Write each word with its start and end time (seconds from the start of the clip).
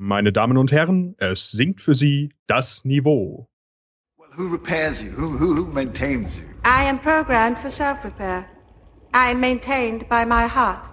Meine 0.00 0.32
Damen 0.32 0.56
und 0.58 0.70
Herren, 0.70 1.16
es 1.18 1.50
sinkt 1.50 1.80
für 1.80 1.96
Sie 1.96 2.32
das 2.46 2.84
Niveau. 2.84 3.48
Well, 4.16 4.28
who 4.36 4.46
repairs 4.46 5.02
you? 5.02 5.10
Who, 5.10 5.36
who, 5.36 5.56
who 5.56 5.64
maintains 5.66 6.38
you? 6.38 6.44
I 6.64 6.84
am 6.88 7.00
programmed 7.00 7.58
for 7.58 7.68
self-repair. 7.68 8.46
I 9.12 9.32
am 9.32 9.40
maintained 9.40 10.08
by 10.08 10.24
my 10.24 10.46
heart. 10.46 10.88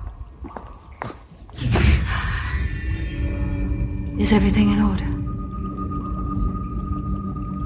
Is 4.18 4.33
everything 4.33 4.73
in 4.73 4.81
order? 4.81 5.06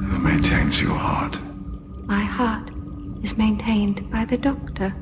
Who 0.10 0.20
maintains 0.20 0.82
your 0.82 0.98
heart? 0.98 1.40
My 2.06 2.20
heart 2.20 2.70
is 3.24 3.38
maintained 3.38 4.12
by 4.12 4.26
the 4.26 4.38
doctor. 4.38 4.94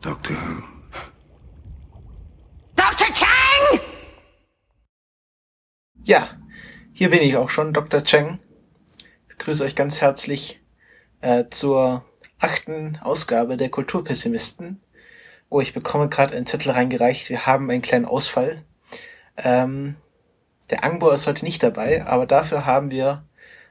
Doctor 0.00 0.32
Who? 0.32 0.64
Dr. 2.74 3.12
Chang! 3.12 3.80
Ja, 6.08 6.30
hier 6.94 7.10
bin 7.10 7.20
ich 7.20 7.36
auch 7.36 7.50
schon, 7.50 7.74
Dr. 7.74 8.02
Cheng. 8.02 8.38
Ich 8.96 9.36
begrüße 9.36 9.62
euch 9.62 9.76
ganz 9.76 10.00
herzlich 10.00 10.58
äh, 11.20 11.44
zur 11.50 12.02
achten 12.38 12.96
Ausgabe 13.02 13.58
der 13.58 13.68
Kulturpessimisten. 13.68 14.80
Oh, 15.50 15.60
ich 15.60 15.74
bekomme 15.74 16.08
gerade 16.08 16.34
einen 16.34 16.46
Zettel 16.46 16.72
reingereicht. 16.72 17.28
Wir 17.28 17.44
haben 17.44 17.70
einen 17.70 17.82
kleinen 17.82 18.06
Ausfall. 18.06 18.62
Ähm, 19.36 19.96
der 20.70 20.82
Angbo 20.82 21.10
ist 21.10 21.26
heute 21.26 21.44
nicht 21.44 21.62
dabei, 21.62 22.06
aber 22.06 22.24
dafür 22.24 22.64
haben 22.64 22.90
wir 22.90 23.26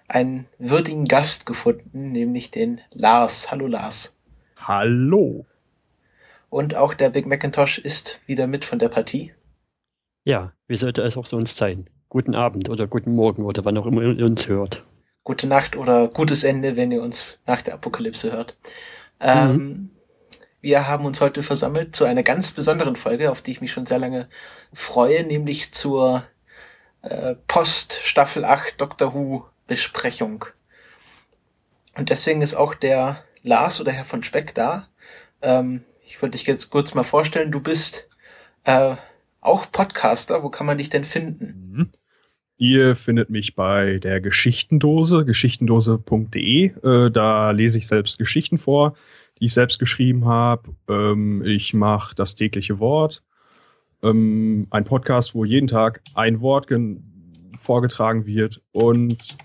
einen 0.07 0.45
würdigen 0.59 1.05
Gast 1.05 1.47
gefunden, 1.47 2.11
nämlich 2.11 2.51
den 2.51 2.81
Lars. 2.91 3.49
Hallo 3.49 3.65
Lars. 3.65 4.15
Hallo. 4.57 5.47
Und 6.51 6.75
auch 6.75 6.93
der 6.93 7.09
Big 7.09 7.25
Macintosh 7.25 7.79
ist 7.79 8.21
wieder 8.27 8.45
mit 8.45 8.63
von 8.63 8.77
der 8.77 8.89
Partie. 8.89 9.33
Ja, 10.23 10.53
wie 10.67 10.77
sollte 10.77 11.01
es 11.01 11.17
auch 11.17 11.25
sonst 11.25 11.57
sein? 11.57 11.89
Guten 12.09 12.35
Abend 12.35 12.69
oder 12.69 12.87
guten 12.87 13.13
Morgen 13.15 13.43
oder 13.45 13.65
wann 13.65 13.77
auch 13.77 13.85
immer 13.85 14.01
ihr 14.03 14.25
uns 14.25 14.47
hört. 14.47 14.83
Gute 15.23 15.45
Nacht 15.47 15.75
oder 15.75 16.07
gutes 16.07 16.43
Ende, 16.43 16.75
wenn 16.77 16.91
ihr 16.91 17.01
uns 17.01 17.37
nach 17.45 17.61
der 17.61 17.73
Apokalypse 17.73 18.31
hört. 18.31 18.57
Ähm, 19.19 19.89
Wir 20.61 20.87
haben 20.87 21.05
uns 21.05 21.21
heute 21.21 21.43
versammelt 21.43 21.95
zu 21.95 22.05
einer 22.05 22.23
ganz 22.23 22.51
besonderen 22.53 22.95
Folge, 22.95 23.31
auf 23.31 23.41
die 23.41 23.51
ich 23.51 23.61
mich 23.61 23.71
schon 23.71 23.85
sehr 23.85 23.99
lange 23.99 24.29
freue, 24.73 25.23
nämlich 25.23 25.71
zur 25.73 26.23
äh, 27.01 27.35
Post 27.47 27.99
Staffel 28.03 28.45
8 28.45 28.79
Doctor 28.81 29.13
Who 29.13 29.45
Besprechung. 29.67 30.45
Und 31.95 32.09
deswegen 32.09 32.41
ist 32.41 32.55
auch 32.55 32.73
der 32.73 33.23
Lars 33.43 33.81
oder 33.81 33.91
Herr 33.91 34.05
von 34.05 34.23
Speck 34.23 34.55
da. 34.55 34.87
Ähm, 35.41 35.83
ich 36.05 36.21
wollte 36.21 36.37
dich 36.37 36.47
jetzt 36.47 36.69
kurz 36.69 36.93
mal 36.93 37.03
vorstellen. 37.03 37.51
Du 37.51 37.59
bist 37.59 38.07
äh, 38.63 38.95
auch 39.41 39.69
Podcaster. 39.71 40.43
Wo 40.43 40.49
kann 40.49 40.65
man 40.65 40.77
dich 40.77 40.89
denn 40.89 41.03
finden? 41.03 41.91
Ihr 42.57 42.95
findet 42.95 43.29
mich 43.29 43.53
bei 43.55 43.99
der 43.99 44.19
Geschichtendose, 44.19 45.25
geschichtendose.de. 45.25 46.65
Äh, 46.65 47.11
da 47.11 47.51
lese 47.51 47.77
ich 47.77 47.87
selbst 47.87 48.17
Geschichten 48.17 48.57
vor, 48.57 48.95
die 49.39 49.45
ich 49.45 49.53
selbst 49.53 49.77
geschrieben 49.77 50.25
habe. 50.25 50.71
Ähm, 50.89 51.43
ich 51.45 51.75
mache 51.75 52.15
das 52.15 52.33
tägliche 52.33 52.79
Wort. 52.79 53.21
Ähm, 54.01 54.65
ein 54.71 54.85
Podcast, 54.85 55.35
wo 55.35 55.45
jeden 55.45 55.67
Tag 55.67 56.01
ein 56.15 56.41
Wort 56.41 56.67
vorgetragen 57.59 58.25
wird. 58.25 58.61
Und 58.71 59.37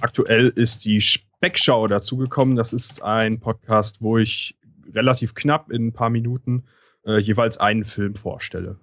aktuell 0.00 0.48
ist 0.48 0.86
die 0.86 1.02
Speckschau 1.02 1.86
dazugekommen. 1.86 2.56
Das 2.56 2.72
ist 2.72 3.02
ein 3.02 3.40
Podcast, 3.40 4.00
wo 4.00 4.16
ich 4.16 4.56
relativ 4.90 5.34
knapp 5.34 5.70
in 5.70 5.88
ein 5.88 5.92
paar 5.92 6.10
Minuten 6.10 6.64
äh, 7.04 7.18
jeweils 7.18 7.58
einen 7.58 7.84
Film 7.84 8.14
vorstelle. 8.14 8.78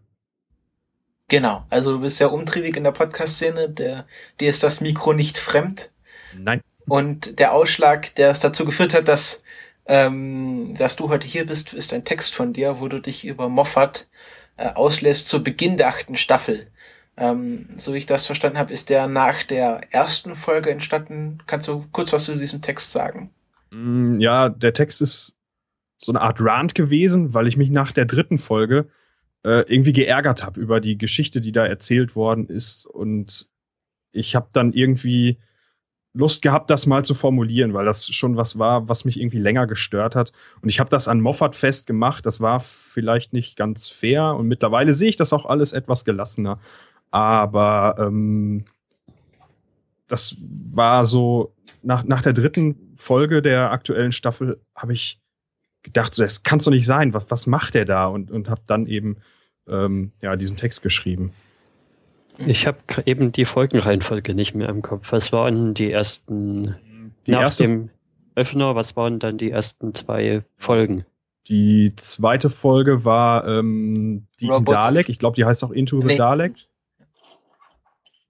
Genau, 1.32 1.66
also 1.70 1.94
du 1.94 2.02
bist 2.02 2.20
ja 2.20 2.28
umtriebig 2.28 2.76
in 2.76 2.84
der 2.84 2.92
Podcast-Szene, 2.92 3.70
der, 3.70 4.06
dir 4.42 4.50
ist 4.50 4.64
das 4.64 4.82
Mikro 4.82 5.14
nicht 5.14 5.38
fremd. 5.38 5.90
Nein. 6.38 6.60
Und 6.90 7.40
der 7.40 7.54
Ausschlag, 7.54 8.14
der 8.16 8.32
es 8.32 8.42
dazu 8.42 8.66
geführt 8.66 8.94
hat, 8.94 9.08
dass, 9.08 9.42
ähm, 9.86 10.76
dass 10.78 10.98
du 10.98 11.08
heute 11.08 11.26
hier 11.26 11.46
bist, 11.46 11.72
ist 11.72 11.94
ein 11.94 12.04
Text 12.04 12.36
von 12.36 12.52
dir, 12.52 12.82
wo 12.82 12.90
du 12.90 13.00
dich 13.00 13.24
über 13.24 13.48
Moffat 13.48 14.10
äh, 14.58 14.74
auslässt 14.74 15.30
zu 15.30 15.42
Beginn 15.42 15.78
der 15.78 15.88
achten 15.88 16.18
Staffel. 16.18 16.68
Ähm, 17.16 17.70
so 17.78 17.94
wie 17.94 18.00
ich 18.00 18.06
das 18.06 18.26
verstanden 18.26 18.58
habe, 18.58 18.74
ist 18.74 18.90
der 18.90 19.08
nach 19.08 19.44
der 19.44 19.80
ersten 19.90 20.36
Folge 20.36 20.70
entstanden. 20.70 21.38
Kannst 21.48 21.70
du 21.70 21.86
kurz 21.94 22.12
was 22.12 22.26
zu 22.26 22.36
diesem 22.36 22.62
Text 22.62 22.92
sagen? 22.92 23.32
Mm, 23.72 24.20
Ja, 24.20 24.50
der 24.50 24.74
Text 24.74 25.02
ist 25.02 25.38
so 25.98 26.12
eine 26.12 26.20
Art 26.20 26.42
Rant 26.42 26.76
gewesen, 26.76 27.34
weil 27.34 27.48
ich 27.48 27.56
mich 27.56 27.70
nach 27.70 27.94
der 27.94 28.04
dritten 28.04 28.38
Folge 28.38 28.90
äh, 29.44 29.62
irgendwie 29.72 29.94
geärgert 29.94 30.44
habe 30.44 30.60
über 30.60 30.80
die 30.80 30.98
Geschichte, 30.98 31.42
die 31.42 31.52
da 31.52 31.66
erzählt 31.66 32.16
worden 32.16 32.48
ist. 32.48 32.86
Und 32.86 33.50
ich 34.12 34.36
habe 34.36 34.50
dann 34.54 34.74
irgendwie 34.74 35.40
Lust 36.14 36.42
gehabt, 36.42 36.70
das 36.70 36.86
mal 36.86 37.06
zu 37.06 37.14
formulieren, 37.14 37.74
weil 37.74 37.86
das 37.86 38.08
schon 38.08 38.36
was 38.36 38.60
war, 38.60 38.90
was 38.90 39.06
mich 39.06 39.20
irgendwie 39.20 39.40
länger 39.40 39.66
gestört 39.66 40.16
hat. 40.16 40.34
Und 40.62 40.70
ich 40.70 40.80
habe 40.80 40.90
das 40.90 41.08
an 41.08 41.22
Moffat 41.22 41.56
festgemacht. 41.56 42.26
Das 42.26 42.42
war 42.42 42.60
vielleicht 42.60 43.32
nicht 43.32 43.56
ganz 43.56 43.88
fair. 43.88 44.36
Und 44.36 44.48
mittlerweile 44.48 44.94
sehe 44.94 45.10
ich 45.10 45.16
das 45.16 45.32
auch 45.32 45.46
alles 45.46 45.72
etwas 45.72 46.04
gelassener. 46.04 46.60
Aber 47.12 47.96
ähm, 47.98 48.66
das 50.08 50.36
war 50.74 51.06
so, 51.06 51.54
nach, 51.82 52.04
nach 52.04 52.22
der 52.22 52.34
dritten 52.34 52.94
Folge 52.98 53.42
der 53.42 53.72
aktuellen 53.72 54.12
Staffel 54.12 54.60
habe 54.76 54.92
ich 54.92 55.21
gedacht, 55.84 56.14
so, 56.16 56.24
das 56.24 56.44
kann 56.44 56.60
doch 56.60 56.72
nicht 56.72 56.86
sein. 56.86 57.14
Was, 57.14 57.30
was 57.30 57.48
macht 57.48 57.74
der 57.76 57.86
da? 57.86 58.08
Und, 58.08 58.32
und 58.32 58.50
habe 58.50 58.62
dann 58.68 58.88
eben 58.88 59.18
ähm, 59.68 60.12
ja, 60.22 60.36
diesen 60.36 60.58
Text 60.58 60.82
geschrieben. 60.82 61.34
Ich 62.48 62.66
habe 62.66 62.78
eben 63.06 63.32
die 63.32 63.46
Folgenreihenfolge 63.46 64.34
nicht 64.34 64.56
mehr 64.56 64.70
im 64.70 64.82
Kopf. 64.82 65.12
Was 65.12 65.32
waren 65.32 65.74
die 65.74 65.92
ersten, 65.92 66.76
Die 67.28 67.32
nach 67.32 67.42
erste 67.42 67.64
dem 67.66 67.90
Öffner, 68.36 68.76
was 68.76 68.96
waren 68.96 69.20
dann 69.20 69.38
die 69.38 69.52
ersten 69.52 69.94
zwei 69.94 70.44
Folgen? 70.58 71.06
Die 71.48 71.94
zweite 71.96 72.50
Folge 72.50 73.04
war 73.04 73.48
ähm, 73.48 74.28
die 74.40 74.48
Dalek. 74.48 75.10
Ich 75.10 75.20
glaube, 75.20 75.36
die 75.36 75.46
heißt 75.46 75.64
auch 75.64 75.72
Into 75.72 76.00
the 76.02 76.08
Nee. 76.08 76.18
Dalek. 76.18 76.54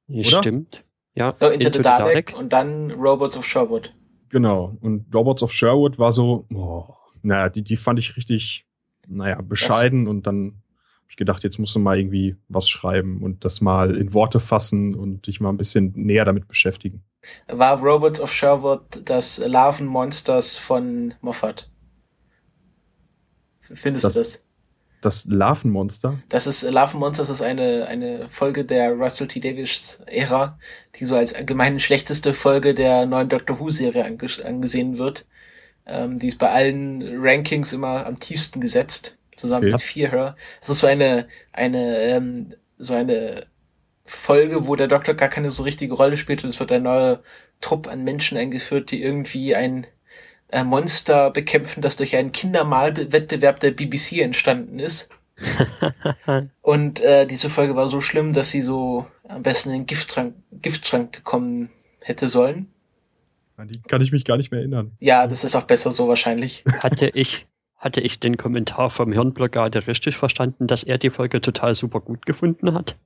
Oder? 0.07 0.25
Stimmt. 0.25 0.83
Ja, 1.13 1.35
Oh, 1.39 1.47
Into, 1.47 1.71
the 1.71 1.81
Dalek, 1.81 2.33
und 2.37 2.51
dann 2.53 2.91
Robots 2.91 3.37
of 3.37 3.45
Sherwood. 3.45 3.93
Genau. 4.29 4.77
Und 4.81 5.13
Robots 5.13 5.43
of 5.43 5.51
Sherwood 5.51 5.99
war 5.99 6.11
so, 6.11 6.45
oh, 6.53 6.85
naja, 7.23 7.49
die, 7.49 7.61
die 7.63 7.77
fand 7.77 7.99
ich 7.99 8.15
richtig, 8.17 8.65
naja, 9.07 9.41
bescheiden. 9.41 10.07
und 10.07 10.27
dann 10.27 10.45
habe 11.01 11.09
ich 11.09 11.15
gedacht, 11.17 11.43
jetzt 11.43 11.57
musst 11.59 11.75
du 11.75 11.79
mal 11.79 11.97
irgendwie 11.99 12.35
was 12.47 12.69
schreiben 12.69 13.21
und 13.21 13.43
das 13.43 13.59
mal 13.61 13.95
in 13.97 14.13
Worte 14.13 14.39
fassen 14.39 14.95
und 14.95 15.27
dich 15.27 15.39
mal 15.41 15.49
ein 15.49 15.57
bisschen 15.57 15.91
näher 15.95 16.25
damit 16.25 16.47
beschäftigen. 16.47 17.03
War 17.47 17.79
Robots 17.81 18.19
of 18.19 18.31
Sherwood 18.33 18.81
das 19.05 19.37
Larvenmonsters 19.37 20.57
von 20.57 21.13
Moffat? 21.21 21.69
Findest 23.59 24.05
Das- 24.05 24.13
du 24.13 24.19
das? 24.19 24.45
Das 25.01 25.25
Larvenmonster. 25.25 26.19
Das 26.29 26.45
ist 26.45 26.61
Larvenmonsters 26.61 27.31
ist 27.31 27.41
eine, 27.41 27.87
eine 27.87 28.29
Folge 28.29 28.63
der 28.63 28.91
Russell 28.93 29.27
T. 29.27 29.39
Davies 29.39 29.99
Ära, 30.05 30.59
die 30.95 31.05
so 31.05 31.15
als 31.15 31.33
allgemein 31.33 31.79
schlechteste 31.79 32.35
Folge 32.35 32.75
der 32.75 33.07
neuen 33.07 33.27
Doctor 33.27 33.59
Who 33.59 33.69
Serie 33.71 34.05
ange 34.05 34.27
angesehen 34.45 34.99
wird. 34.99 35.25
Ähm, 35.85 36.19
die 36.19 36.27
ist 36.27 36.39
bei 36.39 36.49
allen 36.49 37.03
Rankings 37.19 37.73
immer 37.73 38.05
am 38.05 38.19
tiefsten 38.19 38.61
gesetzt, 38.61 39.17
zusammen 39.35 39.65
Okay. 39.65 39.71
mit 39.73 39.81
Fear. 39.81 40.35
Es 40.61 40.69
ist 40.69 40.79
so 40.79 40.87
eine, 40.87 41.27
eine, 41.51 41.97
ähm, 41.99 42.53
so 42.77 42.93
eine 42.93 43.45
Folge, 44.05 44.67
wo 44.67 44.75
der 44.75 44.87
Doktor 44.87 45.13
gar 45.13 45.29
keine 45.29 45.51
so 45.51 45.63
richtige 45.63 45.93
Rolle 45.93 46.17
spielt 46.17 46.43
und 46.43 46.49
es 46.49 46.59
wird 46.59 46.71
ein 46.71 46.83
neuer 46.83 47.21
Trupp 47.61 47.87
an 47.87 48.03
Menschen 48.03 48.37
eingeführt, 48.37 48.91
die 48.91 49.01
irgendwie 49.01 49.55
ein 49.55 49.87
äh, 50.49 50.63
Monster 50.63 51.31
bekämpfen, 51.31 51.81
das 51.81 51.95
durch 51.95 52.15
einen 52.15 52.31
Kindermalwettbewerb 52.31 53.59
der 53.59 53.71
BBC 53.71 54.19
entstanden 54.19 54.79
ist. 54.79 55.09
Und 56.61 56.99
äh, 56.99 57.25
diese 57.25 57.49
Folge 57.49 57.75
war 57.75 57.87
so 57.87 58.01
schlimm, 58.01 58.33
dass 58.33 58.51
sie 58.51 58.61
so 58.61 59.07
am 59.27 59.43
besten 59.43 59.69
in 59.69 59.81
den 59.81 59.85
Giftschrank, 59.85 60.35
Giftschrank 60.51 61.13
gekommen 61.13 61.69
hätte 61.99 62.29
sollen. 62.29 62.71
An 63.61 63.67
die 63.67 63.81
kann 63.81 64.01
ich 64.01 64.11
mich 64.11 64.25
gar 64.25 64.37
nicht 64.37 64.51
mehr 64.51 64.59
erinnern. 64.59 64.91
Ja, 64.99 65.27
das 65.27 65.43
ist 65.43 65.55
auch 65.55 65.63
besser 65.63 65.91
so 65.91 66.07
wahrscheinlich. 66.07 66.63
Hatte 66.79 67.09
ich, 67.13 67.45
hatte 67.75 68.01
ich 68.01 68.19
den 68.19 68.37
Kommentar 68.37 68.89
vom 68.89 69.11
Hirnblockade 69.11 69.87
richtig 69.87 70.17
verstanden, 70.17 70.67
dass 70.67 70.83
er 70.83 70.97
die 70.97 71.09
Folge 71.09 71.41
total 71.41 71.75
super 71.75 72.01
gut 72.01 72.25
gefunden 72.25 72.73
hat? 72.73 72.97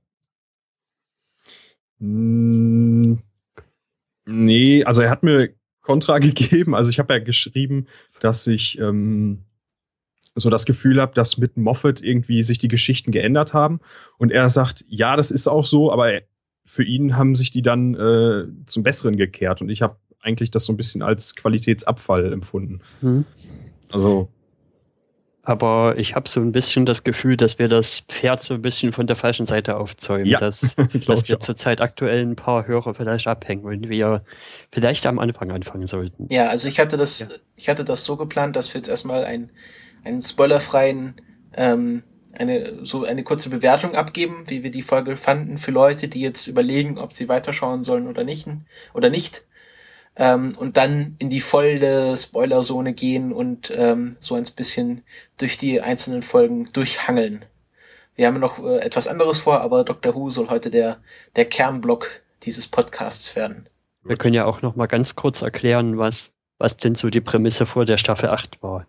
Mm, 2.00 3.16
Nee, 4.25 4.84
also 4.84 5.02
er 5.02 5.10
hat 5.10 5.24
mir 5.24 5.54
Kontra 5.81 6.19
gegeben. 6.19 6.75
Also 6.75 6.90
ich 6.90 7.00
habe 7.00 7.13
ja 7.13 7.19
geschrieben, 7.19 7.88
dass 8.19 8.46
ich 8.48 8.80
ähm, 8.80 9.44
so 10.34 10.50
das 10.50 10.66
Gefühl 10.66 11.00
habe, 11.00 11.13
dass 11.13 11.38
mit 11.38 11.58
Moffat 11.58 12.01
irgendwie 12.01 12.44
sich 12.44 12.58
die 12.60 12.68
Geschichten 12.68 13.12
geändert 13.12 13.54
haben. 13.54 13.80
Und 14.18 14.31
er 14.31 14.50
sagt, 14.50 14.84
ja, 14.88 15.16
das 15.16 15.31
ist 15.31 15.48
auch 15.48 15.66
so, 15.66 15.92
aber 15.92 16.22
für 16.66 16.84
ihn 16.84 17.16
haben 17.16 17.36
sich 17.36 17.51
die 17.51 17.62
dann 17.62 17.94
äh, 17.94 18.46
zum 18.66 18.84
Besseren 18.84 19.16
gekehrt. 19.16 19.62
Und 19.62 19.69
ich 19.69 19.81
habe 19.81 19.98
eigentlich 20.25 20.51
das 20.51 20.66
so 20.66 20.74
ein 20.74 20.77
bisschen 20.77 21.01
als 21.01 21.36
Qualitätsabfall 21.36 22.33
empfunden. 22.33 22.81
Hm. 23.01 23.25
Also 23.92 24.30
aber 25.45 25.94
ich 26.00 26.16
habe 26.16 26.27
so 26.27 26.39
ein 26.39 26.51
bisschen 26.51 26.88
das 26.88 27.04
Gefühl, 27.04 27.38
dass 27.38 27.60
wir 27.60 27.68
das 27.68 28.00
Pferd 28.10 28.42
so 28.42 28.56
ein 28.56 28.63
bisschen 28.63 28.92
von 28.94 29.06
der 29.06 29.16
falschen 29.16 29.45
Seite 29.45 29.77
aufzäumen. 29.77 30.25
Ja, 30.25 30.39
dass, 30.39 30.75
dass 31.07 31.30
wir 31.30 31.39
zurzeit 31.39 31.81
aktuell 31.81 32.25
ein 32.25 32.36
paar 32.36 32.66
Hörer 32.66 32.95
vielleicht 32.95 33.27
abhängen 33.27 33.63
und 33.63 33.88
wir 33.88 34.25
vielleicht 34.72 35.06
am 35.06 35.19
Anfang 35.19 35.51
anfangen 35.51 35.86
sollten. 35.86 36.27
Ja, 36.31 36.50
also 36.50 36.68
ich 36.68 36.80
hatte 36.80 36.98
das, 36.98 37.19
Ja. 37.19 37.27
ich 37.56 37.69
hatte 37.69 37.86
das 37.86 38.06
so 38.06 38.18
geplant, 38.18 38.56
dass 38.56 38.74
wir 38.74 38.80
jetzt 38.80 38.88
erstmal 38.88 39.24
ein, 39.24 39.51
einen 40.04 40.24
spoilerfreien, 40.24 41.13
ähm, 41.54 42.01
eine, 42.38 42.83
so 42.83 43.06
eine 43.06 43.24
kurze 43.24 43.50
Bewertung 43.50 43.94
abgeben, 43.94 44.45
wie 44.48 44.63
wir 44.63 44.72
die 44.72 44.81
Folge 44.81 45.16
fanden, 45.16 45.60
für 45.60 45.72
Leute, 45.72 46.07
die 46.07 46.22
jetzt 46.22 46.48
überlegen, 46.48 46.98
ob 46.98 47.13
sie 47.13 47.30
weiterschauen 47.30 47.83
sollen 47.83 48.07
oder 48.07 48.24
nicht, 48.24 48.48
oder 48.95 49.12
nicht. 49.12 49.44
Ähm, 50.17 50.56
und 50.57 50.77
dann 50.77 51.15
in 51.19 51.29
die 51.29 51.41
volle 51.41 52.15
Spoilerzone 52.15 52.94
gehen 52.94 53.33
und 53.33 53.71
ähm, 53.75 54.15
so 54.19 54.35
ein 54.35 54.45
bisschen 54.56 55.03
durch 55.38 55.57
die 55.57 55.81
einzelnen 55.81 56.21
Folgen 56.21 56.71
durchhangeln. 56.71 57.45
Wir 58.15 58.27
haben 58.27 58.39
noch 58.39 58.63
äh, 58.63 58.77
etwas 58.77 59.07
anderes 59.07 59.39
vor, 59.39 59.59
aber 59.59 59.83
Dr. 59.83 60.15
Who 60.15 60.29
soll 60.29 60.50
heute 60.50 60.69
der, 60.69 60.97
der 61.35 61.45
Kernblock 61.45 62.21
dieses 62.44 62.67
Podcasts 62.67 63.35
werden. 63.35 63.67
Wir 64.03 64.17
können 64.17 64.33
ja 64.33 64.45
auch 64.45 64.62
noch 64.62 64.75
mal 64.75 64.85
ganz 64.85 65.15
kurz 65.15 65.41
erklären, 65.41 65.97
was, 65.97 66.31
was 66.57 66.77
denn 66.77 66.95
so 66.95 67.09
die 67.09 67.21
Prämisse 67.21 67.65
vor 67.65 67.85
der 67.85 67.97
Staffel 67.97 68.29
8 68.29 68.62
war. 68.62 68.88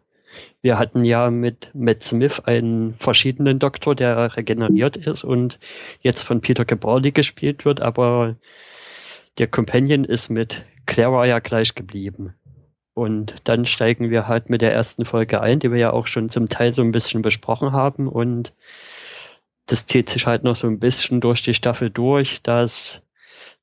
Wir 0.61 0.79
hatten 0.79 1.05
ja 1.05 1.31
mit 1.31 1.71
Matt 1.75 2.03
Smith 2.03 2.41
einen 2.41 2.95
verschiedenen 2.95 3.59
Doktor, 3.59 3.95
der 3.95 4.37
regeneriert 4.37 4.97
ist 4.97 5.25
und 5.25 5.59
jetzt 6.01 6.23
von 6.23 6.41
Peter 6.41 6.65
Capaldi 6.65 7.13
gespielt 7.13 7.65
wird, 7.65 7.81
aber 7.81 8.37
der 9.39 9.47
Companion 9.49 10.05
ist 10.05 10.29
mit 10.29 10.65
Clara 10.87 11.27
ja 11.27 11.39
gleich 11.41 11.75
geblieben. 11.75 12.35
Und 12.95 13.35
dann 13.45 13.67
steigen 13.67 14.11
wir 14.11 14.27
halt 14.27 14.49
mit 14.49 14.63
der 14.63 14.73
ersten 14.73 15.05
Folge 15.05 15.41
ein, 15.41 15.61
die 15.61 15.71
wir 15.71 15.79
ja 15.79 15.93
auch 15.93 16.07
schon 16.07 16.31
zum 16.31 16.49
Teil 16.49 16.73
so 16.73 16.83
ein 16.83 16.93
bisschen 16.93 17.23
besprochen 17.23 17.73
haben 17.73 18.09
und 18.09 18.53
das 19.67 19.87
zieht 19.87 20.09
sich 20.09 20.27
halt 20.27 20.45
noch 20.45 20.57
so 20.57 20.67
ein 20.69 20.79
bisschen 20.79 21.21
durch 21.21 21.43
die 21.43 21.53
Staffel 21.53 21.91
durch, 21.91 22.43
dass 22.43 23.03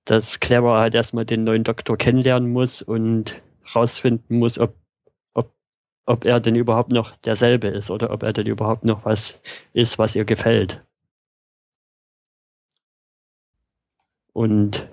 dass 0.05 0.39
Clara 0.39 0.79
halt 0.79 0.95
erstmal 0.95 1.25
den 1.25 1.43
neuen 1.43 1.63
Doktor 1.63 1.97
kennenlernen 1.97 2.51
muss 2.51 2.81
und 2.81 3.41
rausfinden 3.73 4.37
muss, 4.37 4.59
ob, 4.59 4.75
ob, 5.33 5.53
ob 6.05 6.25
er 6.25 6.39
denn 6.39 6.55
überhaupt 6.55 6.91
noch 6.91 7.15
derselbe 7.17 7.67
ist 7.67 7.89
oder 7.89 8.11
ob 8.11 8.23
er 8.23 8.33
denn 8.33 8.47
überhaupt 8.47 8.83
noch 8.85 9.05
was 9.05 9.39
ist, 9.73 9.97
was 9.99 10.15
ihr 10.15 10.25
gefällt. 10.25 10.81
Und 14.33 14.87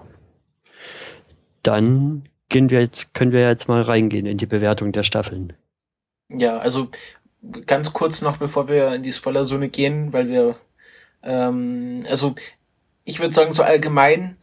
dann 1.62 2.24
gehen 2.48 2.70
wir 2.70 2.80
jetzt, 2.80 3.14
können 3.14 3.32
wir 3.32 3.48
jetzt 3.48 3.68
mal 3.68 3.82
reingehen 3.82 4.26
in 4.26 4.38
die 4.38 4.46
Bewertung 4.46 4.92
der 4.92 5.04
Staffeln. 5.04 5.52
Ja, 6.28 6.58
also 6.58 6.88
ganz 7.66 7.92
kurz 7.92 8.22
noch, 8.22 8.36
bevor 8.36 8.68
wir 8.68 8.94
in 8.94 9.02
die 9.02 9.12
Spoilerzone 9.12 9.68
gehen, 9.68 10.12
weil 10.12 10.28
wir, 10.28 10.56
ähm, 11.22 12.04
also 12.08 12.34
ich 13.04 13.20
würde 13.20 13.34
sagen, 13.34 13.52
so 13.52 13.62
allgemein 13.62 14.36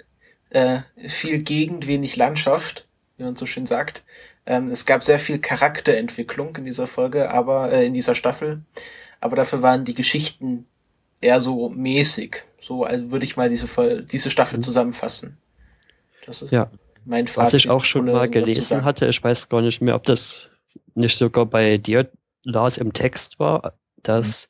äh, 0.49 0.79
viel 1.07 1.43
Gegend, 1.43 1.87
wenig 1.87 2.15
Landschaft, 2.15 2.87
wie 3.17 3.23
man 3.23 3.35
so 3.35 3.45
schön 3.45 3.65
sagt. 3.65 4.03
Ähm, 4.45 4.69
es 4.69 4.85
gab 4.85 5.03
sehr 5.03 5.19
viel 5.19 5.39
Charakterentwicklung 5.39 6.55
in 6.55 6.65
dieser 6.65 6.87
Folge, 6.87 7.31
aber 7.31 7.71
äh, 7.71 7.85
in 7.85 7.93
dieser 7.93 8.15
Staffel, 8.15 8.61
aber 9.19 9.35
dafür 9.35 9.61
waren 9.61 9.85
die 9.85 9.93
Geschichten 9.95 10.65
eher 11.21 11.41
so 11.41 11.69
mäßig. 11.69 12.43
So 12.59 12.83
also 12.83 13.11
würde 13.11 13.25
ich 13.25 13.37
mal 13.37 13.49
diese 13.49 13.67
Fol 13.67 14.03
diese 14.03 14.29
Staffel 14.31 14.57
Mhm. 14.59 14.63
zusammenfassen. 14.63 15.37
Das 16.25 16.41
ist 16.41 16.51
Ja. 16.51 16.69
Mein 17.07 17.27
Fazit. 17.27 17.53
Was 17.53 17.59
ich 17.59 17.69
auch 17.69 17.85
schon 17.85 18.05
mal 18.05 18.29
gelesen 18.29 18.83
hatte, 18.83 19.07
ich 19.07 19.23
weiß 19.23 19.49
gar 19.49 19.61
nicht 19.61 19.81
mehr, 19.81 19.95
ob 19.95 20.03
das 20.03 20.49
nicht 20.95 21.17
sogar 21.17 21.45
bei 21.45 21.77
dir, 21.77 22.09
Lars, 22.43 22.77
im 22.77 22.93
Text 22.93 23.39
war, 23.39 23.73
dass, 24.03 24.49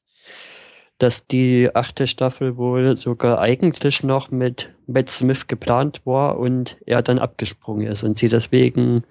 dass 0.98 1.26
die 1.28 1.70
achte 1.74 2.08
Staffel 2.08 2.58
wohl 2.58 2.98
sogar 2.98 3.40
eigentlich 3.40 4.04
noch 4.04 4.32
mit 4.32 4.70
Matt 4.88 5.10
Smith 5.10 5.48
geplant 5.48 6.02
war 6.06 6.38
und 6.38 6.78
er 6.86 7.02
dann 7.02 7.20
abgesprungen 7.20 7.88
ist 7.88 8.04
und 8.04 8.18
sie 8.18 8.30
deswegen 8.30 9.04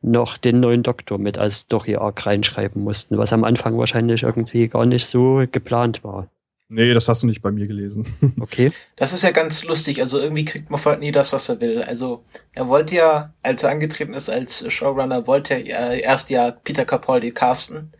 noch 0.00 0.38
den 0.38 0.60
neuen 0.60 0.82
Doktor 0.82 1.18
mit 1.18 1.38
als 1.38 1.60
Story 1.60 1.96
Arc 1.96 2.24
reinschreiben 2.24 2.82
mussten, 2.82 3.18
was 3.18 3.32
am 3.32 3.44
Anfang 3.44 3.76
wahrscheinlich 3.78 4.22
irgendwie 4.22 4.68
gar 4.68 4.86
nicht 4.86 5.06
so 5.06 5.44
geplant 5.50 6.04
war. 6.04 6.28
Nee, 6.70 6.92
das 6.92 7.08
hast 7.08 7.22
du 7.22 7.26
nicht 7.26 7.40
bei 7.40 7.50
mir 7.50 7.66
gelesen. 7.66 8.06
Okay? 8.40 8.72
Das 8.96 9.12
ist 9.12 9.22
ja 9.22 9.30
ganz 9.30 9.64
lustig. 9.64 10.00
Also 10.00 10.18
irgendwie 10.18 10.44
kriegt 10.44 10.70
man 10.70 10.98
nie 11.00 11.12
das, 11.12 11.32
was 11.32 11.48
er 11.48 11.60
will. 11.60 11.82
Also 11.82 12.24
er 12.54 12.68
wollte 12.68 12.94
ja, 12.94 13.34
als 13.42 13.62
er 13.62 13.70
angetreten 13.70 14.14
ist 14.14 14.28
als 14.28 14.70
Showrunner, 14.72 15.26
wollte 15.26 15.54
er 15.54 15.66
ja 15.66 15.92
erst 15.92 16.30
ja 16.30 16.50
Peter 16.50 16.84
Capaldi 16.84 17.32
casten 17.32 17.92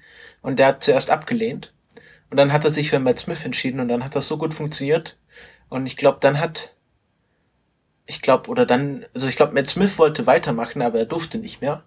und 0.42 0.58
der 0.58 0.68
hat 0.68 0.82
zuerst 0.82 1.10
abgelehnt. 1.10 1.72
Und 2.30 2.36
dann 2.36 2.52
hat 2.52 2.64
er 2.64 2.70
sich 2.70 2.90
für 2.90 2.98
Matt 2.98 3.18
Smith 3.18 3.44
entschieden 3.44 3.80
und 3.80 3.88
dann 3.88 4.04
hat 4.04 4.14
das 4.14 4.28
so 4.28 4.36
gut 4.36 4.54
funktioniert. 4.54 5.18
Und 5.68 5.86
ich 5.86 5.96
glaube, 5.96 6.18
dann 6.20 6.40
hat, 6.40 6.74
ich 8.06 8.22
glaube, 8.22 8.50
oder 8.50 8.66
dann, 8.66 9.06
also 9.14 9.28
ich 9.28 9.36
glaube, 9.36 9.54
Matt 9.54 9.68
Smith 9.68 9.98
wollte 9.98 10.26
weitermachen, 10.26 10.82
aber 10.82 10.98
er 10.98 11.06
durfte 11.06 11.38
nicht 11.38 11.60
mehr. 11.62 11.84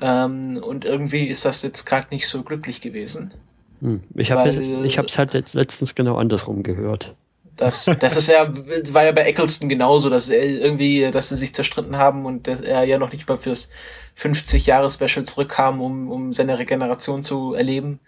Ähm, 0.00 0.58
und 0.58 0.84
irgendwie 0.84 1.26
ist 1.26 1.44
das 1.44 1.62
jetzt 1.62 1.84
gerade 1.86 2.08
nicht 2.10 2.28
so 2.28 2.42
glücklich 2.42 2.80
gewesen. 2.80 3.34
Hm. 3.82 4.00
Ich 4.14 4.30
habe 4.30 4.50
hab's 4.52 5.18
halt 5.18 5.32
letzt, 5.34 5.54
letztens 5.54 5.94
genau 5.94 6.16
andersrum 6.16 6.62
gehört. 6.62 7.14
Das, 7.56 7.84
das 8.00 8.16
ist 8.16 8.28
ja, 8.28 8.48
war 8.92 9.04
ja 9.04 9.12
bei 9.12 9.24
Eccleston 9.24 9.68
genauso, 9.68 10.08
dass 10.08 10.30
er 10.30 10.42
irgendwie, 10.42 11.10
dass 11.10 11.28
sie 11.28 11.36
sich 11.36 11.54
zerstritten 11.54 11.98
haben 11.98 12.24
und 12.24 12.46
dass 12.46 12.60
er 12.60 12.84
ja 12.84 12.98
noch 12.98 13.12
nicht 13.12 13.28
mal 13.28 13.36
fürs 13.36 13.70
50-Jahre-Special 14.18 15.26
zurückkam, 15.26 15.82
um, 15.82 16.10
um 16.10 16.32
seine 16.32 16.58
Regeneration 16.58 17.22
zu 17.24 17.54
erleben. 17.54 18.00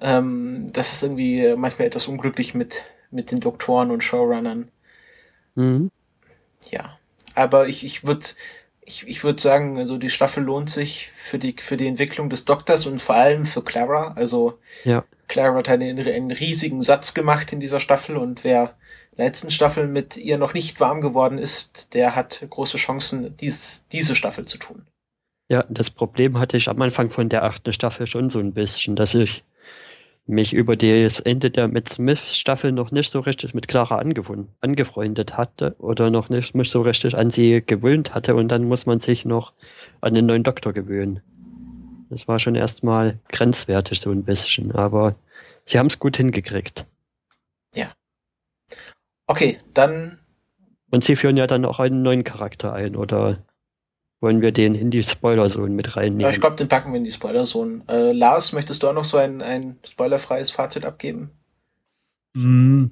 Ähm, 0.00 0.70
das 0.72 0.92
ist 0.92 1.02
irgendwie 1.04 1.54
manchmal 1.56 1.88
etwas 1.88 2.08
unglücklich 2.08 2.54
mit, 2.54 2.82
mit 3.10 3.30
den 3.30 3.40
Doktoren 3.40 3.90
und 3.90 4.02
Showrunnern. 4.04 4.68
Mhm. 5.54 5.90
Ja. 6.70 6.98
Aber 7.34 7.68
ich, 7.68 7.84
ich 7.84 8.04
würde, 8.06 8.26
ich, 8.86 9.06
ich 9.06 9.24
würde 9.24 9.42
sagen, 9.42 9.78
also 9.78 9.98
die 9.98 10.10
Staffel 10.10 10.44
lohnt 10.44 10.70
sich 10.70 11.10
für 11.16 11.38
die, 11.38 11.54
für 11.58 11.76
die 11.76 11.88
Entwicklung 11.88 12.30
des 12.30 12.44
Doktors 12.44 12.86
und 12.86 13.02
vor 13.02 13.16
allem 13.16 13.46
für 13.46 13.62
Clara. 13.62 14.12
Also, 14.14 14.58
Ja. 14.84 15.04
Clara 15.28 15.56
hat 15.56 15.68
einen, 15.68 15.98
einen 15.98 16.30
riesigen 16.30 16.82
Satz 16.82 17.12
gemacht 17.12 17.52
in 17.52 17.58
dieser 17.58 17.80
Staffel 17.80 18.16
und 18.16 18.44
wer 18.44 18.76
in 19.10 19.16
der 19.18 19.26
letzten 19.26 19.50
Staffel 19.50 19.88
mit 19.88 20.16
ihr 20.16 20.38
noch 20.38 20.54
nicht 20.54 20.78
warm 20.78 21.00
geworden 21.00 21.38
ist, 21.38 21.94
der 21.94 22.14
hat 22.14 22.46
große 22.48 22.76
Chancen, 22.76 23.36
dies, 23.36 23.86
diese 23.90 24.14
Staffel 24.14 24.44
zu 24.44 24.58
tun. 24.58 24.86
Ja, 25.48 25.64
das 25.68 25.90
Problem 25.90 26.38
hatte 26.38 26.56
ich 26.56 26.68
am 26.68 26.80
Anfang 26.80 27.10
von 27.10 27.28
der 27.28 27.42
achten 27.42 27.72
Staffel 27.72 28.06
schon 28.06 28.30
so 28.30 28.38
ein 28.38 28.52
bisschen, 28.52 28.94
dass 28.94 29.14
ich 29.14 29.42
mich 30.26 30.52
über 30.52 30.76
das 30.76 31.20
Ende 31.20 31.50
der 31.50 31.68
Matt 31.68 31.88
Smith 31.88 32.20
Staffel 32.34 32.72
noch 32.72 32.90
nicht 32.90 33.10
so 33.10 33.20
richtig 33.20 33.54
mit 33.54 33.68
Clara 33.68 33.98
angefreundet, 34.60 35.36
hatte 35.36 35.76
oder 35.78 36.10
noch 36.10 36.28
nicht 36.28 36.54
mich 36.54 36.70
so 36.70 36.82
richtig 36.82 37.16
an 37.16 37.30
sie 37.30 37.62
gewöhnt 37.64 38.14
hatte 38.14 38.34
und 38.34 38.48
dann 38.48 38.64
muss 38.64 38.86
man 38.86 39.00
sich 39.00 39.24
noch 39.24 39.52
an 40.00 40.14
den 40.14 40.26
neuen 40.26 40.42
Doktor 40.42 40.72
gewöhnen. 40.72 41.20
Das 42.10 42.28
war 42.28 42.38
schon 42.38 42.54
erstmal 42.54 43.18
grenzwertig 43.28 44.00
so 44.00 44.10
ein 44.10 44.24
bisschen, 44.24 44.72
aber 44.72 45.16
sie 45.64 45.78
haben 45.78 45.86
es 45.86 45.98
gut 45.98 46.16
hingekriegt. 46.16 46.86
Okay, 49.26 49.58
dann, 49.74 50.18
Und 50.90 51.04
sie 51.04 51.16
führen 51.16 51.36
ja 51.36 51.46
dann 51.46 51.64
auch 51.64 51.80
einen 51.80 52.02
neuen 52.02 52.24
Charakter 52.24 52.72
ein 52.72 52.94
oder 52.94 53.38
wollen 54.20 54.40
wir 54.40 54.52
den 54.52 54.74
in 54.74 54.90
die 54.90 55.02
Spoiler-Zone 55.02 55.70
mit 55.70 55.88
ja, 55.88 55.92
reinnehmen? 55.94 56.32
ich 56.32 56.40
glaube, 56.40 56.56
den 56.56 56.68
packen 56.68 56.92
wir 56.92 56.98
in 56.98 57.04
die 57.04 57.12
Spoilerzone. 57.12 57.82
Äh, 57.88 58.12
Lars, 58.12 58.52
möchtest 58.52 58.82
du 58.82 58.88
auch 58.88 58.94
noch 58.94 59.04
so 59.04 59.18
ein, 59.18 59.42
ein 59.42 59.78
spoilerfreies 59.84 60.50
Fazit 60.50 60.84
abgeben? 60.84 61.30
Mm, 62.34 62.86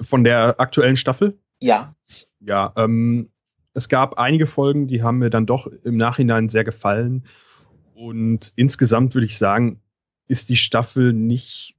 Von 0.00 0.24
der 0.24 0.60
aktuellen 0.60 0.96
Staffel? 0.96 1.38
Ja. 1.58 1.94
Ja, 2.40 2.72
ähm, 2.76 3.30
es 3.74 3.88
gab 3.88 4.18
einige 4.18 4.46
Folgen, 4.46 4.86
die 4.86 5.02
haben 5.02 5.18
mir 5.18 5.30
dann 5.30 5.46
doch 5.46 5.66
im 5.66 5.96
Nachhinein 5.96 6.48
sehr 6.48 6.64
gefallen. 6.64 7.24
Und 7.94 8.52
insgesamt 8.56 9.14
würde 9.14 9.26
ich 9.26 9.36
sagen, 9.36 9.80
ist 10.26 10.48
die 10.48 10.56
Staffel 10.56 11.12
nicht, 11.12 11.74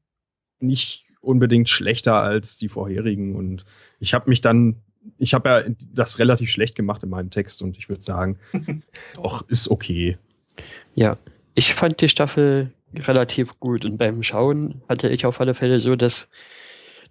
nicht 0.59 1.07
unbedingt 1.21 1.69
schlechter 1.69 2.15
als 2.15 2.57
die 2.57 2.69
vorherigen. 2.69 3.35
Und 3.35 3.65
ich 3.99 4.13
habe 4.13 4.29
mich 4.29 4.41
dann, 4.41 4.77
ich 5.17 5.33
habe 5.33 5.49
ja 5.49 5.63
das 5.93 6.19
relativ 6.19 6.49
schlecht 6.49 6.75
gemacht 6.75 7.03
in 7.03 7.09
meinem 7.09 7.29
Text 7.29 7.61
und 7.61 7.77
ich 7.77 7.89
würde 7.89 8.03
sagen, 8.03 8.39
doch, 9.15 9.47
ist 9.47 9.69
okay. 9.69 10.17
Ja, 10.95 11.17
ich 11.55 11.73
fand 11.73 12.01
die 12.01 12.09
Staffel 12.09 12.71
relativ 12.95 13.59
gut 13.59 13.85
und 13.85 13.97
beim 13.97 14.23
Schauen 14.23 14.81
hatte 14.89 15.09
ich 15.09 15.25
auf 15.25 15.39
alle 15.39 15.53
Fälle 15.53 15.79
so 15.79 15.95
dass 15.95 16.27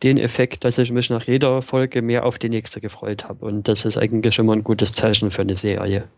den 0.02 0.18
Effekt, 0.18 0.64
dass 0.64 0.78
ich 0.78 0.90
mich 0.90 1.10
nach 1.10 1.24
jeder 1.24 1.60
Folge 1.60 2.00
mehr 2.00 2.24
auf 2.24 2.38
die 2.38 2.48
nächste 2.48 2.80
gefreut 2.80 3.24
habe 3.24 3.44
und 3.44 3.68
das 3.68 3.84
ist 3.84 3.98
eigentlich 3.98 4.38
immer 4.38 4.54
ein 4.54 4.64
gutes 4.64 4.92
Zeichen 4.92 5.30
für 5.30 5.42
eine 5.42 5.56
Serie. 5.56 6.08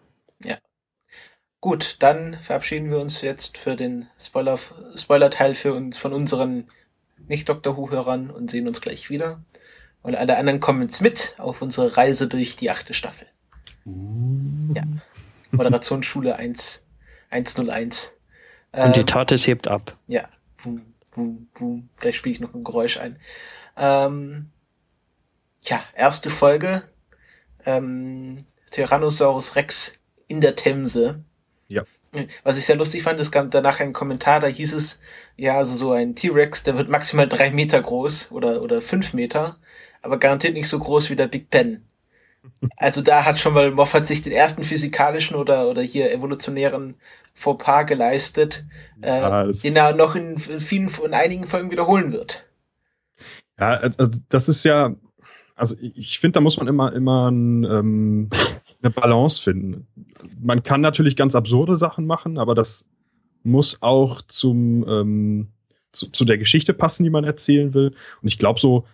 Gut, 1.63 1.99
dann 2.01 2.35
verabschieden 2.43 2.91
wir 2.91 2.99
uns 2.99 3.21
jetzt 3.23 3.57
für 3.57 3.77
den 3.77 4.09
Spoiler, 4.19 4.59
Spoiler-Teil 4.97 5.55
für 5.55 5.73
uns 5.73 5.97
von 5.97 6.13
unseren 6.13 6.67
Nicht-Doctor 7.29 7.77
Who-Hörern 7.77 8.31
und 8.31 8.51
sehen 8.51 8.67
uns 8.67 8.81
gleich 8.81 9.11
wieder. 9.11 9.45
Und 10.03 10.17
alle 10.17 10.37
anderen 10.37 10.61
kommen 10.61 10.83
jetzt 10.83 11.01
mit 11.01 11.35
auf 11.39 11.63
unsere 11.63 11.97
Reise 11.97 12.27
durch 12.29 12.57
die 12.57 12.71
achte 12.71 12.93
Staffel. 12.95 13.27
Ja. 14.75 14.83
Moderationsschule 15.51 16.37
1, 16.37 16.85
101. 17.31 18.17
Und 18.73 18.97
die 18.97 19.01
Ähm, 19.01 19.07
Tate 19.07 19.37
hebt 19.37 19.69
ab. 19.69 19.97
ja. 20.07 20.29
boom, 20.63 20.83
boom, 21.15 21.49
boom. 21.55 21.89
Vielleicht 21.97 22.19
spiele 22.19 22.35
ich 22.35 22.41
noch 22.41 22.55
ein 22.55 22.65
Geräusch 22.65 22.97
ein. 22.99 23.19
Ähm, 23.77 24.51
ja, 25.63 25.83
erste 25.95 26.31
Folge. 26.31 26.83
Ähm, 27.65 28.45
Tyrannosaurus 28.71 29.57
Rex 29.57 30.01
in 30.27 30.41
der 30.41 30.57
Themse. 30.57 31.23
Ja. 31.69 31.83
Was 32.45 32.59
ich 32.59 32.67
sehr 32.67 32.77
lustig 32.77 33.03
fand, 33.03 33.19
es 33.21 33.31
kam 33.33 33.51
danach 33.51 33.81
ein 33.81 33.93
Kommentar, 33.95 34.41
da 34.41 34.47
hieß 34.47 34.75
es, 34.75 35.01
ja, 35.37 35.57
also 35.57 35.75
so 35.75 35.93
ein 35.93 36.15
T-Rex, 36.15 36.63
der 36.63 36.77
wird 36.77 36.91
maximal 36.91 37.27
drei 37.27 37.51
Meter 37.51 37.81
groß 37.81 38.33
oder, 38.33 38.61
oder 38.61 38.83
fünf 38.83 39.15
Meter, 39.15 39.57
aber 40.03 40.19
garantiert 40.19 40.55
nicht 40.55 40.69
so 40.69 40.79
groß 40.79 41.11
wie 41.11 41.17
der 41.17 41.29
Big 41.29 41.49
Ben. 41.51 41.83
Also 42.77 43.03
da 43.03 43.25
hat 43.25 43.39
schon 43.39 43.55
mal 43.55 43.71
Moffat 43.71 44.07
sich 44.07 44.23
den 44.23 44.33
ersten 44.33 44.65
physikalischen 44.65 45.37
oder, 45.37 45.69
oder 45.69 45.81
hier 45.83 46.13
evolutionären 46.13 46.97
Fauxpas 47.35 47.85
geleistet, 47.85 48.65
Ja, 49.03 49.45
äh, 49.47 49.53
den 49.53 49.77
er 49.77 49.95
noch 49.95 50.15
in 50.17 50.39
vielen, 50.39 50.91
in 51.05 51.15
einigen 51.15 51.47
Folgen 51.47 51.71
wiederholen 51.71 52.13
wird. 52.13 52.45
Ja, 53.59 53.75
also 53.77 54.19
das 54.29 54.49
ist 54.49 54.65
ja, 54.65 54.95
also 55.55 55.77
ich- 55.81 55.97
ich 55.97 56.19
finde, 56.19 56.35
da 56.35 56.41
muss 56.41 56.57
man 56.59 56.67
immer, 56.69 56.93
immer 56.93 57.31
ein, 57.31 57.65
ähm, 57.65 58.31
eine 58.83 58.91
Balance 58.91 59.41
finden. 59.41 59.87
Man 60.41 60.63
kann 60.63 60.81
natürlich 60.81 61.15
ganz 61.15 61.35
absurde 61.37 61.77
Sachen 61.77 62.07
machen, 62.07 62.39
aber 62.39 62.55
das 62.55 62.89
muss 63.45 63.83
auch 63.83 64.23
zum, 64.23 64.85
ähm, 64.89 65.49
zu, 65.93 66.11
zu 66.11 66.25
der 66.25 66.39
Geschichte 66.39 66.75
passen, 66.75 67.05
die 67.05 67.11
man 67.11 67.25
erzählen 67.25 67.73
will. 67.75 67.95
Und 68.21 68.29
ich 68.29 68.39
glaube, 68.39 68.59
so 68.61 68.85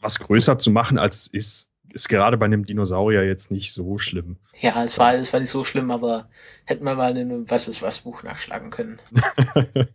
was 0.00 0.18
größer 0.18 0.58
zu 0.58 0.70
machen, 0.70 0.98
als 0.98 1.18
es 1.18 1.26
ist, 1.28 1.70
ist 1.92 2.08
gerade 2.08 2.36
bei 2.36 2.46
einem 2.46 2.64
Dinosaurier 2.64 3.24
jetzt 3.24 3.50
nicht 3.50 3.72
so 3.72 3.98
schlimm. 3.98 4.36
Ja, 4.60 4.84
es 4.84 4.98
war, 4.98 5.14
es 5.14 5.32
war 5.32 5.40
nicht 5.40 5.50
so 5.50 5.64
schlimm, 5.64 5.90
aber 5.90 6.28
hätten 6.64 6.84
wir 6.84 6.94
mal 6.94 7.16
in 7.16 7.30
einem 7.30 7.50
Was 7.50 7.68
ist 7.68 7.82
was 7.82 8.00
Buch 8.00 8.22
nachschlagen 8.22 8.70
können. 8.70 8.98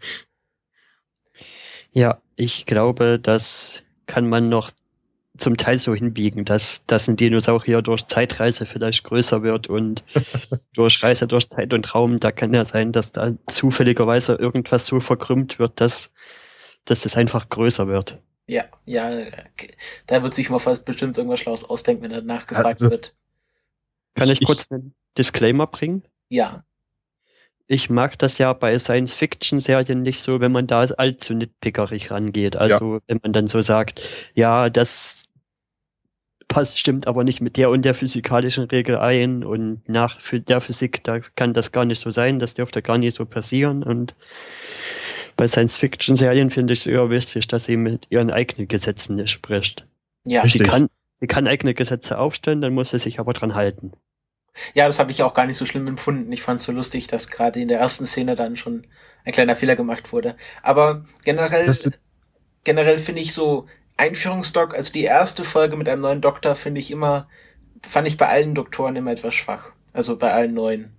Ja, 1.94 2.22
ich 2.36 2.66
glaube, 2.66 3.20
das 3.20 3.84
kann 4.08 4.28
man 4.28 4.50
noch 4.50 4.72
zum 5.38 5.58
Teil 5.58 5.78
so 5.78 5.94
hinbiegen, 5.96 6.44
dass, 6.44 6.84
dass 6.88 7.08
ein 7.08 7.18
Dinosaurier 7.18 7.82
durch 7.82 8.06
Zeitreise 8.08 8.66
vielleicht 8.66 9.04
größer 9.04 9.44
wird 9.44 9.68
und 9.68 10.04
durch 10.74 11.02
Reise 11.04 11.28
durch 11.28 11.50
Zeit 11.50 11.74
und 11.74 11.94
Raum, 11.94 12.20
da 12.20 12.32
kann 12.32 12.54
ja 12.54 12.66
sein, 12.66 12.92
dass 12.92 13.12
da 13.12 13.34
zufälligerweise 13.48 14.34
irgendwas 14.34 14.88
so 14.88 15.00
verkrümmt 15.00 15.60
wird, 15.60 15.80
dass, 15.82 16.12
dass 16.86 17.06
es 17.06 17.16
einfach 17.16 17.50
größer 17.50 17.88
wird. 17.88 18.20
Ja, 18.48 18.66
ja, 18.86 19.10
da 20.08 20.22
wird 20.22 20.34
sich 20.34 20.50
Moffat 20.50 20.84
bestimmt 20.86 21.18
irgendwas 21.18 21.40
Schlaues 21.40 21.64
ausdenken, 21.64 22.04
wenn 22.04 22.12
er 22.12 22.22
nachgefragt 22.22 22.82
Also- 22.82 22.90
wird. 22.90 23.16
Kann 24.16 24.30
ich, 24.30 24.42
Ich- 24.42 24.48
kurz 24.48 24.70
einen 24.72 24.94
Disclaimer 25.18 25.68
bringen? 25.68 26.04
Ja, 26.30 26.64
Ich 27.68 27.90
mag 27.90 28.20
das 28.20 28.38
ja 28.40 28.52
bei 28.52 28.78
Science-Fiction-Serien 28.78 30.02
nicht 30.02 30.22
so, 30.22 30.42
wenn 30.42 30.52
man 30.52 30.68
da 30.68 30.82
allzu 30.82 31.34
nitpickerig 31.34 32.12
rangeht. 32.12 32.58
Also 32.58 33.00
wenn 33.08 33.22
man 33.24 33.32
dann 33.32 33.48
so 33.48 33.62
sagt, 33.62 34.02
ja, 34.36 34.70
das 34.70 35.24
passt, 36.50 36.78
stimmt 36.78 37.08
aber 37.08 37.24
nicht 37.24 37.40
mit 37.40 37.56
der 37.56 37.70
und 37.70 37.84
der 37.84 37.94
physikalischen 37.96 38.66
Regel 38.66 38.98
ein 38.98 39.46
und 39.46 39.88
nach 39.88 40.20
der 40.34 40.60
Physik, 40.60 41.04
da 41.06 41.20
kann 41.22 41.54
das 41.54 41.72
gar 41.72 41.86
nicht 41.86 42.02
so 42.02 42.12
sein, 42.12 42.38
das 42.38 42.54
dürfte 42.54 42.82
gar 42.82 42.98
nicht 42.98 43.16
so 43.16 43.26
passieren. 43.26 43.82
Und 43.82 44.14
bei 45.44 45.50
Science-Fiction-Serien 45.50 46.52
finde 46.52 46.72
ich 46.72 46.80
es 46.80 46.86
eher 46.86 47.10
wichtig, 47.10 47.50
dass 47.50 47.66
sie 47.66 47.76
mit 47.76 48.08
ihren 48.10 48.32
eigenen 48.32 48.70
Gesetzen 48.70 49.18
nicht 49.18 49.30
spricht. 49.30 49.86
ja. 50.24 50.42
Richtig. 50.42 50.62
Sie 50.62 50.68
kann, 50.68 50.90
sie 51.20 51.28
kann 51.28 51.48
eigene 51.48 51.74
Gesetze 51.74 52.18
aufstellen, 52.18 52.62
dann 52.62 52.74
muss 52.74 52.92
sie 52.92 53.00
sich 53.00 53.20
aber 53.20 53.34
dran 53.34 53.54
halten. 53.54 53.92
Ja, 54.74 54.88
das 54.88 55.00
habe 55.00 55.12
ich 55.12 55.22
auch 55.22 55.34
gar 55.34 55.46
nicht 55.46 55.58
so 55.58 55.66
schlimm 55.66 55.86
empfunden. 55.86 56.32
Ich 56.32 56.44
fand 56.44 56.62
es 56.62 56.66
so 56.66 56.72
lustig, 56.72 57.08
dass 57.08 57.28
gerade 57.28 57.60
in 57.60 57.68
der 57.68 57.78
ersten 57.80 58.06
Szene 58.06 58.36
dann 58.36 58.56
schon 58.56 58.88
ein 59.26 59.34
kleiner 59.34 59.58
Fehler 59.58 59.76
gemacht 59.76 60.14
wurde. 60.14 60.38
Aber 60.62 61.04
generell, 61.26 61.66
Das 61.66 61.92
generell 62.64 62.98
finde 62.98 63.20
ich 63.20 63.34
so 63.34 63.66
Einführungsdoc, 63.98 64.74
also 64.74 64.94
die 64.94 65.04
erste 65.04 65.44
Folge 65.44 65.76
mit 65.76 65.90
einem 65.90 66.04
neuen 66.04 66.22
Doktor 66.22 66.56
finde 66.56 66.80
ich 66.80 66.90
immer, 66.90 67.28
fand 67.82 68.08
ich 68.08 68.16
bei 68.16 68.30
allen 68.30 68.56
Doktoren 68.56 68.96
immer 68.96 69.12
etwas 69.12 69.34
schwach. 69.34 69.74
Also 69.92 70.16
bei 70.16 70.32
allen 70.32 70.54
neuen. 70.54 70.94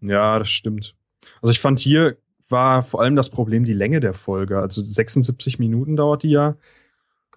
Ja, 0.00 0.38
das 0.38 0.50
stimmt. 0.50 0.94
Also 1.42 1.52
ich 1.52 1.60
fand 1.60 1.78
hier 1.80 2.16
war 2.48 2.82
vor 2.82 3.00
allem 3.00 3.16
das 3.16 3.30
Problem 3.30 3.64
die 3.64 3.72
Länge 3.72 4.00
der 4.00 4.14
Folge. 4.14 4.58
Also 4.58 4.82
76 4.82 5.58
Minuten 5.58 5.96
dauert 5.96 6.22
die 6.22 6.30
ja. 6.30 6.56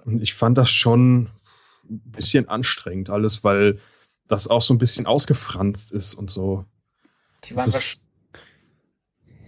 Und 0.06 0.22
ich 0.22 0.34
fand 0.34 0.58
das 0.58 0.70
schon 0.70 1.30
ein 1.90 2.02
bisschen 2.12 2.50
anstrengend 2.50 3.10
alles, 3.10 3.44
weil 3.44 3.80
das 4.28 4.48
auch 4.48 4.62
so 4.62 4.74
ein 4.74 4.78
bisschen 4.78 5.06
ausgefranst 5.06 5.92
ist 5.92 6.14
und 6.14 6.30
so. 6.30 6.66
Die 7.46 7.56
waren 7.56 7.68
ist 7.68 8.04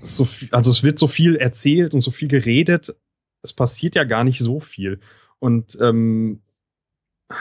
so 0.02 0.26
viel, 0.26 0.50
also 0.52 0.72
es 0.72 0.84
wird 0.84 0.98
so 1.00 1.08
viel 1.08 1.36
erzählt 1.36 1.94
und 1.94 2.02
so 2.02 2.12
viel 2.12 2.28
geredet. 2.28 2.96
Es 3.42 3.54
passiert 3.54 3.96
ja 3.96 4.04
gar 4.04 4.24
nicht 4.24 4.40
so 4.40 4.60
viel. 4.60 5.00
Und 5.40 5.78
ähm, 5.82 6.42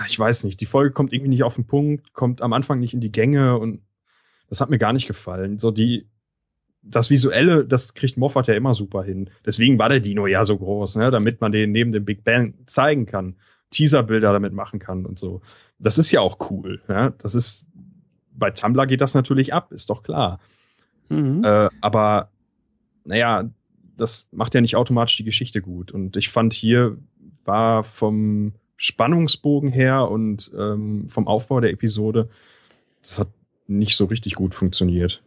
ich 0.09 0.19
weiß 0.19 0.45
nicht, 0.45 0.61
die 0.61 0.67
Folge 0.67 0.93
kommt 0.93 1.13
irgendwie 1.13 1.31
nicht 1.31 1.45
auf 1.45 1.55
den 1.55 1.67
Punkt, 1.67 2.13
kommt 2.13 2.43
am 2.43 2.53
Anfang 2.53 2.79
nicht 2.79 2.95
in 2.95 3.01
die 3.01 3.13
Gänge 3.13 3.59
und 3.59 3.83
das 4.49 4.61
hat 4.61 4.71
mir 4.71 4.79
gar 4.79 4.93
nicht 4.93 5.07
gefallen. 5.07 5.59
So 5.59 5.71
die, 5.71 6.09
das 6.91 7.11
Visuelle, 7.11 7.65
das 7.65 7.95
kriegt 7.95 8.17
Moffat 8.17 8.49
ja 8.49 8.55
immer 8.55 8.75
super 8.75 9.03
hin. 9.03 9.31
Deswegen 9.45 9.79
war 9.79 9.89
der 9.89 10.01
Dino 10.01 10.27
ja 10.27 10.45
so 10.45 10.57
groß, 10.57 10.97
ne? 10.97 11.11
damit 11.11 11.41
man 11.41 11.53
den 11.53 11.73
neben 11.73 11.93
dem 11.93 12.05
Big 12.05 12.25
Bang 12.25 12.55
zeigen 12.67 13.07
kann, 13.07 13.37
Teaserbilder 13.71 14.33
damit 14.33 14.53
machen 14.53 14.79
kann 14.79 15.05
und 15.05 15.19
so. 15.19 15.43
Das 15.79 15.99
ist 15.99 16.11
ja 16.11 16.21
auch 16.21 16.51
cool. 16.51 16.81
Ja? 16.89 17.11
Das 17.19 17.35
ist 17.35 17.67
bei 18.33 18.51
Tumblr 18.51 18.87
geht 18.87 19.01
das 19.01 19.15
natürlich 19.15 19.53
ab, 19.53 19.73
ist 19.73 19.91
doch 19.91 20.03
klar. 20.03 20.41
Mhm. 21.09 21.43
Äh, 21.45 21.69
aber 21.81 22.31
naja, 23.05 23.51
das 23.97 24.29
macht 24.31 24.55
ja 24.55 24.61
nicht 24.61 24.77
automatisch 24.77 25.17
die 25.17 25.25
Geschichte 25.25 25.61
gut. 25.61 25.91
Und 25.93 26.17
ich 26.17 26.29
fand 26.29 26.55
hier 26.55 26.97
war 27.45 27.83
vom 27.83 28.53
Spannungsbogen 28.77 29.73
her 29.73 30.09
und 30.09 30.53
ähm, 30.57 31.09
vom 31.09 31.27
Aufbau 31.27 31.61
der 31.61 31.73
Episode, 31.73 32.29
das 33.03 33.19
hat 33.19 33.29
nicht 33.67 33.97
so 33.97 34.05
richtig 34.05 34.35
gut 34.35 34.55
funktioniert. 34.55 35.23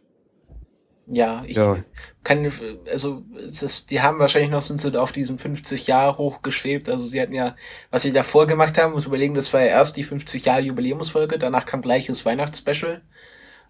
Ja, 1.12 1.44
ich 1.46 1.56
Ja. 1.56 1.76
kann, 2.24 2.50
also 2.90 3.24
ist, 3.36 3.90
die 3.90 4.00
haben 4.00 4.18
wahrscheinlich 4.18 4.50
noch 4.50 4.62
sind 4.62 4.80
sie 4.80 4.98
auf 5.00 5.12
diesem 5.12 5.38
50 5.38 5.86
Jahr 5.86 6.18
hochgeschwebt. 6.18 6.88
Also 6.88 7.06
sie 7.06 7.20
hatten 7.20 7.34
ja, 7.34 7.56
was 7.90 8.02
sie 8.02 8.12
davor 8.12 8.46
gemacht 8.46 8.78
haben, 8.78 8.92
muss 8.92 9.06
überlegen, 9.06 9.34
das 9.34 9.52
war 9.52 9.60
ja 9.60 9.66
erst 9.68 9.96
die 9.96 10.04
50 10.04 10.44
Jahre 10.46 10.62
Jubiläumsfolge, 10.62 11.38
danach 11.38 11.66
kam 11.66 11.82
gleich 11.82 12.06
das 12.06 12.24
Weihnachtsspecial 12.24 13.02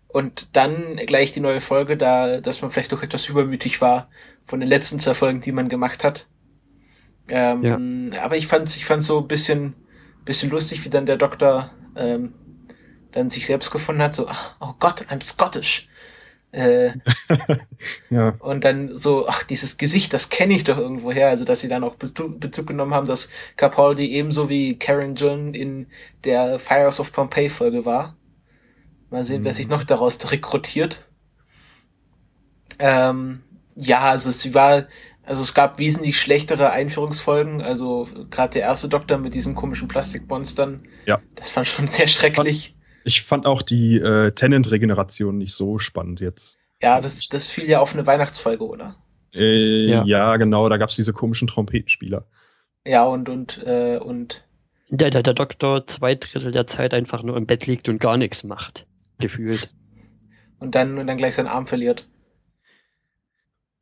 und 0.09 0.49
dann 0.57 0.97
gleich 1.07 1.33
die 1.33 1.41
neue 1.41 1.61
Folge, 1.61 1.97
da, 1.97 2.41
dass 2.41 2.63
man 2.63 2.71
vielleicht 2.73 2.93
doch 2.93 3.03
etwas 3.03 3.29
übermütig 3.29 3.81
war 3.81 4.11
von 4.47 4.61
den 4.61 4.69
letzten 4.69 5.01
zwei 5.01 5.15
Folgen, 5.15 5.41
die 5.41 5.53
man 5.53 5.69
gemacht 5.69 6.05
hat. 6.05 6.29
Ähm, 7.29 8.11
Aber 8.23 8.37
ich 8.37 8.47
fand, 8.47 8.75
ich 8.77 8.85
fand 8.85 9.03
so 9.03 9.21
ein 9.21 9.29
bisschen, 9.29 9.75
bisschen 10.25 10.51
lustig, 10.51 10.85
wie 10.85 10.91
dann 10.91 11.07
der 11.07 11.17
Doktor 11.17 11.71
ähm, 11.97 12.35
dann 13.13 13.31
sich 13.31 13.47
selbst 13.47 13.71
gefunden 13.71 14.03
hat, 14.03 14.15
so, 14.15 14.29
ach, 14.29 14.57
oh 14.61 14.75
Gott, 14.79 15.07
I'm 15.11 15.23
Scottish. 15.23 15.89
Äh, 16.53 16.93
Ja, 18.11 18.39
und 18.39 18.65
dann 18.65 18.97
so, 18.97 19.29
ach, 19.29 19.43
dieses 19.45 19.77
Gesicht, 19.79 20.13
das 20.13 20.29
kenne 20.29 20.55
ich 20.55 20.65
doch 20.65 20.77
irgendwoher. 20.79 21.29
Also, 21.29 21.45
dass 21.45 21.61
sie 21.61 21.69
dann 21.69 21.85
auch 21.85 21.95
Bezug, 21.97 22.41
Bezug 22.41 22.67
genommen 22.67 22.95
haben, 22.95 23.07
dass 23.07 23.31
Capaldi 23.57 24.07
ebenso 24.13 24.49
wie 24.49 24.79
Karen 24.79 25.15
John 25.15 25.55
in 25.55 25.87
der 26.25 26.59
Fires 26.59 27.01
of 27.01 27.13
Pompeii 27.13 27.49
Folge 27.51 27.85
war. 27.85 28.17
Mal 29.11 29.25
sehen, 29.25 29.45
wer 29.45 29.53
Mhm. 29.53 29.55
sich 29.55 29.69
noch 29.69 29.85
daraus 29.85 30.19
rekrutiert. 30.33 31.07
Ähm, 32.79 33.43
ja, 33.77 34.01
also 34.01 34.31
sie 34.31 34.55
war, 34.55 34.87
also 35.23 35.43
es 35.43 35.55
gab 35.55 35.79
wesentlich 35.79 36.19
schlechtere 36.21 36.71
Einführungsfolgen. 36.71 37.63
Also 37.63 38.09
gerade 38.31 38.55
der 38.55 38.63
erste 38.63 38.89
Doktor 38.89 39.19
mit 39.19 39.35
diesen 39.35 39.55
komischen 39.55 39.89
Plastikmonstern. 39.89 40.89
Ja. 41.07 41.23
Das 41.35 41.51
fand 41.51 41.67
schon 41.69 41.89
sehr 41.89 42.09
schrecklich. 42.09 42.77
Ich 43.05 43.23
fand 43.23 43.47
auch 43.47 43.63
die 43.63 43.97
äh, 43.97 44.33
Tenant-Regeneration 44.33 45.39
nicht 45.39 45.55
so 45.55 45.79
spannend 45.79 46.21
jetzt. 46.21 46.59
Ja, 46.83 47.01
das, 47.01 47.29
das 47.29 47.49
fiel 47.51 47.69
ja 47.69 47.81
auf 47.81 47.95
eine 47.95 48.07
Weihnachtsfolge, 48.07 48.65
oder? 48.67 48.97
Äh, 49.35 49.87
ja. 49.87 50.05
Ja. 50.05 50.37
genau, 50.37 50.69
da 50.69 50.77
gab's 50.77 50.97
diese 50.97 51.13
komischen 51.13 51.49
Trompetenspieler. 51.49 52.27
Ja, 52.87 53.05
und, 53.05 53.29
und, 53.29 53.63
äh, 53.65 53.99
und 53.99 54.45
Der, 54.91 55.11
der, 55.11 55.23
der 55.23 55.35
Doktor 55.35 55.87
zwei 55.87 56.15
Drittel 56.17 56.51
der 56.53 56.67
Zeit 56.67 56.93
einfach 56.93 57.23
nur 57.23 57.37
im 57.37 57.47
Bett 57.47 57.67
liegt 57.67 57.89
und 57.89 57.99
gar 58.01 58.17
nichts 58.17 58.43
macht. 58.45 58.87
Gefühlt. 59.19 59.73
und 60.59 60.75
dann 60.75 60.99
und 60.99 61.07
dann 61.07 61.17
gleich 61.19 61.35
seinen 61.37 61.47
Arm 61.47 61.67
verliert. 61.67 62.09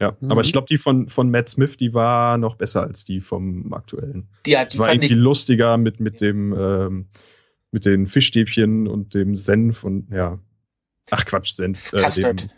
Ja, 0.01 0.17
Mhm. 0.21 0.31
aber 0.33 0.41
ich 0.43 0.53
glaube, 0.53 0.67
die 0.67 0.79
von, 0.79 1.09
von 1.09 1.31
Matt 1.31 1.49
Smith, 1.51 1.77
die 1.77 1.93
war 1.93 2.39
noch 2.39 2.57
besser 2.57 2.83
als 2.83 3.05
die 3.05 3.21
vom 3.21 3.73
aktuellen. 3.75 4.29
Die, 4.47 4.53
ja, 4.53 4.65
Die 4.65 4.73
die 4.73 4.79
war 4.79 4.87
fand 4.89 4.97
irgendwie 5.03 5.15
ich, 5.15 5.21
lustiger 5.21 5.77
mit, 5.77 6.01
mit 6.01 6.21
dem, 6.21 6.55
ähm, 6.59 7.09
mit 7.73 7.85
den 7.87 8.07
Fischstäbchen 8.07 8.87
und 8.89 9.15
dem 9.15 9.37
Senf 9.37 9.85
und 9.85 10.09
ja. 10.13 10.39
Ach 11.11 11.25
Quatsch, 11.25 11.55
Senf. 11.55 11.93
Äh, 11.93 12.03
Custard. 12.03 12.43
dem, 12.43 12.51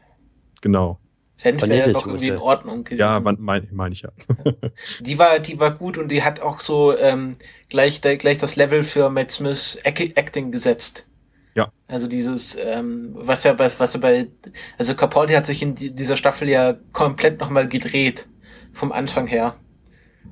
genau. 0.60 0.98
Senf 1.36 1.62
wäre 1.62 1.70
Vanillesoße. 1.94 2.06
irgendwie 2.08 2.28
in 2.28 2.36
Ordnung 2.36 2.84
gewesen. 2.84 3.00
Ja, 3.00 3.18
meine 3.20 3.38
mein, 3.40 3.68
mein 3.72 3.92
ich 3.92 4.02
ja. 4.02 4.12
die 5.00 5.18
war, 5.18 5.38
die 5.40 5.58
war 5.58 5.72
gut 5.72 5.98
und 5.98 6.08
die 6.10 6.22
hat 6.22 6.40
auch 6.40 6.60
so 6.60 6.96
ähm, 6.96 7.36
gleich, 7.68 8.00
da- 8.00 8.16
gleich 8.16 8.38
das 8.38 8.56
Level 8.56 8.84
für 8.84 9.10
Matt 9.10 9.30
Smiths 9.32 9.78
Ac- 9.84 10.16
Acting 10.16 10.52
gesetzt. 10.52 11.06
Ja. 11.54 11.70
Also 11.88 12.06
dieses, 12.06 12.56
ähm, 12.62 13.10
was 13.14 13.44
ja, 13.44 13.58
was, 13.58 13.78
was 13.80 13.94
ja 13.94 14.00
bei, 14.00 14.28
also 14.78 14.94
Capaldi 14.94 15.34
hat 15.34 15.46
sich 15.46 15.62
in 15.62 15.74
die, 15.74 15.94
dieser 15.94 16.16
Staffel 16.16 16.48
ja 16.48 16.74
komplett 16.92 17.40
nochmal 17.40 17.68
gedreht 17.68 18.28
vom 18.72 18.92
Anfang 18.92 19.26
her. 19.26 19.56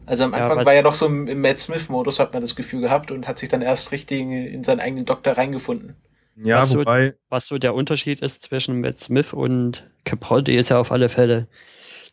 Also 0.06 0.24
am 0.24 0.32
Ja, 0.32 0.38
Anfang 0.38 0.58
was- 0.58 0.66
war 0.66 0.74
ja 0.74 0.82
doch 0.82 0.94
so 0.94 1.06
im, 1.06 1.40
Matt 1.40 1.58
Smith-Modus, 1.58 2.18
hat 2.18 2.32
man 2.32 2.42
das 2.42 2.56
Gefühl 2.56 2.80
gehabt 2.80 3.10
und 3.10 3.28
hat 3.28 3.38
sich 3.38 3.48
dann 3.48 3.62
erst 3.62 3.92
richtig 3.92 4.20
in, 4.20 4.32
in 4.32 4.64
seinen 4.64 4.80
eigenen 4.80 5.04
Doktor 5.04 5.32
reingefunden. 5.32 5.94
Ja, 6.36 6.62
Was 6.62 6.70
so- 6.70 6.78
wobei, 6.80 7.14
Was 7.28 7.46
so 7.46 7.58
der 7.58 7.74
Unterschied 7.74 8.22
ist 8.22 8.42
zwischen 8.42 8.80
Matt 8.80 8.98
Smith 8.98 9.32
und 9.32 9.84
Capaldi 10.04 10.56
ist 10.56 10.70
ja 10.70 10.78
auf 10.80 10.90
alle 10.90 11.08
Fälle, 11.08 11.46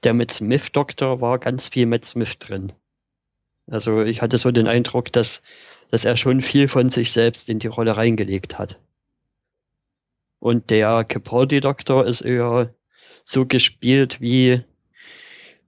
der 0.04 0.14
Matt 0.14 0.32
Smith-Doktor 0.32 1.22
war 1.22 1.40
ganz 1.40 1.70
viel 1.70 1.86
Matt 1.86 2.06
Smith 2.06 2.38
drin. 2.40 2.74
Also 3.70 4.02
ich 4.04 4.22
hatte 4.22 4.38
so 4.38 4.52
den 4.52 4.68
Eindruck, 4.68 5.12
dass, 5.12 5.42
dass 5.92 6.06
er 6.06 6.18
schon 6.18 6.42
viel 6.42 6.68
von 6.68 6.90
sich 6.90 7.12
selbst 7.12 7.50
in 7.50 7.60
die 7.60 7.68
Rolle 7.68 7.98
reingelegt 7.98 8.58
hat. 8.60 8.80
Und 10.40 10.70
der 10.70 11.04
Capaldi-Doktor 11.04 12.06
ist 12.06 12.22
eher 12.22 12.74
so 13.26 13.46
gespielt, 13.46 14.22
wie, 14.22 14.64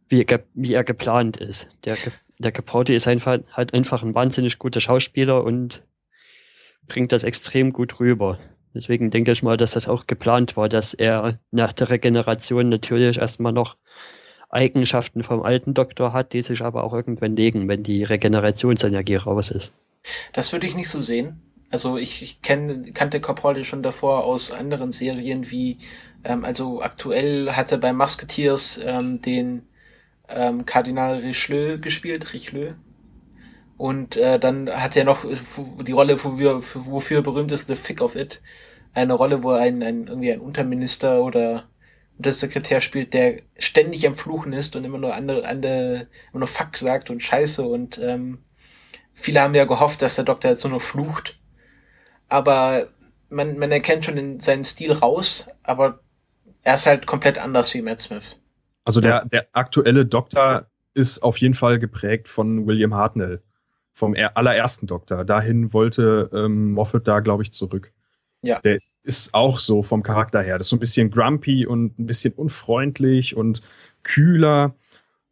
wie, 0.10 0.26
ge- 0.26 0.44
wie 0.54 0.74
er 0.74 0.84
geplant 0.84 1.38
ist. 1.38 1.68
Der, 1.86 1.98
der 2.38 2.52
Capaldi 2.52 2.96
ist 2.96 3.08
einfach, 3.08 3.40
halt 3.54 3.74
einfach 3.74 4.04
ein 4.04 4.16
wahnsinnig 4.16 4.60
guter 4.60 4.82
Schauspieler 4.82 5.44
und 5.44 5.82
bringt 6.88 7.12
das 7.12 7.24
extrem 7.24 7.72
gut 7.72 8.00
rüber. 8.00 8.40
Deswegen 8.74 9.10
denke 9.10 9.32
ich 9.32 9.42
mal, 9.42 9.58
dass 9.58 9.72
das 9.72 9.88
auch 9.88 10.06
geplant 10.06 10.56
war, 10.58 10.70
dass 10.70 10.94
er 10.94 11.40
nach 11.52 11.74
der 11.74 11.90
Regeneration 11.90 12.70
natürlich 12.70 13.18
erstmal 13.18 13.54
noch 13.54 13.78
Eigenschaften 14.50 15.24
vom 15.24 15.44
alten 15.44 15.74
Doktor 15.74 16.14
hat, 16.14 16.34
die 16.34 16.42
sich 16.42 16.62
aber 16.62 16.84
auch 16.84 16.94
irgendwann 16.94 17.36
legen, 17.36 17.68
wenn 17.68 17.84
die 17.84 18.04
Regenerationsenergie 18.04 19.16
raus 19.16 19.52
ist. 19.52 19.72
Das 20.34 20.52
würde 20.54 20.66
ich 20.66 20.76
nicht 20.76 20.90
so 20.90 21.02
sehen. 21.02 21.42
Also 21.72 21.98
ich, 21.98 22.24
ich 22.24 22.42
kenn, 22.42 22.94
kannte 22.96 23.20
Capaldi 23.22 23.64
schon 23.64 23.84
davor 23.84 24.24
aus 24.24 24.52
anderen 24.52 24.92
Serien 24.92 25.52
wie, 25.52 25.78
ähm, 26.24 26.44
also 26.46 26.82
aktuell 26.82 27.52
hat 27.52 27.72
er 27.72 27.78
bei 27.78 27.94
Musketeers 27.94 28.82
ähm, 28.84 29.22
den 29.22 29.68
ähm, 30.30 30.66
Kardinal 30.66 31.18
Richelieu 31.18 31.80
gespielt, 31.80 32.34
Richelieu. 32.34 32.74
Und 33.78 34.18
äh, 34.18 34.40
dann 34.40 34.70
hat 34.70 34.96
er 34.98 35.06
noch 35.06 35.26
die 35.82 35.92
Rolle, 35.94 36.22
wofür, 36.24 36.62
wofür 36.74 37.20
er 37.20 37.24
berühmt 37.24 37.52
ist, 37.52 37.68
The 37.68 37.76
Thick 37.76 38.02
of 38.02 38.16
It. 38.16 38.42
Eine 38.94 39.14
Rolle, 39.14 39.44
wo 39.44 39.52
ein, 39.52 39.82
ein, 39.82 40.08
irgendwie 40.08 40.34
ein 40.34 40.42
Unterminister 40.42 41.22
oder 41.24 41.70
Untersekretär 42.18 42.82
spielt, 42.82 43.14
der 43.14 43.42
ständig 43.58 44.06
am 44.06 44.18
Fluchen 44.18 44.52
ist 44.52 44.76
und 44.76 44.84
immer 44.84 44.98
nur 44.98 45.16
andere, 45.16 45.48
andere, 45.48 46.08
immer 46.32 46.40
nur 46.40 46.48
Fuck 46.48 46.76
sagt 46.76 47.10
und 47.10 47.24
Scheiße 47.24 47.66
und 47.66 47.98
ähm, 48.00 48.40
viele 49.14 49.42
haben 49.42 49.56
ja 49.56 49.64
gehofft, 49.64 50.02
dass 50.02 50.16
der 50.16 50.26
Doktor 50.26 50.52
jetzt 50.52 50.66
nur 50.66 50.74
noch 50.74 50.82
flucht. 50.82 51.40
Aber 52.28 52.88
man, 53.30 53.58
man 53.58 53.72
erkennt 53.72 54.04
schon 54.04 54.18
in 54.18 54.42
seinen 54.42 54.66
Stil 54.66 54.92
raus, 54.92 55.48
aber 55.64 56.02
er 56.64 56.76
ist 56.76 56.86
halt 56.86 57.08
komplett 57.08 57.38
anders 57.38 57.74
wie 57.74 57.82
Matt 57.82 58.02
Smith. 58.02 58.39
Also 58.90 59.02
der, 59.02 59.26
der 59.26 59.48
aktuelle 59.54 60.06
Doktor 60.06 60.66
ist 60.94 61.22
auf 61.22 61.38
jeden 61.38 61.54
Fall 61.54 61.80
geprägt 61.80 62.28
von 62.28 62.66
William 62.66 62.96
Hartnell, 62.96 63.42
vom 63.94 64.16
er- 64.16 64.36
allerersten 64.36 64.88
Doktor. 64.88 65.24
Dahin 65.24 65.72
wollte 65.74 66.30
ähm, 66.34 66.72
Moffat 66.72 67.08
da, 67.08 67.20
glaube 67.20 67.44
ich, 67.44 67.54
zurück. 67.54 67.92
Ja. 68.42 68.60
Der 68.62 68.80
ist 69.04 69.34
auch 69.34 69.60
so 69.60 69.84
vom 69.84 70.02
Charakter 70.02 70.42
her. 70.42 70.58
Das 70.58 70.68
ist 70.68 70.72
so 70.72 70.76
ein 70.76 70.80
bisschen 70.80 71.12
grumpy 71.12 71.66
und 71.66 72.00
ein 72.00 72.06
bisschen 72.08 72.34
unfreundlich 72.34 73.36
und 73.36 73.62
kühler. 74.04 74.76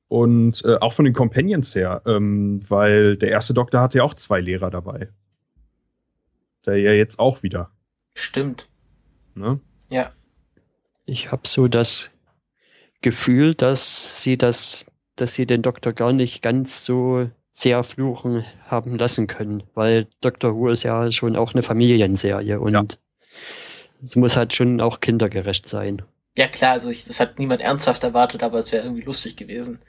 Und 0.07 0.63
äh, 0.63 0.77
auch 0.77 0.93
von 0.93 1.05
den 1.05 1.13
Companions 1.13 1.75
her, 1.75 2.01
ähm, 2.05 2.61
weil 2.69 3.17
der 3.17 3.29
erste 3.29 3.53
Doktor 3.53 3.81
hatte 3.81 3.97
ja 3.97 4.03
auch 4.03 4.13
zwei 4.13 4.39
Lehrer 4.39 4.69
dabei. 4.69 5.09
Der 6.65 6.77
ja 6.77 6.91
jetzt 6.91 7.19
auch 7.19 7.43
wieder. 7.43 7.71
Stimmt. 8.13 8.69
Ne? 9.35 9.59
Ja. 9.89 10.11
Ich 11.05 11.31
habe 11.31 11.47
so 11.47 11.67
das 11.67 12.09
Gefühl, 13.01 13.55
dass 13.55 14.21
sie 14.21 14.37
das, 14.37 14.85
dass 15.15 15.33
sie 15.33 15.45
den 15.45 15.61
Doktor 15.61 15.93
gar 15.93 16.13
nicht 16.13 16.41
ganz 16.41 16.83
so 16.83 17.29
sehr 17.53 17.83
fluchen 17.83 18.45
haben 18.67 18.97
lassen 18.97 19.27
können, 19.27 19.63
weil 19.73 20.07
Doctor 20.21 20.55
Who 20.55 20.69
ist 20.69 20.83
ja 20.83 21.11
schon 21.11 21.35
auch 21.35 21.53
eine 21.53 21.63
Familienserie 21.63 22.59
und 22.59 22.73
Ja. 22.73 22.85
es 24.05 24.15
muss 24.15 24.35
halt 24.35 24.55
schon 24.55 24.79
auch 24.81 24.99
kindergerecht 24.99 25.67
sein. 25.67 26.03
Ja 26.35 26.47
klar, 26.47 26.73
also 26.73 26.89
ich, 26.89 27.05
das 27.05 27.19
hat 27.19 27.39
niemand 27.39 27.61
ernsthaft 27.61 28.03
erwartet, 28.03 28.43
aber 28.43 28.59
es 28.59 28.71
wäre 28.71 28.83
irgendwie 28.85 29.01
lustig 29.03 29.37
gewesen. 29.37 29.79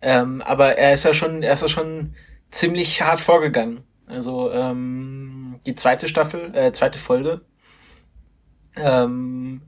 Ähm, 0.00 0.40
aber 0.42 0.76
er 0.78 0.94
ist 0.94 1.04
ja 1.04 1.12
schon, 1.14 1.42
er 1.42 1.52
ist 1.54 1.62
ja 1.62 1.68
schon 1.68 2.14
ziemlich 2.50 3.02
hart 3.02 3.20
vorgegangen. 3.20 3.82
Also 4.06 4.50
ähm, 4.52 5.60
die 5.66 5.74
zweite 5.74 6.08
Staffel, 6.08 6.54
äh, 6.54 6.72
zweite 6.72 6.98
Folge, 6.98 7.42
ähm, 8.76 9.62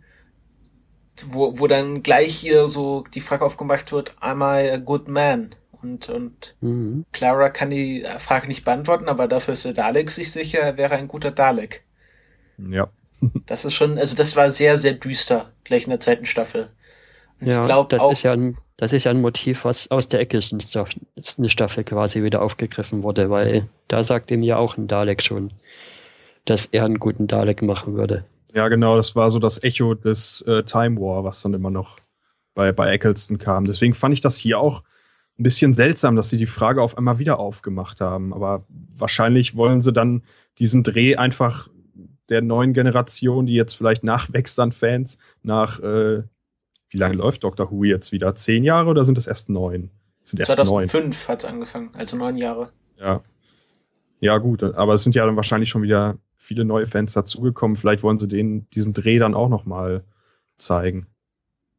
wo, 1.28 1.58
wo 1.58 1.66
dann 1.66 2.02
gleich 2.02 2.34
hier 2.34 2.68
so 2.68 3.04
die 3.14 3.20
Frage 3.20 3.44
aufgemacht 3.44 3.92
wird, 3.92 4.14
am 4.20 4.42
I 4.42 4.70
a 4.70 4.76
good 4.78 5.08
man? 5.08 5.54
Und, 5.82 6.08
und 6.08 6.56
Mhm. 6.60 7.04
Clara 7.12 7.50
kann 7.50 7.70
die 7.70 8.04
Frage 8.18 8.48
nicht 8.48 8.64
beantworten, 8.64 9.08
aber 9.08 9.28
dafür 9.28 9.54
ist 9.54 9.64
der 9.64 9.74
Dalek 9.74 10.10
sich 10.10 10.32
sicher, 10.32 10.58
er 10.60 10.76
wäre 10.76 10.96
ein 10.96 11.08
guter 11.08 11.30
Dalek. 11.30 11.84
Ja. 12.58 12.88
Das 13.46 13.64
ist 13.64 13.74
schon, 13.74 13.98
also 13.98 14.16
das 14.16 14.36
war 14.36 14.50
sehr, 14.52 14.76
sehr 14.78 14.92
düster, 14.94 15.50
gleich 15.64 15.84
in 15.84 15.90
der 15.90 16.00
zweiten 16.00 16.26
Staffel. 16.26 16.68
Und 17.40 17.48
Ja, 17.48 17.62
ich 17.62 17.66
glaube 17.66 17.88
das 17.90 18.02
auch, 18.02 18.12
ist 18.12 18.22
ja 18.22 18.32
ein, 18.32 18.56
das 18.76 18.92
ist 18.92 19.04
ja 19.04 19.10
ein 19.10 19.20
Motiv, 19.20 19.64
was 19.64 19.90
aus 19.90 20.08
der 20.08 20.20
eine 20.20 21.50
Staffel 21.50 21.84
quasi 21.84 22.22
wieder 22.22 22.42
aufgegriffen 22.42 23.02
wurde, 23.02 23.30
weil 23.30 23.68
da 23.88 24.04
sagt 24.04 24.30
ihm 24.30 24.42
ja 24.42 24.56
auch 24.56 24.76
ein 24.76 24.86
Dalek 24.86 25.22
schon, 25.22 25.52
dass 26.44 26.66
er 26.66 26.84
einen 26.84 26.98
guten 26.98 27.26
Dalek 27.26 27.62
machen 27.62 27.94
würde. 27.96 28.24
Ja, 28.54 28.68
genau, 28.68 28.96
das 28.96 29.14
war 29.14 29.30
so 29.30 29.38
das 29.38 29.62
Echo 29.62 29.94
des 29.94 30.42
äh, 30.42 30.62
Time 30.62 31.00
War, 31.00 31.24
was 31.24 31.42
dann 31.42 31.54
immer 31.54 31.70
noch 31.70 31.98
bei, 32.54 32.72
bei 32.72 32.92
Eccleston 32.92 33.38
kam. 33.38 33.66
Deswegen 33.66 33.94
fand 33.94 34.14
ich 34.14 34.20
das 34.20 34.36
hier 34.36 34.58
auch 34.58 34.82
ein 35.38 35.42
bisschen 35.42 35.74
seltsam, 35.74 36.16
dass 36.16 36.30
sie 36.30 36.36
die 36.36 36.46
Frage 36.46 36.82
auf 36.82 36.98
einmal 36.98 37.18
wieder 37.18 37.38
aufgemacht 37.38 38.00
haben. 38.00 38.34
Aber 38.34 38.64
wahrscheinlich 38.96 39.54
wollen 39.54 39.82
sie 39.82 39.92
dann 39.92 40.22
diesen 40.58 40.82
Dreh 40.82 41.16
einfach 41.16 41.68
der 42.28 42.42
neuen 42.42 42.72
Generation, 42.72 43.46
die 43.46 43.54
jetzt 43.54 43.74
vielleicht 43.74 44.04
nachwächst 44.04 44.58
an 44.60 44.72
Fans, 44.72 45.18
nach, 45.42 45.80
äh, 45.80 46.22
wie 46.90 46.98
lange 46.98 47.14
läuft 47.14 47.44
Doctor 47.44 47.70
Who 47.70 47.84
jetzt 47.84 48.12
wieder? 48.12 48.34
Zehn 48.34 48.64
Jahre 48.64 48.90
oder 48.90 49.04
sind 49.04 49.16
das 49.16 49.26
erst 49.26 49.48
neun? 49.48 49.90
Das 50.22 50.30
sind 50.30 50.40
erst 50.40 50.58
neun. 50.58 50.88
2005 50.88 51.28
hat's 51.28 51.44
angefangen, 51.44 51.90
also 51.94 52.16
neun 52.16 52.36
Jahre. 52.36 52.70
Ja. 52.98 53.22
Ja, 54.20 54.38
gut, 54.38 54.62
aber 54.62 54.94
es 54.94 55.04
sind 55.04 55.14
ja 55.14 55.24
dann 55.24 55.36
wahrscheinlich 55.36 55.68
schon 55.68 55.82
wieder 55.82 56.18
viele 56.48 56.64
neue 56.64 56.86
Fans 56.86 57.12
dazugekommen. 57.12 57.76
Vielleicht 57.76 58.02
wollen 58.02 58.18
sie 58.18 58.26
denen 58.26 58.68
diesen 58.70 58.94
Dreh 58.94 59.18
dann 59.18 59.34
auch 59.34 59.50
nochmal 59.50 60.02
zeigen. 60.56 61.06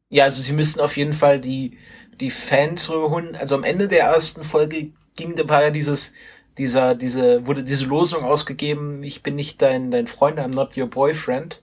Ja, 0.08 0.24
also 0.24 0.40
sie 0.40 0.52
müssten 0.52 0.80
auf 0.80 0.96
jeden 0.96 1.12
Fall 1.12 1.40
die, 1.40 1.76
die 2.20 2.30
Fans 2.30 2.88
rüberholen. 2.88 3.34
Also 3.34 3.56
am 3.56 3.64
Ende 3.64 3.88
der 3.88 4.04
ersten 4.04 4.44
Folge 4.44 4.92
ging 5.16 5.34
dabei 5.34 5.64
ja 5.64 5.70
dieses, 5.70 6.14
dieser, 6.56 6.94
diese, 6.94 7.46
wurde 7.48 7.64
diese 7.64 7.84
Losung 7.86 8.22
ausgegeben, 8.22 9.02
ich 9.02 9.24
bin 9.24 9.34
nicht 9.34 9.60
dein, 9.60 9.90
dein 9.90 10.06
Freund, 10.06 10.38
I'm 10.38 10.54
not 10.54 10.76
your 10.76 10.86
boyfriend. 10.86 11.62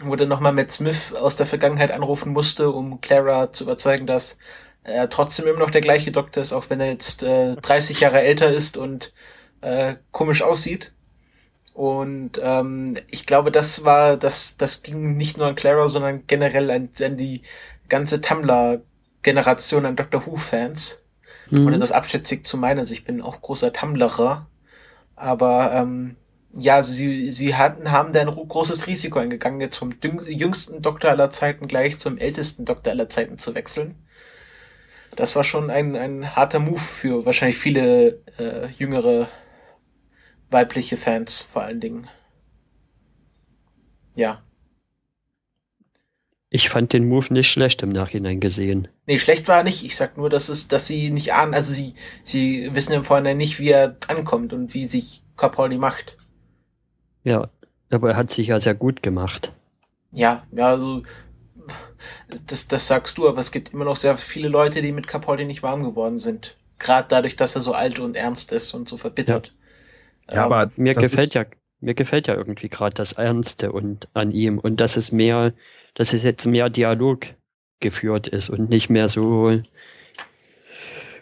Wo 0.00 0.16
dann 0.16 0.28
nochmal 0.28 0.52
Matt 0.52 0.72
Smith 0.72 1.12
aus 1.12 1.36
der 1.36 1.46
Vergangenheit 1.46 1.92
anrufen 1.92 2.32
musste, 2.32 2.70
um 2.70 3.02
Clara 3.02 3.52
zu 3.52 3.64
überzeugen, 3.64 4.06
dass 4.06 4.38
er 4.84 5.10
trotzdem 5.10 5.46
immer 5.46 5.58
noch 5.58 5.70
der 5.70 5.82
gleiche 5.82 6.12
Doktor 6.12 6.40
ist, 6.40 6.54
auch 6.54 6.70
wenn 6.70 6.80
er 6.80 6.88
jetzt 6.88 7.22
äh, 7.22 7.56
30 7.56 8.00
Jahre 8.00 8.22
älter 8.22 8.50
ist 8.50 8.78
und 8.78 9.12
äh, 9.60 9.96
komisch 10.12 10.42
aussieht. 10.42 10.91
Und 11.74 12.32
ähm, 12.42 12.96
ich 13.10 13.24
glaube, 13.24 13.50
das 13.50 13.84
war, 13.84 14.16
das, 14.16 14.56
das 14.58 14.82
ging 14.82 15.16
nicht 15.16 15.38
nur 15.38 15.46
an 15.46 15.54
Clara, 15.54 15.88
sondern 15.88 16.26
generell 16.26 16.70
an, 16.70 16.90
an 17.00 17.16
die 17.16 17.42
ganze 17.88 18.20
Tumblr-Generation 18.20 19.86
an 19.86 19.96
Doctor 19.96 20.26
Who-Fans. 20.26 21.02
Mhm. 21.50 21.66
Ohne 21.66 21.78
das 21.78 21.92
abschätzig 21.92 22.46
zu 22.46 22.56
meinen. 22.56 22.78
Also 22.78 22.92
ich 22.92 23.04
bin 23.04 23.22
auch 23.22 23.40
großer 23.40 23.72
Tumblrer. 23.72 24.46
Aber 25.16 25.72
ähm, 25.74 26.16
ja, 26.54 26.76
also 26.76 26.92
sie, 26.92 27.32
sie 27.32 27.54
hatten, 27.54 27.90
haben 27.90 28.12
da 28.12 28.20
ein 28.20 28.28
ro- 28.28 28.44
großes 28.44 28.86
Risiko 28.86 29.18
eingegangen, 29.18 29.60
jetzt 29.60 29.78
vom 29.78 29.94
jüngsten 30.02 30.82
Doktor 30.82 31.10
aller 31.10 31.30
Zeiten 31.30 31.68
gleich 31.68 31.98
zum 31.98 32.18
ältesten 32.18 32.66
Doktor 32.66 32.90
aller 32.90 33.08
Zeiten 33.08 33.38
zu 33.38 33.54
wechseln. 33.54 33.94
Das 35.16 35.36
war 35.36 35.44
schon 35.44 35.70
ein, 35.70 35.96
ein 35.96 36.36
harter 36.36 36.58
Move 36.58 36.78
für 36.78 37.24
wahrscheinlich 37.24 37.56
viele 37.56 38.18
äh, 38.38 38.68
jüngere 38.76 39.28
weibliche 40.52 40.96
Fans 40.96 41.42
vor 41.42 41.62
allen 41.62 41.80
Dingen. 41.80 42.08
Ja. 44.14 44.42
Ich 46.50 46.68
fand 46.68 46.92
den 46.92 47.08
Move 47.08 47.32
nicht 47.32 47.50
schlecht 47.50 47.82
im 47.82 47.88
Nachhinein 47.88 48.38
gesehen. 48.38 48.88
Nee, 49.06 49.18
schlecht 49.18 49.48
war 49.48 49.58
er 49.58 49.64
nicht. 49.64 49.84
Ich 49.84 49.96
sag 49.96 50.18
nur, 50.18 50.28
dass 50.28 50.50
es, 50.50 50.68
dass 50.68 50.86
sie 50.86 51.10
nicht 51.10 51.32
ahnen, 51.32 51.54
also 51.54 51.72
sie, 51.72 51.94
sie 52.24 52.68
wissen 52.74 52.92
im 52.92 53.04
Vorhinein 53.04 53.38
nicht, 53.38 53.58
wie 53.58 53.70
er 53.70 53.96
ankommt 54.08 54.52
und 54.52 54.74
wie 54.74 54.84
sich 54.84 55.22
Capaldi 55.38 55.78
macht. 55.78 56.18
Ja, 57.24 57.48
aber 57.90 58.10
er 58.10 58.16
hat 58.16 58.30
sich 58.32 58.48
ja 58.48 58.60
sehr 58.60 58.74
gut 58.74 59.02
gemacht. 59.02 59.52
Ja, 60.10 60.46
ja, 60.52 60.68
also 60.68 61.04
das, 62.46 62.68
das 62.68 62.86
sagst 62.86 63.16
du, 63.16 63.28
aber 63.28 63.38
es 63.38 63.52
gibt 63.52 63.72
immer 63.72 63.84
noch 63.84 63.96
sehr 63.96 64.18
viele 64.18 64.48
Leute, 64.48 64.82
die 64.82 64.92
mit 64.92 65.06
Capaldi 65.06 65.44
nicht 65.44 65.62
warm 65.62 65.82
geworden 65.82 66.18
sind. 66.18 66.58
Gerade 66.78 67.08
dadurch, 67.08 67.36
dass 67.36 67.54
er 67.54 67.62
so 67.62 67.72
alt 67.72 67.98
und 67.98 68.14
ernst 68.14 68.52
ist 68.52 68.74
und 68.74 68.88
so 68.88 68.96
verbittert. 68.96 69.48
Ja, 69.48 69.61
Ähm, 70.28 70.38
aber 70.38 70.70
Mir 70.76 70.94
gefällt 70.94 71.34
ja, 71.34 71.44
mir 71.80 71.94
gefällt 71.94 72.26
ja 72.28 72.34
irgendwie 72.34 72.68
gerade 72.68 72.94
das 72.94 73.12
Ernste 73.12 73.72
und 73.72 74.08
an 74.14 74.30
ihm 74.30 74.58
und 74.58 74.80
dass 74.80 74.96
es 74.96 75.12
mehr, 75.12 75.52
dass 75.94 76.12
es 76.12 76.22
jetzt 76.22 76.46
mehr 76.46 76.70
Dialog 76.70 77.26
geführt 77.80 78.28
ist 78.28 78.48
und 78.48 78.70
nicht 78.70 78.88
mehr 78.88 79.08
so 79.08 79.60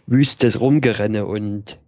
wüstes 0.07 0.61
Rumgerenne 0.61 1.27
und 1.27 1.79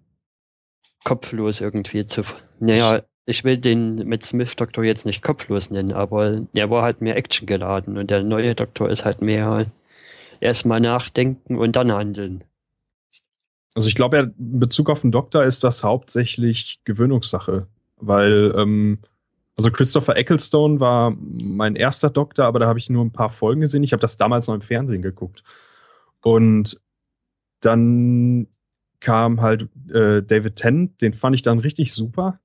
kopflos 1.05 1.61
irgendwie 1.61 2.07
zu. 2.07 2.22
Naja, 2.61 3.03
ich 3.27 3.44
will 3.44 3.59
den 3.59 4.09
Matt 4.09 4.25
Smith 4.25 4.57
Doktor 4.57 4.85
jetzt 4.85 5.07
nicht 5.07 5.22
kopflos 5.22 5.70
nennen, 5.70 5.92
aber 5.92 6.46
er 6.55 6.70
war 6.70 6.83
halt 6.83 7.01
mehr 7.01 7.16
Action 7.16 7.46
geladen 7.46 7.98
und 7.98 8.11
der 8.11 8.22
neue 8.22 8.55
Doktor 8.55 8.90
ist 8.90 9.05
halt 9.05 9.20
mehr 9.22 9.66
erstmal 10.40 10.81
nachdenken 10.81 11.59
und 11.59 11.77
dann 11.77 11.92
handeln. 11.92 12.44
Also 13.75 13.89
ich 13.89 13.95
glaube 13.95 14.17
ja, 14.17 14.23
in 14.25 14.59
Bezug 14.59 14.91
auf 14.91 15.01
den 15.01 15.13
Doktor 15.13 15.45
ist 15.45 15.65
das 15.65 15.83
hauptsächlich 15.83 16.81
Gewöhnungssache, 16.85 17.67
weil 17.97 18.53
ähm, 18.57 18.99
also 19.57 19.71
Christopher 19.71 20.17
Ecclestone 20.17 20.81
war 20.81 21.17
mein 21.19 21.77
erster 21.77 22.11
Doktor, 22.11 22.47
aber 22.47 22.59
da 22.59 22.67
habe 22.67 22.79
ich 22.79 22.91
nur 22.91 23.05
ein 23.05 23.13
paar 23.13 23.31
Folgen 23.31 23.61
gesehen. 23.61 23.83
Ich 23.83 23.93
habe 23.93 24.01
das 24.01 24.17
damals 24.17 24.47
noch 24.49 24.55
im 24.55 24.61
Fernsehen 24.61 25.03
geguckt. 25.03 25.43
Und 26.23 26.81
dann 27.61 28.49
kam 29.01 29.41
halt 29.41 29.69
äh, 29.93 30.23
David 30.23 30.57
Tennant, 30.57 31.01
den 31.01 31.15
fand 31.15 31.37
ich 31.37 31.43
dann 31.43 31.59
richtig 31.59 31.93
super. 31.93 32.41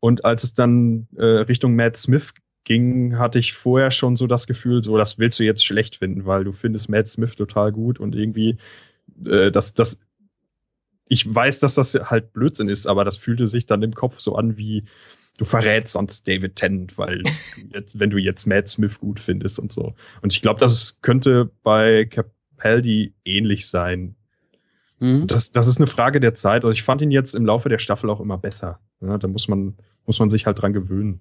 Und 0.00 0.24
als 0.24 0.44
es 0.44 0.54
dann 0.54 1.08
äh, 1.16 1.24
Richtung 1.24 1.74
Matt 1.74 1.96
Smith 1.96 2.34
ging, 2.64 3.18
hatte 3.18 3.38
ich 3.38 3.54
vorher 3.54 3.90
schon 3.90 4.16
so 4.16 4.26
das 4.26 4.46
Gefühl, 4.46 4.84
so 4.84 4.96
das 4.96 5.18
willst 5.18 5.38
du 5.38 5.44
jetzt 5.44 5.64
schlecht 5.64 5.96
finden, 5.96 6.26
weil 6.26 6.44
du 6.44 6.52
findest 6.52 6.90
Matt 6.90 7.08
Smith 7.08 7.34
total 7.34 7.72
gut 7.72 7.98
und 7.98 8.14
irgendwie 8.14 8.58
äh, 9.24 9.50
das, 9.50 9.74
das, 9.74 10.00
ich 11.06 11.32
weiß, 11.32 11.60
dass 11.60 11.74
das 11.74 11.94
halt 11.94 12.32
Blödsinn 12.32 12.68
ist, 12.68 12.86
aber 12.86 13.04
das 13.04 13.16
fühlte 13.16 13.46
sich 13.46 13.66
dann 13.66 13.82
im 13.82 13.94
Kopf 13.94 14.20
so 14.20 14.36
an 14.36 14.56
wie, 14.56 14.84
du 15.38 15.44
verrätst 15.44 15.94
sonst 15.94 16.28
David 16.28 16.56
Tennant, 16.56 16.98
weil 16.98 17.22
jetzt, 17.72 17.98
wenn 17.98 18.10
du 18.10 18.18
jetzt 18.18 18.46
Matt 18.46 18.68
Smith 18.68 19.00
gut 19.00 19.20
findest 19.20 19.58
und 19.58 19.72
so. 19.72 19.94
Und 20.20 20.32
ich 20.32 20.42
glaube, 20.42 20.60
das 20.60 21.00
könnte 21.00 21.50
bei 21.62 22.04
Capaldi 22.04 23.14
ähnlich 23.24 23.68
sein. 23.68 24.16
Mhm. 24.98 25.26
Das, 25.26 25.50
das 25.50 25.68
ist 25.68 25.78
eine 25.78 25.86
Frage 25.86 26.20
der 26.20 26.34
Zeit. 26.34 26.64
Also 26.64 26.72
ich 26.72 26.82
fand 26.82 27.00
ihn 27.02 27.10
jetzt 27.10 27.34
im 27.34 27.46
Laufe 27.46 27.68
der 27.68 27.78
Staffel 27.78 28.10
auch 28.10 28.20
immer 28.20 28.36
besser. 28.36 28.80
Ja, 29.00 29.16
da 29.16 29.28
muss 29.28 29.48
man, 29.48 29.76
muss 30.06 30.18
man 30.18 30.28
sich 30.28 30.46
halt 30.46 30.60
dran 30.60 30.72
gewöhnen. 30.72 31.20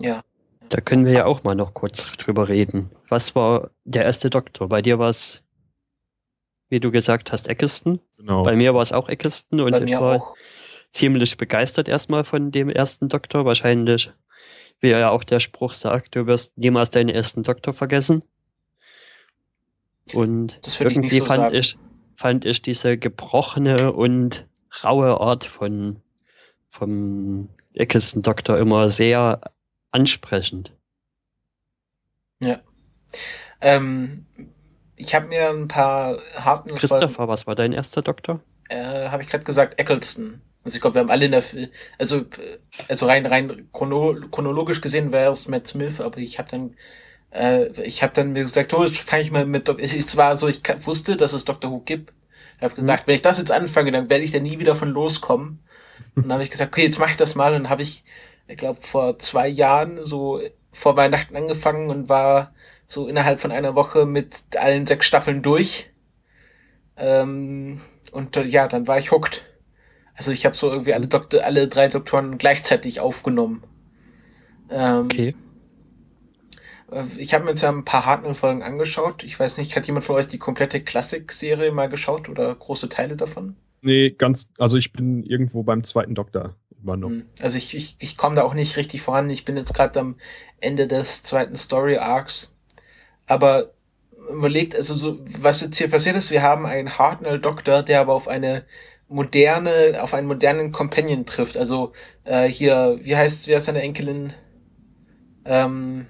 Ja. 0.00 0.22
Da 0.68 0.80
können 0.80 1.06
wir 1.06 1.12
ja 1.12 1.24
auch 1.24 1.44
mal 1.44 1.54
noch 1.54 1.74
kurz 1.74 2.06
drüber 2.18 2.48
reden. 2.48 2.90
Was 3.08 3.34
war 3.34 3.70
der 3.84 4.04
erste 4.04 4.30
Doktor? 4.30 4.68
Bei 4.68 4.82
dir 4.82 4.98
war 4.98 5.10
es, 5.10 5.40
wie 6.68 6.80
du 6.80 6.90
gesagt 6.90 7.32
hast, 7.32 7.48
Eccleston. 7.48 8.00
Genau. 8.16 8.42
Bei 8.42 8.56
mir 8.56 8.74
war 8.74 8.82
es 8.82 8.92
auch 8.92 9.08
Eccleston 9.08 9.60
und 9.60 9.72
Bei 9.72 9.78
ich 9.78 9.84
mir 9.84 10.00
war 10.00 10.16
auch. 10.16 10.34
ziemlich 10.92 11.36
begeistert 11.36 11.88
erstmal 11.88 12.24
von 12.24 12.50
dem 12.50 12.68
ersten 12.68 13.08
Doktor. 13.08 13.44
Wahrscheinlich, 13.44 14.10
wie 14.80 14.90
ja 14.90 15.10
auch 15.10 15.24
der 15.24 15.40
Spruch 15.40 15.74
sagt, 15.74 16.14
du 16.14 16.26
wirst 16.26 16.56
niemals 16.56 16.90
deinen 16.90 17.08
ersten 17.08 17.42
Doktor 17.42 17.72
vergessen. 17.72 18.22
Und 20.14 20.58
ich 20.66 20.80
irgendwie 20.80 21.00
nicht 21.00 21.18
so 21.18 21.24
fand 21.26 21.42
sagen. 21.42 21.54
ich, 21.54 21.78
fand 22.16 22.44
ich 22.44 22.62
diese 22.62 22.96
gebrochene 22.96 23.92
und 23.92 24.46
raue 24.82 25.20
Art 25.20 25.44
von 25.44 26.00
vom 26.70 27.48
Eccleston 27.74 28.22
Doktor 28.22 28.58
immer 28.58 28.90
sehr 28.90 29.40
ansprechend. 29.90 30.72
Ähm, 33.60 34.26
ich 34.98 35.14
habe 35.14 35.28
mir 35.28 35.50
ein 35.50 35.68
paar 35.68 36.18
harten 36.36 36.74
Christopher, 36.74 37.28
was 37.28 37.46
war 37.46 37.54
dein 37.54 37.72
erster 37.74 38.00
Doktor? 38.00 38.40
äh, 38.68 39.08
habe 39.08 39.22
ich 39.22 39.28
gerade 39.28 39.44
gesagt, 39.44 39.78
Eccleston. 39.80 40.42
Also 40.64 40.76
ich 40.76 40.80
glaube, 40.82 40.94
wir 40.96 41.00
haben 41.00 41.10
alle 41.10 41.26
in 41.26 41.30
der, 41.32 41.42
also, 41.98 42.24
also 42.88 43.06
rein, 43.06 43.26
rein 43.26 43.68
chrono, 43.72 44.14
chronologisch 44.30 44.80
gesehen 44.80 45.12
wäre 45.12 45.32
es 45.32 45.48
Matt 45.48 45.66
Smith, 45.66 46.00
aber 46.00 46.18
ich 46.18 46.38
habe 46.38 46.50
dann, 46.50 46.76
äh, 47.32 47.68
ich 47.82 48.02
habe 48.02 48.12
dann 48.14 48.32
mir 48.32 48.42
gesagt, 48.42 48.74
oh, 48.74 48.86
fange 48.88 49.22
ich 49.22 49.30
mal 49.30 49.46
mit, 49.46 49.68
Dok- 49.68 49.80
ich, 49.80 49.94
es 49.94 50.16
war 50.16 50.36
so, 50.36 50.48
ich 50.48 50.62
wusste, 50.86 51.16
dass 51.16 51.32
es 51.34 51.44
Dr. 51.44 51.70
Who 51.70 51.80
gibt. 51.80 52.12
Ich 52.58 52.62
habe 52.64 52.74
gesagt, 52.74 53.06
wenn 53.06 53.14
ich 53.16 53.22
das 53.22 53.38
jetzt 53.38 53.52
anfange, 53.52 53.92
dann 53.92 54.10
werde 54.10 54.24
ich 54.24 54.32
da 54.32 54.40
nie 54.40 54.58
wieder 54.60 54.76
von 54.76 54.90
loskommen. 54.90 55.60
Und 56.20 56.28
dann 56.28 56.34
habe 56.34 56.44
ich 56.44 56.50
gesagt, 56.50 56.72
okay, 56.72 56.84
jetzt 56.84 56.98
mache 56.98 57.12
ich 57.12 57.16
das 57.16 57.34
mal. 57.34 57.54
Und 57.54 57.64
dann 57.64 57.70
habe 57.70 57.82
ich, 57.82 58.04
ich 58.48 58.56
glaube, 58.58 58.80
vor 58.82 59.18
zwei 59.18 59.48
Jahren 59.48 60.04
so 60.04 60.40
vor 60.72 60.96
Weihnachten 60.96 61.36
angefangen 61.36 61.90
und 61.90 62.08
war 62.08 62.54
so 62.88 63.08
innerhalb 63.08 63.40
von 63.40 63.52
einer 63.52 63.76
Woche 63.76 64.06
mit 64.06 64.42
allen 64.58 64.86
sechs 64.86 65.06
Staffeln 65.06 65.42
durch. 65.42 65.90
Ähm, 66.96 67.80
und 68.12 68.36
ja, 68.36 68.68
dann 68.68 68.86
war 68.86 68.98
ich 68.98 69.10
hooked. 69.12 69.44
Also 70.14 70.32
ich 70.32 70.46
habe 70.46 70.56
so 70.56 70.70
irgendwie 70.70 70.94
alle 70.94 71.08
Doktor, 71.08 71.44
alle 71.44 71.68
drei 71.68 71.88
Doktoren 71.88 72.38
gleichzeitig 72.38 73.00
aufgenommen. 73.00 73.64
Ähm, 74.70 75.10
Okay. 75.10 75.34
äh, 76.90 77.04
Ich 77.18 77.34
habe 77.34 77.44
mir 77.44 77.50
jetzt 77.50 77.62
ja 77.62 77.70
ein 77.70 77.84
paar 77.84 78.04
Hartnell-Folgen 78.06 78.62
angeschaut. 78.62 79.24
Ich 79.24 79.38
weiß 79.38 79.56
nicht, 79.58 79.76
hat 79.76 79.86
jemand 79.86 80.04
von 80.04 80.16
euch 80.16 80.28
die 80.28 80.38
komplette 80.38 80.82
Klassik-Serie 80.82 81.72
mal 81.72 81.88
geschaut 81.88 82.28
oder 82.28 82.54
große 82.54 82.88
Teile 82.88 83.16
davon? 83.16 83.56
Nee, 83.80 84.10
ganz, 84.12 84.50
also 84.58 84.76
ich 84.76 84.92
bin 84.92 85.22
irgendwo 85.24 85.62
beim 85.62 85.84
zweiten 85.84 86.14
Doktor 86.14 86.56
immer 86.82 86.96
noch. 86.96 87.12
Hm, 87.12 87.26
Also 87.40 87.58
ich, 87.58 87.74
ich, 87.74 87.96
ich 87.98 88.16
komme 88.16 88.36
da 88.36 88.42
auch 88.44 88.54
nicht 88.54 88.76
richtig 88.76 89.02
voran. 89.02 89.30
Ich 89.30 89.44
bin 89.44 89.56
jetzt 89.56 89.74
gerade 89.74 89.98
am 90.00 90.16
Ende 90.60 90.86
des 90.88 91.22
zweiten 91.22 91.56
Story 91.56 91.96
Arcs. 91.98 92.56
Aber 93.28 93.72
überlegt, 94.30 94.74
also 94.74 94.94
so, 94.94 95.18
was 95.40 95.60
jetzt 95.60 95.78
hier 95.78 95.88
passiert 95.88 96.16
ist, 96.16 96.30
wir 96.30 96.42
haben 96.42 96.66
einen 96.66 96.98
Hartnell 96.98 97.38
Doktor, 97.38 97.82
der 97.82 98.00
aber 98.00 98.14
auf 98.14 98.28
eine 98.28 98.64
moderne, 99.08 99.98
auf 100.02 100.14
einen 100.14 100.26
modernen 100.26 100.72
Companion 100.72 101.26
trifft. 101.26 101.56
Also 101.56 101.92
äh, 102.24 102.46
hier, 102.46 102.98
wie 103.02 103.16
heißt, 103.16 103.46
wie 103.48 103.54
heißt 103.54 103.66
seine 103.66 103.82
Enkelin? 103.82 104.32
Ähm, 105.44 106.06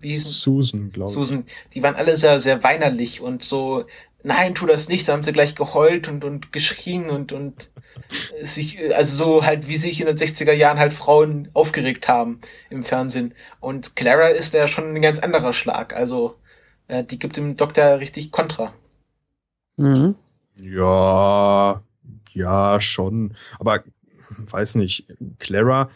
wie 0.00 0.10
hieß 0.10 0.40
Susan, 0.40 0.92
glaube 0.92 1.10
ich. 1.10 1.14
Susan, 1.14 1.44
die 1.74 1.82
waren 1.82 1.96
alle 1.96 2.16
sehr, 2.16 2.38
sehr 2.38 2.62
weinerlich 2.62 3.20
und 3.20 3.42
so, 3.42 3.86
nein, 4.22 4.54
tu 4.54 4.66
das 4.66 4.88
nicht, 4.88 5.08
da 5.08 5.12
haben 5.12 5.24
sie 5.24 5.32
gleich 5.32 5.54
geheult 5.54 6.08
und, 6.08 6.24
und 6.24 6.52
geschrien 6.52 7.10
und, 7.10 7.32
und 7.32 7.70
sich, 8.42 8.78
also 8.94 9.24
so 9.24 9.46
halt, 9.46 9.66
wie 9.68 9.76
sich 9.76 10.00
in 10.00 10.06
den 10.06 10.16
60er 10.16 10.52
Jahren 10.52 10.78
halt 10.78 10.94
Frauen 10.94 11.48
aufgeregt 11.54 12.08
haben 12.08 12.40
im 12.70 12.84
Fernsehen. 12.84 13.34
Und 13.58 13.96
Clara 13.96 14.28
ist 14.28 14.54
ja 14.54 14.68
schon 14.68 14.94
ein 14.94 15.02
ganz 15.02 15.18
anderer 15.18 15.52
Schlag, 15.52 15.96
also 15.96 16.36
äh, 16.88 17.04
die 17.04 17.18
gibt 17.18 17.36
dem 17.36 17.56
Doktor 17.56 18.00
richtig 18.00 18.30
Kontra. 18.32 18.72
Mhm. 19.76 20.14
Ja, 20.60 21.82
ja, 22.32 22.80
schon. 22.80 23.34
Aber 23.58 23.84
weiß 24.38 24.76
nicht, 24.76 25.06
Clara 25.38 25.90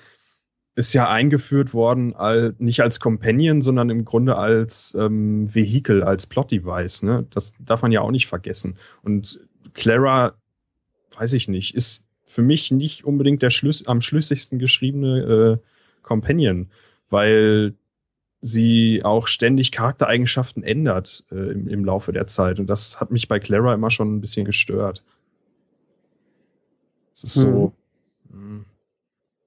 ist 0.74 0.92
ja 0.92 1.10
eingeführt 1.10 1.74
worden, 1.74 2.14
al- 2.14 2.54
nicht 2.58 2.80
als 2.80 3.00
Companion, 3.00 3.60
sondern 3.60 3.90
im 3.90 4.04
Grunde 4.04 4.36
als 4.36 4.96
ähm, 4.98 5.52
Vehikel, 5.54 6.02
als 6.02 6.26
Plot-Device. 6.26 7.02
Ne? 7.02 7.26
Das 7.30 7.52
darf 7.58 7.82
man 7.82 7.92
ja 7.92 8.00
auch 8.00 8.10
nicht 8.10 8.28
vergessen. 8.28 8.76
Und 9.02 9.40
Clara, 9.74 10.34
weiß 11.16 11.32
ich 11.34 11.48
nicht, 11.48 11.74
ist 11.74 12.04
für 12.24 12.42
mich 12.42 12.70
nicht 12.70 13.04
unbedingt 13.04 13.42
der 13.42 13.50
Schlüss 13.50 13.86
am 13.86 14.00
schlüssigsten 14.00 14.58
geschriebene 14.58 15.58
äh, 15.60 16.02
Companion, 16.02 16.70
weil 17.10 17.74
sie 18.40 19.02
auch 19.04 19.26
ständig 19.26 19.72
Charaktereigenschaften 19.72 20.62
ändert 20.62 21.24
äh, 21.30 21.52
im, 21.52 21.68
im 21.68 21.84
Laufe 21.84 22.12
der 22.12 22.26
Zeit. 22.26 22.58
Und 22.58 22.68
das 22.68 23.00
hat 23.00 23.10
mich 23.10 23.28
bei 23.28 23.38
Clara 23.38 23.74
immer 23.74 23.90
schon 23.90 24.16
ein 24.16 24.20
bisschen 24.20 24.46
gestört. 24.46 25.02
Es 27.14 27.24
ist 27.24 27.34
so. 27.34 27.72
mh. 28.30 28.64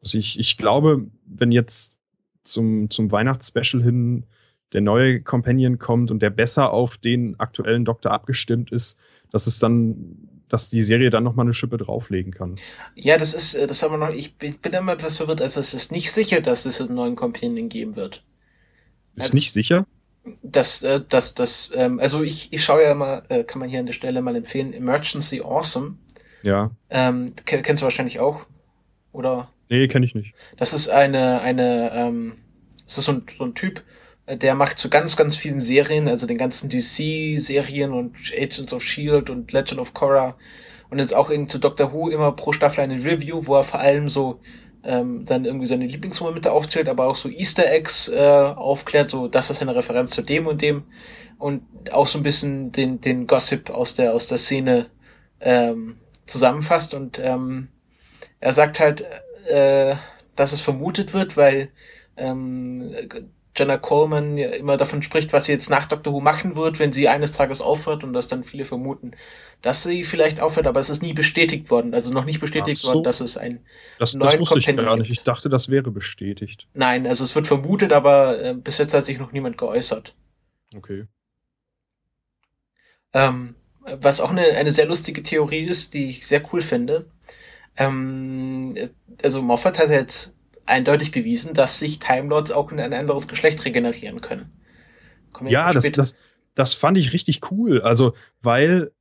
Also 0.01 0.17
ich, 0.17 0.37
ich 0.37 0.57
glaube, 0.57 1.07
wenn 1.25 1.51
jetzt 1.51 1.97
zum, 2.43 2.89
zum 2.89 3.11
Weihnachtsspecial 3.11 3.81
hin 3.81 4.25
der 4.73 4.81
neue 4.81 5.21
Companion 5.21 5.79
kommt 5.79 6.11
und 6.11 6.21
der 6.21 6.29
besser 6.29 6.71
auf 6.71 6.97
den 6.97 7.39
aktuellen 7.39 7.85
Doktor 7.85 8.11
abgestimmt 8.11 8.71
ist, 8.71 8.97
dass 9.31 9.47
es 9.47 9.59
dann, 9.59 10.29
dass 10.49 10.69
die 10.69 10.83
Serie 10.83 11.09
dann 11.09 11.23
noch 11.23 11.35
mal 11.35 11.43
eine 11.43 11.53
Schippe 11.53 11.77
drauflegen 11.77 12.33
kann. 12.33 12.55
Ja, 12.95 13.17
das 13.17 13.33
ist, 13.33 13.53
äh, 13.53 13.67
das 13.67 13.81
haben 13.81 13.93
wir 13.93 13.97
noch, 13.97 14.13
ich 14.13 14.35
bin 14.35 14.55
bin 14.55 14.73
immer 14.73 14.93
etwas 14.93 15.17
verwirrt, 15.17 15.41
also 15.41 15.59
es 15.59 15.73
ist 15.73 15.91
nicht 15.91 16.11
sicher, 16.11 16.41
dass 16.41 16.65
es 16.65 16.81
einen 16.81 16.95
neuen 16.95 17.15
Companion 17.15 17.69
geben 17.69 17.95
wird. 17.95 18.23
Ist 19.15 19.23
Also- 19.23 19.33
nicht 19.35 19.51
sicher? 19.53 19.85
Das, 20.41 20.83
äh, 20.83 21.01
das, 21.09 21.33
das, 21.35 21.69
ähm, 21.75 21.99
also 21.99 22.23
ich, 22.23 22.51
ich 22.53 22.63
schaue 22.63 22.81
ja 22.83 22.93
mal, 22.95 23.23
äh, 23.29 23.43
kann 23.43 23.59
man 23.59 23.67
hier 23.69 23.79
an 23.79 23.85
der 23.85 23.93
Stelle 23.93 24.21
mal 24.21 24.35
empfehlen, 24.37 24.71
Emergency 24.71 25.41
Awesome. 25.41 25.95
Ja. 26.43 26.71
Ähm, 26.89 27.33
ken- 27.45 27.61
kennst 27.61 27.81
du 27.81 27.85
wahrscheinlich 27.85 28.19
auch, 28.21 28.45
oder? 29.11 29.49
Nee, 29.69 29.87
kenne 29.89 30.05
ich 30.05 30.15
nicht. 30.15 30.33
Das 30.57 30.73
ist 30.73 30.89
eine, 30.89 31.41
eine, 31.41 31.91
ähm, 31.93 32.33
das 32.85 32.97
ist 32.99 33.05
so 33.05 33.11
ein, 33.13 33.23
so 33.37 33.43
ein 33.43 33.53
Typ, 33.53 33.83
äh, 34.25 34.37
der 34.37 34.55
macht 34.55 34.79
zu 34.79 34.89
ganz, 34.89 35.17
ganz 35.17 35.35
vielen 35.35 35.59
Serien, 35.59 36.07
also 36.07 36.25
den 36.25 36.37
ganzen 36.37 36.69
DC-Serien 36.69 37.91
und 37.91 38.15
Agents 38.37 38.71
of 38.71 38.83
Shield 38.83 39.29
und 39.29 39.51
Legend 39.51 39.79
of 39.81 39.93
Korra 39.93 40.37
und 40.89 40.99
jetzt 40.99 41.13
auch 41.13 41.29
irgendwie 41.29 41.51
zu 41.51 41.59
Doctor 41.59 41.91
Who 41.91 42.09
immer 42.09 42.31
pro 42.31 42.53
Staffel 42.53 42.81
eine 42.81 43.03
Review, 43.03 43.41
wo 43.45 43.55
er 43.55 43.63
vor 43.63 43.79
allem 43.81 44.07
so 44.09 44.39
ähm, 44.83 45.25
dann 45.25 45.45
irgendwie 45.45 45.65
seine 45.65 45.85
Lieblingsmomente 45.85 46.51
aufzählt, 46.51 46.89
aber 46.89 47.07
auch 47.07 47.15
so 47.15 47.29
Easter 47.29 47.69
Eggs 47.71 48.09
äh, 48.09 48.17
aufklärt, 48.17 49.09
so 49.09 49.27
das 49.27 49.49
ist 49.49 49.61
eine 49.61 49.75
Referenz 49.75 50.11
zu 50.11 50.21
dem 50.21 50.47
und 50.47 50.61
dem 50.61 50.83
und 51.37 51.63
auch 51.91 52.07
so 52.07 52.19
ein 52.19 52.23
bisschen 52.23 52.71
den, 52.71 53.01
den 53.01 53.27
Gossip 53.27 53.69
aus 53.69 53.95
der, 53.95 54.13
aus 54.13 54.27
der 54.27 54.37
Szene 54.37 54.87
ähm, 55.39 55.97
zusammenfasst 56.25 56.93
und 56.93 57.19
ähm, 57.19 57.69
er 58.39 58.53
sagt 58.53 58.79
halt, 58.79 59.05
äh, 59.47 59.95
dass 60.35 60.51
es 60.51 60.61
vermutet 60.61 61.13
wird, 61.13 61.37
weil 61.37 61.69
ähm, 62.17 62.93
Jenna 63.55 63.77
Coleman 63.77 64.35
ja 64.35 64.49
immer 64.49 64.77
davon 64.77 65.03
spricht, 65.03 65.31
was 65.31 65.45
sie 65.45 65.51
jetzt 65.51 65.69
nach 65.69 65.85
Doctor 65.85 66.11
Who 66.11 66.19
machen 66.21 66.55
wird, 66.55 66.79
wenn 66.79 66.91
sie 66.91 67.07
eines 67.07 67.33
Tages 67.33 67.61
aufhört 67.61 68.03
und 68.03 68.13
das 68.13 68.27
dann 68.27 68.43
viele 68.43 68.65
vermuten, 68.65 69.11
dass 69.61 69.83
sie 69.83 70.03
vielleicht 70.03 70.41
aufhört, 70.41 70.65
aber 70.65 70.79
es 70.79 70.89
ist 70.89 71.03
nie 71.03 71.13
bestätigt 71.13 71.69
worden, 71.69 71.93
also 71.93 72.11
noch 72.11 72.25
nicht 72.25 72.39
bestätigt 72.39 72.81
so. 72.81 72.89
worden, 72.93 73.03
dass 73.03 73.21
es 73.21 73.37
ein 73.37 73.63
Das, 73.99 74.15
neuen 74.15 74.31
das 74.31 74.39
wusste 74.39 74.59
ich 74.59 74.65
gar 74.65 74.97
nicht. 74.97 75.07
gibt. 75.07 75.19
Ich 75.19 75.23
dachte, 75.23 75.49
das 75.49 75.69
wäre 75.69 75.91
bestätigt. 75.91 76.67
Nein, 76.73 77.05
also 77.05 77.23
es 77.23 77.35
wird 77.35 77.45
vermutet, 77.45 77.93
aber 77.93 78.41
äh, 78.43 78.53
bis 78.55 78.79
jetzt 78.79 78.93
hat 78.93 79.05
sich 79.05 79.19
noch 79.19 79.31
niemand 79.31 79.57
geäußert. 79.57 80.15
Okay. 80.75 81.05
Ähm, 83.13 83.55
was 83.85 84.21
auch 84.21 84.31
eine, 84.31 84.47
eine 84.47 84.71
sehr 84.71 84.85
lustige 84.87 85.21
Theorie 85.21 85.63
ist, 85.65 85.93
die 85.93 86.09
ich 86.09 86.25
sehr 86.25 86.41
cool 86.51 86.61
finde. 86.61 87.05
Ähm, 87.77 88.75
also 89.23 89.41
Moffat 89.41 89.79
hat 89.79 89.89
jetzt 89.89 90.33
eindeutig 90.65 91.11
bewiesen, 91.11 91.53
dass 91.53 91.79
sich 91.79 91.99
Time 91.99 92.29
Lords 92.29 92.51
auch 92.51 92.71
in 92.71 92.79
ein 92.79 92.93
anderes 92.93 93.27
Geschlecht 93.27 93.63
regenerieren 93.65 94.21
können. 94.21 94.51
Kommen 95.31 95.49
Ja, 95.49 95.71
das, 95.71 95.91
das, 95.91 96.15
das 96.55 96.73
fand 96.73 96.97
ich 96.97 97.13
richtig 97.13 97.51
cool. 97.51 97.81
Also, 97.81 98.13
weil. 98.41 98.91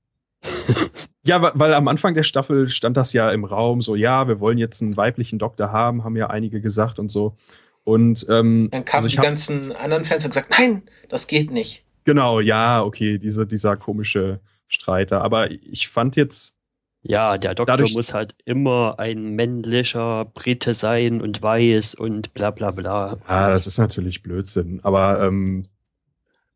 ja, 1.22 1.52
weil 1.56 1.72
am 1.72 1.86
Anfang 1.86 2.14
der 2.14 2.24
Staffel 2.24 2.68
stand 2.68 2.96
das 2.96 3.12
ja 3.12 3.30
im 3.30 3.44
Raum, 3.44 3.80
so, 3.80 3.94
ja, 3.94 4.26
wir 4.26 4.40
wollen 4.40 4.58
jetzt 4.58 4.82
einen 4.82 4.96
weiblichen 4.96 5.38
Doktor 5.38 5.70
haben, 5.70 6.02
haben 6.02 6.16
ja 6.16 6.30
einige 6.30 6.60
gesagt 6.60 6.98
und 6.98 7.12
so. 7.12 7.36
Und 7.84 8.26
ähm, 8.28 8.68
Dann 8.72 8.84
kamen 8.84 9.04
also 9.04 9.08
ich 9.08 9.16
die 9.16 9.22
ganzen 9.22 9.72
anderen 9.72 10.04
Fans 10.04 10.24
und 10.24 10.30
gesagt, 10.30 10.50
nein, 10.50 10.82
das 11.08 11.28
geht 11.28 11.52
nicht. 11.52 11.84
Genau, 12.04 12.40
ja, 12.40 12.82
okay, 12.82 13.18
diese, 13.18 13.46
dieser 13.46 13.76
komische 13.76 14.40
Streiter. 14.66 15.22
Aber 15.22 15.50
ich 15.50 15.88
fand 15.88 16.16
jetzt, 16.16 16.56
Ja, 17.02 17.36
der 17.36 17.54
Doktor 17.54 17.72
Dadurch- 17.76 17.94
muss 17.94 18.14
halt 18.14 18.34
immer 18.44 18.98
ein 18.98 19.34
männlicher 19.34 20.24
Brite 20.24 20.72
sein 20.74 21.20
und 21.20 21.42
weiß 21.42 21.94
und 21.94 22.32
bla 22.32 22.50
bla 22.50 22.70
bla. 22.70 23.18
ah, 23.26 23.50
das 23.50 23.66
ist 23.66 23.78
natürlich 23.78 24.22
Blödsinn. 24.22 24.80
Aber 24.84 25.20
ähm, 25.20 25.66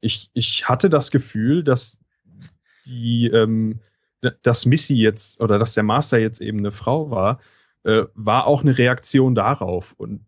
ich, 0.00 0.30
ich 0.34 0.68
hatte 0.68 0.88
das 0.88 1.10
Gefühl, 1.10 1.64
dass 1.64 1.98
die, 2.86 3.26
ähm, 3.26 3.80
dass 4.42 4.66
Missy 4.66 4.94
jetzt 4.94 5.40
oder 5.40 5.58
dass 5.58 5.74
der 5.74 5.82
Master 5.82 6.18
jetzt 6.18 6.40
eben 6.40 6.58
eine 6.58 6.70
Frau 6.70 7.10
war, 7.10 7.40
äh, 7.82 8.04
war 8.14 8.46
auch 8.46 8.62
eine 8.62 8.78
Reaktion 8.78 9.34
darauf. 9.34 9.94
Und 9.98 10.20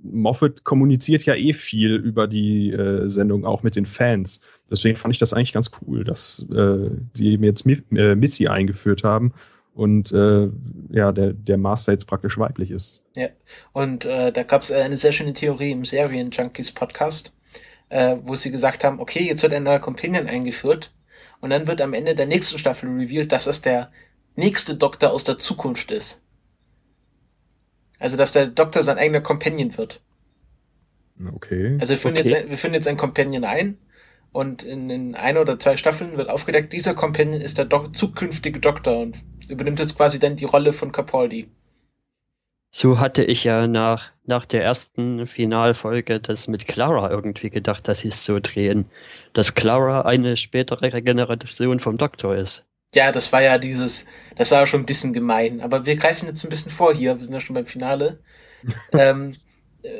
Moffat 0.00 0.64
kommuniziert 0.64 1.24
ja 1.24 1.34
eh 1.34 1.54
viel 1.54 1.94
über 1.94 2.26
die 2.26 2.72
äh, 2.72 3.08
Sendung 3.08 3.46
auch 3.46 3.62
mit 3.62 3.76
den 3.76 3.86
Fans. 3.86 4.42
Deswegen 4.70 4.96
fand 4.96 5.14
ich 5.14 5.18
das 5.18 5.32
eigentlich 5.32 5.52
ganz 5.54 5.70
cool, 5.80 6.04
dass 6.04 6.46
äh, 6.52 6.90
die 7.16 7.32
eben 7.32 7.44
jetzt 7.44 7.64
Mi 7.64 7.80
äh, 7.92 8.14
Missy 8.14 8.48
eingeführt 8.48 9.02
haben 9.04 9.32
und 9.74 10.12
äh, 10.12 10.48
ja, 10.90 11.12
der, 11.12 11.32
der 11.32 11.56
Master 11.58 11.92
jetzt 11.92 12.06
praktisch 12.06 12.38
weiblich 12.38 12.70
ist. 12.70 13.02
Und 13.72 14.04
äh, 14.04 14.32
da 14.32 14.42
gab 14.42 14.62
es 14.62 14.70
eine 14.70 14.96
sehr 14.96 15.12
schöne 15.12 15.32
Theorie 15.32 15.70
im 15.72 15.84
Serien 15.84 16.30
Junkies 16.30 16.72
Podcast, 16.72 17.32
äh, 17.88 18.16
wo 18.22 18.34
sie 18.34 18.50
gesagt 18.50 18.84
haben, 18.84 19.00
okay, 19.00 19.24
jetzt 19.26 19.42
wird 19.42 19.52
ein 19.54 19.62
neuer 19.62 19.78
Companion 19.78 20.26
eingeführt 20.26 20.92
und 21.40 21.50
dann 21.50 21.66
wird 21.66 21.80
am 21.80 21.94
Ende 21.94 22.14
der 22.14 22.26
nächsten 22.26 22.58
Staffel 22.58 22.88
revealed, 22.90 23.32
dass 23.32 23.46
es 23.46 23.62
der 23.62 23.90
nächste 24.36 24.76
Doktor 24.76 25.12
aus 25.12 25.24
der 25.24 25.38
Zukunft 25.38 25.90
ist. 25.90 26.22
Also, 27.98 28.16
dass 28.16 28.32
der 28.32 28.46
Doktor 28.48 28.82
sein 28.82 28.98
eigener 28.98 29.20
Companion 29.20 29.76
wird. 29.78 30.00
Okay. 31.34 31.76
Also 31.80 31.90
wir 31.92 31.98
führen, 31.98 32.16
Okay. 32.16 32.28
jetzt, 32.28 32.42
ein- 32.44 32.50
wir 32.50 32.58
führen 32.58 32.74
jetzt 32.74 32.88
ein 32.88 32.96
Companion 32.96 33.44
ein 33.44 33.78
und 34.32 34.62
in, 34.64 34.90
in 34.90 35.14
ein 35.14 35.36
oder 35.36 35.58
zwei 35.58 35.76
Staffeln 35.76 36.16
wird 36.16 36.28
aufgedeckt, 36.28 36.72
dieser 36.72 36.94
Companion 36.94 37.40
ist 37.40 37.58
der 37.58 37.64
Dok 37.66 37.94
zukünftige 37.94 38.58
Doktor 38.58 38.98
und 39.00 39.22
übernimmt 39.48 39.80
jetzt 39.80 39.96
quasi 39.96 40.18
dann 40.18 40.36
die 40.36 40.44
Rolle 40.44 40.72
von 40.72 40.92
Capaldi. 40.92 41.48
So 42.74 42.98
hatte 42.98 43.22
ich 43.22 43.44
ja 43.44 43.66
nach, 43.66 44.10
nach 44.24 44.46
der 44.46 44.64
ersten 44.64 45.26
Finalfolge 45.26 46.20
das 46.20 46.48
mit 46.48 46.66
Clara 46.66 47.10
irgendwie 47.10 47.50
gedacht, 47.50 47.86
dass 47.86 48.00
sie 48.00 48.08
es 48.08 48.24
so 48.24 48.40
drehen, 48.40 48.86
dass 49.34 49.54
Clara 49.54 50.02
eine 50.02 50.38
spätere 50.38 50.94
Regeneration 50.94 51.80
vom 51.80 51.98
Doktor 51.98 52.34
ist. 52.34 52.64
Ja, 52.94 53.12
das 53.12 53.30
war 53.32 53.42
ja 53.42 53.58
dieses, 53.58 54.06
das 54.36 54.50
war 54.50 54.60
ja 54.60 54.66
schon 54.66 54.80
ein 54.80 54.86
bisschen 54.86 55.12
gemein, 55.12 55.60
aber 55.60 55.84
wir 55.84 55.96
greifen 55.96 56.26
jetzt 56.26 56.44
ein 56.44 56.50
bisschen 56.50 56.70
vor 56.70 56.94
hier, 56.94 57.16
wir 57.16 57.22
sind 57.22 57.34
ja 57.34 57.40
schon 57.40 57.54
beim 57.54 57.66
Finale. 57.66 58.20
ähm, 58.92 59.34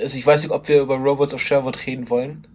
also 0.00 0.16
ich 0.16 0.24
weiß 0.24 0.42
nicht, 0.42 0.52
ob 0.52 0.66
wir 0.68 0.80
über 0.80 0.96
Robots 0.96 1.34
of 1.34 1.42
Sherwood 1.42 1.86
reden 1.86 2.08
wollen. 2.08 2.46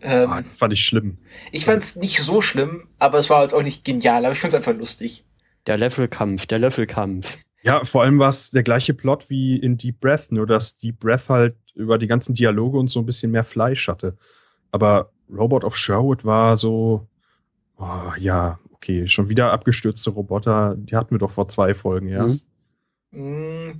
Ähm, 0.00 0.30
ah, 0.30 0.42
fand 0.42 0.72
ich 0.72 0.84
schlimm. 0.84 1.16
ich 1.52 1.64
fand's 1.64 1.96
nicht 1.96 2.18
so 2.20 2.42
schlimm, 2.42 2.88
aber 2.98 3.18
es 3.18 3.30
war 3.30 3.42
jetzt 3.42 3.54
auch 3.54 3.62
nicht 3.62 3.84
genial, 3.84 4.24
aber 4.24 4.32
ich 4.32 4.40
fand's 4.40 4.54
einfach 4.54 4.74
lustig. 4.74 5.24
Der 5.66 5.76
Löffelkampf, 5.78 6.46
der 6.46 6.58
Löffelkampf. 6.58 7.36
Ja, 7.62 7.84
vor 7.84 8.02
allem 8.02 8.18
war 8.18 8.28
es 8.28 8.50
der 8.50 8.62
gleiche 8.62 8.92
Plot 8.94 9.30
wie 9.30 9.56
in 9.56 9.78
Deep 9.78 10.00
Breath, 10.00 10.30
nur 10.30 10.46
dass 10.46 10.76
Deep 10.76 11.00
Breath 11.00 11.28
halt 11.30 11.56
über 11.74 11.96
die 11.98 12.06
ganzen 12.06 12.34
Dialoge 12.34 12.78
und 12.78 12.88
so 12.88 13.00
ein 13.00 13.06
bisschen 13.06 13.30
mehr 13.30 13.44
Fleisch 13.44 13.88
hatte. 13.88 14.16
Aber 14.70 15.12
Robot 15.30 15.64
of 15.64 15.76
Sherwood 15.76 16.24
war 16.24 16.56
so, 16.56 17.08
oh, 17.78 18.12
ja, 18.18 18.58
okay, 18.72 19.08
schon 19.08 19.28
wieder 19.30 19.52
abgestürzte 19.52 20.10
Roboter, 20.10 20.74
die 20.76 20.96
hatten 20.96 21.12
wir 21.12 21.18
doch 21.18 21.30
vor 21.30 21.48
zwei 21.48 21.74
Folgen 21.74 22.08
erst. 22.08 22.46
Mm, 23.12 23.78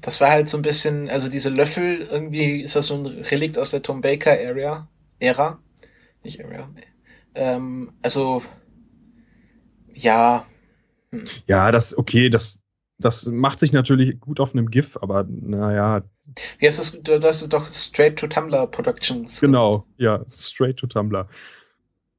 Das 0.00 0.20
war 0.20 0.30
halt 0.30 0.48
so 0.48 0.56
ein 0.56 0.62
bisschen, 0.62 1.08
also 1.10 1.28
diese 1.28 1.50
Löffel, 1.50 2.00
irgendwie 2.10 2.60
ist 2.62 2.74
das 2.76 2.86
so 2.86 2.94
ein 2.94 3.06
Relikt 3.06 3.58
aus 3.58 3.70
der 3.70 3.82
Tom 3.82 4.00
Baker 4.00 4.32
Area, 4.32 4.88
Ära, 5.18 5.62
nicht 6.24 6.42
Area. 6.42 6.70
Ähm, 7.34 7.92
also, 8.02 8.42
ja, 10.02 10.44
Ja, 11.46 11.72
das, 11.72 11.96
okay, 11.96 12.30
das, 12.30 12.60
das 12.98 13.26
macht 13.26 13.60
sich 13.60 13.72
natürlich 13.72 14.20
gut 14.20 14.40
auf 14.40 14.52
einem 14.52 14.70
GIF, 14.70 14.96
aber 15.00 15.24
naja, 15.28 16.02
wie 16.58 16.66
heißt 16.66 16.78
das? 16.78 17.00
Das 17.02 17.42
ist 17.42 17.52
doch 17.52 17.66
Straight 17.68 18.18
to 18.18 18.26
Tumblr 18.28 18.66
Productions. 18.68 19.40
genau, 19.40 19.84
ja, 19.96 20.24
straight 20.28 20.76
to 20.76 20.86
Tumblr. 20.86 21.28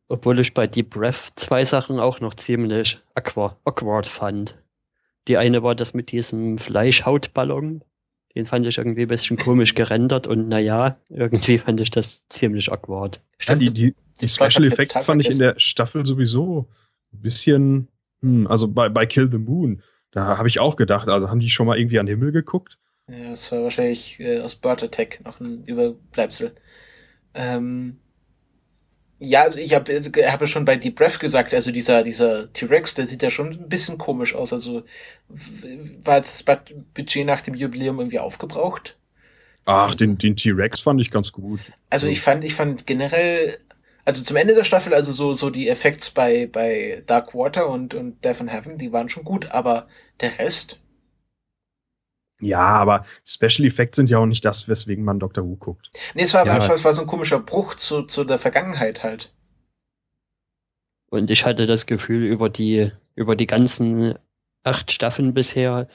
Obwohl 0.09 0.39
ich 0.39 0.53
bei 0.53 0.67
Deep 0.67 0.89
Breath 0.89 1.31
zwei 1.35 1.63
Sachen 1.63 1.99
auch 1.99 2.19
noch 2.19 2.35
ziemlich 2.35 2.99
awkward 3.15 4.07
fand. 4.07 4.57
Die 5.29 5.37
eine 5.37 5.63
war 5.63 5.75
das 5.75 5.93
mit 5.93 6.11
diesem 6.11 6.57
Fleischhautballon. 6.57 7.83
Den 8.35 8.45
fand 8.45 8.65
ich 8.65 8.77
irgendwie 8.77 9.03
ein 9.03 9.07
bisschen 9.07 9.37
komisch 9.37 9.73
gerendert 9.73 10.27
und 10.27 10.49
naja, 10.49 10.97
irgendwie 11.09 11.59
fand 11.59 11.79
ich 11.79 11.91
das 11.91 12.27
ziemlich 12.27 12.71
awkward. 12.71 13.17
Ja, 13.17 13.21
Stimmt, 13.39 13.61
die, 13.61 13.71
die, 13.71 13.95
die 14.19 14.27
Special 14.27 14.65
Effects 14.65 15.05
fand 15.05 15.21
ich 15.21 15.29
in 15.29 15.39
der 15.39 15.57
Staffel 15.57 16.05
sowieso 16.05 16.67
ein 17.13 17.21
bisschen, 17.21 17.87
hm, 18.21 18.47
also 18.47 18.67
bei, 18.67 18.89
bei 18.89 19.05
Kill 19.05 19.29
the 19.31 19.37
Moon, 19.37 19.81
da 20.11 20.37
habe 20.37 20.47
ich 20.49 20.59
auch 20.59 20.75
gedacht, 20.75 21.07
also 21.09 21.29
haben 21.29 21.39
die 21.39 21.49
schon 21.49 21.67
mal 21.67 21.77
irgendwie 21.79 21.99
an 21.99 22.05
den 22.05 22.17
Himmel 22.19 22.31
geguckt? 22.31 22.79
Ja, 23.07 23.29
das 23.31 23.51
war 23.51 23.63
wahrscheinlich 23.63 24.19
äh, 24.19 24.39
aus 24.41 24.55
Bird 24.55 24.83
Attack 24.83 25.23
noch 25.25 25.39
ein 25.39 25.65
Überbleibsel. 25.65 26.55
Ähm, 27.33 27.99
ja, 29.19 29.43
also 29.43 29.59
ich 29.59 29.73
habe 29.75 29.93
hab 30.01 30.41
ja 30.41 30.47
schon 30.47 30.65
bei 30.65 30.75
Deep 30.77 30.95
Breath 30.95 31.19
gesagt, 31.19 31.53
also 31.53 31.71
dieser, 31.71 32.03
dieser 32.03 32.51
T-Rex, 32.53 32.95
der 32.95 33.05
sieht 33.07 33.21
ja 33.21 33.29
schon 33.29 33.49
ein 33.51 33.69
bisschen 33.69 33.97
komisch 33.99 34.33
aus. 34.33 34.51
Also 34.51 34.83
war 36.03 36.17
jetzt 36.17 36.33
das 36.33 36.43
Bud- 36.43 36.93
Budget 36.93 37.25
nach 37.25 37.41
dem 37.41 37.53
Jubiläum 37.55 37.99
irgendwie 37.99 38.19
aufgebraucht? 38.19 38.97
Ach, 39.65 39.95
den, 39.95 40.17
den 40.19 40.35
T-Rex 40.35 40.81
fand 40.81 41.01
ich 41.01 41.09
ganz 41.09 41.31
gut. 41.31 41.73
Also 41.89 42.07
ich 42.07 42.21
fand, 42.21 42.43
ich 42.43 42.55
fand 42.55 42.87
generell, 42.87 43.59
also 44.05 44.23
zum 44.23 44.37
Ende 44.37 44.55
der 44.55 44.63
Staffel, 44.63 44.93
also 44.93 45.11
so, 45.11 45.33
so 45.33 45.49
die 45.49 45.69
Effekts 45.69 46.11
bei, 46.11 46.47
bei 46.47 47.03
Dark 47.07 47.33
Water 47.35 47.69
und, 47.69 47.93
und 47.93 48.23
Death 48.23 48.41
in 48.41 48.47
Heaven, 48.49 48.77
die 48.77 48.91
waren 48.91 49.09
schon 49.09 49.23
gut, 49.23 49.51
aber 49.51 49.87
der 50.21 50.37
Rest, 50.39 50.81
Ja, 52.41 52.59
aber 52.59 53.05
Special 53.23 53.67
Effects 53.67 53.95
sind 53.97 54.09
ja 54.09 54.17
auch 54.17 54.25
nicht 54.25 54.43
das, 54.43 54.67
weswegen 54.67 55.03
man 55.05 55.19
Doctor 55.19 55.43
Who 55.45 55.55
guckt. 55.57 55.89
nee, 56.13 56.23
es 56.23 56.33
war, 56.33 56.45
Ja. 56.45 56.73
es 56.73 56.83
war 56.83 56.93
so 56.93 57.01
ein 57.01 57.07
komischer 57.07 57.39
Bruch 57.39 57.75
zu, 57.75 58.03
zu 58.03 58.23
der 58.23 58.39
Vergangenheit 58.39 59.03
halt. 59.03 59.31
Und 61.09 61.29
ich 61.29 61.45
hatte 61.45 61.67
das 61.67 61.85
Gefühl, 61.85 62.23
über 62.25 62.49
die, 62.49 62.91
über 63.15 63.35
die 63.35 63.47
ganzen 63.47 64.15
acht 64.63 64.91
Staffeln 64.91 65.33
bisher 65.33 65.87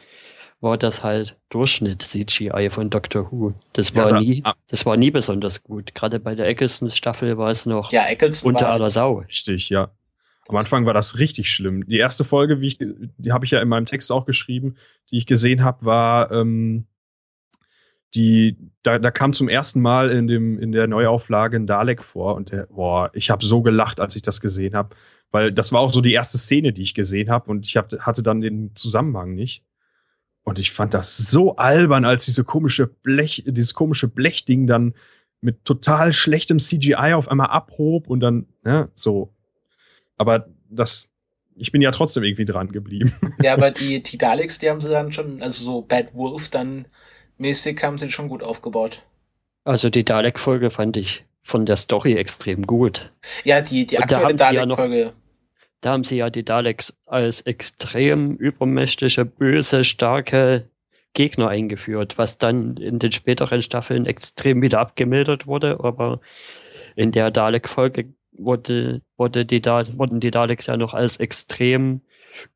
war 0.60 0.78
das 0.78 1.02
halt 1.02 1.36
Durchschnitt 1.50 2.02
CGI 2.02 2.70
von 2.70 2.90
Doctor 2.90 3.30
Who. 3.30 3.54
Das 3.74 3.90
Ja, 3.90 3.96
war 3.96 4.06
so- 4.06 4.18
nie, 4.18 4.40
ah. 4.44 4.54
das 4.68 4.86
war 4.86 4.96
nie 4.96 5.10
besonders 5.10 5.62
gut. 5.62 5.94
Gerade 5.94 6.18
bei 6.18 6.34
der 6.34 6.46
Ecclestons 6.48 6.96
Staffel 6.96 7.36
war 7.38 7.50
es 7.50 7.66
noch 7.66 7.92
Ja, 7.92 8.04
unter 8.44 8.70
aller 8.70 8.90
Sau. 8.90 9.18
Richtig, 9.18 9.68
ja. 9.68 9.90
Am 10.48 10.56
Anfang 10.56 10.86
war 10.86 10.94
das 10.94 11.18
richtig 11.18 11.50
schlimm. 11.50 11.84
Die 11.86 11.98
erste 11.98 12.24
Folge, 12.24 12.60
wie 12.60 12.68
ich, 12.68 12.78
die 12.78 13.32
habe 13.32 13.44
ich 13.44 13.50
ja 13.50 13.60
in 13.60 13.68
meinem 13.68 13.84
Text 13.86 14.12
auch 14.12 14.26
geschrieben, 14.26 14.76
die 15.10 15.18
ich 15.18 15.26
gesehen 15.26 15.64
habe, 15.64 15.84
war 15.84 16.30
ähm, 16.30 16.86
die, 18.14 18.56
da, 18.82 18.98
da 18.98 19.10
kam 19.10 19.32
zum 19.32 19.48
ersten 19.48 19.80
Mal 19.82 20.10
in 20.10 20.26
dem 20.26 20.58
in 20.58 20.72
der 20.72 20.86
Neuauflage 20.86 21.56
ein 21.56 21.66
Dalek 21.66 22.02
vor 22.02 22.36
und 22.36 22.52
der, 22.52 22.66
boah, 22.68 23.10
ich 23.12 23.30
habe 23.30 23.44
so 23.44 23.60
gelacht, 23.62 24.00
als 24.00 24.16
ich 24.16 24.22
das 24.22 24.40
gesehen 24.40 24.74
habe, 24.74 24.94
weil 25.32 25.52
das 25.52 25.72
war 25.72 25.80
auch 25.80 25.92
so 25.92 26.00
die 26.00 26.12
erste 26.12 26.38
Szene, 26.38 26.72
die 26.72 26.82
ich 26.82 26.94
gesehen 26.94 27.28
habe 27.28 27.50
und 27.50 27.66
ich 27.66 27.76
hab, 27.76 27.90
hatte 27.98 28.22
dann 28.22 28.40
den 28.40 28.74
Zusammenhang 28.76 29.34
nicht. 29.34 29.64
Und 30.46 30.60
ich 30.60 30.70
fand 30.70 30.94
das 30.94 31.16
so 31.16 31.56
albern, 31.56 32.04
als 32.04 32.24
diese 32.24 32.44
komische 32.44 32.86
Blech, 32.86 33.42
dieses 33.48 33.74
komische 33.74 34.06
Blechding 34.06 34.68
dann 34.68 34.94
mit 35.40 35.64
total 35.64 36.12
schlechtem 36.12 36.60
CGI 36.60 37.14
auf 37.14 37.28
einmal 37.28 37.48
abhob 37.48 38.06
und 38.06 38.20
dann, 38.20 38.46
ne, 38.62 38.88
so. 38.94 39.34
Aber 40.16 40.46
das, 40.70 41.10
ich 41.56 41.72
bin 41.72 41.82
ja 41.82 41.90
trotzdem 41.90 42.22
irgendwie 42.22 42.44
dran 42.44 42.70
geblieben. 42.70 43.12
ja, 43.42 43.54
aber 43.54 43.72
die, 43.72 44.00
die 44.04 44.18
Daleks, 44.18 44.60
die 44.60 44.70
haben 44.70 44.80
sie 44.80 44.88
dann 44.88 45.12
schon, 45.12 45.42
also 45.42 45.64
so 45.64 45.82
Bad 45.82 46.14
Wolf 46.14 46.48
dann 46.48 46.84
mäßig 47.38 47.82
haben 47.82 47.98
sie 47.98 48.12
schon 48.12 48.28
gut 48.28 48.44
aufgebaut. 48.44 49.02
Also 49.64 49.90
die 49.90 50.04
Dalek-Folge 50.04 50.70
fand 50.70 50.96
ich 50.96 51.24
von 51.42 51.66
der 51.66 51.76
Story 51.76 52.14
extrem 52.14 52.68
gut. 52.68 53.10
Ja, 53.42 53.62
die, 53.62 53.84
die 53.84 53.96
da 53.96 54.02
aktuelle 54.02 54.26
haben 54.26 54.36
die 54.36 54.44
ja 54.44 54.64
Dalek-Folge. 54.64 55.12
Da 55.80 55.92
haben 55.92 56.04
sie 56.04 56.16
ja 56.16 56.30
die 56.30 56.44
Daleks 56.44 56.96
als 57.06 57.42
extrem 57.42 58.36
übermächtige, 58.36 59.24
böse, 59.24 59.84
starke 59.84 60.68
Gegner 61.14 61.48
eingeführt, 61.48 62.18
was 62.18 62.38
dann 62.38 62.76
in 62.76 62.98
den 62.98 63.12
späteren 63.12 63.62
Staffeln 63.62 64.06
extrem 64.06 64.62
wieder 64.62 64.80
abgemildert 64.80 65.46
wurde, 65.46 65.80
aber 65.80 66.20
in 66.94 67.12
der 67.12 67.30
Dalek-Folge 67.30 68.12
wurde, 68.32 69.02
wurde 69.16 69.46
die 69.46 69.62
da 69.62 69.84
wurden 69.96 70.20
die 70.20 70.30
Daleks 70.30 70.66
ja 70.66 70.76
noch 70.76 70.92
als 70.94 71.16
extrem 71.18 72.02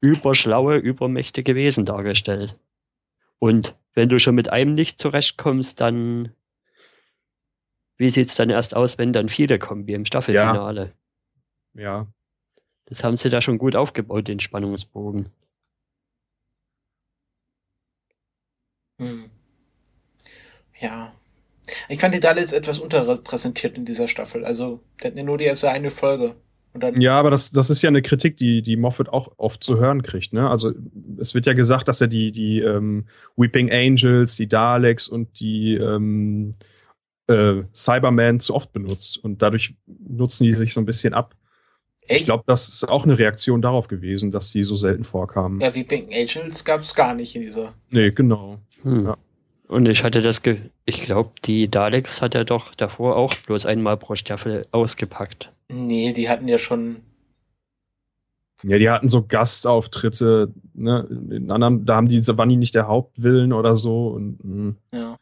überschlaue, 0.00 0.76
übermächtige 0.76 1.54
Wesen 1.54 1.86
dargestellt. 1.86 2.56
Und 3.38 3.74
wenn 3.94 4.08
du 4.08 4.18
schon 4.18 4.34
mit 4.34 4.50
einem 4.50 4.74
nicht 4.74 5.00
zurechtkommst, 5.00 5.80
dann 5.80 6.32
wie 7.96 8.10
sieht's 8.10 8.34
dann 8.34 8.48
erst 8.48 8.74
aus, 8.74 8.96
wenn 8.96 9.12
dann 9.12 9.28
viele 9.28 9.58
kommen, 9.58 9.86
wie 9.86 9.92
im 9.92 10.06
Staffelfinale? 10.06 10.92
Ja. 11.74 12.06
Das 12.90 13.02
haben 13.04 13.16
sie 13.16 13.30
da 13.30 13.40
schon 13.40 13.58
gut 13.58 13.76
aufgebaut, 13.76 14.28
den 14.28 14.40
Spannungsbogen. 14.40 15.30
Hm. 18.98 19.30
Ja. 20.80 21.12
Ich 21.88 22.00
fand 22.00 22.14
die 22.14 22.20
Daleks 22.20 22.52
etwas 22.52 22.80
unterrepräsentiert 22.80 23.76
in 23.76 23.84
dieser 23.84 24.08
Staffel. 24.08 24.44
Also, 24.44 24.80
der 25.00 25.08
hatten 25.08 25.18
ja 25.18 25.24
nur 25.24 25.38
die 25.38 25.44
erste 25.44 25.70
eine 25.70 25.90
Folge. 25.90 26.34
Und 26.72 26.82
dann, 26.82 27.00
Ja, 27.00 27.18
aber 27.18 27.30
das, 27.30 27.52
das 27.52 27.70
ist 27.70 27.82
ja 27.82 27.88
eine 27.88 28.02
Kritik, 28.02 28.36
die, 28.36 28.62
die 28.62 28.76
Moffat 28.76 29.08
auch 29.08 29.32
oft 29.36 29.62
zu 29.62 29.78
hören 29.78 30.02
kriegt. 30.02 30.32
Ne? 30.32 30.48
Also 30.48 30.72
es 31.18 31.34
wird 31.34 31.46
ja 31.46 31.52
gesagt, 31.52 31.88
dass 31.88 32.00
er 32.00 32.08
die, 32.08 32.32
die 32.32 32.60
ähm, 32.60 33.06
Weeping 33.36 33.70
Angels, 33.72 34.36
die 34.36 34.48
Daleks 34.48 35.08
und 35.08 35.40
die 35.40 35.74
ähm, 35.74 36.52
äh, 37.26 37.62
Cybermen 37.74 38.40
zu 38.40 38.54
oft 38.54 38.72
benutzt. 38.72 39.18
Und 39.18 39.42
dadurch 39.42 39.74
nutzen 39.86 40.44
die 40.44 40.54
sich 40.54 40.72
so 40.72 40.80
ein 40.80 40.86
bisschen 40.86 41.14
ab. 41.14 41.34
Ich 42.10 42.16
echt? 42.16 42.24
glaube, 42.24 42.42
das 42.46 42.68
ist 42.68 42.88
auch 42.88 43.04
eine 43.04 43.18
Reaktion 43.18 43.62
darauf 43.62 43.86
gewesen, 43.86 44.32
dass 44.32 44.50
die 44.50 44.64
so 44.64 44.74
selten 44.74 45.04
vorkamen. 45.04 45.60
Ja, 45.60 45.74
wie 45.76 45.84
Pink 45.84 46.08
Angels 46.12 46.64
gab 46.64 46.80
es 46.80 46.94
gar 46.94 47.14
nicht 47.14 47.36
in 47.36 47.42
dieser. 47.42 47.72
Nee, 47.90 48.10
genau. 48.10 48.58
Hm. 48.82 49.06
Ja. 49.06 49.16
Und 49.68 49.86
ich 49.86 50.02
hatte 50.02 50.20
das, 50.20 50.42
Ge 50.42 50.58
ich 50.84 51.02
glaube, 51.02 51.30
die 51.44 51.68
Daleks 51.68 52.20
hat 52.20 52.34
er 52.34 52.44
doch 52.44 52.74
davor 52.74 53.14
auch 53.14 53.32
bloß 53.46 53.64
einmal 53.66 53.96
pro 53.96 54.16
Staffel 54.16 54.66
ausgepackt. 54.72 55.52
Nee, 55.68 56.12
die 56.12 56.28
hatten 56.28 56.48
ja 56.48 56.58
schon. 56.58 56.96
Ja, 58.64 58.78
die 58.78 58.90
hatten 58.90 59.08
so 59.08 59.24
Gastauftritte, 59.24 60.52
ne? 60.74 61.06
In 61.30 61.52
anderen, 61.52 61.86
da 61.86 61.94
haben 61.94 62.08
die, 62.08 62.20
die 62.20 62.56
nicht 62.56 62.74
der 62.74 62.88
Hauptwillen 62.88 63.52
oder 63.52 63.76
so. 63.76 64.08
Und, 64.08 64.44
mh. 64.44 64.74
Ja. 64.92 65.16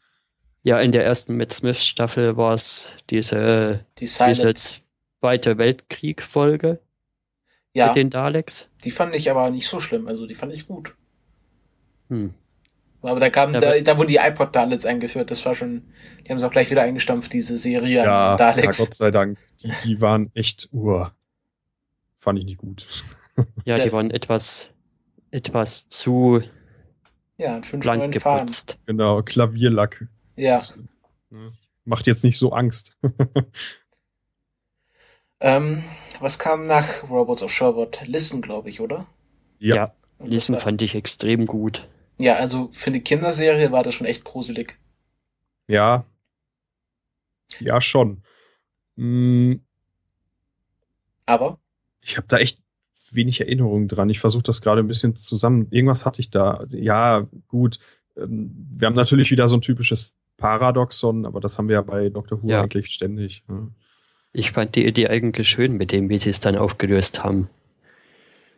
Ja, 0.62 0.81
in 0.81 0.92
der 0.92 1.05
ersten 1.05 1.37
Matt 1.37 1.53
Smith 1.53 1.85
Staffel 1.85 2.38
war 2.38 2.55
es 2.55 2.90
diese, 3.11 3.85
Die 3.98 4.07
diese 4.07 4.35
Silence. 4.35 4.79
Zweite 5.21 5.59
Weltkrieg-Folge 5.59 6.81
Ja, 7.75 7.89
mit 7.89 7.97
den 7.97 8.11
Daleks. 8.11 8.69
die 8.85 8.91
fand 8.91 9.15
ich 9.15 9.31
aber 9.31 9.51
nicht 9.51 9.67
so 9.69 9.81
schlimm. 9.81 10.07
Also, 10.09 10.27
die 10.27 10.35
fand 10.35 10.53
ich 10.53 10.67
gut. 10.67 10.95
Hm. 12.09 12.35
Aber 13.03 13.21
da 13.21 13.31
kam, 13.31 13.55
Ja, 13.55 13.61
da, 13.61 13.79
da 13.81 13.97
wurden 13.99 14.09
die 14.09 14.17
iPod 14.17 14.55
Daleks 14.55 14.85
eingeführt. 14.87 15.31
Das 15.31 15.45
war 15.47 15.55
schon, 15.55 15.83
die 16.25 16.31
haben 16.31 16.39
es 16.39 16.43
auch 16.43 16.51
gleich 16.51 16.71
wieder 16.71 16.83
eingestampft, 16.83 17.33
diese 17.33 17.57
Serie 17.59 17.97
ja, 17.97 18.33
an 18.35 18.39
ja, 18.39 18.53
Daleks. 18.53 18.79
Gott 18.79 18.95
sei 18.95 19.11
Dank. 19.11 19.39
Die, 19.63 19.73
die 19.85 20.01
waren 20.01 20.31
echt, 20.35 20.69
uah, 20.73 21.13
fand 22.19 22.39
ich 22.41 22.45
nicht 22.45 22.59
gut. 22.59 22.87
Ja, 23.65 23.77
Ja. 23.77 23.85
die 23.85 23.93
waren 23.93 24.11
etwas, 24.11 24.67
etwas 25.31 25.89
zu 25.89 26.43
ja, 27.37 27.63
fünf 27.63 27.83
blank 27.83 28.13
geputzt. 28.13 28.77
Genau, 28.87 29.23
Klavierlack. 29.23 30.07
Ja. 30.35 30.61
Ne? 31.31 31.53
Macht 31.85 32.07
jetzt 32.09 32.25
nicht 32.25 32.37
so 32.39 32.53
Angst. 32.53 32.97
Ähm, 35.40 35.83
was 36.20 36.38
kam 36.38 36.66
nach 36.66 37.09
Robots 37.09 37.42
of 37.42 37.53
Sherwood? 37.53 38.03
Listen, 38.07 38.42
glaube 38.42 38.68
ich, 38.68 38.81
oder? 38.81 39.07
ja. 39.59 39.74
Ja, 39.77 39.94
Listen 40.27 40.55
war- 40.55 40.61
fand 40.61 40.83
ich 40.83 40.94
extrem 40.96 41.46
gut. 41.46 41.87
Ja, 42.18 42.35
also 42.37 42.68
für 42.72 42.90
eine 42.90 43.01
Kinderserie 43.01 43.70
war 43.70 43.85
das 43.85 43.94
schon 43.94 44.07
echt 44.07 44.24
gruselig. 44.24 44.77
Ja. 45.68 46.05
Ja, 47.61 47.81
schon. 47.81 48.22
Hm, 48.96 49.61
Aber 51.27 51.59
ich 52.03 52.16
habe 52.16 52.27
da 52.27 52.38
echt 52.38 52.61
wenig 53.12 53.40
Erinnerungen 53.40 53.87
dran. 53.87 54.11
Ich 54.11 54.18
versuche 54.18 54.42
das 54.42 54.61
gerade 54.61 54.81
ein 54.83 54.88
bisschen 54.88 55.14
zusammen. 55.14 55.68
Irgendwas 55.70 56.05
hatte 56.05 56.20
ich 56.20 56.31
da. 56.31 56.64
Ja, 56.70 57.27
gut. 57.46 57.79
Ähm, 58.16 58.51
Wir 58.72 58.87
haben 58.87 58.94
natürlich 58.96 59.31
wieder 59.31 59.46
so 59.46 59.57
ein 59.57 59.62
typisches 59.62 60.16
Paradoxon, 60.37 61.27
aber 61.27 61.40
das 61.40 61.59
haben 61.59 61.68
wir 61.68 61.74
ja 61.74 61.83
bei 61.83 62.09
Dr. 62.09 62.42
Who 62.42 62.48
Ja. 62.48 62.62
eigentlich 62.62 62.88
ständig. 62.90 63.44
ne? 63.48 63.70
Ich 64.33 64.53
fand 64.53 64.75
die 64.75 64.87
Idee 64.87 65.09
eigentlich 65.09 65.49
schön 65.49 65.77
mit 65.77 65.93
dem, 65.93 66.09
wie 66.09 66.19
sie 66.19 66.31
es 66.31 66.41
dann 66.41 66.57
aufgelöst 66.57 67.25
haben. 67.25 67.49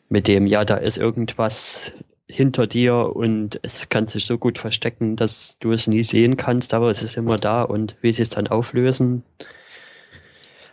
Mit 0.09 0.27
dem, 0.27 0.47
ja, 0.47 0.65
da 0.65 0.77
ist 0.77 0.99
irgendwas 0.99 1.93
hinter 2.27 2.67
dir 2.67 3.15
und 3.15 3.61
es 3.63 3.89
kann 3.89 4.09
sich 4.09 4.25
so 4.25 4.39
gut 4.39 4.59
verstecken, 4.59 5.17
dass 5.17 5.57
du 5.61 5.73
es 5.73 5.87
nie 5.87 6.03
sehen 6.03 6.37
kannst, 6.37 6.75
aber 6.75 6.91
es 6.91 7.03
ist 7.03 7.17
immer 7.17 7.37
da 7.37 7.63
und 7.63 7.97
wie 8.03 8.13
sie 8.13 8.23
es 8.23 8.31
dann 8.31 8.47
auflösen, 8.47 9.25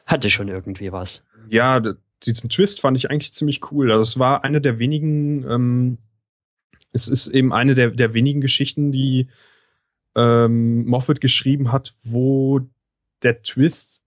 hatte 0.06 0.30
schon 0.30 0.48
irgendwie 0.48 0.92
was. 0.92 1.24
Ja, 1.50 1.82
diesen 2.26 2.50
Twist 2.50 2.82
fand 2.82 2.98
ich 2.98 3.10
eigentlich 3.10 3.34
ziemlich 3.34 3.72
cool. 3.72 3.92
Also 3.92 4.04
es 4.04 4.20
war 4.20 4.44
eine 4.44 4.62
der 4.62 4.80
wenigen, 4.80 5.50
ähm, 5.50 5.98
es 6.94 7.08
ist 7.08 7.28
eben 7.28 7.54
eine 7.54 7.74
der, 7.76 7.92
der 7.92 8.14
wenigen 8.14 8.42
Geschichten, 8.42 8.92
die 8.92 9.28
ähm, 10.16 10.86
Moffat 10.86 11.22
geschrieben 11.22 11.72
hat, 11.72 11.96
wo 12.04 12.62
der 13.24 13.42
Twist 13.42 14.04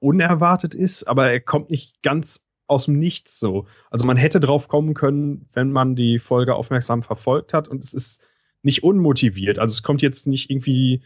unerwartet 0.00 0.74
ist, 0.74 1.04
aber 1.04 1.30
er 1.30 1.40
kommt 1.40 1.70
nicht 1.70 2.02
ganz 2.02 2.44
aus 2.66 2.86
dem 2.86 2.98
Nichts 2.98 3.38
so. 3.38 3.66
Also 3.90 4.06
man 4.06 4.16
hätte 4.16 4.40
drauf 4.40 4.68
kommen 4.68 4.94
können, 4.94 5.48
wenn 5.52 5.70
man 5.70 5.94
die 5.94 6.18
Folge 6.18 6.54
aufmerksam 6.54 7.02
verfolgt 7.02 7.52
hat 7.54 7.68
und 7.68 7.84
es 7.84 7.94
ist 7.94 8.26
nicht 8.62 8.82
unmotiviert. 8.82 9.58
Also 9.58 9.72
es 9.72 9.82
kommt 9.82 10.02
jetzt 10.02 10.26
nicht 10.26 10.50
irgendwie 10.50 11.02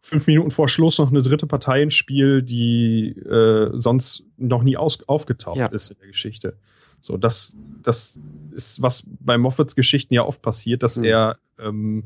fünf 0.00 0.26
Minuten 0.26 0.50
vor 0.50 0.68
Schluss 0.68 0.98
noch 0.98 1.10
eine 1.10 1.22
dritte 1.22 1.46
Partei 1.46 1.82
ins 1.82 1.94
Spiel, 1.94 2.42
die 2.42 3.08
äh, 3.10 3.70
sonst 3.74 4.24
noch 4.36 4.62
nie 4.62 4.76
aus 4.76 5.06
aufgetaucht 5.06 5.58
Ja. 5.58 5.66
ist 5.66 5.90
in 5.90 5.98
der 5.98 6.08
Geschichte. 6.08 6.56
So, 7.00 7.18
das, 7.18 7.56
das 7.82 8.18
ist, 8.52 8.80
was 8.80 9.04
bei 9.20 9.36
Moffats 9.36 9.76
Geschichten 9.76 10.14
ja 10.14 10.24
oft 10.24 10.40
passiert, 10.40 10.82
dass 10.82 10.96
Mhm. 10.96 11.04
er 11.04 11.38
ähm, 11.58 12.04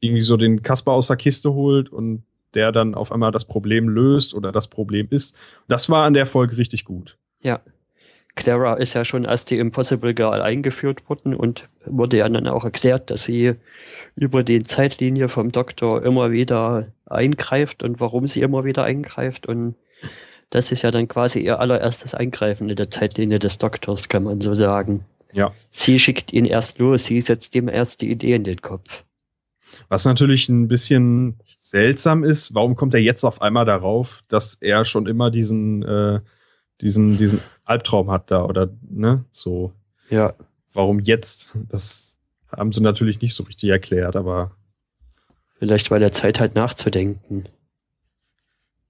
irgendwie 0.00 0.22
so 0.22 0.36
den 0.36 0.62
Kasper 0.62 0.92
aus 0.92 1.06
der 1.06 1.16
Kiste 1.16 1.54
holt 1.54 1.88
und 1.88 2.24
der 2.54 2.72
dann 2.72 2.94
auf 2.94 3.12
einmal 3.12 3.32
das 3.32 3.44
Problem 3.44 3.88
löst 3.88 4.34
oder 4.34 4.52
das 4.52 4.68
Problem 4.68 5.08
ist. 5.10 5.36
Das 5.68 5.90
war 5.90 6.04
an 6.04 6.14
der 6.14 6.26
Folge 6.26 6.56
richtig 6.56 6.84
gut. 6.84 7.16
Ja. 7.40 7.60
Clara 8.36 8.74
ist 8.74 8.94
ja 8.94 9.04
schon 9.04 9.26
als 9.26 9.44
die 9.44 9.58
Impossible 9.58 10.12
Girl 10.12 10.42
eingeführt 10.42 11.08
worden 11.08 11.36
und 11.36 11.68
wurde 11.86 12.16
ja 12.16 12.28
dann 12.28 12.48
auch 12.48 12.64
erklärt, 12.64 13.10
dass 13.10 13.24
sie 13.24 13.54
über 14.16 14.42
die 14.42 14.64
Zeitlinie 14.64 15.28
vom 15.28 15.52
Doktor 15.52 16.02
immer 16.02 16.32
wieder 16.32 16.88
eingreift 17.06 17.84
und 17.84 18.00
warum 18.00 18.26
sie 18.26 18.40
immer 18.40 18.64
wieder 18.64 18.82
eingreift 18.82 19.46
und 19.46 19.76
das 20.50 20.70
ist 20.70 20.82
ja 20.82 20.90
dann 20.90 21.08
quasi 21.08 21.40
ihr 21.40 21.58
allererstes 21.58 22.14
Eingreifen 22.14 22.70
in 22.70 22.76
der 22.76 22.90
Zeitlinie 22.90 23.38
des 23.38 23.58
Doktors, 23.58 24.08
kann 24.08 24.24
man 24.24 24.40
so 24.40 24.54
sagen. 24.54 25.04
Ja. 25.32 25.52
Sie 25.72 25.98
schickt 25.98 26.32
ihn 26.32 26.44
erst 26.44 26.78
los, 26.78 27.04
sie 27.04 27.20
setzt 27.20 27.54
ihm 27.54 27.68
erst 27.68 28.00
die 28.00 28.10
Idee 28.10 28.34
in 28.34 28.44
den 28.44 28.62
Kopf. 28.62 29.02
Was 29.88 30.04
natürlich 30.04 30.48
ein 30.48 30.68
bisschen 30.68 31.40
seltsam 31.64 32.24
ist, 32.24 32.54
warum 32.54 32.76
kommt 32.76 32.92
er 32.92 33.00
jetzt 33.00 33.24
auf 33.24 33.40
einmal 33.40 33.64
darauf, 33.64 34.22
dass 34.28 34.54
er 34.56 34.84
schon 34.84 35.06
immer 35.06 35.30
diesen, 35.30 35.82
äh, 35.82 36.20
diesen, 36.82 37.16
diesen 37.16 37.40
Albtraum 37.64 38.10
hat 38.10 38.30
da 38.30 38.44
oder 38.44 38.68
ne, 38.82 39.24
so. 39.32 39.72
Ja. 40.10 40.34
Warum 40.74 41.00
jetzt? 41.00 41.56
Das 41.70 42.18
haben 42.54 42.72
sie 42.72 42.82
natürlich 42.82 43.22
nicht 43.22 43.34
so 43.34 43.44
richtig 43.44 43.70
erklärt, 43.70 44.14
aber 44.14 44.50
Vielleicht 45.58 45.90
weil 45.90 46.02
er 46.02 46.12
Zeit 46.12 46.38
hat 46.38 46.54
nachzudenken. 46.54 47.48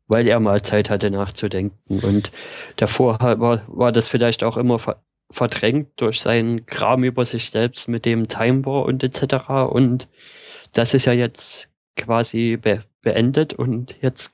Weil 0.08 0.26
er 0.26 0.40
mal 0.40 0.60
Zeit 0.60 0.90
hatte 0.90 1.12
nachzudenken. 1.12 2.00
Und 2.00 2.32
davor 2.76 3.20
war, 3.20 3.62
war 3.68 3.92
das 3.92 4.08
vielleicht 4.08 4.42
auch 4.42 4.56
immer 4.56 4.80
ver 4.80 5.00
verdrängt 5.30 5.88
durch 5.96 6.20
seinen 6.20 6.66
Kram 6.66 7.02
über 7.02 7.24
sich 7.24 7.50
selbst 7.50 7.88
mit 7.88 8.04
dem 8.04 8.28
Time 8.28 8.64
War 8.66 8.84
und 8.84 9.02
etc. 9.02 9.48
Und 9.70 10.06
das 10.72 10.94
ist 10.94 11.06
ja 11.06 11.12
jetzt 11.12 11.68
quasi 11.96 12.56
be 12.60 12.82
beendet 13.02 13.52
und 13.52 13.94
jetzt 14.00 14.32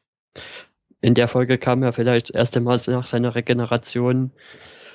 in 1.01 1.15
der 1.15 1.27
Folge 1.29 1.59
kam 1.59 1.83
er 1.83 1.93
vielleicht 1.93 2.29
das 2.29 2.37
erste 2.37 2.61
Mal 2.61 2.81
nach 2.87 3.07
seiner 3.07 3.35
Regeneration 3.35 4.31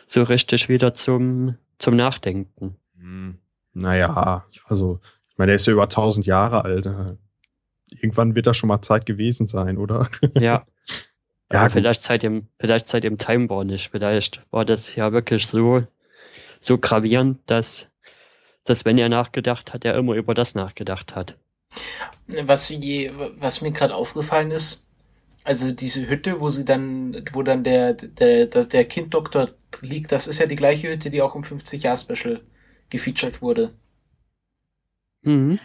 so 0.08 0.24
richtig 0.24 0.70
wieder 0.70 0.94
zum, 0.94 1.56
zum 1.78 1.96
Nachdenken. 1.96 2.78
hm, 2.98 3.38
naja, 3.74 4.46
also 4.68 5.00
ich 5.30 5.38
meine, 5.38 5.52
er 5.52 5.56
ist 5.58 5.68
ja 5.68 5.74
über 5.74 5.84
1000 5.84 6.26
Jahre 6.26 6.64
alt. 6.64 6.90
Irgendwann 7.90 8.36
wird 8.36 8.48
da 8.48 8.54
schon 8.54 8.70
mal 8.70 8.82
Zeit 8.82 9.06
gewesen 9.06 9.48
sein, 9.48 9.78
oder? 9.78 10.08
Ja. 10.40 10.66
Ja, 11.52 11.64
Ja, 11.64 11.70
vielleicht 11.70 12.02
seit 12.02 12.24
dem, 12.24 12.48
vielleicht 12.60 12.90
seit 12.90 13.04
dem 13.04 13.18
Time 13.20 13.50
War 13.50 13.66
nicht. 13.66 13.92
Vielleicht 13.92 14.42
war 14.50 14.66
das 14.66 14.96
ja 14.96 15.12
wirklich 15.12 15.46
so, 15.46 15.84
so 16.60 16.78
gravierend, 16.78 17.40
dass, 17.46 17.88
dass 18.64 18.84
wenn 18.86 18.98
er 18.98 19.10
nachgedacht 19.10 19.74
hat, 19.74 19.86
er 19.86 19.96
immer 19.96 20.16
über 20.16 20.34
das 20.34 20.56
nachgedacht 20.56 21.16
hat. 21.16 21.38
Was, 22.28 22.70
je, 22.70 23.12
was 23.38 23.62
mir 23.62 23.72
gerade 23.72 23.96
aufgefallen 23.96 24.52
ist, 24.52 24.86
Also 25.46 25.72
diese 25.74 26.10
Hütte, 26.10 26.42
wo 26.42 26.52
sie 26.52 26.66
dann, 26.66 27.26
wo 27.34 27.44
dann 27.44 27.64
der, 27.64 27.96
der, 27.96 28.48
der, 28.48 28.66
der 28.66 28.86
Kinddoktor 28.86 29.52
liegt, 29.82 30.12
das 30.12 30.28
ist 30.28 30.40
ja 30.40 30.48
die 30.48 30.58
gleiche 30.58 30.90
Hütte, 30.92 31.10
die 31.12 31.22
auch 31.24 31.36
im 31.36 31.44
50-Jahr-Special 31.44 32.42
gefeatured 32.90 33.42
wurde. 33.42 33.74
Mhm. 35.24 35.60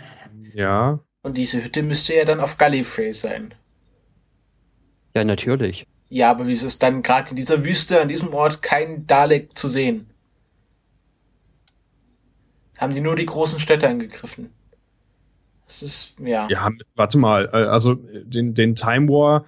Ja. 0.55 1.01
Und 1.23 1.39
diese 1.39 1.65
Hütte 1.65 1.83
müsste 1.83 2.15
ja 2.15 2.25
dann 2.27 2.41
auf 2.41 2.59
Gallifrey 2.59 3.13
sein. 3.15 3.55
Ja, 5.15 5.25
natürlich. 5.25 5.87
Ja, 6.11 6.31
aber 6.31 6.47
wieso 6.47 6.67
ist 6.67 6.83
dann 6.83 7.03
gerade 7.03 7.31
in 7.31 7.37
dieser 7.37 7.65
Wüste, 7.65 8.01
an 8.01 8.09
diesem 8.09 8.35
Ort, 8.35 8.61
kein 8.63 9.07
Dalek 9.07 9.57
zu 9.57 9.69
sehen? 9.69 10.11
Haben 12.79 12.95
die 12.95 13.01
nur 13.01 13.15
die 13.15 13.27
großen 13.27 13.61
Städte 13.61 13.89
angegriffen? 13.89 14.53
Das 15.71 15.85
ist, 15.85 16.15
ja. 16.19 16.49
Ja, 16.51 16.69
warte 16.97 17.17
mal, 17.17 17.49
äh, 17.53 17.59
also 17.59 17.95
den, 17.95 18.55
den 18.55 18.75
Time 18.75 19.09
War, 19.09 19.45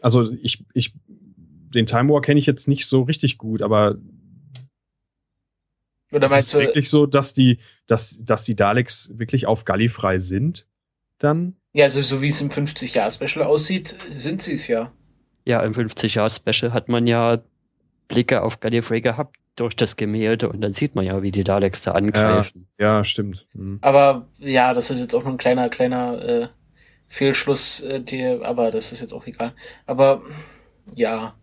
also 0.00 0.30
ich, 0.40 0.64
ich, 0.72 0.94
den 1.08 1.84
Time 1.84 2.12
War 2.12 2.20
kenne 2.20 2.38
ich 2.38 2.46
jetzt 2.46 2.68
nicht 2.68 2.86
so 2.86 3.02
richtig 3.02 3.38
gut, 3.38 3.60
aber 3.60 3.96
Oder 6.12 6.26
ist 6.26 6.30
es 6.30 6.30
meinst 6.30 6.54
du, 6.54 6.58
wirklich 6.60 6.88
so, 6.88 7.06
dass 7.06 7.34
die, 7.34 7.58
dass, 7.88 8.24
dass 8.24 8.44
die 8.44 8.54
Daleks 8.54 9.10
wirklich 9.16 9.46
auf 9.46 9.64
Gallifrey 9.64 10.20
sind? 10.20 10.68
Dann? 11.18 11.56
ja, 11.72 11.86
also 11.86 12.02
so 12.02 12.22
wie 12.22 12.28
es 12.28 12.40
im 12.40 12.50
50-Jahr-Special 12.50 13.44
aussieht, 13.44 13.96
sind 14.12 14.42
sie 14.42 14.52
es 14.52 14.68
ja. 14.68 14.92
Ja, 15.44 15.60
im 15.64 15.72
50-Jahr-Special 15.72 16.72
hat 16.72 16.88
man 16.88 17.08
ja 17.08 17.42
Blicke 18.06 18.42
auf 18.42 18.60
Gallifrey 18.60 19.00
gehabt 19.00 19.38
durch 19.56 19.76
das 19.76 19.96
Gemälde 19.96 20.48
und 20.48 20.60
dann 20.60 20.74
sieht 20.74 20.94
man 20.94 21.04
ja, 21.04 21.22
wie 21.22 21.30
die 21.30 21.44
Daleks 21.44 21.82
da 21.82 21.92
angreifen. 21.92 22.68
Ja, 22.78 23.04
stimmt. 23.04 23.46
Hm. 23.52 23.78
Aber 23.82 24.28
ja, 24.38 24.72
das 24.72 24.90
ist 24.90 25.00
jetzt 25.00 25.14
auch 25.14 25.24
nur 25.24 25.34
ein 25.34 25.38
kleiner, 25.38 25.68
kleiner 25.68 26.22
äh, 26.22 26.48
Fehlschluss, 27.06 27.80
äh, 27.80 28.00
die, 28.00 28.24
aber 28.42 28.70
das 28.70 28.92
ist 28.92 29.00
jetzt 29.00 29.12
auch 29.12 29.26
egal. 29.26 29.52
Aber 29.86 30.22
ja, 30.94 31.34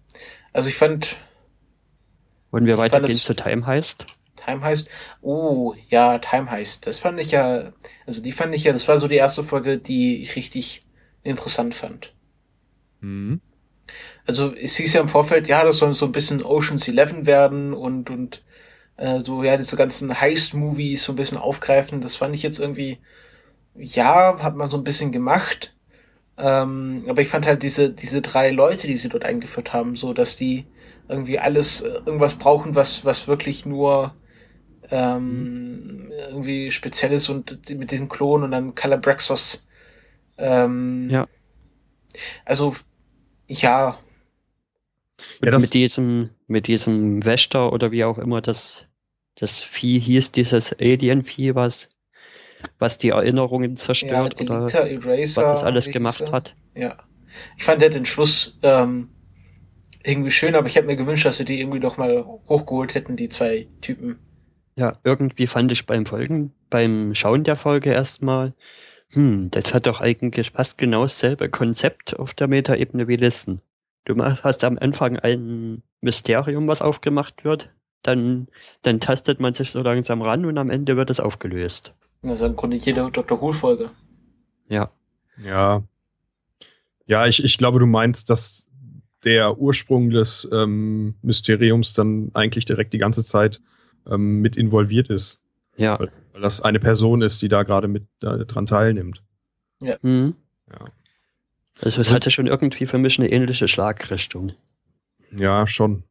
also 0.54 0.70
ich 0.70 0.76
fand, 0.76 1.16
Wollen 2.52 2.66
wir 2.66 2.78
weitergehen 2.78 3.18
zu 3.18 3.36
Time 3.36 3.66
heißt? 3.66 4.06
Time 4.36 4.62
heißt, 4.62 4.90
oh, 5.22 5.76
ja, 5.90 6.18
Time 6.18 6.50
heißt, 6.50 6.88
das 6.88 6.98
fand 6.98 7.20
ich 7.20 7.32
ja, 7.32 7.74
also 8.08 8.24
die 8.24 8.32
fand 8.32 8.56
ich 8.56 8.64
ja, 8.64 8.74
das 8.74 8.88
war 8.88 8.98
so 8.98 9.08
die 9.08 9.16
erste 9.16 9.44
Folge, 9.44 9.78
die 9.78 10.22
ich 10.22 10.36
richtig 10.36 10.86
interessant 11.22 11.76
fand. 11.76 12.14
Hm. 13.02 13.42
Also 14.26 14.54
es 14.54 14.76
hieß 14.78 14.94
ja 14.94 15.02
im 15.02 15.08
Vorfeld, 15.10 15.48
ja, 15.48 15.64
das 15.64 15.78
soll 15.78 15.94
so 15.96 16.06
ein 16.06 16.12
bisschen 16.12 16.44
Ocean's 16.44 16.88
Eleven 16.88 17.26
werden 17.26 17.74
und 17.74 18.10
und 18.10 18.44
äh, 18.98 19.20
so 19.22 19.44
ja 19.44 19.58
diese 19.58 19.76
ganzen 19.78 20.20
Heist-Movies 20.20 21.04
so 21.04 21.14
ein 21.14 21.16
bisschen 21.16 21.38
aufgreifen. 21.38 22.02
Das 22.02 22.16
fand 22.18 22.36
ich 22.36 22.44
jetzt 22.44 22.60
irgendwie, 22.60 23.00
ja, 23.76 24.40
hat 24.42 24.56
man 24.56 24.70
so 24.70 24.78
ein 24.78 24.84
bisschen 24.84 25.12
gemacht. 25.12 25.76
Ähm, 26.38 27.04
aber 27.08 27.22
ich 27.22 27.28
fand 27.30 27.46
halt 27.46 27.64
diese 27.64 27.90
diese 27.92 28.22
drei 28.22 28.52
Leute, 28.52 28.88
die 28.88 28.98
sie 28.98 29.10
dort 29.10 29.26
eingeführt 29.26 29.74
haben, 29.74 29.96
so 29.96 30.14
dass 30.14 30.36
die 30.38 30.66
irgendwie 31.08 31.40
alles 31.40 31.82
äh, 31.82 31.90
irgendwas 32.06 32.36
brauchen, 32.36 32.76
was 32.76 33.06
was 33.06 33.28
wirklich 33.28 33.66
nur 33.66 34.16
ähm, 34.92 36.12
irgendwie 36.30 36.72
speziell 36.72 37.12
ist 37.14 37.30
und 37.30 37.70
mit 37.70 37.92
diesem 37.92 38.10
Klon 38.10 38.44
und 38.44 38.52
dann 38.52 38.76
Calabraxos. 38.76 39.68
Ähm, 40.38 41.10
Ja. 41.10 41.28
Also 42.46 42.76
ja, 43.50 44.00
Und 45.42 45.52
Ja, 45.52 45.60
mit 45.60 45.74
diesem, 45.74 46.30
mit 46.48 46.68
diesem 46.68 47.24
Wächter 47.26 47.74
oder 47.74 47.92
wie 47.92 48.04
auch 48.06 48.18
immer 48.18 48.42
das, 48.42 48.86
das 49.36 49.62
Vieh 49.64 50.00
hieß, 50.00 50.32
dieses 50.32 50.74
Alien-Vieh, 50.74 51.56
was, 51.56 51.90
was 52.80 52.98
die 53.00 53.10
Erinnerungen 53.10 53.78
Ja, 54.02 54.28
zerstört 54.28 54.38
oder 54.38 54.76
Delita, 54.76 54.86
was 55.36 55.48
Eraser. 55.48 55.52
das 55.52 55.64
alles 55.64 55.92
gemacht 55.92 56.32
hat. 56.34 56.56
Ja. 56.76 56.98
Ich 57.58 57.64
fand 57.64 57.82
der 57.82 57.90
den 57.90 58.06
Schluss 58.06 58.60
ähm, 58.64 59.10
irgendwie 60.04 60.32
schön, 60.32 60.56
aber 60.56 60.68
ich 60.68 60.76
hätte 60.76 60.88
mir 60.88 60.98
gewünscht, 60.98 61.26
dass 61.26 61.38
sie 61.38 61.46
die 61.46 61.60
irgendwie 61.62 61.80
doch 61.82 61.98
mal 61.98 62.26
hochgeholt 62.50 62.96
hätten, 62.96 63.18
die 63.18 63.30
zwei 63.30 63.68
Typen. 63.82 64.20
Ja, 64.76 65.00
irgendwie 65.04 65.48
fand 65.48 65.72
ich 65.72 65.86
beim 65.86 66.06
Folgen, 66.06 66.54
beim 66.70 67.14
Schauen 67.16 67.44
der 67.44 67.56
Folge 67.58 67.92
erstmal, 67.92 68.54
hm, 69.12 69.50
das 69.52 69.74
hat 69.74 69.88
doch 69.88 70.02
eigentlich 70.02 70.52
fast 70.52 70.78
genau 70.78 71.04
dasselbe 71.04 71.50
Konzept 71.50 72.18
auf 72.18 72.34
der 72.34 72.48
Metaebene 72.48 73.08
wie 73.08 73.16
Listen. 73.16 73.62
Du 74.06 74.16
hast 74.24 74.64
am 74.64 74.78
Anfang 74.80 75.18
ein 75.20 75.84
Mysterium, 76.02 76.68
was 76.68 76.82
aufgemacht 76.82 77.44
wird, 77.44 77.70
dann, 78.04 78.48
dann 78.82 79.00
tastet 79.00 79.40
man 79.40 79.54
sich 79.54 79.72
so 79.72 79.82
langsam 79.82 80.22
ran 80.22 80.46
und 80.46 80.58
am 80.58 80.70
Ende 80.70 80.96
wird 80.98 81.10
es 81.10 81.20
aufgelöst. 81.20 81.94
Also 82.24 82.46
im 82.46 82.56
Grunde 82.56 82.78
jede 82.78 83.10
Dr. 83.12 83.42
Who-Folge. 83.42 83.90
Ja, 84.68 84.92
Ja. 85.44 85.84
Ja, 87.06 87.26
ich, 87.26 87.44
ich 87.44 87.58
glaube, 87.58 87.80
du 87.80 87.88
meinst, 87.88 88.30
dass 88.30 88.70
der 89.24 89.58
Ursprung 89.58 90.12
des 90.12 90.48
ähm, 90.54 91.16
Mysteriums 91.24 91.94
dann 91.94 92.30
eigentlich 92.36 92.66
direkt 92.66 92.94
die 92.94 93.00
ganze 93.00 93.24
Zeit 93.24 93.62
ähm, 94.08 94.42
mit 94.42 94.56
involviert 94.56 95.10
ist. 95.10 95.42
Ja. 95.80 96.00
Weil, 96.00 96.12
weil 96.34 96.42
das 96.42 96.62
eine 96.62 96.80
Person 96.80 97.22
ist, 97.22 97.42
die 97.42 97.48
da 97.48 97.64
gerade 97.64 97.88
mit 97.88 98.04
äh, 98.22 98.46
dran 98.46 98.66
teilnimmt. 98.66 99.24
Hm. 99.82 100.36
Ja. 100.70 100.86
Also 101.82 102.02
es 102.02 102.10
Und- 102.10 102.14
hatte 102.16 102.32
schon 102.32 102.48
irgendwie 102.48 102.86
für 102.86 102.98
mich 102.98 103.18
eine 103.20 103.32
ähnliche 103.32 103.68
Schlagrichtung. 103.68 104.52
Ja, 105.32 105.66
schon. 105.68 106.04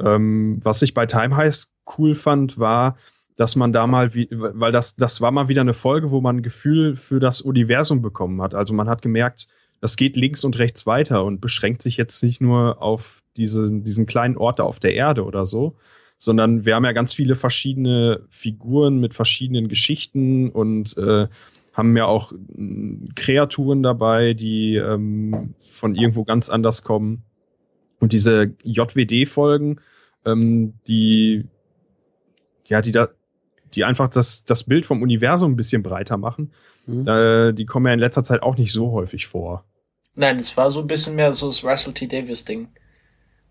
Ähm, 0.00 0.58
was 0.62 0.82
ich 0.82 0.94
bei 0.94 1.06
Time 1.06 1.36
Heist 1.36 1.70
cool 1.98 2.14
fand, 2.14 2.58
war, 2.58 2.96
dass 3.36 3.56
man 3.56 3.72
da 3.72 3.86
mal, 3.86 4.14
wie, 4.14 4.28
weil 4.30 4.72
das, 4.72 4.96
das 4.96 5.20
war 5.20 5.30
mal 5.30 5.48
wieder 5.48 5.60
eine 5.60 5.74
Folge, 5.74 6.10
wo 6.10 6.20
man 6.20 6.38
ein 6.38 6.42
Gefühl 6.42 6.96
für 6.96 7.20
das 7.20 7.40
Universum 7.40 8.02
bekommen 8.02 8.40
hat. 8.42 8.54
Also 8.54 8.74
man 8.74 8.88
hat 8.88 9.02
gemerkt, 9.02 9.48
das 9.80 9.96
geht 9.96 10.16
links 10.16 10.44
und 10.44 10.58
rechts 10.58 10.86
weiter 10.86 11.24
und 11.24 11.40
beschränkt 11.40 11.82
sich 11.82 11.96
jetzt 11.96 12.22
nicht 12.22 12.40
nur 12.40 12.80
auf 12.82 13.22
diese, 13.36 13.70
diesen 13.70 14.06
kleinen 14.06 14.36
Ort 14.36 14.58
da 14.58 14.64
auf 14.64 14.78
der 14.78 14.94
Erde 14.94 15.24
oder 15.24 15.46
so, 15.46 15.76
sondern 16.24 16.64
wir 16.64 16.74
haben 16.74 16.84
ja 16.84 16.92
ganz 16.92 17.12
viele 17.14 17.34
verschiedene 17.34 18.22
Figuren 18.30 18.98
mit 18.98 19.14
verschiedenen 19.14 19.68
Geschichten 19.68 20.48
und 20.50 20.96
äh, 20.96 21.28
haben 21.72 21.96
ja 21.96 22.06
auch 22.06 22.32
mh, 22.32 23.08
Kreaturen 23.14 23.82
dabei, 23.82 24.34
die 24.34 24.76
ähm, 24.76 25.54
von 25.60 25.94
irgendwo 25.94 26.24
ganz 26.24 26.48
anders 26.48 26.82
kommen. 26.82 27.22
Und 28.00 28.12
diese 28.12 28.54
JWD-Folgen, 28.62 29.80
ähm, 30.24 30.74
die, 30.86 31.44
ja, 32.66 32.80
die 32.82 32.92
da, 32.92 33.08
die 33.74 33.84
einfach 33.84 34.08
das, 34.08 34.44
das 34.44 34.64
Bild 34.64 34.86
vom 34.86 35.02
Universum 35.02 35.52
ein 35.52 35.56
bisschen 35.56 35.82
breiter 35.82 36.16
machen, 36.16 36.52
Hm? 36.86 37.08
äh, 37.08 37.52
die 37.54 37.64
kommen 37.64 37.86
ja 37.86 37.94
in 37.94 37.98
letzter 37.98 38.24
Zeit 38.24 38.42
auch 38.42 38.58
nicht 38.58 38.72
so 38.72 38.92
häufig 38.92 39.26
vor. 39.26 39.64
Nein, 40.16 40.36
das 40.36 40.54
war 40.56 40.70
so 40.70 40.80
ein 40.80 40.86
bisschen 40.86 41.14
mehr 41.14 41.32
so 41.32 41.46
das 41.46 41.64
Russell 41.64 41.94
T. 41.94 42.06
Davis-Ding. 42.06 42.68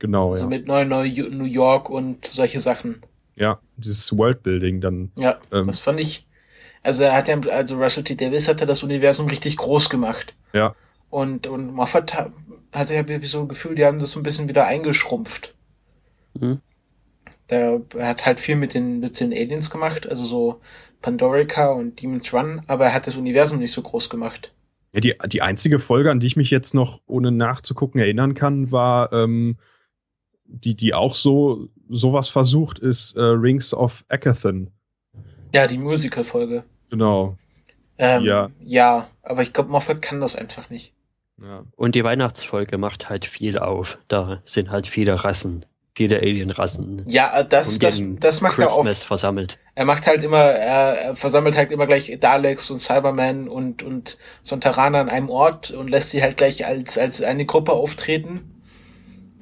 Genau, 0.04 0.32
Also 0.32 0.44
ja. 0.44 0.50
mit 0.50 0.68
Neu 0.68 0.84
Neu 0.84 1.08
New 1.32 1.46
York 1.46 1.90
und 1.90 2.26
solche 2.26 2.60
Sachen. 2.60 3.02
ja. 3.36 3.60
Dieses 3.78 4.16
Worldbuilding 4.18 4.82
dann. 4.82 5.12
Ja, 5.18 5.40
Ähm. 5.54 5.66
das 5.66 5.80
fand 5.80 6.02
ich. 6.02 6.28
Also 6.84 7.04
er 7.04 7.16
hat 7.16 7.30
ja, 7.30 7.40
also 7.40 7.78
Russell 7.78 8.04
T. 8.04 8.16
Davis 8.16 8.50
hatte 8.50 8.66
das 8.66 8.84
Universum 8.84 9.28
richtig 9.28 9.56
groß 9.56 9.90
gemacht. 9.90 10.36
Ja. 10.52 10.76
Und, 11.10 11.48
und 11.48 11.74
Moffat 11.74 12.14
ha- 12.16 12.34
hatte 12.74 12.94
ja 12.96 13.04
so 13.24 13.40
ein 13.40 13.48
Gefühl, 13.48 13.76
die 13.76 13.86
haben 13.86 14.00
das 14.00 14.12
so 14.12 14.20
ein 14.20 14.24
bisschen 14.24 14.50
wieder 14.50 14.66
eingeschrumpft. 14.68 15.56
Hm? 16.38 16.60
Der 17.50 17.82
er 17.96 18.08
hat 18.10 18.26
halt 18.26 18.42
viel 18.42 18.58
mit 18.58 18.74
den, 18.74 19.00
mit 19.00 19.22
den 19.22 19.32
Aliens 19.32 19.70
gemacht, 19.70 20.06
also 20.10 20.26
so 20.26 20.60
Pandorica 21.02 21.72
und 21.72 22.02
Demon's 22.02 22.34
Run, 22.34 22.62
aber 22.68 22.88
er 22.88 22.94
hat 22.94 23.08
das 23.08 23.16
Universum 23.16 23.60
nicht 23.60 23.72
so 23.72 23.82
groß 23.82 24.10
gemacht. 24.10 24.54
Ja, 24.94 25.00
die, 25.00 25.16
die 25.28 25.42
einzige 25.42 25.80
Folge, 25.80 26.12
an 26.12 26.20
die 26.20 26.28
ich 26.28 26.36
mich 26.36 26.52
jetzt 26.52 26.74
noch 26.74 27.00
ohne 27.08 27.32
nachzugucken 27.32 28.02
erinnern 28.02 28.34
kann, 28.34 28.72
war 28.72 29.12
ähm, 29.14 29.58
die, 30.54 30.76
die 30.76 30.94
auch 30.94 31.16
so 31.16 31.68
sowas 31.90 32.30
versucht, 32.30 32.80
ist 32.80 33.18
äh, 33.18 33.22
Rings 33.22 33.74
of 33.74 34.06
Akathon. 34.08 34.70
Ja, 35.54 35.68
die 35.68 35.78
Musical-Folge. 35.78 36.64
Genau. 36.90 37.38
Ähm, 37.98 38.24
Ja. 38.24 38.50
Ja, 38.64 39.08
aber 39.22 39.44
ich 39.44 39.54
glaube, 39.54 39.70
Moffat 39.72 40.02
kann 40.02 40.20
das 40.20 40.36
einfach 40.36 40.70
nicht. 40.70 40.94
Ja. 41.42 41.64
Und 41.76 41.96
die 41.96 42.04
Weihnachtsfolge 42.04 42.78
macht 42.78 43.10
halt 43.10 43.26
viel 43.26 43.58
auf. 43.58 43.98
Da 44.08 44.42
sind 44.46 44.70
halt 44.72 44.88
viele 44.88 45.24
Rassen, 45.24 45.66
viele 45.96 46.18
Alien-Rassen 46.18 47.04
Ja, 47.08 47.44
das, 47.44 47.74
um 47.74 47.80
das, 47.80 48.02
das 48.20 48.42
macht 48.42 48.60
er 48.60 48.68
oft. 48.68 48.86
Christmas 48.86 49.04
versammelt. 49.04 49.60
Er 49.76 49.86
macht 49.86 50.08
halt 50.08 50.24
immer, 50.24 50.38
er, 50.38 51.02
er 51.02 51.16
versammelt 51.16 51.58
halt 51.58 51.72
immer 51.72 51.88
gleich 51.88 52.16
Daleks 52.20 52.70
und 52.72 52.82
Cybermen 52.82 53.48
und, 53.50 53.84
und 53.84 54.18
Sontaraner 54.44 55.00
an 55.00 55.10
einem 55.10 55.30
Ort 55.30 55.72
und 55.72 55.90
lässt 55.90 56.12
sie 56.12 56.22
halt 56.22 56.38
gleich 56.38 56.66
als, 56.66 56.98
als 56.98 57.22
eine 57.22 57.46
Gruppe 57.46 57.74
auftreten. 57.74 58.63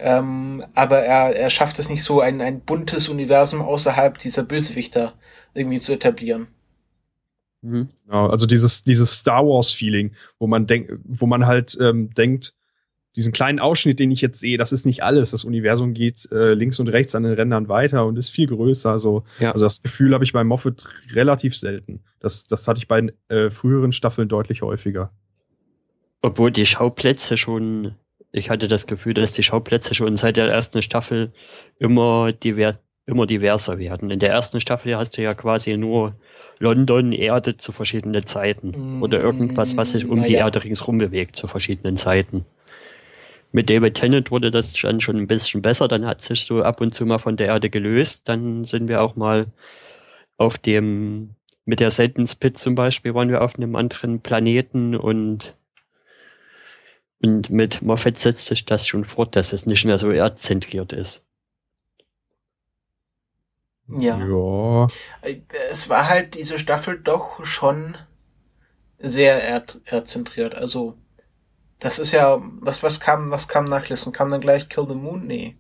Ähm, 0.04 0.64
aber 0.74 1.00
er, 1.00 1.36
er 1.36 1.50
schafft 1.52 1.78
es 1.78 1.90
nicht 1.90 2.04
so, 2.04 2.22
ein, 2.22 2.42
ein 2.42 2.62
buntes 2.62 3.08
Universum 3.08 3.62
außerhalb 3.62 4.18
dieser 4.18 4.44
Bösewichter 4.44 5.14
irgendwie 5.54 5.80
zu 5.80 5.94
etablieren. 5.94 6.48
Mhm. 7.62 7.90
Genau, 8.06 8.28
also 8.28 8.48
dieses, 8.48 8.84
dieses 8.84 9.20
Star 9.20 9.46
Wars-Feeling, 9.46 10.14
wo 10.40 10.48
man 10.48 10.66
denkt, 10.66 10.92
wo 11.04 11.28
man 11.28 11.46
halt 11.46 11.78
ähm, 11.80 12.10
denkt, 12.16 12.56
diesen 13.16 13.34
kleinen 13.34 13.60
Ausschnitt, 13.60 14.00
den 14.00 14.10
ich 14.10 14.22
jetzt 14.22 14.40
sehe, 14.40 14.58
das 14.58 14.72
ist 14.72 14.86
nicht 14.86 15.04
alles. 15.04 15.32
Das 15.32 15.44
Universum 15.44 15.94
geht 15.94 16.32
äh, 16.32 16.54
links 16.54 16.80
und 16.80 16.88
rechts 16.88 17.14
an 17.14 17.24
den 17.24 17.34
Rändern 17.34 17.68
weiter 17.68 18.06
und 18.06 18.18
ist 18.18 18.30
viel 18.30 18.48
größer. 18.48 19.00
So. 19.00 19.24
Ja. 19.40 19.52
Also 19.52 19.66
das 19.66 19.84
Gefühl 19.84 20.14
habe 20.14 20.24
ich 20.24 20.34
bei 20.34 20.44
Moffat 20.44 20.86
relativ 21.12 21.58
selten. 21.58 22.02
Das, 22.20 22.48
das 22.48 22.68
hatte 22.68 22.80
ich 22.80 22.88
bei 22.88 23.12
äh, 23.28 23.50
früheren 23.50 23.92
Staffeln 23.92 24.30
deutlich 24.30 24.62
häufiger. 24.62 25.12
Obwohl 26.22 26.52
die 26.52 26.66
Schauplätze 26.66 27.36
schon, 27.36 27.96
ich 28.32 28.50
hatte 28.50 28.68
das 28.68 28.88
Gefühl, 28.88 29.14
dass 29.14 29.34
die 29.34 29.44
Schauplätze 29.44 29.94
schon 29.94 30.18
seit 30.18 30.38
der 30.38 30.48
ersten 30.48 30.82
Staffel 30.82 31.32
immer, 31.80 32.32
diver, 32.32 32.80
immer 33.06 33.26
diverser 33.26 33.78
werden. 33.78 34.10
In 34.10 34.20
der 34.20 34.30
ersten 34.32 34.62
Staffel 34.62 34.96
hast 34.96 35.18
du 35.18 35.22
ja 35.22 35.34
quasi 35.34 35.76
nur 35.78 36.16
London, 36.60 37.12
Erde 37.12 37.58
zu 37.58 37.72
verschiedenen 37.72 38.26
Zeiten. 38.26 39.02
Oder 39.02 39.20
irgendwas, 39.20 39.76
was 39.76 39.92
sich 39.92 40.06
um 40.06 40.22
Mm, 40.22 40.24
die. 40.24 40.34
Erde 40.34 40.64
ringsrum 40.64 40.98
bewegt 40.98 41.36
zu 41.36 41.48
verschiedenen 41.48 41.98
Zeiten. 41.98 42.46
Mit 43.52 43.70
David 43.70 43.96
Tennant 43.96 44.32
wurde 44.32 44.50
das 44.50 44.72
dann 44.74 45.02
schon 45.02 45.18
ein 45.18 45.28
bisschen 45.28 45.62
besser. 45.62 45.88
Dann 45.88 46.06
hat 46.06 46.22
sich 46.22 46.46
so 46.46 46.64
ab 46.64 46.80
und 46.80 46.94
zu 46.94 47.06
mal 47.06 47.18
von 47.20 47.36
der 47.36 47.48
Erde 47.48 47.70
gelöst. 47.70 48.30
Dann 48.30 48.64
sind 48.64 48.88
wir 48.88 49.02
auch 49.02 49.16
mal 49.16 49.48
auf 50.38 50.58
dem, 50.58 51.32
mit 51.66 51.80
der 51.80 51.92
Sentence 51.92 52.36
Pit 52.36 52.58
zum 52.58 52.76
Beispiel, 52.76 53.14
waren 53.14 53.30
wir 53.30 53.42
auf 53.42 53.56
einem 53.56 53.76
anderen 53.76 54.22
Planeten 54.22 54.96
und, 54.96 55.54
und 57.24 57.50
mit 57.50 57.82
Moffat 57.82 58.18
setzt 58.18 58.48
sich 58.48 58.66
das 58.66 58.88
schon 58.88 59.06
fort, 59.06 59.36
dass 59.36 59.54
es 59.54 59.66
nicht 59.66 59.86
mehr 59.86 60.00
so 60.00 60.10
erdzentriert 60.12 60.94
ist. 60.94 61.24
Ja. 63.88 64.18
Ja. 64.18 64.88
Äh, 65.22 65.42
Es 65.70 65.90
war 65.90 66.08
halt 66.10 66.36
diese 66.36 66.58
Staffel 66.60 67.00
doch 67.00 67.44
schon 67.46 67.96
sehr 69.00 69.44
erd 69.44 69.82
erdzentriert. 69.86 70.56
Also, 70.56 70.98
das 71.80 72.00
ist 72.00 72.12
ja, 72.12 72.40
was, 72.62 72.84
was 72.84 73.00
kam, 73.00 73.32
was 73.32 73.48
kam 73.48 73.66
nach 73.66 73.90
Listen? 73.90 74.14
Kam 74.14 74.32
dann 74.32 74.42
gleich 74.42 74.70
Kill 74.70 74.86
the 74.88 74.96
Moon? 74.96 75.26
Nee. 75.28 75.58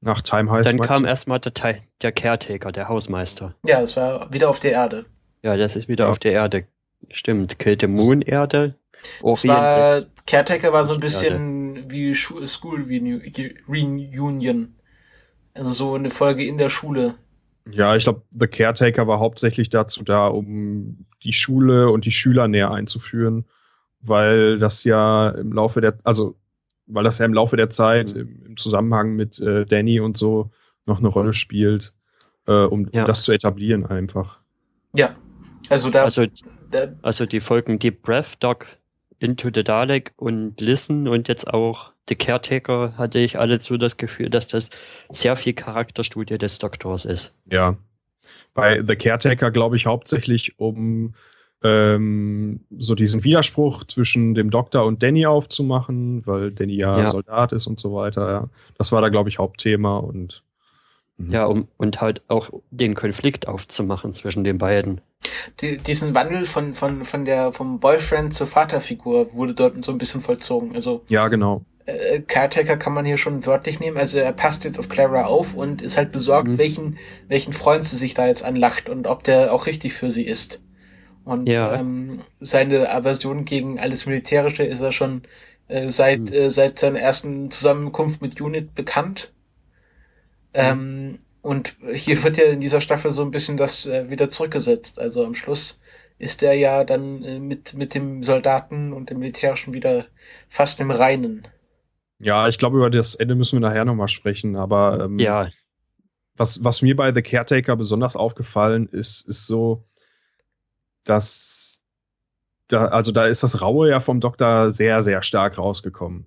Nach 0.00 0.20
Time 0.20 0.50
Heist. 0.50 0.68
Dann 0.68 0.80
kam 0.80 1.04
erstmal 1.04 1.38
der, 1.38 1.54
Teil- 1.54 1.82
der 2.02 2.10
Caretaker, 2.12 2.72
der 2.72 2.88
Hausmeister. 2.88 3.54
Ja, 3.64 3.80
es 3.80 3.96
war 3.96 4.32
wieder 4.32 4.50
auf 4.50 4.58
der 4.58 4.72
Erde. 4.72 5.06
Ja, 5.42 5.56
das 5.56 5.76
ist 5.76 5.88
wieder 5.88 6.04
Ja. 6.06 6.10
auf 6.10 6.18
der 6.18 6.32
Erde. 6.32 6.66
Stimmt, 7.10 7.58
Kill 7.58 7.78
the 7.80 7.86
Moon 7.86 8.20
Erde. 8.20 8.74
Es 9.02 9.22
Orient 9.22 9.48
war, 9.48 10.02
Caretaker 10.26 10.72
war 10.72 10.84
so 10.84 10.94
ein 10.94 11.00
bisschen 11.00 11.90
wie 11.90 12.14
Schu 12.14 12.46
School 12.46 12.86
Reunion. 13.68 14.74
Also 15.54 15.72
so 15.72 15.94
eine 15.94 16.10
Folge 16.10 16.44
in 16.46 16.56
der 16.56 16.68
Schule. 16.70 17.14
Ja, 17.70 17.94
ich 17.94 18.04
glaube, 18.04 18.22
The 18.30 18.46
Caretaker 18.46 19.06
war 19.06 19.18
hauptsächlich 19.20 19.68
dazu 19.70 20.02
da, 20.02 20.26
um 20.26 21.04
die 21.22 21.32
Schule 21.32 21.90
und 21.90 22.04
die 22.04 22.10
Schüler 22.12 22.48
näher 22.48 22.70
einzuführen, 22.72 23.44
weil 24.00 24.58
das 24.58 24.82
ja 24.84 25.28
im 25.30 25.52
Laufe 25.52 25.80
der, 25.80 25.96
also 26.04 26.36
weil 26.86 27.04
das 27.04 27.18
ja 27.18 27.26
im 27.26 27.34
Laufe 27.34 27.56
der 27.56 27.70
Zeit 27.70 28.14
Mhm. 28.14 28.20
im, 28.20 28.46
im 28.46 28.56
Zusammenhang 28.56 29.14
mit 29.14 29.38
äh, 29.38 29.64
Danny 29.64 30.00
und 30.00 30.16
so 30.16 30.50
noch 30.86 30.98
eine 30.98 31.08
Rolle 31.08 31.32
spielt, 31.32 31.92
äh, 32.48 32.52
um, 32.52 32.88
Ja. 32.92 33.04
das 33.04 33.22
zu 33.22 33.32
etablieren 33.32 33.86
einfach. 33.86 34.40
Ja. 34.96 35.14
Also 35.68 35.90
da, 35.90 36.04
Also, 36.04 36.26
da 36.70 36.88
also 37.02 37.24
die 37.26 37.40
Folgen 37.40 37.78
Deep 37.78 38.02
Breath, 38.02 38.36
Doc, 38.40 38.66
Into 39.22 39.50
the 39.54 39.64
Dalek 39.64 40.12
und 40.16 40.60
Listen 40.60 41.08
und 41.08 41.28
jetzt 41.28 41.48
auch 41.48 41.92
The 42.08 42.16
Caretaker 42.16 42.94
hatte 42.96 43.20
ich 43.20 43.38
alle 43.38 43.60
so 43.60 43.76
das 43.76 43.96
Gefühl, 43.96 44.28
dass 44.28 44.48
das 44.48 44.68
sehr 45.10 45.36
viel 45.36 45.52
Charakterstudie 45.52 46.38
des 46.38 46.58
Doktors 46.58 47.04
ist. 47.04 47.32
Ja. 47.50 47.76
Bei 48.54 48.82
The 48.86 48.96
Caretaker 48.96 49.50
glaube 49.50 49.76
ich 49.76 49.86
hauptsächlich, 49.86 50.58
um 50.58 51.14
ähm, 51.62 52.60
so 52.76 52.94
diesen 52.94 53.24
Widerspruch 53.24 53.84
zwischen 53.84 54.34
dem 54.34 54.50
Doktor 54.50 54.84
und 54.84 55.02
Danny 55.02 55.26
aufzumachen, 55.26 56.26
weil 56.26 56.50
Danny 56.50 56.74
ja, 56.74 56.98
Ja. 56.98 57.10
Soldat 57.10 57.52
ist 57.52 57.66
und 57.66 57.78
so 57.78 57.94
weiter. 57.94 58.30
Ja. 58.30 58.48
Das 58.78 58.92
war 58.92 59.00
da, 59.00 59.08
glaube 59.08 59.28
ich, 59.28 59.38
Hauptthema 59.38 59.98
und 59.98 60.42
mhm. 61.26 61.32
Ja, 61.32 61.46
um, 61.46 61.68
und 61.76 62.00
halt 62.00 62.22
auch 62.28 62.50
den 62.70 62.94
Konflikt 62.94 63.48
aufzumachen 63.48 64.12
zwischen 64.14 64.44
den 64.44 64.58
beiden. 64.58 65.00
die, 65.60 65.78
diesen 65.78 66.14
Wandel 66.14 66.46
von, 66.46 66.74
von, 66.74 67.04
von 67.04 67.24
der, 67.24 67.52
vom 67.52 67.78
Boyfriend 67.80 68.34
zur 68.34 68.46
Vaterfigur 68.46 69.32
wurde 69.34 69.54
dort 69.54 69.82
so 69.84 69.92
ein 69.92 69.98
bisschen 69.98 70.20
vollzogen. 70.20 70.74
Also, 70.74 71.02
ja, 71.08 71.28
genau. 71.28 71.62
äh, 71.86 72.20
Caretaker 72.20 72.76
kann 72.76 72.92
man 72.94 73.04
hier 73.04 73.16
schon 73.16 73.44
wörtlich 73.46 73.80
nehmen. 73.80 73.96
Also 73.96 74.18
er 74.18 74.32
passt 74.32 74.64
jetzt 74.64 74.78
auf 74.78 74.88
Clara 74.88 75.24
auf 75.26 75.54
und 75.54 75.80
ist 75.82 75.96
halt 75.96 76.12
besorgt, 76.12 76.48
Mhm. 76.48 76.58
welchen, 76.58 76.98
welchen 77.28 77.52
Freund 77.52 77.84
sie 77.84 77.96
sich 77.96 78.14
da 78.14 78.26
jetzt 78.26 78.44
anlacht 78.44 78.88
und 78.88 79.06
ob 79.06 79.24
der 79.24 79.52
auch 79.52 79.66
richtig 79.66 79.92
für 79.94 80.10
sie 80.10 80.24
ist. 80.26 80.62
Und 81.24 81.46
Ja. 81.48 81.74
ähm, 81.74 82.18
seine 82.40 82.90
Aversion 82.92 83.44
gegen 83.44 83.78
alles 83.78 84.06
Militärische 84.06 84.64
ist 84.64 84.80
er 84.80 84.92
schon 84.92 85.22
äh, 85.68 85.90
seit, 85.90 86.20
Mhm. 86.20 86.32
äh, 86.32 86.50
seit 86.50 86.78
seiner 86.80 86.98
ersten 87.00 87.50
Zusammenkunft 87.50 88.20
mit 88.22 88.40
Unit 88.40 88.74
bekannt. 88.74 89.32
Ähm, 90.54 91.18
und 91.40 91.76
hier 91.92 92.22
wird 92.22 92.36
ja 92.36 92.44
in 92.44 92.60
dieser 92.60 92.80
Staffel 92.80 93.10
so 93.10 93.22
ein 93.22 93.30
bisschen 93.30 93.56
das 93.56 93.86
äh, 93.86 94.10
wieder 94.10 94.30
zurückgesetzt. 94.30 94.98
Also 94.98 95.24
am 95.24 95.34
Schluss 95.34 95.80
ist 96.18 96.42
er 96.42 96.52
ja 96.52 96.84
dann 96.84 97.22
äh, 97.24 97.40
mit, 97.40 97.74
mit 97.74 97.94
dem 97.94 98.22
Soldaten 98.22 98.92
und 98.92 99.10
dem 99.10 99.18
Militärischen 99.18 99.74
wieder 99.74 100.06
fast 100.48 100.80
im 100.80 100.90
Reinen. 100.90 101.48
Ja, 102.18 102.46
ich 102.46 102.58
glaube, 102.58 102.76
über 102.76 102.90
das 102.90 103.16
Ende 103.16 103.34
müssen 103.34 103.60
wir 103.60 103.68
nachher 103.68 103.84
nochmal 103.84 104.08
sprechen, 104.08 104.54
aber 104.54 105.04
ähm, 105.04 105.18
Ja, 105.18 105.50
was, 106.36 106.64
was 106.64 106.82
mir 106.82 106.96
bei 106.96 107.12
The 107.12 107.22
Caretaker 107.22 107.76
besonders 107.76 108.16
aufgefallen 108.16 108.88
ist, 108.88 109.28
ist 109.28 109.46
so, 109.46 109.84
dass 111.04 111.82
da, 112.68 112.86
also 112.86 113.12
da 113.12 113.26
ist 113.26 113.42
das 113.42 113.60
Raue 113.60 113.90
ja 113.90 114.00
vom 114.00 114.20
Doktor 114.20 114.70
sehr, 114.70 115.02
sehr 115.02 115.22
stark 115.22 115.58
rausgekommen. 115.58 116.26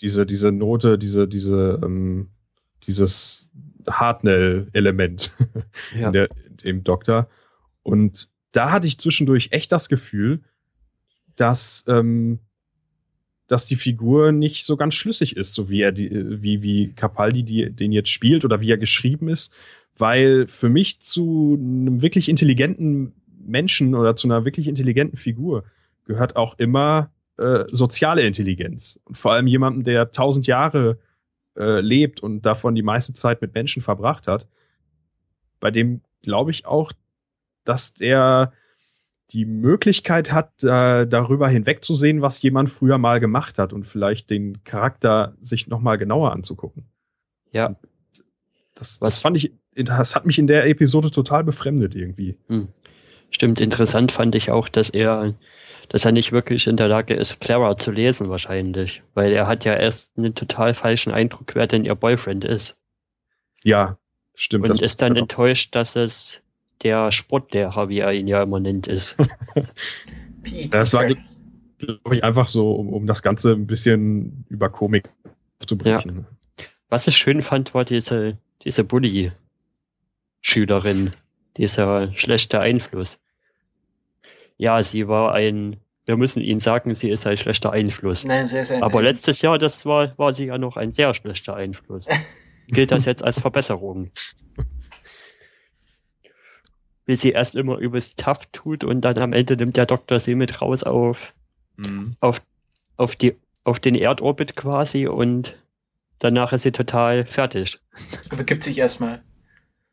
Diese, 0.00 0.24
diese 0.24 0.52
Note, 0.52 0.98
diese, 0.98 1.26
diese, 1.26 1.80
ähm, 1.82 2.30
dieses 2.86 3.48
Hartnell-Element 3.88 5.32
ja. 5.98 6.12
im 6.62 6.84
Doktor. 6.84 7.28
Und 7.82 8.28
da 8.52 8.70
hatte 8.70 8.86
ich 8.86 8.98
zwischendurch 8.98 9.48
echt 9.52 9.72
das 9.72 9.88
Gefühl, 9.88 10.42
dass, 11.36 11.84
ähm, 11.88 12.40
dass 13.46 13.66
die 13.66 13.76
Figur 13.76 14.32
nicht 14.32 14.64
so 14.64 14.76
ganz 14.76 14.94
schlüssig 14.94 15.36
ist, 15.36 15.54
so 15.54 15.70
wie 15.70 15.82
er 15.82 15.92
die, 15.92 16.10
wie, 16.42 16.62
wie 16.62 16.92
Capaldi 16.92 17.42
die, 17.42 17.70
den 17.70 17.92
jetzt 17.92 18.10
spielt 18.10 18.44
oder 18.44 18.60
wie 18.60 18.70
er 18.70 18.78
geschrieben 18.78 19.28
ist, 19.28 19.52
weil 19.96 20.46
für 20.48 20.68
mich 20.68 21.00
zu 21.00 21.56
einem 21.58 22.02
wirklich 22.02 22.28
intelligenten 22.28 23.12
Menschen 23.40 23.94
oder 23.94 24.16
zu 24.16 24.28
einer 24.28 24.44
wirklich 24.44 24.68
intelligenten 24.68 25.16
Figur 25.16 25.64
gehört 26.04 26.36
auch 26.36 26.58
immer 26.58 27.10
äh, 27.36 27.64
soziale 27.70 28.22
Intelligenz. 28.22 29.00
Und 29.04 29.16
vor 29.16 29.32
allem 29.32 29.46
jemandem, 29.46 29.84
der 29.84 30.10
tausend 30.10 30.46
Jahre 30.46 30.98
äh, 31.58 31.80
lebt 31.80 32.20
und 32.20 32.42
davon 32.46 32.74
die 32.74 32.82
meiste 32.82 33.12
Zeit 33.12 33.42
mit 33.42 33.54
Menschen 33.54 33.82
verbracht 33.82 34.28
hat, 34.28 34.46
bei 35.60 35.70
dem 35.70 36.00
glaube 36.22 36.50
ich 36.50 36.66
auch, 36.66 36.92
dass 37.64 37.94
der 37.94 38.52
die 39.30 39.44
Möglichkeit 39.44 40.32
hat, 40.32 40.64
äh, 40.64 41.06
darüber 41.06 41.48
hinwegzusehen, 41.48 42.22
was 42.22 42.40
jemand 42.40 42.70
früher 42.70 42.96
mal 42.96 43.20
gemacht 43.20 43.58
hat 43.58 43.72
und 43.72 43.84
vielleicht 43.84 44.30
den 44.30 44.64
Charakter 44.64 45.36
sich 45.40 45.68
noch 45.68 45.80
mal 45.80 45.96
genauer 45.96 46.32
anzugucken. 46.32 46.84
ja. 47.52 47.76
Das, 48.74 49.00
das 49.00 49.18
fand 49.18 49.36
ich, 49.36 49.52
das 49.74 50.14
hat 50.14 50.24
mich 50.24 50.38
in 50.38 50.46
der 50.46 50.66
Episode 50.66 51.10
total 51.10 51.42
befremdet 51.42 51.96
irgendwie. 51.96 52.36
Hm. 52.46 52.68
Stimmt, 53.30 53.60
interessant 53.60 54.12
fand 54.12 54.36
ich 54.36 54.52
auch, 54.52 54.68
dass 54.68 54.88
er, 54.88 55.34
dass 55.88 56.04
er 56.04 56.12
nicht 56.12 56.32
wirklich 56.32 56.66
in 56.66 56.76
der 56.76 56.88
Lage 56.88 57.14
ist, 57.14 57.40
Clara 57.40 57.76
zu 57.78 57.90
lesen 57.90 58.28
wahrscheinlich. 58.28 59.02
Weil 59.14 59.32
er 59.32 59.46
hat 59.46 59.64
ja 59.64 59.74
erst 59.74 60.10
einen 60.18 60.34
total 60.34 60.74
falschen 60.74 61.12
Eindruck, 61.12 61.54
wer 61.54 61.66
denn 61.66 61.84
ihr 61.84 61.94
Boyfriend 61.94 62.44
ist. 62.44 62.76
Ja, 63.64 63.96
stimmt. 64.34 64.64
Und 64.64 64.70
das- 64.70 64.80
ist 64.80 65.00
dann 65.02 65.16
enttäuscht, 65.16 65.74
dass 65.74 65.96
es 65.96 66.40
der 66.82 67.10
Sportlehrer, 67.10 67.88
wie 67.88 67.98
er 68.00 68.12
ihn 68.12 68.28
ja 68.28 68.42
immer 68.42 68.60
nennt, 68.60 68.86
ist. 68.86 69.16
Das 70.70 70.94
war, 70.94 71.04
glaube 71.06 72.16
ich, 72.16 72.24
einfach 72.24 72.48
so, 72.48 72.72
um, 72.72 72.88
um 72.92 73.06
das 73.06 73.22
Ganze 73.22 73.52
ein 73.52 73.66
bisschen 73.66 74.44
über 74.48 74.70
Komik 74.70 75.10
aufzubrechen. 75.60 76.26
Was 76.88 77.06
ich 77.06 77.16
schön 77.18 77.42
fand, 77.42 77.74
war 77.74 77.84
diese, 77.84 78.38
diese 78.62 78.82
Bully-Schülerin, 78.84 81.12
dieser 81.56 82.12
schlechte 82.14 82.60
Einfluss. 82.60 83.18
Ja, 84.58 84.82
sie 84.82 85.08
war 85.08 85.32
ein, 85.34 85.76
wir 86.04 86.16
müssen 86.16 86.40
Ihnen 86.42 86.58
sagen, 86.60 86.94
sie 86.94 87.08
ist 87.10 87.26
ein 87.26 87.36
schlechter 87.38 87.70
Einfluss. 87.72 88.24
Nein, 88.24 88.46
sehr, 88.46 88.64
sehr. 88.64 88.82
Aber 88.82 89.02
letztes 89.02 89.40
Jahr, 89.40 89.58
das 89.58 89.86
war, 89.86 90.16
war 90.18 90.34
sie 90.34 90.46
ja 90.46 90.58
noch 90.58 90.76
ein 90.76 90.92
sehr 90.92 91.14
schlechter 91.14 91.54
Einfluss. 91.56 92.06
Gilt 92.68 92.90
das 92.92 93.04
jetzt 93.06 93.22
als 93.24 93.38
Verbesserung? 93.40 94.10
Wie 97.06 97.16
sie 97.16 97.30
erst 97.30 97.54
immer 97.54 97.78
übelst 97.78 98.18
tough 98.18 98.44
tut 98.52 98.84
und 98.84 99.00
dann 99.00 99.16
am 99.18 99.32
Ende 99.32 99.56
nimmt 99.56 99.76
der 99.76 99.86
Doktor 99.86 100.20
sie 100.20 100.34
mit 100.34 100.60
raus 100.60 100.82
auf, 100.82 101.18
Mhm. 101.76 102.16
auf, 102.20 102.42
auf, 102.96 103.14
die, 103.16 103.36
auf 103.64 103.78
den 103.78 103.94
Erdorbit 103.94 104.56
quasi 104.56 105.06
und 105.06 105.54
danach 106.18 106.52
ist 106.52 106.62
sie 106.64 106.72
total 106.72 107.24
fertig. 107.24 107.78
Begibt 108.36 108.62
sich 108.64 108.76
erstmal. 108.78 109.22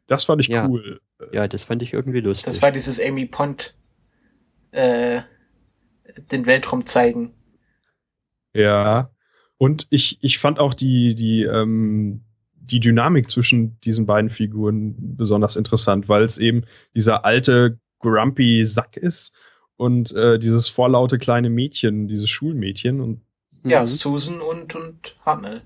Das 0.07 0.23
fand 0.25 0.41
ich 0.41 0.47
Ja. 0.47 0.67
cool. 0.67 0.99
Ja, 1.31 1.47
das 1.47 1.63
fand 1.63 1.81
ich 1.83 1.93
irgendwie 1.93 2.19
lustig. 2.19 2.45
Das 2.45 2.61
war 2.61 2.71
dieses 2.71 2.99
Amy 2.99 3.25
Pond 3.27 3.73
äh, 4.75 5.21
den 6.31 6.45
Weltraum 6.45 6.85
zeigen. 6.85 7.33
Ja. 8.53 9.09
Und 9.57 9.87
ich, 9.89 10.17
ich 10.21 10.37
fand 10.37 10.59
auch 10.59 10.73
die, 10.73 11.15
die, 11.15 11.43
ähm, 11.43 12.23
die 12.55 12.79
Dynamik 12.79 13.29
zwischen 13.29 13.79
diesen 13.81 14.05
beiden 14.05 14.29
Figuren 14.29 14.95
besonders 15.15 15.55
interessant, 15.55 16.09
weil 16.09 16.23
es 16.23 16.37
eben 16.37 16.63
dieser 16.93 17.25
alte, 17.25 17.79
grumpy 17.99 18.63
Sack 18.65 18.97
ist 18.97 19.33
und 19.77 20.11
äh, 20.11 20.37
dieses 20.39 20.67
vorlaute 20.67 21.17
kleine 21.17 21.49
Mädchen, 21.49 22.07
dieses 22.07 22.29
Schulmädchen 22.29 23.01
und 23.01 23.21
Ja, 23.63 23.81
Mhm. 23.81 23.87
Susan 23.87 24.41
und, 24.41 24.75
und 24.75 25.15
Hartnell. 25.25 25.61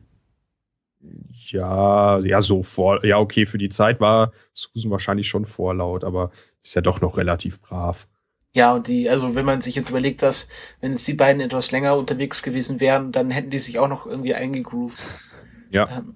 ja, 1.52 2.20
ja, 2.20 2.42
so 2.42 2.64
vor, 2.64 3.04
ja, 3.06 3.18
okay, 3.18 3.46
für 3.46 3.58
die 3.58 3.70
Zeit 3.70 4.00
war 4.00 4.32
Susan 4.54 4.92
wahrscheinlich 4.92 5.28
schon 5.28 5.46
vorlaut, 5.46 6.04
aber 6.04 6.32
ist 6.64 6.76
ja 6.76 6.82
doch 6.82 7.02
noch 7.02 7.18
relativ 7.18 7.60
brav. 7.62 8.08
Ja, 8.54 8.74
und 8.74 8.88
die, 8.88 9.10
also 9.10 9.36
wenn 9.36 9.46
man 9.46 9.62
sich 9.62 9.76
jetzt 9.76 9.90
überlegt, 9.90 10.24
dass, 10.24 10.48
wenn 10.82 10.92
jetzt 10.92 11.08
die 11.08 11.14
beiden 11.14 11.42
etwas 11.42 11.72
länger 11.72 11.96
unterwegs 11.96 12.42
gewesen 12.42 12.80
wären, 12.80 13.12
dann 13.12 13.30
hätten 13.30 13.52
die 13.52 13.60
sich 13.60 13.78
auch 13.78 13.88
noch 13.88 14.08
irgendwie 14.08 14.34
eingegroovt. 14.34 14.98
Ja. 15.70 15.88
Ähm, 15.98 16.16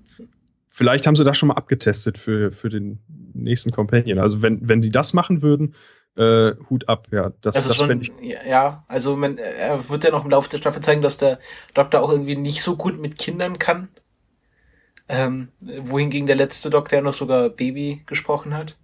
Vielleicht 0.70 1.06
haben 1.06 1.16
sie 1.16 1.24
das 1.24 1.38
schon 1.38 1.50
mal 1.50 1.56
abgetestet 1.56 2.18
für, 2.18 2.52
für 2.52 2.70
den 2.70 3.00
nächsten 3.34 3.72
Companion. 3.72 4.18
Also 4.18 4.42
wenn, 4.42 4.68
wenn 4.68 4.82
die 4.82 4.90
das 4.90 5.14
machen 5.14 5.44
würden, 5.44 5.76
äh, 6.16 6.54
Hut 6.70 6.90
ab, 6.90 7.08
ja. 7.12 7.32
Das, 7.42 7.56
also 7.56 7.70
das 7.70 7.78
schon, 7.78 8.02
ich, 8.02 8.12
ja, 8.48 8.84
also 8.88 9.16
man, 9.16 9.38
er 9.38 9.88
wird 9.90 10.04
ja 10.04 10.10
noch 10.10 10.24
im 10.24 10.32
Laufe 10.32 10.50
der 10.50 10.58
Staffel 10.58 10.82
zeigen, 10.82 11.04
dass 11.04 11.18
der 11.18 11.40
Doktor 11.76 12.02
auch 12.02 12.12
irgendwie 12.12 12.36
nicht 12.36 12.64
so 12.64 12.76
gut 12.76 13.00
mit 13.00 13.20
Kindern 13.20 13.60
kann. 13.60 13.90
Ähm, 15.08 15.50
wohingegen 15.60 16.26
der 16.26 16.36
letzte 16.36 16.72
Doktor 16.72 16.98
ja 16.98 17.02
noch 17.04 17.14
sogar 17.14 17.50
Baby 17.50 18.02
gesprochen 18.08 18.56
hat. 18.56 18.78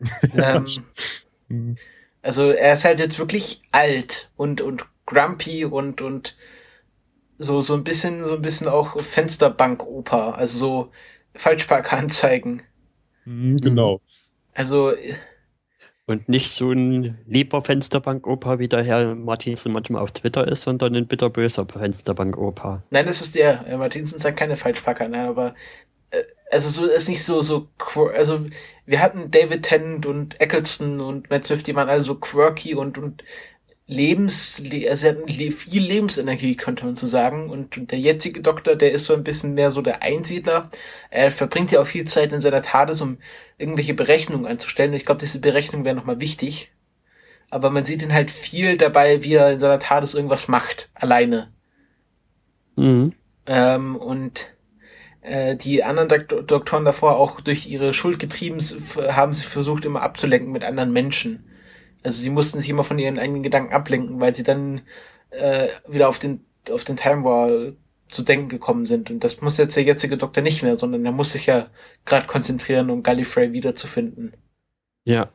ähm, 0.34 0.66
Hm. 1.48 1.76
Also 2.28 2.50
er 2.50 2.74
ist 2.74 2.84
halt 2.84 2.98
jetzt 2.98 3.18
wirklich 3.18 3.62
alt 3.72 4.30
und, 4.36 4.60
und 4.60 4.84
grumpy 5.06 5.64
und, 5.64 6.02
und 6.02 6.36
so, 7.38 7.62
so 7.62 7.72
ein 7.72 7.84
bisschen, 7.84 8.22
so 8.22 8.34
ein 8.34 8.42
bisschen 8.42 8.68
auch 8.68 9.00
Fensterbank-Oper, 9.00 10.36
also 10.36 10.58
so 10.58 10.92
Falschparkanzeigen. 11.34 12.64
Hm, 13.24 13.56
genau. 13.56 14.02
Also, 14.52 14.92
Und 16.04 16.28
nicht 16.28 16.54
so 16.54 16.70
ein 16.70 17.16
lieber 17.26 17.64
Fensterbank-Opa, 17.64 18.58
wie 18.58 18.68
der 18.68 18.84
Herr 18.84 19.14
Martinsen 19.14 19.72
manchmal 19.72 20.02
auf 20.02 20.12
Twitter 20.12 20.46
ist, 20.48 20.64
sondern 20.64 20.94
ein 20.96 21.06
bitterböser 21.06 21.64
Fensterbank-Opa. 21.64 22.82
nein, 22.90 23.06
das 23.06 23.22
ist 23.22 23.36
der, 23.36 23.66
äh, 23.66 23.78
Martinsen 23.78 24.18
sagt 24.18 24.36
keine 24.38 24.56
Falschpacker, 24.56 25.08
nein, 25.08 25.28
aber, 25.28 25.48
äh, 25.48 25.54
also 26.50 26.68
so, 26.68 26.86
ist 26.86 27.08
nicht 27.08 27.24
so, 27.24 27.42
so, 27.42 27.68
quir- 27.78 28.12
also, 28.12 28.46
wir 28.86 29.00
hatten 29.00 29.30
David 29.30 29.62
Tennant 29.62 30.06
und 30.06 30.40
Eccleston 30.40 31.00
und 31.00 31.30
Matt 31.30 31.44
Swift, 31.44 31.66
die 31.66 31.74
waren 31.74 31.88
alle 31.88 32.02
so 32.02 32.14
quirky 32.14 32.74
und, 32.74 32.98
und 32.98 33.22
Lebens, 33.86 34.58
le- 34.58 34.88
also 34.90 35.02
sie 35.02 35.08
hatten 35.08 35.28
viel 35.28 35.82
Lebensenergie, 35.82 36.56
könnte 36.56 36.84
man 36.84 36.94
so 36.94 37.06
sagen. 37.06 37.48
Und 37.48 37.90
der 37.90 37.98
jetzige 37.98 38.42
Doktor, 38.42 38.76
der 38.76 38.92
ist 38.92 39.06
so 39.06 39.14
ein 39.14 39.24
bisschen 39.24 39.54
mehr 39.54 39.70
so 39.70 39.80
der 39.80 40.02
Einsiedler. 40.02 40.68
Er 41.10 41.30
verbringt 41.30 41.72
ja 41.72 41.80
auch 41.80 41.86
viel 41.86 42.04
Zeit 42.04 42.32
in 42.32 42.40
seiner 42.42 42.60
TARDIS, 42.60 43.00
um 43.00 43.16
irgendwelche 43.56 43.94
Berechnungen 43.94 44.46
anzustellen. 44.46 44.92
Ich 44.92 45.06
glaube, 45.06 45.20
diese 45.20 45.40
Berechnungen 45.40 45.86
wären 45.86 45.96
nochmal 45.96 46.20
wichtig. 46.20 46.70
Aber 47.48 47.70
man 47.70 47.86
sieht 47.86 48.02
ihn 48.02 48.12
halt 48.12 48.30
viel 48.30 48.76
dabei, 48.76 49.24
wie 49.24 49.32
er 49.32 49.52
in 49.52 49.60
seiner 49.60 49.78
TARDIS 49.78 50.12
irgendwas 50.12 50.48
macht, 50.48 50.90
alleine. 50.92 51.50
Mhm. 52.76 53.14
Ähm, 53.46 53.96
und 53.96 54.54
die 55.56 55.84
anderen 55.84 56.08
Dok 56.08 56.46
Doktoren 56.46 56.84
davor 56.84 57.16
auch 57.18 57.40
durch 57.40 57.66
ihre 57.66 57.92
Schuld 57.92 58.18
getrieben 58.18 58.58
haben 59.10 59.32
sie 59.32 59.42
versucht 59.42 59.84
immer 59.84 60.02
abzulenken 60.02 60.52
mit 60.52 60.64
anderen 60.64 60.92
Menschen. 60.92 61.44
Also 62.02 62.22
sie 62.22 62.30
mussten 62.30 62.60
sich 62.60 62.70
immer 62.70 62.84
von 62.84 62.98
ihren 62.98 63.18
eigenen 63.18 63.42
Gedanken 63.42 63.72
ablenken, 63.72 64.20
weil 64.20 64.34
sie 64.34 64.44
dann 64.44 64.82
äh, 65.30 65.68
wieder 65.86 66.08
auf 66.08 66.18
den 66.18 66.44
auf 66.70 66.84
den 66.84 66.96
Time 66.96 67.24
War 67.24 67.72
zu 68.10 68.22
denken 68.22 68.48
gekommen 68.48 68.86
sind. 68.86 69.10
Und 69.10 69.24
das 69.24 69.40
muss 69.40 69.58
jetzt 69.58 69.76
der 69.76 69.84
jetzige 69.84 70.16
Doktor 70.16 70.40
nicht 70.42 70.62
mehr, 70.62 70.76
sondern 70.76 71.04
er 71.04 71.12
muss 71.12 71.32
sich 71.32 71.46
ja 71.46 71.68
gerade 72.04 72.26
konzentrieren, 72.26 72.90
um 72.90 73.02
Gallifrey 73.02 73.52
wiederzufinden. 73.52 74.34
Ja. 75.04 75.30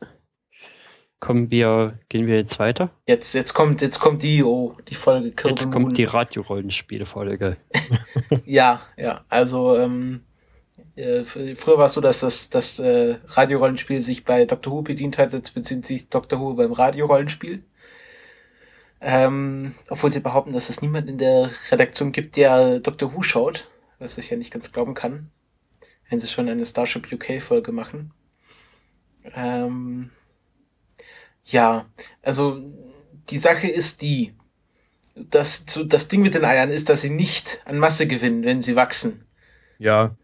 Kommen 1.24 1.50
wir, 1.50 1.98
gehen 2.10 2.26
wir 2.26 2.36
jetzt 2.36 2.58
weiter? 2.58 2.90
Jetzt 3.06 3.32
jetzt 3.32 3.54
kommt 3.54 3.80
jetzt 3.80 3.98
kommt 3.98 4.22
die 4.22 4.44
oh 4.44 4.76
die 4.88 4.94
Folge 4.94 5.30
Kill 5.32 5.52
Jetzt 5.52 5.70
kommt 5.70 5.86
Moon. 5.86 5.94
die 5.94 6.04
Radiorollenspielfolge. 6.04 7.56
Ja, 8.44 8.82
ja. 8.98 9.24
Also 9.30 9.74
ähm, 9.78 10.20
äh, 10.96 11.20
fr- 11.22 11.56
früher 11.56 11.78
war 11.78 11.86
es 11.86 11.94
so, 11.94 12.02
dass 12.02 12.20
das, 12.20 12.50
das 12.50 12.78
äh, 12.78 13.16
Radiorollenspiel 13.26 14.02
sich 14.02 14.24
bei 14.24 14.44
Doctor 14.44 14.70
Who 14.74 14.82
bedient 14.82 15.16
hat, 15.16 15.32
jetzt 15.32 15.54
bezieht 15.54 15.86
sich 15.86 16.10
Doctor 16.10 16.40
Who 16.40 16.52
beim 16.54 16.72
Radiorollenspiel. 16.72 17.64
Ähm, 19.00 19.74
obwohl 19.88 20.10
sie 20.10 20.20
behaupten, 20.20 20.52
dass 20.52 20.68
es 20.68 20.82
niemand 20.82 21.08
in 21.08 21.16
der 21.16 21.50
Redaktion 21.70 22.12
gibt, 22.12 22.36
der 22.36 22.80
Doctor 22.80 23.14
Who 23.14 23.22
schaut, 23.22 23.66
was 23.98 24.18
ich 24.18 24.28
ja 24.28 24.36
nicht 24.36 24.52
ganz 24.52 24.72
glauben 24.72 24.92
kann, 24.92 25.30
wenn 26.10 26.20
sie 26.20 26.28
schon 26.28 26.50
eine 26.50 26.66
Starship 26.66 27.10
UK 27.10 27.40
Folge 27.40 27.72
machen. 27.72 28.12
Ähm, 29.34 30.10
ja, 31.44 31.86
also 32.22 32.58
die 33.30 33.38
Sache 33.38 33.68
ist 33.68 34.02
die, 34.02 34.34
das, 35.14 35.64
so, 35.68 35.84
das 35.84 36.08
Ding 36.08 36.22
mit 36.22 36.34
den 36.34 36.44
Eiern 36.44 36.70
ist, 36.70 36.88
dass 36.88 37.02
sie 37.02 37.10
nicht 37.10 37.60
an 37.66 37.78
Masse 37.78 38.06
gewinnen, 38.06 38.44
wenn 38.44 38.62
sie 38.62 38.76
wachsen. 38.76 39.24
Ja, 39.78 40.16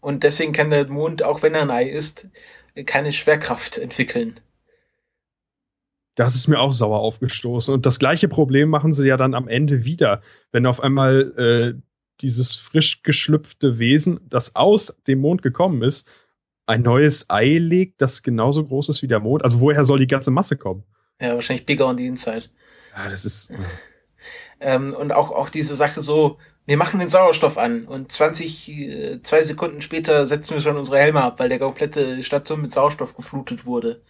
Und 0.00 0.24
deswegen 0.24 0.52
kann 0.52 0.70
der 0.70 0.88
Mond, 0.88 1.22
auch 1.22 1.42
wenn 1.42 1.54
er 1.54 1.62
ein 1.62 1.70
Ei 1.70 1.88
ist, 1.88 2.28
keine 2.86 3.12
Schwerkraft 3.12 3.78
entwickeln. 3.78 4.40
das 6.14 6.34
ist 6.34 6.48
mir 6.48 6.60
auch 6.60 6.72
sauer 6.72 7.00
aufgestoßen. 7.00 7.72
Und 7.72 7.86
das 7.86 7.98
gleiche 7.98 8.28
Problem 8.28 8.68
machen 8.68 8.92
sie 8.92 9.06
ja 9.06 9.16
dann 9.16 9.34
am 9.34 9.48
Ende 9.48 9.84
wieder, 9.84 10.22
wenn 10.50 10.66
auf 10.66 10.80
einmal 10.80 11.74
äh, 11.76 11.80
dieses 12.20 12.56
frisch 12.56 13.02
geschlüpfte 13.02 13.78
Wesen, 13.78 14.20
das 14.28 14.54
aus 14.54 14.94
dem 15.06 15.20
Mond 15.20 15.42
gekommen 15.42 15.82
ist, 15.82 16.08
ein 16.72 16.82
neues 16.82 17.28
Ei 17.28 17.58
legt, 17.58 18.00
das 18.00 18.22
genauso 18.22 18.64
groß 18.64 18.88
ist 18.88 19.02
wie 19.02 19.08
der 19.08 19.20
Mond. 19.20 19.44
Also 19.44 19.60
woher 19.60 19.84
soll 19.84 19.98
die 19.98 20.06
ganze 20.06 20.30
Masse 20.30 20.56
kommen? 20.56 20.84
Ja, 21.20 21.34
wahrscheinlich 21.34 21.66
bigger 21.66 21.86
on 21.86 21.98
the 21.98 22.06
inside. 22.06 22.46
Ja, 22.96 23.08
das 23.08 23.24
ist. 23.24 23.52
Ähm, 24.64 24.94
und 24.94 25.10
auch, 25.10 25.32
auch 25.32 25.48
diese 25.48 25.74
Sache 25.74 26.02
so, 26.02 26.38
wir 26.66 26.76
machen 26.76 27.00
den 27.00 27.08
Sauerstoff 27.08 27.58
an 27.58 27.84
und 27.84 28.12
20, 28.12 28.68
äh, 28.68 29.22
zwei 29.22 29.42
Sekunden 29.42 29.82
später 29.82 30.26
setzen 30.28 30.54
wir 30.54 30.60
schon 30.60 30.76
unsere 30.76 30.98
Helme 30.98 31.20
ab, 31.20 31.40
weil 31.40 31.48
der 31.48 31.58
komplette 31.58 32.22
Station 32.22 32.62
mit 32.62 32.70
Sauerstoff 32.70 33.16
geflutet 33.16 33.66
wurde. 33.66 34.02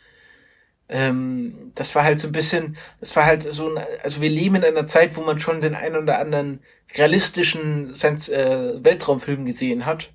Ähm, 0.90 1.72
das 1.74 1.94
war 1.94 2.04
halt 2.04 2.20
so 2.20 2.28
ein 2.28 2.32
bisschen, 2.32 2.76
das 3.00 3.16
war 3.16 3.24
halt 3.24 3.44
so, 3.44 3.74
ein, 3.74 3.82
also 4.02 4.20
wir 4.20 4.28
leben 4.28 4.56
in 4.56 4.64
einer 4.64 4.86
Zeit, 4.86 5.16
wo 5.16 5.22
man 5.22 5.40
schon 5.40 5.62
den 5.62 5.74
einen 5.74 5.96
oder 5.96 6.18
anderen 6.18 6.60
realistischen 6.94 7.94
Science, 7.94 8.28
äh, 8.28 8.84
Weltraumfilm 8.84 9.46
gesehen 9.46 9.86
hat. 9.86 10.12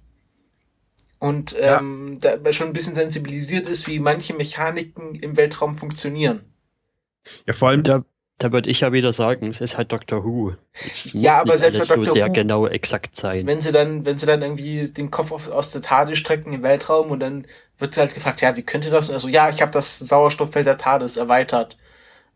Und 1.20 1.54
Ja. 1.54 1.80
ähm, 1.80 2.20
da 2.22 2.54
schon 2.54 2.68
ein 2.68 2.74
bisschen 2.74 2.96
sensibilisiert 2.96 3.68
ist, 3.68 3.88
wie 3.88 4.00
manche 4.00 4.34
Mechaniken 4.36 5.16
im 5.16 5.36
Weltraum 5.36 5.78
funktionieren. 5.78 6.42
Ja, 7.46 7.54
vor 7.54 7.70
allem. 7.70 7.84
Da, 7.84 8.04
da 8.40 8.52
würde 8.52 8.70
ich 8.70 8.82
ja 8.82 8.92
wieder 8.94 9.14
sagen, 9.14 9.48
es 9.50 9.62
ist 9.62 9.78
halt 9.78 9.92
Doctor 9.92 10.24
Who. 10.24 10.54
Es 10.86 11.12
muss 11.14 11.24
Ja, 11.24 11.40
aber 11.42 11.54
nicht 11.54 11.60
selbst 11.62 11.78
alles 11.78 11.88
bei 11.90 11.96
so 11.96 11.96
Doctor 11.96 12.14
sehr 12.14 12.30
Who- 12.30 12.34
genau 12.34 12.68
exakt 12.68 13.16
sein. 13.16 13.48
wenn 13.48 13.62
sie 13.62 13.72
dann, 13.72 14.06
wenn 14.06 14.18
sie 14.20 14.28
dann 14.28 14.44
irgendwie 14.44 14.92
den 14.92 15.10
Kopf 15.10 15.32
auf, 15.32 15.50
aus 15.50 15.72
der 15.72 15.82
TARDIS 15.82 16.20
strecken 16.20 16.54
im 16.54 16.62
Weltraum 16.62 17.10
und 17.10 17.20
dann 17.20 17.48
wird 17.80 17.98
halt 17.98 18.14
gefragt, 18.14 18.42
ja, 18.42 18.56
wie 18.56 18.64
könnte 18.64 18.90
das? 18.92 19.10
Und 19.10 19.16
also, 19.16 19.28
ja, 19.28 19.50
ich 19.50 19.62
habe 19.62 19.72
das 19.72 19.98
Sauerstofffeld 20.00 20.68
der 20.68 20.78
TARDIS 20.78 21.18
erweitert. 21.18 21.78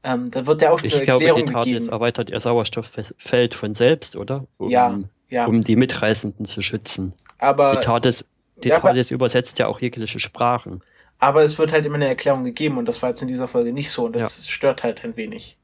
Ähm, 0.04 0.32
dann 0.32 0.48
wird 0.48 0.62
ja 0.64 0.72
auch 0.72 0.80
eine 0.80 0.88
Ich 0.88 1.04
glaube, 1.04 1.26
Erklärung 1.26 1.46
die 1.48 1.54
TARDIS 1.54 1.74
gegeben. 1.74 1.90
erweitert 1.90 2.30
ihr 2.32 2.40
Sauerstofffeld 2.40 3.54
von 3.54 3.76
selbst, 3.76 4.16
oder? 4.16 4.48
Um, 4.58 4.70
Ja, 4.70 5.00
ja, 5.30 5.46
um 5.46 5.64
die 5.64 5.76
Mitreisenden 5.76 6.46
zu 6.48 6.62
schützen. 6.64 7.14
Die 7.18 7.28
aber, 7.40 7.82
TARDIS, 7.82 8.20
die 8.22 8.26
ja, 8.66 8.94
übersetzt 9.10 9.60
ja 9.60 9.68
auch 9.68 9.80
jegliche 9.80 10.20
Sprachen. 10.20 10.82
aber 11.20 11.44
es 11.44 11.58
wird 11.60 11.72
halt 11.72 11.86
immer 11.86 11.96
eine 11.96 12.08
Erklärung 12.08 12.44
gegeben 12.44 12.78
und 12.78 12.86
das 12.86 13.02
war 13.02 13.10
jetzt 13.10 13.22
in 13.22 13.28
dieser 13.28 13.48
Folge 13.48 13.74
nicht 13.74 13.92
so 13.92 14.06
und 14.06 14.16
das 14.16 14.48
stört 14.48 14.84
halt 14.84 15.04
ein 15.04 15.16
wenig. 15.16 15.58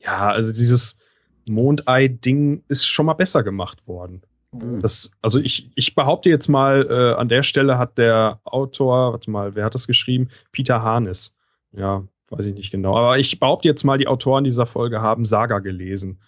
Ja, 0.00 0.28
also 0.28 0.52
dieses 0.52 0.98
Mondei-Ding 1.46 2.64
ist 2.68 2.86
schon 2.86 3.06
mal 3.06 3.14
besser 3.14 3.42
gemacht 3.42 3.86
worden. 3.86 4.22
Hm. 4.52 4.80
Das, 4.80 5.10
also 5.22 5.38
ich, 5.40 5.70
ich 5.74 5.94
behaupte 5.94 6.28
jetzt 6.28 6.48
mal, 6.48 6.86
äh, 6.88 7.18
an 7.18 7.28
der 7.28 7.42
Stelle 7.42 7.78
hat 7.78 7.98
der 7.98 8.40
Autor, 8.44 9.12
warte 9.12 9.30
mal, 9.30 9.54
wer 9.54 9.64
hat 9.64 9.74
das 9.74 9.86
geschrieben? 9.86 10.28
Peter 10.52 10.82
Harnes. 10.82 11.36
Ja, 11.72 12.04
weiß 12.30 12.46
ich 12.46 12.54
nicht 12.54 12.70
genau. 12.70 12.96
Aber 12.96 13.18
ich 13.18 13.40
behaupte 13.40 13.68
jetzt 13.68 13.84
mal, 13.84 13.98
die 13.98 14.06
Autoren 14.06 14.44
dieser 14.44 14.66
Folge 14.66 15.00
haben 15.00 15.24
Saga 15.24 15.58
gelesen. 15.58 16.20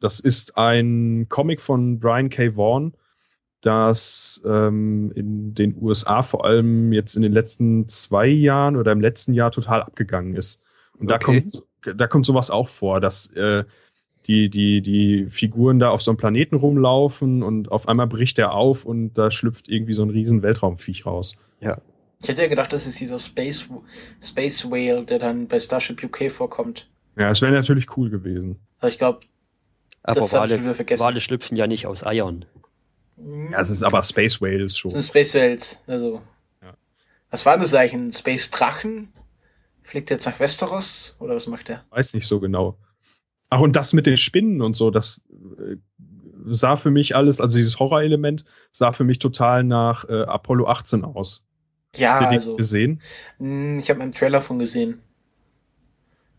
Das 0.00 0.20
ist 0.20 0.58
ein 0.58 1.26
Comic 1.28 1.62
von 1.62 2.00
Brian 2.00 2.28
K. 2.28 2.56
Vaughan, 2.56 2.94
das 3.62 4.42
ähm, 4.44 5.12
in 5.14 5.54
den 5.54 5.76
USA 5.80 6.22
vor 6.22 6.44
allem 6.44 6.92
jetzt 6.92 7.16
in 7.16 7.22
den 7.22 7.32
letzten 7.32 7.88
zwei 7.88 8.26
Jahren 8.26 8.76
oder 8.76 8.92
im 8.92 9.00
letzten 9.00 9.34
Jahr 9.34 9.50
total 9.50 9.82
abgegangen 9.82 10.34
ist. 10.36 10.62
Und 10.98 11.10
da 11.10 11.16
Okay. 11.16 11.42
kommt, 11.42 11.62
da 11.96 12.06
kommt 12.06 12.26
sowas 12.26 12.50
auch 12.50 12.68
vor, 12.68 13.00
dass 13.00 13.32
äh, 13.32 13.64
die, 14.26 14.50
die, 14.50 14.82
die 14.82 15.26
Figuren 15.30 15.78
da 15.78 15.90
auf 15.90 16.02
so 16.02 16.10
einem 16.10 16.18
Planeten 16.18 16.56
rumlaufen 16.56 17.42
und 17.42 17.72
auf 17.72 17.88
einmal 17.88 18.06
bricht 18.06 18.38
er 18.38 18.52
auf 18.52 18.84
und 18.84 19.14
da 19.14 19.30
schlüpft 19.30 19.68
irgendwie 19.68 19.94
so 19.94 20.02
ein 20.02 20.10
riesen 20.10 20.42
Weltraumviech 20.42 21.06
raus. 21.06 21.36
Ich 22.22 22.28
hätte 22.28 22.42
ja 22.42 22.48
gedacht, 22.48 22.72
das 22.72 22.86
ist 22.86 23.00
dieser 23.00 23.18
Space, 23.18 23.68
Space 24.22 24.70
Whale, 24.70 25.04
der 25.04 25.18
dann 25.18 25.48
bei 25.48 25.58
Starship 25.58 26.04
UK 26.04 26.30
vorkommt. 26.30 26.88
Ja, 27.16 27.30
es 27.30 27.42
wäre 27.42 27.52
natürlich 27.52 27.96
cool 27.96 28.10
gewesen. 28.10 28.60
Aber 28.78 28.88
ich 28.90 28.98
glaube, 28.98 29.20
das 30.04 30.32
habe 30.32 30.46
ich 30.46 30.52
schon 30.52 30.62
wieder 30.62 30.74
vergessen. 30.74 31.04
Wale 31.04 31.20
schlüpfen 31.20 31.56
ja 31.56 31.66
nicht 31.66 31.86
aus 31.86 32.04
Eiern. 32.04 32.44
Ja, 33.50 33.60
es 33.60 33.70
ist 33.70 33.82
aber 33.82 34.02
Space 34.02 34.40
Whales 34.40 34.76
schon. 34.76 34.90
Das 34.92 35.02
sind 35.04 35.10
Space 35.10 35.34
Whales, 35.34 35.82
also. 35.86 36.22
Ja. 36.62 36.74
Was 37.30 37.46
war 37.46 37.56
das 37.58 37.72
eigentlich? 37.74 37.94
Ein 37.94 38.12
Space 38.12 38.50
Drachen? 38.50 39.12
Fliegt 39.82 40.10
er 40.10 40.16
jetzt 40.16 40.26
nach 40.26 40.40
Westeros 40.40 41.16
oder 41.20 41.34
was 41.34 41.46
macht 41.46 41.68
er? 41.68 41.84
Weiß 41.90 42.14
nicht 42.14 42.26
so 42.26 42.40
genau. 42.40 42.78
Ach, 43.50 43.60
und 43.60 43.76
das 43.76 43.92
mit 43.92 44.06
den 44.06 44.16
Spinnen 44.16 44.62
und 44.62 44.74
so, 44.76 44.90
das 44.90 45.22
äh, 45.58 45.76
sah 46.46 46.76
für 46.76 46.90
mich 46.90 47.14
alles, 47.14 47.40
also 47.40 47.58
dieses 47.58 47.78
Horrorelement 47.78 48.44
sah 48.70 48.92
für 48.92 49.04
mich 49.04 49.18
total 49.18 49.62
nach 49.64 50.08
äh, 50.08 50.22
Apollo 50.22 50.66
18 50.68 51.04
aus. 51.04 51.44
Ja, 51.94 52.14
Habt 52.14 52.22
ihr 52.22 52.28
also 52.38 52.56
gesehen? 52.56 53.02
mh, 53.38 53.80
ich 53.80 53.90
habe 53.90 54.00
einen 54.00 54.14
Trailer 54.14 54.40
von 54.40 54.58
gesehen. 54.58 55.02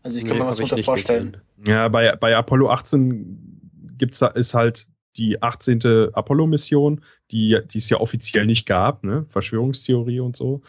Also 0.02 0.18
ich 0.18 0.24
kann 0.24 0.36
Nee, 0.36 0.42
mir 0.42 0.48
was 0.48 0.58
nicht 0.58 0.84
vorstellen. 0.84 1.32
gesehen. 1.58 1.68
Ja, 1.76 1.88
bei, 1.88 2.14
bei 2.16 2.36
Apollo 2.36 2.70
18 2.70 3.60
gibt's, 3.96 4.20
ist 4.34 4.52
halt 4.54 4.88
die 5.16 5.42
18. 5.42 6.10
Apollo-Mission, 6.12 7.00
die, 7.30 7.58
die 7.70 7.78
es 7.78 7.90
ja 7.90 7.98
offiziell 8.00 8.46
nicht 8.46 8.66
gab, 8.66 9.04
ne? 9.04 9.26
Verschwörungstheorie 9.28 10.20
und 10.20 10.36
so. 10.36 10.62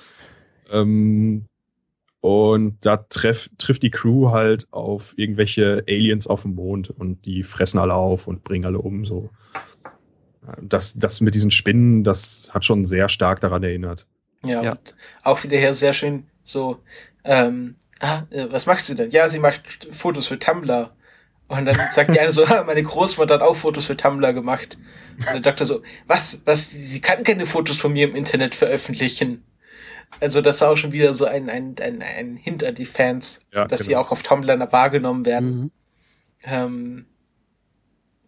Ähm, 0.69 1.45
und 2.21 2.77
da 2.83 2.97
treff, 2.97 3.49
trifft 3.59 3.83
die 3.83 3.91
Crew 3.91 4.31
halt 4.31 4.67
auf 4.71 5.13
irgendwelche 5.15 5.83
Aliens 5.87 6.27
auf 6.27 6.41
dem 6.41 6.55
Mond 6.55 6.89
und 6.89 7.25
die 7.25 7.43
fressen 7.43 7.77
alle 7.77 7.93
auf 7.93 8.27
und 8.27 8.43
bringen 8.43 8.65
alle 8.65 8.79
um. 8.79 9.05
So. 9.05 9.29
Das, 10.61 10.95
das 10.95 11.21
mit 11.21 11.35
diesen 11.35 11.51
Spinnen, 11.51 12.03
das 12.03 12.49
hat 12.51 12.65
schon 12.65 12.85
sehr 12.85 13.09
stark 13.09 13.41
daran 13.41 13.61
erinnert. 13.63 14.07
Ja, 14.43 14.63
Ja. 14.63 14.71
und 14.71 14.95
auch 15.23 15.43
wieder 15.43 15.57
her 15.57 15.73
sehr 15.73 15.93
schön 15.93 16.25
so, 16.43 16.77
ähm, 17.23 17.75
ah, 17.99 18.23
äh, 18.29 18.47
was 18.49 18.65
macht 18.65 18.85
sie 18.85 18.95
denn? 18.95 19.11
Ja, 19.11 19.29
sie 19.29 19.39
macht 19.39 19.87
Fotos 19.91 20.27
für 20.27 20.39
Tumblr. 20.39 20.94
Und 21.47 21.65
dann 21.65 21.77
sagt 21.91 22.13
die 22.13 22.19
eine 22.19 22.31
so, 22.31 22.45
ah, 22.47 22.63
meine 22.65 22.83
Großmutter 22.83 23.35
hat 23.35 23.41
auch 23.41 23.55
Fotos 23.55 23.85
für 23.85 23.97
Tumblr 23.97 24.33
gemacht. 24.33 24.77
Und 25.17 25.27
der 25.33 25.39
Doktor 25.41 25.65
so, 25.65 25.81
was, 26.07 26.41
was, 26.45 26.71
sie 26.71 27.01
kann 27.01 27.23
keine 27.23 27.45
Fotos 27.45 27.77
von 27.77 27.93
mir 27.93 28.07
im 28.07 28.15
Internet 28.15 28.55
veröffentlichen. 28.55 29.43
Also 30.19 30.41
das 30.41 30.61
war 30.61 30.71
auch 30.71 30.75
schon 30.77 30.91
wieder 30.91 31.13
so 31.13 31.25
ein, 31.25 31.49
ein, 31.49 31.75
ein, 31.81 32.01
ein 32.01 32.35
Hint 32.35 32.63
an 32.63 32.75
die 32.75 32.85
Fans, 32.85 33.41
Ja, 33.53 33.65
dass 33.67 33.81
sie 33.81 33.89
genau. 33.89 34.01
auch 34.01 34.11
auf 34.11 34.23
Tumblr 34.23 34.71
wahrgenommen 34.71 35.25
werden. 35.25 35.59
Mhm. 35.59 35.71
Ähm, 36.43 37.05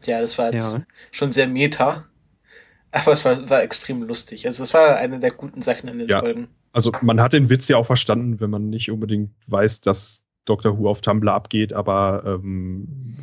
ja, 0.05 0.21
das 0.21 0.37
war 0.37 0.53
jetzt 0.53 0.73
Ja. 0.73 0.85
schon 1.11 1.31
sehr 1.31 1.47
meta. 1.47 2.05
Aber 2.91 3.11
es 3.11 3.25
war, 3.25 3.49
war 3.49 3.63
extrem 3.63 4.01
lustig. 4.03 4.47
Also 4.47 4.63
es 4.63 4.73
war 4.73 4.95
eine 4.97 5.19
der 5.19 5.31
guten 5.31 5.61
Sachen 5.61 5.89
in 5.89 5.99
den 5.99 6.09
Ja. 6.09 6.19
Folgen. 6.19 6.47
Also 6.71 6.91
man 7.01 7.19
hat 7.21 7.33
den 7.33 7.49
Witz 7.49 7.67
ja 7.67 7.77
auch 7.77 7.85
verstanden, 7.85 8.39
wenn 8.39 8.49
man 8.49 8.69
nicht 8.69 8.91
unbedingt 8.91 9.31
weiß, 9.47 9.81
dass 9.81 10.23
Dr. 10.47 10.77
Who 10.77 10.89
auf 10.89 11.01
Tumblr 11.01 11.31
abgeht, 11.31 11.73
aber 11.73 12.23
ähm, 12.25 13.17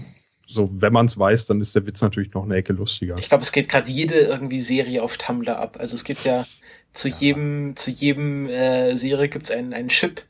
so, 0.46 0.70
wenn 0.72 0.92
man 0.92 1.06
es 1.06 1.18
weiß, 1.18 1.46
dann 1.46 1.60
ist 1.60 1.74
der 1.74 1.86
Witz 1.86 2.02
natürlich 2.02 2.32
noch 2.34 2.44
eine 2.44 2.56
Ecke 2.56 2.72
lustiger. 2.74 3.16
Ich 3.18 3.28
glaube, 3.28 3.42
es 3.42 3.50
geht 3.52 3.68
gerade 3.68 3.90
jede 3.90 4.14
irgendwie 4.14 4.60
Serie 4.62 5.02
auf 5.02 5.16
Tumblr 5.16 5.58
ab. 5.58 5.76
Also 5.80 5.94
es 5.94 6.04
gibt 6.04 6.24
ja 6.24 6.44
zu 6.92 7.08
jedem, 7.08 7.74
zu 7.76 7.90
jedem 7.90 8.46
äh, 8.48 8.94
Serie 8.96 9.28
gibt's 9.28 9.50
einen, 9.50 9.72
einen 9.72 9.88
Chip, 9.88 10.22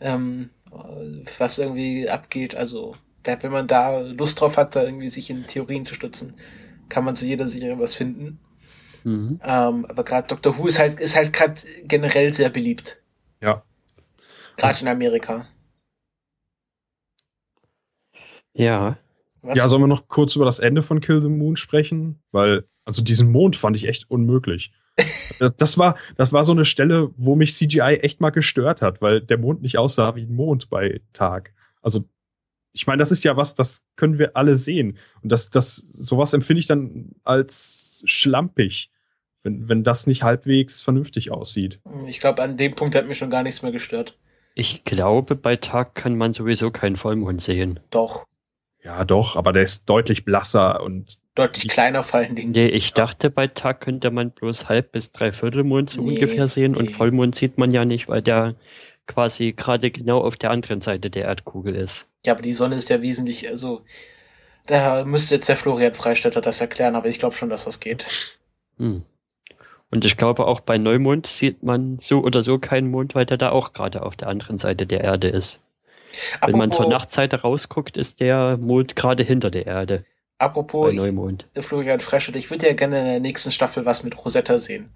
ähm, 0.00 0.50
äh, 0.70 1.24
was 1.38 1.58
irgendwie 1.58 2.08
abgeht. 2.08 2.54
Also 2.54 2.96
da- 3.24 3.42
wenn 3.42 3.52
man 3.52 3.66
da 3.66 4.00
Lust 4.00 4.40
drauf 4.40 4.56
hat, 4.56 4.76
da 4.76 4.84
irgendwie 4.84 5.08
sich 5.08 5.28
in 5.28 5.46
Theorien 5.46 5.84
zu 5.84 5.94
stützen, 5.94 6.34
kann 6.88 7.04
man 7.04 7.16
zu 7.16 7.26
jeder 7.26 7.46
Serie 7.48 7.78
was 7.78 7.94
finden. 7.94 8.38
Mhm. 9.04 9.40
Ähm, 9.42 9.86
aber 9.86 10.04
gerade 10.04 10.28
Doctor 10.28 10.56
Who 10.56 10.68
ist 10.68 10.78
halt, 10.78 11.00
ist 11.00 11.16
halt 11.16 11.32
gerade 11.32 11.54
generell 11.84 12.32
sehr 12.32 12.48
beliebt. 12.50 13.02
Ja. 13.40 13.64
Gerade 14.56 14.80
in 14.82 14.88
Amerika. 14.88 15.48
Ja, 18.54 18.98
Was? 19.42 19.56
Ja, 19.56 19.68
sollen 19.68 19.82
wir 19.82 19.86
noch 19.88 20.08
kurz 20.08 20.36
über 20.36 20.44
das 20.44 20.58
Ende 20.60 20.82
von 20.82 21.00
Kill 21.00 21.22
the 21.22 21.28
Moon 21.28 21.56
sprechen? 21.56 22.20
Weil, 22.32 22.64
also 22.84 23.02
diesen 23.02 23.30
Mond 23.32 23.56
fand 23.56 23.76
ich 23.76 23.88
echt 23.88 24.10
unmöglich. 24.10 24.72
Das- 25.56 25.78
war, 25.78 25.96
das 26.16 26.32
war 26.32 26.44
so 26.44 26.52
eine 26.52 26.64
Stelle, 26.66 27.10
wo 27.16 27.34
mich 27.34 27.54
CGI 27.56 27.98
echt 28.02 28.20
mal 28.20 28.30
gestört 28.30 28.82
hat, 28.82 29.00
weil 29.02 29.20
der 29.22 29.38
Mond 29.38 29.62
nicht 29.62 29.78
aussah 29.78 30.14
wie 30.14 30.22
ein 30.22 30.34
Mond 30.34 30.68
bei 30.70 31.00
Tag. 31.14 31.52
Also, 31.80 32.04
ich 32.74 32.86
meine, 32.86 33.00
das 33.00 33.10
ist 33.10 33.24
ja 33.24 33.36
was, 33.36 33.54
das 33.54 33.82
können 33.96 34.18
wir 34.18 34.36
alle 34.36 34.56
sehen. 34.56 34.98
Und 35.22 35.32
das, 35.32 35.50
das, 35.50 35.76
sowas 35.76 36.32
empfinde 36.34 36.60
ich 36.60 36.66
dann 36.66 37.12
als 37.24 38.02
schlampig, 38.06 38.90
wenn, 39.42 39.68
wenn 39.68 39.82
das 39.82 40.06
nicht 40.06 40.22
halbwegs 40.22 40.82
vernünftig 40.82 41.30
aussieht. 41.32 41.80
ich 42.06 42.20
glaube, 42.20 42.42
an 42.42 42.56
dem 42.56 42.74
Punkt 42.74 42.94
hat 42.94 43.08
mich 43.08 43.18
schon 43.18 43.30
gar 43.30 43.42
nichts 43.42 43.62
mehr 43.62 43.72
gestört. 43.72 44.16
ich 44.54 44.84
glaube, 44.84 45.34
bei 45.34 45.56
Tag 45.56 45.94
kann 45.94 46.16
man 46.16 46.34
sowieso 46.34 46.70
keinen 46.70 46.96
Vollmond 46.96 47.42
sehen. 47.42 47.80
Doch. 47.90 48.26
Ja, 48.84 49.04
doch, 49.04 49.36
aber 49.36 49.52
der 49.52 49.62
ist 49.62 49.88
deutlich 49.88 50.24
blasser 50.24 50.82
und 50.82 51.18
Deutlich 51.34 51.68
kleiner 51.68 52.02
vor 52.02 52.20
allen 52.20 52.36
Dingen. 52.36 52.52
Nee, 52.52 52.66
ich 52.66 52.92
dachte, 52.92 53.30
bei 53.30 53.46
Tag 53.46 53.80
könnte 53.80 54.10
man 54.10 54.32
bloß 54.32 54.68
halb 54.68 54.92
bis 54.92 55.12
dreiviertel 55.12 55.64
Mond 55.64 55.88
so 55.88 56.02
Nee, 56.02 56.10
ungefähr 56.10 56.48
sehen 56.48 56.76
und 56.76 56.86
nee. 56.86 56.92
Vollmond 56.92 57.34
sieht 57.34 57.56
man 57.56 57.70
ja 57.70 57.86
nicht, 57.86 58.06
weil 58.06 58.20
der 58.20 58.54
quasi 59.06 59.52
gerade 59.52 59.90
genau 59.90 60.20
auf 60.20 60.36
der 60.36 60.50
anderen 60.50 60.82
Seite 60.82 61.08
der 61.08 61.24
Erdkugel 61.24 61.74
ist. 61.74 62.06
Ja, 62.26 62.34
aber 62.34 62.42
die 62.42 62.52
Sonne 62.52 62.76
ist 62.76 62.90
ja 62.90 63.00
wesentlich, 63.00 63.48
also 63.48 63.80
da 64.66 65.06
müsste 65.06 65.36
jetzt 65.36 65.48
der 65.48 65.56
Florian 65.56 65.94
Freistetter 65.94 66.42
das 66.42 66.60
erklären, 66.60 66.96
aber 66.96 67.08
ich 67.08 67.18
glaube 67.18 67.34
schon, 67.34 67.48
dass 67.48 67.64
das 67.64 67.80
geht. 67.80 68.38
Hm. 68.76 69.02
Und 69.90 70.04
ich 70.04 70.18
glaube, 70.18 70.46
auch 70.46 70.60
bei 70.60 70.76
Neumond 70.76 71.26
sieht 71.26 71.62
man 71.62 71.98
so 72.02 72.20
oder 72.20 72.42
so 72.42 72.58
keinen 72.58 72.90
Mond, 72.90 73.14
weil 73.14 73.26
der 73.26 73.38
da 73.38 73.50
auch 73.50 73.72
gerade 73.72 74.02
auf 74.02 74.16
der 74.16 74.28
anderen 74.28 74.58
Seite 74.58 74.86
der 74.86 75.02
Erde 75.02 75.28
ist. 75.28 75.60
Wenn 76.44 76.56
man 76.58 76.70
zur 76.70 76.80
Apropos- 76.80 76.92
Nachtseite 76.92 77.40
rausguckt, 77.40 77.96
ist 77.96 78.20
der 78.20 78.56
Mond 78.58 78.96
gerade 78.96 79.22
hinter 79.22 79.50
der 79.50 79.66
Erde 79.66 80.04
Apropos 80.38 80.92
Neumond. 80.92 81.46
ich, 81.54 81.64
Florian 81.64 82.00
Freistetter, 82.00 82.38
ich 82.38 82.50
würde 82.50 82.66
ja 82.66 82.72
gerne 82.74 82.98
in 82.98 83.04
der 83.04 83.20
nächsten 83.20 83.52
Staffel 83.52 83.86
was 83.86 84.02
mit 84.02 84.24
Rosetta 84.24 84.58
sehen. 84.58 84.90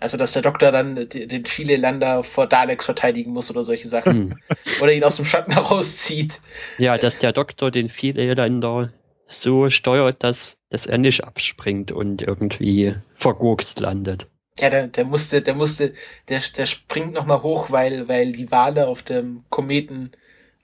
Also, 0.00 0.16
dass 0.16 0.32
der 0.32 0.42
Doktor 0.42 0.72
dann 0.72 1.08
den 1.08 1.44
viele 1.44 1.76
Länder 1.76 2.24
vor 2.24 2.46
Daleks 2.48 2.84
verteidigen 2.84 3.32
muss 3.32 3.50
oder 3.50 3.62
solche 3.62 3.88
Sachen. 3.88 4.12
Hm. 4.32 4.36
oder 4.82 4.92
ihn 4.92 5.04
aus 5.04 5.16
dem 5.16 5.24
Schatten 5.24 5.52
herauszieht. 5.52 6.40
Ja, 6.78 6.96
dass 6.98 7.18
der 7.18 7.32
Doktor 7.32 7.70
den 7.70 7.88
viele 7.88 8.32
Länder 8.34 8.92
so 9.28 9.70
steuert, 9.70 10.22
dass, 10.22 10.56
dass 10.70 10.86
er 10.86 10.98
nicht 10.98 11.24
abspringt 11.24 11.92
und 11.92 12.22
irgendwie 12.22 12.94
vergurkst 13.14 13.78
landet. 13.80 14.26
Ja, 14.58 14.70
der, 14.70 14.86
der 14.86 15.04
musste, 15.04 15.42
der 15.42 15.54
musste, 15.54 15.94
der, 16.28 16.40
der 16.56 16.66
springt 16.66 17.12
nochmal 17.12 17.42
hoch, 17.42 17.70
weil, 17.70 18.08
weil 18.08 18.32
die 18.32 18.50
Wale 18.50 18.86
auf 18.86 19.02
dem 19.02 19.44
Kometen 19.50 20.12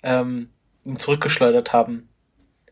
ähm, 0.03 0.51
ihn 0.85 0.97
zurückgeschleudert 0.97 1.73
haben. 1.73 2.09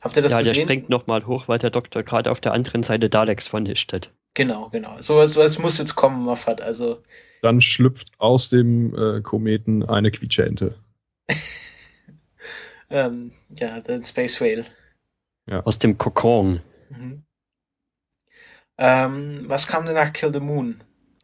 Habt 0.01 0.17
ihr 0.17 0.23
das 0.23 0.33
ja, 0.33 0.39
der 0.39 0.45
gesehen? 0.45 0.65
springt 0.65 0.89
nochmal 0.89 1.27
hoch, 1.27 1.49
weil 1.49 1.59
der 1.59 1.71
Doktor 1.71 2.05
gerade 2.05 2.31
auf 2.31 2.41
der 2.41 2.53
anderen 2.53 2.85
Seite 2.85 3.11
Daleks 3.11 3.49
vernichtet. 3.49 4.13
Genau, 4.35 4.69
genau. 4.69 5.01
Sowas, 5.01 5.33
sowas 5.33 5.59
muss 5.59 5.79
jetzt 5.79 5.97
kommen, 5.97 6.23
Moffat. 6.23 6.61
Also, 6.61 7.03
dann 7.43 7.61
schlüpft 7.61 8.13
aus 8.19 8.49
dem 8.49 8.95
äh, 8.95 9.21
Kometen 9.21 9.83
eine 9.85 10.13
Quietscheente. 10.13 10.79
ähm, 12.91 13.33
ja, 13.49 13.81
der 13.81 14.05
Space 14.05 14.41
Whale. 14.41 14.67
Aus 15.65 15.81
dem 15.81 15.99
Kokon. 15.99 16.61
Mhm. 16.91 17.25
Ähm, 18.77 19.45
was 19.49 19.67
kam 19.67 19.87
denn 19.87 19.95
nach 19.95 20.13
Kill 20.13 20.33
the 20.33 20.41
Moon? 20.41 20.81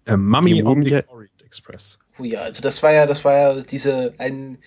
Äh, 0.06 0.16
Mummy 0.16 0.54
Die 0.54 0.62
on 0.64 0.82
the 0.84 1.02
Orient 1.08 1.42
Express. 1.44 1.98
Oh 2.18 2.24
ja, 2.24 2.40
also 2.42 2.62
das 2.62 2.82
war 2.82 2.92
ja, 2.92 3.06
das 3.06 3.24
war 3.24 3.34
ja 3.36 3.60
diese, 3.62 4.14
ein, 4.18 4.58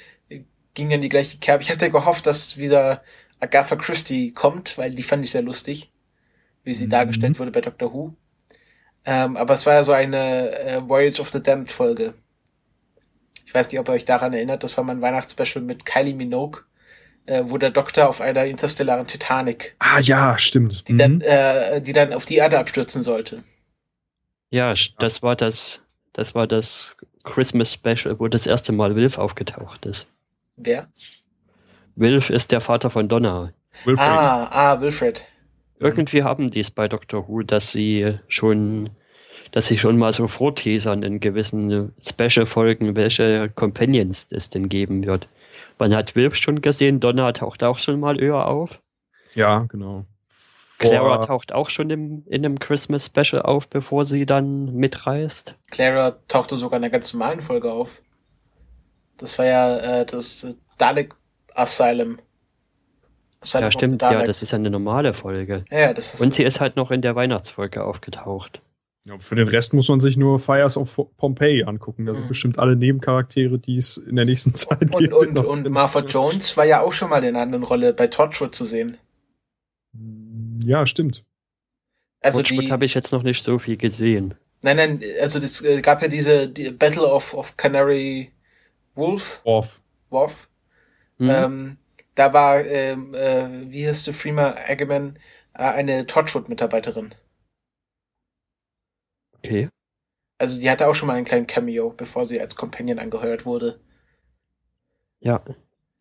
ging 0.74 0.90
ja 0.90 0.96
in 0.96 1.02
die 1.02 1.10
gleiche 1.10 1.38
Kerbe. 1.38 1.64
Ich 1.64 1.72
hatte 1.72 1.90
gehofft, 1.90 2.26
dass 2.26 2.58
wieder 2.58 3.04
Agatha 3.40 3.76
Christie 3.76 4.32
kommt, 4.34 4.78
weil 4.78 4.92
die 4.92 5.04
fand 5.04 5.24
ich 5.24 5.32
sehr 5.32 5.44
lustig, 5.44 5.92
wie 6.64 6.74
sie 6.74 6.86
Mhm. 6.86 6.92
dargestellt 6.92 7.40
wurde 7.40 7.52
bei 7.52 7.62
Doctor 7.62 7.94
Who. 7.94 8.14
Ähm, 9.06 9.38
aber 9.38 9.54
es 9.54 9.66
war 9.66 9.74
ja 9.76 9.84
so 9.84 9.94
eine 9.94 10.52
äh, 10.60 10.82
Voyage 10.88 11.22
of 11.22 11.30
the 11.32 11.42
Damned 11.42 11.72
Folge. 11.72 12.14
Ich 13.46 13.54
weiß 13.54 13.72
nicht, 13.72 13.80
ob 13.80 13.88
ihr 13.88 13.94
euch 13.94 14.06
daran 14.06 14.34
erinnert, 14.34 14.64
das 14.64 14.76
war 14.76 14.84
mein 14.84 15.02
Weihnachtsspecial 15.02 15.64
mit 15.64 15.86
Kylie 15.86 16.14
Minogue, 16.14 16.64
äh, 17.26 17.44
wo 17.46 17.58
der 17.58 17.70
Doktor 17.72 18.10
auf 18.10 18.20
einer 18.20 18.44
interstellaren 18.46 19.08
Titanic, 19.08 19.76
Ah 19.80 20.00
ja, 20.00 20.38
stimmt. 20.38 20.84
die 20.90 20.94
Mhm. 20.94 20.98
dann, 20.98 21.22
äh, 21.22 21.82
die 21.82 21.94
dann 21.94 22.12
auf 22.14 22.26
die 22.26 22.36
Erde 22.36 22.60
abstürzen 22.60 23.04
sollte. 23.04 23.44
Ja, 24.50 24.74
das 25.00 25.24
war 25.24 25.36
das, 25.36 25.82
das 26.14 26.36
war 26.36 26.48
das 26.48 26.96
Christmas 27.24 27.74
Special, 27.74 28.20
wo 28.20 28.28
das 28.28 28.46
erste 28.46 28.72
Mal 28.72 28.96
Wilf 28.96 29.18
aufgetaucht 29.18 29.86
ist. 29.86 30.08
Wer? 30.56 30.88
Wilf 31.96 32.30
ist 32.30 32.52
der 32.52 32.62
Vater 32.62 32.90
von 32.90 33.10
Donna. 33.10 33.52
Wilfred. 33.84 34.08
Ah, 34.08 34.48
ah, 34.52 34.82
Wilfred. 34.82 35.26
Irgendwie 35.80 36.24
haben 36.24 36.50
die 36.50 36.62
es 36.62 36.72
bei 36.72 36.88
Doctor 36.88 37.28
Who, 37.28 37.44
dass 37.44 37.72
sie 37.72 38.18
schon, 38.28 38.90
dass 39.52 39.68
sie 39.68 39.78
schon 39.78 39.98
mal 39.98 40.14
so 40.14 40.28
vorteasern 40.28 41.04
in 41.04 41.20
gewissen 41.20 41.94
Special-Folgen, 42.02 42.96
welche 42.96 43.50
Companions 43.50 44.28
es 44.30 44.50
denn 44.50 44.70
geben 44.70 45.06
wird. 45.06 45.28
Man 45.78 45.94
hat 45.96 46.16
Wilf 46.16 46.36
schon 46.36 46.62
gesehen, 46.62 47.00
Donna 47.00 47.32
taucht 47.34 47.64
auch 47.64 47.78
schon 47.78 48.00
mal 48.00 48.20
höher 48.20 48.48
auf. 48.48 48.80
Ja, 49.36 49.66
genau. 49.70 50.06
Clara 50.80 51.26
taucht 51.26 51.52
auch 51.54 51.70
schon 51.70 51.90
im, 51.90 52.24
in 52.28 52.46
einem 52.46 52.60
Christmas 52.60 53.06
Special 53.08 53.42
auf, 53.42 53.68
bevor 53.68 54.06
sie 54.06 54.26
dann 54.26 54.74
mitreist. 54.76 55.56
Clara 55.72 56.18
tauchte 56.28 56.58
sogar 56.58 56.78
in 56.78 56.84
einer 56.84 56.92
ganz 56.92 57.14
normalen 57.14 57.42
Folge 57.42 57.72
auf. 57.72 58.02
Das 59.18 59.38
war 59.40 59.46
ja 59.46 59.78
äh, 60.02 60.06
das 60.06 60.44
äh, 60.44 60.54
Dalek 60.78 61.16
Asylum. 61.56 62.20
Asylum 63.42 63.64
Ja, 63.66 63.72
stimmt, 63.72 64.02
ja, 64.02 64.26
das 64.26 64.44
ist 64.44 64.52
ja 64.52 64.58
eine 64.58 64.70
normale 64.70 65.14
Folge. 65.14 65.66
ja, 65.72 65.94
das 65.94 66.14
ist 66.16 66.22
Und 66.22 66.36
sie 66.36 66.44
ist 66.44 66.60
halt 66.60 66.76
noch 66.76 66.92
in 66.92 67.02
der 67.02 67.16
Weihnachtsfolge 67.16 67.84
aufgetaucht. 67.84 68.62
Ja, 69.06 69.18
für 69.20 69.36
den 69.36 69.48
Rest 69.48 69.74
muss 69.74 69.88
man 69.88 70.00
sich 70.02 70.18
nur 70.18 70.38
Fires 70.40 70.76
of 70.78 71.00
Pompeii 71.18 71.64
angucken. 71.64 72.06
Da 72.06 72.14
sind 72.14 72.26
Mhm. 72.26 72.28
bestimmt 72.28 72.60
alle 72.60 72.76
Nebencharaktere, 72.76 73.58
die 73.58 73.78
es 73.78 73.98
in 73.98 74.18
der 74.18 74.26
nächsten 74.26 74.54
Zeit 74.56 74.82
Und, 74.94 75.00
geben 75.00 75.14
und, 75.14 75.36
wird. 75.36 75.46
und 75.46 75.70
Martha 75.70 76.02
Jones 76.02 76.58
war 76.58 76.66
ja 76.66 76.82
auch 76.82 76.92
schon 76.94 77.10
mal 77.10 77.24
in 77.24 77.30
einer 77.30 77.42
anderen 77.42 77.64
Rolle 77.64 77.94
bei 77.94 78.08
Torchwood 78.08 78.54
zu 78.54 78.66
sehen. 78.66 78.98
Ja, 80.68 80.86
stimmt. 80.86 81.24
Also 82.20 82.42
die, 82.42 82.70
habe 82.70 82.84
ich 82.84 82.94
jetzt 82.94 83.14
noch 83.14 83.24
nicht 83.24 83.42
so 83.42 83.58
viel 83.58 83.78
gesehen. 83.78 84.36
nein, 84.64 84.76
nein, 84.76 85.02
also 85.22 85.40
das 85.40 85.62
äh, 85.64 85.82
gab 85.82 86.02
ja 86.02 86.10
diese 86.10 86.50
die 86.50 86.72
Battle 86.72 87.08
of, 87.08 87.34
of 87.34 87.56
Canary 87.56 88.34
Wolf, 88.94 89.40
Off. 89.46 89.82
Wolf. 90.10 90.50
Hm? 91.20 91.30
Ähm, 91.30 91.78
da 92.16 92.34
war, 92.34 92.66
ähm, 92.66 93.14
äh, 93.14 93.72
wie 93.72 93.88
heißt 93.88 94.08
der 94.08 94.14
Freema 94.14 94.56
Aggerman, 94.68 95.18
äh, 95.54 95.64
eine 95.64 96.06
Torchwood-Mitarbeiterin. 96.06 97.16
Okay. 99.38 99.70
Also 100.38 100.60
die 100.60 100.70
hatte 100.70 100.88
auch 100.88 100.96
schon 100.96 101.08
mal 101.08 101.16
einen 101.16 101.26
kleinen 101.26 101.48
Cameo, 101.48 101.92
bevor 101.92 102.26
sie 102.26 102.42
als 102.42 102.58
Companion 102.58 103.00
angeheuert 103.00 103.46
wurde. 103.46 103.80
Ja. 105.22 105.42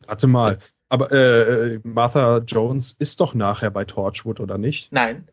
Warte 0.07 0.27
mal. 0.27 0.59
Aber 0.89 1.11
äh, 1.13 1.75
äh, 1.75 1.81
Martha 1.83 2.39
Jones 2.39 2.95
ist 2.99 3.21
doch 3.21 3.35
nachher 3.35 3.71
bei 3.71 3.85
Torchwood, 3.85 4.41
oder 4.41 4.57
nicht? 4.59 4.93
Nein. 4.93 5.29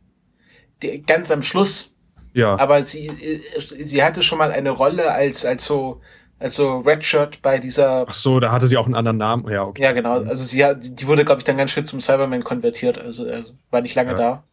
Die, 0.82 1.02
ganz 1.04 1.30
am 1.32 1.44
Schluss. 1.44 1.96
Ja. 2.34 2.58
Aber 2.58 2.84
sie, 2.84 3.08
äh, 3.08 3.40
sie 3.60 4.04
hatte 4.04 4.24
schon 4.24 4.40
mal 4.40 4.52
eine 4.52 4.72
Rolle 4.72 5.12
als, 5.12 5.46
als 5.46 5.66
so, 5.66 6.02
als 6.40 6.56
so 6.56 6.80
Redshirt 6.80 7.42
bei 7.44 7.60
dieser 7.60 8.06
Ach 8.08 8.14
so, 8.14 8.40
da 8.40 8.52
hatte 8.52 8.68
sie 8.68 8.78
auch 8.78 8.86
einen 8.86 8.96
anderen 8.96 9.18
Namen. 9.18 9.48
Ja, 9.48 9.64
okay. 9.64 9.84
Ja, 9.84 9.92
genau. 9.92 10.24
Also 10.24 10.44
sie 10.44 10.66
hat, 10.66 10.80
die 10.82 11.08
wurde, 11.08 11.26
glaube 11.26 11.40
ich, 11.40 11.46
dann 11.46 11.58
ganz 11.58 11.72
schön 11.72 11.86
zum 11.86 12.02
Cyberman 12.02 12.44
konvertiert. 12.44 12.98
Also, 12.98 13.28
also 13.28 13.54
war 13.70 13.82
nicht 13.82 13.96
lange 13.96 14.12
Ja. 14.12 14.18
da. 14.18 14.44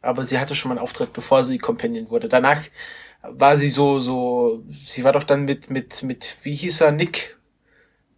Aber 0.00 0.24
sie 0.24 0.38
hatte 0.38 0.54
schon 0.54 0.68
mal 0.68 0.76
einen 0.76 0.82
Auftritt, 0.84 1.12
bevor 1.12 1.42
sie 1.42 1.58
Companion 1.58 2.08
wurde. 2.10 2.28
Danach 2.28 2.60
war 3.22 3.58
sie 3.58 3.68
so, 3.68 3.98
so, 3.98 4.62
sie 4.86 5.02
war 5.02 5.12
doch 5.12 5.24
dann 5.24 5.44
mit, 5.44 5.70
mit, 5.70 6.04
mit, 6.04 6.36
wie 6.42 6.54
hieß 6.54 6.82
er, 6.82 6.92
Nick? 6.92 7.36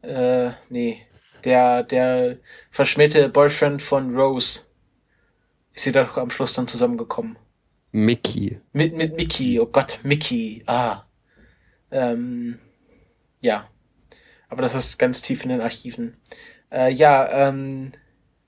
Äh, 0.03 0.51
nee. 0.69 1.01
Der, 1.45 1.83
der 1.83 2.39
verschmähte 2.71 3.29
Boyfriend 3.29 3.83
von 3.83 4.17
Rose. 4.17 4.67
Ist 5.73 5.85
sie 5.85 5.93
doch 5.93 6.17
am 6.17 6.31
Schluss 6.31 6.53
dann 6.53 6.69
zusammengekommen. 6.69 7.37
Mickey. 7.93 8.61
Mit, 8.73 8.97
mit 8.97 9.17
Mickey, 9.17 9.59
oh 9.61 9.67
Gott, 9.67 10.01
Mickey, 10.03 10.63
ah. 10.67 11.03
Ähm, 11.91 12.59
ja. 13.41 13.69
Aber 14.49 14.63
das 14.63 14.75
ist 14.75 14.99
ganz 14.99 15.23
tief 15.23 15.45
in 15.45 15.51
den 15.51 15.61
Archiven. 15.61 16.17
Äh, 16.71 16.93
ja, 16.93 17.49
ähm, 17.49 17.93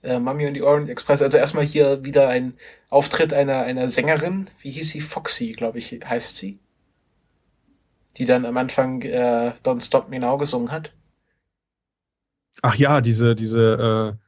äh, 0.02 0.18
Mami 0.18 0.46
und 0.46 0.54
die 0.54 0.62
Orient 0.62 0.88
Express, 0.88 1.22
also 1.22 1.38
erstmal 1.38 1.64
hier 1.64 2.04
wieder 2.04 2.28
ein 2.28 2.54
Auftritt 2.88 3.32
einer, 3.32 3.62
einer 3.62 3.88
Sängerin, 3.88 4.50
wie 4.60 4.70
hieß 4.70 4.90
sie? 4.90 5.00
Foxy, 5.00 5.52
glaube 5.52 5.78
ich, 5.78 6.00
heißt 6.04 6.36
sie. 6.36 6.58
Die 8.16 8.24
dann 8.24 8.44
am 8.44 8.56
Anfang 8.56 9.02
äh, 9.02 9.52
Don't 9.64 9.84
Stop 9.84 10.08
Me 10.08 10.18
Now 10.18 10.38
gesungen 10.38 10.70
hat. 10.70 10.92
Ach 12.60 12.74
ja, 12.74 13.00
diese, 13.00 13.34
diese, 13.34 14.16
äh, 14.16 14.26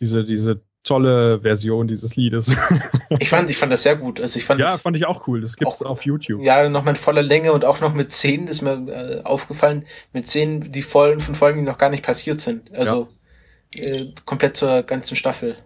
diese, 0.00 0.24
diese 0.24 0.62
tolle 0.84 1.40
Version 1.40 1.88
dieses 1.88 2.16
Liedes. 2.16 2.54
Ich 3.18 3.28
fand, 3.28 3.48
ich 3.50 3.56
fand 3.56 3.72
das 3.72 3.84
sehr 3.84 3.94
gut. 3.94 4.20
Also 4.20 4.36
ich 4.36 4.44
fand 4.44 4.60
ja, 4.60 4.74
es 4.74 4.80
fand 4.80 4.96
ich 4.96 5.06
auch 5.06 5.28
cool. 5.28 5.40
Das 5.40 5.56
gibt's 5.56 5.80
Auch- 5.80 5.90
auf 5.90 6.04
YouTube. 6.04 6.42
Ja, 6.42 6.68
nochmal 6.68 6.94
in 6.94 7.00
voller 7.00 7.22
Länge 7.22 7.52
und 7.52 7.64
auch 7.64 7.80
noch 7.80 7.94
mit 7.94 8.12
Szenen, 8.12 8.48
ist 8.48 8.62
mir 8.62 8.72
äh, 8.88 9.22
aufgefallen, 9.22 9.86
mit 10.12 10.26
Szenen, 10.28 10.72
die 10.72 10.82
vollen 10.82 11.20
von 11.20 11.36
Folgen, 11.36 11.60
die 11.60 11.64
noch 11.64 11.78
gar 11.78 11.88
nicht 11.88 12.04
passiert 12.04 12.40
sind. 12.40 12.72
Also 12.74 13.08
äh, 13.72 14.06
komplett 14.24 14.56
zur 14.56 14.82
ganzen 14.82 15.14
Staffel. 15.16 15.56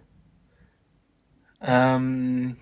Ähm, 1.61 2.57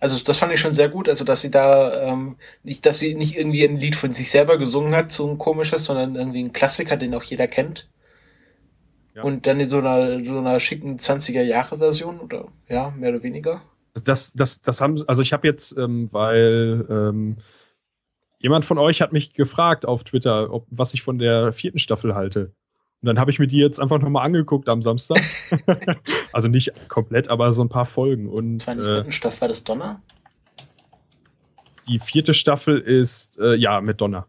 also 0.00 0.18
das 0.24 0.38
fand 0.38 0.52
ich 0.52 0.60
schon 0.60 0.72
sehr 0.72 0.88
gut, 0.88 1.08
also 1.08 1.24
dass 1.24 1.42
sie 1.42 1.50
da 1.50 2.10
ähm, 2.10 2.36
nicht, 2.62 2.86
dass 2.86 2.98
sie 2.98 3.14
nicht 3.14 3.36
irgendwie 3.36 3.64
ein 3.64 3.76
Lied 3.76 3.94
von 3.94 4.12
sich 4.12 4.30
selber 4.30 4.56
gesungen 4.56 4.96
hat, 4.96 5.12
so 5.12 5.30
ein 5.30 5.36
komisches, 5.36 5.84
sondern 5.84 6.16
irgendwie 6.16 6.42
ein 6.42 6.54
Klassiker, 6.54 6.96
den 6.96 7.14
auch 7.14 7.22
jeder 7.22 7.46
kennt. 7.46 7.88
Ja. 9.14 9.22
Und 9.22 9.46
dann 9.46 9.60
in 9.60 9.68
so 9.68 9.78
einer, 9.78 10.24
so 10.24 10.38
einer 10.38 10.58
schicken 10.58 10.98
20er 10.98 11.42
Jahre 11.42 11.78
Version 11.78 12.18
oder 12.20 12.48
ja, 12.68 12.90
mehr 12.90 13.10
oder 13.10 13.22
weniger. 13.22 13.62
Das, 14.04 14.32
das, 14.32 14.62
das 14.62 14.80
haben, 14.80 15.02
also 15.06 15.20
ich 15.20 15.34
habe 15.34 15.46
jetzt, 15.46 15.76
ähm, 15.76 16.08
weil 16.12 16.86
ähm, 16.88 17.36
jemand 18.38 18.64
von 18.64 18.78
euch 18.78 19.02
hat 19.02 19.12
mich 19.12 19.34
gefragt 19.34 19.84
auf 19.84 20.04
Twitter, 20.04 20.52
ob, 20.52 20.66
was 20.70 20.94
ich 20.94 21.02
von 21.02 21.18
der 21.18 21.52
vierten 21.52 21.78
Staffel 21.78 22.14
halte. 22.14 22.54
Und 23.02 23.06
dann 23.06 23.18
habe 23.18 23.30
ich 23.30 23.38
mir 23.38 23.46
die 23.46 23.58
jetzt 23.58 23.80
einfach 23.80 23.98
nochmal 23.98 24.26
angeguckt 24.26 24.68
am 24.68 24.82
Samstag. 24.82 25.22
also 26.32 26.48
nicht 26.48 26.72
komplett, 26.88 27.28
aber 27.28 27.52
so 27.52 27.62
ein 27.62 27.68
paar 27.68 27.86
Folgen. 27.86 28.28
Und 28.28 28.66
war 28.66 28.74
in 28.74 28.82
der 28.82 29.06
äh, 29.06 29.12
Staffel, 29.12 29.40
war 29.40 29.48
das 29.48 29.64
Donner? 29.64 30.02
die 31.90 31.98
vierte 31.98 32.34
Staffel 32.34 32.78
ist, 32.78 33.38
äh, 33.38 33.54
ja, 33.56 33.80
mit 33.80 34.00
Donner. 34.00 34.26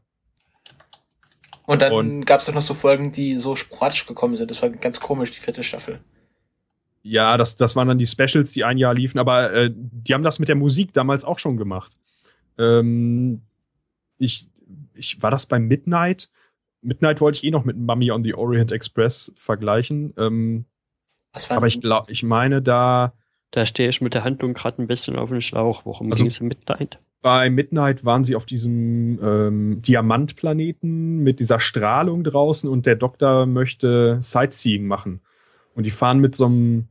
Und 1.65 1.81
dann 1.81 2.25
gab 2.25 2.41
es 2.41 2.47
doch 2.47 2.53
noch 2.53 2.61
so 2.61 2.73
Folgen, 2.73 3.11
die 3.11 3.37
so 3.37 3.55
sporadisch 3.55 4.05
gekommen 4.07 4.35
sind. 4.35 4.51
Das 4.51 4.61
war 4.61 4.69
ganz 4.69 4.99
komisch, 4.99 5.31
die 5.31 5.39
vierte 5.39 5.63
Staffel. 5.63 5.99
Ja, 7.03 7.37
das, 7.37 7.55
das 7.55 7.75
waren 7.75 7.87
dann 7.87 7.99
die 7.99 8.07
Specials, 8.07 8.51
die 8.51 8.63
ein 8.63 8.77
Jahr 8.77 8.93
liefen, 8.93 9.19
aber 9.19 9.53
äh, 9.53 9.71
die 9.73 10.13
haben 10.13 10.23
das 10.23 10.39
mit 10.39 10.49
der 10.49 10.55
Musik 10.55 10.91
damals 10.93 11.23
auch 11.23 11.39
schon 11.39 11.57
gemacht. 11.57 11.95
Ähm, 12.57 13.41
ich, 14.17 14.47
ich, 14.93 15.21
war 15.21 15.31
das 15.31 15.45
bei 15.45 15.59
Midnight? 15.59 16.29
Midnight 16.81 17.21
wollte 17.21 17.37
ich 17.37 17.43
eh 17.43 17.51
noch 17.51 17.65
mit 17.65 17.77
Mummy 17.77 18.11
on 18.11 18.23
the 18.23 18.33
Orient 18.33 18.71
Express 18.71 19.33
vergleichen. 19.37 20.13
Ähm, 20.17 20.65
aber 21.49 21.67
ich 21.67 21.79
glaube, 21.81 22.11
ich 22.11 22.23
meine, 22.23 22.61
da 22.61 23.13
Da 23.51 23.65
stehe 23.65 23.89
ich 23.89 24.01
mit 24.01 24.13
der 24.13 24.23
Handlung 24.23 24.53
gerade 24.53 24.81
ein 24.81 24.87
bisschen 24.87 25.17
auf 25.17 25.29
den 25.29 25.41
Schlauch. 25.41 25.85
Worum 25.85 26.11
Also- 26.11 26.23
ging 26.23 26.31
es 26.31 26.39
Midnight? 26.41 26.99
bei 27.23 27.51
Midnight 27.51 28.03
waren 28.03 28.23
sie 28.23 28.35
auf 28.35 28.47
diesem 28.47 29.19
ähm, 29.23 29.81
Diamantplaneten 29.83 31.19
mit 31.19 31.39
dieser 31.39 31.59
Strahlung 31.59 32.23
draußen 32.23 32.67
und 32.69 32.87
der 32.87 32.95
Doktor 32.95 33.45
möchte 33.45 34.17
Sightseeing 34.21 34.87
machen. 34.87 35.21
Und 35.75 35.83
die 35.85 35.91
fahren 35.91 36.19
mit 36.19 36.35
so 36.35 36.45
einem 36.47 36.87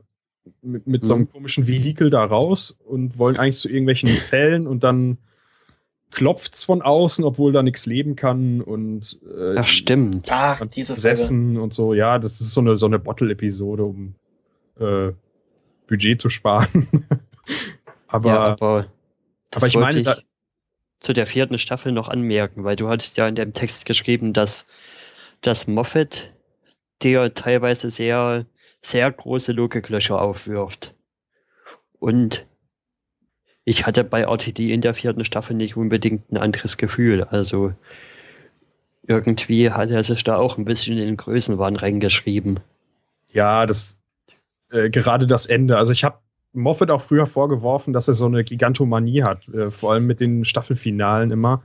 mit, 0.61 0.87
mit 0.87 1.05
so 1.05 1.15
einem 1.15 1.29
komischen 1.29 1.67
Vehikel 1.67 2.09
da 2.09 2.23
raus 2.23 2.71
und 2.85 3.17
wollen 3.17 3.35
eigentlich 3.37 3.57
zu 3.57 3.69
irgendwelchen 3.69 4.09
Fällen 4.17 4.65
und 4.65 4.83
dann 4.83 5.17
klopft's 6.11 6.63
von 6.63 6.81
außen, 6.81 7.23
obwohl 7.23 7.51
da 7.51 7.63
nichts 7.63 7.85
leben 7.85 8.15
kann 8.15 8.61
und 8.61 9.19
äh, 9.25 9.57
Ach, 9.57 9.67
stimmt. 9.67 10.27
Ach, 10.29 10.61
und 10.61 10.75
diese 10.75 10.93
besessen 10.93 11.57
und 11.57 11.73
so. 11.73 11.93
Ja, 11.93 12.19
das 12.19 12.41
ist 12.41 12.53
so 12.53 12.61
eine 12.61 12.77
so 12.77 12.85
eine 12.85 12.99
Bottle-Episode, 12.99 13.83
um 13.83 14.15
äh, 14.79 15.11
Budget 15.87 16.21
zu 16.21 16.29
sparen. 16.29 16.87
aber 18.07 18.29
ja, 18.29 18.39
aber, 18.39 18.87
aber 19.51 19.67
ich 19.67 19.75
wollte 19.75 19.87
meine, 19.87 20.03
da, 20.03 20.17
zu 20.99 21.13
der 21.13 21.27
vierten 21.27 21.57
Staffel 21.59 21.91
noch 21.91 22.09
anmerken, 22.09 22.63
weil 22.63 22.75
du 22.75 22.87
hattest 22.87 23.17
ja 23.17 23.27
in 23.27 23.35
dem 23.35 23.53
Text 23.53 23.85
geschrieben, 23.85 24.33
dass, 24.33 24.67
dass 25.41 25.67
Moffat 25.67 26.31
dir 27.01 27.33
teilweise 27.33 27.89
sehr, 27.89 28.45
sehr 28.81 29.11
große 29.11 29.51
Logiklöcher 29.51 30.21
aufwirft. 30.21 30.93
Und 31.99 32.45
ich 33.63 33.85
hatte 33.85 34.03
bei 34.03 34.21
RTD 34.21 34.73
in 34.73 34.81
der 34.81 34.93
vierten 34.93 35.25
Staffel 35.25 35.55
nicht 35.55 35.77
unbedingt 35.77 36.31
ein 36.31 36.37
anderes 36.37 36.77
Gefühl. 36.77 37.23
Also 37.23 37.73
irgendwie 39.05 39.71
hat 39.71 39.91
er 39.91 40.03
sich 40.03 40.23
da 40.23 40.37
auch 40.37 40.57
ein 40.57 40.65
bisschen 40.65 40.97
in 40.97 41.05
den 41.05 41.17
Größenwahn 41.17 41.75
reingeschrieben. 41.75 42.59
Ja, 43.31 43.65
das 43.65 43.99
äh, 44.71 44.89
gerade 44.89 45.27
das 45.27 45.45
Ende. 45.45 45.77
Also 45.77 45.91
ich 45.91 46.03
habe 46.03 46.17
Moffat 46.53 46.91
auch 46.91 47.01
früher 47.01 47.27
vorgeworfen, 47.27 47.93
dass 47.93 48.07
er 48.07 48.13
so 48.13 48.25
eine 48.25 48.43
Gigantomanie 48.43 49.23
hat, 49.23 49.47
äh, 49.49 49.71
vor 49.71 49.93
allem 49.93 50.07
mit 50.07 50.19
den 50.19 50.43
Staffelfinalen 50.45 51.31
immer. 51.31 51.63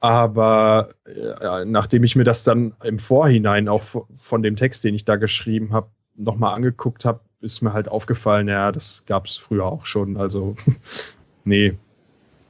Aber 0.00 0.88
äh, 1.04 1.64
nachdem 1.64 2.02
ich 2.02 2.16
mir 2.16 2.24
das 2.24 2.42
dann 2.42 2.74
im 2.82 2.98
Vorhinein 2.98 3.68
auch 3.68 3.82
von 4.16 4.42
dem 4.42 4.56
Text, 4.56 4.82
den 4.84 4.94
ich 4.94 5.04
da 5.04 5.16
geschrieben 5.16 5.72
habe, 5.72 5.88
nochmal 6.16 6.54
angeguckt 6.54 7.04
habe, 7.04 7.20
ist 7.42 7.60
mir 7.62 7.72
halt 7.72 7.88
aufgefallen, 7.88 8.48
ja, 8.48 8.72
das 8.72 9.04
gab 9.06 9.26
es 9.26 9.36
früher 9.36 9.66
auch 9.66 9.84
schon. 9.86 10.16
Also, 10.16 10.54
nee, 11.44 11.74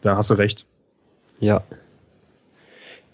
da 0.03 0.17
hast 0.17 0.31
du 0.31 0.35
recht. 0.35 0.67
Ja. 1.41 1.63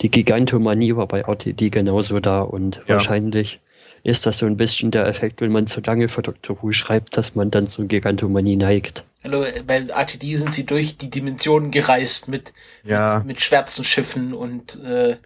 Die 0.01 0.11
Gigantomanie 0.11 0.95
war 0.97 1.07
bei 1.09 1.21
RTD 1.23 1.71
genauso 1.71 2.21
da 2.21 2.41
und 2.43 2.77
Ja. 2.87 2.95
wahrscheinlich 2.95 3.61
ist 4.05 4.27
das 4.27 4.39
so 4.39 4.47
ein 4.47 4.57
bisschen 4.57 4.91
der 4.93 5.07
Effekt, 5.07 5.41
wenn 5.41 5.51
man 5.51 5.67
zu 5.67 5.81
lange 5.81 6.09
für 6.09 6.23
Dr. 6.23 6.57
Who 6.63 6.73
schreibt, 6.73 7.17
dass 7.17 7.35
man 7.35 7.51
dann 7.51 7.67
zur 7.67 7.87
Gigantomanie 7.87 8.55
neigt. 8.57 9.05
Hallo, 9.25 9.45
bei 9.67 9.79
RTD 9.89 10.37
sind 10.37 10.53
sie 10.53 10.65
durch 10.65 10.97
die 10.99 11.11
Dimensionen 11.11 11.73
gereist 11.73 12.29
mit, 12.29 12.53
Ja, 12.85 13.19
mit, 13.19 13.27
mit 13.27 13.41
schwarzen 13.41 13.85
Schiffen 13.85 14.35
und 14.35 14.81
äh, 14.85 15.17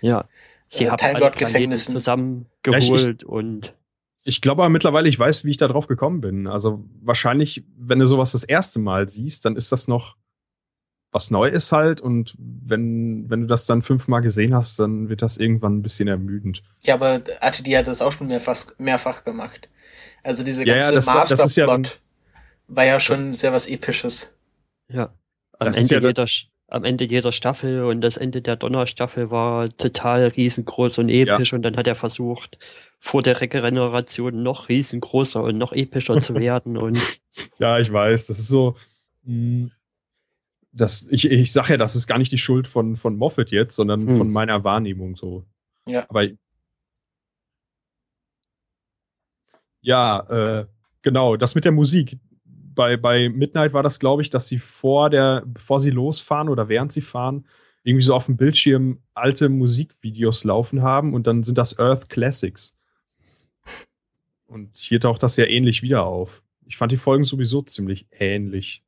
Ja. 0.00 0.24
Sie 0.70 0.84
Äh, 0.84 0.88
haben 0.90 0.96
Time 0.96 1.14
alle 1.16 1.30
Gefängnissen. 1.32 1.94
zusammengeholt 1.94 3.24
und 3.24 3.74
ich 4.24 4.40
glaube 4.40 4.62
aber 4.62 4.70
mittlerweile, 4.70 5.08
ich 5.08 5.18
weiß, 5.18 5.44
wie 5.44 5.50
ich 5.50 5.56
da 5.56 5.68
drauf 5.68 5.86
gekommen 5.86 6.20
bin. 6.20 6.46
Also 6.46 6.84
wahrscheinlich, 7.02 7.64
wenn 7.76 7.98
du 7.98 8.06
sowas 8.06 8.32
das 8.32 8.44
erste 8.44 8.78
Mal 8.78 9.08
siehst, 9.08 9.44
dann 9.44 9.56
ist 9.56 9.72
das 9.72 9.88
noch 9.88 10.16
was 11.10 11.30
Neues 11.30 11.72
halt. 11.72 12.00
Und 12.00 12.34
wenn, 12.38 13.28
wenn 13.28 13.42
du 13.42 13.46
das 13.46 13.66
dann 13.66 13.82
fünfmal 13.82 14.22
gesehen 14.22 14.54
hast, 14.54 14.78
dann 14.78 15.08
wird 15.08 15.22
das 15.22 15.36
irgendwann 15.38 15.78
ein 15.78 15.82
bisschen 15.82 16.08
ermüdend. 16.08 16.62
ja, 16.84 16.94
aber 16.94 17.20
RTD 17.40 17.76
hat 17.76 17.86
das 17.86 18.00
auch 18.00 18.12
schon 18.12 18.28
mehrfach, 18.28 18.66
mehrfach 18.78 19.24
gemacht. 19.24 19.68
Also 20.22 20.44
diese 20.44 20.62
Ja, 20.64 20.74
ja, 20.74 20.80
ganze 20.80 20.94
das 20.94 21.06
war- 21.08 21.20
das 21.26 21.32
ist 21.32 21.56
ja 21.56 21.66
Masterplot 21.66 22.00
war 22.68 22.84
ja 22.86 23.00
schon 23.00 23.34
sehr 23.34 23.52
was 23.52 23.66
Episches. 23.66 24.38
ja. 24.88 25.12
am 25.58 25.66
Das 25.66 25.76
ist 25.76 25.82
Ende, 25.92 25.94
ja 26.06 26.08
jeder, 26.10 26.26
am 26.72 26.84
Ende 26.84 27.04
jeder 27.04 27.32
Staffel 27.32 27.84
und 27.84 28.00
das 28.00 28.16
Ende 28.16 28.40
der 28.42 28.56
Donnerstaffel 28.56 29.30
war 29.30 29.68
total 29.76 30.26
riesengroß 30.28 30.98
und 30.98 31.08
episch 31.08 31.52
und 31.52 31.62
dann 31.62 31.76
hat 31.76 31.86
er 31.86 31.94
versucht, 31.96 32.58
vor 32.98 33.22
der 33.22 33.40
Regeneration 33.40 34.42
noch 34.42 34.68
riesengroßer 34.68 35.42
und 35.42 35.58
noch 35.58 35.72
epischer 35.72 36.20
zu 36.20 36.34
werden 36.36 36.76
und 36.78 37.20
Ja, 37.58 37.78
ich 37.78 37.92
weiß, 37.92 38.26
das 38.26 38.38
ist 38.38 38.48
so. 38.48 38.76
mh, 39.24 39.70
Das, 40.72 41.06
ich, 41.10 41.30
ich 41.30 41.52
sage 41.52 41.72
ja, 41.74 41.76
das 41.76 41.94
ist 41.96 42.06
gar 42.06 42.18
nicht 42.18 42.32
die 42.32 42.38
Schuld 42.38 42.66
von, 42.66 42.96
von 42.96 43.16
Moffat 43.16 43.50
jetzt, 43.50 43.76
sondern 43.76 44.06
Hm. 44.08 44.16
von 44.18 44.30
meiner 44.32 44.64
Wahrnehmung 44.64 45.16
so. 45.16 45.44
Ja. 45.86 46.06
Aber 46.08 46.26
ja, 49.82 50.20
äh, 50.60 50.66
genau, 51.02 51.36
das 51.36 51.54
mit 51.54 51.64
der 51.64 51.72
Musik. 51.72 52.18
Bei, 52.74 52.96
bei 52.96 53.28
Midnight 53.28 53.72
war 53.72 53.82
das, 53.82 53.98
glaube 53.98 54.22
ich, 54.22 54.30
dass 54.30 54.48
sie 54.48 54.58
vor 54.58 55.10
der, 55.10 55.42
bevor 55.46 55.80
sie 55.80 55.90
losfahren 55.90 56.48
oder 56.48 56.68
während 56.68 56.92
sie 56.92 57.00
fahren, 57.00 57.46
irgendwie 57.82 58.04
so 58.04 58.14
auf 58.14 58.26
dem 58.26 58.36
Bildschirm 58.36 59.02
alte 59.14 59.48
Musikvideos 59.48 60.44
laufen 60.44 60.82
haben 60.82 61.14
und 61.14 61.26
dann 61.26 61.42
sind 61.42 61.58
das 61.58 61.78
Earth 61.78 62.08
Classics. 62.08 62.76
Und 64.46 64.76
hier 64.76 65.00
taucht 65.00 65.22
das 65.22 65.36
ja 65.36 65.46
ähnlich 65.46 65.82
wieder 65.82 66.04
auf. 66.04 66.42
Ich 66.66 66.76
fand 66.76 66.92
die 66.92 66.96
Folgen 66.96 67.24
sowieso 67.24 67.62
ziemlich 67.62 68.06
ähnlich. 68.12 68.82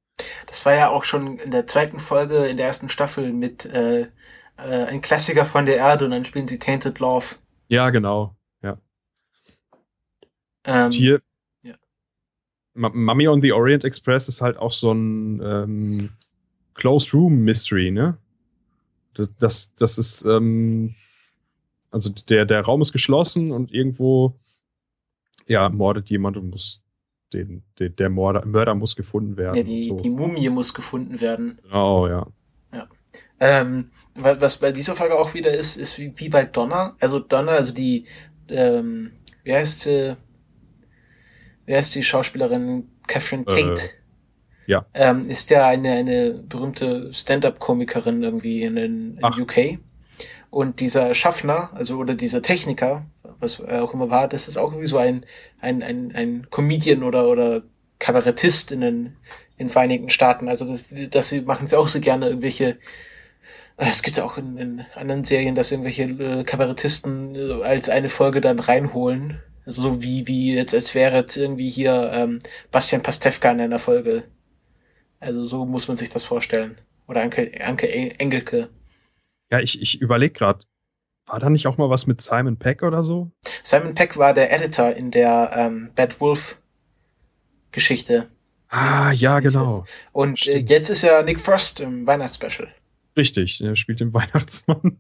Das 0.47 0.64
war 0.64 0.74
ja 0.74 0.91
auch 0.91 1.03
schon 1.05 1.39
in 1.39 1.51
der 1.51 1.66
zweiten 1.66 1.99
Folge 1.99 2.47
in 2.47 2.57
der 2.57 2.66
ersten 2.66 2.89
Staffel 2.89 3.32
mit 3.32 3.64
äh, 3.64 4.03
äh, 4.03 4.09
ein 4.57 5.03
Klassiker 5.03 5.45
von 5.45 5.66
der 5.66 5.76
Erde 5.76 6.05
und 6.05 6.12
dann 6.12 6.24
spielen 6.24 6.47
sie 6.47 6.59
Tainted 6.59 7.01
Love. 7.01 7.37
Ja, 7.68 7.91
genau. 7.91 8.37
Ähm, 10.64 10.91
Hier. 10.91 11.20
Mummy 12.75 13.29
on 13.29 13.41
the 13.41 13.53
Orient 13.53 13.85
Express 13.85 14.29
ist 14.29 14.41
halt 14.41 14.57
auch 14.57 14.72
so 14.72 14.93
ein 14.93 15.41
ähm, 15.43 16.11
Closed 16.75 17.14
Room 17.14 17.41
Mystery, 17.45 17.91
ne? 17.91 18.18
Das, 19.14 19.31
das, 19.39 19.75
das 19.77 19.97
ist, 19.99 20.25
ähm, 20.25 20.95
also 21.93 22.11
der, 22.11 22.45
der 22.47 22.62
Raum 22.62 22.83
ist 22.83 22.93
geschlossen 22.93 23.53
und 23.53 23.72
irgendwo, 23.72 24.35
ja, 25.47 25.68
mordet 25.68 26.11
jemand 26.11 26.37
und 26.37 26.51
muss, 26.51 26.83
den, 27.33 27.62
den, 27.79 27.95
der 27.95 28.11
Mörder, 28.11 28.45
Mörder 28.45 28.75
muss 28.75 28.97
gefunden 28.97 29.37
werden. 29.37 29.57
ja, 29.57 29.62
die, 29.62 29.89
so. 29.89 29.97
die 29.97 30.11
Mumie 30.11 30.49
muss 30.49 30.75
gefunden 30.75 31.20
werden. 31.20 31.59
Genau, 31.62 32.09
ja. 32.09 32.27
Ähm, 33.41 33.91
wa- 34.14 34.37
was 34.41 34.59
bei 34.59 34.72
dieser 34.72 34.97
Folge 34.97 35.16
auch 35.18 35.35
wieder 35.35 35.53
ist, 35.53 35.77
ist 35.77 35.99
wie, 35.99 36.12
wie 36.16 36.29
bei 36.29 36.45
Donna. 36.45 36.97
Also 37.01 37.18
Donna, 37.20 37.53
also 37.53 37.72
die, 37.75 38.07
ähm, 38.49 39.12
wie 39.43 39.53
heißt 39.53 39.83
sie, 39.83 40.16
wie 41.67 41.75
heißt 41.77 41.95
die 41.95 42.03
Schauspielerin 42.03 42.89
Catherine 43.07 43.45
Äh, 43.47 43.75
Tate? 43.75 43.91
ja. 44.67 44.87
Ähm, 44.95 45.29
ist 45.29 45.51
ja 45.51 45.67
eine, 45.67 45.93
eine 45.93 46.31
berühmte 46.35 47.12
Stand-up-Komikerin 47.12 48.23
irgendwie 48.23 48.62
in, 48.62 48.77
den. 48.77 49.19
UK. 49.23 49.79
Und 50.51 50.81
dieser 50.81 51.15
Schaffner, 51.15 51.71
also 51.75 51.97
oder 51.99 52.15
dieser 52.15 52.41
Techniker, 52.43 53.07
was 53.41 53.61
auch 53.61 53.93
immer 53.93 54.11
war, 54.11 54.29
das 54.29 54.49
ist 54.49 54.57
auch 54.57 54.71
irgendwie 54.73 54.87
so 54.89 54.99
ein, 54.99 55.27
ein, 55.61 55.83
ein, 55.83 56.12
ein 56.15 56.47
Comedian 56.51 57.03
oder, 57.03 57.29
oder 57.29 57.62
Kabarettist 57.99 58.71
in 58.73 58.81
den, 58.81 59.17
in 59.57 59.67
den 59.67 59.71
Vereinigten 59.71 60.11
Staaten. 60.11 60.49
Also 60.49 60.65
das, 60.65 60.95
das 61.11 61.29
sie 61.31 61.41
machen 61.43 61.67
es 61.67 61.75
auch 61.75 61.89
so 61.89 62.01
gerne 62.01 62.27
irgendwelche 62.29 62.79
äh, 63.77 63.89
es 63.91 64.03
gibt 64.03 64.21
auch 64.21 64.39
in, 64.39 64.57
in 64.57 64.87
anderen 64.95 65.25
Serien, 65.25 65.55
dass 65.55 65.73
irgendwelche 65.73 66.05
äh, 66.05 66.45
Kabarettisten 66.45 67.35
äh, 67.35 67.62
als 67.65 67.89
eine 67.89 68.09
Folge 68.09 68.41
dann 68.41 68.59
reinholen. 68.59 69.41
Also 69.67 69.83
so 69.83 70.03
wie, 70.03 70.27
wie 70.27 70.55
jetzt, 70.55 70.75
als 70.75 70.95
wäre 70.95 71.17
jetzt 71.17 71.37
irgendwie 71.37 71.71
hier 71.71 72.11
ähm, 72.12 72.39
Bastian 72.71 73.03
Pastewka 73.03 73.51
in 73.51 73.61
einer 73.61 73.79
Folge. 73.79 74.25
Also 75.21 75.47
so 75.47 75.65
muss 75.65 75.89
man 75.89 75.97
sich 75.97 76.11
das 76.11 76.25
vorstellen. 76.25 76.77
Oder 77.09 77.23
Anke, 77.23 77.51
Anke 77.65 77.91
Eng- 77.93 78.11
Engelke. 78.19 78.69
Ja, 79.51 79.61
ich, 79.61 79.81
ich 79.81 80.01
überlege 80.01 80.35
gerade, 80.35 80.61
war 81.27 81.39
da 81.41 81.49
nicht 81.49 81.67
auch 81.67 81.79
mal 81.79 81.89
was 81.89 82.07
mit 82.07 82.21
Simon 82.21 82.59
Peck 82.59 82.83
oder 82.83 83.03
so? 83.03 83.31
Simon 83.62 83.95
Peck 83.95 84.19
war 84.19 84.35
der 84.35 84.53
Editor 84.53 84.93
in 84.95 85.11
der 85.11 85.53
ähm, 85.55 85.91
Bad 85.95 86.21
Wolf 86.21 86.59
Geschichte. 87.73 88.29
Ah, 88.69 89.12
ja, 89.12 89.41
genau. 89.41 89.85
Und 90.12 90.33
äh, 90.49 90.53
Stimmt. 90.53 90.71
jetzt 90.71 90.91
ist 90.91 91.03
ja 91.03 91.23
Nick 91.23 91.41
Frost 91.41 91.81
im 91.81 92.07
Weihnachtsspecial. 92.07 92.69
Richtig, 93.17 93.61
er 93.62 93.77
spielt 93.77 94.01
den 94.01 94.12
Weihnachtsmann. 94.15 94.99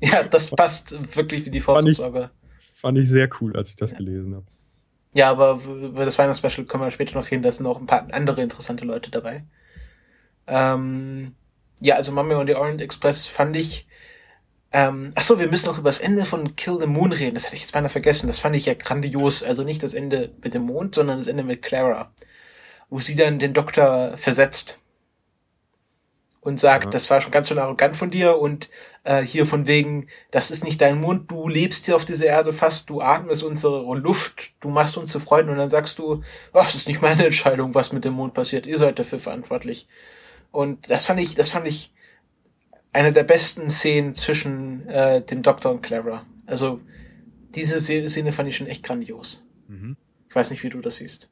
Ja, 0.00 0.22
das 0.22 0.50
passt 0.50 0.96
wirklich 1.16 1.44
wie 1.44 1.50
die 1.50 1.60
Faust 1.60 2.00
Fand 2.78 2.98
ich- 2.98 3.08
sehr 3.08 3.28
cool, 3.40 3.56
als 3.56 3.70
ich 3.70 3.76
das 3.76 3.94
gelesen 3.94 4.34
habe. 4.34 4.44
Ja, 5.14 5.30
aber 5.30 5.60
über 5.64 6.04
das 6.04 6.18
Weihnachtsspecial 6.18 6.66
können 6.66 6.82
wir 6.84 6.90
später 6.90 7.14
noch 7.18 7.30
reden. 7.30 7.42
Da 7.42 7.50
sind 7.50 7.66
auch 7.66 7.80
ein 7.80 7.86
paar 7.86 8.06
andere 8.12 8.42
interessante 8.42 8.84
Leute 8.84 9.10
dabei. 9.10 9.44
Ähm, 10.46 11.34
ja, 11.80 11.94
also 11.96 12.12
Mummy 12.12 12.34
on 12.34 12.46
the 12.46 12.54
Orient 12.54 12.82
Express 12.82 13.26
fand 13.26 13.56
ich. 13.56 13.88
Ähm, 14.72 15.12
ach 15.14 15.22
so, 15.22 15.38
wir 15.38 15.48
müssen 15.48 15.66
noch 15.66 15.78
über 15.78 15.88
das 15.88 16.00
Ende 16.00 16.26
von 16.26 16.54
Kill 16.54 16.78
the 16.78 16.86
Moon 16.86 17.12
reden. 17.12 17.34
Das 17.34 17.46
hatte 17.46 17.56
ich 17.56 17.62
jetzt 17.62 17.72
beinahe 17.72 17.88
vergessen. 17.88 18.26
Das 18.26 18.40
fand 18.40 18.54
ich 18.56 18.66
ja 18.66 18.74
grandios. 18.74 19.42
Also 19.42 19.62
nicht 19.62 19.82
das 19.82 19.94
Ende 19.94 20.32
mit 20.42 20.52
dem 20.52 20.62
Mond, 20.62 20.94
sondern 20.94 21.16
das 21.18 21.28
Ende 21.28 21.44
mit 21.44 21.62
Clara, 21.62 22.12
wo 22.90 23.00
sie 23.00 23.16
dann 23.16 23.38
den 23.38 23.54
Doktor 23.54 24.18
versetzt 24.18 24.80
und 26.40 26.60
sagt, 26.60 26.84
Ja. 26.86 26.90
das 26.90 27.08
war 27.10 27.20
schon 27.22 27.32
ganz 27.32 27.48
schön 27.48 27.58
arrogant 27.58 27.96
von 27.96 28.10
dir 28.10 28.36
und 28.38 28.68
äh, 29.06 29.22
hier 29.22 29.46
von 29.46 29.66
wegen, 29.66 30.08
das 30.30 30.50
ist 30.50 30.64
nicht 30.64 30.80
dein 30.80 31.00
Mund, 31.00 31.30
du 31.30 31.48
lebst 31.48 31.86
hier 31.86 31.96
auf 31.96 32.04
dieser 32.04 32.26
Erde 32.26 32.52
fast, 32.52 32.90
du 32.90 33.00
atmest 33.00 33.42
unsere 33.42 33.96
Luft, 33.96 34.50
du 34.60 34.68
machst 34.68 34.96
uns 34.96 35.10
zu 35.12 35.20
Freunden 35.20 35.50
und 35.52 35.58
dann 35.58 35.70
sagst 35.70 35.98
du, 35.98 36.22
ach, 36.52 36.66
das 36.66 36.74
ist 36.74 36.88
nicht 36.88 37.02
meine 37.02 37.24
Entscheidung, 37.26 37.74
was 37.74 37.92
mit 37.92 38.04
dem 38.04 38.12
Mond 38.14 38.34
passiert, 38.34 38.66
ihr 38.66 38.78
seid 38.78 38.98
dafür 38.98 39.18
verantwortlich. 39.18 39.88
Und 40.50 40.90
das 40.90 41.06
fand 41.06 41.20
ich, 41.20 41.34
das 41.34 41.50
fand 41.50 41.66
ich 41.66 41.92
eine 42.92 43.12
der 43.12 43.24
besten 43.24 43.68
Szenen 43.70 44.14
zwischen 44.14 44.88
äh, 44.88 45.20
dem 45.22 45.42
Doktor 45.42 45.70
und 45.70 45.82
Clara. 45.82 46.24
Also 46.46 46.80
diese 47.54 47.78
Se- 47.78 48.08
Szene 48.08 48.32
fand 48.32 48.48
ich 48.48 48.56
schon 48.56 48.66
echt 48.66 48.82
grandios. 48.82 49.44
Ich 50.28 50.34
weiß 50.34 50.50
nicht, 50.50 50.62
wie 50.62 50.70
du 50.70 50.80
das 50.80 50.96
siehst. 50.96 51.30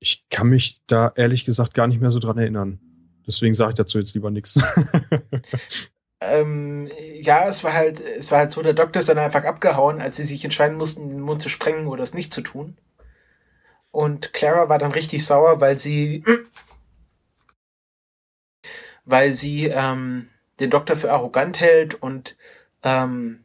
Ich 0.00 0.26
kann 0.30 0.48
mich 0.48 0.80
da 0.86 1.12
ehrlich 1.16 1.44
gesagt 1.44 1.74
gar 1.74 1.86
nicht 1.86 2.00
mehr 2.00 2.10
so 2.10 2.18
dran 2.18 2.38
erinnern. 2.38 2.78
Deswegen 3.26 3.54
sage 3.54 3.70
ich 3.70 3.76
dazu 3.76 3.98
jetzt 3.98 4.14
lieber 4.14 4.30
nichts. 4.30 4.60
Ähm, 6.26 6.90
ja, 7.20 7.48
es 7.48 7.64
war 7.64 7.74
halt, 7.74 8.00
es 8.00 8.30
war 8.30 8.38
halt 8.38 8.52
so, 8.52 8.62
der 8.62 8.72
Doktor 8.72 9.00
ist 9.00 9.08
dann 9.08 9.18
einfach 9.18 9.44
abgehauen, 9.44 10.00
als 10.00 10.16
sie 10.16 10.24
sich 10.24 10.44
entscheiden 10.44 10.76
mussten, 10.76 11.08
den 11.08 11.20
Mund 11.20 11.42
zu 11.42 11.48
sprengen 11.48 11.86
oder 11.86 12.02
es 12.02 12.14
nicht 12.14 12.32
zu 12.32 12.40
tun. 12.40 12.78
Und 13.90 14.32
Clara 14.32 14.68
war 14.68 14.78
dann 14.78 14.92
richtig 14.92 15.24
sauer, 15.24 15.60
weil 15.60 15.78
sie, 15.78 16.24
weil 19.04 19.34
sie 19.34 19.66
ähm, 19.66 20.28
den 20.60 20.70
Doktor 20.70 20.96
für 20.96 21.12
arrogant 21.12 21.60
hält 21.60 21.94
und 21.94 22.36
ähm, 22.82 23.43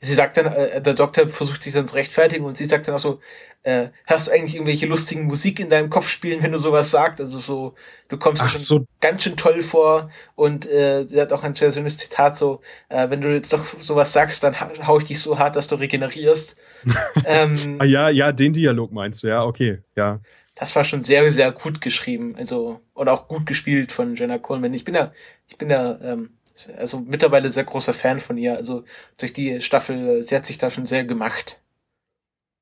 sie 0.00 0.14
sagt 0.14 0.36
dann, 0.36 0.46
äh, 0.46 0.80
der 0.82 0.94
Doktor 0.94 1.28
versucht 1.28 1.62
sich 1.62 1.72
dann 1.72 1.88
zu 1.88 1.94
rechtfertigen 1.96 2.44
und 2.44 2.56
sie 2.56 2.64
sagt 2.66 2.88
dann 2.88 2.94
auch 2.94 2.98
so, 3.00 3.20
äh, 3.62 3.88
hörst 4.06 4.28
du 4.28 4.32
eigentlich 4.32 4.54
irgendwelche 4.54 4.86
lustigen 4.86 5.24
Musik 5.24 5.60
in 5.60 5.70
deinem 5.70 5.90
Kopf 5.90 6.08
spielen, 6.08 6.42
wenn 6.42 6.52
du 6.52 6.58
sowas 6.58 6.90
sagst? 6.90 7.20
Also 7.20 7.40
so, 7.40 7.74
du 8.08 8.16
kommst 8.18 8.42
Ach 8.42 8.48
schon 8.48 8.62
so, 8.62 8.86
ganz 9.00 9.24
schön 9.24 9.36
toll 9.36 9.62
vor 9.62 10.10
und 10.34 10.66
äh, 10.66 11.06
sie 11.08 11.20
hat 11.20 11.32
auch 11.32 11.42
ein 11.42 11.54
sehr 11.54 11.72
schönes 11.72 11.98
Zitat 11.98 12.36
so, 12.36 12.60
äh, 12.88 13.10
wenn 13.10 13.20
du 13.20 13.32
jetzt 13.32 13.52
doch 13.52 13.64
sowas 13.80 14.12
sagst, 14.12 14.42
dann 14.44 14.60
ha- 14.60 14.70
hau 14.86 14.98
ich 14.98 15.04
dich 15.06 15.20
so 15.20 15.38
hart, 15.38 15.56
dass 15.56 15.68
du 15.68 15.74
regenerierst. 15.76 16.56
ähm, 17.24 17.78
ah, 17.78 17.84
ja, 17.84 18.08
ja, 18.10 18.32
den 18.32 18.52
Dialog 18.52 18.92
meinst 18.92 19.22
du, 19.22 19.28
ja, 19.28 19.44
okay, 19.44 19.82
ja. 19.96 20.20
das 20.54 20.74
war 20.76 20.84
schon 20.84 21.04
sehr, 21.04 21.30
sehr 21.32 21.52
gut 21.52 21.80
geschrieben, 21.80 22.34
also 22.36 22.80
und 22.94 23.08
auch 23.08 23.28
gut 23.28 23.46
gespielt 23.46 23.92
von 23.92 24.16
Jenna 24.16 24.38
Coleman. 24.38 24.74
Ich 24.74 24.84
bin 24.84 24.94
ja, 24.94 25.12
ich 25.46 25.56
bin 25.58 25.70
ja 25.70 25.98
ähm, 26.02 26.37
also 26.76 27.00
mittlerweile 27.00 27.50
sehr 27.50 27.64
großer 27.64 27.92
Fan 27.92 28.20
von 28.20 28.36
ihr. 28.36 28.56
Also 28.56 28.84
durch 29.16 29.32
die 29.32 29.60
Staffel, 29.60 30.18
äh, 30.18 30.22
sie 30.22 30.34
hat 30.34 30.46
sich 30.46 30.58
da 30.58 30.70
schon 30.70 30.86
sehr 30.86 31.04
gemacht. 31.04 31.60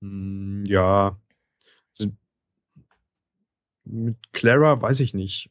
Hm, 0.03 0.64
Ja. 0.66 1.18
Mit 3.88 4.16
Clara 4.32 4.82
weiß 4.82 4.99
ich 5.01 5.14
nicht. 5.14 5.49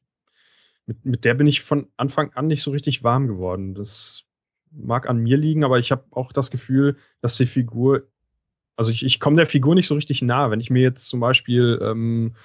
Mit, 0.86 1.06
mit 1.06 1.26
der 1.26 1.34
bin 1.36 1.48
ich 1.48 1.62
von 1.62 1.88
Anfang 1.96 2.34
an 2.34 2.48
nicht 2.48 2.64
so 2.64 2.72
richtig 2.72 3.02
warm 3.04 3.28
geworden. 3.28 3.74
Das 3.74 4.24
mag 4.72 5.08
an 5.08 5.18
mir 5.18 5.38
liegen, 5.38 5.64
aber 5.64 5.80
ich 5.80 5.92
habe 5.92 6.04
auch 6.12 6.34
das 6.34 6.52
Gefühl, 6.52 6.98
dass 7.22 7.38
die 7.38 7.46
Figur, 7.46 8.08
also 8.76 8.92
ich, 8.92 9.04
ich 9.06 9.22
komme 9.22 9.38
der 9.38 9.48
Figur 9.48 9.74
nicht 9.74 9.88
so 9.88 9.96
richtig 9.96 10.22
nah. 10.22 10.52
Wenn 10.52 10.60
ich 10.60 10.70
mir 10.70 10.82
jetzt 10.82 11.08
zum 11.08 11.22
Beispiel 11.22 11.80
ähm, 11.82 12.36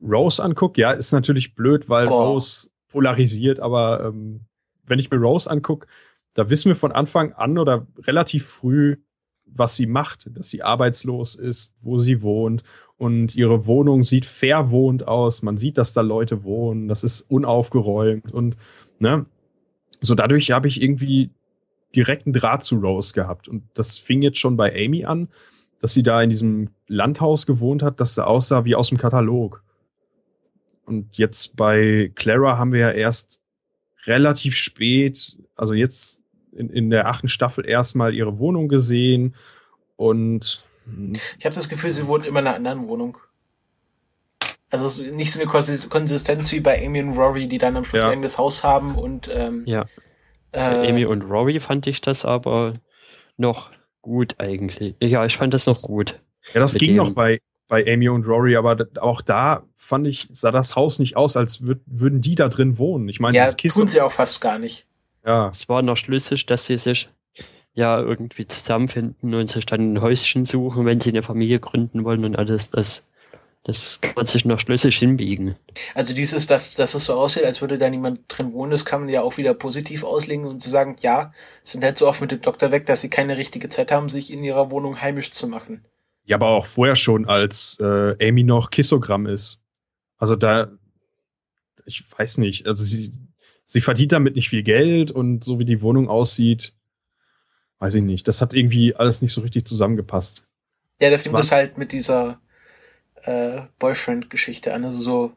Rose 0.00 0.42
angucke, 0.42 0.80
ja, 0.80 0.92
ist 0.92 1.12
natürlich 1.12 1.56
blöd, 1.56 1.88
weil 1.88 2.06
Boah. 2.06 2.28
Rose 2.28 2.70
polarisiert, 2.88 3.58
aber 3.58 4.04
ähm, 4.04 4.46
wenn 4.86 4.98
ich 4.98 5.10
mir 5.10 5.18
Rose 5.18 5.50
angucke, 5.50 5.86
da 6.34 6.50
wissen 6.50 6.68
wir 6.68 6.76
von 6.76 6.92
Anfang 6.92 7.32
an 7.32 7.58
oder 7.58 7.86
relativ 7.98 8.46
früh, 8.46 8.96
was 9.46 9.76
sie 9.76 9.86
macht, 9.86 10.30
dass 10.36 10.50
sie 10.50 10.62
arbeitslos 10.62 11.36
ist, 11.36 11.74
wo 11.80 11.98
sie 11.98 12.22
wohnt 12.22 12.64
und 12.96 13.34
ihre 13.34 13.66
Wohnung 13.66 14.02
sieht 14.02 14.26
verwohnt 14.26 15.06
aus. 15.06 15.42
Man 15.42 15.58
sieht, 15.58 15.78
dass 15.78 15.92
da 15.92 16.00
Leute 16.00 16.44
wohnen, 16.44 16.88
das 16.88 17.04
ist 17.04 17.22
unaufgeräumt 17.22 18.32
und 18.32 18.56
ne, 18.98 19.26
so 20.00 20.14
dadurch 20.14 20.50
habe 20.50 20.68
ich 20.68 20.82
irgendwie 20.82 21.30
direkten 21.94 22.32
Draht 22.32 22.64
zu 22.64 22.76
Rose 22.76 23.14
gehabt 23.14 23.48
und 23.48 23.62
das 23.74 23.96
fing 23.96 24.22
jetzt 24.22 24.38
schon 24.38 24.56
bei 24.56 24.74
Amy 24.74 25.04
an, 25.04 25.28
dass 25.78 25.94
sie 25.94 26.02
da 26.02 26.22
in 26.22 26.30
diesem 26.30 26.70
Landhaus 26.88 27.46
gewohnt 27.46 27.82
hat, 27.82 28.00
das 28.00 28.18
aussah 28.18 28.64
wie 28.64 28.74
aus 28.74 28.88
dem 28.88 28.98
Katalog. 28.98 29.62
Und 30.86 31.16
jetzt 31.16 31.56
bei 31.56 32.10
Clara 32.14 32.58
haben 32.58 32.72
wir 32.72 32.80
ja 32.80 32.90
erst 32.90 33.40
relativ 34.06 34.56
spät, 34.56 35.36
also 35.56 35.72
jetzt 35.74 36.20
in, 36.52 36.70
in 36.70 36.90
der 36.90 37.06
achten 37.08 37.28
Staffel 37.28 37.66
erstmal 37.66 38.14
ihre 38.14 38.38
Wohnung 38.38 38.68
gesehen 38.68 39.34
und 39.96 40.62
Ich 41.38 41.44
habe 41.46 41.54
das 41.54 41.68
Gefühl, 41.68 41.90
sie 41.90 42.06
wohnt 42.06 42.26
immer 42.26 42.40
in 42.40 42.46
einer 42.46 42.56
anderen 42.56 42.88
Wohnung. 42.88 43.18
Also 44.70 45.02
nicht 45.02 45.32
so 45.32 45.40
eine 45.40 45.48
Konsis- 45.50 45.88
Konsistenz 45.88 46.50
wie 46.52 46.60
bei 46.60 46.84
Amy 46.84 47.00
und 47.00 47.16
Rory, 47.16 47.48
die 47.48 47.58
dann 47.58 47.76
am 47.76 47.84
Schluss 47.84 48.02
Ja. 48.02 48.08
ein 48.08 48.12
eigenes 48.14 48.38
Haus 48.38 48.64
haben 48.64 48.96
und 48.96 49.30
ähm, 49.32 49.62
Ja. 49.66 49.86
äh, 50.52 50.88
Amy 50.90 51.04
und 51.04 51.22
Rory 51.22 51.60
fand 51.60 51.86
ich 51.86 52.00
das 52.00 52.24
aber 52.24 52.72
noch 53.36 53.70
gut 54.02 54.34
eigentlich. 54.38 54.96
Ja, 55.00 55.24
ich 55.24 55.36
fand 55.36 55.54
das 55.54 55.66
noch 55.66 55.80
gut. 55.82 56.20
ja, 56.52 56.60
das 56.60 56.74
ging 56.74 56.96
noch 56.96 57.10
bei, 57.10 57.40
bei 57.68 57.84
Amy 57.86 58.08
und 58.08 58.26
Rory, 58.26 58.56
aber 58.56 58.76
auch 59.00 59.22
da 59.22 59.64
fand 59.76 60.06
ich, 60.06 60.28
sah 60.32 60.50
das 60.50 60.76
Haus 60.76 60.98
nicht 60.98 61.16
aus, 61.16 61.36
als 61.36 61.62
würd, 61.62 61.80
würden 61.86 62.20
die 62.20 62.34
da 62.34 62.48
drin 62.48 62.78
wohnen. 62.78 63.08
Ich 63.08 63.20
meine, 63.20 63.36
ja, 63.36 63.44
das 63.44 63.56
Kiss 63.56 63.74
tun 63.74 63.88
sie 63.88 64.00
auch 64.00 64.12
fast 64.12 64.40
gar 64.40 64.58
nicht. 64.58 64.86
ja, 65.26 65.48
Es 65.48 65.68
war 65.68 65.82
noch 65.82 65.96
schlüssig, 65.96 66.46
dass 66.46 66.66
sie 66.66 66.78
sich 66.78 67.08
ja 67.74 67.98
irgendwie 68.00 68.46
zusammenfinden 68.46 69.34
und 69.34 69.50
sich 69.50 69.66
dann 69.66 69.94
ein 69.94 70.00
Häuschen 70.00 70.46
suchen, 70.46 70.86
wenn 70.86 71.00
sie 71.00 71.10
eine 71.10 71.22
Familie 71.22 71.58
gründen 71.60 72.04
wollen 72.04 72.24
und 72.24 72.36
alles. 72.36 72.70
Das, 72.70 73.02
das 73.64 73.98
kann 74.00 74.12
man 74.14 74.26
sich 74.26 74.44
noch 74.44 74.60
schlüssig 74.60 74.96
hinbiegen. 74.98 75.56
Also 75.94 76.14
dieses, 76.14 76.46
dass, 76.46 76.74
dass 76.74 76.94
es 76.94 77.06
so 77.06 77.14
aussieht, 77.14 77.44
als 77.44 77.60
würde 77.62 77.78
da 77.78 77.88
niemand 77.90 78.20
drin 78.28 78.52
wohnen, 78.52 78.70
das 78.70 78.84
kann 78.84 79.00
man 79.00 79.08
ja 79.08 79.22
auch 79.22 79.38
wieder 79.38 79.54
positiv 79.54 80.04
auslegen 80.04 80.46
und 80.46 80.62
zu 80.62 80.70
sagen, 80.70 80.96
ja, 81.00 81.32
sind 81.64 81.82
halt 81.82 81.98
so 81.98 82.06
oft 82.06 82.20
mit 82.20 82.30
dem 82.30 82.42
Doktor 82.42 82.70
weg, 82.70 82.86
dass 82.86 83.00
sie 83.00 83.10
keine 83.10 83.36
richtige 83.38 83.68
Zeit 83.70 83.90
haben, 83.90 84.08
sich 84.08 84.32
in 84.32 84.44
ihrer 84.44 84.70
Wohnung 84.70 85.00
heimisch 85.00 85.32
zu 85.32 85.48
machen. 85.48 85.84
Ja, 86.26 86.36
aber 86.36 86.48
auch 86.48 86.66
vorher 86.66 86.96
schon, 86.96 87.26
als 87.26 87.78
äh, 87.80 88.16
Amy 88.28 88.44
noch 88.44 88.70
Kissogramm 88.70 89.26
ist. 89.26 89.62
Also 90.18 90.36
da, 90.36 90.70
ich 91.86 92.04
weiß 92.16 92.38
nicht, 92.38 92.66
also 92.66 92.82
sie, 92.82 93.12
sie 93.66 93.80
verdient 93.80 94.12
damit 94.12 94.36
nicht 94.36 94.48
viel 94.48 94.62
Geld 94.62 95.10
und 95.10 95.44
so 95.44 95.58
wie 95.58 95.64
die 95.64 95.82
Wohnung 95.82 96.08
aussieht, 96.08 96.74
weiß 97.78 97.96
ich 97.96 98.02
nicht. 98.02 98.26
Das 98.26 98.40
hat 98.40 98.54
irgendwie 98.54 98.94
alles 98.94 99.20
nicht 99.22 99.32
so 99.32 99.42
richtig 99.42 99.66
zusammengepasst. 99.66 100.46
Ja, 101.00 101.10
der 101.10 101.24
war- 101.26 101.40
das 101.40 101.52
halt 101.52 101.76
mit 101.76 101.92
dieser 101.92 102.40
äh, 103.24 103.62
Boyfriend-Geschichte 103.78 104.74
an. 104.74 104.84
Also 104.84 105.00
so 105.00 105.36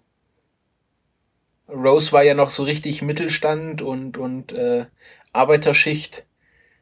Rose 1.70 2.12
war 2.14 2.24
ja 2.24 2.34
noch 2.34 2.50
so 2.50 2.64
richtig 2.64 3.02
Mittelstand 3.02 3.82
und, 3.82 4.18
und 4.18 4.54
äh, 4.54 4.86
Arbeiterschicht. 5.34 6.26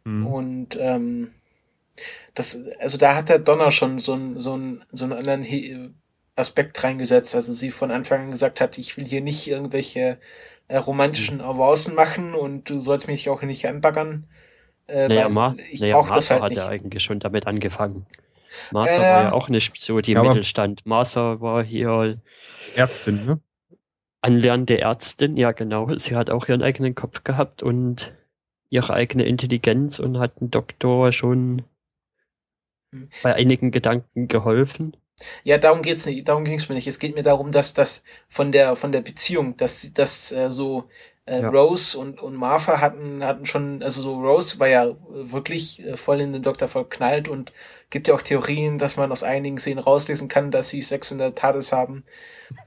Hm. 0.05 0.27
Und 0.27 0.77
ähm, 0.79 1.31
das, 2.33 2.59
also 2.79 2.97
da 2.97 3.15
hat 3.15 3.29
der 3.29 3.39
Donner 3.39 3.71
schon 3.71 3.99
so, 3.99 4.13
ein, 4.15 4.39
so, 4.39 4.55
ein, 4.57 4.83
so 4.91 5.05
einen 5.05 5.13
anderen 5.13 5.43
He 5.43 5.89
Aspekt 6.35 6.83
reingesetzt. 6.83 7.35
Also 7.35 7.53
sie 7.53 7.71
von 7.71 7.91
Anfang 7.91 8.21
an 8.25 8.31
gesagt 8.31 8.59
hat, 8.61 8.77
ich 8.77 8.97
will 8.97 9.05
hier 9.05 9.21
nicht 9.21 9.47
irgendwelche 9.47 10.19
äh, 10.67 10.77
romantischen 10.77 11.41
Avancen 11.41 11.95
machen 11.95 12.33
und 12.35 12.69
du 12.69 12.81
sollst 12.81 13.07
mich 13.07 13.29
auch 13.29 13.41
nicht 13.43 13.67
anbaggern. 13.67 14.27
Äh, 14.87 15.09
Naja, 15.09 15.29
weil 15.29 15.29
Ma 15.29 15.57
ich 15.71 15.87
naja 15.87 15.89
brauche 15.89 16.11
das 16.13 16.31
Martha 16.31 16.31
halt 16.31 16.49
hat 16.49 16.51
nicht. 16.51 16.57
ja 16.57 16.67
eigentlich 16.67 17.03
schon 17.03 17.19
damit 17.19 17.47
angefangen. 17.47 18.07
Martha 18.71 19.07
Ja, 19.07 19.07
war 19.09 19.21
ja. 19.23 19.31
ja 19.31 19.31
auch 19.33 19.49
nicht 19.49 19.81
so 19.81 20.01
die 20.01 20.15
Ja, 20.15 20.15
Mittelstand. 20.15 20.85
Martha 20.85 21.41
war 21.41 21.63
hier 21.63 22.21
Ärztin, 22.73 23.25
ne? 23.25 23.41
anlernende 24.21 24.79
Ärztin, 24.81 25.37
ja 25.37 25.51
genau. 25.53 25.95
Sie 25.99 26.15
hat 26.15 26.29
auch 26.31 26.47
ihren 26.49 26.63
eigenen 26.63 26.95
Kopf 26.95 27.23
gehabt 27.23 27.63
und 27.63 28.13
ihre 28.69 28.93
eigene 28.93 29.25
Intelligenz 29.25 29.99
und 29.99 30.19
hat 30.19 30.41
dem 30.41 30.51
Doktor 30.51 31.13
schon. 31.13 31.63
Bei 33.23 33.33
einigen 33.35 33.71
Gedanken 33.71 34.27
geholfen. 34.27 34.95
Ja, 35.43 35.57
darum 35.57 35.81
geht's 35.81 36.05
nicht, 36.05 36.27
darum 36.27 36.43
ging's 36.43 36.67
mir 36.67 36.75
nicht. 36.75 36.87
Es 36.87 36.99
geht 36.99 37.15
mir 37.15 37.23
darum, 37.23 37.51
dass 37.51 37.73
das 37.73 38.03
von 38.27 38.51
der 38.51 38.75
von 38.75 38.91
der 38.91 39.01
Beziehung, 39.01 39.55
dass 39.57 39.93
dass 39.93 40.31
äh, 40.31 40.51
so 40.51 40.89
äh, 41.25 41.41
Ja. 41.41 41.49
Rose 41.49 41.97
und 41.97 42.21
und 42.21 42.35
Martha 42.35 42.81
hatten 42.81 43.23
hatten 43.23 43.45
schon, 43.45 43.81
also 43.81 44.01
so 44.01 44.15
Rose 44.19 44.59
war 44.59 44.67
ja 44.67 44.95
wirklich 45.09 45.83
äh, 45.85 45.97
voll 45.97 46.19
in 46.21 46.33
den 46.33 46.43
Doktor 46.43 46.67
verknallt 46.67 47.27
und 47.27 47.53
gibt 47.89 48.07
ja 48.07 48.13
auch 48.13 48.21
Theorien, 48.21 48.77
dass 48.77 48.97
man 48.97 49.11
aus 49.11 49.23
einigen 49.23 49.57
Szenen 49.57 49.79
rauslesen 49.79 50.27
kann, 50.27 50.51
dass 50.51 50.69
sie 50.69 50.81
Sex 50.81 51.11
in 51.11 51.17
der 51.17 51.33
TARDIS 51.35 51.71
haben. 51.71 52.03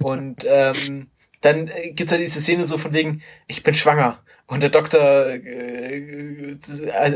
Und 0.00 0.44
ähm, 0.48 1.10
dann 1.40 1.68
äh, 1.68 1.90
gibt's 1.92 2.12
ja 2.12 2.18
diese 2.18 2.40
Szene 2.40 2.66
so 2.66 2.78
von 2.78 2.92
wegen, 2.92 3.22
ich 3.46 3.62
bin 3.62 3.74
schwanger. 3.74 4.22
Und 4.48 4.60
der 4.62 4.70
Doktor, 4.70 5.28
äh, 5.28 6.56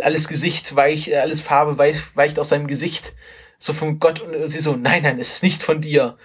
alles 0.02 0.28
Gesicht 0.28 0.76
weich, 0.76 1.18
alles 1.18 1.40
Farbe 1.40 1.78
weich, 1.78 1.96
weicht 2.14 2.38
aus 2.38 2.50
seinem 2.50 2.66
Gesicht. 2.66 3.14
So 3.58 3.72
von 3.72 3.98
Gott 3.98 4.20
und 4.20 4.48
sie 4.48 4.58
so, 4.58 4.76
nein, 4.76 5.02
nein, 5.02 5.18
es 5.18 5.34
ist 5.34 5.42
nicht 5.42 5.62
von 5.62 5.80
dir. 5.80 6.18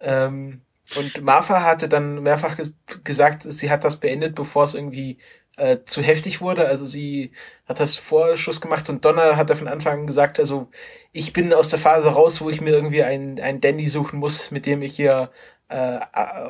Ähm, 0.00 0.62
und 0.96 1.22
Martha 1.22 1.62
hatte 1.62 1.88
dann 1.88 2.22
mehrfach 2.22 2.56
ge 2.56 2.70
gesagt, 3.02 3.42
sie 3.46 3.70
hat 3.70 3.84
das 3.84 3.98
beendet, 3.98 4.34
bevor 4.36 4.64
es 4.64 4.74
irgendwie 4.74 5.18
äh, 5.56 5.78
zu 5.86 6.02
heftig 6.02 6.40
wurde. 6.40 6.68
Also 6.68 6.84
sie 6.84 7.32
hat 7.66 7.80
das 7.80 7.96
Vorschuss 7.96 8.60
gemacht 8.60 8.88
und 8.88 9.04
Donna 9.04 9.36
hat 9.36 9.50
da 9.50 9.56
von 9.56 9.68
Anfang 9.68 10.00
an 10.00 10.06
gesagt, 10.06 10.38
also 10.38 10.68
ich 11.12 11.32
bin 11.32 11.52
aus 11.52 11.68
der 11.70 11.78
Phase 11.80 12.08
raus, 12.08 12.40
wo 12.40 12.50
ich 12.50 12.60
mir 12.60 12.74
irgendwie 12.74 13.02
einen, 13.02 13.40
einen 13.40 13.60
Dandy 13.60 13.88
suchen 13.88 14.20
muss, 14.20 14.50
mit 14.52 14.66
dem 14.66 14.82
ich 14.82 14.94
hier 14.96 15.30
äh, 15.68 15.98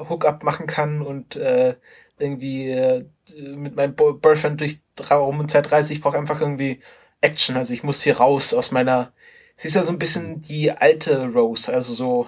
Hookup 0.08 0.42
machen 0.42 0.66
kann 0.66 1.00
und 1.00 1.36
äh, 1.36 1.76
irgendwie 2.18 2.70
äh, 2.70 3.04
mit 3.56 3.76
meinem 3.76 3.94
Bo 3.94 4.12
Boyfriend 4.14 4.60
durch 4.60 4.80
Raum 5.10 5.40
und 5.40 5.50
Zeit 5.50 5.72
reise. 5.72 5.92
Ich 5.92 6.00
brauche 6.00 6.16
einfach 6.18 6.40
irgendwie 6.40 6.80
Action. 7.20 7.56
Also 7.56 7.72
ich 7.74 7.82
muss 7.82 8.02
hier 8.02 8.18
raus 8.18 8.54
aus 8.54 8.70
meiner. 8.70 9.12
Sie 9.56 9.68
ist 9.68 9.74
ja 9.74 9.82
so 9.82 9.92
ein 9.92 9.98
bisschen 9.98 10.40
die 10.42 10.70
alte 10.72 11.26
Rose, 11.32 11.72
also 11.72 11.94
so 11.94 12.26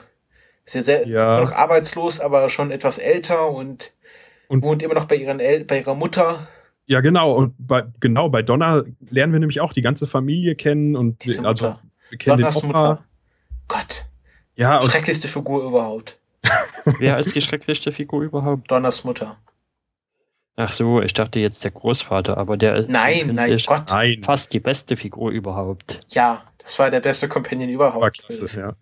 ist 0.64 0.74
ja 0.76 0.82
sehr 0.82 1.08
Ja. 1.08 1.40
noch 1.40 1.52
arbeitslos, 1.52 2.20
aber 2.20 2.48
schon 2.48 2.70
etwas 2.70 2.98
älter 2.98 3.50
und, 3.50 3.92
Und- 4.48 4.62
wohnt 4.62 4.82
immer 4.82 4.94
noch 4.94 5.06
bei 5.06 5.16
ihren 5.16 5.40
El 5.40 5.64
bei 5.64 5.80
ihrer 5.80 5.94
Mutter. 5.96 6.46
Ja, 6.86 7.00
genau. 7.00 7.32
Und 7.34 7.54
bei, 7.58 7.82
genau, 7.98 8.28
bei 8.28 8.42
Donna 8.42 8.84
lernen 9.10 9.32
wir 9.32 9.40
nämlich 9.40 9.60
auch 9.60 9.72
die 9.72 9.82
ganze 9.82 10.06
Familie 10.06 10.54
kennen 10.54 10.94
und 10.94 11.24
Diese 11.24 11.44
also 11.44 11.64
Mutter. 11.66 11.82
wir 12.10 12.18
kennen 12.18 12.38
Donners 12.38 12.60
den 12.60 12.70
Opa. 12.70 12.88
Mutter. 12.90 13.04
Gott, 13.68 14.06
Ja, 14.54 14.80
schrecklichste 14.82 15.26
Figur 15.26 15.64
überhaupt. 15.66 16.18
Wer 17.00 17.18
ist 17.18 17.34
die 17.34 17.42
schrecklichste 17.42 17.90
Figur 17.90 18.22
überhaupt? 18.22 18.70
Donners 18.70 19.02
Mutter. 19.02 19.36
Ach 20.56 20.72
so, 20.72 21.02
ich 21.02 21.12
dachte 21.12 21.38
jetzt 21.38 21.62
der 21.64 21.70
Großvater, 21.70 22.38
aber 22.38 22.56
der 22.56 22.76
ist 22.76 22.88
Nein, 22.88 23.34
nein, 23.34 23.60
Gott. 23.66 23.90
nein, 23.90 24.22
fast 24.22 24.52
die 24.54 24.60
beste 24.60 24.96
Figur 24.96 25.30
überhaupt. 25.30 26.00
Ja, 26.08 26.44
das 26.58 26.78
war 26.78 26.90
der 26.90 27.00
beste 27.00 27.28
Companion 27.28 27.68
überhaupt. 27.68 28.00
war 28.02 28.10
klasse, 28.10 28.46
ja. 28.58 28.74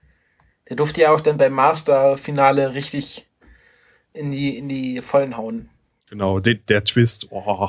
Der 0.68 0.76
durfte 0.76 1.00
ja 1.02 1.12
auch 1.12 1.20
dann 1.20 1.36
beim 1.36 1.52
Master-Finale 1.52 2.74
richtig 2.74 3.26
in 4.12 4.30
die, 4.30 4.56
in 4.56 4.68
die 4.68 5.00
Vollen 5.02 5.36
hauen. 5.36 5.68
Genau, 6.08 6.38
der, 6.38 6.54
der 6.54 6.84
Twist. 6.84 7.26
Oh. 7.30 7.68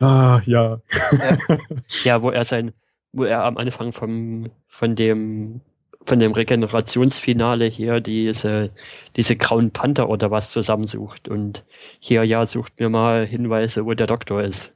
Ah, 0.00 0.40
ja. 0.44 0.80
Ja, 2.04 2.22
wo 2.22 2.30
er 2.30 2.44
sein, 2.44 2.72
wo 3.12 3.24
er 3.24 3.44
am 3.44 3.56
Anfang 3.56 3.92
vom, 3.92 4.50
von 4.68 4.96
dem, 4.96 5.60
von 6.10 6.18
dem 6.18 6.32
Regenerationsfinale 6.32 7.66
hier 7.66 8.00
diese, 8.00 8.70
diese 9.14 9.36
grauen 9.36 9.70
Panther 9.70 10.08
oder 10.08 10.32
was 10.32 10.50
zusammensucht 10.50 11.28
und 11.28 11.64
hier 12.00 12.24
ja 12.24 12.48
sucht 12.48 12.80
mir 12.80 12.88
mal 12.88 13.24
Hinweise, 13.24 13.86
wo 13.86 13.94
der 13.94 14.08
Doktor 14.08 14.42
ist. 14.42 14.72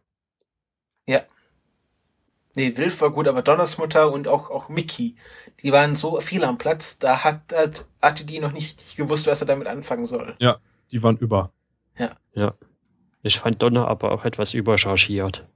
Nee, 2.55 2.77
Wilf 2.77 3.01
war 3.01 3.11
gut, 3.11 3.27
aber 3.27 3.43
Donners 3.43 3.79
Mutter 3.79 4.13
und 4.13 4.29
auch, 4.29 4.49
auch 4.49 4.69
Mickey, 4.69 5.17
die 5.65 5.73
waren 5.73 5.97
so 5.97 6.21
viel 6.21 6.45
am 6.45 6.57
Platz, 6.57 7.01
da 7.01 7.25
hat, 7.25 7.53
hat, 7.53 7.85
hatte 8.01 8.25
die 8.25 8.39
noch 8.39 8.53
nicht 8.53 8.97
gewusst, 8.97 9.27
was 9.27 9.41
er 9.41 9.49
damit 9.49 9.67
anfangen 9.67 10.07
soll. 10.07 10.37
Die 10.93 11.03
waren 11.03 11.17
über. 11.17 11.51
Ich 13.25 13.41
fand 13.41 13.61
Donner 13.61 13.89
aber 13.89 14.13
auch 14.13 14.25
etwas 14.25 14.55
überchargiert. 14.55 15.49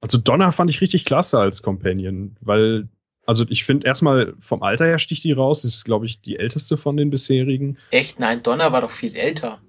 Also 0.00 0.16
Donna 0.16 0.52
fand 0.52 0.70
ich 0.70 0.80
richtig 0.80 1.04
klasse 1.04 1.40
als 1.40 1.64
Companion, 1.64 2.36
weil, 2.40 2.88
also 3.28 3.44
ich 3.50 3.64
finde 3.64 3.86
erstmal 3.86 4.32
vom 4.40 4.62
Alter 4.62 4.86
her 4.86 4.98
sticht 4.98 5.22
die 5.22 5.32
raus. 5.32 5.60
Das 5.60 5.74
ist, 5.74 5.84
glaube 5.84 6.06
ich, 6.06 6.22
die 6.22 6.38
älteste 6.38 6.78
von 6.78 6.96
den 6.96 7.10
bisherigen. 7.10 7.76
Echt? 7.90 8.18
Nein, 8.18 8.42
Donner 8.42 8.72
war 8.72 8.80
doch 8.80 8.90
viel 8.90 9.14
älter. 9.14 9.60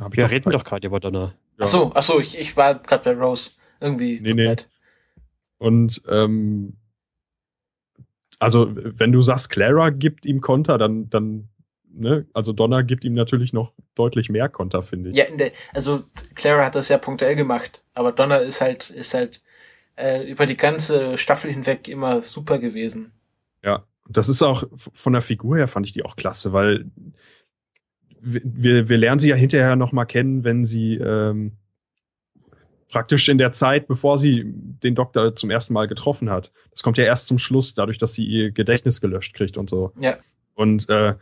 Hab 0.00 0.12
ich 0.12 0.16
Wir 0.16 0.24
doch 0.24 0.30
reden 0.32 0.50
doch 0.50 0.64
gerade 0.64 0.88
über 0.88 0.98
Donner. 0.98 1.34
Ja. 1.56 1.64
Ach 1.64 1.68
so, 1.68 1.92
ach 1.94 2.02
so, 2.02 2.18
ich, 2.18 2.36
ich 2.36 2.56
war 2.56 2.74
gerade 2.80 3.04
bei 3.04 3.12
Rose. 3.12 3.52
Irgendwie. 3.78 4.18
Nee, 4.20 4.34
nee. 4.34 4.46
leid. 4.46 4.68
Und 5.58 6.02
ähm, 6.08 6.78
also 8.40 8.68
wenn 8.74 9.12
du 9.12 9.22
sagst, 9.22 9.48
Clara 9.48 9.90
gibt 9.90 10.26
ihm 10.26 10.40
Konter, 10.40 10.78
dann, 10.78 11.08
dann, 11.10 11.48
ne, 11.92 12.26
also 12.34 12.52
Donna 12.52 12.82
gibt 12.82 13.04
ihm 13.04 13.14
natürlich 13.14 13.52
noch 13.52 13.72
deutlich 13.94 14.30
mehr 14.30 14.48
Konter, 14.48 14.82
finde 14.82 15.10
ich. 15.10 15.16
Ja, 15.16 15.26
der, 15.32 15.52
also 15.72 16.02
Clara 16.34 16.64
hat 16.64 16.74
das 16.74 16.88
ja 16.88 16.98
punktuell 16.98 17.36
gemacht, 17.36 17.84
aber 17.94 18.10
Donner 18.10 18.40
ist 18.40 18.60
halt, 18.60 18.90
ist 18.90 19.14
halt 19.14 19.40
äh, 20.00 20.22
über 20.30 20.46
die 20.46 20.56
ganze 20.56 21.18
Staffel 21.18 21.50
hinweg 21.50 21.88
immer 21.88 22.22
super 22.22 22.58
gewesen. 22.58 23.12
Ja, 23.62 23.84
das 24.08 24.28
ist 24.28 24.42
auch 24.42 24.64
von 24.92 25.12
der 25.12 25.22
Figur 25.22 25.56
her 25.56 25.68
fand 25.68 25.86
ich 25.86 25.92
die 25.92 26.04
auch 26.04 26.16
klasse, 26.16 26.52
weil 26.52 26.86
wir- 28.22 28.88
wir, 28.88 28.98
lernen 28.98 29.18
sie 29.20 29.28
ja 29.30 29.36
hinterher 29.36 29.76
noch 29.76 29.92
mal 29.92 30.04
kennen, 30.04 30.44
wenn 30.44 30.64
sie 30.64 30.94
ähm, 30.96 31.52
praktisch 32.90 33.28
in 33.28 33.38
der 33.38 33.52
Zeit, 33.52 33.86
bevor 33.86 34.18
sie 34.18 34.42
den 34.46 34.94
Doktor 34.94 35.36
zum 35.36 35.50
ersten 35.50 35.72
Mal 35.74 35.86
getroffen 35.88 36.28
hat. 36.28 36.52
Das 36.70 36.82
kommt 36.82 36.98
ja 36.98 37.04
erst 37.04 37.26
zum 37.28 37.38
Schluss, 37.38 37.74
dadurch, 37.74 37.98
dass 37.98 38.14
sie 38.14 38.24
ihr 38.24 38.50
Gedächtnis 38.50 39.00
gelöscht 39.00 39.34
kriegt 39.34 39.56
und 39.56 39.70
so. 39.70 39.92
Ja. 39.98 40.18
Und 40.54 40.88
äh, 40.88 41.14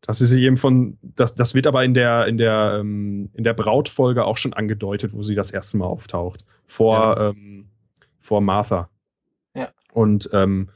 dass 0.00 0.18
sie 0.18 0.26
sich 0.26 0.40
eben 0.40 0.56
von, 0.56 0.96
das, 1.02 1.34
das 1.34 1.54
wird 1.54 1.66
aber 1.66 1.84
in 1.84 1.92
der, 1.92 2.26
in 2.26 2.38
der, 2.38 2.78
ähm, 2.80 3.28
in 3.34 3.44
der 3.44 3.52
Brautfolge 3.52 4.24
auch 4.24 4.38
schon 4.38 4.54
angedeutet, 4.54 5.12
wo 5.12 5.22
sie 5.22 5.34
das 5.34 5.50
erste 5.50 5.76
Mal 5.76 5.84
auftaucht. 5.86 6.44
Vor, 6.66 6.96
Ja. 6.98 7.28
ähm, 7.30 7.66
vor 8.20 8.40
Martha. 8.40 8.90
Ja. 9.54 9.70
Und 9.92 10.30
ähm, 10.32 10.70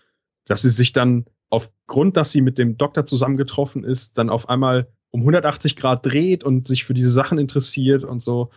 dass 0.47 0.63
sie 0.63 0.71
sich 0.71 0.93
dann 0.93 1.27
aufgrund, 1.51 2.17
dass 2.17 2.33
sie 2.33 2.41
mit 2.41 2.59
dem 2.59 2.77
Doktor 2.77 3.07
zusammengetroffen 3.07 3.85
ist, 3.85 4.19
dann 4.19 4.31
auf 4.31 4.49
einmal 4.49 4.89
um 5.11 5.21
180 5.21 5.77
Grad 5.77 6.05
dreht 6.05 6.43
und 6.43 6.67
sich 6.67 6.85
für 6.85 6.95
diese 6.95 7.11
Sachen 7.11 7.39
interessiert 7.39 8.03
und 8.03 8.21
so. 8.21 8.51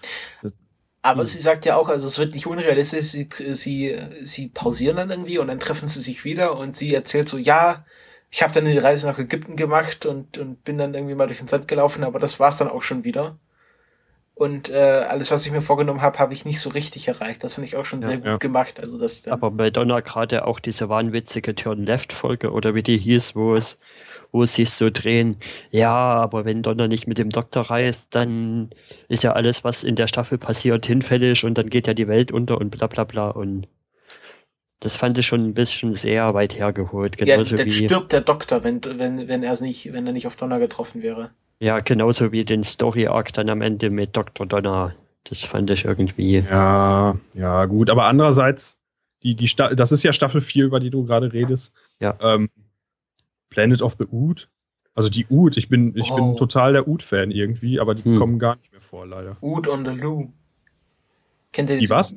Aber 1.03 1.21
Hm. 1.21 1.27
sie 1.27 1.39
sagt 1.39 1.65
ja 1.65 1.75
auch, 1.75 1.89
also 1.89 2.07
es 2.07 2.17
wird 2.17 2.33
nicht 2.33 2.47
unrealistisch, 2.47 3.05
sie, 3.05 3.29
sie, 3.53 3.95
sie 4.23 4.47
pausieren 4.47 4.97
dann 4.97 5.11
irgendwie 5.11 5.37
und 5.37 5.47
dann 5.47 5.59
treffen 5.59 5.87
sie 5.87 6.01
sich 6.01 6.25
wieder 6.25 6.57
und 6.57 6.75
sie 6.75 6.93
erzählt 6.93 7.29
so, 7.29 7.37
ja, 7.37 7.85
ich 8.29 8.41
habe 8.41 8.53
dann 8.53 8.65
die 8.65 8.77
Reise 8.77 9.07
nach 9.07 9.19
Ägypten 9.19 9.55
gemacht 9.55 10.05
und, 10.05 10.37
und 10.37 10.63
bin 10.63 10.77
dann 10.77 10.93
irgendwie 10.93 11.15
mal 11.15 11.27
durch 11.27 11.39
den 11.39 11.47
Sand 11.47 11.67
gelaufen, 11.67 12.03
aber 12.03 12.19
das 12.19 12.39
war's 12.39 12.57
dann 12.57 12.67
auch 12.67 12.81
schon 12.81 13.03
wieder. 13.03 13.39
Und 14.37 14.69
äh, 14.69 14.75
alles, 14.75 15.31
was 15.31 15.45
ich 15.47 15.51
mir 15.51 15.63
vorgenommen 15.63 16.03
habe, 16.03 16.19
habe 16.19 16.31
ich 16.31 16.45
nicht 16.45 16.61
so 16.61 16.69
richtig 16.69 17.07
erreicht. 17.07 17.43
Das 17.43 17.55
finde 17.55 17.67
ich 17.69 17.75
auch 17.75 17.85
schon 17.85 18.03
Ja, 18.03 18.09
sehr 18.09 18.17
gut 18.17 18.25
ja. 18.25 18.37
gemacht. 18.37 18.79
Also 18.79 18.99
das 18.99 19.23
dann, 19.23 19.33
Aber 19.33 19.49
bei 19.49 19.71
Donna 19.71 20.01
gerade 20.01 20.45
auch 20.45 20.59
diese 20.59 20.89
wahnwitzige 20.89 21.55
Turn-Left-Folge 21.55 22.51
oder 22.51 22.75
wie 22.75 22.83
die 22.83 22.99
hieß, 22.99 23.35
wo 23.35 23.55
es, 23.55 23.79
wo 24.31 24.43
es 24.43 24.53
sich 24.53 24.69
so 24.69 24.91
drehen, 24.91 25.37
ja, 25.71 25.91
aber 25.91 26.45
wenn 26.45 26.61
Donna 26.61 26.87
nicht 26.87 27.07
mit 27.07 27.17
dem 27.17 27.31
Doktor 27.31 27.63
reist, 27.63 28.13
dann 28.13 28.69
ist 29.09 29.23
ja 29.23 29.33
alles, 29.33 29.63
was 29.63 29.83
in 29.83 29.95
der 29.95 30.07
Staffel 30.07 30.37
passiert, 30.37 30.85
hinfällig 30.85 31.43
und 31.43 31.57
dann 31.57 31.69
geht 31.71 31.87
ja 31.87 31.95
die 31.95 32.07
Welt 32.07 32.31
unter 32.31 32.59
und 32.59 32.69
bla 32.69 32.85
bla 32.85 33.05
bla 33.05 33.29
und 33.29 33.67
das 34.79 34.95
fand 34.95 35.17
ich 35.17 35.25
schon 35.25 35.43
ein 35.43 35.53
bisschen 35.55 35.95
sehr 35.95 36.35
weit 36.35 36.55
hergeholt. 36.55 37.17
ja, 37.19 37.37
Genauso 37.37 37.55
dann 37.55 37.65
wie, 37.65 37.71
stirbt 37.71 38.13
der 38.13 38.21
Doktor, 38.21 38.63
wenn, 38.63 38.83
wenn, 38.83 39.27
wenn 39.27 39.41
er 39.43 39.53
es 39.53 39.61
nicht, 39.61 39.91
wenn 39.93 40.05
er 40.05 40.13
nicht 40.13 40.27
auf 40.27 40.35
Donner 40.35 40.59
getroffen 40.59 41.01
wäre. 41.01 41.31
Ja, 41.59 41.79
genauso 41.79 42.31
wie 42.31 42.45
den 42.45 42.63
Story-Arc 42.63 43.33
dann 43.33 43.49
am 43.49 43.61
Ende 43.61 43.89
mit 43.89 44.15
Dr. 44.15 44.45
Donna. 44.45 44.93
Das 45.25 45.43
fand 45.43 45.69
ich 45.71 45.85
irgendwie. 45.85 46.39
Ja, 46.39 47.17
ja, 47.33 47.65
gut. 47.65 47.89
Aber 47.89 48.05
andererseits, 48.05 48.79
die, 49.23 49.35
die 49.35 49.47
Sta 49.47 49.73
das 49.75 49.91
ist 49.91 50.03
ja 50.03 50.13
Staffel 50.13 50.39
4, 50.41 50.65
über 50.65 50.79
die 50.79 50.89
du 50.89 51.03
gerade 51.05 51.33
redest. 51.33 51.73
Ja. 51.99 52.15
Ähm, 52.21 52.49
Planet 53.49 53.81
of 53.81 53.95
the 53.99 54.05
Ood. 54.11 54.49
Also 54.93 55.09
die 55.09 55.25
Ood, 55.29 55.57
ich 55.57 55.69
bin, 55.69 55.95
ich 55.95 56.09
Oh. 56.11 56.15
bin 56.15 56.37
total 56.37 56.73
der 56.73 56.87
Ood-Fan 56.87 57.31
irgendwie, 57.31 57.79
aber 57.79 57.93
die 57.95 58.03
Hm. 58.05 58.17
kommen 58.19 58.39
gar 58.39 58.55
nicht 58.55 58.71
mehr 58.71 58.81
vor, 58.81 59.05
leider. 59.05 59.37
Ood 59.41 59.67
on 59.67 59.85
the 59.85 59.91
Loo. 59.91 60.29
Kennt 61.51 61.69
ihr 61.69 61.75
Die 61.75 61.81
diese- 61.81 61.93
was? 61.95 62.15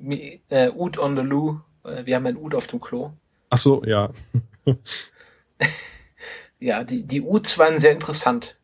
Äh, 0.49 0.71
Ood 0.71 0.99
on 0.99 1.17
the 1.17 1.23
Loo. 1.23 1.61
Äh, 1.85 2.05
Wir 2.07 2.17
haben 2.17 2.27
ein 2.27 2.37
Ood 2.37 2.55
auf 2.55 2.67
dem 2.69 2.81
Klo. 2.81 3.13
Ach 3.51 3.59
so, 3.59 3.83
ja. 3.85 4.11
Ja, 6.59 6.85
die, 6.85 7.03
die 7.03 7.23
Uds 7.23 7.59
waren 7.59 7.79
sehr 7.79 7.93
interessant. 7.93 8.57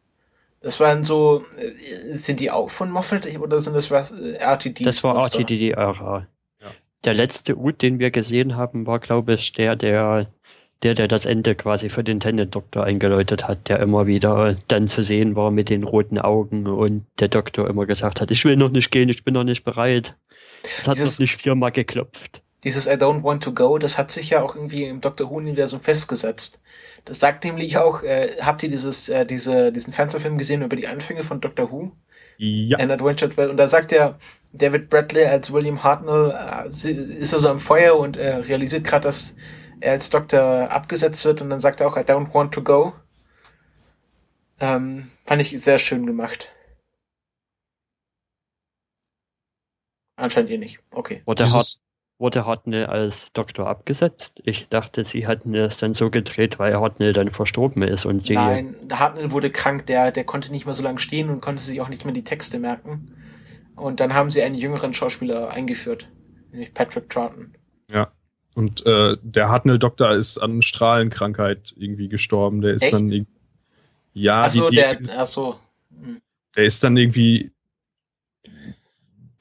Das 0.66 0.80
waren 0.80 1.04
so, 1.04 1.44
äh, 1.58 2.12
sind 2.16 2.40
die 2.40 2.50
auch 2.50 2.70
von 2.70 2.90
Moffat 2.90 3.28
oder 3.38 3.60
sind 3.60 3.74
das 3.74 3.92
was, 3.92 4.10
äh, 4.10 4.32
RTD? 4.32 4.82
Das 4.82 5.04
war? 5.04 5.14
RTDDR. 5.16 6.26
Ja. 6.60 6.70
Der 7.04 7.14
letzte 7.14 7.56
Ut, 7.56 7.82
den 7.82 8.00
wir 8.00 8.10
gesehen 8.10 8.56
haben, 8.56 8.84
war, 8.84 8.98
glaube 8.98 9.34
ich, 9.34 9.52
der, 9.52 9.76
der, 9.76 10.26
der, 10.82 10.96
der 10.96 11.06
das 11.06 11.24
Ende 11.24 11.54
quasi 11.54 11.88
für 11.88 12.02
den 12.02 12.18
Tennant-Doktor 12.18 12.82
eingeläutet 12.82 13.46
hat, 13.46 13.68
der 13.68 13.78
immer 13.78 14.08
wieder 14.08 14.56
dann 14.66 14.88
zu 14.88 15.04
sehen 15.04 15.36
war 15.36 15.52
mit 15.52 15.68
den 15.68 15.84
roten 15.84 16.18
Augen 16.18 16.66
und 16.66 17.06
der 17.20 17.28
Doktor 17.28 17.70
immer 17.70 17.86
gesagt 17.86 18.20
hat, 18.20 18.32
ich 18.32 18.44
will 18.44 18.56
noch 18.56 18.70
nicht 18.70 18.90
gehen, 18.90 19.08
ich 19.08 19.22
bin 19.22 19.34
noch 19.34 19.44
nicht 19.44 19.64
bereit. 19.64 20.16
Es 20.80 20.88
hat 20.88 20.96
Dieses- 20.96 21.20
noch 21.20 21.20
nicht 21.20 21.42
viermal 21.42 21.70
geklopft. 21.70 22.42
Dieses 22.64 22.88
I 22.88 22.94
don't 22.94 23.22
want 23.22 23.44
to 23.44 23.52
go, 23.52 23.78
das 23.78 23.98
hat 23.98 24.10
sich 24.10 24.30
ja 24.30 24.42
auch 24.42 24.56
irgendwie 24.56 24.82
im 24.82 25.00
Doctor 25.00 25.30
Who-Universum 25.30 25.78
festgesetzt. 25.78 26.60
Das 27.06 27.20
sagt 27.20 27.44
nämlich 27.44 27.78
auch, 27.78 28.02
äh, 28.02 28.36
habt 28.40 28.64
ihr 28.64 28.68
dieses, 28.68 29.08
äh, 29.08 29.24
diese, 29.24 29.72
diesen 29.72 29.92
Fernsehfilm 29.92 30.36
gesehen 30.38 30.62
über 30.62 30.74
die 30.74 30.88
Anfänge 30.88 31.22
von 31.22 31.40
Doctor 31.40 31.70
Who? 31.70 31.92
Ja. 32.36 32.78
An 32.78 32.90
Adventure 32.90 33.30
12. 33.30 33.50
Und 33.50 33.56
da 33.56 33.68
sagt 33.68 33.92
ja 33.92 34.18
David 34.52 34.90
Bradley 34.90 35.24
als 35.24 35.52
William 35.52 35.84
Hartnell, 35.84 36.32
äh, 36.32 36.68
ist 36.68 37.32
also 37.32 37.48
am 37.48 37.60
Feuer 37.60 37.96
und 37.96 38.16
äh, 38.16 38.34
realisiert 38.34 38.84
gerade, 38.84 39.04
dass 39.04 39.36
er 39.80 39.92
als 39.92 40.10
Doktor 40.10 40.70
abgesetzt 40.70 41.24
wird 41.24 41.40
und 41.40 41.48
dann 41.48 41.60
sagt 41.60 41.80
er 41.80 41.86
auch, 41.86 41.96
I 41.96 42.00
don't 42.00 42.34
want 42.34 42.52
to 42.52 42.62
go. 42.62 42.92
Ähm, 44.58 45.10
fand 45.24 45.42
ich 45.42 45.50
sehr 45.62 45.78
schön 45.78 46.06
gemacht. 46.06 46.50
Anscheinend 50.16 50.50
ihr 50.50 50.58
nicht. 50.58 50.80
Okay. 50.90 51.22
Hart, 51.26 51.38
Dieses, 51.38 51.80
wurde 52.18 52.46
Hartnell 52.46 52.86
als 52.86 53.30
Doktor 53.32 53.68
abgesetzt? 53.68 54.40
Ich 54.44 54.68
dachte, 54.68 55.04
sie 55.04 55.26
hatten 55.26 55.54
es 55.54 55.78
dann 55.78 55.94
so 55.94 56.10
gedreht, 56.10 56.58
weil 56.58 56.74
Hartnell 56.74 57.12
dann 57.12 57.30
verstorben 57.30 57.82
ist 57.82 58.06
und 58.06 58.26
sie. 58.26 58.34
Nein, 58.34 58.76
der 58.82 58.98
Hartnell 59.00 59.30
wurde 59.30 59.50
krank, 59.50 59.86
der, 59.86 60.12
der 60.12 60.24
konnte 60.24 60.50
nicht 60.52 60.64
mehr 60.66 60.74
so 60.74 60.82
lange 60.82 60.98
stehen 60.98 61.30
und 61.30 61.40
konnte 61.40 61.62
sich 61.62 61.80
auch 61.80 61.88
nicht 61.88 62.04
mehr 62.04 62.14
die 62.14 62.24
Texte 62.24 62.58
merken. 62.58 63.12
Und 63.74 64.00
dann 64.00 64.14
haben 64.14 64.30
sie 64.30 64.42
einen 64.42 64.54
jüngeren 64.54 64.94
Schauspieler 64.94 65.50
eingeführt, 65.50 66.08
nämlich 66.50 66.72
Patrick 66.74 67.10
Troughton. 67.10 67.54
ja. 67.90 68.10
Und 68.54 68.86
äh, 68.86 69.18
der 69.20 69.50
Hartnell-Doktor 69.50 70.12
ist 70.12 70.38
an 70.38 70.62
Strahlenkrankheit 70.62 71.74
irgendwie 71.76 72.08
gestorben. 72.08 72.62
Der 72.62 72.72
ist 72.72 72.84
Echt? 72.84 72.94
dann 72.94 73.12
irgendwie. 73.12 73.34
Ja, 74.14 74.44
Achso, 74.44 74.70
die, 74.70 74.76
der, 74.76 74.98
achso. 75.18 75.60
hm. 75.90 76.22
der 76.56 76.64
ist 76.64 76.82
dann 76.82 76.96
irgendwie. 76.96 77.52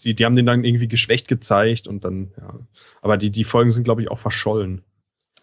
Die, 0.05 0.13
die 0.13 0.23
haben 0.25 0.35
den 0.35 0.45
dann 0.45 0.63
irgendwie 0.63 0.87
geschwächt 0.87 1.27
gezeigt 1.27 1.87
und 1.87 2.05
dann, 2.05 2.31
ja. 2.37 2.53
Aber 3.01 3.17
die, 3.17 3.31
die 3.31 3.43
Folgen 3.43 3.71
sind, 3.71 3.83
glaube 3.83 4.01
ich, 4.01 4.09
auch 4.09 4.19
verschollen. 4.19 4.83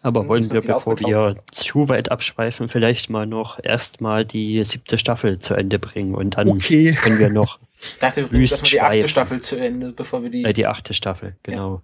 Aber 0.01 0.21
Hm, 0.21 0.27
wollen 0.27 0.51
wir, 0.51 0.61
bevor 0.61 0.99
wir 0.99 1.37
zu 1.53 1.87
weit 1.89 2.11
abschweifen, 2.11 2.67
vielleicht 2.69 3.09
mal 3.09 3.25
noch 3.25 3.59
erstmal 3.63 4.25
die 4.25 4.63
siebte 4.65 4.97
Staffel 4.97 5.39
zu 5.39 5.53
Ende 5.53 5.79
bringen 5.79 6.15
und 6.15 6.37
dann 6.37 6.49
Okay. 6.49 6.93
können 7.01 7.19
wir 7.19 7.29
noch 7.29 7.59
Ich 7.77 7.97
dachte, 7.99 8.21
wir 8.21 8.27
bringen 8.27 8.41
Wüst 8.43 8.51
erstmal 8.53 8.69
die 8.71 8.81
achte 8.81 8.93
schweifen. 8.95 9.09
Staffel 9.09 9.41
zu 9.41 9.55
Ende, 9.57 9.91
bevor 9.93 10.23
wir 10.23 10.29
die. 10.29 10.43
äh, 10.43 10.53
die 10.53 10.65
achte 10.67 10.93
Staffel, 10.93 11.35
genau. 11.43 11.81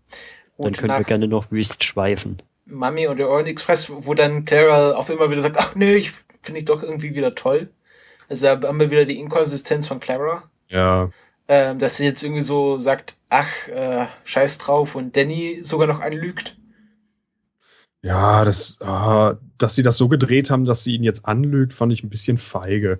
Dann 0.57 0.67
und 0.67 0.77
können 0.77 0.97
wir 0.97 1.03
gerne 1.05 1.27
noch 1.27 1.49
wüst 1.51 1.83
schweifen. 1.85 2.41
Mami 2.65 3.07
und 3.07 3.17
der 3.17 3.29
Orient 3.29 3.47
Express, 3.49 3.89
wo 3.89 4.13
dann 4.13 4.43
Clara 4.45 4.91
auf 4.91 5.09
immer 5.09 5.31
wieder 5.31 5.41
sagt, 5.41 5.57
ach 5.57 5.75
nee, 5.75 5.95
ich 5.95 6.11
finde 6.41 6.59
ich 6.59 6.65
doch 6.65 6.83
irgendwie 6.83 7.15
wieder 7.15 7.35
toll. 7.35 7.69
Also 8.27 8.45
da 8.45 8.67
haben 8.67 8.79
wir 8.79 8.91
wieder 8.91 9.05
die 9.05 9.17
Inkonsistenz 9.17 9.87
von 9.87 9.99
Clara. 10.01 10.43
Ja. 10.67 11.09
Ähm, 11.49 11.79
dass 11.79 11.97
sie 11.97 12.05
jetzt 12.05 12.23
irgendwie 12.23 12.43
so 12.43 12.79
sagt, 12.79 13.17
ach, 13.29 13.67
äh, 13.69 14.07
scheiß 14.23 14.59
drauf 14.59 14.95
und 14.95 15.17
Danny 15.17 15.61
sogar 15.63 15.87
noch 15.87 15.99
anlügt. 15.99 16.57
Ja, 18.01 18.45
das, 18.45 18.79
ah, 18.81 19.35
dass 19.57 19.75
sie 19.75 19.83
das 19.83 19.97
so 19.97 20.07
gedreht 20.07 20.49
haben, 20.49 20.65
dass 20.65 20.83
sie 20.83 20.95
ihn 20.95 21.03
jetzt 21.03 21.25
anlügt, 21.25 21.73
fand 21.73 21.91
ich 21.91 22.03
ein 22.03 22.09
bisschen 22.09 22.37
feige. 22.37 22.99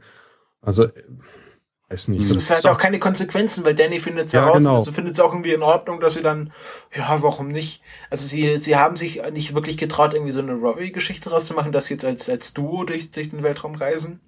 Also, 0.62 0.86
äh, 0.86 1.04
weiß 1.90 2.10
nicht. 2.10 2.36
Das 2.36 2.50
halt 2.50 2.68
auch 2.68 2.78
keine 2.78 3.00
Konsequenzen, 3.00 3.64
weil 3.64 3.76
Danny 3.76 4.00
findet 4.00 4.28
es 4.28 4.34
Ja, 4.34 4.42
heraus. 4.44 4.58
genau. 4.58 4.80
Also 4.80 4.92
findet 4.92 5.14
es 5.14 5.20
auch 5.22 5.32
irgendwie 5.32 5.54
in 5.54 5.64
Ordnung, 5.64 6.02
dass 6.02 6.16
sie 6.16 6.22
dann, 6.22 6.52
ja, 6.96 7.22
warum 7.22 7.48
nicht? 7.50 7.82
Also 8.10 8.28
sie, 8.28 8.58
sie 8.58 8.76
haben 8.76 8.98
sich 8.98 9.22
nicht 9.32 9.56
wirklich 9.56 9.78
getraut, 9.78 10.14
irgendwie 10.14 10.32
so 10.34 10.42
eine 10.42 10.54
Rory-Geschichte 10.54 11.30
rauszumachen, 11.30 11.72
dass 11.72 11.86
sie 11.86 11.94
jetzt 11.94 12.06
als, 12.06 12.30
als 12.30 12.54
Duo 12.54 12.84
durch, 12.84 13.12
durch 13.12 13.30
den 13.30 13.44
Weltraum 13.44 13.76
reisen. 13.76 14.20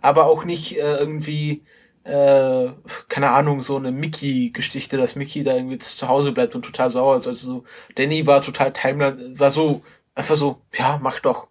Aber 0.00 0.26
auch 0.26 0.44
nicht 0.44 0.76
äh, 0.78 0.96
irgendwie, 0.98 1.62
äh, 2.04 2.68
keine 3.08 3.30
Ahnung, 3.30 3.62
so 3.62 3.76
eine 3.76 3.92
Mickey-Geschichte, 3.92 4.96
dass 4.96 5.16
Mickey 5.16 5.42
da 5.42 5.54
irgendwie 5.56 5.78
zu 5.78 6.08
Hause 6.08 6.32
bleibt 6.32 6.54
und 6.54 6.64
total 6.64 6.90
sauer 6.90 7.16
ist. 7.16 7.26
Also 7.26 7.46
so, 7.46 7.64
Danny 7.96 8.26
war 8.26 8.42
total 8.42 8.72
Timeline, 8.72 9.38
war 9.38 9.50
so, 9.50 9.82
einfach 10.14 10.36
so, 10.36 10.60
ja, 10.78 10.98
mach 11.02 11.20
doch. 11.20 11.48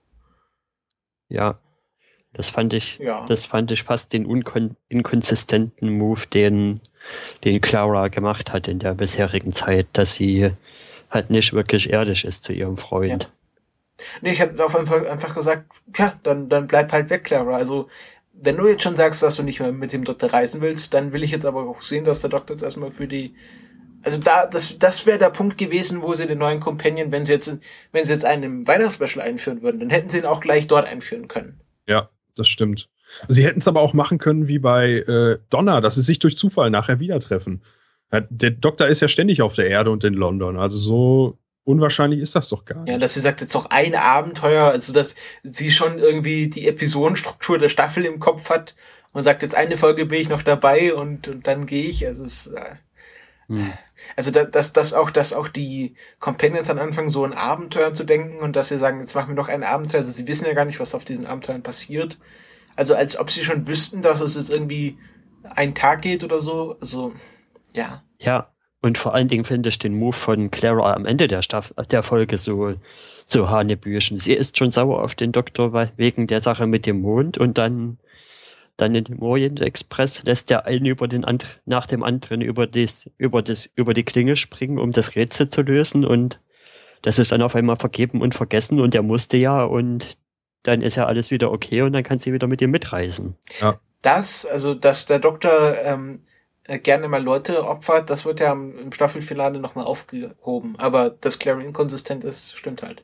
Ja. 1.30 1.60
Das 2.34 2.50
fand 2.50 2.74
ich, 2.74 2.98
Ja. 3.00 3.26
das 3.28 3.46
fand 3.46 3.70
ich 3.72 3.84
fast 3.84 4.12
den 4.14 4.26
unkon 4.26 4.76
inkonsistenten 4.90 5.98
Move, 5.98 6.26
den, 6.28 6.82
den 7.44 7.62
Clara 7.62 8.08
gemacht 8.08 8.52
hat 8.54 8.68
in 8.68 8.80
der 8.80 8.96
bisherigen 8.96 9.52
Zeit, 9.54 9.88
dass 9.94 10.16
sie 10.16 10.52
halt 11.12 11.30
nicht 11.30 11.54
wirklich 11.54 11.92
ehrlich 11.92 12.26
ist 12.26 12.44
zu 12.44 12.54
ihrem 12.54 12.78
Freund. 12.78 13.30
Nee, 14.22 14.32
ich 14.32 14.40
hätte 14.40 14.64
auf 14.66 14.76
einfach, 14.76 15.06
einfach 15.06 15.36
gesagt, 15.36 15.72
ja, 15.96 16.20
dann, 16.24 16.50
dann 16.50 16.68
bleib 16.68 16.92
halt 16.92 17.10
weg, 17.12 17.24
Clara. 17.24 17.56
Also, 17.56 17.88
wenn 18.34 18.58
du 18.58 18.68
jetzt 18.68 18.84
schon 18.84 18.96
sagst, 18.96 19.24
dass 19.24 19.36
du 19.36 19.44
nicht 19.44 19.60
mehr 19.60 19.72
mit 19.72 19.94
dem 19.94 20.04
Doktor 20.04 20.34
reisen 20.34 20.62
willst, 20.62 20.94
dann 20.94 21.14
will 21.14 21.24
ich 21.24 21.32
jetzt 21.32 21.46
aber 21.46 21.68
auch 21.70 21.82
sehen, 21.82 22.04
dass 22.04 22.20
der 22.20 22.30
Doktor 22.30 22.56
jetzt 22.56 22.64
erstmal 22.64 22.92
für 22.92 23.08
die, 23.08 23.36
also 24.02 24.18
da, 24.18 24.46
das, 24.48 24.80
das 24.80 25.06
wäre 25.06 25.20
der 25.20 25.30
Punkt 25.30 25.58
gewesen, 25.58 26.02
wo 26.02 26.14
sie 26.14 26.28
den 26.28 26.40
neuen 26.40 26.60
Companion, 26.60 27.12
wenn 27.12 27.26
sie 27.26 27.34
jetzt, 27.34 27.58
wenn 27.92 28.06
sie 28.06 28.12
jetzt 28.12 28.26
einen 28.26 28.44
im 28.44 28.68
Weihnachtsspecial 28.68 29.26
einführen 29.26 29.62
würden, 29.62 29.80
dann 29.80 29.90
hätten 29.90 30.10
sie 30.10 30.18
ihn 30.18 30.26
auch 30.26 30.42
gleich 30.42 30.68
dort 30.68 30.88
einführen 30.88 31.28
können. 31.28 31.62
Ja, 31.88 32.10
das 32.36 32.48
stimmt. 32.48 32.90
Sie 33.28 33.46
hätten 33.46 33.60
es 33.60 33.68
aber 33.68 33.82
auch 33.82 33.94
machen 33.94 34.18
können 34.18 34.48
wie 34.48 34.60
bei 34.60 34.94
äh, 34.94 35.38
Donna, 35.50 35.82
dass 35.82 35.96
sie 35.96 36.02
sich 36.02 36.18
durch 36.20 36.36
Zufall 36.36 36.72
nachher 36.72 37.00
wieder 37.00 37.20
treffen. 37.20 37.62
Ja, 38.12 38.22
der 38.30 38.52
Doktor 38.52 38.88
ist 38.88 39.02
ja 39.02 39.08
ständig 39.08 39.42
auf 39.42 39.54
der 39.54 39.70
Erde 39.70 39.92
und 39.92 40.04
in 40.04 40.16
London. 40.16 40.58
Also 40.58 40.78
so 40.78 41.38
unwahrscheinlich 41.64 42.20
ist 42.20 42.36
das 42.36 42.50
doch 42.50 42.66
gar 42.66 42.82
nicht. 42.84 42.92
Ja, 42.92 42.98
dass 42.98 43.14
sie 43.14 43.22
sagt, 43.22 43.42
jetzt 43.42 43.54
noch 43.54 43.68
ein 43.68 43.96
Abenteuer, 43.96 44.66
also 44.66 44.94
dass 44.94 45.16
sie 45.44 45.72
schon 45.72 46.00
irgendwie 46.00 46.50
die 46.50 46.68
Episodenstruktur 46.68 47.58
der 47.58 47.70
Staffel 47.70 48.06
im 48.06 48.20
Kopf 48.20 48.50
hat 48.50 48.76
und 49.14 49.24
sagt, 49.24 49.42
jetzt 49.44 49.56
eine 49.56 49.78
Folge 49.78 50.06
bin 50.06 50.20
ich 50.22 50.30
noch 50.30 50.42
dabei 50.44 50.94
und, 50.94 51.28
und 51.28 51.48
dann 51.48 51.66
gehe 51.66 51.86
ich. 51.86 52.06
Also 52.06 52.24
es 52.26 52.48
ist, 52.48 52.54
äh, 52.54 52.76
Hm. 53.48 53.74
Also 54.16 54.32
da- 54.32 54.46
dass, 54.46 54.74
dass 54.74 54.94
auch, 54.94 55.10
dass 55.12 55.34
auch 55.34 55.48
die 55.50 55.96
Companions 56.20 56.68
dann 56.70 56.80
anfangen, 56.80 57.10
so 57.10 57.26
ein 57.26 57.34
Abenteuer 57.34 57.94
zu 57.94 58.06
denken 58.06 58.40
und 58.40 58.56
dass 58.56 58.70
sie 58.70 58.78
sagen, 58.78 59.02
jetzt 59.02 59.16
machen 59.16 59.30
wir 59.30 59.36
noch 59.36 59.50
ein 59.50 59.64
Abenteuer. 59.64 60.00
Also 60.00 60.12
sie 60.12 60.28
wissen 60.28 60.46
ja 60.46 60.54
gar 60.54 60.66
nicht, 60.66 60.80
was 60.80 60.96
auf 60.96 61.04
diesen 61.06 61.26
Abenteuern 61.26 61.62
passiert. 61.64 62.18
Also 62.76 62.96
als 62.96 63.18
ob 63.18 63.30
sie 63.32 63.44
schon 63.44 63.68
wüssten, 63.68 64.02
dass 64.02 64.22
es 64.22 64.36
jetzt 64.36 64.50
irgendwie 64.50 64.98
einen 65.44 65.76
Tag 65.76 66.02
geht 66.02 66.24
oder 66.24 66.40
so. 66.40 66.78
Also, 66.80 67.14
ja. 67.76 68.04
Ja, 68.18 68.53
und 68.84 68.98
vor 68.98 69.16
allen 69.16 69.30
Dingen 69.30 69.46
finde 69.46 69.70
ich 69.70 69.80
den 69.80 69.96
Move 69.96 70.14
von 70.14 70.52
Clara 70.52 70.94
am 70.94 71.06
Ende 71.06 71.30
der, 71.30 71.42
Staff 71.42 71.74
der 71.90 72.04
Folge 72.04 72.38
so, 72.38 72.76
so 73.26 73.50
hanebüchen. 73.50 74.20
Sie 74.20 74.34
ist 74.34 74.58
schon 74.58 74.72
sauer 74.72 75.02
auf 75.02 75.16
den 75.16 75.32
Doktor 75.32 75.72
weil- 75.72 75.94
wegen 75.96 76.28
der 76.28 76.42
Sache 76.42 76.68
mit 76.68 76.86
dem 76.86 77.00
Mond 77.00 77.38
und 77.38 77.58
dann, 77.58 77.98
dann 78.76 78.94
in 78.94 79.06
dem 79.06 79.22
Orient 79.22 79.62
Express 79.62 80.24
lässt 80.24 80.50
der 80.50 80.66
einen 80.66 80.86
über 80.86 81.08
den 81.08 81.24
and 81.24 81.62
nach 81.66 81.88
dem 81.88 82.04
anderen 82.04 82.42
über, 82.42 82.68
das, 82.68 83.10
über, 83.18 83.42
das, 83.42 83.70
über 83.76 83.94
die 83.94 84.04
Klinge 84.04 84.36
springen, 84.36 84.78
um 84.78 84.92
das 84.92 85.16
Rätsel 85.16 85.50
zu 85.50 85.62
lösen 85.62 86.04
und 86.04 86.40
das 87.04 87.20
ist 87.20 87.32
dann 87.32 87.42
auf 87.42 87.56
einmal 87.56 87.78
vergeben 87.78 88.22
und 88.22 88.36
vergessen 88.36 88.82
und 88.82 88.94
er 88.96 89.04
musste 89.04 89.38
ja 89.38 89.64
und 89.64 90.18
dann 90.64 90.82
ist 90.82 90.98
ja 90.98 91.06
alles 91.06 91.32
wieder 91.32 91.54
okay 91.54 91.84
und 91.84 91.94
dann 91.94 92.04
kann 92.04 92.20
sie 92.20 92.34
wieder 92.34 92.48
mit 92.48 92.62
ihm 92.62 92.72
mitreisen. 92.72 93.38
Das, 94.02 94.46
also 94.46 94.74
dass 94.74 95.06
der 95.06 95.20
Doktor 95.20 95.76
ähm, 95.86 96.20
äh, 96.26 96.33
gerne 96.66 97.08
mal 97.08 97.22
Leute 97.22 97.66
opfert, 97.66 98.10
das 98.10 98.26
wird 98.26 98.40
ja 98.40 98.54
im, 98.54 98.92
Staffelfinale 98.92 99.60
nochmal 99.60 99.86
aufgehoben. 99.86 100.76
Aber 100.78 101.10
dass 101.10 101.40
Clara 101.40 101.62
inkonsistent 101.62 102.24
ist, 102.24 102.58
stimmt 102.58 102.84
halt. 102.84 103.04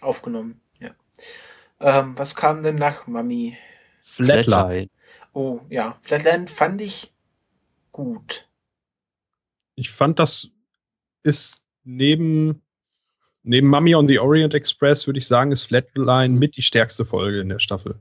Aufgenommen, 0.00 0.60
ja. 0.80 0.90
Ähm, 1.78 2.16
was 2.16 2.34
kam 2.34 2.62
denn 2.62 2.76
nach 2.76 3.06
Mami? 3.06 3.56
Flatline. 4.02 4.88
Oh, 5.32 5.60
ja. 5.68 5.98
Flatland 6.02 6.50
fand 6.50 6.80
ich 6.80 7.12
gut. 7.92 8.48
Ich 9.76 9.90
fand, 9.90 10.18
das 10.18 10.50
ist 11.22 11.64
neben, 11.84 12.62
neben 13.42 13.68
Mummy 13.68 13.94
on 13.94 14.08
the 14.08 14.18
Orient 14.18 14.54
Express, 14.54 15.06
würde 15.06 15.18
ich 15.18 15.26
sagen, 15.26 15.52
ist 15.52 15.64
Flatline 15.64 16.36
mit 16.36 16.56
die 16.56 16.62
stärkste 16.62 17.04
Folge 17.04 17.40
in 17.40 17.48
der 17.48 17.60
Staffel. 17.60 18.00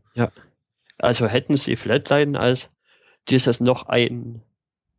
Also 0.98 1.28
hätten 1.28 1.56
sie 1.56 1.76
Flatline 1.76 2.40
als 2.40 2.70
dieses 3.30 3.60
noch 3.60 3.88
ein 3.88 4.42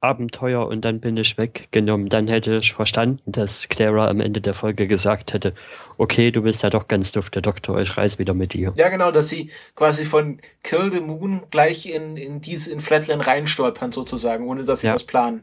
Abenteuer 0.03 0.67
und 0.67 0.81
dann 0.83 1.01
bin 1.01 1.17
ich 1.19 1.37
weggenommen, 1.37 2.09
dann 2.09 2.27
hätte 2.27 2.57
ich 2.57 2.73
verstanden, 2.73 3.33
dass 3.33 3.69
Clara 3.69 4.09
am 4.09 4.21
Ende 4.21 4.41
der 4.41 4.55
Folge 4.55 4.87
gesagt 4.87 5.35
hätte, 5.35 5.55
okay, 5.99 6.31
du 6.31 6.41
bist 6.43 6.63
ja 6.63 6.71
doch 6.71 6.89
ganz 6.89 7.13
doof, 7.13 7.29
der 7.29 7.43
Doktor, 7.43 7.79
ich 7.81 7.97
reise 7.99 8.19
wieder 8.19 8.33
mit 8.33 8.55
dir. 8.55 8.73
Ja, 8.77 8.89
genau, 8.89 9.11
dass 9.11 9.29
sie 9.29 9.51
quasi 9.75 10.07
von 10.07 10.41
Kill 10.63 10.91
the 10.91 11.01
Moon 11.01 11.43
gleich 11.51 11.85
in, 11.85 12.17
in 12.17 12.41
diese, 12.41 12.73
in 12.73 12.81
Flatland 12.81 13.27
reinstolpern 13.27 13.93
sozusagen, 13.93 14.49
ohne 14.49 14.65
dass 14.65 14.81
sie 14.81 14.87
Ja. 14.87 14.95
das 14.95 15.05
planen. 15.05 15.43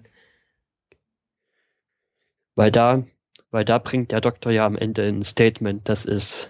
Weil 2.56 2.72
da, 2.72 3.04
weil 3.52 3.64
da 3.64 3.78
bringt 3.78 4.12
der 4.12 4.22
Doktor 4.22 4.52
ja 4.52 4.66
am 4.66 4.76
Ende 4.76 5.04
ein 5.04 5.24
Statement, 5.24 5.88
das 5.88 6.06
ist, 6.06 6.50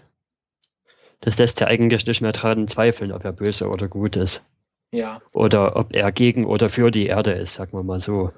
das 1.20 1.38
lässt 1.38 1.60
ja 1.60 1.68
eigentlich 1.68 2.06
nicht 2.06 2.22
mehr 2.22 2.32
dran 2.32 2.70
zweifeln, 2.70 3.12
ob 3.12 3.26
er 3.26 3.34
böse 3.34 3.68
oder 3.68 3.90
gut 3.90 4.16
ist. 4.16 4.42
Ja. 4.92 5.22
Oder 5.34 5.76
ob 5.76 5.94
er 5.94 6.12
gegen 6.12 6.46
oder 6.46 6.70
für 6.70 6.92
die 6.92 7.08
Erde 7.08 7.32
ist, 7.32 7.56
sagen 7.56 7.74
wir 7.74 7.84
mal 7.84 8.02
so. 8.02 8.32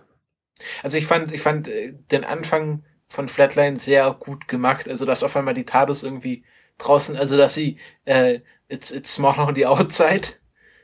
Also 0.83 0.97
ich 0.97 1.05
fand, 1.05 1.33
ich 1.33 1.41
fand 1.41 1.67
äh, 1.67 1.93
den 2.11 2.23
Anfang 2.23 2.83
von 3.07 3.29
Flatline 3.29 3.77
sehr 3.77 4.11
gut 4.13 4.47
gemacht. 4.47 4.87
Also 4.87 5.05
dass 5.05 5.23
auf 5.23 5.35
einmal 5.35 5.53
die 5.53 5.65
TARDIS 5.65 6.03
irgendwie 6.03 6.43
draußen, 6.77 7.17
also 7.17 7.37
dass 7.37 7.53
sie 7.53 7.77
äh, 8.05 8.39
it's, 8.67 8.91
it's 8.91 9.13
small 9.13 9.39
on 9.39 9.55
the 9.55 9.65
outside 9.65 10.29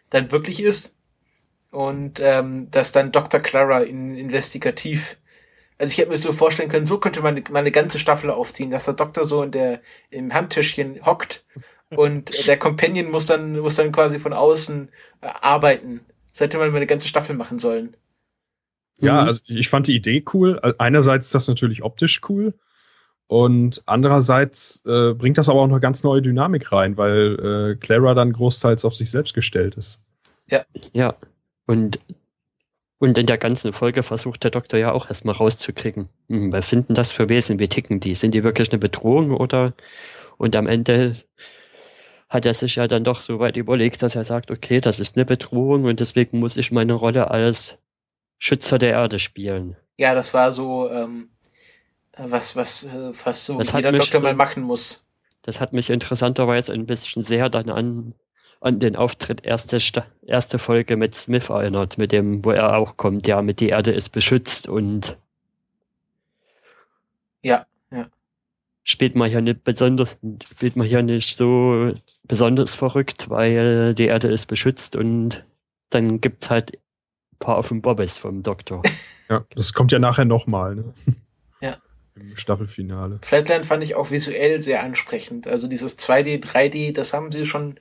dann 0.09 0.31
wirklich 0.31 0.61
ist. 0.61 0.97
Und 1.71 2.19
ähm, 2.21 2.71
dass 2.71 2.91
dann 2.91 3.11
Dr. 3.11 3.39
Clara 3.41 3.81
in, 3.81 4.15
investigativ. 4.15 5.17
Also 5.77 5.91
ich 5.91 5.97
hätte 5.97 6.09
mir 6.09 6.17
so 6.17 6.31
vorstellen 6.31 6.69
können, 6.69 6.85
so 6.85 6.99
könnte 6.99 7.21
man 7.21 7.43
mal 7.49 7.59
eine 7.59 7.71
ganze 7.71 7.99
Staffel 7.99 8.29
aufziehen, 8.29 8.71
dass 8.71 8.85
der 8.85 8.93
Doktor 8.93 9.25
so 9.25 9.43
in 9.43 9.51
der 9.51 9.81
im 10.09 10.33
Handtischchen 10.33 11.05
hockt 11.05 11.43
und 11.97 12.47
der 12.47 12.57
Companion 12.57 13.11
muss 13.11 13.25
dann 13.27 13.59
muss 13.59 13.75
dann 13.75 13.91
quasi 13.91 14.19
von 14.19 14.33
außen 14.33 14.89
äh, 15.21 15.27
arbeiten. 15.41 16.01
Das 16.31 16.41
hätte 16.41 16.57
man 16.57 16.69
mal 16.71 16.77
eine 16.77 16.87
ganze 16.87 17.07
Staffel 17.07 17.35
machen 17.35 17.59
sollen. 17.59 17.95
Ja, 18.99 19.21
Mhm. 19.21 19.27
also 19.27 19.41
ich 19.47 19.69
fand 19.69 19.87
die 19.87 19.95
Idee 19.95 20.23
cool. 20.33 20.59
Einerseits 20.77 21.27
ist 21.27 21.35
das 21.35 21.47
natürlich 21.47 21.83
optisch 21.83 22.21
cool 22.29 22.53
und 23.27 23.81
andererseits 23.85 24.83
äh, 24.85 25.13
bringt 25.13 25.37
das 25.37 25.49
aber 25.49 25.61
auch 25.61 25.69
eine 25.69 25.79
ganz 25.79 26.03
neue 26.03 26.21
Dynamik 26.21 26.71
rein, 26.71 26.97
weil 26.97 27.73
äh, 27.73 27.75
Clara 27.75 28.13
dann 28.13 28.33
großteils 28.33 28.85
auf 28.85 28.95
sich 28.95 29.09
selbst 29.11 29.33
gestellt 29.33 29.75
ist. 29.75 30.01
Ja. 30.93 31.15
Und, 31.65 31.99
und 32.99 33.17
in 33.17 33.25
der 33.25 33.37
ganzen 33.37 33.73
Folge 33.73 34.03
versucht 34.03 34.43
der 34.43 34.51
Doktor 34.51 34.77
ja 34.79 34.91
auch 34.91 35.07
erstmal 35.09 35.35
rauszukriegen. 35.35 36.09
Hm, 36.29 36.51
was 36.51 36.69
sind 36.69 36.87
denn 36.89 36.95
das 36.95 37.11
für 37.11 37.27
Wesen? 37.29 37.59
Wie 37.59 37.67
ticken 37.67 37.99
die? 37.99 38.15
Sind 38.15 38.31
die 38.33 38.43
wirklich 38.43 38.71
eine 38.71 38.79
Bedrohung 38.79 39.31
oder? 39.31 39.73
Und 40.37 40.55
am 40.55 40.67
Ende 40.67 41.15
hat 42.35 42.45
er 42.45 42.53
sich 42.53 42.75
ja 42.75 42.87
dann 42.87 43.03
doch 43.03 43.21
so 43.21 43.39
weit 43.39 43.57
überlegt, 43.57 44.03
dass 44.03 44.15
er 44.15 44.25
sagt, 44.25 44.51
okay, 44.51 44.81
das 44.81 44.99
ist 44.99 45.15
eine 45.15 45.25
Bedrohung 45.25 45.85
und 45.85 45.99
deswegen 45.99 46.39
muss 46.39 46.57
ich 46.57 46.71
meine 46.71 46.93
Rolle 46.93 47.31
als 47.31 47.77
Schützer 48.37 48.77
der 48.77 48.91
Erde 48.91 49.17
spielen. 49.19 49.77
Ja, 49.97 50.13
das 50.13 50.33
war 50.33 50.51
so 50.51 50.89
ähm, 50.91 51.29
was, 52.17 52.55
was, 52.55 52.83
äh, 52.83 53.13
was 53.23 53.45
so 53.45 53.57
Das 53.57 53.71
jeder 53.71 53.91
mich 53.91 54.01
Doktor 54.01 54.19
mal 54.19 54.35
machen 54.35 54.63
muss. 54.63 55.05
Das 55.43 55.59
hat 55.59 55.73
mich 55.73 55.89
interessanterweise 55.89 56.73
ein 56.73 56.85
bisschen 56.85 57.23
sehr 57.23 57.49
dann 57.49 57.69
an, 57.69 58.15
an 58.59 58.79
den 58.79 58.95
Auftritt 58.95 59.45
erste, 59.45 59.79
Sta 59.79 60.05
erste 60.25 60.59
Folge 60.59 60.97
mit 60.97 61.15
Smith 61.15 61.49
erinnert, 61.49 61.97
mit 61.97 62.11
dem, 62.11 62.43
wo 62.43 62.51
er 62.51 62.77
auch 62.77 62.97
kommt, 62.97 63.27
ja, 63.27 63.41
mit 63.41 63.59
die 63.59 63.69
Erde 63.69 63.91
ist 63.91 64.09
beschützt 64.09 64.67
und 64.67 65.17
ja. 67.43 67.65
Spielt 68.85 69.15
man 69.15 69.29
hier 69.29 69.41
nicht 69.41 69.63
besonders, 69.63 70.15
spielt 70.51 70.75
man 70.75 70.87
hier 70.87 71.01
nicht 71.01 71.37
so 71.37 71.91
besonders 72.23 72.73
verrückt, 72.73 73.29
weil 73.29 73.93
die 73.95 74.05
Erde 74.05 74.31
ist 74.31 74.45
beschützt 74.45 74.95
und 74.95 75.43
dann 75.89 76.21
gibt's 76.21 76.49
halt 76.49 76.73
ein 76.73 77.39
paar 77.39 77.57
auf 77.57 77.67
dem 77.67 77.81
Bobbes 77.81 78.17
vom 78.17 78.41
Doktor. 78.41 78.81
Ja, 79.27 79.43
das 79.55 79.73
kommt 79.73 79.91
ja 79.91 79.97
nachher 79.97 80.25
nochmal, 80.25 80.75
ne? 80.75 80.93
Ja. 81.59 81.77
Im 82.15 82.37
Staffelfinale. 82.37 83.17
Flatland 83.23 83.65
fand 83.65 83.83
ich 83.83 83.95
auch 83.95 84.11
visuell 84.11 84.61
sehr 84.61 84.83
ansprechend. 84.83 85.47
Also 85.47 85.67
dieses 85.67 85.97
2D, 85.97 86.43
3D, 86.43 86.93
das 86.93 87.11
haben 87.11 87.31
sie 87.31 87.43
schon 87.43 87.79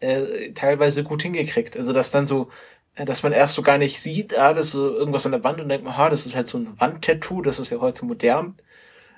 äh, 0.00 0.50
teilweise 0.50 1.04
gut 1.04 1.22
hingekriegt. 1.22 1.76
Also 1.76 1.92
dass 1.92 2.10
dann 2.10 2.26
so, 2.26 2.50
äh, 2.96 3.04
dass 3.04 3.22
man 3.22 3.30
erst 3.30 3.54
so 3.54 3.62
gar 3.62 3.78
nicht 3.78 4.00
sieht, 4.00 4.36
ah, 4.36 4.52
das 4.52 4.66
ist 4.66 4.72
so 4.72 4.96
irgendwas 4.96 5.26
an 5.26 5.32
der 5.32 5.44
Wand 5.44 5.60
und 5.60 5.68
denkt 5.68 5.84
man, 5.84 5.96
ha, 5.96 6.10
das 6.10 6.26
ist 6.26 6.34
halt 6.34 6.48
so 6.48 6.58
ein 6.58 6.80
Wandtattoo, 6.80 7.40
das 7.40 7.60
ist 7.60 7.70
ja 7.70 7.78
heute 7.78 8.04
modern. 8.04 8.56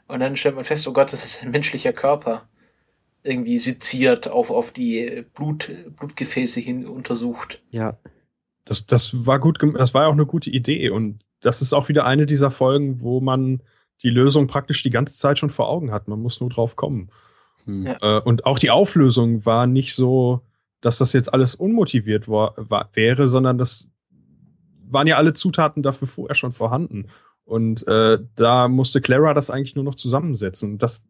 Und 0.08 0.20
dann 0.20 0.36
stellt 0.36 0.56
man 0.56 0.64
fest, 0.64 0.86
oh 0.88 0.92
Gott, 0.92 1.12
das 1.12 1.24
ist 1.24 1.42
ein 1.42 1.50
menschlicher 1.50 1.92
Körper. 1.92 2.48
Irgendwie 3.22 3.58
seziert, 3.58 4.28
auf, 4.28 4.50
auf 4.50 4.72
die 4.72 5.24
Blut, 5.34 5.70
Blutgefäße 5.96 6.60
hin 6.60 6.86
untersucht. 6.86 7.62
Ja, 7.70 7.98
Das, 8.64 8.86
das 8.86 9.26
war 9.26 9.38
gut, 9.38 9.58
das 9.76 9.94
war 9.94 10.02
ja 10.02 10.08
auch 10.08 10.12
eine 10.12 10.26
gute 10.26 10.50
Idee 10.50 10.90
und 10.90 11.24
das 11.40 11.62
ist 11.62 11.72
auch 11.72 11.88
wieder 11.88 12.04
eine 12.04 12.26
dieser 12.26 12.50
Folgen, 12.50 13.00
wo 13.00 13.20
man 13.20 13.62
die 14.02 14.10
Lösung 14.10 14.46
praktisch 14.46 14.82
die 14.82 14.90
ganze 14.90 15.16
Zeit 15.16 15.38
schon 15.38 15.50
vor 15.50 15.68
Augen 15.68 15.92
hat. 15.92 16.08
Man 16.08 16.20
muss 16.20 16.40
nur 16.40 16.50
drauf 16.50 16.76
kommen. 16.76 17.10
hm. 17.64 17.86
Ja. 17.86 18.18
Äh, 18.18 18.20
und 18.22 18.46
auch 18.46 18.58
die 18.58 18.70
Auflösung 18.70 19.44
war 19.46 19.66
nicht 19.66 19.94
so, 19.94 20.42
dass 20.80 20.98
das 20.98 21.12
jetzt 21.12 21.32
alles 21.32 21.54
unmotiviert 21.54 22.28
war, 22.28 22.54
war, 22.56 22.90
wäre, 22.94 23.28
sondern 23.28 23.58
das 23.58 23.88
waren 24.88 25.06
ja 25.06 25.16
alle 25.16 25.34
Zutaten 25.34 25.82
dafür 25.82 26.08
vorher 26.08 26.34
schon 26.34 26.52
vorhanden. 26.52 27.06
Und 27.44 27.86
äh, 27.88 28.18
da 28.36 28.68
musste 28.68 29.00
Clara 29.00 29.34
das 29.34 29.50
eigentlich 29.50 29.74
nur 29.74 29.84
noch 29.84 29.94
zusammensetzen. 29.94 30.78
Das 30.78 31.04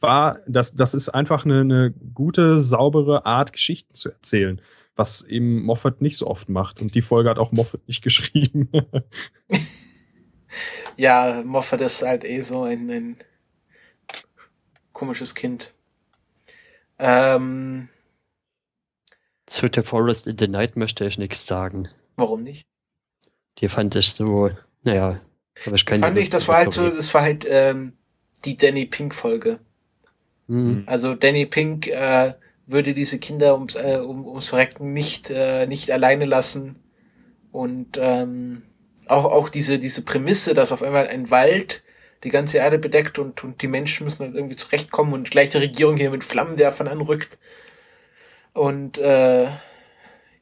war, 0.00 0.40
das, 0.46 0.74
das 0.74 0.94
ist 0.94 1.08
einfach 1.08 1.44
eine, 1.44 1.60
eine 1.60 1.94
gute, 2.14 2.60
saubere 2.60 3.26
Art, 3.26 3.52
Geschichten 3.52 3.94
zu 3.94 4.10
erzählen, 4.10 4.60
was 4.96 5.22
eben 5.22 5.62
Moffat 5.62 6.00
nicht 6.00 6.16
so 6.16 6.26
oft 6.26 6.48
macht. 6.48 6.80
Und 6.80 6.94
die 6.94 7.02
Folge 7.02 7.30
hat 7.30 7.38
auch 7.38 7.52
Moffat 7.52 7.86
nicht 7.86 8.02
geschrieben. 8.02 8.68
Ja, 10.96 11.42
Moffat 11.44 11.80
ist 11.82 12.02
halt 12.02 12.24
eh 12.24 12.42
so 12.42 12.62
ein, 12.62 12.90
ein 12.90 13.16
komisches 14.92 15.34
Kind. 15.34 15.72
Ähm, 16.98 17.88
Zu 19.46 19.68
The 19.72 19.82
Forest 19.82 20.26
in 20.26 20.38
the 20.38 20.48
Night 20.48 20.76
möchte 20.76 21.06
ich 21.06 21.18
nichts 21.18 21.46
sagen. 21.46 21.88
warum 22.16 22.42
nicht? 22.42 22.66
Die 23.58 23.68
fand 23.68 23.94
ich 23.94 24.12
so, 24.12 24.50
naja, 24.82 25.20
habe 25.66 25.76
ich 25.76 25.86
keine 25.86 26.02
Fand 26.02 26.16
ich, 26.18 26.24
Lust 26.24 26.34
das 26.34 26.48
war 26.48 26.56
halt 26.56 26.72
so, 26.72 26.88
das 26.88 27.12
war 27.14 27.22
halt 27.22 27.46
ähm, 27.48 27.92
die 28.44 28.56
Danny 28.56 28.86
Pink 28.86 29.14
Folge. 29.14 29.58
Hm. 30.48 30.84
Also 30.86 31.14
Danny 31.14 31.46
Pink 31.46 31.88
äh, 31.88 32.34
würde 32.66 32.94
diese 32.94 33.18
Kinder 33.18 33.54
ums, 33.54 33.76
äh, 33.76 33.98
um, 34.02 34.26
ums 34.26 34.48
Verrecken 34.48 34.92
nicht, 34.92 35.30
äh, 35.30 35.66
nicht 35.66 35.90
alleine 35.90 36.24
lassen. 36.24 36.76
Und 37.50 37.98
ähm, 38.00 38.62
auch, 39.06 39.24
auch 39.24 39.48
diese, 39.48 39.78
diese 39.78 40.02
Prämisse, 40.02 40.54
dass 40.54 40.72
auf 40.72 40.82
einmal 40.82 41.08
ein 41.08 41.30
Wald 41.30 41.82
die 42.24 42.30
ganze 42.30 42.58
Erde 42.58 42.78
bedeckt 42.78 43.18
und, 43.18 43.42
und 43.44 43.62
die 43.62 43.68
Menschen 43.68 44.04
müssen 44.04 44.24
halt 44.24 44.34
irgendwie 44.34 44.56
zurechtkommen 44.56 45.12
und 45.12 45.30
gleich 45.30 45.50
die 45.50 45.58
Regierung 45.58 45.96
hier 45.96 46.10
mit 46.10 46.24
Flammenwerfern 46.24 46.88
anrückt. 46.88 47.38
Und 48.52 48.98
äh, 48.98 49.46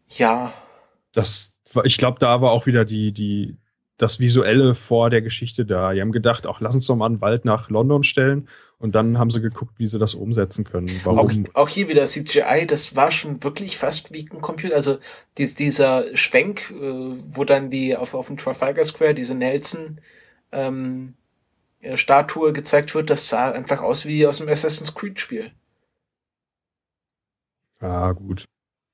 ja, 0.09 0.53
das 1.13 1.57
war, 1.73 1.85
ich 1.85 1.97
glaube, 1.99 2.19
da 2.19 2.41
war 2.41 2.51
auch 2.51 2.67
wieder 2.67 2.85
die, 2.85 3.13
die, 3.13 3.57
das 3.99 4.21
Visuelle 4.21 4.75
vor 4.75 5.11
der 5.11 5.23
Geschichte 5.23 5.65
da. 5.65 5.93
Die 5.93 6.01
haben 6.01 6.13
gedacht, 6.13 6.47
auch 6.47 6.61
lass 6.61 6.75
uns 6.75 6.87
doch 6.87 6.97
mal 6.97 7.07
einen 7.07 7.21
Wald 7.21 7.45
nach 7.45 7.71
London 7.71 8.05
stellen. 8.05 8.49
Und 8.79 8.95
dann 8.95 9.19
haben 9.19 9.31
sie 9.31 9.41
geguckt, 9.41 9.79
wie 9.79 9.87
sie 9.87 9.99
das 9.99 10.15
umsetzen 10.15 10.65
können. 10.65 11.01
Auch, 11.05 11.17
Warum? 11.17 11.47
auch 11.55 11.69
hier 11.69 11.89
wieder 11.89 12.05
CGI, 12.05 12.67
das 12.67 12.95
war 12.95 13.11
schon 13.11 13.43
wirklich 13.43 13.79
fast 13.79 14.13
wie 14.13 14.29
ein 14.31 14.43
Computer. 14.43 14.77
Also 14.77 14.99
dies, 15.39 15.55
dieser 15.55 16.15
Schwenk, 16.15 16.71
äh, 16.71 17.17
wo 17.27 17.45
dann 17.45 17.71
die 17.71 17.97
auf, 17.97 18.13
auf 18.13 18.27
dem 18.27 18.37
Trafalgar 18.37 18.85
Square 18.85 19.15
diese 19.15 19.35
Nelson 19.35 20.01
ähm, 20.53 21.15
äh, 21.81 21.97
Statue 21.97 22.53
gezeigt 22.53 22.95
wird, 22.95 23.09
das 23.09 23.31
sah 23.31 23.51
einfach 23.51 23.81
aus 23.81 24.05
wie 24.05 24.27
aus 24.27 24.39
dem 24.39 24.49
Assassin's 24.49 24.95
Creed 24.95 25.21
Spiel. 25.21 25.53
Ah, 27.81 28.13
gut. 28.13 28.45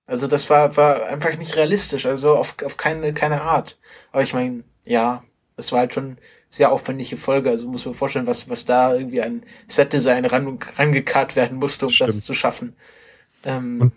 Also 0.06 0.28
das 0.28 0.48
war, 0.48 0.76
war 0.76 1.06
einfach 1.06 1.36
nicht 1.38 1.56
realistisch, 1.56 2.06
also 2.06 2.36
auf, 2.36 2.56
auf 2.64 2.76
keine, 2.76 3.14
keine 3.14 3.42
Art. 3.42 3.78
Aber 4.12 4.22
ich 4.22 4.34
meine, 4.34 4.62
ja, 4.84 5.22
es 5.56 5.72
war 5.72 5.80
halt 5.80 5.94
schon 5.94 6.18
sehr 6.50 6.70
aufwendige 6.72 7.16
Folge, 7.16 7.50
also 7.50 7.66
muss 7.68 7.84
man 7.86 7.94
vorstellen, 7.94 8.26
was, 8.26 8.48
was 8.48 8.64
da 8.64 8.94
irgendwie 8.94 9.22
an 9.22 9.42
Setdesign 9.68 10.24
ran, 10.26 10.58
rangekarrt 10.76 11.34
werden 11.36 11.58
musste, 11.58 11.86
um 11.86 11.92
Stimmt. 11.92 12.08
das 12.08 12.24
zu 12.24 12.34
schaffen. 12.34 12.74
Ähm, 13.44 13.80
Und- 13.80 13.92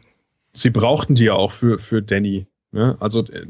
Sie 0.57 0.69
brauchten 0.69 1.15
die 1.15 1.25
ja 1.25 1.33
auch 1.33 1.51
für, 1.51 1.79
für 1.79 2.01
Danny. 2.01 2.47
Ne? 2.71 2.95
Also 3.01 3.25
äh, 3.25 3.45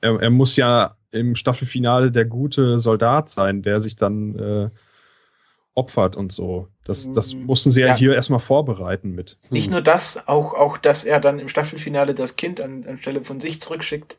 er, 0.00 0.20
er 0.22 0.30
muss 0.30 0.56
ja 0.56 0.96
im 1.10 1.34
Staffelfinale 1.34 2.10
der 2.10 2.24
gute 2.24 2.78
Soldat 2.78 3.28
sein, 3.28 3.60
der 3.60 3.80
sich 3.80 3.94
dann 3.94 4.38
äh, 4.38 4.70
opfert 5.74 6.16
und 6.16 6.32
so. 6.32 6.68
Das, 6.84 7.10
das 7.12 7.34
Mhm. 7.34 7.44
mussten 7.44 7.70
sie 7.72 7.82
ja, 7.82 7.88
Ja. 7.88 7.96
hier 7.96 8.14
erstmal 8.14 8.40
vorbereiten 8.40 9.10
mit. 9.14 9.36
Nicht 9.50 9.70
nur 9.70 9.82
das, 9.82 10.26
auch, 10.28 10.54
auch, 10.54 10.78
dass 10.78 11.04
er 11.04 11.20
dann 11.20 11.38
im 11.38 11.48
Staffelfinale 11.48 12.14
das 12.14 12.36
Kind 12.36 12.60
an, 12.60 12.86
anstelle 12.86 13.22
von 13.24 13.38
sich 13.40 13.60
zurückschickt. 13.60 14.16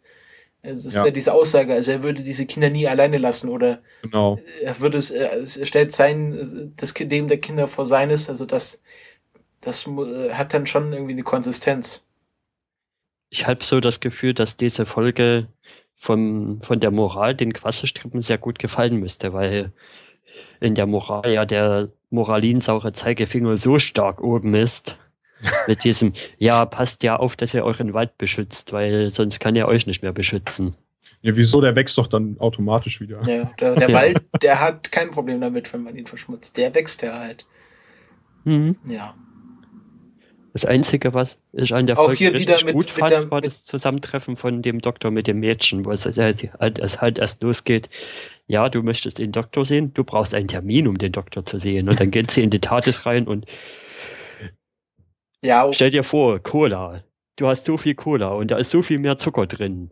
Es 0.61 0.85
ist 0.85 0.95
ja. 0.95 1.05
Ja. 1.05 1.11
diese 1.11 1.33
Aussage, 1.33 1.73
also 1.73 1.91
er 1.91 2.03
würde 2.03 2.23
diese 2.23 2.45
Kinder 2.45 2.69
nie 2.69 2.87
alleine 2.87 3.17
lassen 3.17 3.49
oder 3.49 3.81
Genau. 4.01 4.39
er 4.61 4.79
würde 4.79 4.97
es, 4.97 5.11
er 5.11 5.33
es 5.37 5.65
stellt 5.67 5.93
sein, 5.93 6.73
das 6.75 6.97
Leben 6.97 7.27
der 7.27 7.39
Kinder 7.39 7.67
vor 7.67 7.85
seines, 7.85 8.29
also 8.29 8.45
das, 8.45 8.81
das 9.61 9.87
hat 10.31 10.53
dann 10.53 10.67
schon 10.67 10.93
irgendwie 10.93 11.13
eine 11.13 11.23
Konsistenz. 11.23 12.05
Ich 13.29 13.45
habe 13.45 13.63
so 13.63 13.79
das 13.79 13.99
Gefühl, 13.99 14.33
dass 14.33 14.57
diese 14.57 14.85
Folge 14.85 15.47
vom, 15.95 16.61
von 16.61 16.79
der 16.79 16.91
Moral 16.91 17.35
den 17.35 17.53
Quasselstrippen 17.53 18.21
sehr 18.21 18.37
gut 18.37 18.59
gefallen 18.59 18.97
müsste, 18.97 19.33
weil 19.33 19.71
in 20.59 20.75
der 20.75 20.85
Moral 20.85 21.31
ja 21.31 21.45
der 21.45 21.89
moralinsaure 22.09 22.93
Zeigefinger 22.93 23.57
so 23.57 23.79
stark 23.79 24.21
oben 24.21 24.53
ist. 24.55 24.95
Mit 25.67 25.83
diesem, 25.83 26.13
ja, 26.39 26.65
passt 26.65 27.03
ja 27.03 27.15
auf, 27.17 27.35
dass 27.35 27.53
ihr 27.53 27.63
euren 27.63 27.93
Wald 27.93 28.17
beschützt, 28.17 28.73
weil 28.73 29.13
sonst 29.13 29.39
kann 29.39 29.55
er 29.55 29.67
euch 29.67 29.85
nicht 29.85 30.01
mehr 30.01 30.13
beschützen. 30.13 30.75
Ja, 31.21 31.35
wieso? 31.35 31.61
Der 31.61 31.75
wächst 31.75 31.97
doch 31.97 32.07
dann 32.07 32.37
automatisch 32.39 32.99
wieder. 33.01 33.21
Ja, 33.27 33.49
der, 33.59 33.75
der 33.75 33.89
Ja. 33.89 33.95
Wald, 33.95 34.21
der 34.41 34.59
hat 34.59 34.91
kein 34.91 35.11
Problem 35.11 35.39
damit, 35.41 35.71
wenn 35.73 35.83
man 35.83 35.95
ihn 35.95 36.07
verschmutzt. 36.07 36.57
Der 36.57 36.73
wächst 36.73 37.01
ja 37.03 37.19
halt. 37.19 37.45
Mhm. 38.45 38.77
Ja. 38.85 39.13
Das 40.53 40.65
Einzige, 40.65 41.13
was 41.13 41.37
ich 41.53 41.73
an 41.75 41.85
der 41.85 41.99
Auch 41.99 42.05
Folge 42.05 42.17
hier 42.17 42.33
richtig 42.33 42.47
wieder 42.55 42.65
mit- 42.65 42.73
gut 42.73 42.85
mit 42.87 42.95
fand, 42.95 43.11
der- 43.11 43.29
war 43.31 43.41
das 43.41 43.63
Zusammentreffen 43.63 44.35
von 44.37 44.63
dem 44.63 44.79
Doktor 44.81 45.11
mit 45.11 45.27
dem 45.27 45.39
Mädchen, 45.39 45.85
wo 45.85 45.91
es 45.91 46.05
halt, 46.05 46.17
halt, 46.59 46.79
es 46.79 46.99
halt 46.99 47.19
erst 47.19 47.43
losgeht. 47.43 47.89
Ja, 48.47 48.69
du 48.69 48.81
möchtest 48.81 49.19
den 49.19 49.31
Doktor 49.31 49.65
sehen, 49.65 49.93
du 49.93 50.03
brauchst 50.03 50.33
einen 50.33 50.47
Termin, 50.47 50.87
um 50.87 50.97
den 50.97 51.11
Doktor 51.11 51.45
zu 51.45 51.59
sehen. 51.59 51.89
Und 51.89 51.99
dann 51.99 52.09
geht 52.09 52.31
sie 52.31 52.41
in 52.41 52.49
die 52.49 52.59
TARDIS 52.59 53.05
rein 53.05 53.27
und 53.27 53.45
Ja, 55.43 55.71
stell 55.73 55.91
dir 55.91 56.03
vor, 56.03 56.39
Cola. 56.39 57.03
Du 57.35 57.47
hast 57.47 57.65
so 57.65 57.77
viel 57.77 57.95
Cola 57.95 58.29
und 58.29 58.49
da 58.49 58.57
ist 58.57 58.71
so 58.71 58.81
viel 58.81 58.99
mehr 58.99 59.17
Zucker 59.17 59.45
drin. 59.47 59.91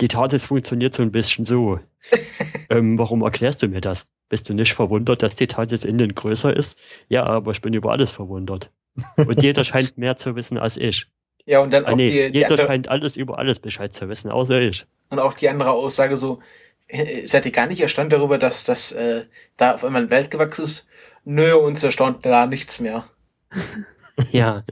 Die 0.00 0.08
TARDIS 0.08 0.44
funktioniert 0.44 0.94
so 0.94 1.02
ein 1.02 1.12
bisschen 1.12 1.44
so. 1.44 1.80
ähm, 2.70 2.98
warum 2.98 3.22
erklärst 3.22 3.62
du 3.62 3.68
mir 3.68 3.80
das? 3.80 4.06
Bist 4.28 4.48
du 4.48 4.54
nicht 4.54 4.74
verwundert, 4.74 5.22
dass 5.22 5.34
die 5.36 5.46
TARDIS 5.46 5.84
innen 5.84 6.14
größer 6.14 6.54
ist? 6.54 6.76
Ja, 7.08 7.24
aber 7.24 7.52
ich 7.52 7.60
bin 7.62 7.74
über 7.74 7.92
alles 7.92 8.12
verwundert. 8.12 8.70
Und 9.24 9.42
jeder 9.42 9.64
scheint 9.64 9.96
mehr 9.98 10.16
zu 10.16 10.36
wissen 10.36 10.58
als 10.58 10.76
ich. 10.76 11.06
ja, 11.46 11.60
und 11.60 11.70
dann 11.72 11.86
Ah, 11.86 11.92
auch 11.92 11.96
nee, 11.96 12.10
die, 12.10 12.32
die 12.32 12.38
jeder 12.38 12.48
andere, 12.48 12.66
scheint 12.66 12.88
alles 12.88 13.16
über 13.16 13.38
alles 13.38 13.60
Bescheid 13.60 13.92
zu 13.94 14.08
wissen, 14.08 14.30
außer 14.30 14.60
ich. 14.60 14.86
und 15.10 15.18
auch 15.18 15.34
die 15.34 15.48
andere 15.48 15.70
Aussage 15.70 16.16
so, 16.16 16.40
seid 17.24 17.46
ihr 17.46 17.52
gar 17.52 17.66
nicht 17.66 17.80
erstaunt 17.80 18.12
darüber, 18.12 18.38
dass 18.38 18.64
das 18.64 18.92
äh, 18.92 19.26
da 19.56 19.74
auf 19.74 19.84
einmal 19.84 20.02
ein 20.02 20.10
Welt 20.10 20.30
gewachsen 20.30 20.64
ist? 20.64 20.86
Nö, 21.24 21.54
uns 21.56 21.82
erstaunt 21.82 22.22
gar 22.22 22.46
nichts 22.46 22.80
mehr. 22.80 23.04
Ja, 24.32 24.64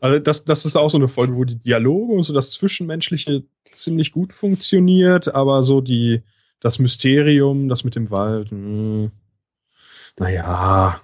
Also 0.00 0.18
das, 0.18 0.44
das 0.44 0.64
ist 0.64 0.76
auch 0.76 0.88
so 0.88 0.98
eine 0.98 1.08
Folge, 1.08 1.36
wo 1.36 1.44
die 1.44 1.58
Dialoge 1.58 2.14
und 2.14 2.24
so 2.24 2.32
das 2.32 2.50
Zwischenmenschliche 2.52 3.44
ziemlich 3.70 4.12
gut 4.12 4.32
funktioniert, 4.32 5.34
aber 5.34 5.62
so 5.62 5.80
die, 5.80 6.22
das 6.60 6.78
Mysterium, 6.78 7.68
das 7.68 7.84
mit 7.84 7.94
dem 7.94 8.10
Wald, 8.10 8.50
mh, 8.50 9.10
naja, 10.18 11.00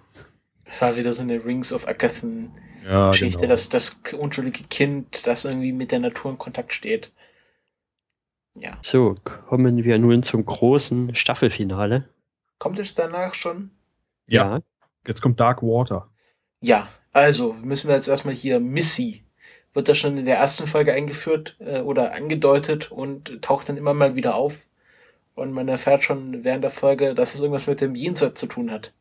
Das 0.64 0.80
war 0.80 0.96
wieder 0.96 1.12
so 1.12 1.22
eine 1.22 1.44
Rings 1.44 1.72
of 1.72 1.88
Agathen 1.88 2.50
ja, 2.84 3.10
Geschichte, 3.10 3.40
genau. 3.40 3.50
dass 3.50 3.68
das 3.68 4.00
unschuldige 4.18 4.64
Kind, 4.64 5.26
das 5.26 5.44
irgendwie 5.44 5.72
mit 5.72 5.92
der 5.92 6.00
Natur 6.00 6.30
in 6.30 6.38
Kontakt 6.38 6.72
steht. 6.72 7.12
Ja. 8.55 8.72
so, 8.82 9.14
kommen 9.24 9.84
wir 9.84 9.98
nun 9.98 10.24
zum 10.24 10.44
großen 10.44 11.14
Staffelfinale. 11.14 12.09
Kommt 12.59 12.80
es 12.80 12.94
danach 12.94 13.34
schon? 13.34 13.70
Ja. 14.26 14.60
Jetzt 15.06 15.22
kommt 15.22 15.38
Dark 15.38 15.62
Water. 15.62 16.10
Ja, 16.60 16.88
also 17.18 17.52
müssen 17.52 17.88
wir 17.88 17.96
jetzt 17.96 18.08
erstmal 18.08 18.34
hier 18.34 18.60
Missy. 18.60 19.22
Wird 19.74 19.88
das 19.88 19.98
schon 19.98 20.16
in 20.16 20.26
der 20.26 20.38
ersten 20.38 20.66
Folge 20.66 20.92
eingeführt 20.92 21.56
äh, 21.60 21.80
oder 21.80 22.14
angedeutet 22.14 22.90
und 22.90 23.42
taucht 23.42 23.68
dann 23.68 23.76
immer 23.76 23.94
mal 23.94 24.16
wieder 24.16 24.34
auf. 24.34 24.66
Und 25.34 25.52
man 25.52 25.68
erfährt 25.68 26.02
schon 26.02 26.42
während 26.42 26.64
der 26.64 26.70
Folge, 26.70 27.14
dass 27.14 27.34
es 27.34 27.40
irgendwas 27.40 27.66
mit 27.66 27.80
dem 27.80 27.94
Jenseits 27.94 28.40
zu 28.40 28.46
tun 28.46 28.70
hat. 28.70 28.92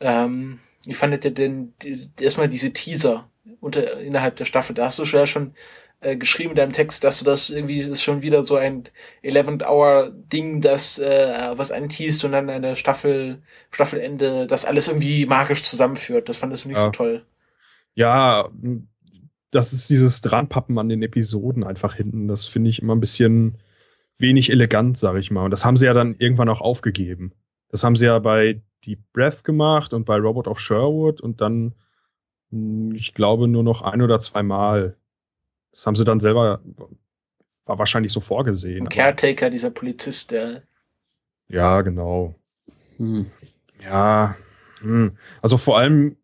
Ähm, 0.00 0.60
wie 0.84 0.94
fandet 0.94 1.24
ihr 1.24 1.30
denn 1.30 1.72
die, 1.82 2.10
erstmal 2.20 2.48
diese 2.48 2.72
Teaser 2.72 3.30
unter, 3.60 4.00
innerhalb 4.00 4.36
der 4.36 4.44
Staffel? 4.44 4.74
Da 4.74 4.86
hast 4.86 4.98
du 4.98 5.06
schon 5.06 5.20
ja 5.20 5.26
schon 5.26 5.54
äh, 6.02 6.16
geschrieben 6.16 6.50
in 6.50 6.56
deinem 6.56 6.72
Text, 6.72 7.04
dass 7.04 7.18
du 7.18 7.24
das 7.24 7.50
irgendwie 7.50 7.80
ist 7.80 8.02
schon 8.02 8.22
wieder 8.22 8.42
so 8.42 8.56
ein 8.56 8.88
11th-Hour-Ding, 9.22 10.60
das 10.60 10.98
äh, 10.98 11.52
was 11.56 11.72
anteast 11.72 12.24
und 12.24 12.32
dann 12.32 12.50
eine 12.50 12.76
Staffel, 12.76 13.42
Staffelende, 13.70 14.46
das 14.46 14.64
alles 14.64 14.88
irgendwie 14.88 15.26
magisch 15.26 15.62
zusammenführt. 15.62 16.28
Das 16.28 16.36
fandest 16.38 16.64
du 16.64 16.68
nicht 16.68 16.78
Ja. 16.78 16.84
so 16.84 16.90
toll. 16.90 17.24
Ja, 17.94 18.48
das 19.50 19.72
ist 19.72 19.90
dieses 19.90 20.20
Dranpappen 20.22 20.78
an 20.78 20.88
den 20.88 21.02
Episoden 21.02 21.64
einfach 21.64 21.94
hinten. 21.94 22.26
Das 22.28 22.46
finde 22.46 22.70
ich 22.70 22.80
immer 22.80 22.94
ein 22.94 23.00
bisschen 23.00 23.58
wenig 24.18 24.50
elegant, 24.50 24.96
sag 24.96 25.16
ich 25.16 25.30
mal. 25.30 25.44
Und 25.44 25.50
das 25.50 25.64
haben 25.64 25.76
sie 25.76 25.86
ja 25.86 25.94
dann 25.94 26.16
irgendwann 26.18 26.48
auch 26.48 26.60
aufgegeben. 26.60 27.32
Das 27.68 27.84
haben 27.84 27.96
sie 27.96 28.06
ja 28.06 28.18
bei 28.18 28.62
Deep 28.86 29.00
Breath 29.12 29.44
gemacht 29.44 29.92
und 29.92 30.04
bei 30.04 30.16
Robot 30.16 30.48
of 30.48 30.58
Sherwood 30.58 31.20
und 31.20 31.40
dann, 31.40 31.74
ich 32.94 33.14
glaube, 33.14 33.48
nur 33.48 33.62
noch 33.62 33.82
ein 33.82 34.02
oder 34.02 34.20
zwei 34.20 34.42
Mal. 34.42 34.96
Das 35.72 35.86
haben 35.86 35.96
sie 35.96 36.04
dann 36.04 36.20
selber, 36.20 36.60
war 37.64 37.78
wahrscheinlich 37.78 38.12
so 38.12 38.20
vorgesehen. 38.20 38.86
Aber- 38.86 38.94
Caretaker, 38.94 39.50
dieser 39.50 39.70
Polizist, 39.70 40.30
der 40.30 40.62
Ja, 41.48 41.80
genau. 41.82 42.34
Hm. 42.98 43.26
Ja, 43.82 44.36
hm. 44.80 45.16
also 45.40 45.56
vor 45.56 45.78
allem 45.78 46.16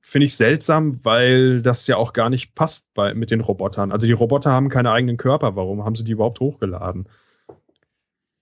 finde 0.00 0.24
ich 0.24 0.36
seltsam, 0.36 1.00
weil 1.04 1.62
das 1.62 1.86
ja 1.86 1.96
auch 1.96 2.12
gar 2.12 2.30
nicht 2.30 2.54
passt 2.54 2.92
bei, 2.94 3.14
mit 3.14 3.30
den 3.30 3.40
Robotern. 3.40 3.92
Also 3.92 4.06
die 4.06 4.12
Roboter 4.14 4.50
haben 4.50 4.68
keine 4.70 4.90
eigenen 4.90 5.18
Körper. 5.18 5.54
Warum 5.54 5.84
haben 5.84 5.94
sie 5.94 6.04
die 6.04 6.12
überhaupt 6.12 6.40
hochgeladen? 6.40 7.08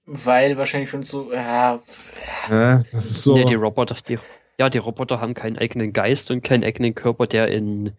weil 0.07 0.57
wahrscheinlich 0.57 0.89
schon 0.89 1.03
so, 1.03 1.33
ja, 1.33 1.81
Äh, 2.49 2.85
das 2.93 3.05
ist 3.11 3.23
so. 3.25 3.35
Nee, 3.35 3.45
die 3.45 3.55
Roboter, 3.57 3.97
die, 4.09 4.19
ja, 4.59 4.71
die 4.71 4.79
Roboter 4.79 5.21
haben 5.21 5.35
keinen 5.35 5.59
eigenen 5.59 5.93
Geist 5.93 6.31
und 6.31 6.43
keinen 6.43 6.65
eigenen 6.65 6.95
Körper, 6.95 7.27
der 7.27 7.49
in, 7.49 7.93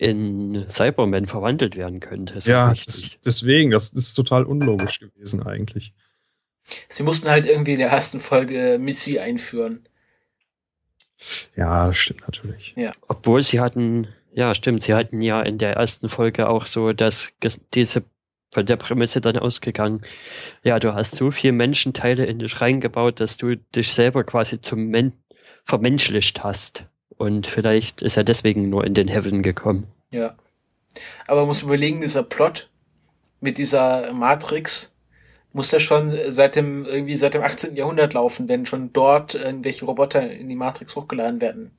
in 0.00 0.64
Cyberman 0.70 1.26
verwandelt 1.26 1.76
werden 1.76 2.00
könnte. 2.00 2.38
Ja, 2.48 2.72
das, 2.86 3.04
deswegen, 3.22 3.70
das 3.70 3.90
ist 3.90 4.14
total 4.14 4.44
unlogisch 4.44 4.98
gewesen 4.98 5.42
eigentlich. 5.42 5.92
sie 6.88 7.02
mussten 7.02 7.28
halt 7.28 7.46
irgendwie 7.46 7.74
in 7.74 7.80
der 7.80 7.90
ersten 7.90 8.18
Folge 8.18 8.78
Missy 8.80 9.18
einführen. 9.18 9.86
Ja, 11.54 11.88
das 11.88 11.98
stimmt 11.98 12.22
natürlich. 12.22 12.74
Obwohl 13.08 13.42
sie 13.42 13.60
hatten, 13.60 14.08
ja, 14.32 14.54
stimmt, 14.54 14.84
sie 14.84 14.94
hatten 14.94 15.20
ja 15.20 15.42
in 15.42 15.58
der 15.58 15.74
ersten 15.74 16.08
Folge 16.08 16.48
auch 16.48 16.64
so, 16.64 16.94
dass 16.94 17.28
diese 17.74 18.02
von 18.52 18.64
der 18.64 18.78
Prämisse 18.78 19.20
dann 19.20 19.36
ausgegangen, 19.36 20.00
ja, 20.62 20.80
du 20.80 20.94
hast 20.94 21.14
so 21.14 21.30
viele 21.30 21.52
Menschenteile 21.52 22.24
in 22.24 22.38
dich 22.38 22.58
reingebaut, 22.62 23.20
dass 23.20 23.36
du 23.36 23.54
dich 23.56 23.92
selber 23.92 24.24
quasi 24.24 24.62
zum 24.62 24.86
Men 24.86 25.12
vermenschlicht 25.66 26.42
hast. 26.42 26.86
Und 27.20 27.46
vielleicht 27.46 28.00
ist 28.00 28.16
er 28.16 28.24
deswegen 28.24 28.70
nur 28.70 28.84
in 28.86 28.94
den 28.94 29.06
Heaven 29.06 29.42
gekommen. 29.42 29.86
Ja. 30.10 30.34
Aber 31.26 31.40
man 31.40 31.48
muss 31.48 31.60
überlegen, 31.62 32.00
dieser 32.00 32.22
Plot 32.22 32.70
mit 33.40 33.58
dieser 33.58 34.10
Matrix 34.14 34.94
muss 35.52 35.70
ja 35.70 35.80
schon 35.80 36.12
seit 36.28 36.56
dem, 36.56 36.86
irgendwie 36.86 37.18
seit 37.18 37.34
dem 37.34 37.42
18. 37.42 37.76
Jahrhundert 37.76 38.14
laufen, 38.14 38.48
wenn 38.48 38.64
schon 38.64 38.92
dort 38.94 39.34
irgendwelche 39.34 39.84
Roboter 39.84 40.30
in 40.30 40.48
die 40.48 40.54
Matrix 40.56 40.96
hochgeladen 40.96 41.42
werden. 41.42 41.72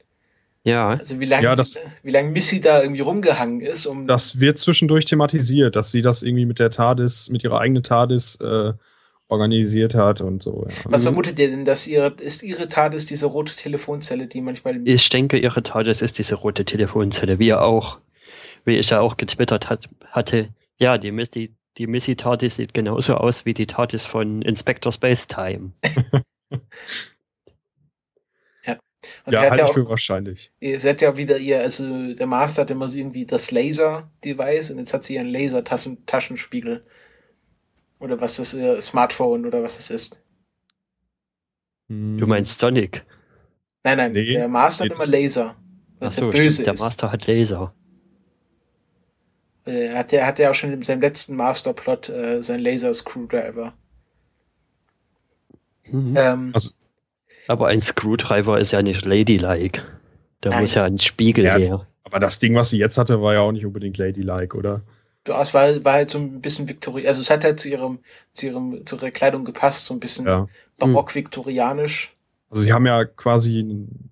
Ja, 0.64 0.90
Also 0.90 1.20
wie 1.20 1.26
lange 1.26 1.44
Ja, 1.44 1.56
das- 1.56 1.80
wie 2.04 2.12
lange 2.12 2.30
Missy 2.30 2.62
da 2.62 2.84
irgendwie 2.84 3.02
rumgehangen 3.02 3.62
ist, 3.62 3.88
um 3.88 4.06
Das 4.06 4.40
wird 4.40 4.60
zwischendurch 4.60 5.06
thematisiert, 5.06 5.76
dass 5.76 5.92
sie 5.92 6.04
das 6.04 6.22
irgendwie 6.22 6.46
mit 6.46 6.60
der 6.60 6.70
TARDIS, 6.70 7.30
mit 7.30 7.44
ihrer 7.44 7.60
eigenen 7.60 7.82
TARDIS 7.82 8.36
äh, 8.42 8.74
organisiert 9.32 9.96
hat 9.96 10.22
und 10.22 10.44
so. 10.44 10.68
Ja. 10.70 10.76
Was 10.92 11.04
vermutet 11.04 11.40
ihr 11.40 11.50
denn, 11.50 11.66
dass 11.66 11.88
ihre, 11.88 12.14
ist 12.20 12.44
ihre 12.44 12.68
TARDIS 12.68 13.06
diese 13.06 13.28
rote 13.28 13.56
Telefonzelle, 13.56 14.28
die 14.28 14.42
manchmal. 14.42 14.82
Ich 14.88 15.10
denke, 15.10 15.38
ihre 15.38 15.64
TARDIS 15.64 16.02
ist 16.02 16.18
diese 16.18 16.36
rote 16.36 16.66
Telefonzelle, 16.66 17.40
wie 17.40 17.50
er 17.50 17.64
auch, 17.64 18.00
wie 18.66 18.78
ich 18.78 18.90
ja 18.90 19.00
auch 19.00 19.18
getwittert 19.18 19.70
hat, 19.70 19.90
hatte. 20.08 20.50
Ja, 20.78 20.98
die 20.98 21.12
Missy, 21.12 21.56
die 21.78 21.88
Missy 21.88 22.16
TARDIS 22.16 22.58
sieht 22.58 22.74
genauso 22.74 23.16
aus 23.16 23.46
wie 23.46 23.54
die 23.54 23.68
TARDIS 23.68 24.06
von 24.06 24.42
Inspector 24.42 24.92
Space 24.92 25.28
Time. 25.28 25.72
Und 29.26 29.34
ja, 29.34 29.40
er 29.40 29.46
hat 29.46 29.52
halte 29.52 29.62
ja 29.62 29.66
ich 29.66 29.70
auch, 29.72 29.74
für 29.74 29.90
wahrscheinlich. 29.90 30.52
ihr 30.60 30.80
seid 30.80 31.02
ja 31.02 31.18
wieder 31.18 31.38
ihr, 31.38 31.60
also 31.60 32.14
der 32.14 32.28
Master 32.28 32.62
hat 32.62 32.70
immer 32.70 32.88
so 32.88 32.98
irgendwie 32.98 33.26
das 33.26 33.50
Laser-Device 33.50 34.72
und 34.72 34.78
jetzt 34.78 34.94
hat 34.94 35.04
sie 35.04 35.16
ihren 35.16 35.28
Laser-Taschenspiegel. 35.28 36.84
Oder 38.02 38.20
was 38.20 38.36
das 38.38 38.54
ihr 38.54 38.82
Smartphone 38.82 39.46
oder 39.46 39.64
was 39.64 39.78
das 39.78 39.90
ist. 39.90 40.20
Du 41.88 42.26
meinst 42.26 42.60
Sonic? 42.60 43.06
Nein, 43.84 43.98
nein, 43.98 44.12
Nee, 44.14 44.34
der 44.34 44.48
Master 44.48 44.86
hat 44.86 44.92
immer 44.92 45.06
Laser. 45.06 45.56
Was 46.00 46.16
ja 46.16 46.26
böse 46.30 46.52
stimmt, 46.52 46.68
der 46.68 46.74
ist. 46.74 46.80
Master 46.82 47.12
hat 47.12 47.28
Laser. 47.28 47.74
Äh, 49.66 49.90
hat 49.94 50.12
der 50.12 50.26
hat 50.26 50.40
ja 50.40 50.50
auch 50.50 50.56
schon 50.56 50.74
in 50.74 50.82
seinem 50.84 51.02
letzten 51.02 51.36
Masterplot 51.36 52.10
äh, 52.10 52.42
sein 52.42 52.60
Laser-Screwdriver. 52.60 53.74
Mhm. 55.86 56.16
Ähm, 56.18 56.52
Also- 56.54 56.72
Aber 57.48 57.68
ein 57.68 57.82
Screwdriver 57.82 58.60
ist 58.60 58.72
ja 58.72 58.82
nicht 58.82 59.06
ladylike. 59.06 59.84
Da 60.42 60.50
Nein. 60.52 60.62
muss 60.64 60.74
ja 60.74 60.84
ein 60.86 60.98
Spiegel 61.00 61.46
Ja. 61.46 61.58
her. 61.58 61.88
Aber 62.04 62.20
das 62.20 62.40
Ding, 62.40 62.56
was 62.56 62.70
sie 62.72 62.78
jetzt 62.80 62.98
hatte, 62.98 63.22
war 63.22 63.34
ja 63.34 63.42
auch 63.42 63.52
nicht 63.52 63.66
unbedingt 63.66 63.98
ladylike, 63.98 64.58
oder? 64.58 64.82
Ja, 65.28 65.42
es 65.44 65.54
war, 65.54 65.84
war 65.86 65.94
halt 65.94 66.10
so 66.10 66.18
ein 66.18 66.42
bisschen 66.42 66.68
Viktori, 66.68 67.08
also 67.08 67.22
es 67.22 67.30
hat 67.30 67.44
halt 67.44 67.60
zu 67.60 67.70
ihrem, 67.70 68.00
zu 68.34 68.48
ihrem, 68.48 68.86
zu 68.86 68.96
ihrer 68.96 69.12
Kleidung 69.12 69.46
gepasst, 69.46 69.86
so 69.86 69.94
ein 69.94 70.00
bisschen 70.00 70.26
Ja. 70.26 70.48
barock-viktorianisch. 70.80 72.14
Also 72.50 72.64
sie 72.64 72.74
haben 72.74 72.86
ja 72.88 73.06
quasi 73.06 73.60
einen 73.60 74.10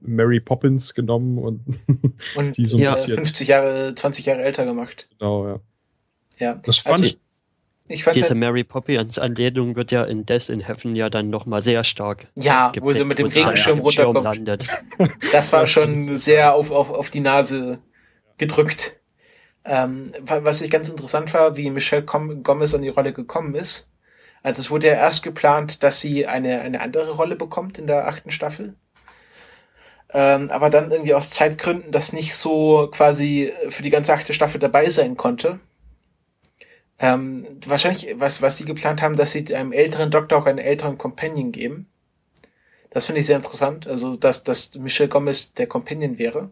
Mary 0.00 0.40
Poppins 0.40 0.94
genommen 0.94 1.38
und 1.38 1.60
Und 2.36 2.56
die 2.56 2.66
so 2.66 2.76
ein 2.76 2.82
Ja. 2.82 2.90
bisschen. 2.90 3.14
50 3.16 3.48
Jahre, 3.48 3.94
20 3.94 4.26
Jahre 4.26 4.42
älter 4.42 4.64
gemacht. 4.64 5.08
Genau, 5.18 5.46
ja. 5.46 5.60
Ja. 6.38 6.54
Das 6.56 6.78
fand 6.78 6.92
Also 6.94 7.04
ich. 7.04 7.18
Ich 7.88 8.02
fand 8.02 8.16
Diese 8.16 8.30
halt, 8.30 8.38
Mary 8.38 8.64
Poppins 8.64 9.16
Anlehnung 9.16 9.76
wird 9.76 9.92
ja 9.92 10.02
in 10.04 10.26
Death 10.26 10.48
in 10.48 10.58
Heaven 10.58 10.96
ja 10.96 11.08
dann 11.08 11.30
nochmal 11.30 11.62
sehr 11.62 11.84
stark. 11.84 12.26
Ja, 12.36 12.72
wo 12.80 12.92
sie 12.92 12.98
geprägt, 12.98 13.06
mit 13.06 13.18
dem 13.20 13.28
sie 13.30 13.38
Regenschirm 13.38 13.78
runterkommt. 13.78 14.24
landet. 14.24 14.66
das 15.30 15.52
war 15.52 15.68
schon 15.68 16.16
sehr 16.16 16.56
auf, 16.56 16.72
auf, 16.72 16.90
auf 16.90 17.10
die 17.10 17.20
Nase 17.20 17.78
gedrückt. 18.38 18.96
Ähm, 19.66 20.12
wa- 20.20 20.44
was 20.44 20.60
ich 20.60 20.70
ganz 20.70 20.88
interessant 20.88 21.34
war, 21.34 21.56
wie 21.56 21.70
Michelle 21.70 22.04
Com 22.04 22.42
Gomez 22.42 22.74
an 22.74 22.82
die 22.82 22.88
Rolle 22.88 23.12
gekommen 23.12 23.54
ist. 23.54 23.90
Also 24.42 24.60
es 24.62 24.70
wurde 24.70 24.86
ja 24.86 24.94
erst 24.94 25.22
geplant, 25.24 25.82
dass 25.82 26.00
sie 26.00 26.26
eine, 26.26 26.60
eine 26.60 26.80
andere 26.80 27.10
Rolle 27.12 27.36
bekommt 27.36 27.78
in 27.78 27.86
der 27.88 28.06
achten 28.06 28.30
Staffel. 28.30 28.74
Ähm, 30.14 30.50
aber 30.50 30.70
dann 30.70 30.92
irgendwie 30.92 31.14
aus 31.14 31.30
Zeitgründen 31.30 31.90
das 31.90 32.12
nicht 32.12 32.34
so 32.36 32.88
quasi 32.92 33.52
für 33.68 33.82
die 33.82 33.90
ganze 33.90 34.14
achte 34.14 34.34
Staffel 34.34 34.60
dabei 34.60 34.88
sein 34.88 35.16
konnte. 35.16 35.58
Ähm, 36.98 37.44
wahrscheinlich, 37.66 38.14
was, 38.18 38.40
was 38.40 38.56
sie 38.56 38.64
geplant 38.64 39.02
haben, 39.02 39.16
dass 39.16 39.32
sie 39.32 39.54
einem 39.54 39.72
älteren 39.72 40.10
Doktor 40.10 40.38
auch 40.38 40.46
einen 40.46 40.58
älteren 40.58 40.96
Companion 40.96 41.52
geben. 41.52 41.88
Das 42.90 43.04
finde 43.06 43.20
ich 43.20 43.26
sehr 43.26 43.36
interessant. 43.36 43.86
Also, 43.86 44.16
dass, 44.16 44.44
dass 44.44 44.74
Michelle 44.76 45.08
Gomez 45.08 45.52
der 45.54 45.66
Companion 45.66 46.18
wäre. 46.18 46.50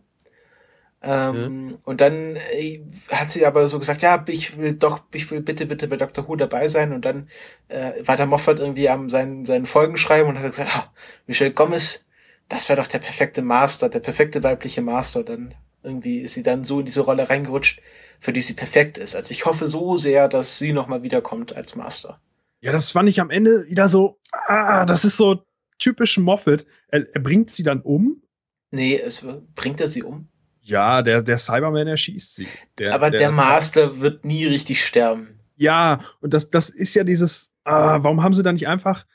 Ähm, 1.07 1.77
Und 1.85 2.01
dann 2.01 2.37
äh, 2.37 2.81
hat 3.11 3.31
sie 3.31 3.45
aber 3.45 3.69
so 3.69 3.79
gesagt, 3.79 4.03
ja, 4.03 4.25
ich 4.27 4.57
will 4.57 4.75
doch, 4.75 5.03
ich 5.13 5.31
will 5.31 5.43
bitte, 5.43 5.67
bitte 5.67 5.87
bei 5.87 5.97
Dr. 5.97 6.27
Who 6.27 6.37
dabei 6.37 6.69
sein. 6.69 6.93
Und 6.93 7.05
dann 7.05 7.29
äh, 7.69 7.93
war 8.05 8.17
der 8.17 8.27
Moffat 8.27 8.59
irgendwie 8.59 8.89
am 8.89 9.11
seinen, 9.11 9.45
seinen 9.45 9.67
Folgen 9.67 9.99
schreiben 9.99 10.29
und 10.29 10.39
hat 10.39 10.51
gesagt, 10.51 10.71
ah, 10.75 10.93
Michelle 11.27 11.53
Gomez, 11.53 12.07
das 12.49 12.69
wäre 12.69 12.81
doch 12.81 12.87
der 12.87 13.01
perfekte 13.01 13.43
Master, 13.43 13.89
der 13.89 14.01
perfekte 14.01 14.43
weibliche 14.43 14.81
Master. 14.81 15.25
Dann 15.25 15.55
irgendwie 15.83 16.21
ist 16.21 16.35
sie 16.35 16.43
dann 16.43 16.65
so 16.65 16.81
in 16.81 16.87
diese 16.87 17.03
Rolle 17.03 17.29
reingerutscht, 17.29 17.83
für 18.19 18.33
die 18.33 18.41
sie 18.41 18.55
perfekt 18.55 18.97
ist. 18.97 19.15
Also 19.15 19.33
ich 19.33 19.45
hoffe 19.45 19.67
so 19.67 19.97
sehr, 19.97 20.29
dass 20.29 20.59
sie 20.59 20.73
nochmal 20.73 21.03
wiederkommt 21.03 21.55
als 21.55 21.77
Master. 21.77 22.21
Ja, 22.63 22.73
das 22.73 22.93
fand 22.93 23.11
ich 23.11 23.21
am 23.21 23.29
Ende 23.29 23.67
wieder 23.69 23.91
so, 23.91 24.19
ah, 24.33 24.87
das 24.87 25.05
ist 25.05 25.19
so 25.19 25.45
typisch 25.79 26.17
Moffat. 26.17 26.65
Er, 26.89 27.07
er 27.15 27.21
bringt 27.21 27.51
sie 27.51 27.63
dann 27.63 27.83
um. 27.83 28.23
Nee, 28.71 28.99
es 28.99 29.25
bringt 29.55 29.83
er 29.83 29.87
sie 29.87 30.03
um. 30.03 30.29
Ja, 30.65 31.03
der, 31.03 31.23
der 31.23 31.39
Cyberman 31.39 31.87
erschießt 31.87 32.35
sie. 32.37 32.49
Der, 32.79 32.95
Aber 32.95 33.11
der, 33.11 33.31
ist- 33.31 33.37
Master 33.37 34.01
wird 34.01 34.25
nie 34.25 34.47
richtig 34.47 34.85
sterben. 34.85 35.39
Ja, 35.57 36.01
und 36.21 36.35
das, 36.35 36.51
das 36.51 36.69
ist 36.71 36.95
ja 36.95 37.05
dieses, 37.05 37.53
ah, 37.65 37.99
warum 38.03 38.23
haben 38.23 38.33
sie 38.35 38.43
da 38.43 38.53
nicht 38.53 38.67
einfach 38.67 39.07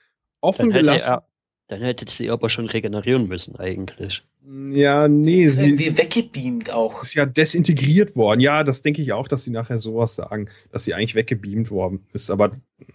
offen 0.41 0.69
Dann 0.69 0.71
hätte, 0.71 0.85
gelassen? 0.85 1.11
er, 1.13 1.23
dann 1.67 1.81
hätte 1.81 2.05
sie 2.09 2.29
aber 2.29 2.49
schon 2.49 2.67
regenerieren 2.67 3.27
müssen 3.27 3.55
eigentlich. 3.57 4.23
Ja, 4.71 5.07
nee, 5.09 5.43
ist 5.43 5.57
sie 5.57 5.65
irgendwie 5.65 5.97
weggebeamt 5.97 6.71
auch. 6.71 7.03
ist 7.03 7.13
ja 7.13 7.25
desintegriert 7.25 8.15
worden. 8.15 8.39
Ja, 8.39 8.63
das 8.63 8.81
denke 8.81 9.01
ich 9.01 9.11
auch, 9.11 9.27
dass 9.27 9.43
sie 9.43 9.51
nachher 9.51 9.77
sowas 9.77 10.15
sagen, 10.15 10.49
dass 10.71 10.85
sie 10.85 10.93
eigentlich 10.93 11.13
weggebeamt 11.15 11.71
worden 11.71 12.07
ist. 12.13 12.31
Aber 12.31 12.51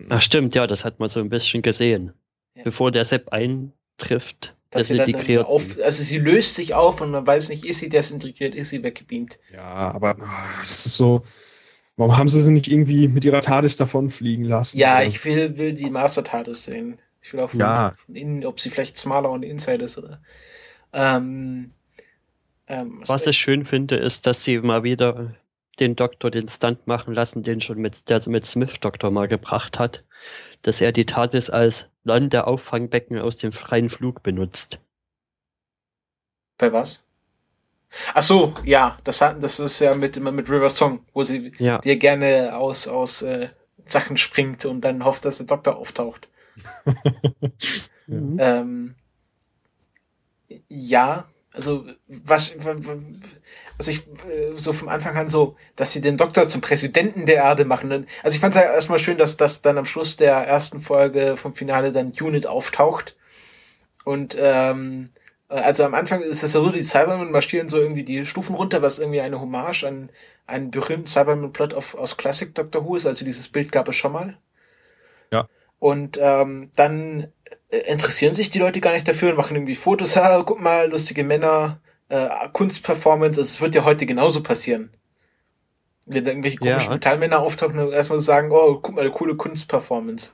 Ach 0.08 0.22
stimmt, 0.22 0.54
ja, 0.54 0.66
das 0.66 0.84
hat 0.84 0.98
man 0.98 1.10
so 1.10 1.20
ein 1.20 1.28
bisschen 1.28 1.60
gesehen. 1.62 2.12
Ja. 2.56 2.62
Bevor 2.64 2.90
der 2.92 3.04
Sepp 3.04 3.28
eintrifft, 3.30 4.54
Dass 4.74 4.86
sie 4.88 4.96
dann 4.96 5.06
desintegriert 5.06 5.46
auf, 5.46 5.76
also 5.82 6.02
sie 6.02 6.18
löst 6.18 6.54
sich 6.56 6.74
auf 6.74 7.00
und 7.00 7.10
man 7.10 7.26
weiß 7.26 7.48
nicht, 7.48 7.64
ist 7.64 7.80
sie 7.80 7.88
desintegriert, 7.88 8.54
ist 8.54 8.70
sie 8.70 8.82
weggebeamt. 8.82 9.38
ja, 9.52 9.62
aber 9.92 10.16
ah, 10.20 10.46
das 10.70 10.84
ist 10.86 10.96
so. 10.96 11.24
Warum 11.96 12.16
haben 12.16 12.28
sie 12.28 12.42
sie 12.42 12.52
nicht 12.52 12.66
irgendwie 12.66 13.06
mit 13.06 13.24
ihrer 13.24 13.40
TARDIS 13.40 13.76
davonfliegen 13.76 14.44
lassen? 14.44 14.78
Ja, 14.78 14.96
Oder- 14.96 15.06
ich 15.06 15.24
will, 15.24 15.56
will 15.56 15.72
die 15.74 15.90
Master 15.90 16.24
TARDIS 16.24 16.64
sehen. 16.64 16.98
Ich 17.22 17.32
will 17.32 17.40
auch 17.40 17.50
von, 17.50 17.60
Ja. 17.60 17.94
von 18.04 18.16
innen, 18.16 18.44
ob 18.44 18.58
sie 18.60 18.68
vielleicht 18.68 18.98
smaller 18.98 19.30
und 19.30 19.44
inside 19.44 19.84
ist 19.84 19.96
oder. 19.96 20.20
Ähm, 20.92 21.68
ähm, 22.66 23.00
Was 23.06 23.26
ich 23.26 23.36
schön 23.38 23.64
finde, 23.64 23.96
ist, 23.96 24.26
dass 24.26 24.42
sie 24.44 24.58
mal 24.58 24.82
wieder 24.82 25.34
den 25.80 25.96
Doktor 25.96 26.30
den 26.30 26.48
Stunt 26.48 26.86
machen 26.86 27.14
lassen, 27.14 27.42
den 27.42 27.60
schon 27.60 27.78
mit, 27.78 28.08
der 28.08 28.22
mit 28.28 28.46
Smith 28.46 28.74
Doktor 28.80 29.10
mal 29.10 29.28
gebracht 29.28 29.78
hat, 29.78 30.04
dass 30.64 30.80
er 30.80 30.92
die 30.92 31.06
TARDIS 31.06 31.50
als 31.50 31.86
Landeauffangbecken 32.04 33.18
aus 33.20 33.36
dem 33.36 33.52
freien 33.52 33.90
Flug 33.90 34.22
benutzt. 34.22 34.80
bei 36.58 36.72
was? 36.72 37.06
Ach 38.12 38.22
so, 38.22 38.54
ja, 38.64 38.98
das 39.04 39.20
hat, 39.20 39.42
das 39.42 39.60
ist 39.60 39.78
ja 39.80 39.94
mit, 39.94 40.16
immer 40.16 40.32
mit 40.32 40.50
River 40.50 40.70
Song, 40.70 41.06
wo 41.12 41.22
sie 41.22 41.52
Ja, 41.58 41.78
dir 41.78 41.96
gerne 41.96 42.56
aus, 42.56 42.88
aus 42.88 43.22
äh, 43.22 43.50
Sachen 43.84 44.16
springt 44.16 44.64
und 44.64 44.80
dann 44.80 45.04
hofft, 45.04 45.24
dass 45.24 45.36
der 45.38 45.46
Doktor 45.46 45.76
auftaucht. 45.76 46.28
Mhm. 48.06 48.36
Ähm, 48.38 48.94
ja, 50.68 51.24
also 51.54 51.86
was, 52.08 52.54
was 52.58 53.88
ich 53.88 54.00
äh, 54.28 54.56
so 54.56 54.72
vom 54.72 54.88
Anfang 54.88 55.16
an 55.16 55.28
so, 55.28 55.56
dass 55.76 55.92
sie 55.92 56.00
den 56.00 56.16
Doktor 56.16 56.48
zum 56.48 56.60
Präsidenten 56.60 57.26
der 57.26 57.36
Erde 57.36 57.64
machen. 57.64 58.06
Also 58.22 58.34
ich 58.34 58.40
fand 58.40 58.54
es 58.56 58.60
ja 58.60 58.72
erstmal 58.72 58.98
schön, 58.98 59.18
dass 59.18 59.36
das 59.36 59.62
dann 59.62 59.78
am 59.78 59.86
Schluss 59.86 60.16
der 60.16 60.34
ersten 60.34 60.80
Folge 60.80 61.36
vom 61.36 61.54
Finale 61.54 61.92
dann 61.92 62.12
Unit 62.20 62.46
auftaucht. 62.46 63.16
Und 64.04 64.36
ähm, 64.38 65.10
äh, 65.48 65.54
also 65.54 65.84
am 65.84 65.94
Anfang 65.94 66.22
ist 66.22 66.42
es 66.42 66.52
ja 66.54 66.60
so, 66.60 66.70
die 66.70 66.82
Cybermen 66.82 67.30
marschieren 67.30 67.68
so 67.68 67.78
irgendwie 67.78 68.04
die 68.04 68.26
Stufen 68.26 68.56
runter, 68.56 68.82
was 68.82 68.98
irgendwie 68.98 69.20
eine 69.20 69.40
Hommage 69.40 69.84
an 69.84 70.10
einen 70.46 70.70
berühmten 70.72 71.06
Cyberman-Plot 71.06 71.72
auf- 71.72 71.94
aus 71.94 72.16
Classic 72.16 72.52
Doctor 72.52 72.84
Who 72.84 72.96
ist. 72.96 73.06
Also 73.06 73.24
dieses 73.24 73.48
Bild 73.48 73.70
gab 73.70 73.88
es 73.88 73.96
schon 73.96 74.12
mal. 74.12 74.36
Ja. 75.30 75.48
Und 75.78 76.18
ähm, 76.20 76.70
dann 76.76 77.28
interessieren 77.70 78.34
sich 78.34 78.50
die 78.50 78.58
Leute 78.58 78.80
gar 78.80 78.92
nicht 78.92 79.06
dafür 79.08 79.30
und 79.30 79.36
machen 79.36 79.56
irgendwie 79.56 79.74
Fotos. 79.74 80.16
Ha, 80.16 80.42
guck 80.46 80.60
mal, 80.60 80.90
lustige 80.90 81.24
Männer, 81.24 81.80
äh, 82.08 82.28
Kunstperformance. 82.52 83.38
Also 83.40 83.50
es 83.50 83.60
wird 83.60 83.74
ja 83.74 83.84
heute 83.84 84.06
genauso 84.06 84.42
passieren. 84.42 84.90
Wenn 86.06 86.24
da 86.24 86.30
irgendwelche 86.30 86.58
Ja. 86.62 86.72
komischen 86.72 86.92
Metallmänner 86.92 87.40
auftauchen 87.40 87.78
und 87.78 87.92
erstmal 87.92 88.20
so 88.20 88.24
sagen, 88.26 88.50
oh, 88.52 88.78
guck 88.82 88.94
mal, 88.94 89.00
eine 89.02 89.10
coole 89.10 89.36
Kunstperformance. 89.36 90.32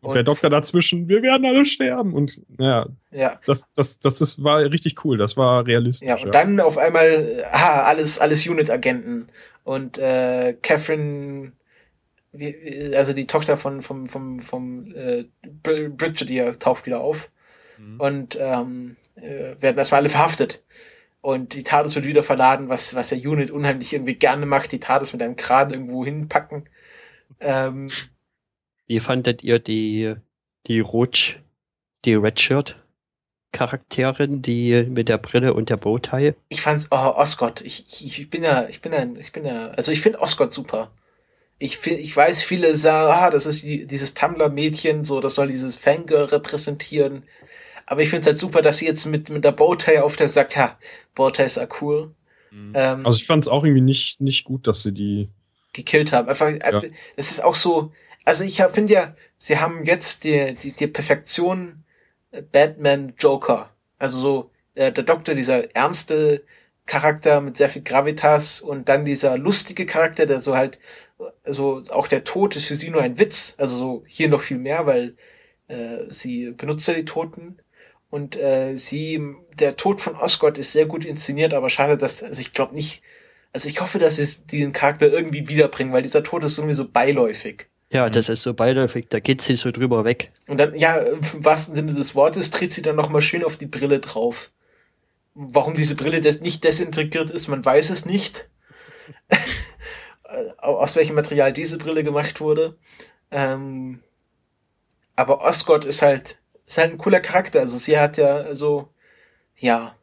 Und 0.00 0.14
der 0.14 0.22
Doktor 0.22 0.48
dazwischen, 0.48 1.08
wir 1.08 1.22
werden 1.22 1.44
alle 1.44 1.66
sterben. 1.66 2.14
Und 2.14 2.40
ja, 2.58 2.86
Ja, 3.10 3.40
das, 3.46 3.64
das, 3.74 3.98
das, 3.98 4.14
das 4.14 4.44
war 4.44 4.60
richtig 4.60 5.04
cool. 5.04 5.18
Das 5.18 5.36
war 5.36 5.66
realistisch. 5.66 6.06
ja, 6.08 6.16
und 6.22 6.32
dann 6.32 6.60
auf 6.60 6.78
einmal, 6.78 7.06
äh, 7.08 7.42
ah, 7.50 7.82
alles, 7.82 8.20
alles 8.20 8.46
Unit-Agenten. 8.46 9.28
Und 9.64 9.98
äh, 9.98 10.54
Catherine, 10.62 11.50
also 12.94 13.12
die 13.12 13.26
Tochter 13.26 13.56
von 13.56 13.82
vom, 13.82 14.08
vom, 14.08 14.40
vom 14.40 14.94
äh, 14.94 15.24
Br- 15.62 15.88
Brigadier 15.90 16.58
taucht 16.58 16.86
wieder 16.86 17.00
auf. 17.00 17.30
Mhm. 17.78 18.00
und 18.00 18.38
ähm, 18.40 18.96
äh, 19.16 19.56
werden 19.60 19.78
erstmal 19.78 20.00
alle 20.00 20.10
verhaftet. 20.10 20.64
Und 21.20 21.54
die 21.54 21.64
TARDIS 21.64 21.94
wird 21.96 22.06
wieder 22.06 22.22
verladen, 22.24 22.68
was, 22.68 22.94
was 22.94 23.10
der 23.10 23.18
Unit 23.18 23.50
unheimlich 23.50 23.92
irgendwie 23.92 24.14
gerne 24.14 24.46
macht, 24.46 24.72
die 24.72 24.80
TARDIS 24.80 25.12
mit 25.12 25.22
einem 25.22 25.36
Kran 25.36 25.70
irgendwo 25.72 26.04
hinpacken. 26.04 26.68
Ähm, 27.40 27.88
Wie 28.88 28.98
fandet 29.00 29.44
ihr 29.44 29.60
die, 29.60 30.16
die 30.66 30.80
Rot, 30.80 31.40
die 32.04 32.14
Redshirt 32.14 32.76
Charakterin, 33.52 34.42
die 34.42 34.84
mit 34.88 35.08
der 35.08 35.18
Brille 35.18 35.54
und 35.54 35.70
der 35.70 35.76
Bowtie? 35.76 36.34
ich 36.48 36.60
fand's, 36.62 36.88
oh, 36.90 36.96
Oscott, 36.96 37.60
ich, 37.62 37.86
ich, 38.04 38.20
ich 38.20 38.30
bin 38.30 38.42
ja, 38.42 38.68
ich 38.68 38.80
bin 38.80 38.92
ja, 38.92 39.04
ich 39.18 39.32
bin 39.32 39.44
ja, 39.46 39.68
also 39.68 39.92
ich 39.92 40.00
finde 40.00 40.20
Oscott 40.20 40.52
super. 40.52 40.90
Ich, 41.58 41.84
ich 41.86 42.16
weiß, 42.16 42.42
viele 42.42 42.76
sagen, 42.76 43.12
ah, 43.12 43.30
das 43.30 43.46
ist 43.46 43.62
die, 43.64 43.86
dieses 43.86 44.14
Tumblr-Mädchen, 44.14 45.04
so, 45.04 45.20
das 45.20 45.34
soll 45.34 45.48
dieses 45.48 45.76
Fangirl 45.76 46.24
repräsentieren. 46.26 47.24
Aber 47.86 48.02
ich 48.02 48.10
finde 48.10 48.22
es 48.22 48.26
halt 48.28 48.38
super, 48.38 48.62
dass 48.62 48.78
sie 48.78 48.86
jetzt 48.86 49.06
mit, 49.06 49.30
mit 49.30 49.44
der 49.44 49.52
Bowtie 49.52 49.98
auf 50.00 50.16
der 50.16 50.28
sagt, 50.28 50.56
ja, 50.56 50.78
Bowties 51.14 51.58
are 51.58 51.68
cool. 51.80 52.14
Ähm, 52.74 53.06
Also 53.06 53.18
ich 53.18 53.26
fand 53.26 53.44
es 53.44 53.48
auch 53.48 53.64
irgendwie 53.64 53.82
nicht, 53.82 54.20
nicht 54.20 54.44
gut, 54.44 54.66
dass 54.66 54.82
sie 54.82 54.92
die. 54.92 55.30
gekillt 55.72 56.12
haben. 56.12 56.28
Einfach, 56.28 56.48
äh, 56.48 56.90
es 57.16 57.30
ist 57.30 57.42
auch 57.42 57.54
so, 57.54 57.92
also 58.24 58.44
ich 58.44 58.62
finde 58.72 58.92
ja, 58.92 59.16
sie 59.38 59.58
haben 59.58 59.84
jetzt 59.84 60.24
die, 60.24 60.54
die, 60.54 60.72
die 60.74 60.86
Perfektion 60.86 61.84
äh, 62.30 62.42
Batman 62.42 63.14
Joker. 63.18 63.70
Also 63.98 64.18
so, 64.18 64.50
äh, 64.74 64.92
der 64.92 65.04
Doktor, 65.04 65.34
dieser 65.34 65.74
ernste 65.74 66.44
Charakter 66.86 67.40
mit 67.40 67.56
sehr 67.56 67.68
viel 67.68 67.82
Gravitas 67.82 68.60
und 68.60 68.88
dann 68.88 69.04
dieser 69.04 69.36
lustige 69.38 69.86
Charakter, 69.86 70.26
der 70.26 70.40
so 70.40 70.56
halt, 70.56 70.78
also 71.44 71.82
auch 71.90 72.06
der 72.06 72.24
Tod 72.24 72.56
ist 72.56 72.66
für 72.66 72.74
sie 72.74 72.90
nur 72.90 73.02
ein 73.02 73.18
Witz. 73.18 73.54
Also 73.58 73.76
so 73.76 74.04
hier 74.06 74.28
noch 74.28 74.40
viel 74.40 74.58
mehr, 74.58 74.86
weil 74.86 75.16
äh, 75.68 76.04
sie 76.08 76.50
benutzt 76.52 76.88
ja 76.88 76.94
die 76.94 77.04
Toten. 77.04 77.58
Und 78.10 78.36
äh, 78.36 78.76
sie, 78.76 79.34
der 79.58 79.76
Tod 79.76 80.00
von 80.00 80.16
Oscott 80.16 80.56
ist 80.56 80.72
sehr 80.72 80.86
gut 80.86 81.04
inszeniert, 81.04 81.52
aber 81.52 81.68
schade, 81.68 81.98
dass, 81.98 82.22
also 82.22 82.40
ich 82.40 82.54
glaube 82.54 82.74
nicht, 82.74 83.02
also 83.52 83.68
ich 83.68 83.80
hoffe, 83.80 83.98
dass 83.98 84.16
sie 84.16 84.46
diesen 84.46 84.72
Charakter 84.72 85.12
irgendwie 85.12 85.48
wiederbringen, 85.48 85.92
weil 85.92 86.02
dieser 86.02 86.22
Tod 86.22 86.42
ist 86.44 86.58
irgendwie 86.58 86.74
so 86.74 86.88
beiläufig. 86.88 87.66
Ja, 87.90 88.10
das 88.10 88.28
ist 88.28 88.42
so 88.42 88.52
beiläufig, 88.52 89.06
da 89.08 89.18
geht 89.20 89.40
sie 89.40 89.56
so 89.56 89.70
drüber 89.70 90.04
weg. 90.04 90.30
Und 90.46 90.58
dann, 90.58 90.74
ja, 90.74 90.98
im 90.98 91.20
wahrsten 91.44 91.74
Sinne 91.74 91.94
des 91.94 92.14
Wortes, 92.14 92.50
tritt 92.50 92.72
sie 92.72 92.82
dann 92.82 92.96
nochmal 92.96 93.22
schön 93.22 93.44
auf 93.44 93.56
die 93.56 93.66
Brille 93.66 93.98
drauf. 93.98 94.50
Warum 95.34 95.74
diese 95.74 95.94
Brille 95.94 96.20
des 96.20 96.40
nicht 96.40 96.64
desintegriert 96.64 97.30
ist, 97.30 97.48
man 97.48 97.64
weiß 97.64 97.90
es 97.90 98.04
nicht. 98.04 98.48
Aus 100.58 100.96
welchem 100.96 101.14
Material 101.14 101.52
diese 101.52 101.78
Brille 101.78 102.04
gemacht 102.04 102.40
wurde. 102.40 102.76
Ähm, 103.30 104.02
aber 105.16 105.40
Oscott 105.40 105.84
ist 105.84 106.02
halt, 106.02 106.38
ist 106.66 106.78
halt 106.78 106.92
ein 106.92 106.98
cooler 106.98 107.20
Charakter. 107.20 107.60
Also 107.60 107.78
sie 107.78 107.98
hat 107.98 108.18
ja, 108.18 108.36
also, 108.36 108.88
ja, 109.56 109.96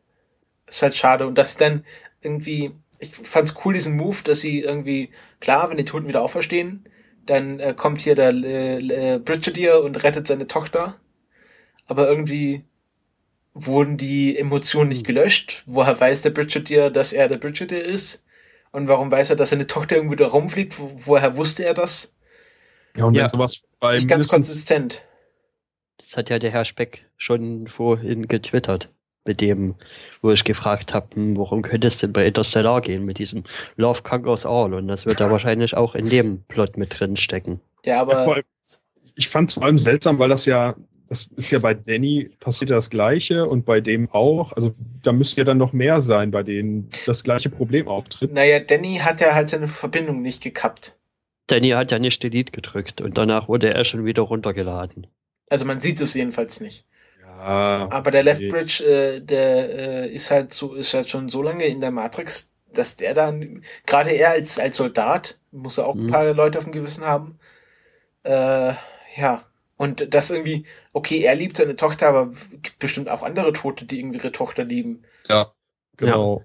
ist 0.67 0.81
halt 0.81 0.95
schade. 0.95 1.27
Und 1.27 1.37
dass 1.37 1.57
dann 1.57 1.85
irgendwie, 2.21 2.71
ich 2.99 3.15
fand's 3.15 3.55
cool, 3.63 3.73
diesen 3.73 3.95
Move, 3.95 4.17
dass 4.23 4.41
sie 4.41 4.61
irgendwie, 4.61 5.11
klar, 5.39 5.69
wenn 5.69 5.77
die 5.77 5.85
Toten 5.85 6.07
wieder 6.07 6.21
auferstehen, 6.21 6.89
dann 7.25 7.59
äh, 7.59 7.73
kommt 7.75 8.01
hier 8.01 8.15
der 8.15 8.31
äh, 8.31 9.15
äh, 9.15 9.19
Brigadier 9.19 9.83
und 9.83 10.03
rettet 10.03 10.27
seine 10.27 10.47
Tochter. 10.47 10.99
Aber 11.87 12.07
irgendwie 12.09 12.65
wurden 13.53 13.97
die 13.97 14.37
Emotionen 14.37 14.89
nicht 14.89 15.05
gelöscht. 15.05 15.63
Woher 15.65 15.99
weiß 15.99 16.23
der 16.23 16.31
Brigadier, 16.31 16.89
dass 16.89 17.13
er 17.13 17.29
der 17.29 17.37
Brigadier 17.37 17.83
ist? 17.83 18.24
Und 18.75 18.89
warum 18.89 19.09
weiß 19.09 19.29
er, 19.29 19.37
dass 19.37 19.51
seine 19.51 19.67
Tochter 19.67 19.95
irgendwie 19.95 20.17
da 20.17 20.27
rumfliegt? 20.27 20.77
Wo, 20.77 20.91
woher 20.97 21.37
wusste 21.37 21.63
er 21.63 21.73
das? 21.73 22.13
Ja, 22.97 23.05
und 23.05 23.13
Ja. 23.15 23.21
wenn 23.21 23.29
sowas 23.29 23.61
bei 23.79 23.93
Nicht 23.93 24.09
ganz 24.09 24.27
konsistent. 24.27 25.01
Das 25.97 26.17
hat 26.17 26.29
ja 26.29 26.39
der 26.39 26.51
Herr 26.51 26.65
Speck 26.65 27.05
schon 27.15 27.69
vorhin 27.69 28.27
getwittert. 28.27 28.89
Mit 29.23 29.39
dem, 29.39 29.75
wo 30.21 30.29
ich 30.31 30.43
gefragt 30.43 30.93
habe, 30.93 31.07
worum 31.15 31.61
könnte 31.61 31.87
es 31.87 31.99
denn 31.99 32.11
bei 32.11 32.27
Interstellar 32.27 32.81
gehen 32.81 33.05
mit 33.05 33.17
diesem 33.17 33.45
Love 33.77 34.03
Conquers 34.03 34.45
All? 34.45 34.73
Und 34.73 34.89
das 34.89 35.05
wird 35.05 35.21
da 35.21 35.31
wahrscheinlich 35.31 35.75
auch 35.77 35.95
in 35.95 36.09
dem 36.09 36.43
Plot 36.43 36.75
mit 36.75 36.99
drin 36.99 37.15
stecken. 37.15 37.61
Ja, 37.85 38.01
aber 38.01 38.43
ich 39.15 39.29
fand 39.29 39.49
es 39.51 39.55
vor 39.55 39.63
allem 39.63 39.79
seltsam, 39.79 40.19
weil 40.19 40.29
das 40.29 40.45
ja, 40.45 40.75
das 41.07 41.25
ist 41.35 41.51
ja 41.51 41.59
bei 41.59 41.73
Danny 41.73 42.29
passiert 42.39 42.69
ja 42.71 42.75
das 42.77 42.89
Gleiche 42.89 43.45
und 43.47 43.65
bei 43.65 43.81
dem 43.81 44.09
auch. 44.11 44.53
Also 44.53 44.73
da 45.03 45.11
müsste 45.11 45.41
ja 45.41 45.45
dann 45.45 45.57
noch 45.57 45.73
mehr 45.73 46.01
sein, 46.01 46.31
bei 46.31 46.43
denen 46.43 46.89
das 47.05 47.23
gleiche 47.23 47.49
Problem 47.49 47.87
auftritt. 47.87 48.31
naja, 48.31 48.59
Danny 48.59 48.97
hat 48.97 49.21
ja 49.21 49.33
halt 49.35 49.49
seine 49.49 49.67
Verbindung 49.67 50.21
nicht 50.21 50.41
gekappt. 50.41 50.97
Danny 51.47 51.69
hat 51.69 51.91
ja 51.91 51.99
nicht 51.99 52.21
Delete 52.23 52.51
gedrückt 52.51 53.01
und 53.01 53.17
danach 53.17 53.47
wurde 53.47 53.73
er 53.73 53.85
schon 53.85 54.05
wieder 54.05 54.23
runtergeladen. 54.23 55.07
Also 55.49 55.65
man 55.65 55.79
sieht 55.79 56.01
es 56.01 56.13
jedenfalls 56.15 56.59
nicht. 56.59 56.85
Ja, 57.21 57.87
Aber 57.91 58.11
der 58.11 58.21
okay. 58.21 58.31
Leftbridge, 58.31 58.83
äh, 58.83 59.19
der 59.21 60.03
äh, 60.05 60.09
ist 60.09 60.31
halt 60.31 60.53
so, 60.53 60.73
ist 60.75 60.93
halt 60.93 61.09
schon 61.09 61.29
so 61.29 61.41
lange 61.43 61.65
in 61.65 61.79
der 61.81 61.91
Matrix, 61.91 62.51
dass 62.73 62.97
der 62.97 63.13
dann, 63.13 63.63
gerade 63.85 64.11
er 64.11 64.31
als, 64.31 64.57
als 64.59 64.77
Soldat, 64.77 65.37
muss 65.51 65.77
er 65.77 65.87
auch 65.87 65.95
ein 65.95 66.07
Mhm. 66.07 66.11
paar 66.11 66.33
Leute 66.33 66.57
auf 66.57 66.63
dem 66.65 66.73
Gewissen 66.73 67.05
haben. 67.05 67.37
Äh, 68.23 68.73
ja. 69.17 69.43
Und 69.77 70.13
das 70.13 70.31
irgendwie, 70.31 70.65
okay, 70.95 71.19
er 71.19 71.35
liebt 71.35 71.57
seine 71.57 71.75
Tochter, 71.75 72.07
aber 72.07 72.31
gibt 72.61 72.79
bestimmt 72.79 73.09
auch 73.09 73.21
andere 73.21 73.51
Tote, 73.51 73.85
die 73.85 73.99
irgendwie 73.99 74.17
ihre 74.17 74.31
Tochter 74.31 74.63
lieben. 74.63 75.03
Ja, 75.27 75.51
genau. 75.97 76.43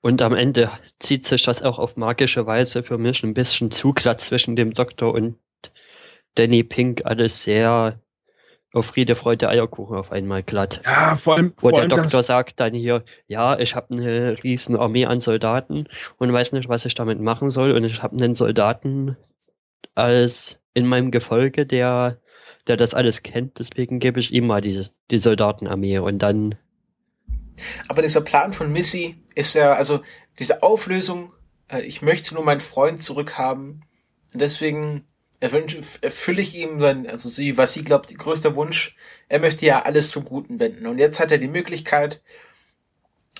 Und 0.00 0.22
am 0.22 0.34
Ende 0.34 0.70
zieht 1.00 1.26
sich 1.26 1.42
das 1.42 1.62
auch 1.62 1.80
auf 1.80 1.96
magische 1.96 2.46
Weise 2.46 2.84
für 2.84 2.96
mich 2.96 3.24
ein 3.24 3.34
bisschen 3.34 3.72
zu 3.72 3.92
glatt 3.92 4.20
zwischen 4.20 4.54
dem 4.54 4.72
Doktor 4.72 5.12
und 5.12 5.36
Danny 6.36 6.62
Pink 6.62 7.02
alles 7.04 7.42
sehr 7.42 7.98
auf 8.72 8.86
Friede, 8.86 9.16
Freude, 9.16 9.48
Eierkuchen 9.48 9.96
auf 9.96 10.12
einmal 10.12 10.44
glatt. 10.44 10.80
Ja, 10.84 11.16
vor 11.16 11.34
allem, 11.34 11.52
Wo 11.56 11.62
vor 11.62 11.72
der 11.72 11.80
allem 11.80 11.90
Doktor 11.90 12.18
das, 12.18 12.26
sagt 12.26 12.60
dann 12.60 12.72
hier, 12.72 13.04
ja, 13.26 13.58
ich 13.58 13.74
habe 13.74 13.94
eine 13.94 14.44
riesen 14.44 14.76
Armee 14.76 15.06
an 15.06 15.20
Soldaten 15.20 15.88
und 16.18 16.32
weiß 16.32 16.52
nicht, 16.52 16.68
was 16.68 16.84
ich 16.84 16.94
damit 16.94 17.20
machen 17.20 17.50
soll. 17.50 17.72
Und 17.72 17.82
ich 17.82 18.00
habe 18.02 18.16
einen 18.16 18.36
Soldaten 18.36 19.16
als 19.96 20.60
in 20.74 20.86
meinem 20.86 21.10
Gefolge, 21.10 21.66
der, 21.66 22.20
der 22.66 22.76
das 22.76 22.94
alles 22.94 23.22
kennt. 23.22 23.58
Deswegen 23.58 23.98
gebe 23.98 24.20
ich 24.20 24.32
ihm 24.32 24.46
mal 24.46 24.60
die, 24.60 24.86
die 25.10 25.20
Soldatenarmee. 25.20 25.98
Und 25.98 26.18
dann, 26.18 26.56
Aber 27.88 28.02
dieser 28.02 28.20
Plan 28.20 28.52
von 28.52 28.72
Missy 28.72 29.16
ist 29.34 29.54
ja, 29.54 29.72
also 29.72 30.00
diese 30.38 30.62
Auflösung, 30.62 31.32
äh, 31.68 31.82
ich 31.82 32.02
möchte 32.02 32.34
nur 32.34 32.44
meinen 32.44 32.60
Freund 32.60 33.02
zurückhaben. 33.02 33.84
Und 34.32 34.40
deswegen 34.40 35.04
erfülle 35.40 36.40
ich 36.40 36.54
ihm 36.54 36.80
sein, 36.80 37.06
also 37.06 37.28
sie, 37.28 37.56
was 37.56 37.72
sie 37.72 37.84
glaubt, 37.84 38.16
größter 38.16 38.56
Wunsch. 38.56 38.96
Er 39.28 39.38
möchte 39.38 39.66
ja 39.66 39.82
alles 39.82 40.10
zum 40.10 40.24
Guten 40.24 40.58
wenden. 40.58 40.86
Und 40.86 40.98
jetzt 40.98 41.20
hat 41.20 41.30
er 41.30 41.38
die 41.38 41.48
Möglichkeit, 41.48 42.22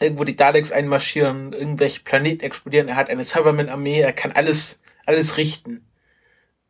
irgendwo 0.00 0.24
die 0.24 0.36
Daleks 0.36 0.72
einmarschieren, 0.72 1.52
irgendwelche 1.52 2.00
Planeten 2.00 2.42
explodieren. 2.42 2.88
Er 2.88 2.96
hat 2.96 3.08
eine 3.08 3.24
Cyberman-Armee, 3.24 4.00
er 4.00 4.12
kann 4.12 4.32
alles, 4.32 4.82
alles 5.06 5.38
richten. 5.38 5.86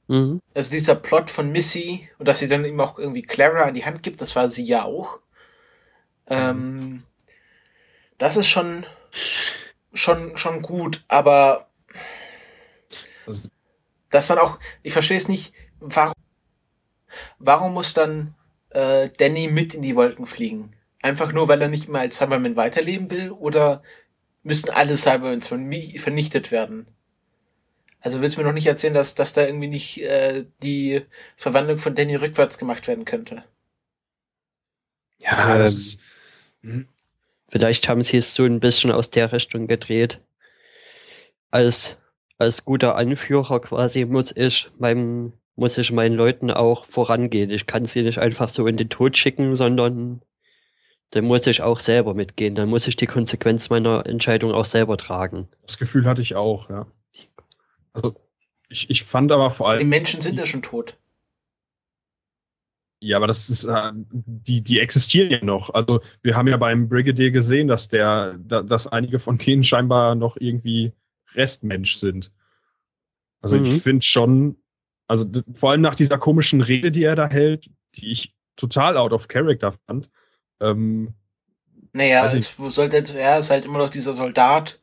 Mhm, 0.08 0.40
Also 0.54 0.70
dieser 0.70 0.94
Plot 0.94 1.30
von 1.30 1.50
Missy 1.52 2.08
und 2.18 2.26
dass 2.28 2.38
sie 2.38 2.48
dann 2.48 2.64
ihm 2.64 2.80
auch 2.80 2.98
irgendwie 2.98 3.22
Clara 3.22 3.62
an 3.62 3.74
die 3.74 3.84
Hand 3.84 4.02
gibt, 4.02 4.20
das 4.20 4.36
war 4.36 4.48
sie 4.48 4.64
ja 4.64 4.84
auch. 4.84 5.20
Ähm, 6.28 7.04
das 8.18 8.36
ist 8.36 8.48
schon, 8.48 8.84
schon, 9.92 10.36
schon 10.36 10.62
gut, 10.62 11.04
aber 11.08 11.68
Also- 13.26 13.48
das 14.10 14.26
dann 14.28 14.38
auch, 14.38 14.58
ich 14.82 14.92
verstehe 14.92 15.18
es 15.18 15.28
nicht, 15.28 15.52
warum, 15.80 16.14
warum 17.38 17.74
muss 17.74 17.94
dann 17.94 18.34
äh, 18.70 19.08
Danny 19.18 19.48
mit 19.48 19.74
in 19.74 19.82
die 19.82 19.96
Wolken 19.96 20.26
fliegen? 20.26 20.74
Einfach 21.02 21.32
nur, 21.32 21.48
weil 21.48 21.62
er 21.62 21.68
nicht 21.68 21.88
mehr 21.88 22.00
als 22.00 22.16
Cyberman 22.16 22.56
weiterleben 22.56 23.10
will 23.10 23.30
oder 23.30 23.82
müssen 24.42 24.70
alle 24.70 24.96
Cybermans 24.96 25.48
verni- 25.50 25.98
vernichtet 26.00 26.50
werden? 26.50 26.88
Also 28.06 28.20
willst 28.22 28.36
du 28.36 28.40
mir 28.40 28.46
noch 28.46 28.54
nicht 28.54 28.68
erzählen, 28.68 28.94
dass, 28.94 29.14
dass 29.16 29.32
da 29.32 29.44
irgendwie 29.44 29.66
nicht 29.68 30.00
äh, 30.02 30.46
die 30.62 31.02
Verwandlung 31.36 31.78
von 31.78 31.94
Danny 31.96 32.14
rückwärts 32.14 32.56
gemacht 32.56 32.86
werden 32.88 33.04
könnte? 33.04 33.44
ja, 35.20 35.58
das 35.58 35.74
Ähm, 35.74 35.74
ist, 35.74 36.00
hm, 36.62 36.88
vielleicht 37.48 37.88
haben 37.88 38.04
sie 38.04 38.18
es 38.18 38.34
so 38.36 38.44
ein 38.44 38.60
bisschen 38.60 38.92
aus 38.92 39.10
der 39.10 39.32
Richtung 39.32 39.66
gedreht. 39.66 40.20
Als, 41.50 41.96
als 42.38 42.64
guter 42.64 42.94
Anführer 42.94 43.60
quasi 43.60 44.04
muss 44.04 44.32
ich 44.36 44.70
meinem, 44.78 45.32
muss 45.56 45.76
ich 45.78 45.90
meinen 45.90 46.14
Leuten 46.14 46.50
auch 46.52 46.86
vorangehen. 46.86 47.50
Ich 47.50 47.66
kann 47.66 47.84
sie 47.84 48.02
nicht 48.02 48.18
einfach 48.18 48.48
so 48.48 48.66
in 48.68 48.76
den 48.76 48.88
Tod 48.88 49.16
schicken, 49.18 49.56
sondern 49.56 50.22
dann 51.10 51.24
muss 51.26 51.46
ich 51.48 51.62
auch 51.62 51.80
selber 51.80 52.14
mitgehen. 52.14 52.54
Dann 52.54 52.68
muss 52.70 52.88
ich 52.88 52.96
die 52.96 53.06
Konsequenz 53.08 53.70
meiner 53.70 54.06
Entscheidung 54.06 54.52
auch 54.52 54.66
selber 54.66 54.96
tragen. 54.98 55.48
das 55.62 55.78
Gefühl 55.78 56.06
hatte 56.06 56.22
ich 56.22 56.34
auch, 56.34 56.70
ja. 56.70 56.86
Also 57.97 58.14
ich, 58.68 58.90
ich 58.90 59.02
fand 59.05 59.32
aber 59.32 59.51
vor 59.51 59.77
Die 59.77 59.78
allem, 59.81 59.89
Menschen 59.89 60.20
sind 60.20 60.39
ja 60.39 60.47
schon 60.47 60.62
tot. 60.62 60.97
ja, 63.01 63.16
aber 63.18 63.27
das 63.27 63.51
ist, 63.51 63.64
äh, 63.64 63.93
die, 63.94 64.62
die 64.62 64.81
existieren 64.81 65.31
ja 65.31 65.44
noch. 65.44 65.70
Also 65.74 66.01
wir 66.23 66.36
haben 66.36 66.48
ja 66.48 66.56
beim 66.56 66.89
Brigadier 66.89 67.31
gesehen, 67.31 67.68
dass 67.68 67.89
der, 67.89 68.36
da, 68.39 68.62
dass 68.62 68.86
einige 68.86 69.18
von 69.18 69.39
denen 69.39 69.64
scheinbar 69.64 70.14
noch 70.14 70.36
irgendwie 70.39 70.93
Restmensch 71.35 71.97
sind. 71.98 72.32
Also 73.40 73.56
Mhm. 73.56 73.66
ich 73.66 73.82
finde 73.82 74.05
schon, 74.05 74.56
also 75.06 75.27
vor 75.55 75.70
allem 75.70 75.81
nach 75.82 75.94
dieser 75.94 76.18
komischen 76.18 76.60
Rede, 76.60 76.90
die 76.90 77.05
er 77.05 77.16
da 77.16 77.28
hält, 77.28 77.70
die 77.97 78.10
ich 78.10 78.35
total 78.56 78.97
out 78.97 79.12
of 79.12 79.28
character 79.28 79.73
fand. 79.86 80.10
Ähm, 80.60 81.14
Naja, 81.93 82.27
es 82.32 82.59
wo 82.59 82.70
sollte 82.70 82.97
er 83.18 83.39
ist 83.39 83.51
halt 83.51 83.64
immer 83.64 83.78
noch 83.78 83.90
dieser 83.90 84.14
Soldat, 84.14 84.81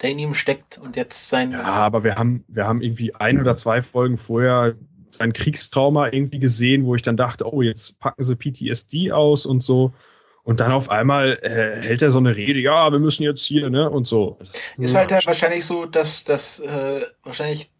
der 0.00 0.10
in 0.10 0.18
ihm 0.18 0.34
steckt 0.34 0.78
und 0.78 0.96
jetzt 0.96 1.28
sein. 1.28 1.52
ja, 1.52 1.64
aber 1.64 2.04
wir 2.04 2.16
haben, 2.16 2.44
wir 2.48 2.66
haben 2.66 2.82
irgendwie 2.82 3.14
ein 3.14 3.40
oder 3.40 3.56
zwei 3.56 3.82
Folgen 3.82 4.16
vorher 4.16 4.74
sein 5.10 5.32
Kriegstrauma 5.32 6.12
irgendwie 6.12 6.38
gesehen, 6.38 6.84
wo 6.84 6.94
ich 6.94 7.02
dann 7.02 7.16
dachte, 7.16 7.52
oh, 7.52 7.62
jetzt 7.62 7.98
packen 7.98 8.22
sie 8.22 8.36
PTSD 8.36 9.12
aus 9.12 9.46
und 9.46 9.62
so. 9.62 9.92
Und 10.44 10.60
dann 10.60 10.72
auf 10.72 10.90
einmal 10.90 11.38
äh, 11.42 11.82
hält 11.82 12.00
er 12.00 12.10
so 12.10 12.18
eine 12.18 12.36
Rede, 12.36 12.58
ja, 12.58 12.90
wir 12.90 12.98
müssen 12.98 13.22
jetzt 13.22 13.44
hier, 13.44 13.68
ne, 13.68 13.90
und 13.90 14.06
so. 14.06 14.38
Ist 14.78 14.94
halt 14.94 15.10
ja 15.10 15.18
wahrscheinlich 15.24 15.66
so, 15.66 15.84
dass 15.84 16.24
das 16.24 16.60
äh, 16.60 17.02
wahrscheinlich 17.22 17.70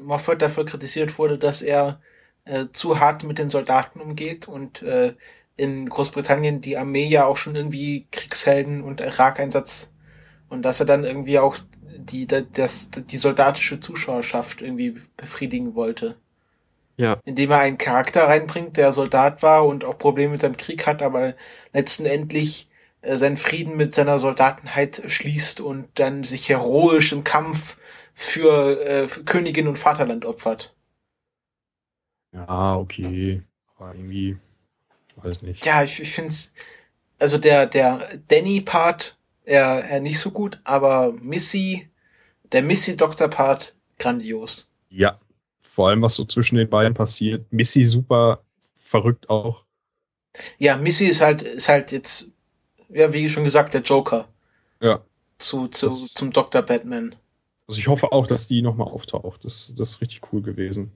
Moffat 0.00 0.42
dafür 0.42 0.64
kritisiert 0.64 1.18
wurde, 1.18 1.38
dass 1.38 1.62
er 1.62 2.00
äh, 2.44 2.66
zu 2.72 3.00
hart 3.00 3.24
mit 3.24 3.38
den 3.38 3.48
Soldaten 3.48 4.00
umgeht 4.00 4.46
und 4.46 4.82
äh, 4.82 5.14
in 5.56 5.88
Großbritannien 5.88 6.60
die 6.60 6.76
Armee 6.76 7.06
ja 7.06 7.26
auch 7.26 7.36
schon 7.36 7.56
irgendwie 7.56 8.06
Kriegshelden 8.10 8.82
und 8.82 9.00
Irak-Einsatz 9.00 9.92
und 10.48 10.62
dass 10.62 10.80
er 10.80 10.86
dann 10.86 11.04
irgendwie 11.04 11.38
auch 11.38 11.56
die, 11.96 12.26
das, 12.26 12.90
die 12.90 13.16
soldatische 13.16 13.80
Zuschauerschaft 13.80 14.62
irgendwie 14.62 15.00
befriedigen 15.16 15.74
wollte. 15.74 16.16
Ja. 16.96 17.18
Indem 17.24 17.50
er 17.50 17.58
einen 17.58 17.78
Charakter 17.78 18.24
reinbringt, 18.24 18.76
der 18.76 18.92
Soldat 18.92 19.42
war 19.42 19.66
und 19.66 19.84
auch 19.84 19.98
Probleme 19.98 20.32
mit 20.32 20.40
seinem 20.40 20.56
Krieg 20.56 20.86
hat, 20.86 21.02
aber 21.02 21.34
letzten 21.72 22.06
Endlich 22.06 22.68
äh, 23.02 23.16
seinen 23.16 23.36
Frieden 23.36 23.76
mit 23.76 23.94
seiner 23.94 24.18
Soldatenheit 24.18 25.02
schließt 25.06 25.60
und 25.60 25.88
dann 25.96 26.24
sich 26.24 26.48
heroisch 26.48 27.12
im 27.12 27.24
Kampf 27.24 27.76
für, 28.14 28.80
äh, 28.86 29.08
für 29.08 29.24
Königin 29.24 29.66
und 29.66 29.78
Vaterland 29.78 30.24
opfert. 30.24 30.74
Ja, 32.32 32.76
okay. 32.76 33.42
Aber 33.76 33.94
irgendwie, 33.94 34.38
weiß 35.16 35.42
nicht. 35.42 35.64
Ja, 35.66 35.82
ich, 35.82 36.00
ich 36.00 36.12
finde 36.12 36.30
es, 36.30 36.54
also 37.18 37.38
der, 37.38 37.66
der 37.66 38.18
Danny-Part, 38.28 39.16
er, 39.44 39.84
er 39.84 40.00
nicht 40.00 40.18
so 40.18 40.30
gut, 40.30 40.60
aber 40.64 41.12
Missy, 41.12 41.88
der 42.52 42.62
Missy-Doktor-Part, 42.62 43.74
grandios. 43.98 44.68
Ja, 44.88 45.20
vor 45.60 45.88
allem 45.88 46.02
was 46.02 46.14
so 46.14 46.24
zwischen 46.24 46.56
den 46.56 46.68
beiden 46.70 46.94
passiert. 46.94 47.50
Missy 47.52 47.84
super 47.84 48.42
verrückt 48.76 49.28
auch. 49.30 49.64
Ja, 50.58 50.76
Missy 50.76 51.06
ist 51.06 51.20
halt, 51.20 51.42
ist 51.42 51.68
halt 51.68 51.92
jetzt, 51.92 52.30
ja, 52.88 53.12
wie 53.12 53.28
schon 53.30 53.44
gesagt, 53.44 53.74
der 53.74 53.82
Joker. 53.82 54.28
Ja. 54.80 55.04
Zu, 55.38 55.68
zu, 55.68 55.86
Das- 55.86 56.14
zum 56.14 56.32
Dr. 56.32 56.62
Batman. 56.62 57.14
Also 57.66 57.80
ich 57.80 57.88
hoffe 57.88 58.12
auch, 58.12 58.26
dass 58.26 58.46
die 58.46 58.60
nochmal 58.60 58.88
auftaucht. 58.88 59.44
Das, 59.44 59.72
das 59.76 59.90
ist 59.92 60.00
richtig 60.02 60.20
cool 60.32 60.42
gewesen. 60.42 60.92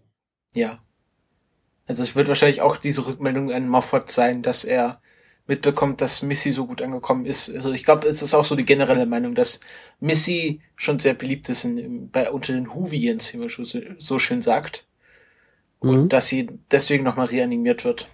Ja. 0.55 0.79
Also 1.87 2.03
es 2.03 2.15
wird 2.15 2.29
wahrscheinlich 2.29 2.61
auch 2.61 2.77
diese 2.77 3.07
Rückmeldung 3.07 3.51
an 3.53 3.69
Moffat 3.69 4.11
sein, 4.11 4.43
dass 4.43 4.65
er 4.65 5.01
mitbekommt, 5.49 6.01
dass 6.01 6.23
Missy 6.23 6.53
so 6.53 6.66
gut 6.66 6.81
angekommen 6.83 7.27
ist. 7.27 7.51
Also 7.53 7.73
ich 7.73 7.85
glaube, 7.85 8.07
es 8.07 8.23
ist 8.23 8.35
auch 8.35 8.45
so 8.45 8.55
die 8.55 8.66
generelle 8.66 9.07
Meinung, 9.07 9.35
dass 9.35 9.59
Missy 9.99 10.61
schon 10.77 11.01
sehr 11.01 11.15
beliebt 11.15 11.49
ist 11.49 11.65
in, 11.65 12.11
bei, 12.11 12.31
unter 12.31 12.53
den 12.53 12.69
Whovians, 12.69 13.33
wie 13.33 13.39
man 13.39 13.51
schon 13.51 13.65
so, 13.65 13.81
so 13.99 14.19
schön 14.20 14.43
sagt. 14.43 14.87
Und 15.81 16.05
Mhm. 16.05 16.09
dass 16.09 16.29
sie 16.29 16.49
deswegen 16.70 17.03
nochmal 17.05 17.27
reanimiert 17.27 17.85
wird. 17.85 18.09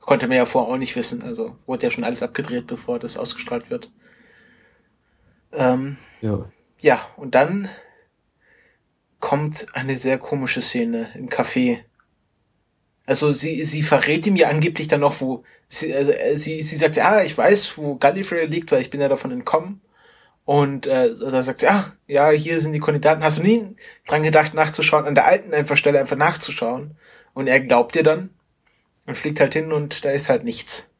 Konnte 0.00 0.28
man 0.28 0.36
ja 0.36 0.46
vorher 0.46 0.72
auch 0.72 0.78
nicht 0.78 0.94
wissen. 0.96 1.22
Also 1.22 1.56
wurde 1.66 1.84
ja 1.84 1.90
schon 1.90 2.04
alles 2.04 2.22
abgedreht, 2.22 2.66
bevor 2.66 2.98
das 2.98 3.16
ausgestrahlt 3.16 3.70
wird. 3.70 3.90
Ähm, 5.52 5.96
Ja. 6.20 6.50
ja, 6.80 7.06
und 7.16 7.34
dann 7.34 7.68
kommt 9.20 9.68
eine 9.74 9.96
sehr 9.96 10.18
komische 10.18 10.60
Szene 10.60 11.08
im 11.14 11.28
Café. 11.30 11.78
Also 13.06 13.32
sie, 13.32 13.64
sie 13.64 13.82
verrät 13.82 14.26
ihm 14.26 14.36
ja 14.36 14.48
angeblich 14.48 14.88
dann 14.88 15.00
noch, 15.00 15.20
wo 15.20 15.44
sie, 15.68 15.94
also 15.94 16.12
äh, 16.12 16.36
sie, 16.38 16.62
sie 16.62 16.76
sagt, 16.76 16.96
ja, 16.96 17.22
ich 17.22 17.36
weiß, 17.36 17.76
wo 17.78 17.96
Gallifrey 17.96 18.46
liegt, 18.46 18.72
weil 18.72 18.82
ich 18.82 18.90
bin 18.90 19.00
ja 19.00 19.08
davon 19.08 19.30
entkommen. 19.32 19.82
Und 20.44 20.86
äh, 20.86 21.10
da 21.20 21.42
sagt 21.42 21.60
sie, 21.60 21.66
ja, 21.66 21.92
ja, 22.08 22.30
hier 22.30 22.60
sind 22.60 22.72
die 22.72 22.80
Kandidaten. 22.80 23.24
Hast 23.24 23.38
du 23.38 23.42
nie 23.42 23.76
dran 24.06 24.22
gedacht, 24.24 24.54
nachzuschauen, 24.54 25.06
an 25.06 25.14
der 25.16 25.26
alten 25.26 25.54
einfach 25.54 25.76
Stelle 25.76 26.00
einfach 26.00 26.16
nachzuschauen? 26.16 26.96
Und 27.34 27.46
er 27.48 27.60
glaubt 27.60 27.96
ihr 27.96 28.02
dann 28.04 28.30
und 29.06 29.16
fliegt 29.18 29.40
halt 29.40 29.54
hin 29.54 29.72
und 29.72 30.04
da 30.04 30.10
ist 30.10 30.28
halt 30.30 30.44
nichts. 30.44 30.92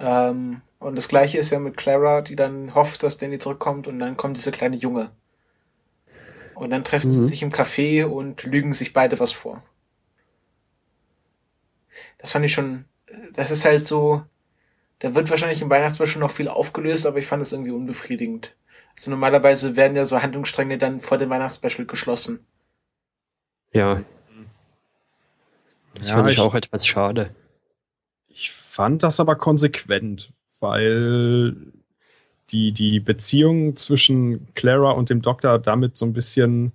Ähm, 0.00 0.62
und 0.80 0.96
das 0.96 1.06
gleiche 1.08 1.38
ist 1.38 1.50
ja 1.50 1.58
mit 1.60 1.76
Clara, 1.76 2.20
die 2.22 2.34
dann 2.36 2.74
hofft, 2.74 3.02
dass 3.04 3.18
Danny 3.18 3.38
zurückkommt 3.38 3.86
und 3.86 3.98
dann 4.00 4.16
kommt 4.16 4.36
dieser 4.36 4.50
kleine 4.52 4.76
Junge. 4.76 5.12
Und 6.54 6.68
dann 6.70 6.84
treffen 6.84 7.10
sie 7.12 7.22
Mhm. 7.22 7.24
sich 7.24 7.42
im 7.42 7.52
Café 7.52 8.04
und 8.04 8.42
lügen 8.42 8.72
sich 8.74 8.92
beide 8.92 9.18
was 9.18 9.32
vor. 9.32 9.62
Das 12.18 12.32
fand 12.32 12.44
ich 12.44 12.52
schon, 12.52 12.84
das 13.34 13.50
ist 13.50 13.64
halt 13.64 13.86
so, 13.86 14.22
da 14.98 15.14
wird 15.14 15.30
wahrscheinlich 15.30 15.62
im 15.62 15.70
Weihnachtsspecial 15.70 16.20
noch 16.20 16.30
viel 16.32 16.48
aufgelöst, 16.48 17.06
aber 17.06 17.18
ich 17.18 17.26
fand 17.26 17.42
es 17.42 17.52
irgendwie 17.52 17.70
unbefriedigend. 17.70 18.54
Also 18.96 19.10
normalerweise 19.10 19.76
werden 19.76 19.96
ja 19.96 20.04
so 20.04 20.20
Handlungsstränge 20.20 20.76
dann 20.78 21.00
vor 21.00 21.18
dem 21.18 21.30
Weihnachtsspecial 21.30 21.86
geschlossen. 21.86 22.44
Ja. 23.72 24.02
Das 25.94 26.08
Ja, 26.08 26.16
finde 26.16 26.30
ich 26.32 26.38
ich- 26.38 26.42
auch 26.42 26.54
etwas 26.54 26.86
schade. 26.86 27.34
Ich 28.28 28.50
fand 28.52 29.02
das 29.02 29.20
aber 29.20 29.36
konsequent, 29.36 30.32
weil 30.60 31.56
die, 32.50 32.72
die 32.72 32.98
Beziehung 33.00 33.76
zwischen 33.76 34.52
Clara 34.54 34.92
und 34.92 35.10
dem 35.10 35.22
Doktor 35.22 35.58
damit 35.58 35.96
so 35.96 36.06
ein 36.06 36.12
bisschen 36.12 36.72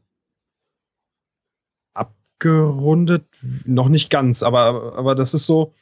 abgerundet, 2.44 3.26
noch 3.65 3.90
nicht 3.90 4.10
ganz, 4.10 4.44
aber, 4.44 4.98
aber 4.98 5.15
das 5.15 5.34
ist 5.34 5.45
so, 5.45 5.74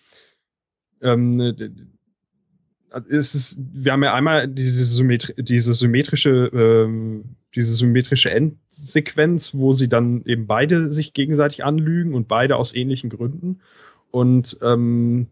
ähm, 1.01 1.55
es 3.09 3.35
ist, 3.35 3.59
wir 3.73 3.93
haben 3.93 4.03
ja 4.03 4.13
einmal 4.13 4.47
diese, 4.47 4.85
Symmetri 4.85 5.33
diese 5.37 5.73
symmetrische, 5.73 6.51
ähm, 6.53 7.35
diese 7.55 7.73
symmetrische 7.75 8.31
Endsequenz, 8.31 9.53
wo 9.55 9.73
sie 9.73 9.87
dann 9.87 10.23
eben 10.25 10.45
beide 10.45 10.91
sich 10.91 11.13
gegenseitig 11.13 11.63
anlügen 11.63 12.13
und 12.13 12.27
beide 12.27 12.57
aus 12.57 12.75
ähnlichen 12.75 13.09
Gründen. 13.09 13.61
Und 14.11 14.57
ähm, 14.61 15.27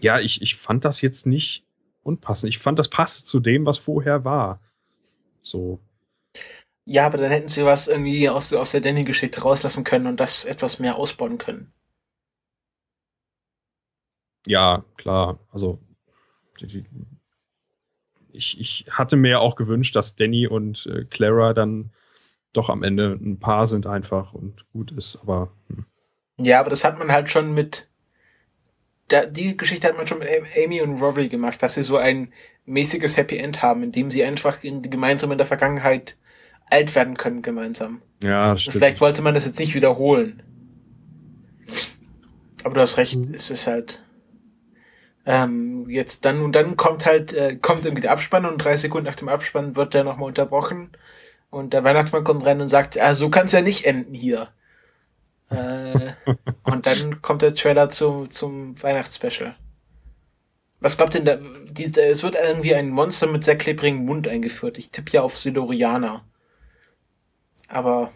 ja, 0.00 0.20
ich, 0.20 0.42
ich 0.42 0.56
fand 0.56 0.84
das 0.84 1.00
jetzt 1.00 1.26
nicht 1.26 1.64
unpassend. 2.02 2.50
Ich 2.50 2.58
fand, 2.58 2.78
das 2.78 2.88
passte 2.88 3.24
zu 3.24 3.40
dem, 3.40 3.64
was 3.66 3.78
vorher 3.78 4.24
war. 4.24 4.60
So. 5.42 5.80
Ja, 6.90 7.06
aber 7.06 7.16
dann 7.16 7.30
hätten 7.30 7.48
sie 7.48 7.64
was 7.64 7.88
irgendwie 7.88 8.28
aus, 8.28 8.50
der- 8.50 8.60
aus 8.60 8.72
der 8.72 8.82
Danny-Geschichte 8.82 9.40
rauslassen 9.40 9.82
können 9.82 10.06
und 10.06 10.18
das 10.20 10.44
etwas 10.44 10.78
mehr 10.78 10.96
ausbauen 10.96 11.38
können. 11.38 11.72
Ja, 14.46 14.84
klar. 14.98 15.38
Also, 15.50 15.78
ich, 18.32 18.60
ich 18.60 18.86
hatte 18.90 19.16
mir 19.16 19.40
auch 19.40 19.56
gewünscht, 19.56 19.94
dass 19.96 20.16
Danny 20.16 20.46
und 20.46 20.86
äh, 20.86 21.04
Clara 21.04 21.52
dann 21.54 21.90
doch 22.52 22.70
am 22.70 22.82
Ende 22.82 23.18
ein 23.20 23.40
Paar 23.40 23.66
sind 23.66 23.86
einfach 23.86 24.34
und 24.34 24.66
gut 24.72 24.92
ist, 24.92 25.18
aber 25.22 25.52
hm. 25.68 25.86
Ja, 26.38 26.58
aber 26.58 26.70
das 26.70 26.82
hat 26.82 26.98
man 26.98 27.12
halt 27.12 27.30
schon 27.30 27.54
mit. 27.54 27.88
Da, 29.08 29.26
die 29.26 29.56
Geschichte 29.56 29.88
hat 29.88 29.96
man 29.96 30.06
schon 30.06 30.20
mit 30.20 30.28
Am- 30.28 30.46
Amy 30.56 30.80
und 30.82 31.00
Rory 31.00 31.28
gemacht, 31.28 31.62
dass 31.62 31.74
sie 31.74 31.82
so 31.82 31.96
ein 31.96 32.32
mäßiges 32.66 33.16
Happy 33.16 33.36
End 33.38 33.60
haben, 33.62 33.82
in 33.82 33.92
dem 33.92 34.10
sie 34.10 34.24
einfach 34.24 34.62
in, 34.62 34.82
gemeinsam 34.82 35.32
in 35.32 35.38
der 35.38 35.46
Vergangenheit 35.46 36.16
alt 36.70 36.94
werden 36.94 37.16
können 37.16 37.42
gemeinsam. 37.42 38.02
ja, 38.22 38.54
das 38.54 38.66
Und 38.66 38.72
stimmt. 38.72 38.74
vielleicht 38.74 39.00
wollte 39.00 39.22
man 39.22 39.34
das 39.34 39.44
jetzt 39.46 39.58
nicht 39.58 39.74
wiederholen. 39.74 40.42
Aber 42.64 42.74
du 42.74 42.80
hast 42.80 42.96
recht, 42.96 43.16
Mhm. 43.16 43.34
es 43.34 43.50
ist 43.50 43.66
halt. 43.66 44.02
Ähm, 45.26 45.88
jetzt 45.88 46.24
dann 46.24 46.40
und 46.40 46.52
dann 46.52 46.76
kommt 46.76 47.04
halt, 47.06 47.32
äh, 47.34 47.56
kommt 47.56 47.84
irgendwie 47.84 48.02
der 48.02 48.12
Abspann 48.12 48.46
und 48.46 48.58
drei 48.58 48.76
Sekunden 48.76 49.06
nach 49.06 49.14
dem 49.16 49.28
Abspann 49.28 49.76
wird 49.76 49.92
der 49.94 50.02
nochmal 50.02 50.28
unterbrochen 50.28 50.90
und 51.50 51.72
der 51.74 51.84
Weihnachtsmann 51.84 52.24
kommt 52.24 52.44
rein 52.44 52.60
und 52.60 52.68
sagt, 52.68 52.98
ah, 52.98 53.12
so 53.14 53.28
kann's 53.28 53.52
ja 53.52 53.60
nicht 53.60 53.84
enden 53.84 54.14
hier. 54.14 54.48
Äh, 55.50 56.12
und 56.64 56.86
dann 56.86 57.20
kommt 57.22 57.42
der 57.42 57.54
Trailer 57.54 57.90
zum, 57.90 58.30
zum 58.30 58.82
Weihnachtsspecial. 58.82 59.56
Was 60.80 60.96
glaubt 60.96 61.12
denn 61.14 61.26
da? 61.26 61.36
Die, 61.70 61.92
es 61.94 62.22
wird 62.22 62.36
irgendwie 62.42 62.74
ein 62.74 62.88
Monster 62.88 63.26
mit 63.26 63.44
sehr 63.44 63.58
klebrigem 63.58 64.06
Mund 64.06 64.26
eingeführt. 64.26 64.78
Ich 64.78 64.90
tippe 64.90 65.12
ja 65.12 65.20
auf 65.22 65.36
Silurianer. 65.36 66.24
Aber 67.70 68.10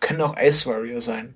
können 0.00 0.20
auch 0.22 0.36
Ice 0.40 0.68
Warrior 0.68 1.00
sein. 1.00 1.34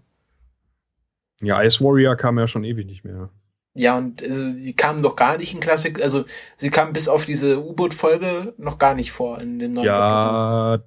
Ja, 1.43 1.63
Ice 1.63 1.83
Warrior 1.83 2.17
kam 2.17 2.39
ja 2.39 2.47
schon 2.47 2.65
ewig 2.65 2.87
nicht 2.87 3.05
mehr. 3.05 3.31
Ja, 3.75 3.97
und 3.99 4.23
also, 4.23 4.51
die 4.51 4.75
kamen 4.75 5.03
doch 5.03 5.17
gar 5.17 5.39
nicht 5.39 5.55
in 5.55 5.61
Klassik, 5.61 6.03
also 6.03 6.25
sie 6.57 6.71
kamen 6.71 6.93
bis 6.93 7.09
auf 7.09 7.25
diese 7.25 7.63
U-Boot-Folge 7.63 8.55
noch 8.59 8.79
gar 8.79 8.95
nicht 8.95 9.13
vor 9.13 9.41
in 9.41 9.59
den 9.59 9.75
neuen. 9.75 9.87
Ja, 9.87 10.81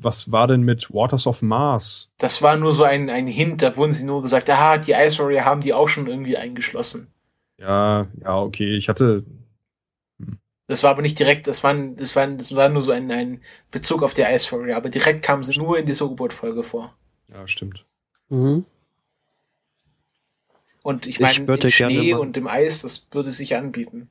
was 0.00 0.30
war 0.30 0.46
denn 0.46 0.62
mit 0.62 0.92
Waters 0.92 1.26
of 1.26 1.42
Mars? 1.42 2.10
Das 2.18 2.40
war 2.40 2.56
nur 2.56 2.72
so 2.72 2.84
ein, 2.84 3.10
ein 3.10 3.26
Hint, 3.26 3.62
da 3.62 3.76
wurden 3.76 3.92
sie 3.92 4.04
nur 4.04 4.22
gesagt, 4.22 4.48
ah, 4.48 4.78
die 4.78 4.92
Ice 4.92 5.18
Warrior 5.18 5.44
haben 5.44 5.60
die 5.60 5.74
auch 5.74 5.88
schon 5.88 6.06
irgendwie 6.06 6.36
eingeschlossen. 6.36 7.08
Ja, 7.58 8.06
ja, 8.22 8.38
okay. 8.38 8.76
Ich 8.76 8.88
hatte, 8.88 9.24
Das 10.66 10.82
war 10.82 10.90
aber 10.90 11.02
nicht 11.02 11.18
direkt, 11.18 11.46
das 11.46 11.62
war, 11.62 11.74
das 11.74 12.16
war, 12.16 12.26
das 12.26 12.54
war 12.54 12.68
nur 12.70 12.82
so 12.82 12.90
ein, 12.90 13.10
ein 13.10 13.42
Bezug 13.70 14.02
auf 14.02 14.14
die 14.14 14.22
Ice 14.22 14.54
aber 14.74 14.88
direkt 14.88 15.22
kamen 15.22 15.42
sie 15.42 15.58
nur 15.58 15.78
in 15.78 15.86
dieser 15.86 16.06
U-Boot-Folge 16.06 16.62
vor. 16.62 16.96
ja, 17.28 17.46
stimmt. 17.46 17.84
Mhm. 18.30 18.64
Und 20.82 21.06
ich 21.06 21.16
Ich 21.16 21.20
meine, 21.20 21.36
im 21.36 21.48
würde 21.48 21.68
gerne 21.68 21.94
Schnee 21.94 22.12
mal- 22.12 22.20
und 22.20 22.36
im 22.36 22.46
Eis, 22.46 22.82
das 22.82 23.08
würde 23.12 23.30
sich 23.30 23.56
anbieten. 23.56 24.10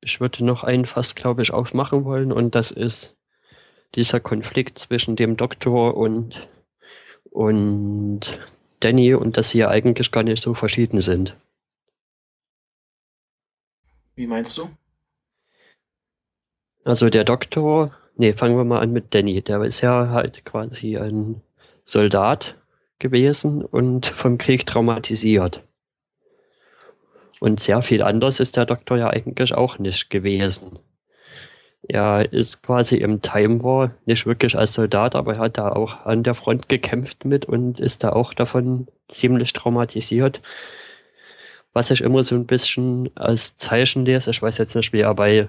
Ich 0.00 0.20
würde 0.20 0.44
noch 0.44 0.62
ein 0.62 0.86
Fass, 0.86 1.14
glaube 1.14 1.42
ich, 1.42 1.52
aufmachen 1.52 2.04
wollen 2.04 2.32
und 2.32 2.54
das 2.54 2.70
ist 2.70 3.16
dieser 3.94 4.20
Konflikt 4.20 4.78
zwischen 4.78 5.16
dem 5.16 5.36
Doktor 5.36 5.96
und, 5.96 6.48
und 7.30 8.20
Danny 8.80 9.14
und 9.14 9.36
dass 9.36 9.50
sie 9.50 9.58
ja 9.58 9.68
eigentlich 9.68 10.10
gar 10.12 10.22
nicht 10.22 10.42
so 10.42 10.54
verschieden 10.54 11.00
sind. 11.00 11.36
Wie 14.14 14.26
meinst 14.26 14.56
du? 14.58 14.70
Also 16.86 17.10
der 17.10 17.24
Doktor 17.24 17.92
Nee, 18.18 18.32
fangen 18.32 18.56
wir 18.56 18.64
mal 18.64 18.80
an 18.80 18.92
mit 18.92 19.14
Danny. 19.14 19.42
Der 19.42 19.62
ist 19.62 19.82
ja 19.82 20.08
halt 20.08 20.44
quasi 20.46 20.96
ein 20.96 21.42
Soldat 21.84 22.54
gewesen 22.98 23.62
und 23.62 24.06
vom 24.06 24.38
Krieg 24.38 24.66
traumatisiert. 24.66 25.60
Und 27.40 27.60
sehr 27.60 27.82
viel 27.82 28.02
anders 28.02 28.40
ist 28.40 28.56
der 28.56 28.64
Doktor 28.64 28.96
ja 28.96 29.10
eigentlich 29.10 29.52
auch 29.52 29.78
nicht 29.78 30.08
gewesen. 30.08 30.78
Er 31.82 32.32
ist 32.32 32.62
quasi 32.62 32.96
im 32.96 33.20
Time 33.20 33.62
War 33.62 33.90
nicht 34.06 34.24
wirklich 34.24 34.56
als 34.56 34.72
Soldat, 34.72 35.14
aber 35.14 35.34
er 35.34 35.40
hat 35.40 35.58
da 35.58 35.68
auch 35.68 36.06
an 36.06 36.22
der 36.22 36.34
Front 36.34 36.70
gekämpft 36.70 37.26
mit 37.26 37.44
und 37.44 37.78
ist 37.78 38.02
da 38.02 38.12
auch 38.12 38.32
davon 38.32 38.88
ziemlich 39.08 39.52
traumatisiert. 39.52 40.40
Was 41.74 41.90
ich 41.90 42.00
immer 42.00 42.24
so 42.24 42.34
ein 42.34 42.46
bisschen 42.46 43.10
als 43.14 43.58
Zeichen 43.58 44.06
lese, 44.06 44.30
ich 44.30 44.40
weiß 44.40 44.56
jetzt 44.56 44.74
nicht, 44.74 44.94
wie 44.94 45.00
er 45.00 45.14
bei, 45.14 45.48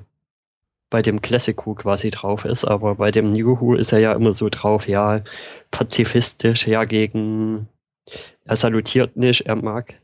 bei 0.90 1.02
dem 1.02 1.22
Classic 1.22 1.66
Who 1.66 1.76
quasi 1.76 2.12
drauf 2.12 2.46
ist, 2.46 2.66
aber 2.66 2.96
bei 2.96 3.12
dem 3.12 3.34
New 3.34 3.60
Who 3.60 3.76
ist 3.76 3.92
er 3.92 4.00
ja 4.00 4.14
immer 4.14 4.34
so 4.34 4.50
drauf, 4.50 4.88
ja, 4.88 5.22
pazifistisch, 5.72 6.68
ja, 6.68 6.86
gegen, 6.86 7.68
er 8.46 8.56
salutiert 8.56 9.18
nicht, 9.18 9.46
er 9.48 9.56
mag 9.56 9.96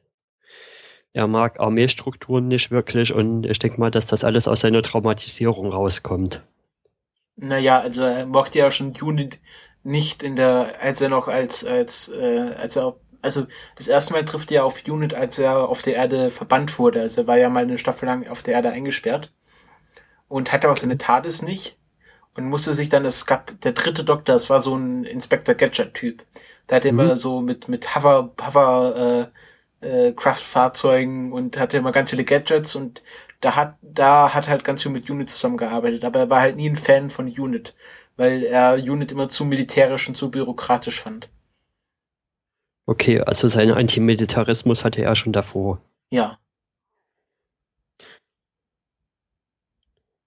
er 1.14 1.27
mag 1.27 1.60
Armeestrukturen 1.60 2.47
nicht 2.47 2.72
wirklich 2.72 3.14
und 3.14 3.45
ich 3.45 3.60
denke 3.60 3.80
mal, 3.80 3.91
dass 3.91 4.07
das 4.07 4.23
alles 4.23 4.47
aus 4.47 4.61
seiner 4.61 4.81
Traumatisierung 4.81 5.72
rauskommt. 5.72 6.41
Naja, 7.35 7.80
also 7.80 8.03
er 8.03 8.26
mochte 8.26 8.60
ja 8.60 8.72
schon 8.72 8.93
Unit 8.99 9.39
nicht 9.84 10.23
in 10.23 10.35
der, 10.35 10.76
als 10.81 11.01
er 11.01 11.10
noch 11.10 11.27
als, 11.27 11.64
als, 11.64 12.10
äh, 12.10 12.51
als 12.60 12.76
er, 12.76 12.95
also 13.22 13.45
das 13.76 13.88
erste 13.88 14.14
Mal 14.14 14.26
trifft 14.26 14.51
er 14.51 14.65
auf 14.65 14.84
Unit, 14.88 15.14
als 15.14 15.38
er 15.38 15.69
auf 15.69 15.84
der 15.84 15.95
Erde 15.95 16.31
verbannt 16.31 16.80
wurde. 16.80 17.01
Also 17.01 17.22
er 17.22 17.27
war 17.27 17.38
ja 17.38 17.49
mal 17.49 17.64
eine 17.64 17.77
Staffel 17.77 18.07
lang 18.07 18.27
auf 18.27 18.41
der 18.41 18.55
Erde 18.55 18.72
eingesperrt 18.72 19.31
und 20.27 20.51
hatte 20.51 20.69
auch 20.71 20.77
seine 20.77 20.97
TARDIS 20.97 21.41
nicht 21.41 21.77
und 22.35 22.45
musste 22.45 22.73
sich 22.73 22.89
dann, 22.89 23.05
es 23.05 23.25
gab 23.25 23.59
der 23.61 23.73
dritte 23.73 24.03
Doktor, 24.03 24.33
das 24.33 24.49
war 24.49 24.61
so 24.61 24.75
ein 24.75 25.03
Inspector 25.03 25.55
Gadget-Typ. 25.55 26.23
Da 26.67 26.77
hat 26.77 26.85
er 26.85 26.93
mhm. 26.93 26.99
immer 26.99 27.17
so 27.17 27.41
mit, 27.41 27.67
mit 27.67 27.95
Hover, 27.95 28.31
Hover, 28.41 29.29
äh, 29.81 30.07
äh, 30.07 30.13
Kraftfahrzeugen 30.13 31.31
und 31.31 31.59
hatte 31.59 31.77
immer 31.77 31.91
ganz 31.91 32.09
viele 32.09 32.23
Gadgets 32.23 32.75
und 32.75 33.01
da 33.41 33.55
hat, 33.55 33.75
da 33.81 34.33
hat 34.33 34.47
halt 34.47 34.63
ganz 34.63 34.81
viel 34.81 34.91
mit 34.91 35.09
Unit 35.09 35.29
zusammengearbeitet, 35.29 36.05
aber 36.05 36.19
er 36.19 36.29
war 36.29 36.39
halt 36.39 36.55
nie 36.55 36.69
ein 36.69 36.77
Fan 36.77 37.09
von 37.09 37.27
Unit, 37.27 37.75
weil 38.15 38.43
er 38.43 38.75
Unit 38.75 39.11
immer 39.11 39.27
zu 39.27 39.43
militärisch 39.43 40.07
und 40.07 40.15
zu 40.15 40.31
bürokratisch 40.31 41.01
fand. 41.01 41.29
Okay, 42.85 43.19
also 43.21 43.49
seinen 43.49 43.73
Antimilitarismus 43.73 44.83
hatte 44.83 45.01
er 45.01 45.15
schon 45.15 45.33
davor. 45.33 45.81
Ja. 46.11 46.37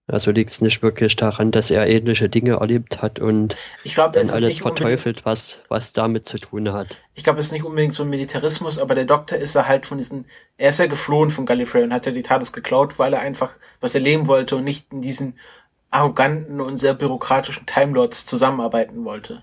Also 0.09 0.31
liegt 0.31 0.53
es 0.53 0.61
nicht 0.61 0.83
wirklich 0.83 1.17
daran, 1.17 1.51
dass 1.51 1.69
er 1.69 1.89
ähnliche 1.89 2.29
Dinge 2.29 2.59
erlebt 2.61 3.03
hat 3.03 3.19
und 3.19 3.57
ich 3.83 3.95
glaub, 3.95 4.13
dann 4.13 4.31
alles 4.31 4.59
verteufelt, 4.59 5.25
was, 5.25 5.59
was 5.69 5.93
damit 5.93 6.29
zu 6.29 6.39
tun 6.39 6.73
hat. 6.73 6.97
Ich 7.15 7.25
glaube, 7.25 7.41
es 7.41 7.47
ist 7.47 7.53
nicht 7.53 7.65
unbedingt 7.65 7.93
so 7.93 8.05
ein 8.05 8.09
Militarismus, 8.09 8.79
aber 8.79 8.95
der 8.95 9.05
Doktor 9.05 9.37
ist 9.37 9.57
er 9.57 9.67
halt 9.67 9.85
von 9.85 9.99
diesen, 9.99 10.27
er 10.59 10.69
ist 10.69 10.79
ja 10.79 10.87
geflohen 10.87 11.31
von 11.31 11.45
Gallifrey 11.45 11.83
und 11.83 11.93
hat 11.93 12.07
ja 12.07 12.13
die 12.13 12.23
TARDIS 12.23 12.53
geklaut, 12.53 13.01
weil 13.01 13.15
er 13.15 13.21
einfach 13.21 13.55
was 13.81 13.97
erleben 13.97 14.29
wollte 14.29 14.55
und 14.55 14.63
nicht 14.63 14.93
in 14.93 15.01
diesen 15.01 15.39
arroganten 15.91 16.61
und 16.61 16.79
sehr 16.79 16.95
bürokratischen 16.95 17.67
Timelords 17.67 18.27
zusammenarbeiten 18.27 19.05
wollte. 19.05 19.43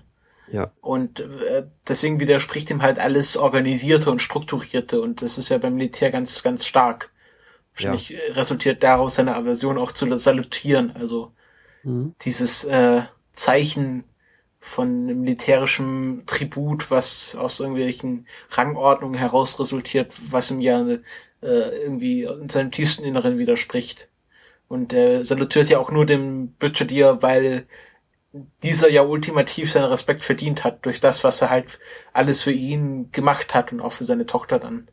Ja. 0.50 0.70
Und 0.80 1.20
äh, 1.20 1.64
deswegen 1.88 2.20
widerspricht 2.20 2.70
ihm 2.70 2.80
halt 2.80 2.98
alles 2.98 3.36
Organisierte 3.36 4.10
und 4.10 4.22
Strukturierte 4.22 5.00
und 5.02 5.20
das 5.20 5.36
ist 5.36 5.50
ja 5.50 5.58
beim 5.58 5.74
Militär 5.74 6.10
ganz, 6.10 6.42
ganz 6.42 6.64
stark. 6.64 7.10
Wahrscheinlich 7.74 8.10
ja. 8.10 8.18
resultiert 8.34 8.82
daraus 8.82 9.16
seine 9.16 9.34
Aversion 9.34 9.78
auch 9.78 9.92
zu 9.92 10.16
salutieren. 10.16 10.92
Also 10.94 11.32
mhm. 11.82 12.14
dieses 12.22 12.64
äh, 12.64 13.02
Zeichen 13.32 14.04
von 14.60 15.06
militärischem 15.06 16.22
Tribut, 16.26 16.90
was 16.90 17.34
aus 17.34 17.60
irgendwelchen 17.60 18.26
Rangordnungen 18.50 19.18
heraus 19.18 19.60
resultiert, 19.60 20.14
was 20.30 20.50
ihm 20.50 20.60
ja 20.60 20.80
äh, 20.88 20.98
irgendwie 21.42 22.22
in 22.22 22.48
seinem 22.48 22.70
tiefsten 22.70 23.04
Inneren 23.04 23.38
widerspricht. 23.38 24.08
Und 24.68 24.92
er 24.92 25.24
salutiert 25.24 25.68
ja 25.68 25.78
auch 25.78 25.90
nur 25.90 26.06
dem 26.06 26.54
Brigadier, 26.54 27.18
weil 27.20 27.66
dieser 28.62 28.90
ja 28.90 29.02
ultimativ 29.02 29.70
seinen 29.70 29.84
Respekt 29.84 30.24
verdient 30.24 30.64
hat 30.64 30.86
durch 30.86 31.00
das, 31.00 31.22
was 31.22 31.42
er 31.42 31.50
halt 31.50 31.78
alles 32.12 32.40
für 32.40 32.52
ihn 32.52 33.12
gemacht 33.12 33.54
hat 33.54 33.72
und 33.72 33.80
auch 33.80 33.92
für 33.92 34.04
seine 34.04 34.26
Tochter 34.26 34.58
dann. 34.58 34.88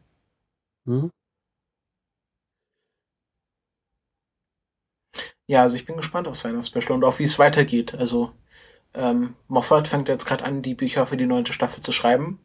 Mhm. 0.85 1.11
Ja, 5.51 5.63
also 5.63 5.75
ich 5.75 5.85
bin 5.85 5.97
gespannt 5.97 6.29
auf 6.29 6.37
seine 6.37 6.63
Special 6.63 6.93
und 6.93 7.03
auf 7.03 7.19
wie 7.19 7.25
es 7.25 7.37
weitergeht. 7.37 7.93
Also 7.93 8.31
ähm, 8.93 9.35
Moffat 9.49 9.89
fängt 9.89 10.07
jetzt 10.07 10.25
gerade 10.25 10.45
an, 10.45 10.61
die 10.61 10.75
Bücher 10.75 11.05
für 11.05 11.17
die 11.17 11.25
neunte 11.25 11.51
Staffel 11.51 11.83
zu 11.83 11.91
schreiben. 11.91 12.39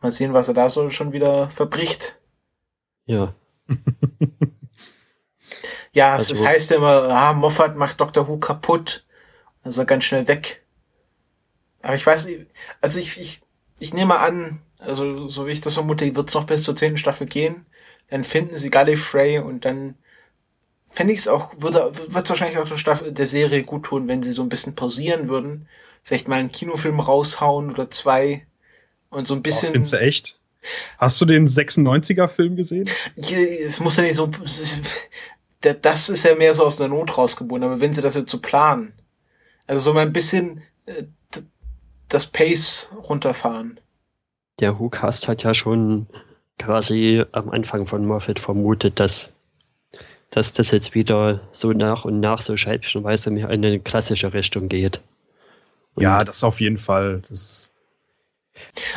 Mal 0.00 0.12
sehen, 0.12 0.34
was 0.34 0.46
er 0.46 0.54
da 0.54 0.70
so 0.70 0.88
schon 0.90 1.12
wieder 1.12 1.50
verbricht. 1.50 2.16
Ja. 3.06 3.34
ja, 5.92 6.14
also, 6.14 6.32
es 6.32 6.46
heißt 6.46 6.70
immer, 6.70 7.08
ah, 7.08 7.32
Moffat 7.32 7.74
macht 7.74 8.00
Dr. 8.00 8.28
Who 8.28 8.38
kaputt. 8.38 9.04
Also 9.64 9.84
ganz 9.84 10.04
schnell 10.04 10.28
weg. 10.28 10.64
Aber 11.82 11.96
ich 11.96 12.06
weiß 12.06 12.26
nicht, 12.26 12.46
also 12.80 13.00
ich, 13.00 13.18
ich, 13.18 13.40
ich 13.80 13.92
nehme 13.94 14.20
an, 14.20 14.62
also 14.78 15.26
so 15.26 15.48
wie 15.48 15.50
ich 15.50 15.60
das 15.60 15.74
vermute, 15.74 16.14
wird 16.14 16.28
es 16.28 16.36
noch 16.36 16.44
bis 16.44 16.62
zur 16.62 16.76
zehnten 16.76 16.98
Staffel 16.98 17.26
gehen. 17.26 17.66
Dann 18.10 18.22
finden 18.22 18.58
sie 18.58 18.70
Gallifrey 18.70 19.40
und 19.40 19.64
dann 19.64 19.96
fände 20.98 21.12
ich 21.12 21.20
es 21.20 21.28
auch, 21.28 21.54
würde, 21.58 21.92
wird 22.08 22.28
wahrscheinlich 22.28 22.58
auch 22.58 22.68
der, 22.68 22.76
Staffel, 22.76 23.12
der 23.12 23.28
Serie 23.28 23.62
gut 23.62 23.84
tun, 23.84 24.08
wenn 24.08 24.24
sie 24.24 24.32
so 24.32 24.42
ein 24.42 24.48
bisschen 24.48 24.74
pausieren 24.74 25.28
würden. 25.28 25.68
Vielleicht 26.02 26.26
mal 26.26 26.40
einen 26.40 26.50
Kinofilm 26.50 26.98
raushauen 26.98 27.70
oder 27.70 27.88
zwei 27.88 28.48
und 29.08 29.24
so 29.24 29.34
ein 29.34 29.42
bisschen. 29.42 29.70
Findest 29.70 29.92
du 29.92 30.00
echt? 30.00 30.40
Hast 30.98 31.20
du 31.20 31.24
den 31.24 31.46
96er-Film 31.46 32.56
gesehen? 32.56 32.90
Es 33.14 33.78
muss 33.78 33.96
ja 33.96 34.02
nicht 34.02 34.16
so. 34.16 34.28
Das 35.60 36.08
ist 36.08 36.24
ja 36.24 36.34
mehr 36.34 36.52
so 36.54 36.64
aus 36.64 36.78
der 36.78 36.88
Not 36.88 37.16
rausgeboren, 37.16 37.62
aber 37.62 37.78
wenn 37.78 37.94
sie 37.94 38.02
das 38.02 38.16
jetzt 38.16 38.32
so 38.32 38.40
planen, 38.40 38.92
also 39.68 39.80
so 39.80 39.92
mal 39.92 40.00
ein 40.00 40.12
bisschen 40.12 40.62
äh, 40.86 41.04
das 42.08 42.26
Pace 42.26 42.90
runterfahren. 43.08 43.78
Der 44.58 44.80
WhoCast 44.80 45.28
hat 45.28 45.44
ja 45.44 45.54
schon 45.54 46.08
quasi 46.58 47.24
am 47.30 47.50
Anfang 47.50 47.86
von 47.86 48.04
Moffat 48.04 48.40
vermutet, 48.40 48.98
dass 48.98 49.30
dass 50.30 50.52
das 50.52 50.70
jetzt 50.70 50.94
wieder 50.94 51.40
so 51.52 51.72
nach 51.72 52.04
und 52.04 52.20
nach 52.20 52.42
so 52.42 52.56
scheibchenweise 52.56 53.30
in 53.30 53.44
eine 53.44 53.80
klassische 53.80 54.34
Richtung 54.34 54.68
geht. 54.68 55.00
Und 55.94 56.02
ja, 56.02 56.24
das 56.24 56.44
auf 56.44 56.60
jeden 56.60 56.78
Fall. 56.78 57.22
Das 57.28 57.40
ist 57.40 57.72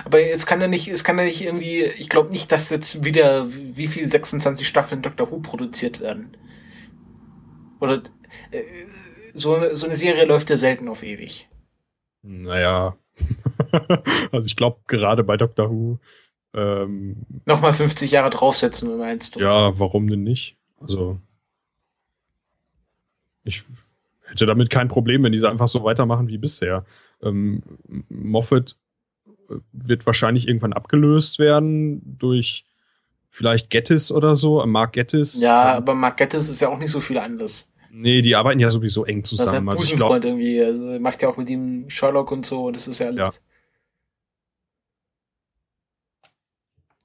aber 0.05 0.19
jetzt 0.19 0.45
kann 0.45 0.61
er 0.61 0.67
nicht, 0.67 0.87
es 0.87 1.03
kann 1.03 1.19
er 1.19 1.25
nicht 1.25 1.43
irgendwie, 1.43 1.83
ich 1.83 2.09
glaube 2.09 2.29
nicht, 2.29 2.51
dass 2.51 2.69
jetzt 2.69 3.03
wieder 3.03 3.47
wie 3.51 3.87
viel 3.87 4.07
26 4.07 4.67
Staffeln 4.67 5.01
Doctor 5.01 5.31
Who 5.31 5.39
produziert 5.39 5.99
werden. 5.99 6.35
Oder 7.79 8.01
äh, 8.51 8.63
so, 9.33 9.75
so 9.75 9.85
eine 9.85 9.95
Serie 9.95 10.25
läuft 10.25 10.49
ja 10.49 10.57
selten 10.57 10.87
auf 10.87 11.03
ewig. 11.03 11.49
Naja. 12.21 12.97
also 14.31 14.45
ich 14.45 14.55
glaube 14.55 14.81
gerade 14.87 15.23
bei 15.23 15.37
Doctor 15.37 15.69
Who. 15.69 15.99
Ähm, 16.53 17.25
Nochmal 17.45 17.73
50 17.73 18.11
Jahre 18.11 18.29
draufsetzen, 18.29 18.97
meinst 18.97 19.35
du? 19.35 19.39
Ja, 19.39 19.77
warum 19.79 20.09
denn 20.09 20.23
nicht? 20.23 20.57
Also, 20.81 21.19
ich 23.43 23.63
hätte 24.23 24.45
damit 24.45 24.69
kein 24.69 24.87
Problem, 24.87 25.23
wenn 25.23 25.31
diese 25.31 25.49
einfach 25.49 25.67
so 25.67 25.83
weitermachen 25.83 26.27
wie 26.27 26.37
bisher. 26.37 26.85
Ähm, 27.21 27.63
Moffat 28.09 28.77
äh, 29.49 29.55
wird 29.71 30.05
wahrscheinlich 30.05 30.47
irgendwann 30.47 30.73
abgelöst 30.73 31.39
werden 31.39 32.17
durch 32.17 32.65
vielleicht 33.29 33.69
Gettis 33.69 34.11
oder 34.11 34.35
so, 34.35 34.65
Mark 34.65 34.93
Gettis. 34.93 35.41
Ja, 35.41 35.73
aber 35.73 35.95
Mark 35.95 36.17
Gettis 36.17 36.49
ist 36.49 36.61
ja 36.61 36.69
auch 36.69 36.77
nicht 36.77 36.91
so 36.91 36.99
viel 36.99 37.17
anders. 37.17 37.71
Nee, 37.93 38.21
die 38.21 38.35
arbeiten 38.35 38.59
ja 38.59 38.69
sowieso 38.69 39.05
eng 39.05 39.23
zusammen. 39.23 39.65
Das 39.65 39.81
ist 39.81 39.93
ein 39.93 40.01
also 40.01 40.27
irgendwie, 40.27 40.61
also 40.61 40.99
macht 40.99 41.21
ja 41.21 41.29
auch 41.29 41.35
mit 41.35 41.49
ihm 41.49 41.89
Sherlock 41.89 42.31
und 42.31 42.45
so, 42.45 42.71
das 42.71 42.87
ist 42.87 42.99
ja 42.99 43.07
alles. 43.07 43.41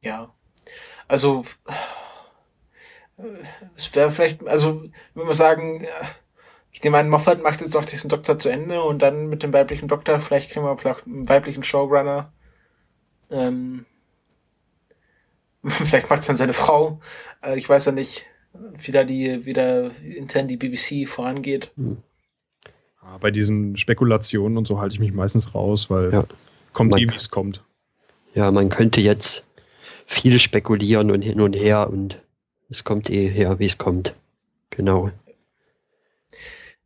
Ja. 0.01 0.11
ja. 0.11 0.35
Also, 1.09 1.45
es 3.77 3.95
wäre 3.95 4.11
vielleicht, 4.11 4.47
also, 4.47 4.85
wenn 5.15 5.27
wir 5.27 5.35
sagen, 5.35 5.87
ich 6.73 6.83
nehme 6.83 6.99
an, 6.99 7.09
Moffat 7.09 7.43
macht 7.43 7.63
jetzt 7.63 7.77
auch 7.77 7.85
diesen 7.85 8.11
Doktor 8.11 8.39
zu 8.39 8.51
Ende 8.51 8.83
und 8.83 9.01
dann 9.01 9.29
mit 9.29 9.43
dem 9.43 9.53
weiblichen 9.53 9.89
Doktor, 9.89 10.21
vielleicht 10.21 10.51
kriegen 10.51 10.67
wir 10.67 10.77
vielleicht 10.77 11.07
einen 11.07 11.29
weiblichen 11.29 11.63
Showrunner. 11.63 12.33
Ähm, 13.31 13.87
vielleicht 15.65 16.11
macht 16.11 16.21
es 16.21 16.27
dann 16.27 16.37
seine 16.37 16.53
Frau. 16.53 17.01
Äh, 17.43 17.57
ich 17.57 17.69
weiß 17.69 17.87
ja 17.87 17.93
nicht, 17.93 18.27
wie 18.53 18.93
da 18.93 19.05
die, 19.05 19.47
wie 19.47 19.53
da 19.53 19.89
intern 20.03 20.49
die 20.49 20.57
BBC 20.57 21.09
vorangeht. 21.09 21.73
Hm. 21.77 21.99
Bei 23.21 23.31
diesen 23.31 23.77
Spekulationen 23.77 24.59
und 24.59 24.67
so 24.67 24.81
halte 24.81 24.95
ich 24.95 25.01
mich 25.01 25.13
meistens 25.13 25.55
raus, 25.55 25.89
weil 25.91 26.13
ja. 26.13 26.25
kommt 26.73 26.91
man, 26.91 27.01
eh, 27.01 27.09
wie 27.09 27.15
es 27.15 27.31
kommt. 27.31 27.63
Ja, 28.35 28.51
man 28.51 28.69
könnte 28.69 29.01
jetzt 29.01 29.45
viel 30.07 30.39
spekulieren 30.39 31.11
und 31.11 31.23
hin 31.23 31.41
und 31.41 31.55
her 31.55 31.89
und 31.89 32.21
es 32.69 32.85
kommt 32.85 33.11
eh 33.11 33.29
her, 33.29 33.59
wie 33.59 33.67
es 33.67 33.79
kommt. 33.79 34.15
Genau. 34.71 35.11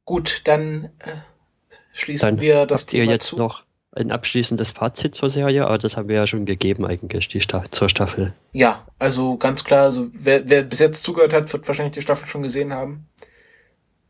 Gut, 0.05 0.43
dann 0.45 0.91
äh, 0.99 1.17
schließen 1.93 2.29
Dann 2.29 2.41
wir 2.41 2.67
das 2.67 2.83
habt 2.83 2.93
ihr 2.93 3.01
Thema 3.01 3.13
jetzt 3.13 3.27
zu. 3.27 3.37
noch 3.37 3.63
ein 3.93 4.13
abschließendes 4.13 4.71
Fazit 4.71 5.15
zur 5.15 5.31
Serie, 5.31 5.67
aber 5.67 5.79
das 5.79 5.97
haben 5.97 6.09
wir 6.09 6.17
ja 6.17 6.27
schon 6.27 6.47
gegeben 6.47 6.87
eigentlich, 6.87 7.29
die 7.29 7.41
Sta 7.41 7.65
zur 7.71 7.89
Staffel. 7.89 8.33
Ja, 8.53 8.87
also 8.99 9.37
ganz 9.37 9.65
klar, 9.65 9.85
also 9.85 10.09
wer, 10.13 10.49
wer 10.49 10.63
bis 10.63 10.79
jetzt 10.79 11.03
zugehört 11.03 11.33
hat, 11.33 11.53
wird 11.53 11.67
wahrscheinlich 11.67 11.95
die 11.95 12.03
Staffel 12.03 12.29
schon 12.29 12.43
gesehen 12.43 12.73
haben. 12.73 13.09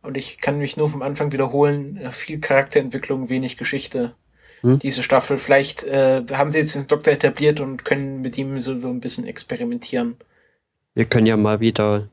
Und 0.02 0.16
ich 0.16 0.40
kann 0.40 0.58
mich 0.58 0.76
nur 0.76 0.88
vom 0.88 1.02
Anfang 1.02 1.32
wiederholen, 1.32 1.96
äh, 1.96 2.12
viel 2.12 2.40
Charakterentwicklung, 2.40 3.28
wenig 3.28 3.56
Geschichte. 3.56 4.14
Hm. 4.62 4.78
Diese 4.78 5.02
Staffel, 5.02 5.38
vielleicht 5.38 5.84
äh, 5.84 6.22
haben 6.32 6.52
sie 6.52 6.58
jetzt 6.58 6.74
den 6.74 6.86
Doktor 6.86 7.12
etabliert 7.12 7.60
und 7.60 7.84
können 7.84 8.20
mit 8.20 8.36
ihm 8.36 8.60
so, 8.60 8.76
so 8.76 8.88
ein 8.88 9.00
bisschen 9.00 9.26
experimentieren. 9.26 10.16
Wir 10.94 11.04
können 11.04 11.26
ja 11.26 11.36
mal 11.36 11.60
wieder 11.60 12.08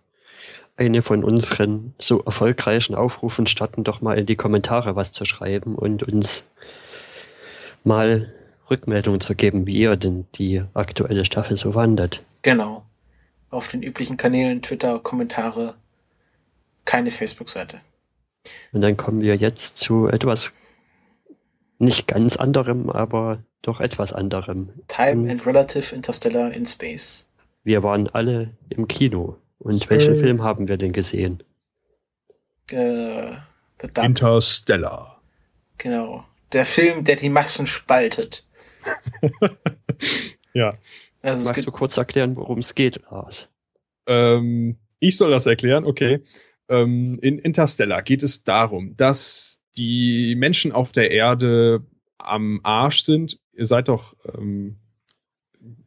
eine 0.76 1.02
von 1.02 1.24
unseren 1.24 1.94
so 2.00 2.22
erfolgreichen 2.22 2.94
Aufrufen 2.96 3.48
starten, 3.48 3.84
doch 3.84 4.02
mal 4.02 4.18
in 4.18 4.26
die 4.26 4.36
Kommentare 4.36 4.96
was 4.96 5.12
zu 5.12 5.26
schreiben 5.26 5.76
und 5.76 6.04
uns 6.04 6.44
mal 7.84 8.32
Rückmeldungen 8.70 9.22
zu 9.22 9.34
geben, 9.34 9.66
wie 9.66 9.78
ihr 9.78 9.96
denn 9.96 10.28
die 10.36 10.64
aktuelle 10.74 11.26
Staffel 11.26 11.58
so 11.58 11.74
wandert. 11.74 12.22
Genau. 12.44 12.84
Auf 13.50 13.70
den 13.70 13.82
üblichen 13.82 14.18
Kanälen, 14.18 14.62
Twitter, 14.62 15.00
Kommentare, 15.00 15.76
keine 16.86 17.12
Facebook-Seite. 17.12 17.80
Und 18.72 18.82
dann 18.82 18.98
kommen 18.98 19.22
wir 19.22 19.36
jetzt 19.36 19.78
zu 19.78 20.08
etwas 20.08 20.54
nicht 21.80 22.08
ganz 22.08 22.36
anderem, 22.36 22.90
aber 22.90 23.40
doch 23.62 23.80
etwas 23.80 24.14
anderem. 24.14 24.70
Time 24.88 25.30
and 25.32 25.46
Relative 25.46 25.96
Interstellar 25.96 26.52
in 26.52 26.66
Space. 26.66 27.27
Wir 27.68 27.84
waren 27.84 28.08
alle 28.08 28.54
im 28.70 28.88
Kino. 28.88 29.42
Und 29.60 29.84
Space. 29.84 29.90
welchen 29.90 30.16
Film 30.22 30.42
haben 30.42 30.70
wir 30.70 30.78
denn 30.78 30.94
gesehen? 30.94 31.44
Äh, 32.72 33.34
The 33.82 33.90
Dark, 33.94 34.08
Interstellar. 34.08 35.22
genau. 35.78 36.24
Der 36.54 36.66
Film, 36.66 37.04
der 37.04 37.18
die 37.18 37.28
Massen 37.28 37.68
spaltet. 37.68 38.46
Ja. 40.54 40.74
Also 41.22 41.44
Magst 41.44 41.68
du 41.68 41.72
kurz 41.72 41.98
erklären, 41.98 42.36
worum 42.36 42.60
es 42.60 42.74
geht, 42.74 43.00
Lars? 43.12 43.48
Ähm, 44.08 44.78
ich 45.00 45.18
soll 45.18 45.30
das 45.30 45.46
erklären, 45.46 45.86
okay. 45.86 46.24
Ähm, 46.68 47.20
in 47.22 47.38
Interstellar 47.38 48.02
geht 48.02 48.24
es 48.24 48.44
darum, 48.44 48.96
dass 48.98 49.62
die 49.76 50.36
Menschen 50.36 50.72
auf 50.72 50.94
der 50.94 51.12
Erde 51.12 51.86
am 52.18 52.60
Arsch 52.64 53.04
sind. 53.04 53.40
Ihr 53.54 53.68
seid 53.68 53.88
doch 53.88 54.16
ähm, 54.36 54.78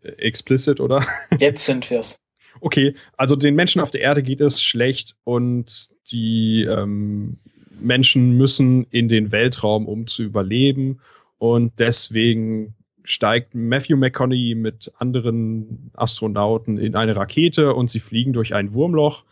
explicit, 0.02 0.80
oder? 0.80 1.04
jetzt 1.38 1.64
sind 1.64 1.90
wir's. 1.90 2.20
Okay, 2.60 2.94
also 3.16 3.36
den 3.36 3.54
Menschen 3.54 3.80
auf 3.80 3.90
der 3.90 4.00
Erde 4.02 4.22
geht 4.22 4.40
es 4.40 4.62
schlecht 4.62 5.16
und 5.24 5.88
die 6.10 6.64
ähm, 6.64 7.38
Menschen 7.80 8.36
müssen 8.36 8.86
in 8.90 9.08
den 9.08 9.32
Weltraum, 9.32 9.86
um 9.86 10.06
zu 10.06 10.22
überleben. 10.22 11.00
Und 11.38 11.72
deswegen 11.78 12.74
steigt 13.04 13.54
Matthew 13.54 13.96
McConaughey 13.96 14.54
mit 14.54 14.92
anderen 14.98 15.90
Astronauten 15.94 16.78
in 16.78 16.94
eine 16.94 17.16
Rakete 17.16 17.74
und 17.74 17.90
sie 17.90 18.00
fliegen 18.00 18.32
durch 18.32 18.54
ein 18.54 18.74
Wurmloch, 18.74 19.24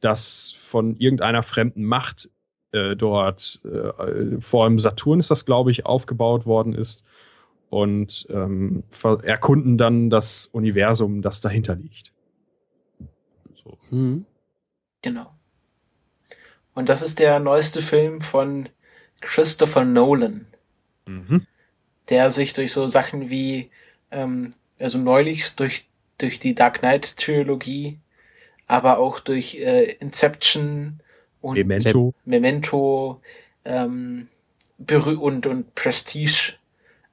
das 0.00 0.54
von 0.58 0.96
irgendeiner 0.96 1.42
fremden 1.42 1.84
Macht 1.84 2.28
äh, 2.72 2.96
dort 2.96 3.60
äh, 3.64 4.40
vor 4.40 4.66
dem 4.66 4.78
Saturn 4.78 5.20
ist 5.20 5.30
das, 5.30 5.44
glaube 5.44 5.70
ich, 5.70 5.86
aufgebaut 5.86 6.46
worden 6.46 6.74
ist 6.74 7.04
und 7.72 8.26
ähm, 8.28 8.82
erkunden 9.22 9.78
dann 9.78 10.10
das 10.10 10.46
Universum, 10.52 11.22
das 11.22 11.40
dahinter 11.40 11.74
liegt. 11.74 12.12
So. 13.64 13.78
Hm? 13.88 14.26
Genau. 15.00 15.32
Und 16.74 16.90
das 16.90 17.00
ist 17.00 17.18
der 17.18 17.38
neueste 17.38 17.80
Film 17.80 18.20
von 18.20 18.68
Christopher 19.22 19.86
Nolan, 19.86 20.44
Mhm. 21.06 21.46
der 22.10 22.30
sich 22.30 22.52
durch 22.52 22.72
so 22.72 22.88
Sachen 22.88 23.30
wie, 23.30 23.70
ähm, 24.10 24.50
also 24.78 24.98
neulich 24.98 25.56
durch, 25.56 25.86
durch 26.18 26.38
die 26.38 26.54
Dark 26.54 26.80
Knight 26.80 27.16
Trilogie, 27.16 27.98
aber 28.66 28.98
auch 28.98 29.18
durch 29.18 29.54
äh, 29.54 29.92
Inception 29.94 31.00
und 31.40 31.54
Memento. 31.54 32.12
Memento 32.26 33.22
ähm, 33.64 34.28
und, 34.78 35.46
und 35.46 35.74
Prestige 35.74 36.58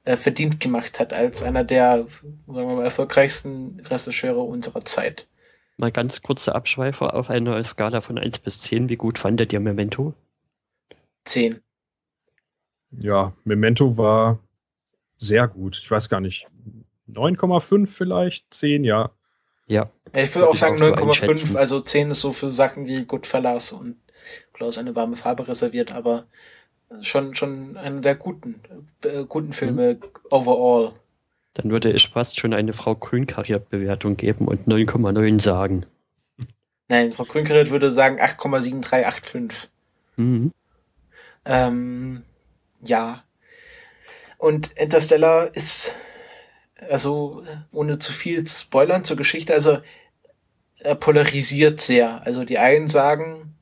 äh, 0.04 0.16
verdient 0.16 0.60
gemacht 0.60 1.00
hat 1.00 1.12
als 1.12 1.42
einer 1.42 1.64
der, 1.64 2.06
sagen 2.46 2.68
wir 2.68 2.76
mal, 2.76 2.84
erfolgreichsten 2.84 3.80
Regisseure 3.84 4.40
unserer 4.40 4.84
Zeit. 4.84 5.26
Mal 5.76 5.92
ganz 5.92 6.22
kurze 6.22 6.54
Abschweifer 6.54 7.14
auf 7.14 7.30
einer 7.30 7.62
Skala 7.64 8.00
von 8.00 8.18
1 8.18 8.38
bis 8.40 8.60
10. 8.60 8.88
Wie 8.88 8.96
gut 8.96 9.18
fandet 9.18 9.52
ihr 9.52 9.60
Memento? 9.60 10.14
Zehn. 11.24 11.60
Ja, 12.90 13.32
Memento 13.44 13.96
war 13.96 14.38
sehr 15.18 15.48
gut. 15.48 15.78
Ich 15.82 15.90
weiß 15.90 16.08
gar 16.08 16.20
nicht. 16.20 16.46
9,5 17.08 17.86
vielleicht? 17.86 18.52
10, 18.52 18.84
ja. 18.84 19.10
Ja. 19.66 19.90
Ja, 20.14 20.22
ich 20.22 20.34
würde 20.34 20.48
auch 20.48 20.56
sagen 20.56 20.76
auch 20.82 20.88
so 20.88 20.94
9,5, 20.94 21.10
einschätzen. 21.10 21.56
also 21.56 21.80
10 21.80 22.10
ist 22.10 22.20
so 22.20 22.32
für 22.32 22.52
Sachen 22.52 22.86
wie 22.86 23.04
Goodfellas 23.04 23.72
und 23.72 23.96
Klaus 24.52 24.78
eine 24.78 24.94
warme 24.96 25.16
Farbe 25.16 25.46
reserviert, 25.48 25.92
aber 25.92 26.26
schon, 27.02 27.34
schon 27.34 27.76
einer 27.76 28.00
der 28.00 28.14
guten, 28.14 28.60
äh, 29.04 29.24
guten 29.24 29.52
Filme 29.52 29.94
Mhm. 29.94 30.08
overall. 30.30 30.92
Dann 31.54 31.70
würde 31.70 31.90
ich 31.92 32.08
fast 32.08 32.38
schon 32.38 32.54
eine 32.54 32.72
Frau 32.72 32.94
Grün-Bewertung 32.94 34.16
geben 34.16 34.46
und 34.46 34.68
9,9 34.68 35.40
sagen. 35.40 35.86
Nein, 36.88 37.12
Frau 37.12 37.24
Grünkeret 37.24 37.70
würde 37.70 37.92
sagen 37.92 38.20
8,7385. 38.20 39.68
Mhm. 40.16 40.52
Ähm, 41.44 42.22
ja. 42.82 43.22
Und 44.38 44.72
Interstellar 44.72 45.54
ist, 45.54 45.94
also 46.88 47.44
ohne 47.72 47.98
zu 47.98 48.12
viel 48.12 48.44
zu 48.44 48.58
spoilern 48.58 49.04
zur 49.04 49.16
Geschichte, 49.16 49.54
also 49.54 49.78
er 50.78 50.94
polarisiert 50.94 51.80
sehr. 51.80 52.24
Also 52.24 52.44
die 52.44 52.58
einen 52.58 52.88
sagen, 52.88 53.54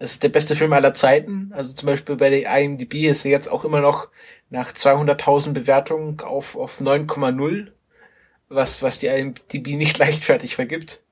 es 0.00 0.12
ist 0.12 0.22
der 0.22 0.30
beste 0.30 0.56
Film 0.56 0.72
aller 0.72 0.94
Zeiten. 0.94 1.52
Also 1.54 1.74
zum 1.74 1.86
Beispiel 1.86 2.16
bei 2.16 2.30
der 2.30 2.58
IMDb 2.58 3.06
ist 3.06 3.24
er 3.26 3.30
jetzt 3.30 3.48
auch 3.48 3.64
immer 3.64 3.82
noch 3.82 4.08
nach 4.48 4.72
200.000 4.72 5.52
Bewertungen 5.52 6.18
auf, 6.20 6.56
auf 6.56 6.80
9,0, 6.80 7.68
was, 8.48 8.82
was 8.82 8.98
die 8.98 9.06
IMDb 9.08 9.76
nicht 9.76 9.98
leichtfertig 9.98 10.56
vergibt. 10.56 11.04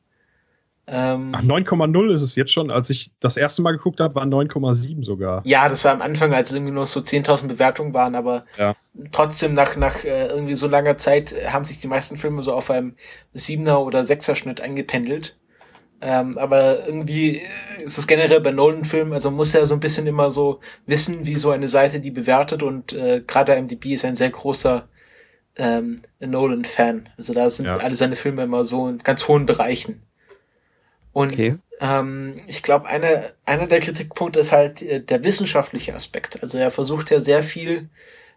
Ähm, 0.87 1.33
Ach, 1.37 1.43
9,0 1.43 2.15
ist 2.15 2.23
es 2.23 2.35
jetzt 2.35 2.51
schon. 2.51 2.71
Als 2.71 2.89
ich 2.89 3.11
das 3.21 3.37
erste 3.37 3.61
Mal 3.61 3.73
geguckt 3.73 4.01
habe, 4.01 4.15
waren 4.15 4.33
9,7 4.33 5.05
sogar. 5.05 5.43
Ja, 5.45 5.69
das 5.69 5.85
war 5.85 5.93
am 5.93 6.01
Anfang, 6.01 6.33
als 6.33 6.49
es 6.49 6.55
irgendwie 6.57 6.73
nur 6.73 6.87
so 6.87 7.01
10.000 7.01 7.47
Bewertungen 7.47 7.93
waren, 7.93 8.15
aber 8.15 8.47
Ja. 8.57 8.75
trotzdem 9.13 9.53
nach, 9.53 9.77
nach 9.77 10.03
äh, 10.05 10.29
irgendwie 10.29 10.55
so 10.55 10.67
langer 10.67 10.97
Zeit 10.97 11.35
haben 11.53 11.67
sich 11.67 11.79
die 11.79 11.89
meisten 11.89 12.17
Filme 12.17 12.41
so 12.41 12.55
auf 12.55 12.71
einem 12.71 12.97
Siebener 13.35 13.83
oder 13.83 14.07
Sechser 14.07 14.35
Schnitt 14.35 14.63
eingependelt. 14.63 15.37
Ähm, 16.01 16.39
aber 16.39 16.87
irgendwie 16.87 17.39
äh, 17.39 17.83
ist 17.85 17.99
es 17.99 18.07
generell 18.07 18.41
bei 18.41 18.53
Nolan-Filmen, 18.53 19.13
also 19.13 19.31
muss 19.33 19.53
ja 19.53 19.67
so 19.67 19.75
ein 19.75 19.81
bisschen 19.81 20.07
immer 20.07 20.31
so 20.31 20.61
wissen, 20.87 21.27
wie 21.27 21.37
so 21.37 21.51
eine 21.51 21.69
Seite 21.69 22.01
die 22.01 22.13
bewertet 22.13 22.63
und 22.63 22.93
äh, 22.93 23.23
gerade 23.27 23.57
MDB 23.57 23.95
ist 23.95 24.05
ein 24.05 24.17
sehr 24.17 24.31
großer 24.31 24.89
ähm, 25.57 26.03
Nolan-Fan. 26.21 27.09
Also 27.17 27.35
da 27.35 27.51
sind 27.51 27.67
Ja. 27.67 27.79
alle 27.79 27.97
seine 27.97 28.17
Filme 28.17 28.45
immer 28.45 28.65
so 28.65 28.89
in 28.89 28.99
ganz 28.99 29.27
hohen 29.29 29.47
Bereichen. 29.47 30.03
Und 31.13 31.33
Okay. 31.33 31.57
ähm, 31.81 32.35
ich 32.47 32.63
glaube, 32.63 32.87
einer, 32.87 33.33
einer 33.45 33.67
der 33.67 33.81
Kritikpunkte 33.81 34.39
ist 34.41 34.53
halt 34.53 34.83
äh, 34.83 35.01
der 35.03 35.25
wissenschaftliche 35.25 35.95
Aspekt. 35.95 36.43
Also 36.43 36.59
er 36.59 36.71
versucht 36.71 37.11
ja 37.11 37.21
sehr 37.21 37.43
viel 37.43 37.89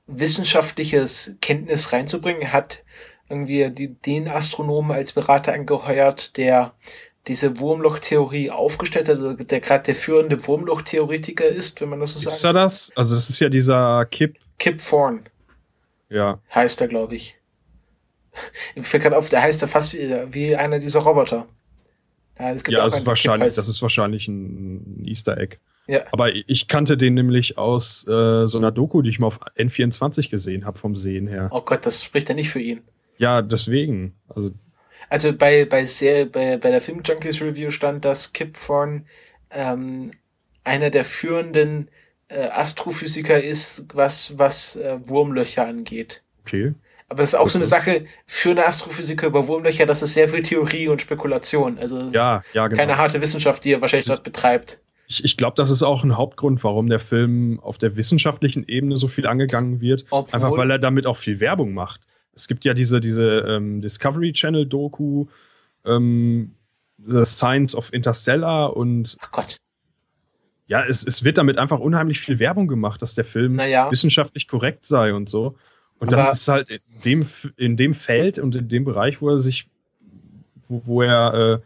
wissenschaftliches 0.08 1.36
Kenntnis 1.42 1.94
reinzubringen. 1.94 2.42
Er 2.42 2.54
hat 2.54 2.84
irgendwie 3.30 3.70
die, 3.72 3.90
den 3.96 4.28
Astronomen 4.28 4.92
als 4.92 5.14
Berater 5.14 5.54
angeheuert, 5.54 6.38
der 6.38 6.74
diese 7.28 7.60
Wurmloch-Theorie 7.60 8.50
aufgestellt 8.50 9.08
hat, 9.10 9.18
also 9.18 9.34
der 9.34 9.60
gerade 9.60 9.84
der 9.86 9.96
führende 9.96 10.46
Wurmloch-Theoretiker 10.48 11.46
ist, 11.48 11.80
wenn 11.82 11.90
man 11.90 12.00
das 12.00 12.14
so 12.14 12.20
Ist 12.20 12.42
sagt. 12.42 12.44
er 12.56 12.62
das? 12.62 12.92
Also, 12.96 13.16
das 13.16 13.30
ist 13.30 13.40
ja 13.40 13.50
dieser 13.50 14.06
Kip. 14.06 14.38
Kip 14.58 14.82
Thorne 14.84 15.22
Ja. 16.10 16.40
heißt 16.54 16.82
er, 16.82 16.88
glaube 16.88 17.16
ich. 17.16 17.38
Ich 18.76 18.88
fällt 18.88 19.04
gerade 19.04 19.18
auf, 19.18 19.30
der 19.30 19.42
heißt 19.42 19.62
ja 19.62 19.68
fast 19.68 19.94
wie, 19.94 20.00
wie 20.32 20.56
einer 20.56 20.80
dieser 20.80 21.00
Roboter. 21.02 21.48
Ja, 22.40 22.54
gibt 22.54 22.70
Ja, 22.70 22.84
das 22.86 22.94
einen, 22.94 23.02
ist 23.02 23.08
wahrscheinlich, 23.08 23.54
das 23.56 23.68
ist 23.68 23.82
wahrscheinlich 23.82 24.28
ein 24.28 25.04
Easter 25.06 25.38
Egg. 25.38 25.58
Ja. 25.88 26.06
Aber 26.12 26.34
ich 26.34 26.68
kannte 26.68 26.96
den 26.98 27.14
nämlich 27.14 27.58
aus 27.58 28.08
äh, 28.08 28.48
so 28.48 28.58
einer 28.58 28.72
Doku, 28.72 29.02
die 29.02 29.10
ich 29.10 29.20
mal 29.20 29.28
auf 29.28 29.40
N24 29.58 30.30
gesehen 30.30 30.66
habe, 30.66 30.80
vom 30.80 30.96
Sehen 30.96 31.28
her. 31.28 31.50
Oh 31.52 31.62
Gott, 31.62 31.86
das 31.86 32.04
spricht 32.04 32.30
ja 32.30 32.36
nicht 32.36 32.50
für 32.50 32.62
ihn. 32.62 32.82
Ja, 33.18 33.42
deswegen. 33.42 34.16
Also, 34.30 34.52
Also 35.12 35.34
bei, 35.34 35.66
bei, 35.66 35.86
sehr, 35.86 36.26
bei, 36.26 36.56
bei 36.58 36.72
der 36.72 36.80
Film 36.82 37.02
Junkies 37.04 37.42
Review 37.42 37.70
stand, 37.72 38.06
dass 38.06 38.32
Kip 38.32 38.58
Thorne 38.58 39.04
ähm, 39.50 40.12
einer 40.64 40.90
der 40.90 41.04
führenden 41.04 41.90
äh, 42.30 42.48
Astrophysiker 42.48 43.44
ist, 43.44 43.86
was, 43.94 44.38
was 44.38 44.78
äh, 44.78 44.98
Wurmlöcher 45.06 45.68
angeht. 45.68 46.24
okay. 46.44 46.74
Aber 47.10 47.24
das 47.24 47.34
ist 47.34 47.36
auch 47.40 47.50
so 47.50 47.58
eine 47.58 47.66
Okay. 47.66 47.76
Sache 47.76 48.06
für 48.26 48.52
eine 48.52 48.66
Astrophysiker 48.66 49.28
über 49.28 49.46
Wurmlöcher, 49.46 49.86
das 49.86 50.02
ist 50.02 50.14
sehr 50.14 50.30
viel 50.30 50.44
Theorie 50.44 50.88
und 50.88 51.02
Spekulation. 51.02 51.78
Also 51.78 52.00
Ja, 52.14 52.42
ja, 52.54 52.68
genau. 52.70 52.80
keine 52.80 52.96
harte 52.98 53.20
Wissenschaft, 53.20 53.66
die 53.66 53.74
er 53.74 53.82
wahrscheinlich 53.82 54.06
dort 54.06 54.24
betreibt. 54.24 54.80
Ich, 55.10 55.26
ich 55.26 55.36
glaube, 55.36 55.56
das 55.58 55.70
ist 55.72 55.84
auch 55.84 56.06
ein 56.06 56.16
Hauptgrund, 56.16 56.64
warum 56.64 56.88
der 56.88 57.00
Film 57.00 57.60
auf 57.60 57.78
der 57.78 57.98
wissenschaftlichen 57.98 58.66
Ebene 58.66 58.96
so 58.96 59.10
viel 59.10 59.28
angegangen 59.28 59.82
wird. 59.82 60.06
Obwohl- 60.10 60.34
Einfach 60.34 60.58
weil 60.58 60.72
er 60.72 60.80
damit 60.80 61.06
auch 61.06 61.18
viel 61.18 61.42
Werbung 61.42 61.74
macht. 61.74 62.08
Es 62.34 62.48
gibt 62.48 62.66
ja 62.66 62.74
diese, 62.74 63.02
diese 63.02 63.40
ähm, 63.48 63.82
Discovery 63.82 64.32
Channel 64.34 64.66
Doku, 64.66 65.26
ähm, 65.86 66.56
The 67.06 67.26
Science 67.26 67.76
of 67.76 67.92
Interstellar 67.94 68.76
und 68.78 69.18
Ach 69.22 69.32
Gott. 69.32 69.58
ja, 70.68 70.86
es, 70.86 71.04
es 71.06 71.24
wird 71.24 71.38
damit 71.38 71.58
einfach 71.58 71.80
unheimlich 71.80 72.20
viel 72.20 72.40
Werbung 72.40 72.68
gemacht, 72.68 73.02
dass 73.02 73.16
der 73.16 73.26
Film 73.26 73.54
Naja. 73.54 73.90
wissenschaftlich 73.92 74.48
korrekt 74.48 74.86
sei 74.86 75.14
und 75.14 75.30
so. 75.30 75.58
Und 76.00 76.12
das 76.12 76.24
Aber- 76.24 76.32
ist 76.32 76.48
halt 76.48 76.70
in 76.70 76.80
dem, 77.04 77.26
in 77.58 77.78
dem 77.78 77.94
Feld 77.94 78.40
und 78.40 78.56
in 78.56 78.70
dem 78.70 78.86
Bereich, 78.86 79.22
wo 79.22 79.30
er 79.30 79.40
sich, 79.40 79.68
wo, 80.68 80.82
wo 80.86 81.02
er, 81.02 81.34
äh, 81.34 81.60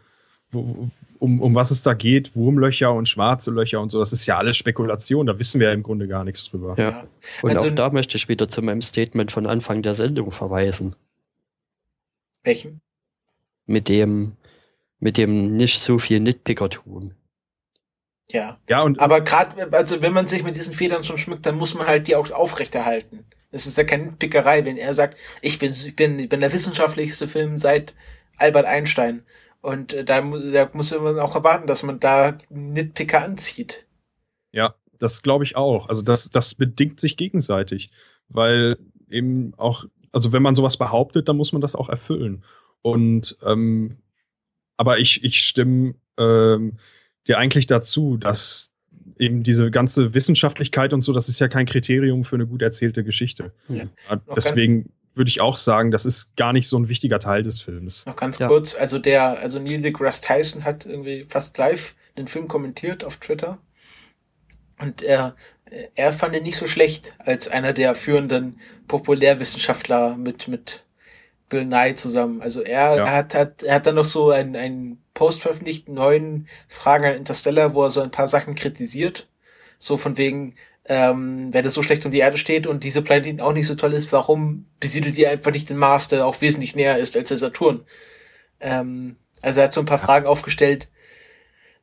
wo, 0.50 0.90
um, 1.18 1.40
um 1.40 1.54
was 1.54 1.70
es 1.70 1.82
da 1.82 1.94
geht, 1.94 2.34
Wurmlöcher 2.36 2.92
und 2.92 3.08
schwarze 3.08 3.50
Löcher 3.50 3.80
und 3.80 3.90
so, 3.90 3.98
das 4.00 4.12
ist 4.12 4.26
ja 4.26 4.38
alles 4.38 4.56
Spekulation, 4.56 5.26
da 5.26 5.38
wissen 5.38 5.60
wir 5.60 5.68
ja 5.68 5.74
im 5.74 5.82
Grunde 5.82 6.08
gar 6.08 6.24
nichts 6.24 6.44
drüber. 6.44 6.74
Ja. 6.78 7.06
Und 7.42 7.56
Also- 7.56 7.70
auch 7.70 7.74
da 7.74 7.90
möchte 7.90 8.16
ich 8.16 8.28
wieder 8.28 8.48
zu 8.48 8.62
meinem 8.62 8.82
Statement 8.82 9.32
von 9.32 9.46
Anfang 9.46 9.82
der 9.82 9.94
Sendung 9.94 10.30
verweisen. 10.32 10.94
Welchen? 12.42 12.80
Mit 13.66 13.88
dem, 13.88 14.36
mit 15.00 15.16
dem 15.16 15.56
nicht 15.56 15.82
so 15.82 15.98
viel 15.98 16.20
Nitpickertum. 16.20 17.12
Ja. 18.30 18.58
Ja, 18.68 18.82
und 18.82 18.98
Aber 19.00 19.20
gerade, 19.20 19.72
also 19.72 20.02
wenn 20.02 20.12
man 20.12 20.26
sich 20.26 20.42
mit 20.42 20.56
diesen 20.56 20.74
Federn 20.74 21.04
schon 21.04 21.18
schmückt, 21.18 21.46
dann 21.46 21.56
muss 21.56 21.74
man 21.74 21.86
halt 21.86 22.08
die 22.08 22.16
auch 22.16 22.30
aufrechterhalten. 22.30 23.24
Es 23.52 23.66
ist 23.66 23.78
ja 23.78 23.84
keine 23.84 24.12
Pickerei, 24.12 24.64
wenn 24.64 24.76
er 24.76 24.94
sagt, 24.94 25.16
ich 25.42 25.58
bin, 25.58 25.72
ich 25.72 25.94
bin, 25.96 26.18
ich 26.18 26.28
bin 26.28 26.40
der 26.40 26.52
wissenschaftlichste 26.52 27.28
Film 27.28 27.56
seit 27.56 27.94
Albert 28.36 28.66
Einstein. 28.66 29.22
Und 29.66 29.94
äh, 29.94 30.04
da, 30.04 30.20
da 30.20 30.70
muss 30.74 30.96
man 30.96 31.18
auch 31.18 31.34
erwarten, 31.34 31.66
dass 31.66 31.82
man 31.82 31.98
da 31.98 32.38
Nitpicker 32.50 33.24
anzieht. 33.24 33.84
Ja, 34.52 34.76
das 35.00 35.22
glaube 35.22 35.42
ich 35.42 35.56
auch. 35.56 35.88
Also 35.88 36.02
das, 36.02 36.30
das 36.30 36.54
bedingt 36.54 37.00
sich 37.00 37.16
gegenseitig, 37.16 37.90
weil 38.28 38.78
eben 39.10 39.54
auch, 39.56 39.84
also 40.12 40.32
wenn 40.32 40.42
man 40.42 40.54
sowas 40.54 40.76
behauptet, 40.76 41.28
dann 41.28 41.36
muss 41.36 41.52
man 41.52 41.62
das 41.62 41.74
auch 41.74 41.88
erfüllen. 41.88 42.44
Und 42.80 43.36
ähm, 43.44 43.96
aber 44.76 45.00
ich, 45.00 45.24
ich 45.24 45.42
stimme 45.42 45.94
ähm, 46.16 46.78
dir 47.26 47.38
eigentlich 47.38 47.66
dazu, 47.66 48.18
dass 48.18 48.72
eben 49.18 49.42
diese 49.42 49.72
ganze 49.72 50.14
Wissenschaftlichkeit 50.14 50.92
und 50.92 51.02
so, 51.02 51.12
das 51.12 51.28
ist 51.28 51.40
ja 51.40 51.48
kein 51.48 51.66
Kriterium 51.66 52.22
für 52.22 52.36
eine 52.36 52.46
gut 52.46 52.62
erzählte 52.62 53.02
Geschichte. 53.02 53.52
Ja. 53.68 53.86
Ja, 54.08 54.20
Deswegen 54.36 54.92
würde 55.16 55.28
ich 55.28 55.40
auch 55.40 55.56
sagen, 55.56 55.90
das 55.90 56.04
ist 56.06 56.36
gar 56.36 56.52
nicht 56.52 56.68
so 56.68 56.78
ein 56.78 56.88
wichtiger 56.88 57.18
Teil 57.18 57.42
des 57.42 57.60
Films. 57.60 58.04
Noch 58.06 58.16
ganz 58.16 58.38
Ja. 58.38 58.48
kurz, 58.48 58.74
also 58.74 58.98
der, 58.98 59.38
also 59.38 59.58
Neil 59.58 59.80
deGrasse 59.80 60.22
Tyson 60.22 60.64
hat 60.64 60.86
irgendwie 60.86 61.24
fast 61.28 61.56
live 61.58 61.94
den 62.16 62.26
Film 62.26 62.48
kommentiert 62.48 63.04
auf 63.04 63.16
Twitter. 63.16 63.58
Und 64.78 65.02
er, 65.02 65.34
er 65.94 66.12
fand 66.12 66.34
ihn 66.36 66.42
nicht 66.42 66.58
so 66.58 66.66
schlecht 66.66 67.14
als 67.18 67.48
einer 67.48 67.72
der 67.72 67.94
führenden 67.94 68.60
Populärwissenschaftler 68.88 70.16
mit, 70.16 70.48
mit 70.48 70.84
Bill 71.48 71.64
Nye 71.64 71.94
zusammen. 71.94 72.42
Also 72.42 72.62
er, 72.62 72.96
Ja. 72.96 73.04
er 73.04 73.12
hat, 73.12 73.34
hat, 73.34 73.62
er 73.62 73.76
hat 73.76 73.86
dann 73.86 73.94
noch 73.94 74.04
so 74.04 74.30
einen, 74.30 74.56
einen 74.56 75.02
Post 75.14 75.42
veröffentlicht, 75.42 75.88
neuen 75.88 76.48
Fragen 76.68 77.04
an 77.06 77.14
Interstellar, 77.14 77.72
wo 77.74 77.84
er 77.84 77.90
so 77.90 78.00
ein 78.02 78.10
paar 78.10 78.28
Sachen 78.28 78.54
kritisiert. 78.54 79.28
So 79.78 79.96
von 79.96 80.16
wegen, 80.16 80.54
ähm, 80.88 81.52
wenn 81.52 81.64
es 81.64 81.74
so 81.74 81.82
schlecht 81.82 82.06
um 82.06 82.12
die 82.12 82.20
Erde 82.20 82.38
steht 82.38 82.66
und 82.66 82.84
diese 82.84 83.02
Planet 83.02 83.40
auch 83.40 83.52
nicht 83.52 83.66
so 83.66 83.74
toll 83.74 83.92
ist, 83.92 84.12
warum 84.12 84.66
besiedelt 84.78 85.18
ihr 85.18 85.30
einfach 85.30 85.50
nicht 85.50 85.68
den 85.68 85.76
Mars, 85.76 86.08
der 86.08 86.26
auch 86.26 86.40
wesentlich 86.40 86.76
näher 86.76 86.98
ist 86.98 87.16
als 87.16 87.28
der 87.28 87.38
Saturn? 87.38 87.84
Ähm, 88.60 89.16
also 89.42 89.60
er 89.60 89.64
hat 89.64 89.72
so 89.72 89.80
ein 89.80 89.86
paar 89.86 89.98
Fragen 89.98 90.26
aufgestellt, 90.26 90.88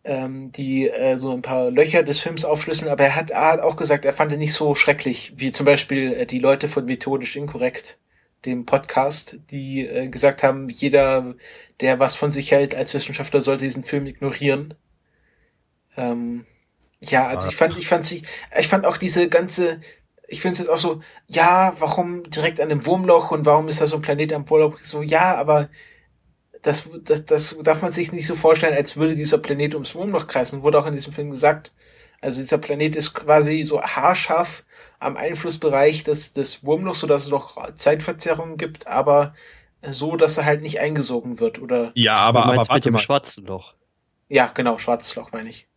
ähm, 0.06 0.52
die 0.52 0.90
äh, 0.90 1.18
so 1.18 1.32
ein 1.32 1.42
paar 1.42 1.70
Löcher 1.70 2.04
des 2.04 2.20
Films 2.20 2.46
aufschlüsseln, 2.46 2.90
aber 2.92 3.04
er 3.04 3.16
hat, 3.16 3.30
er 3.32 3.54
hat 3.54 3.60
auch 3.62 3.76
gesagt, 3.76 4.06
er 4.06 4.14
fand 4.14 4.32
ihn 4.32 4.40
nicht 4.40 4.54
so 4.54 4.76
schrecklich, 4.76 5.34
wie 5.36 5.52
zum 5.52 5.66
Beispiel 5.66 6.14
äh, 6.14 6.26
die 6.26 6.40
Leute 6.40 6.68
von 6.68 6.86
Methodisch 6.86 7.36
Inkorrekt, 7.36 8.00
dem 8.46 8.66
Podcast, 8.66 9.40
die 9.52 9.86
äh, 9.86 10.08
gesagt 10.08 10.44
haben, 10.44 10.70
jeder, 10.70 11.36
der 11.82 12.00
was 12.00 12.16
von 12.16 12.32
sich 12.32 12.52
hält 12.52 12.76
als 12.76 12.94
Wissenschaftler, 12.94 13.42
sollte 13.42 13.66
diesen 13.66 13.84
Film 13.84 14.06
ignorieren. 14.06 14.74
Ähm, 15.96 16.46
ja, 17.04 17.28
also 17.28 17.48
ich 17.48 17.56
fand, 17.56 17.78
ich 17.78 17.88
fand 17.88 18.06
sie, 18.06 18.24
ich 18.60 18.68
fand 18.68 18.86
auch 18.86 18.98
diese 18.98 19.30
ganze, 19.30 19.82
ich 20.28 20.42
finde 20.42 20.54
es 20.54 20.60
jetzt 20.60 20.70
auch 20.70 20.80
so, 20.80 21.02
ja, 21.28 21.74
warum 21.80 22.24
direkt 22.30 22.60
an 22.62 22.70
dem 22.70 22.86
Wurmloch 22.86 23.32
und 23.32 23.46
warum 23.46 23.68
ist 23.68 23.82
da 23.82 23.88
so 23.88 23.96
ein 23.98 24.02
Planet 24.02 24.34
am 24.34 24.50
Wurmloch? 24.50 24.80
So, 24.82 25.02
ja, 25.02 25.36
aber 25.36 25.70
das, 26.62 26.90
das, 27.04 27.26
das 27.26 27.56
darf 27.64 27.82
man 27.82 27.92
sich 27.92 28.12
nicht 28.12 28.28
so 28.28 28.36
vorstellen, 28.36 28.74
als 28.76 28.98
würde 28.98 29.16
dieser 29.16 29.38
Planet 29.40 29.76
ums 29.76 29.96
Wurmloch 29.96 30.28
kreisen. 30.28 30.64
Wurde 30.64 30.80
auch 30.80 30.88
in 30.88 30.96
diesem 30.96 31.14
Film 31.14 31.32
gesagt. 31.32 31.74
Also 32.22 32.42
dieser 32.42 32.58
Planet 32.58 32.96
ist 32.96 33.14
quasi 33.14 33.64
so 33.66 33.82
haarscharf 33.82 34.64
am 35.00 35.18
Einflussbereich 35.18 36.04
des, 36.06 36.34
des 36.34 36.64
Wurmlochs, 36.66 37.02
sodass 37.02 37.24
es 37.26 37.30
noch 37.32 37.76
Zeitverzerrungen 37.76 38.58
gibt, 38.58 38.88
aber 38.88 39.36
so, 39.92 40.16
dass 40.16 40.38
er 40.38 40.46
halt 40.46 40.62
nicht 40.62 40.80
eingesogen 40.80 41.40
wird. 41.40 41.60
Oder 41.62 41.96
Ja, 41.96 42.18
Du 42.34 42.42
aber, 42.42 42.46
aber 42.46 42.68
meinst 42.68 42.72
mit 42.74 42.86
warte 42.86 42.86
dem 42.86 42.98
mal. 42.98 43.00
schwarzen 43.00 43.46
Loch. 43.48 43.74
ja, 44.30 44.48
genau, 44.48 44.78
schwarzes 44.80 45.16
Loch 45.16 45.32
meine 45.32 45.50
ich. 45.50 45.70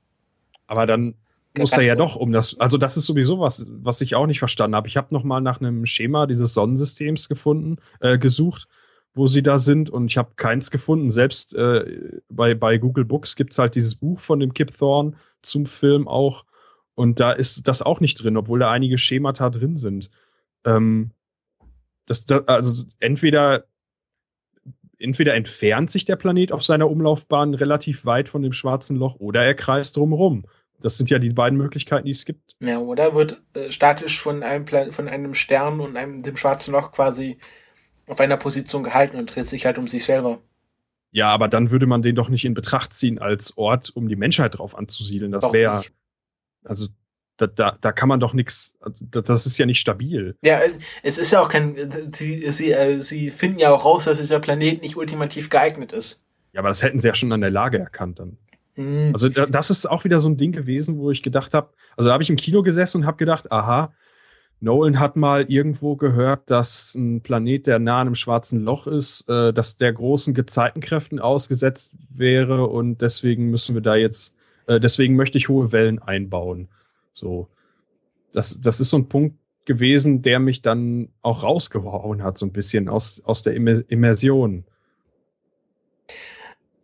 Aber 0.66 0.86
dann 0.86 1.14
muss 1.56 1.72
er 1.72 1.82
ja 1.82 1.96
doch 1.96 2.16
um 2.16 2.32
das, 2.32 2.58
also 2.60 2.78
das 2.78 2.96
ist 2.96 3.06
sowieso 3.06 3.40
was, 3.40 3.66
was 3.68 4.00
ich 4.00 4.14
auch 4.14 4.26
nicht 4.26 4.38
verstanden 4.38 4.76
habe. 4.76 4.88
Ich 4.88 4.96
habe 4.96 5.14
noch 5.14 5.24
mal 5.24 5.40
nach 5.40 5.60
einem 5.60 5.86
Schema 5.86 6.26
dieses 6.26 6.54
Sonnensystems 6.54 7.28
gefunden, 7.28 7.76
äh, 8.00 8.18
gesucht, 8.18 8.68
wo 9.14 9.26
sie 9.26 9.42
da 9.42 9.58
sind 9.58 9.88
und 9.88 10.06
ich 10.06 10.18
habe 10.18 10.32
keins 10.36 10.70
gefunden. 10.70 11.10
Selbst 11.10 11.54
äh, 11.54 12.20
bei, 12.28 12.54
bei 12.54 12.78
Google 12.78 13.04
Books 13.04 13.36
gibt's 13.36 13.58
halt 13.58 13.74
dieses 13.74 13.94
Buch 13.94 14.20
von 14.20 14.40
dem 14.40 14.52
Kip 14.52 14.76
Thorne 14.76 15.12
zum 15.42 15.66
Film 15.66 16.08
auch 16.08 16.44
und 16.94 17.20
da 17.20 17.32
ist 17.32 17.68
das 17.68 17.82
auch 17.82 18.00
nicht 18.00 18.22
drin, 18.22 18.36
obwohl 18.36 18.58
da 18.58 18.70
einige 18.70 18.98
Schemata 18.98 19.50
drin 19.50 19.76
sind. 19.76 20.10
Ähm, 20.64 21.12
das, 22.06 22.24
da, 22.24 22.38
also 22.46 22.84
entweder 23.00 23.64
entweder 24.98 25.34
entfernt 25.34 25.90
sich 25.90 26.04
der 26.06 26.16
Planet 26.16 26.52
auf 26.52 26.64
seiner 26.64 26.90
Umlaufbahn 26.90 27.54
relativ 27.54 28.06
weit 28.06 28.28
von 28.28 28.42
dem 28.42 28.52
schwarzen 28.52 28.96
Loch 28.96 29.16
oder 29.16 29.44
er 29.44 29.54
kreist 29.54 29.96
drumherum. 29.96 30.46
Das 30.80 30.98
sind 30.98 31.10
ja 31.10 31.18
die 31.18 31.32
beiden 31.32 31.58
Möglichkeiten, 31.58 32.04
die 32.04 32.10
es 32.10 32.24
gibt. 32.24 32.56
Ja, 32.60 32.78
oder 32.78 33.14
wird 33.14 33.42
äh, 33.54 33.70
statisch 33.70 34.20
von 34.20 34.42
einem 34.42 34.66
von 34.92 35.08
einem 35.08 35.34
Stern 35.34 35.80
und 35.80 35.96
einem 35.96 36.22
dem 36.22 36.36
schwarzen 36.36 36.72
Loch 36.72 36.92
quasi 36.92 37.38
auf 38.06 38.20
einer 38.20 38.36
Position 38.36 38.84
gehalten 38.84 39.16
und 39.16 39.34
dreht 39.34 39.48
sich 39.48 39.66
halt 39.66 39.78
um 39.78 39.88
sich 39.88 40.04
selber. 40.04 40.40
Ja, 41.10 41.28
aber 41.30 41.48
dann 41.48 41.70
würde 41.70 41.86
man 41.86 42.02
den 42.02 42.14
doch 42.14 42.28
nicht 42.28 42.44
in 42.44 42.54
Betracht 42.54 42.92
ziehen 42.92 43.18
als 43.18 43.56
Ort, 43.56 43.90
um 43.94 44.08
die 44.08 44.16
Menschheit 44.16 44.58
drauf 44.58 44.76
anzusiedeln. 44.76 45.32
Das 45.32 45.52
wäre, 45.52 45.82
also 46.64 46.88
da, 47.36 47.46
da, 47.46 47.78
da 47.80 47.92
kann 47.92 48.08
man 48.08 48.20
doch 48.20 48.32
nichts, 48.32 48.78
das 49.00 49.46
ist 49.46 49.58
ja 49.58 49.66
nicht 49.66 49.80
stabil. 49.80 50.36
Ja, 50.42 50.58
äh, 50.58 50.72
es 51.02 51.18
ist 51.18 51.30
ja 51.32 51.40
auch 51.40 51.48
kein, 51.48 51.74
sie, 52.12 52.50
sie, 52.52 52.72
äh, 52.72 53.00
sie 53.00 53.30
finden 53.30 53.58
ja 53.58 53.72
auch 53.72 53.84
raus, 53.84 54.04
dass 54.04 54.18
dieser 54.18 54.40
Planet 54.40 54.82
nicht 54.82 54.96
ultimativ 54.96 55.50
geeignet 55.50 55.92
ist. 55.92 56.24
Ja, 56.52 56.60
aber 56.60 56.68
das 56.68 56.82
hätten 56.82 57.00
sie 57.00 57.08
ja 57.08 57.14
schon 57.14 57.32
an 57.32 57.42
der 57.42 57.50
Lage 57.50 57.78
erkannt 57.78 58.18
dann. 58.18 58.38
Hm, 58.76 59.10
Also 59.14 59.28
da- 59.28 59.46
das 59.46 59.70
ist 59.70 59.86
auch 59.86 60.04
wieder 60.04 60.20
so 60.20 60.28
ein 60.28 60.36
Ding 60.36 60.52
gewesen, 60.52 60.98
wo 60.98 61.10
ich 61.10 61.22
gedacht 61.22 61.54
habe, 61.54 61.70
also 61.96 62.08
da 62.08 62.12
habe 62.14 62.22
ich 62.22 62.30
im 62.30 62.36
Kino 62.36 62.62
gesessen 62.62 63.02
und 63.02 63.06
habe 63.06 63.16
gedacht, 63.16 63.50
aha, 63.52 63.92
Nolan 64.60 64.98
hat 65.00 65.16
mal 65.16 65.50
irgendwo 65.50 65.96
gehört, 65.96 66.50
dass 66.50 66.94
ein 66.94 67.20
Planet, 67.20 67.66
der 67.66 67.78
nah 67.78 68.00
an 68.00 68.06
einem 68.06 68.14
schwarzen 68.14 68.60
Loch 68.64 68.86
ist, 68.86 69.28
äh, 69.28 69.52
dass 69.52 69.76
der 69.76 69.92
großen 69.92 70.32
Gezeitenkräften 70.32 71.18
ausgesetzt 71.20 71.92
wäre 72.08 72.66
und 72.66 73.02
deswegen 73.02 73.50
müssen 73.50 73.74
wir 73.74 73.82
da 73.82 73.96
jetzt, 73.96 74.34
äh, 74.66 74.80
deswegen 74.80 75.14
möchte 75.14 75.36
ich 75.36 75.48
hohe 75.50 75.72
Wellen 75.72 75.98
einbauen. 76.00 76.68
So, 77.12 77.48
das, 78.32 78.58
das 78.60 78.80
ist 78.80 78.90
so 78.90 78.96
ein 78.98 79.08
Punkt 79.08 79.36
gewesen, 79.66 80.22
der 80.22 80.38
mich 80.38 80.62
dann 80.62 81.08
auch 81.22 81.42
rausgehauen 81.42 82.22
hat, 82.22 82.38
so 82.38 82.46
ein 82.46 82.52
bisschen 82.52 82.88
aus, 82.88 83.20
aus 83.24 83.42
der 83.42 83.54
Immer- 83.54 83.82
Immersion. 83.88 84.64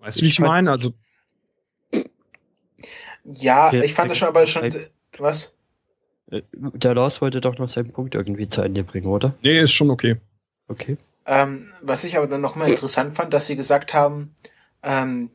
Weißt 0.00 0.20
du, 0.20 0.24
wie 0.24 0.28
Ich 0.28 0.40
meine? 0.40 0.70
Also 0.70 0.92
ja, 3.24 3.70
Der- 3.70 3.84
ich 3.84 3.94
fand 3.94 4.10
das 4.10 4.18
schon 4.18 4.28
aber 4.28 4.46
schon, 4.46 4.70
se- 4.70 4.90
was? 5.18 5.54
Äh, 6.30 6.42
Der 6.52 6.94
Lars 6.94 7.20
wollte 7.20 7.40
doch 7.40 7.58
noch 7.58 7.68
seinen 7.68 7.92
Punkt 7.92 8.14
irgendwie 8.14 8.48
zu 8.48 8.62
Ende 8.62 8.84
bringen, 8.84 9.06
oder? 9.06 9.34
Nee, 9.42 9.60
ist 9.60 9.72
schon 9.72 9.90
okay. 9.90 10.16
Okay. 10.68 10.96
Ähm, 11.26 11.68
was 11.82 12.04
ich 12.04 12.16
aber 12.16 12.26
dann 12.26 12.40
nochmal 12.40 12.70
interessant 12.70 13.14
fand, 13.14 13.32
dass 13.32 13.46
sie 13.46 13.56
gesagt 13.56 13.94
haben, 13.94 14.34
ähm, 14.82 15.30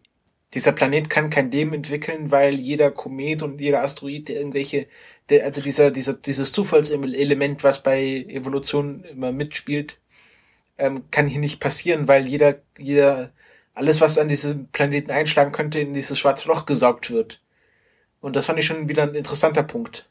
dieser 0.53 0.71
Planet 0.71 1.09
kann 1.09 1.29
kein 1.29 1.51
Leben 1.51 1.73
entwickeln, 1.73 2.31
weil 2.31 2.55
jeder 2.55 2.91
Komet 2.91 3.41
und 3.43 3.59
jeder 3.61 3.83
Asteroid, 3.83 4.27
der 4.29 4.37
irgendwelche, 4.37 4.87
der, 5.29 5.43
also 5.45 5.61
dieser, 5.61 5.91
dieser, 5.91 6.13
dieses 6.13 6.51
Zufallselement, 6.53 7.63
was 7.63 7.83
bei 7.83 8.25
Evolution 8.27 9.03
immer 9.05 9.31
mitspielt, 9.31 9.97
ähm, 10.77 11.03
kann 11.11 11.27
hier 11.27 11.39
nicht 11.39 11.59
passieren, 11.59 12.07
weil 12.07 12.27
jeder, 12.27 12.55
jeder, 12.77 13.31
alles, 13.73 14.01
was 14.01 14.17
an 14.17 14.29
diesem 14.29 14.67
Planeten 14.67 15.11
einschlagen 15.11 15.51
könnte, 15.51 15.79
in 15.79 15.93
dieses 15.93 16.17
schwarze 16.19 16.47
Loch 16.47 16.65
gesaugt 16.65 17.11
wird. 17.11 17.41
Und 18.21 18.35
das 18.35 18.45
fand 18.45 18.59
ich 18.59 18.65
schon 18.65 18.89
wieder 18.89 19.03
ein 19.03 19.15
interessanter 19.15 19.63
Punkt. 19.63 20.09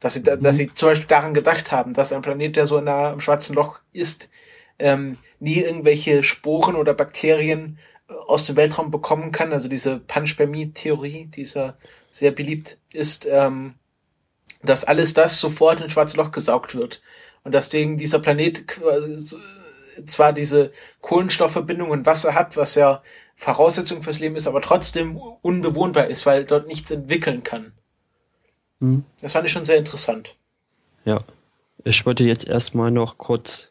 Dass 0.00 0.14
sie, 0.14 0.22
da, 0.22 0.36
dass 0.36 0.56
sie 0.56 0.72
zum 0.74 0.88
Beispiel 0.88 1.08
daran 1.08 1.34
gedacht 1.34 1.70
haben, 1.70 1.94
dass 1.94 2.12
ein 2.12 2.22
Planet, 2.22 2.56
der 2.56 2.66
so 2.66 2.80
nah 2.80 3.10
am 3.10 3.20
schwarzen 3.20 3.54
Loch 3.54 3.80
ist, 3.92 4.28
ähm, 4.78 5.16
nie 5.38 5.60
irgendwelche 5.60 6.22
Sporen 6.22 6.74
oder 6.74 6.94
Bakterien 6.94 7.78
äh, 8.08 8.14
aus 8.26 8.44
dem 8.44 8.56
Weltraum 8.56 8.90
bekommen 8.90 9.30
kann. 9.30 9.52
Also 9.52 9.68
diese 9.68 9.98
Panspermie-Theorie, 10.00 11.26
dieser 11.26 11.76
sehr 12.10 12.32
beliebt 12.32 12.78
ist, 12.92 13.26
ähm, 13.30 13.74
dass 14.62 14.84
alles 14.84 15.14
das 15.14 15.40
sofort 15.40 15.80
in 15.80 15.90
schwarze 15.90 16.16
Loch 16.16 16.32
gesaugt 16.32 16.74
wird. 16.74 17.00
Und 17.44 17.52
deswegen 17.54 17.96
dieser 17.96 18.18
Planet 18.18 18.66
quasi 18.66 19.36
zwar 20.06 20.32
diese 20.32 20.72
Kohlenstoffverbindung 21.00 21.90
und 21.90 22.06
Wasser 22.06 22.34
hat, 22.34 22.56
was 22.56 22.74
ja 22.74 23.02
Voraussetzung 23.34 24.02
fürs 24.02 24.20
Leben 24.20 24.36
ist, 24.36 24.46
aber 24.46 24.60
trotzdem 24.60 25.16
unbewohnbar 25.16 26.06
ist, 26.06 26.26
weil 26.26 26.44
dort 26.44 26.68
nichts 26.68 26.90
entwickeln 26.90 27.42
kann. 27.42 27.72
Hm. 28.80 29.04
Das 29.20 29.32
fand 29.32 29.46
ich 29.46 29.52
schon 29.52 29.64
sehr 29.64 29.76
interessant. 29.76 30.36
Ja. 31.04 31.24
Ich 31.84 32.06
würde 32.06 32.24
jetzt 32.24 32.46
erstmal 32.46 32.92
noch 32.92 33.18
kurz 33.18 33.68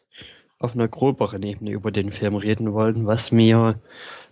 auf 0.58 0.74
einer 0.74 0.88
groberen 0.88 1.42
Ebene 1.42 1.70
über 1.70 1.90
den 1.90 2.12
Film 2.12 2.36
reden 2.36 2.72
wollen, 2.72 3.06
was 3.06 3.32
mir 3.32 3.80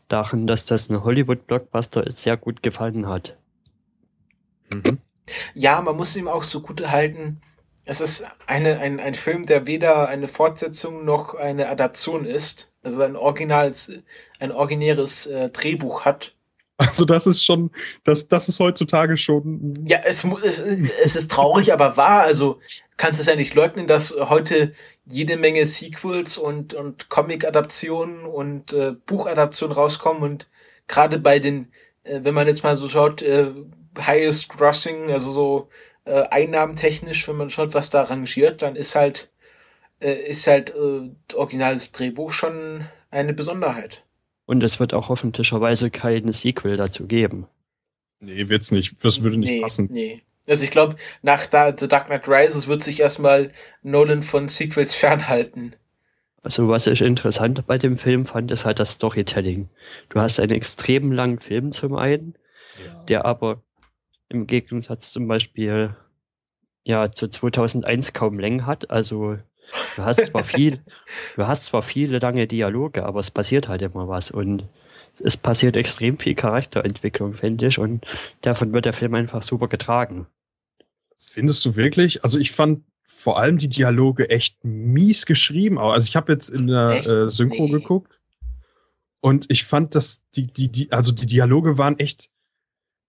daran, 0.09 0.47
dass 0.47 0.65
das 0.67 0.91
ein 0.91 1.03
Hollywood-Blockbuster 1.03 2.07
ist, 2.07 2.23
sehr 2.23 2.37
gut 2.37 2.63
gefallen 2.63 3.09
hat. 3.09 3.37
Mhm. 4.73 4.99
Ja, 5.55 5.81
man 5.81 5.97
muss 5.97 6.17
ihm 6.17 6.29
auch 6.29 6.45
zugute 6.45 6.91
halten, 6.91 7.41
es 7.91 8.01
ist 8.01 8.25
eine, 8.47 8.79
ein, 8.79 9.01
ein 9.01 9.17
Film, 9.17 9.47
der 9.47 9.67
weder 9.67 10.09
eine 10.09 10.29
Fortsetzung 10.29 11.05
noch 11.05 11.35
eine 11.35 11.69
Adaption 11.69 12.25
ist, 12.25 12.73
also 12.85 13.03
ein 13.03 13.17
originals, 13.17 13.91
ein 14.39 14.53
originäres 14.53 15.27
äh, 15.27 15.49
Drehbuch 15.51 16.05
hat. 16.05 16.37
Also 16.77 17.05
das 17.05 17.27
ist 17.27 17.45
schon, 17.45 17.73
das, 18.05 18.29
das 18.29 18.49
ist 18.49 18.61
heutzutage 18.61 19.17
schon. 19.17 19.85
Ja, 19.89 19.99
es, 20.05 20.23
es, 20.23 20.61
es 20.61 21.17
ist 21.17 21.33
traurig, 21.33 21.73
aber 21.73 21.97
wahr. 21.97 22.23
Also 22.23 22.61
kannst 22.97 23.19
du 23.19 23.23
es 23.23 23.27
ja 23.27 23.35
nicht 23.35 23.55
leugnen, 23.55 23.89
dass 23.89 24.15
heute 24.17 24.73
jede 25.05 25.37
Menge 25.37 25.67
Sequels 25.67 26.39
und, 26.39 26.75
und 26.75 27.09
Comic-Adaptionen 27.09 28.25
und 28.25 28.73
äh, 28.73 28.93
Buchadaptionen 28.93 29.75
rauskommen 29.75 30.23
und 30.23 30.49
gerade 30.87 31.19
bei 31.19 31.41
den, 31.41 31.73
äh, 32.05 32.21
wenn 32.23 32.35
man 32.35 32.47
jetzt 32.47 32.63
mal 32.63 32.77
so 32.77 32.89
schaut, 32.89 33.21
äh, 33.21 33.49
Highest 33.99 34.49
Grossing, 34.49 35.11
also 35.11 35.33
so 35.33 35.69
äh, 36.11 36.25
einnahmentechnisch, 36.31 37.29
wenn 37.29 37.37
man 37.37 37.51
schaut, 37.51 37.73
was 37.73 37.89
da 37.91 38.03
rangiert, 38.03 38.63
dann 38.63 38.77
ist 38.77 38.95
halt 38.95 39.31
äh, 40.01 40.13
ist 40.13 40.47
halt 40.47 40.75
äh, 40.75 41.11
originales 41.35 41.93
Drehbuch 41.93 42.33
schon 42.33 42.87
eine 43.11 43.33
Besonderheit. 43.33 44.05
Und 44.47 44.63
es 44.63 44.81
wird 44.81 44.95
auch 44.95 45.09
hoffentlicherweise 45.09 45.91
kein 45.91 46.33
Sequel 46.33 46.77
dazu 46.77 47.07
geben. 47.07 47.47
Nee, 48.19 48.49
wird's 48.49 48.73
nicht. 48.73 48.97
Das 49.03 49.23
würde 49.23 49.39
nicht 49.39 49.51
nee, 49.51 49.61
passen. 49.61 49.89
Nee. 49.91 50.23
Also 50.47 50.65
ich 50.65 50.71
glaube, 50.71 50.97
nach 51.23 51.47
da 51.47 51.77
The 51.77 51.87
Dark 51.87 52.07
Knight 52.07 52.27
Rises 52.27 52.67
wird 52.67 52.83
sich 52.83 53.01
erstmal 53.01 53.53
Nolan 53.83 54.23
von 54.23 54.49
Sequels 54.49 54.95
fernhalten. 54.95 55.77
Also 56.43 56.69
was 56.69 56.87
ich 56.87 57.03
interessant 57.03 57.67
bei 57.67 57.79
dem 57.79 57.97
Film 57.97 58.27
fand, 58.27 58.51
ist 58.51 58.65
halt 58.65 58.81
das 58.81 58.93
Storytelling. 58.93 59.69
Du 60.09 60.19
hast 60.19 60.41
einen 60.41 60.53
extrem 60.53 61.13
langen 61.13 61.39
Film 61.39 61.71
zum 61.71 61.95
einen, 61.95 62.35
der 63.09 63.27
aber 63.27 63.63
im 64.31 64.47
Gegensatz 64.47 65.11
zum 65.11 65.29
Beispiel 65.29 65.95
ja 66.85 67.13
zu 67.13 67.29
2001 67.29 68.13
kaum 68.15 68.39
Längen 68.39 68.65
hat. 68.67 68.91
Also 68.91 69.37
du 69.97 70.03
hast 70.03 70.25
zwar 70.27 70.45
viel, 70.57 70.81
du 71.37 71.47
hast 71.47 71.67
zwar 71.67 71.83
viele 71.83 72.19
lange 72.19 72.47
Dialoge, 72.47 73.05
aber 73.05 73.21
es 73.21 73.31
passiert 73.31 73.69
halt 73.69 73.83
immer 73.83 74.09
was 74.09 74.31
und 74.31 74.65
es 75.23 75.37
passiert 75.37 75.77
extrem 75.77 76.17
viel 76.17 76.35
Charakterentwicklung, 76.35 77.35
finde 77.35 77.67
ich, 77.67 77.79
und 77.79 78.07
davon 78.41 78.73
wird 78.73 78.87
der 78.87 78.95
Film 78.95 79.15
einfach 79.15 79.43
super 79.43 79.69
getragen. 79.69 80.27
Findest 81.19 81.63
du 81.67 81.77
wirklich? 81.77 82.25
Also 82.25 82.39
ich 82.39 82.53
fand 82.53 82.85
vor 83.05 83.39
allem 83.39 83.59
die 83.59 83.69
Dialoge 83.69 84.31
echt 84.31 84.65
mies 84.65 85.27
geschrieben. 85.27 85.79
Also 85.79 86.07
ich 86.07 86.17
habe 86.17 86.33
jetzt 86.33 86.49
in 86.49 86.69
der 86.69 87.07
äh, 87.07 87.29
Synchro 87.29 87.67
Nee. 87.67 87.73
geguckt 87.73 88.19
und 89.21 89.45
ich 89.51 89.65
fand, 89.65 89.95
dass 89.95 90.25
die, 90.35 90.47
die, 90.47 90.69
die, 90.69 90.91
also 90.91 91.13
die 91.13 91.27
Dialoge 91.27 91.77
waren 91.77 91.99
echt, 91.99 92.31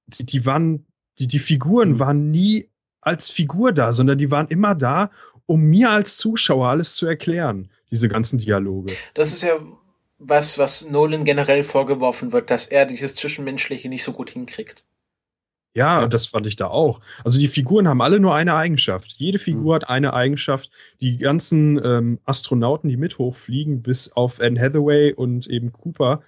die, 0.08 0.26
die 0.26 0.46
waren, 0.46 0.86
die, 1.22 1.28
die 1.28 1.40
Figuren 1.40 1.92
Mhm. 1.94 2.00
waren 2.00 2.32
nie 2.32 2.68
als 3.00 3.30
Figur 3.30 3.72
da, 3.72 3.94
sondern 3.94 4.18
die 4.18 4.30
waren 4.32 4.48
immer 4.48 4.76
da, 4.76 5.12
um 5.46 5.62
mir 5.64 5.90
als 5.92 6.18
Zuschauer 6.18 6.68
alles 6.68 6.96
zu 6.96 7.06
erklären, 7.08 7.70
diese 7.92 8.08
ganzen 8.10 8.40
Dialoge. 8.40 8.94
Das 9.14 9.32
ist 9.34 9.44
ja 9.44 9.54
was, 10.20 10.58
was 10.58 10.88
Nolan 10.90 11.24
generell 11.26 11.64
vorgeworfen 11.64 12.32
wird, 12.32 12.50
dass 12.52 12.68
er 12.68 12.86
dieses 12.86 13.16
Zwischenmenschliche 13.16 13.90
nicht 13.90 14.04
so 14.04 14.12
gut 14.14 14.30
hinkriegt. 14.30 14.86
Ja, 15.74 16.02
Ja. 16.02 16.08
das 16.08 16.28
fand 16.28 16.46
ich 16.48 16.58
da 16.58 16.68
auch. 16.68 17.00
Also 17.24 17.40
die 17.40 17.48
Figuren 17.48 17.88
haben 17.88 18.02
alle 18.02 18.20
nur 18.20 18.36
eine 18.36 18.56
Eigenschaft. 18.56 19.14
Jede 19.18 19.40
Figur 19.40 19.76
hat 19.76 19.90
eine 19.90 20.14
Eigenschaft. 20.14 20.70
Die 21.00 21.18
ganzen 21.18 21.80
ähm, 21.84 22.20
Astronauten, 22.26 22.90
die 22.90 22.98
mit 22.98 23.18
hochfliegen, 23.18 23.82
bis 23.82 24.12
auf 24.12 24.42
Anne 24.42 24.60
Hathaway 24.60 25.14
und 25.14 25.48
eben 25.48 25.72
Cooper, 25.72 26.22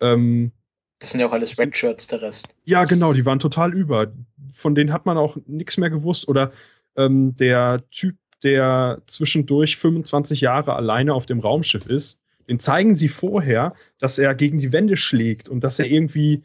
ähm, 0.00 0.52
Das 0.98 1.10
sind 1.10 1.20
ja 1.20 1.28
auch 1.28 1.32
alles 1.32 1.58
Redshirts, 1.58 2.08
der 2.08 2.22
Rest. 2.22 2.48
ja, 2.64 2.84
genau, 2.84 3.12
die 3.12 3.24
waren 3.24 3.38
total 3.38 3.72
über. 3.72 4.12
Von 4.52 4.74
denen 4.74 4.92
hat 4.92 5.06
man 5.06 5.16
auch 5.16 5.36
nichts 5.46 5.76
mehr 5.76 5.90
gewusst. 5.90 6.28
Oder 6.28 6.52
ähm, 6.96 7.36
der 7.36 7.84
Typ, 7.90 8.16
der 8.42 9.00
zwischendurch 9.06 9.76
25 9.76 10.40
Jahre 10.40 10.74
alleine 10.74 11.14
auf 11.14 11.26
dem 11.26 11.40
Raumschiff 11.40 11.86
ist, 11.86 12.20
den 12.48 12.58
zeigen 12.58 12.96
sie 12.96 13.08
vorher, 13.08 13.74
dass 13.98 14.18
er 14.18 14.34
gegen 14.34 14.58
die 14.58 14.72
Wände 14.72 14.96
schlägt 14.96 15.48
und 15.48 15.62
dass 15.62 15.78
er 15.78 15.86
irgendwie, 15.86 16.42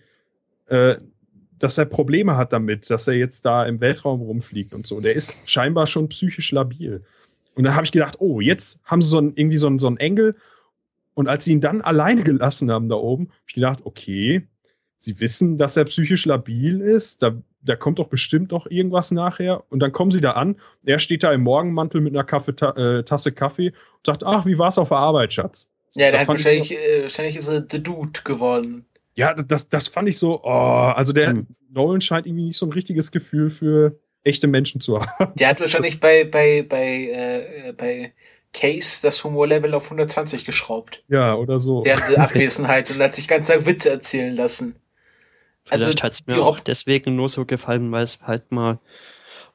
äh, 0.68 0.98
dass 1.58 1.78
er 1.78 1.86
Probleme 1.86 2.36
hat 2.36 2.52
damit, 2.52 2.90
dass 2.90 3.08
er 3.08 3.16
jetzt 3.16 3.46
da 3.46 3.66
im 3.66 3.80
Weltraum 3.80 4.22
rumfliegt 4.22 4.74
und 4.74 4.86
so. 4.86 5.00
Der 5.00 5.14
ist 5.14 5.34
scheinbar 5.46 5.88
schon 5.88 6.10
psychisch 6.10 6.52
labil. 6.52 7.04
Und 7.56 7.64
dann 7.64 7.76
habe 7.76 7.86
ich 7.86 7.92
gedacht, 7.92 8.16
oh, 8.20 8.42
jetzt 8.42 8.82
haben 8.84 9.02
sie 9.02 9.10
so 9.10 9.20
ein, 9.20 9.34
irgendwie 9.36 9.58
so 9.58 9.68
einen, 9.68 9.80
so 9.80 9.88
einen 9.88 9.98
Engel. 9.98 10.36
Und 11.14 11.28
als 11.28 11.46
sie 11.46 11.52
ihn 11.52 11.62
dann 11.62 11.82
alleine 11.82 12.24
gelassen 12.24 12.72
haben 12.72 12.90
da 12.90 12.96
oben, 12.96 13.28
habe 13.28 13.38
ich 13.48 13.54
gedacht, 13.54 13.80
okay, 13.84 14.48
sie 14.98 15.20
wissen, 15.20 15.58
dass 15.58 15.78
er 15.78 15.86
psychisch 15.86 16.26
labil 16.26 16.82
ist. 16.82 17.22
Da, 17.22 17.36
da 17.62 17.76
kommt 17.76 18.00
doch 18.00 18.08
bestimmt 18.08 18.52
noch 18.52 18.68
irgendwas 18.68 19.12
nachher. 19.12 19.64
Und 19.70 19.80
dann 19.80 19.92
kommen 19.92 20.12
sie 20.12 20.22
da 20.22 20.32
an. 20.32 20.56
Er 20.86 21.00
steht 21.00 21.24
da 21.24 21.32
im 21.32 21.42
Morgenmantel 21.42 22.02
mit 22.02 22.14
einer 22.14 22.24
Kaffee, 22.24 22.52
äh, 22.52 23.04
Tasse 23.04 23.32
Kaffee 23.32 23.70
und 23.70 24.06
sagt, 24.06 24.24
ach, 24.24 24.46
wie 24.46 24.58
war's 24.58 24.78
auf 24.78 24.90
der 24.90 24.98
Arbeit, 24.98 25.34
Schatz? 25.34 25.70
Ja, 25.96 26.06
der 26.06 26.14
Das 26.14 26.22
hat 26.22 26.28
fand 26.28 26.40
ich 26.40 26.46
wahrscheinlich, 26.46 26.72
äh, 26.72 27.02
wahrscheinlich 27.04 27.36
ist 27.36 27.48
er 27.48 27.66
The 27.70 27.84
Dude 27.84 28.22
geworden. 28.24 28.86
Ja, 29.16 29.34
das, 29.36 29.70
das 29.70 29.88
fand 29.88 30.10
ich 30.10 30.18
so, 30.18 30.42
oh, 30.44 30.50
also 30.50 31.14
der 31.14 31.30
Hm. 31.30 31.48
Nolan 31.70 32.02
scheint 32.02 32.26
irgendwie 32.26 32.46
nicht 32.46 32.58
so 32.58 32.66
ein 32.66 32.72
richtiges 32.72 33.12
Gefühl 33.12 33.50
für 33.52 34.00
echte 34.24 34.48
Menschen 34.48 34.82
zu 34.82 35.00
haben. 35.20 35.34
Der 35.36 35.50
hat 35.50 35.60
wahrscheinlich 35.60 36.00
bei, 36.00 36.24
bei, 36.24 36.66
bei, 36.68 36.86
äh, 36.86 37.70
äh, 37.70 37.74
bei 37.74 38.14
Case 38.54 39.00
das 39.02 39.24
Humorlevel 39.24 39.74
auf 39.74 39.86
120 39.86 40.46
geschraubt. 40.46 41.04
Ja, 41.08 41.36
oder 41.36 41.60
so. 41.60 41.84
Während 41.84 42.10
der 42.10 42.20
Abwesenheit 42.24 42.90
und 42.92 43.00
hat 43.02 43.16
sich 43.16 43.28
ganz 43.28 43.48
Tag 43.48 43.66
Witze 43.66 43.90
erzählen 43.90 44.36
lassen. 44.36 44.76
Also, 45.70 45.86
Vielleicht 45.86 46.04
hat 46.04 46.14
es 46.14 46.26
mir 46.28 46.44
auch 46.44 46.60
deswegen 46.60 47.16
nur 47.16 47.30
so 47.30 47.46
gefallen, 47.46 47.92
weil 47.92 48.04
es 48.04 48.20
halt 48.22 48.52
mal 48.52 48.80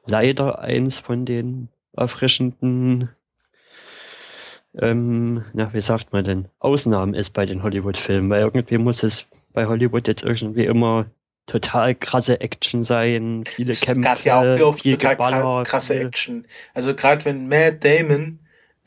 leider 0.07 0.59
eins 0.59 0.97
von 0.99 1.25
den 1.25 1.69
erfrischenden, 1.95 3.09
ähm, 4.79 5.43
na, 5.53 5.73
wie 5.73 5.81
sagt 5.81 6.13
man 6.13 6.23
denn, 6.23 6.47
Ausnahmen 6.59 7.13
ist 7.13 7.31
bei 7.33 7.45
den 7.45 7.63
Hollywood-Filmen, 7.63 8.29
weil 8.29 8.41
irgendwie 8.41 8.77
muss 8.77 9.03
es 9.03 9.25
bei 9.53 9.65
Hollywood 9.67 10.07
jetzt 10.07 10.23
irgendwie 10.23 10.65
immer 10.65 11.07
total 11.47 11.95
krasse 11.95 12.39
Action 12.41 12.83
sein, 12.83 13.43
viele 13.45 13.71
Es 13.71 13.81
Kämpfe, 13.81 14.01
gab 14.03 14.23
ja 14.23 14.39
auch, 14.39 14.61
auch 14.73 14.79
viel 14.79 14.97
total 14.97 15.15
Geballer, 15.15 15.63
krasse 15.63 15.95
viel- 15.97 16.05
Action. 16.07 16.47
Also 16.75 16.93
gerade 16.93 17.25
wenn 17.25 17.47
Matt 17.47 17.83
Damon 17.83 18.39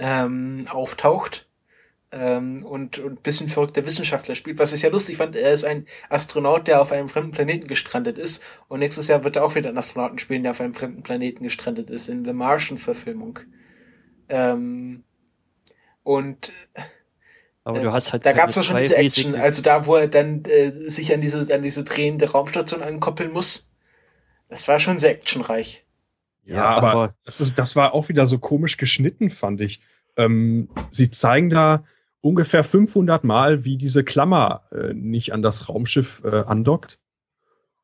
ähm, 0.03 0.66
auftaucht 0.69 1.47
ähm, 2.11 2.65
und, 2.65 2.99
und 2.99 3.12
ein 3.12 3.23
bisschen 3.23 3.49
verrückter 3.49 3.87
Wissenschaftler 3.87 4.35
spielt, 4.35 4.59
was 4.59 4.73
ich 4.73 4.83
ja 4.83 4.91
lustig 4.91 5.16
fand, 5.16 5.37
er 5.37 5.53
ist 5.53 5.65
ein 5.65 5.87
Astronaut, 6.09 6.66
der 6.66 6.81
auf 6.81 6.91
einem 6.91 7.09
fremden 7.09 7.31
Planeten 7.31 7.69
gestrandet 7.69 8.19
ist 8.19 8.43
und 8.66 8.81
nächstes 8.81 9.07
Jahr 9.07 9.23
wird 9.23 9.37
er 9.37 9.45
auch 9.45 9.55
wieder 9.55 9.69
einen 9.69 9.79
Astronauten 9.79 10.19
spielen, 10.19 10.43
der 10.43 10.51
auf 10.51 10.61
einem 10.61 10.74
fremden 10.74 11.05
Planeten 11.05 11.45
gestrandet 11.45 11.89
ist, 11.89 12.09
in 12.09 12.24
The 12.24 12.33
Martian-Verfilmung. 12.33 13.39
Ähm, 14.29 15.05
und 16.03 16.53
Aber 17.62 17.79
äh, 17.79 17.83
du 17.85 17.93
hast 17.93 18.12
halt 18.12 18.27
da 18.27 18.33
gab 18.33 18.49
es 18.49 18.57
ja 18.57 18.65
schon 18.65 18.79
diese 18.79 18.97
Action, 18.97 19.37
also 19.37 19.62
da, 19.62 19.87
wo 19.87 19.95
er 19.95 20.09
dann 20.09 20.45
äh, 20.47 20.73
sich 20.91 21.15
an 21.15 21.20
diese, 21.20 21.55
an 21.55 21.62
diese 21.62 21.85
drehende 21.85 22.29
Raumstation 22.29 22.83
ankoppeln 22.83 23.31
muss. 23.31 23.73
Das 24.49 24.66
war 24.66 24.81
schon 24.81 24.99
sehr 24.99 25.12
actionreich. 25.12 25.87
Ja, 26.45 26.65
aber, 26.65 27.15
das, 27.24 27.41
ist, 27.41 27.57
das 27.57 27.77
war 27.77 27.95
auch 27.95 28.09
wieder 28.09 28.27
so 28.27 28.39
komisch 28.39 28.77
geschnitten, 28.77 29.31
fand 29.31 29.61
ich. 29.61 29.81
Ähm, 30.16 30.68
sie 30.90 31.10
zeigen 31.10 31.51
da 31.51 31.84
ungefähr 32.20 32.64
500 32.64 33.24
Mal, 33.24 33.64
wie 33.64 33.76
diese 33.76 34.05
Klammer 34.05 34.62
äh, 34.70 34.93
nicht 34.94 35.32
an 35.32 35.43
das 35.43 35.68
Raumschiff 35.68 36.22
äh, 36.24 36.43
andockt. 36.43 36.98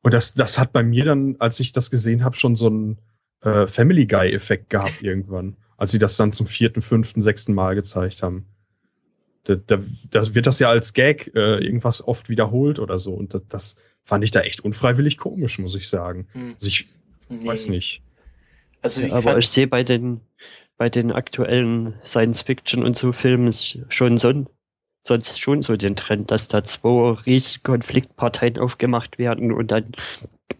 Und 0.02 0.14
das, 0.14 0.34
das 0.34 0.58
hat 0.58 0.72
bei 0.72 0.82
mir 0.82 1.04
dann, 1.04 1.36
als 1.38 1.58
ich 1.60 1.72
das 1.72 1.90
gesehen 1.90 2.22
habe, 2.24 2.36
schon 2.36 2.54
so 2.54 2.66
einen 2.68 2.98
äh, 3.42 3.66
Family 3.66 4.06
Guy-Effekt 4.06 4.70
gehabt 4.70 4.94
irgendwann, 5.02 5.56
als 5.76 5.90
sie 5.90 5.98
das 5.98 6.16
dann 6.16 6.32
zum 6.32 6.46
vierten, 6.46 6.82
fünften, 6.82 7.20
sechsten 7.22 7.54
Mal 7.54 7.74
gezeigt 7.74 8.22
haben. 8.22 8.46
Da, 9.44 9.56
da, 9.56 9.78
das 10.10 10.34
wird 10.34 10.46
das 10.46 10.58
ja 10.58 10.68
als 10.68 10.92
Gag 10.92 11.32
äh, 11.34 11.58
irgendwas 11.64 12.06
oft 12.06 12.28
wiederholt 12.28 12.78
oder 12.78 12.98
so. 12.98 13.14
Und 13.14 13.34
das, 13.34 13.42
das 13.48 13.76
fand 14.02 14.22
ich 14.22 14.30
da 14.30 14.40
echt 14.40 14.60
unfreiwillig 14.60 15.16
komisch, 15.18 15.58
muss 15.58 15.74
ich 15.74 15.88
sagen. 15.88 16.28
Hm. 16.32 16.54
Also 16.54 16.68
ich 16.68 16.88
Nee. 17.30 17.46
weiß 17.46 17.68
nicht. 17.68 18.02
Also 18.80 19.02
ich 19.02 19.12
aber 19.12 19.22
fand, 19.22 19.38
ich 19.38 19.48
sehe 19.48 19.66
bei 19.66 19.84
den, 19.84 20.20
bei 20.78 20.88
den 20.88 21.12
aktuellen 21.12 22.00
Science-Fiction 22.04 22.84
und 22.84 22.96
so 22.96 23.12
Filmen 23.12 23.52
schon 23.88 24.16
so, 24.16 24.46
sonst 25.02 25.40
schon 25.40 25.62
so 25.62 25.76
den 25.76 25.96
Trend, 25.96 26.30
dass 26.30 26.48
da 26.48 26.64
zwei 26.64 27.14
riesige 27.26 27.60
Konfliktparteien 27.64 28.58
aufgemacht 28.58 29.18
werden 29.18 29.52
und 29.52 29.70
dann 29.72 29.92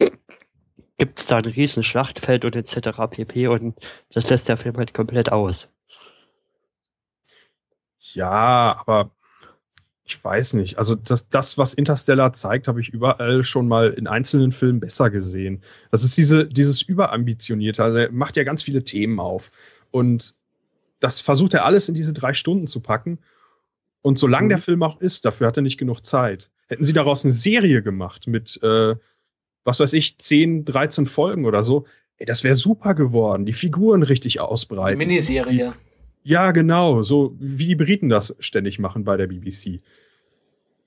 gibt 0.99 1.21
es 1.21 1.27
da 1.27 1.39
ein 1.39 1.45
riesen 1.45 1.85
Schlachtfeld 1.85 2.45
und 2.45 2.57
etc. 2.57 2.99
pp. 3.11 3.47
Und 3.47 3.77
das 4.13 4.29
lässt 4.29 4.49
der 4.49 4.57
Film 4.57 4.77
halt 4.77 4.93
komplett 4.93 5.31
aus. 5.31 5.69
Ja, 8.15 8.77
aber 8.81 9.13
ich 10.05 10.23
weiß 10.25 10.55
nicht. 10.55 10.79
Also 10.79 10.95
das, 10.97 11.29
das 11.29 11.59
was 11.59 11.75
Interstellar 11.75 12.33
zeigt, 12.33 12.67
habe 12.67 12.81
ich 12.81 12.89
überall 12.89 13.45
schon 13.45 13.69
mal 13.69 13.91
in 13.91 14.07
einzelnen 14.09 14.51
Filmen 14.51 14.81
besser 14.81 15.11
gesehen. 15.11 15.63
Das 15.91 16.03
ist 16.03 16.17
diese, 16.17 16.47
dieses 16.47 16.83
Überambitionierte. 16.83 17.85
Also 17.85 17.99
er 17.99 18.11
macht 18.11 18.37
ja 18.37 18.43
ganz 18.43 18.63
viele 18.63 18.83
Themen 18.83 19.21
auf. 19.21 19.53
Und 19.91 20.35
das 21.01 21.21
versucht 21.21 21.55
er 21.55 21.65
alles 21.65 21.89
in 21.89 21.95
diese 21.95 22.13
drei 22.13 22.35
Stunden 22.35 22.67
zu 22.67 22.81
packen. 22.81 23.19
Und 24.03 24.19
solange 24.19 24.47
mhm. 24.47 24.51
der 24.51 24.59
Film 24.59 24.83
auch 24.83 25.01
ist, 25.01 25.25
dafür 25.25 25.47
hat 25.47 25.57
er 25.57 25.63
nicht 25.63 25.79
genug 25.79 26.05
Zeit. 26.05 26.51
Hätten 26.69 26.85
sie 26.85 26.93
daraus 26.93 27.25
eine 27.25 27.33
Serie 27.33 27.83
gemacht 27.83 28.27
mit, 28.27 28.59
äh, 28.63 28.95
was 29.65 29.81
weiß 29.81 29.93
ich, 29.95 30.19
10, 30.19 30.65
13 30.65 31.07
Folgen 31.07 31.45
oder 31.47 31.65
so, 31.65 31.87
ey, 32.19 32.27
das 32.27 32.45
wäre 32.45 32.57
super 32.57 32.95
geworden. 32.95 33.47
Die 33.47 33.53
Figuren 33.53 34.03
richtig 34.03 34.41
ausbreiten. 34.41 34.99
Miniserie. 34.99 35.75
Ja, 36.23 36.51
genau. 36.51 37.03
So 37.03 37.35
wie 37.39 37.67
die 37.67 37.77
Briten 37.77 38.09
das 38.09 38.37
ständig 38.41 38.79
machen 38.79 39.05
bei 39.05 39.17
der 39.17 39.29
BBC. 39.29 39.81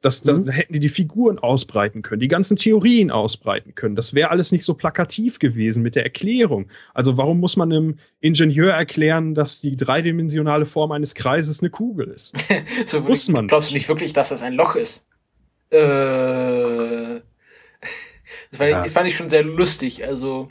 Das, 0.02 0.24
das 0.24 0.40
mhm. 0.40 0.50
hätten 0.50 0.74
die 0.74 0.80
die 0.80 0.90
Figuren 0.90 1.38
ausbreiten 1.38 2.02
können, 2.02 2.20
die 2.20 2.28
ganzen 2.28 2.58
Theorien 2.58 3.12
ausbreiten 3.12 3.76
können. 3.76 3.96
Das 3.96 4.16
wäre 4.16 4.32
alles 4.32 4.52
nicht 4.52 4.64
so 4.64 4.74
plakativ 4.74 5.38
gewesen 5.38 5.84
mit 5.84 5.96
der 5.96 6.04
Erklärung. 6.04 6.70
Also 6.94 7.18
warum 7.18 7.40
muss 7.40 7.56
man 7.56 7.72
einem 7.72 8.00
Ingenieur 8.20 8.74
erklären, 8.74 9.36
dass 9.36 9.62
die 9.62 9.78
dreidimensionale 9.78 10.66
Form 10.66 10.92
eines 10.92 11.14
Kreises 11.14 11.62
eine 11.62 11.70
Kugel 11.70 12.08
ist? 12.08 12.34
so 12.88 13.00
muss 13.02 13.30
man. 13.30 13.48
Glaubst 13.48 13.70
du 13.70 13.76
nicht 13.76 13.88
wirklich, 13.88 14.12
dass 14.12 14.30
das 14.30 14.42
ein 14.42 14.54
Loch 14.54 14.76
ist? 14.76 15.06
Äh, 15.70 15.78
das, 15.78 17.22
fand 18.54 18.70
ja. 18.70 18.78
ich, 18.80 18.84
das 18.84 18.94
fand 18.94 19.08
ich 19.08 19.16
schon 19.16 19.30
sehr 19.30 19.44
lustig. 19.44 20.04
Also, 20.04 20.48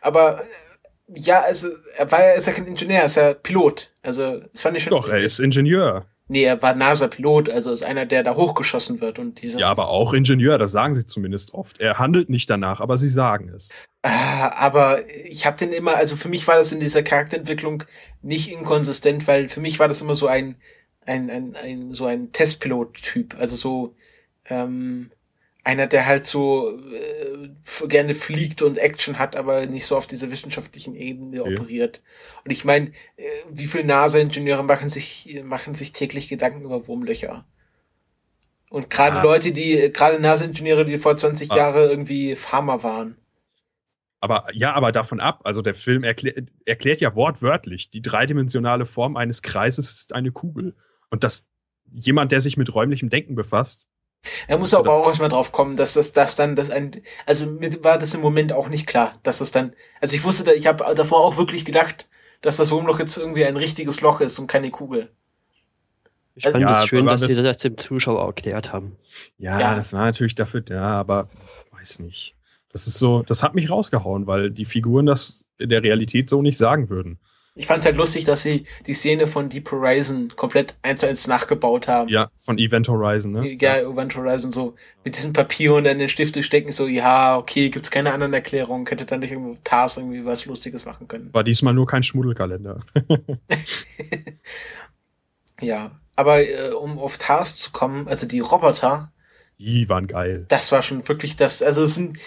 aber 0.00 0.42
ja, 1.06 1.40
also 1.40 1.68
er 1.96 2.10
war 2.10 2.20
ja, 2.20 2.32
ist 2.32 2.48
ja 2.48 2.52
kein 2.52 2.66
Ingenieur, 2.66 2.98
er 2.98 3.06
ist 3.06 3.14
ja 3.14 3.32
Pilot. 3.32 3.92
Also, 4.02 4.40
das 4.40 4.60
fand 4.60 4.76
ich 4.76 4.82
schon. 4.82 4.90
Doch, 4.90 5.08
er 5.08 5.20
ist 5.20 5.38
Ingenieur. 5.38 6.06
Nee, 6.30 6.44
er 6.44 6.60
war 6.60 6.74
NASA-Pilot, 6.74 7.48
also 7.48 7.72
ist 7.72 7.82
einer, 7.82 8.04
der 8.04 8.22
da 8.22 8.36
hochgeschossen 8.36 9.00
wird 9.00 9.18
und 9.18 9.40
diese. 9.40 9.58
Ja, 9.58 9.70
aber 9.70 9.88
auch 9.88 10.12
Ingenieur, 10.12 10.58
das 10.58 10.72
sagen 10.72 10.94
sie 10.94 11.06
zumindest 11.06 11.54
oft. 11.54 11.80
Er 11.80 11.98
handelt 11.98 12.28
nicht 12.28 12.50
danach, 12.50 12.80
aber 12.80 12.98
sie 12.98 13.08
sagen 13.08 13.48
es. 13.48 13.72
Ah, 14.02 14.50
aber 14.58 15.08
ich 15.24 15.46
habe 15.46 15.56
den 15.56 15.72
immer, 15.72 15.96
also 15.96 16.16
für 16.16 16.28
mich 16.28 16.46
war 16.46 16.56
das 16.56 16.70
in 16.70 16.80
dieser 16.80 17.02
Charakterentwicklung 17.02 17.84
nicht 18.20 18.52
inkonsistent, 18.52 19.26
weil 19.26 19.48
für 19.48 19.60
mich 19.60 19.78
war 19.78 19.88
das 19.88 20.02
immer 20.02 20.14
so 20.14 20.26
ein, 20.26 20.56
ein, 21.06 21.30
ein, 21.30 21.56
ein 21.56 21.92
so 21.94 22.04
ein 22.04 22.30
Testpilot-Typ, 22.32 23.34
also 23.38 23.56
so, 23.56 23.94
ähm, 24.50 25.10
einer, 25.68 25.86
der 25.86 26.06
halt 26.06 26.24
so 26.24 26.78
äh, 26.78 27.86
gerne 27.88 28.14
fliegt 28.14 28.62
und 28.62 28.78
Action 28.78 29.18
hat, 29.18 29.36
aber 29.36 29.66
nicht 29.66 29.84
so 29.84 29.98
auf 29.98 30.06
dieser 30.06 30.30
wissenschaftlichen 30.30 30.94
Ebene 30.94 31.36
ja. 31.36 31.42
operiert. 31.42 32.02
Und 32.42 32.50
ich 32.50 32.64
meine, 32.64 32.92
äh, 33.16 33.24
wie 33.50 33.66
viele 33.66 33.84
NASA-Ingenieure 33.84 34.64
machen 34.64 34.88
sich, 34.88 35.42
machen 35.44 35.74
sich 35.74 35.92
täglich 35.92 36.28
Gedanken 36.28 36.62
über 36.62 36.88
Wurmlöcher? 36.88 37.44
Und 38.70 38.88
gerade 38.88 39.18
ah. 39.18 39.22
Leute, 39.22 39.52
die, 39.52 39.92
gerade 39.92 40.18
NASA-Ingenieure, 40.18 40.86
die 40.86 40.96
vor 40.96 41.18
20 41.18 41.50
ah. 41.50 41.56
Jahren 41.56 41.90
irgendwie 41.90 42.34
Farmer 42.34 42.82
waren. 42.82 43.18
Aber 44.20 44.46
ja, 44.54 44.72
aber 44.72 44.90
davon 44.90 45.20
ab, 45.20 45.42
also 45.44 45.60
der 45.60 45.74
Film 45.74 46.02
erklär, 46.02 46.32
erklärt 46.64 47.02
ja 47.02 47.14
wortwörtlich, 47.14 47.90
die 47.90 48.00
dreidimensionale 48.00 48.86
Form 48.86 49.18
eines 49.18 49.42
Kreises 49.42 49.90
ist 49.90 50.14
eine 50.14 50.32
Kugel. 50.32 50.74
Und 51.10 51.24
dass 51.24 51.46
jemand, 51.92 52.32
der 52.32 52.40
sich 52.40 52.56
mit 52.56 52.74
räumlichem 52.74 53.10
Denken 53.10 53.34
befasst, 53.34 53.86
er 54.46 54.58
muss 54.58 54.74
aber 54.74 54.92
auch 54.92 55.06
erstmal 55.06 55.28
drauf 55.28 55.52
kommen, 55.52 55.76
dass 55.76 55.94
das, 55.94 56.12
das 56.12 56.34
dann 56.34 56.56
das 56.56 56.70
ein, 56.70 57.02
also 57.26 57.46
mir 57.46 57.82
war 57.84 57.98
das 57.98 58.14
im 58.14 58.20
Moment 58.20 58.52
auch 58.52 58.68
nicht 58.68 58.86
klar, 58.86 59.18
dass 59.22 59.38
das 59.38 59.50
dann, 59.50 59.72
also 60.00 60.16
ich 60.16 60.24
wusste, 60.24 60.52
ich 60.52 60.66
habe 60.66 60.84
davor 60.94 61.20
auch 61.20 61.36
wirklich 61.36 61.64
gedacht, 61.64 62.08
dass 62.40 62.56
das 62.56 62.70
Wurmloch 62.70 62.98
jetzt 62.98 63.16
irgendwie 63.16 63.44
ein 63.44 63.56
richtiges 63.56 64.00
Loch 64.00 64.20
ist 64.20 64.38
und 64.38 64.46
keine 64.46 64.70
Kugel. 64.70 65.10
Ich 66.34 66.46
also, 66.46 66.58
fand 66.58 66.70
es 66.70 66.76
ja, 66.76 66.86
schön, 66.86 67.06
dass 67.06 67.20
sie 67.20 67.42
das 67.42 67.58
dem 67.58 67.76
Zuschauer 67.76 68.24
erklärt 68.24 68.72
haben. 68.72 68.96
Ja, 69.38 69.58
ja, 69.58 69.74
das 69.74 69.92
war 69.92 70.04
natürlich 70.04 70.36
dafür 70.36 70.60
da, 70.60 71.00
aber 71.00 71.28
weiß 71.72 71.98
nicht. 72.00 72.36
Das 72.70 72.86
ist 72.86 72.98
so, 72.98 73.22
das 73.22 73.42
hat 73.42 73.54
mich 73.54 73.70
rausgehauen, 73.70 74.26
weil 74.26 74.50
die 74.50 74.64
Figuren 74.64 75.06
das 75.06 75.44
in 75.58 75.70
der 75.70 75.82
Realität 75.82 76.30
so 76.30 76.42
nicht 76.42 76.58
sagen 76.58 76.90
würden. 76.90 77.18
Ich 77.58 77.66
fand 77.66 77.80
es 77.80 77.86
halt 77.86 77.96
lustig, 77.96 78.24
dass 78.24 78.42
sie 78.42 78.66
die 78.86 78.94
Szene 78.94 79.26
von 79.26 79.48
Deep 79.48 79.70
Horizon 79.72 80.32
komplett 80.36 80.76
eins 80.82 81.00
zu 81.00 81.08
eins 81.08 81.26
nachgebaut 81.26 81.88
haben. 81.88 82.08
Ja, 82.08 82.30
von 82.36 82.56
Event 82.56 82.88
Horizon, 82.88 83.32
ne? 83.32 83.48
Ja, 83.60 83.80
Event 83.80 84.14
Horizon 84.16 84.52
so 84.52 84.76
mit 85.04 85.16
diesem 85.16 85.32
Papier 85.32 85.74
und 85.74 85.82
dann 85.82 85.98
den 85.98 86.08
Stifte 86.08 86.44
stecken, 86.44 86.70
so, 86.70 86.86
ja, 86.86 87.36
okay, 87.36 87.68
gibt's 87.70 87.90
keine 87.90 88.12
anderen 88.12 88.32
Erklärungen, 88.32 88.84
könnte 88.84 89.06
dann 89.06 89.20
nicht 89.20 89.32
irgendwo 89.32 89.56
Tars 89.64 89.96
irgendwie 89.96 90.24
was 90.24 90.46
Lustiges 90.46 90.84
machen 90.84 91.08
können. 91.08 91.30
War 91.32 91.42
diesmal 91.42 91.74
nur 91.74 91.88
kein 91.88 92.04
Schmuddelkalender. 92.04 92.78
ja, 95.60 95.90
aber 96.14 96.40
äh, 96.40 96.70
um 96.70 96.98
auf 97.00 97.18
Tars 97.18 97.56
zu 97.56 97.72
kommen, 97.72 98.06
also 98.06 98.28
die 98.28 98.40
Roboter, 98.40 99.10
die 99.58 99.88
waren 99.88 100.06
geil. 100.06 100.46
Das 100.46 100.70
war 100.70 100.82
schon 100.82 101.08
wirklich 101.08 101.34
das, 101.34 101.62
also 101.62 101.82
es 101.82 101.96
sind 101.96 102.18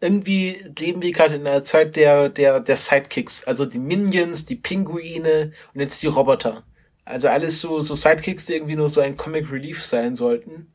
irgendwie 0.00 0.56
leben 0.78 1.02
wir 1.02 1.12
gerade 1.12 1.34
in 1.34 1.46
einer 1.46 1.62
Zeit 1.62 1.96
der, 1.96 2.28
der, 2.30 2.60
der 2.60 2.76
Sidekicks. 2.76 3.44
Also 3.44 3.66
die 3.66 3.78
Minions, 3.78 4.46
die 4.46 4.56
Pinguine 4.56 5.52
und 5.74 5.80
jetzt 5.80 6.02
die 6.02 6.06
Roboter. 6.06 6.64
Also 7.04 7.28
alles 7.28 7.60
so, 7.60 7.80
so 7.80 7.94
Sidekicks, 7.94 8.46
die 8.46 8.54
irgendwie 8.54 8.76
nur 8.76 8.88
so 8.88 9.00
ein 9.00 9.16
Comic 9.16 9.50
Relief 9.50 9.84
sein 9.84 10.16
sollten, 10.16 10.72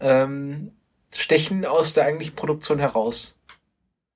ähm, 0.00 0.72
stechen 1.12 1.64
aus 1.64 1.94
der 1.94 2.04
eigentlichen 2.04 2.36
Produktion 2.36 2.78
heraus. 2.78 3.38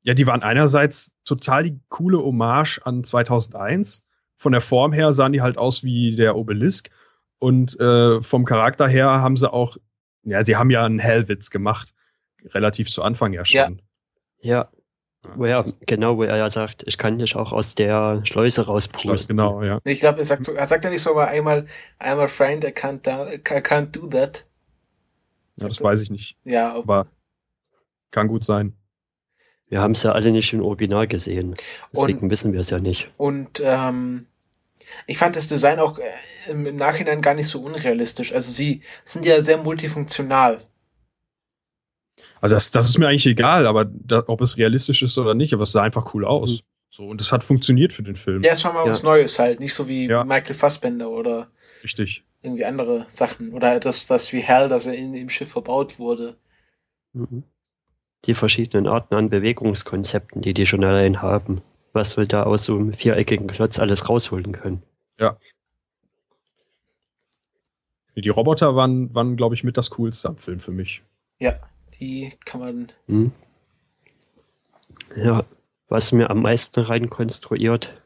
Ja, 0.02 0.14
die 0.14 0.26
waren 0.26 0.42
einerseits 0.42 1.12
total 1.24 1.64
die 1.64 1.80
coole 1.88 2.18
Hommage 2.18 2.80
an 2.84 3.02
2001. 3.02 4.06
Von 4.36 4.52
der 4.52 4.60
Form 4.60 4.92
her 4.92 5.12
sahen 5.12 5.32
die 5.32 5.42
halt 5.42 5.58
aus 5.58 5.82
wie 5.82 6.14
der 6.14 6.36
Obelisk. 6.36 6.90
Und 7.38 7.78
äh, 7.80 8.22
vom 8.22 8.44
Charakter 8.44 8.86
her 8.86 9.08
haben 9.08 9.36
sie 9.36 9.52
auch, 9.52 9.76
ja, 10.22 10.44
sie 10.44 10.56
haben 10.56 10.70
ja 10.70 10.84
einen 10.84 11.00
Hellwitz 11.00 11.50
gemacht. 11.50 11.92
Relativ 12.54 12.90
zu 12.90 13.02
Anfang 13.02 13.32
ja 13.32 13.44
schon. 13.44 13.56
Ja. 13.56 13.85
Ja. 14.46 14.68
Wo 15.34 15.44
er, 15.44 15.64
genau, 15.86 16.18
wo 16.18 16.22
er 16.22 16.36
ja 16.36 16.48
sagt, 16.50 16.84
ich 16.86 16.98
kann 16.98 17.18
dich 17.18 17.34
auch 17.34 17.52
aus 17.52 17.74
der 17.74 18.22
Schleuse 18.24 18.66
rauspusten. 18.66 19.36
Genau, 19.36 19.60
ja. 19.60 19.80
Ich 19.82 19.98
glaube, 19.98 20.20
er 20.20 20.24
sagt, 20.24 20.46
er 20.46 20.66
sagt 20.68 20.84
ja 20.84 20.90
nicht 20.90 21.02
so 21.02 21.14
mal 21.14 21.26
einmal, 21.26 21.66
I'm 21.98 22.22
a 22.22 22.28
friend, 22.28 22.62
I 22.62 22.68
can't, 22.68 23.04
I 23.08 23.60
can't 23.60 23.86
do 23.86 24.06
that. 24.06 24.46
Ja, 25.56 25.66
das 25.66 25.82
weiß 25.82 26.00
ich 26.02 26.10
nicht. 26.10 26.36
Ja, 26.44 26.72
aber 26.74 27.08
kann 28.12 28.28
gut 28.28 28.44
sein. 28.44 28.74
Wir 29.68 29.80
haben 29.80 29.92
es 29.92 30.04
ja 30.04 30.12
alle 30.12 30.30
nicht 30.30 30.52
im 30.52 30.62
Original 30.62 31.08
gesehen. 31.08 31.56
Deswegen 31.92 32.20
und, 32.20 32.30
wissen 32.30 32.52
wir 32.52 32.60
es 32.60 32.70
ja 32.70 32.78
nicht. 32.78 33.10
Und 33.16 33.60
ähm, 33.64 34.26
ich 35.08 35.18
fand 35.18 35.34
das 35.34 35.48
Design 35.48 35.80
auch 35.80 35.98
äh, 35.98 36.04
im 36.50 36.76
Nachhinein 36.76 37.20
gar 37.20 37.34
nicht 37.34 37.48
so 37.48 37.60
unrealistisch. 37.62 38.32
Also 38.32 38.52
sie 38.52 38.82
sind 39.04 39.26
ja 39.26 39.42
sehr 39.42 39.58
multifunktional. 39.58 40.62
Also 42.40 42.54
das, 42.54 42.70
das 42.70 42.88
ist 42.88 42.98
mir 42.98 43.08
eigentlich 43.08 43.26
egal, 43.26 43.66
aber 43.66 43.84
da, 43.84 44.24
ob 44.26 44.40
es 44.40 44.56
realistisch 44.56 45.02
ist 45.02 45.16
oder 45.18 45.34
nicht, 45.34 45.52
aber 45.52 45.62
es 45.62 45.72
sah 45.72 45.82
einfach 45.82 46.14
cool 46.14 46.24
aus. 46.24 46.50
Mhm. 46.50 46.60
So, 46.90 47.08
und 47.08 47.20
es 47.20 47.32
hat 47.32 47.44
funktioniert 47.44 47.92
für 47.92 48.02
den 48.02 48.16
Film. 48.16 48.42
Ja, 48.42 48.52
es 48.52 48.64
war 48.64 48.72
mal 48.72 48.84
ja. 48.84 48.90
was 48.90 49.02
Neues 49.02 49.38
halt, 49.38 49.60
nicht 49.60 49.74
so 49.74 49.86
wie 49.86 50.06
ja. 50.06 50.24
Michael 50.24 50.54
Fassbender 50.54 51.10
oder 51.10 51.48
Richtig. 51.82 52.24
irgendwie 52.42 52.64
andere 52.64 53.06
Sachen. 53.08 53.52
Oder 53.52 53.80
das, 53.80 54.06
das 54.06 54.32
wie 54.32 54.40
Hell, 54.40 54.68
dass 54.68 54.86
er 54.86 54.94
in 54.94 55.12
dem 55.12 55.28
Schiff 55.28 55.50
verbaut 55.50 55.98
wurde. 55.98 56.36
Mhm. 57.12 57.42
Die 58.24 58.34
verschiedenen 58.34 58.86
Arten 58.86 59.14
an 59.14 59.28
Bewegungskonzepten, 59.28 60.42
die 60.42 60.54
die 60.54 60.66
schon 60.66 60.84
allein 60.84 61.20
haben. 61.20 61.62
Was 61.92 62.16
wir 62.16 62.26
da 62.26 62.44
aus 62.44 62.64
so 62.64 62.76
einem 62.76 62.94
viereckigen 62.94 63.46
Klotz 63.46 63.78
alles 63.78 64.08
rausholen 64.08 64.52
können. 64.52 64.82
Ja. 65.18 65.36
Die 68.14 68.28
Roboter 68.30 68.74
waren, 68.74 69.14
waren 69.14 69.36
glaube 69.36 69.54
ich, 69.54 69.64
mit 69.64 69.76
das 69.76 69.90
Coolste 69.90 70.28
am 70.28 70.38
Film 70.38 70.60
für 70.60 70.72
mich. 70.72 71.02
Ja. 71.38 71.58
Die 72.00 72.32
kann 72.44 72.60
man. 72.60 72.92
Hm. 73.06 73.32
Ja, 75.16 75.44
was 75.88 76.12
mir 76.12 76.30
am 76.30 76.42
meisten 76.42 76.80
reinkonstruiert 76.80 78.02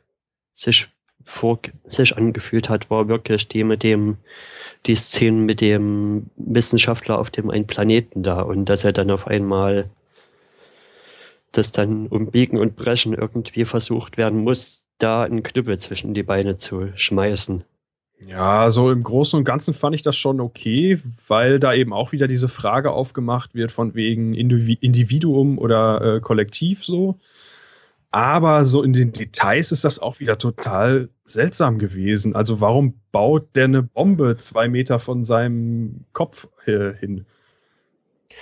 sich 0.54 0.88
vor 1.24 1.60
sich 1.84 2.16
angefühlt 2.16 2.68
hat, 2.68 2.90
war 2.90 3.08
wirklich 3.08 3.48
die 3.48 3.64
mit 3.64 3.82
dem, 3.82 4.18
die 4.86 4.96
Szene 4.96 5.38
mit 5.38 5.60
dem 5.60 6.30
Wissenschaftler 6.36 7.18
auf 7.18 7.30
dem 7.30 7.50
einen 7.50 7.66
Planeten 7.66 8.22
da 8.22 8.42
und 8.42 8.66
dass 8.66 8.84
er 8.84 8.92
dann 8.92 9.10
auf 9.10 9.26
einmal 9.26 9.90
das 11.52 11.72
dann 11.72 12.06
um 12.06 12.30
Biegen 12.30 12.58
und 12.58 12.76
Brechen 12.76 13.14
irgendwie 13.14 13.64
versucht 13.64 14.16
werden 14.16 14.44
muss, 14.44 14.84
da 14.98 15.22
einen 15.22 15.42
Knüppel 15.42 15.78
zwischen 15.78 16.14
die 16.14 16.22
Beine 16.22 16.58
zu 16.58 16.92
schmeißen. 16.94 17.64
Ja, 18.26 18.68
so 18.68 18.90
im 18.90 19.02
Großen 19.02 19.38
und 19.38 19.44
Ganzen 19.44 19.72
fand 19.72 19.94
ich 19.94 20.02
das 20.02 20.16
schon 20.16 20.40
okay, 20.40 21.00
weil 21.26 21.58
da 21.58 21.72
eben 21.72 21.92
auch 21.92 22.12
wieder 22.12 22.28
diese 22.28 22.48
Frage 22.48 22.90
aufgemacht 22.92 23.54
wird 23.54 23.72
von 23.72 23.94
wegen 23.94 24.34
Individuum 24.34 25.58
oder 25.58 26.16
äh, 26.16 26.20
Kollektiv 26.20 26.84
so. 26.84 27.18
Aber 28.10 28.64
so 28.64 28.82
in 28.82 28.92
den 28.92 29.12
Details 29.12 29.72
ist 29.72 29.84
das 29.84 30.00
auch 30.00 30.20
wieder 30.20 30.36
total 30.36 31.08
seltsam 31.24 31.78
gewesen. 31.78 32.34
Also 32.34 32.60
warum 32.60 33.00
baut 33.12 33.54
der 33.54 33.64
eine 33.64 33.82
Bombe 33.82 34.36
zwei 34.36 34.68
Meter 34.68 34.98
von 34.98 35.24
seinem 35.24 36.04
Kopf 36.12 36.48
äh, 36.66 36.92
hin? 36.94 37.24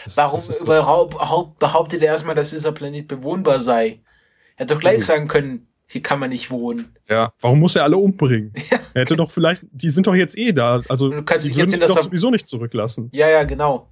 Das, 0.05 0.17
warum 0.17 0.37
das 0.39 0.59
so 0.59 0.65
überhaupt 0.65 1.59
behauptet 1.59 2.03
er 2.03 2.09
erstmal, 2.09 2.35
dass 2.35 2.51
dieser 2.51 2.73
Planet 2.73 3.07
bewohnbar 3.07 3.61
sei? 3.61 4.01
Er 4.57 4.65
hätte 4.65 4.75
doch 4.75 4.81
gleich 4.81 4.99
Mhm. 4.99 5.03
sagen 5.03 5.29
können, 5.29 5.68
hier 5.89 6.03
kann 6.03 6.21
man 6.21 6.31
nicht 6.31 6.51
wohnen. 6.51 6.95
Ja, 7.09 7.33
warum 7.41 7.59
muss 7.61 7.75
er 7.77 7.83
alle 7.85 7.97
umbringen? 7.97 8.53
Er 8.95 9.03
hätte 9.03 9.17
doch 9.17 9.31
vielleicht, 9.31 9.65
die 9.71 9.91
sind 9.91 10.07
doch 10.07 10.15
jetzt 10.15 10.37
eh 10.37 10.53
da. 10.53 10.83
Also, 10.89 11.11
Du 11.11 11.23
kannst 11.23 11.45
die 11.45 11.49
nicht 11.49 11.57
würden 11.59 11.73
erzählen, 11.75 11.89
doch 11.89 11.97
er- 11.97 12.03
sowieso 12.05 12.31
nicht 12.31 12.47
zurücklassen. 12.49 13.11
Ja, 13.13 13.29
ja, 13.29 13.45
genau. 13.45 13.89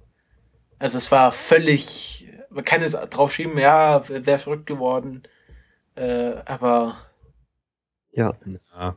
Also 0.79 0.97
es 0.97 1.11
war 1.11 1.31
völlig, 1.31 2.27
man 2.49 2.65
kann 2.65 2.81
es 2.83 2.91
drauf 2.93 3.33
schieben, 3.33 3.57
ja, 3.57 4.03
wäre 4.09 4.37
verrückt 4.39 4.65
geworden. 4.65 5.23
Äh, 5.95 6.33
aber 6.45 6.97
Ja. 8.11 8.35
Ja. 8.77 8.95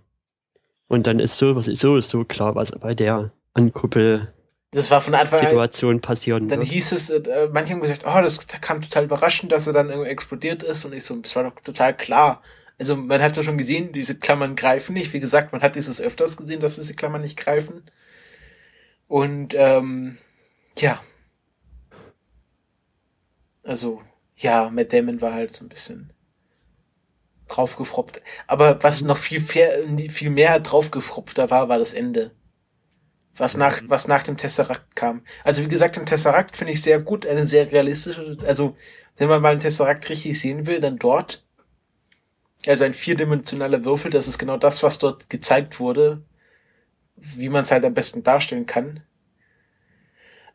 Und 0.89 1.07
dann 1.07 1.21
ist 1.21 1.37
so, 1.37 1.55
was 1.55 1.69
ist 1.69 1.81
so, 1.81 1.97
ist 1.97 2.09
so 2.11 2.25
klar, 2.25 2.55
was 2.57 2.73
bei 2.73 2.95
der 2.95 3.31
Ankuppel-Situation 3.55 4.37
das 4.73 4.91
war 4.91 5.01
von 5.01 5.15
Anfang 5.15 5.41
an, 5.47 6.01
passieren 6.01 6.49
dann 6.49 6.61
wird. 6.61 6.69
hieß 6.71 6.93
es, 6.93 7.11
äh, 7.11 7.49
manche 7.53 7.73
haben 7.73 7.81
gesagt, 7.81 8.05
oh, 8.07 8.21
das 8.23 8.47
kam 8.47 8.81
total 8.83 9.05
überraschend, 9.05 9.53
dass 9.53 9.67
er 9.67 9.73
dann 9.73 9.89
irgendwie 9.91 10.11
explodiert 10.11 10.63
ist 10.63 10.85
und 10.85 10.93
ich 10.95 11.05
so, 11.05 11.15
das 11.17 11.35
war 11.37 11.45
doch 11.45 11.55
total 11.63 11.97
klar. 11.97 12.43
Also 12.81 12.97
man 12.97 13.21
hat 13.21 13.37
ja 13.37 13.43
schon 13.43 13.59
gesehen, 13.59 13.93
diese 13.93 14.19
Klammern 14.19 14.57
greifen 14.57 14.95
nicht. 14.95 15.13
Wie 15.13 15.21
gesagt, 15.21 15.53
man 15.53 15.61
hat 15.61 15.77
dieses 15.77 16.01
öfters 16.01 16.39
gesehen, 16.39 16.61
dass 16.61 16.77
diese 16.77 16.95
Klammern 16.95 17.21
nicht 17.21 17.37
greifen. 17.37 17.83
Und 19.07 19.53
ähm, 19.55 20.17
ja. 20.79 21.03
Also, 23.63 24.01
ja, 24.35 24.71
Matt 24.71 24.95
Damon 24.95 25.21
war 25.21 25.35
halt 25.35 25.55
so 25.55 25.63
ein 25.63 25.69
bisschen 25.69 26.15
draufgefropft. 27.49 28.23
Aber 28.47 28.83
was 28.83 29.03
noch 29.03 29.19
viel, 29.19 29.43
viel 29.43 30.31
mehr 30.31 30.59
draufgefropfter 30.59 31.51
war, 31.51 31.69
war 31.69 31.79
das 31.79 31.93
Ende. 31.93 32.31
Was 33.37 33.59
nach, 33.59 33.83
was 33.89 34.09
nach 34.09 34.23
dem 34.23 34.39
Tesseract 34.39 34.97
kam. 34.97 35.23
Also 35.45 35.63
wie 35.63 35.69
gesagt, 35.69 35.99
im 35.99 36.07
Tesseract 36.07 36.57
finde 36.57 36.73
ich 36.73 36.81
sehr 36.81 37.03
gut, 37.03 37.27
eine 37.27 37.47
sehr 37.47 37.71
realistische, 37.71 38.39
also 38.47 38.75
wenn 39.19 39.29
man 39.29 39.43
mal 39.43 39.53
einen 39.53 39.61
Tesseract 39.61 40.09
richtig 40.09 40.41
sehen 40.41 40.65
will, 40.65 40.81
dann 40.81 40.97
dort. 40.97 41.45
Also 42.67 42.85
ein 42.85 42.95
vierdimensionaler 42.95 43.85
Würfel, 43.85 44.11
das 44.11 44.29
ist 44.29 44.39
genau 44.39 44.57
das, 44.57 44.83
was 44.83 44.99
dort 44.99 45.31
gezeigt 45.31 45.81
wurde, 45.81 46.23
wie 47.17 47.49
man 47.49 47.63
es 47.63 47.71
halt 47.71 47.85
am 47.85 47.95
besten 47.95 48.23
darstellen 48.23 48.67
kann. 48.67 49.03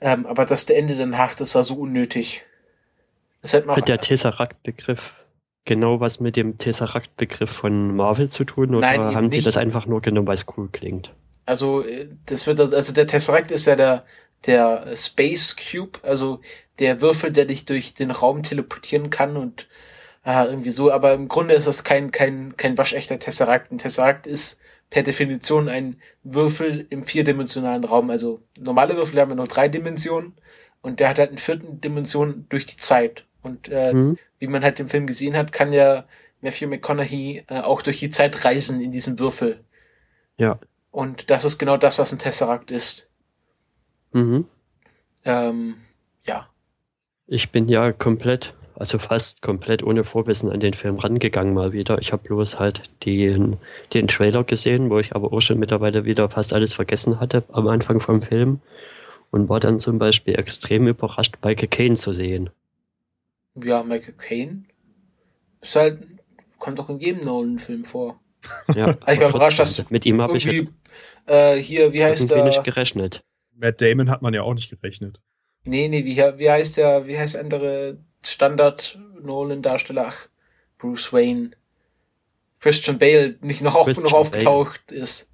Ähm, 0.02 0.26
aber 0.26 0.46
das 0.46 0.66
Ende 0.66 0.96
danach, 0.96 1.36
das 1.36 1.56
war 1.56 1.64
so 1.64 1.76
unnötig. 1.76 2.44
Das 3.42 3.54
hätte 3.54 3.68
man 3.68 3.78
Hat 3.78 3.88
der 3.88 4.00
Tesseract-Begriff 4.00 5.14
genau 5.66 6.00
was 6.00 6.20
mit 6.20 6.36
dem 6.36 6.58
Tesseract-Begriff 6.58 7.50
von 7.50 7.96
Marvel 7.96 8.30
zu 8.30 8.44
tun 8.44 8.76
oder 8.76 8.82
Nein, 8.82 9.16
haben 9.16 9.30
die 9.30 9.42
das 9.42 9.58
einfach 9.58 9.86
nur 9.88 10.02
genommen, 10.02 10.28
weil 10.28 10.36
es 10.36 10.46
cool 10.58 10.70
klingt? 10.72 11.12
Also, 11.46 11.84
äh, 11.84 12.08
das 12.28 12.48
wird, 12.48 12.60
also 12.60 12.94
der 12.94 13.08
Tesseract 13.08 13.52
ist 13.52 13.66
ja 13.66 13.76
der, 13.76 14.06
der 14.46 14.96
Space 14.96 15.56
Cube, 15.56 16.00
also 16.04 16.40
der 16.80 17.02
Würfel, 17.02 17.32
der 17.32 17.46
dich 17.46 17.66
durch 17.66 17.94
den 17.94 18.12
Raum 18.12 18.44
teleportieren 18.44 19.10
kann 19.10 19.38
und 19.38 19.68
äh, 20.26 20.46
irgendwie 20.46 20.72
so, 20.72 20.92
aber 20.92 21.14
im 21.14 21.28
Grunde 21.28 21.54
ist 21.54 21.68
das 21.68 21.84
kein, 21.84 22.12
kein, 22.12 22.58
kein 22.58 22.78
waschechter 22.78 23.20
Tesseract. 23.20 23.72
Ein 23.72 23.78
Tesseract 23.78 24.28
ist 24.28 24.60
per 24.90 25.04
Definition 25.04 25.70
ein 25.70 25.98
Würfel 26.24 26.86
im 26.90 27.04
vierdimensionalen 27.04 27.84
Raum. 27.84 28.10
Also 28.10 28.42
normale 28.58 28.96
Würfel 28.96 29.20
haben 29.20 29.30
ja 29.30 29.36
nur 29.36 29.48
drei 29.48 29.68
Dimensionen 29.68 30.34
und 30.82 31.00
der 31.00 31.10
hat 31.10 31.20
halt 31.20 31.30
eine 31.30 31.40
vierten 31.40 31.82
Dimension 31.82 32.46
durch 32.50 32.66
die 32.66 32.78
Zeit. 32.78 33.26
Und 33.42 33.70
äh, 33.70 33.92
Hm? 33.92 34.18
wie 34.40 34.48
man 34.48 34.64
halt 34.64 34.80
im 34.80 34.90
Film 34.90 35.08
gesehen 35.08 35.38
hat, 35.38 35.52
kann 35.52 35.72
ja 35.72 36.06
Matthew 36.42 36.68
McConaughey 36.68 37.44
äh, 37.48 37.62
auch 37.62 37.82
durch 37.82 38.00
die 38.00 38.10
Zeit 38.10 38.46
reisen 38.46 38.82
in 38.82 38.92
diesem 38.92 39.20
Würfel. 39.20 39.64
Ja. 40.38 40.60
Und 40.92 41.30
das 41.30 41.46
ist 41.46 41.58
genau 41.58 41.78
das, 41.78 42.00
was 42.00 42.12
ein 42.12 42.20
Tesseract 42.20 42.72
ist. 42.72 43.10
Mhm. 44.12 44.48
Ähm, 45.26 45.76
ja. 46.26 46.48
Ich 47.28 47.52
bin 47.52 47.68
ja 47.68 47.92
komplett, 47.92 48.54
also 48.78 49.00
fast 49.00 49.42
komplett 49.42 49.84
ohne 49.84 50.04
Vorwissen 50.04 50.52
an 50.52 50.60
den 50.60 50.74
Film 50.74 50.98
rangegangen 51.00 51.54
mal 51.54 51.72
wieder. 51.72 52.00
Ich 52.00 52.12
habe 52.12 52.28
bloß 52.28 52.60
halt 52.60 52.84
den, 53.06 53.58
den 53.94 54.08
Trailer 54.08 54.44
gesehen, 54.44 54.90
wo 54.90 55.00
ich 55.00 55.16
aber 55.16 55.32
auch 55.32 55.42
schon 55.42 55.60
mittlerweile 55.60 56.06
wieder 56.06 56.30
fast 56.30 56.54
alles 56.54 56.74
vergessen 56.74 57.20
hatte 57.20 57.44
am 57.52 57.68
Anfang 57.68 58.02
vom 58.02 58.22
Film 58.22 58.60
und 59.32 59.50
war 59.50 59.60
dann 59.60 59.80
zum 59.80 59.98
Beispiel 59.98 60.38
extrem 60.38 60.88
überrascht, 60.88 61.36
Michael 61.44 61.68
Caine 61.68 61.96
zu 61.96 62.12
sehen. 62.14 62.50
Ja, 63.56 63.84
Michael 63.84 64.16
Caine 64.18 64.64
ist 65.62 65.76
halt, 65.76 66.00
kommt 66.60 66.80
doch 66.80 66.90
in 66.90 67.00
jedem 67.00 67.24
Nolan-Film 67.24 67.86
vor. 67.86 68.20
Ja, 68.76 68.98
Ich 69.08 69.20
war 69.20 69.30
überrascht, 69.30 69.60
dass 69.60 69.76
du 69.76 69.84
mit 69.90 70.06
ihm 70.06 70.22
habe 70.22 70.38
ich 70.38 70.44
jetzt 70.44 70.74
äh, 71.26 71.56
hier, 71.56 71.94
wie 71.94 72.04
heißt 72.04 72.30
irgendwie 72.30 72.48
nicht 72.48 72.58
der? 72.58 72.64
gerechnet. 72.64 73.24
Matt 73.54 73.82
Damon 73.82 74.10
hat 74.10 74.22
man 74.22 74.34
ja 74.34 74.42
auch 74.42 74.54
nicht 74.54 74.70
gerechnet. 74.70 75.22
Nee, 75.64 75.88
nee, 75.88 76.06
wie, 76.06 76.18
wie 76.18 76.52
heißt 76.52 76.78
der, 76.78 77.08
wie 77.08 77.18
heißt 77.18 77.36
der 77.36 77.42
andere 77.42 77.98
Standard-Nolan-Darsteller? 78.28 80.06
Ach, 80.08 80.28
Bruce 80.78 81.12
Wayne. 81.14 81.52
Christian 82.60 82.98
Bale 82.98 83.36
nicht 83.42 83.62
noch, 83.62 83.76
auch, 83.76 83.86
Christian 83.86 84.06
noch 84.06 84.14
aufgetaucht 84.14 84.92
ist. 84.92 85.30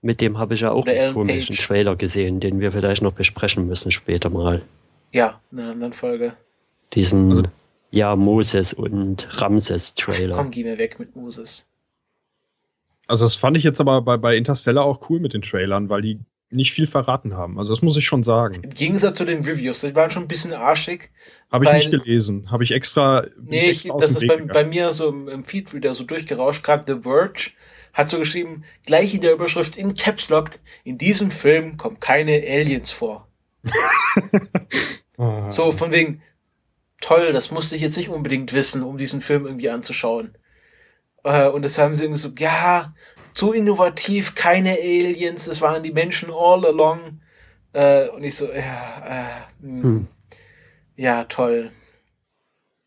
Mit 0.00 0.20
dem 0.20 0.38
habe 0.38 0.54
ich 0.54 0.60
ja 0.60 0.70
auch 0.70 0.86
einen 0.86 1.12
komischen 1.12 1.54
Page. 1.56 1.66
Trailer 1.66 1.96
gesehen, 1.96 2.40
den 2.40 2.60
wir 2.60 2.72
vielleicht 2.72 3.02
noch 3.02 3.12
besprechen 3.12 3.66
müssen 3.66 3.90
später 3.92 4.30
mal. 4.30 4.62
Ja, 5.12 5.40
in 5.50 5.60
einer 5.60 5.72
anderen 5.72 5.92
Folge. 5.92 6.34
Diesen 6.94 7.30
Also- 7.30 7.42
ja 7.90 8.14
Moses 8.16 8.72
und 8.72 9.26
Ramses 9.40 9.94
Trailer. 9.94 10.36
Komm, 10.36 10.50
geh 10.50 10.62
mir 10.64 10.78
weg 10.78 10.98
mit 10.98 11.16
Moses. 11.16 11.68
Also 13.06 13.24
das 13.24 13.34
fand 13.36 13.56
ich 13.56 13.64
jetzt 13.64 13.80
aber 13.80 14.02
bei, 14.02 14.16
bei 14.16 14.36
Interstellar 14.36 14.84
auch 14.84 15.08
cool 15.10 15.18
mit 15.18 15.32
den 15.32 15.42
Trailern, 15.42 15.88
weil 15.88 16.02
die 16.02 16.18
nicht 16.50 16.72
viel 16.72 16.86
verraten 16.86 17.36
haben. 17.36 17.58
Also 17.58 17.74
das 17.74 17.82
muss 17.82 17.96
ich 17.96 18.06
schon 18.06 18.22
sagen. 18.22 18.62
Im 18.62 18.70
Gegensatz 18.70 19.18
zu 19.18 19.24
den 19.24 19.44
Reviews, 19.44 19.80
die 19.80 19.94
waren 19.94 20.10
schon 20.10 20.24
ein 20.24 20.28
bisschen 20.28 20.52
arschig. 20.52 21.10
Habe 21.50 21.66
ich 21.66 21.72
nicht 21.72 21.90
gelesen. 21.90 22.50
Habe 22.50 22.64
ich 22.64 22.72
extra. 22.72 23.26
Nee, 23.40 23.70
ich, 23.70 23.70
extra 23.70 23.94
aus 23.94 24.02
das 24.02 24.10
ist 24.12 24.26
bei, 24.26 24.36
bei 24.36 24.64
mir 24.64 24.92
so 24.92 25.08
im, 25.08 25.28
im 25.28 25.44
Feedreader 25.44 25.94
so 25.94 26.04
durchgerauscht. 26.04 26.62
Gerade 26.62 26.84
The 26.86 27.02
Verge 27.02 27.50
hat 27.92 28.08
so 28.08 28.18
geschrieben, 28.18 28.64
gleich 28.86 29.14
in 29.14 29.20
der 29.20 29.32
Überschrift 29.32 29.76
in 29.76 29.94
Caps 29.94 30.28
Lock, 30.28 30.50
in 30.84 30.98
diesem 30.98 31.30
Film 31.30 31.76
kommen 31.76 32.00
keine 32.00 32.42
Aliens 32.46 32.90
vor. 32.90 33.28
Ah. 35.20 35.50
So 35.50 35.72
von 35.72 35.90
wegen, 35.90 36.22
toll, 37.00 37.32
das 37.32 37.50
musste 37.50 37.74
ich 37.74 37.82
jetzt 37.82 37.96
nicht 37.96 38.08
unbedingt 38.08 38.52
wissen, 38.52 38.84
um 38.84 38.98
diesen 38.98 39.20
Film 39.20 39.46
irgendwie 39.46 39.68
anzuschauen. 39.68 40.38
Äh, 41.24 41.48
und 41.48 41.62
das 41.62 41.76
haben 41.76 41.96
sie 41.96 42.04
irgendwie 42.04 42.20
so, 42.20 42.30
ja, 42.38 42.94
zu 43.38 43.52
innovativ, 43.52 44.34
keine 44.34 44.72
Aliens, 44.72 45.46
es 45.46 45.60
waren 45.60 45.84
die 45.84 45.92
Menschen 45.92 46.28
all 46.32 46.66
along. 46.66 47.20
Äh, 47.72 48.08
und 48.08 48.24
ich 48.24 48.34
so, 48.34 48.46
ja, 48.52 49.46
äh, 49.60 49.62
hm, 49.64 49.82
Hm. 49.82 50.06
ja, 50.96 51.22
toll. 51.24 51.70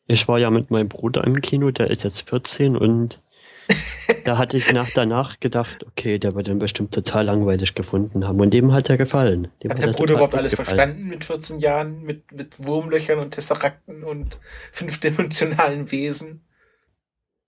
Ich 0.07 0.27
war 0.27 0.39
ja 0.39 0.49
mit 0.49 0.69
meinem 0.69 0.89
Bruder 0.89 1.23
im 1.23 1.39
Kino, 1.39 1.71
der 1.71 1.89
ist 1.89 2.03
jetzt 2.03 2.27
14 2.27 2.75
und 2.75 3.21
da 4.25 4.37
hatte 4.37 4.57
ich 4.57 4.73
nach 4.73 4.89
danach 4.93 5.39
gedacht, 5.39 5.85
okay, 5.87 6.19
der 6.19 6.35
wird 6.35 6.47
den 6.47 6.59
bestimmt 6.59 6.93
total 6.93 7.23
langweilig 7.25 7.73
gefunden 7.73 8.27
haben. 8.27 8.41
Und 8.41 8.51
dem 8.53 8.73
hat 8.73 8.89
er 8.89 8.97
gefallen. 8.97 9.47
Dem 9.63 9.71
Hat 9.71 9.79
der 9.79 9.87
er 9.87 9.93
Bruder 9.93 10.15
überhaupt 10.15 10.35
alles 10.35 10.57
gefallen. 10.57 10.65
verstanden 10.65 11.07
mit 11.07 11.23
14 11.23 11.59
Jahren, 11.59 12.01
mit, 12.03 12.29
mit 12.33 12.65
Wurmlöchern 12.65 13.19
und 13.19 13.31
Tesserakten 13.31 14.03
und 14.03 14.37
fünfdimensionalen 14.73 15.91
Wesen? 15.91 16.41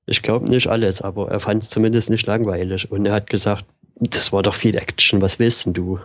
Ich 0.06 0.22
glaube 0.22 0.50
nicht 0.50 0.68
alles, 0.68 1.02
aber 1.02 1.32
er 1.32 1.40
fand 1.40 1.64
es 1.64 1.70
zumindest 1.70 2.10
nicht 2.10 2.26
langweilig. 2.28 2.92
Und 2.92 3.06
er 3.06 3.14
hat 3.14 3.30
gesagt, 3.30 3.66
das 3.96 4.34
war 4.34 4.44
doch 4.44 4.56
viel 4.56 4.76
Action, 4.76 5.22
was 5.22 5.40
willst 5.40 5.66
denn 5.66 5.74
du? 5.74 6.00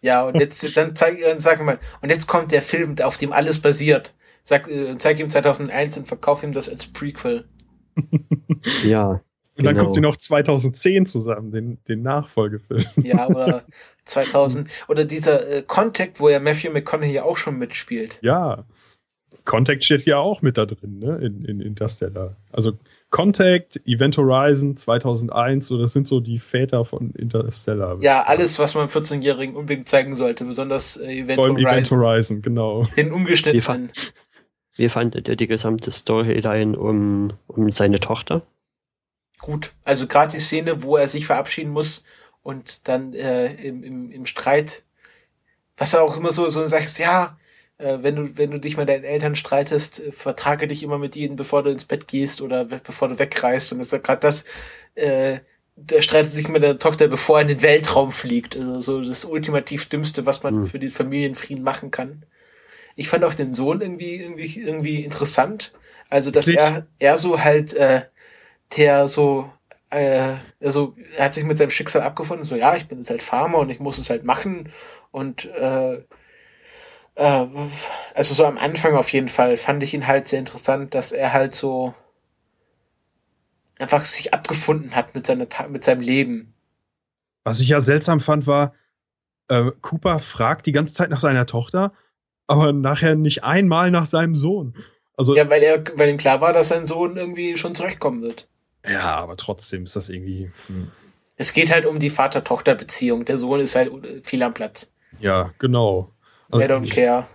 Ja, 0.00 0.24
und 0.24 0.38
jetzt, 0.38 0.76
dann 0.76 0.94
zeig, 0.94 1.20
dann 1.20 1.40
sag 1.40 1.64
mal, 1.64 1.78
und 2.02 2.10
jetzt 2.10 2.26
kommt 2.26 2.52
der 2.52 2.62
Film, 2.62 2.96
auf 3.02 3.16
dem 3.16 3.32
alles 3.32 3.60
basiert. 3.60 4.14
Sag, 4.44 4.68
äh, 4.68 4.96
zeig 4.98 5.20
ihm 5.20 5.30
2001 5.30 5.98
und 5.98 6.08
verkauf 6.08 6.42
ihm 6.42 6.52
das 6.52 6.68
als 6.68 6.86
Prequel. 6.86 7.44
Ja, 8.84 9.20
Und 9.56 9.64
dann 9.64 9.74
genau. 9.74 9.84
kommt 9.84 9.94
sie 9.94 10.00
noch 10.00 10.16
2010 10.16 11.06
zusammen, 11.06 11.50
den, 11.50 11.78
den 11.88 12.02
Nachfolgefilm. 12.02 12.84
Ja, 12.96 13.26
oder 13.28 13.64
2000, 14.04 14.70
oder 14.88 15.04
dieser 15.04 15.48
äh, 15.48 15.62
Contact, 15.62 16.20
wo 16.20 16.28
ja 16.28 16.40
Matthew 16.40 16.70
McConaughey 16.70 17.20
auch 17.20 17.36
schon 17.36 17.58
mitspielt. 17.58 18.18
Ja. 18.22 18.64
Contact 19.48 19.82
steht 19.82 20.04
ja 20.04 20.18
auch 20.18 20.42
mit 20.42 20.58
da 20.58 20.66
drin, 20.66 20.98
ne? 20.98 21.16
In, 21.22 21.42
in 21.46 21.60
Interstellar. 21.62 22.36
Also 22.52 22.72
Contact, 23.08 23.80
Event 23.86 24.18
Horizon 24.18 24.76
2001, 24.76 25.66
so 25.66 25.78
das 25.80 25.94
sind 25.94 26.06
so 26.06 26.20
die 26.20 26.38
Väter 26.38 26.84
von 26.84 27.12
Interstellar. 27.12 27.96
Ja, 28.02 28.24
alles, 28.24 28.58
was 28.58 28.74
man 28.74 28.88
14-Jährigen 28.90 29.56
unbedingt 29.56 29.88
zeigen 29.88 30.14
sollte, 30.14 30.44
besonders 30.44 30.98
äh, 30.98 31.20
Event 31.20 31.36
Vor 31.36 31.46
allem 31.46 31.56
Event 31.56 31.90
Horizon. 31.90 31.98
Horizon, 31.98 32.42
genau. 32.42 32.84
Den 32.96 33.10
umgeschnittenen. 33.10 33.62
fand- 33.62 34.12
Wie 34.76 34.90
fandet 34.90 35.28
ihr 35.28 35.36
die 35.36 35.46
gesamte 35.46 35.90
Storyline 35.92 36.78
um, 36.78 37.32
um 37.46 37.72
seine 37.72 38.00
Tochter? 38.00 38.42
Gut. 39.40 39.72
Also 39.82 40.06
gerade 40.06 40.32
die 40.32 40.40
Szene, 40.40 40.82
wo 40.82 40.96
er 40.98 41.08
sich 41.08 41.24
verabschieden 41.26 41.70
muss 41.72 42.04
und 42.42 42.86
dann 42.86 43.14
äh, 43.14 43.54
im, 43.54 43.82
im, 43.82 44.10
im 44.10 44.26
Streit, 44.26 44.82
was 45.78 45.94
er 45.94 46.02
auch 46.02 46.18
immer 46.18 46.32
so, 46.32 46.48
so 46.50 46.66
sagt, 46.66 46.98
ja, 46.98 47.38
äh, 47.78 47.98
wenn 48.02 48.16
du, 48.16 48.36
wenn 48.38 48.50
du 48.50 48.58
dich 48.60 48.76
mit 48.76 48.88
deinen 48.88 49.04
Eltern 49.04 49.36
streitest, 49.36 50.00
äh, 50.00 50.12
vertrage 50.12 50.68
dich 50.68 50.82
immer 50.82 50.98
mit 50.98 51.16
ihnen, 51.16 51.36
bevor 51.36 51.62
du 51.62 51.70
ins 51.70 51.84
Bett 51.84 52.08
gehst 52.08 52.40
oder 52.42 52.64
bevor 52.64 53.08
du 53.08 53.18
wegreist. 53.18 53.72
Und 53.72 53.78
das 53.78 53.88
ist 53.88 53.92
ja 53.92 53.98
gerade 53.98 54.20
das, 54.20 54.44
äh, 54.94 55.40
der 55.76 56.02
streitet 56.02 56.32
sich 56.32 56.48
mit 56.48 56.62
der 56.62 56.78
Tochter, 56.78 57.08
bevor 57.08 57.38
er 57.38 57.42
in 57.42 57.48
den 57.48 57.62
Weltraum 57.62 58.12
fliegt. 58.12 58.56
Also 58.56 58.80
so 58.80 59.00
das 59.02 59.24
ultimativ 59.24 59.88
Dümmste, 59.88 60.26
was 60.26 60.42
man 60.42 60.58
Hm. 60.62 60.66
für 60.66 60.78
den 60.78 60.90
Familienfrieden 60.90 61.62
machen 61.64 61.90
kann. 61.90 62.24
Ich 62.96 63.08
fand 63.08 63.24
auch 63.24 63.34
den 63.34 63.54
Sohn 63.54 63.80
irgendwie, 63.80 64.16
irgendwie, 64.16 64.60
irgendwie 64.60 65.04
interessant. 65.04 65.72
Also, 66.10 66.30
dass 66.30 66.48
er, 66.48 66.86
er 66.98 67.18
so 67.18 67.42
halt, 67.44 67.74
äh, 67.74 68.02
der 68.76 69.08
so, 69.08 69.50
äh, 69.90 70.34
also 70.60 70.96
er 71.16 71.26
hat 71.26 71.34
sich 71.34 71.44
mit 71.44 71.58
seinem 71.58 71.70
Schicksal 71.70 72.02
abgefunden, 72.02 72.44
so 72.44 72.56
ja, 72.56 72.76
ich 72.76 72.88
bin 72.88 72.98
jetzt 72.98 73.10
halt 73.10 73.22
Farmer 73.22 73.58
und 73.58 73.70
ich 73.70 73.80
muss 73.80 73.98
es 73.98 74.10
halt 74.10 74.24
machen. 74.24 74.70
Und 75.10 75.46
äh, 75.46 76.02
äh, 77.18 77.46
also 78.14 78.34
so 78.34 78.46
am 78.46 78.58
Anfang 78.58 78.94
auf 78.94 79.12
jeden 79.12 79.28
Fall 79.28 79.56
fand 79.56 79.82
ich 79.82 79.92
ihn 79.92 80.06
halt 80.06 80.28
sehr 80.28 80.38
interessant, 80.38 80.94
dass 80.94 81.12
er 81.12 81.32
halt 81.32 81.54
so 81.54 81.94
einfach 83.78 84.04
sich 84.04 84.34
abgefunden 84.34 84.94
hat 84.94 85.14
mit, 85.14 85.26
seiner, 85.26 85.46
mit 85.68 85.84
seinem 85.84 86.00
Leben. 86.00 86.54
Was 87.44 87.60
ich 87.60 87.68
ja 87.68 87.80
seltsam 87.80 88.20
fand, 88.20 88.46
war, 88.46 88.74
äh, 89.48 89.70
Cooper 89.80 90.18
fragt 90.20 90.66
die 90.66 90.72
ganze 90.72 90.94
Zeit 90.94 91.10
nach 91.10 91.20
seiner 91.20 91.46
Tochter, 91.46 91.92
aber 92.46 92.72
nachher 92.72 93.14
nicht 93.14 93.44
einmal 93.44 93.90
nach 93.90 94.06
seinem 94.06 94.36
Sohn. 94.36 94.74
Also, 95.16 95.34
ja, 95.34 95.44
Ja, 95.44 95.50
weil 95.50 95.62
er, 95.62 95.84
weil 95.96 96.10
ihm 96.10 96.18
klar 96.18 96.40
war, 96.40 96.52
dass 96.52 96.68
sein 96.68 96.86
Sohn 96.86 97.16
irgendwie 97.16 97.56
schon 97.56 97.74
zurechtkommen 97.74 98.22
wird. 98.22 98.48
aber 99.16 99.36
trotzdem 99.36 99.84
ist 99.84 99.96
das 99.96 100.08
irgendwie. 100.08 100.52
Hm. 100.68 100.90
Es 101.36 101.52
geht 101.52 101.72
halt 101.72 101.86
um 101.86 101.98
die 101.98 102.10
Vater-Tochter-Beziehung. 102.10 103.24
Der 103.24 103.38
Sohn 103.38 103.60
ist 103.60 103.76
halt 103.76 103.92
viel 104.24 104.42
am 104.42 104.54
Platz. 104.54 104.92
Ja, 105.20 105.52
genau. 105.58 106.12
I 106.52 106.56
don't 106.64 106.84
ich 106.84 106.90
care. 106.90 107.26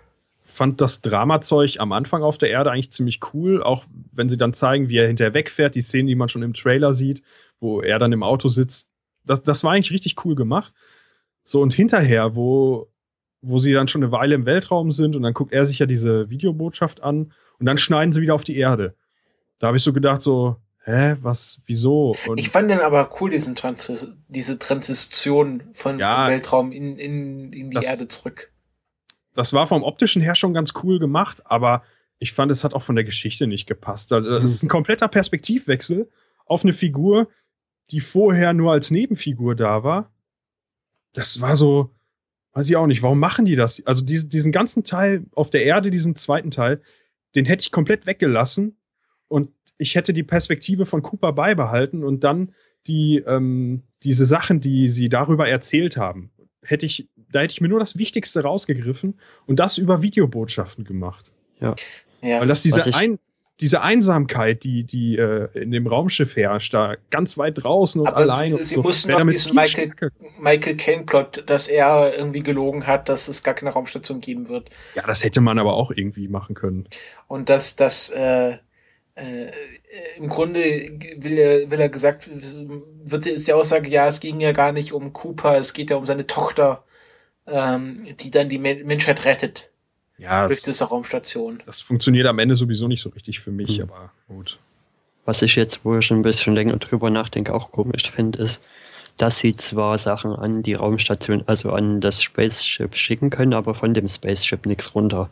fand 0.45 0.81
das 0.81 1.01
Dramazeug 1.01 1.79
am 1.79 1.91
Anfang 1.91 2.23
auf 2.23 2.37
der 2.37 2.49
Erde 2.49 2.71
eigentlich 2.71 2.91
ziemlich 2.91 3.19
cool, 3.33 3.61
auch 3.63 3.85
wenn 4.11 4.29
sie 4.29 4.37
dann 4.37 4.53
zeigen, 4.53 4.89
wie 4.89 4.97
er 4.97 5.07
hinterher 5.07 5.33
wegfährt, 5.33 5.75
die 5.75 5.81
Szenen, 5.81 6.07
die 6.07 6.15
man 6.15 6.29
schon 6.29 6.41
im 6.43 6.53
Trailer 6.53 6.93
sieht, 6.93 7.21
wo 7.59 7.81
er 7.81 7.99
dann 7.99 8.11
im 8.11 8.23
Auto 8.23 8.47
sitzt. 8.49 8.89
Das, 9.25 9.41
das 9.43 9.63
war 9.63 9.71
eigentlich 9.73 9.91
richtig 9.91 10.23
cool 10.25 10.35
gemacht. 10.35 10.73
So, 11.43 11.61
und 11.61 11.73
hinterher, 11.73 12.35
wo, 12.35 12.89
wo 13.41 13.57
sie 13.59 13.73
dann 13.73 13.87
schon 13.87 14.03
eine 14.03 14.11
Weile 14.11 14.35
im 14.35 14.45
Weltraum 14.45 14.91
sind 14.91 15.15
und 15.15 15.23
dann 15.23 15.33
guckt 15.33 15.53
er 15.53 15.65
sich 15.65 15.79
ja 15.79 15.85
diese 15.85 16.29
Videobotschaft 16.29 17.01
an 17.03 17.33
und 17.59 17.65
dann 17.65 17.77
schneiden 17.77 18.13
sie 18.13 18.21
wieder 18.21 18.33
auf 18.35 18.43
die 18.43 18.57
Erde. 18.57 18.95
Da 19.59 19.67
habe 19.67 19.77
ich 19.77 19.83
so 19.83 19.93
gedacht, 19.93 20.21
so, 20.21 20.57
hä, 20.85 21.15
was, 21.21 21.61
wieso? 21.65 22.15
Und 22.27 22.37
Ich 22.39 22.49
fand 22.49 22.69
den 22.69 22.79
aber 22.79 23.09
cool, 23.21 23.29
diesen 23.29 23.55
Transis 23.55 24.07
diese 24.27 24.59
Transition 24.59 25.63
von, 25.73 25.99
Ja. 25.99 26.15
vom 26.25 26.31
Weltraum 26.31 26.71
in, 26.71 26.97
in, 26.97 27.53
in 27.53 27.69
die 27.69 27.75
Das- 27.75 27.85
Erde 27.87 28.07
zurück. 28.07 28.51
Das 29.33 29.53
war 29.53 29.67
vom 29.67 29.83
optischen 29.83 30.21
her 30.21 30.35
schon 30.35 30.53
ganz 30.53 30.73
cool 30.83 30.99
gemacht, 30.99 31.41
aber 31.45 31.83
ich 32.19 32.33
fand, 32.33 32.51
es 32.51 32.63
hat 32.63 32.73
auch 32.73 32.83
von 32.83 32.95
der 32.95 33.03
Geschichte 33.03 33.47
nicht 33.47 33.67
gepasst. 33.67 34.13
Also, 34.13 34.29
Mhm. 34.29 34.43
Ist 34.43 34.63
ein 34.63 34.69
kompletter 34.69 35.07
Perspektivwechsel 35.07 36.09
auf 36.45 36.63
eine 36.63 36.73
Figur, 36.73 37.27
die 37.91 37.99
vorher 37.99 38.53
nur 38.53 38.71
als 38.71 38.91
Nebenfigur 38.91 39.55
da 39.55 39.83
war. 39.83 40.11
Das 41.13 41.41
war 41.41 41.55
so, 41.55 41.91
weiß 42.53 42.69
ich 42.69 42.75
auch 42.75 42.87
nicht, 42.87 43.01
warum 43.01 43.19
machen 43.19 43.45
die 43.45 43.55
das? 43.55 43.85
Also 43.85 44.03
diesen, 44.03 44.29
diesen 44.29 44.51
ganzen 44.51 44.83
Teil 44.83 45.25
auf 45.33 45.49
der 45.49 45.63
Erde, 45.65 45.91
diesen 45.91 46.15
zweiten 46.15 46.51
Teil, 46.51 46.81
den 47.35 47.45
hätte 47.45 47.63
ich 47.63 47.71
komplett 47.71 48.05
weggelassen 48.05 48.77
und 49.27 49.49
ich 49.77 49.95
hätte 49.95 50.13
die 50.13 50.23
Perspektive 50.23 50.85
von 50.85 51.01
Cooper 51.01 51.33
beibehalten 51.33 52.03
und 52.03 52.23
dann 52.23 52.53
die, 52.87 53.17
ähm, 53.25 53.83
diese 54.03 54.25
Sachen, 54.25 54.61
die 54.61 54.89
sie 54.89 55.09
darüber 55.09 55.47
erzählt 55.47 55.97
haben, 55.97 56.31
hätte 56.61 56.85
ich, 56.85 57.09
da 57.33 57.41
hätte 57.41 57.51
ich 57.53 57.61
mir 57.61 57.67
nur 57.69 57.79
das 57.79 57.97
Wichtigste 57.97 58.43
rausgegriffen 58.43 59.19
und 59.45 59.59
das 59.59 59.77
über 59.77 60.01
Videobotschaften 60.01 60.83
gemacht. 60.85 61.31
Ja. 61.59 61.75
Weil 62.21 62.47
das 62.47 62.61
diese, 62.61 62.93
ein, 62.93 63.19
diese 63.59 63.81
Einsamkeit, 63.81 64.63
die, 64.63 64.83
die 64.83 65.17
äh, 65.17 65.47
in 65.53 65.71
dem 65.71 65.87
Raumschiff 65.87 66.35
herrscht, 66.35 66.73
da 66.73 66.95
ganz 67.09 67.37
weit 67.37 67.63
draußen 67.63 67.99
und 68.01 68.07
Aber 68.07 68.17
allein 68.17 68.49
sie- 68.49 68.53
und 68.59 68.65
sie 68.65 68.75
so, 68.75 68.81
mussten 68.81 69.11
noch 69.11 69.19
damit 69.19 69.35
diesen 69.35 69.53
Michael- 69.55 69.91
stärker- 69.91 70.09
Michael 70.39 70.75
Caine-Plot, 70.77 71.43
dass 71.47 71.67
er 71.67 72.17
irgendwie 72.17 72.41
gelogen 72.43 72.87
hat, 72.87 73.09
dass 73.09 73.27
es 73.27 73.43
gar 73.43 73.53
keine 73.53 73.71
Raumstation 73.71 74.21
geben 74.21 74.49
wird. 74.49 74.69
Ja, 74.95 75.03
das 75.05 75.23
hätte 75.23 75.41
man 75.41 75.59
aber 75.59 75.73
auch 75.73 75.91
irgendwie 75.91 76.27
machen 76.27 76.55
können. 76.55 76.87
Und 77.27 77.49
dass 77.49 77.75
das 77.75 78.09
äh, 78.09 78.57
äh, 79.15 79.51
im 80.17 80.27
Grunde 80.27 80.59
will 81.17 81.37
er, 81.37 81.69
will 81.69 81.79
er 81.79 81.89
gesagt, 81.89 82.27
wird 82.31 83.27
ist 83.27 83.47
die 83.47 83.53
Aussage, 83.53 83.87
ja, 83.89 84.07
es 84.07 84.19
ging 84.19 84.39
ja 84.39 84.51
gar 84.53 84.71
nicht 84.71 84.91
um 84.91 85.13
Cooper, 85.13 85.57
es 85.57 85.73
geht 85.73 85.91
ja 85.91 85.97
um 85.97 86.05
seine 86.07 86.25
Tochter, 86.25 86.83
ähm, 87.47 88.15
die 88.17 88.31
dann 88.31 88.49
die 88.49 88.57
Men 88.59 88.85
Menschheit 88.85 89.25
rettet 89.25 89.69
Ja, 90.17 90.45
durch 90.47 90.57
das, 90.59 90.63
diese 90.65 90.85
Raumstation. 90.85 91.61
das 91.65 91.81
funktioniert 91.81 92.27
am 92.27 92.39
Ende 92.39 92.55
sowieso 92.55 92.87
nicht 92.87 93.01
so 93.01 93.09
richtig 93.09 93.39
für 93.39 93.51
mich, 93.51 93.77
Hm. 93.79 93.89
aber 93.89 94.11
gut. 94.27 94.59
Was 95.25 95.41
ich 95.41 95.55
jetzt, 95.55 95.85
wo 95.85 95.97
ich 95.97 96.05
schon 96.05 96.19
ein 96.19 96.23
bisschen 96.23 96.53
länger 96.53 96.75
drüber 96.77 97.09
nachdenke, 97.09 97.53
auch 97.53 97.71
komisch 97.71 98.11
finde, 98.11 98.39
ist, 98.43 98.61
dass 99.17 99.37
sie 99.37 99.55
zwar 99.55 99.97
Sachen 99.99 100.31
an 100.33 100.63
die 100.63 100.73
Raumstation, 100.73 101.43
also 101.45 101.71
an 101.71 102.01
das 102.01 102.21
Spaceship 102.21 102.95
schicken 102.95 103.29
können, 103.29 103.53
aber 103.53 103.73
von 103.75 103.93
dem 103.93 104.09
Spaceship 104.09 104.65
nichts 104.65 104.93
runter. 104.95 105.29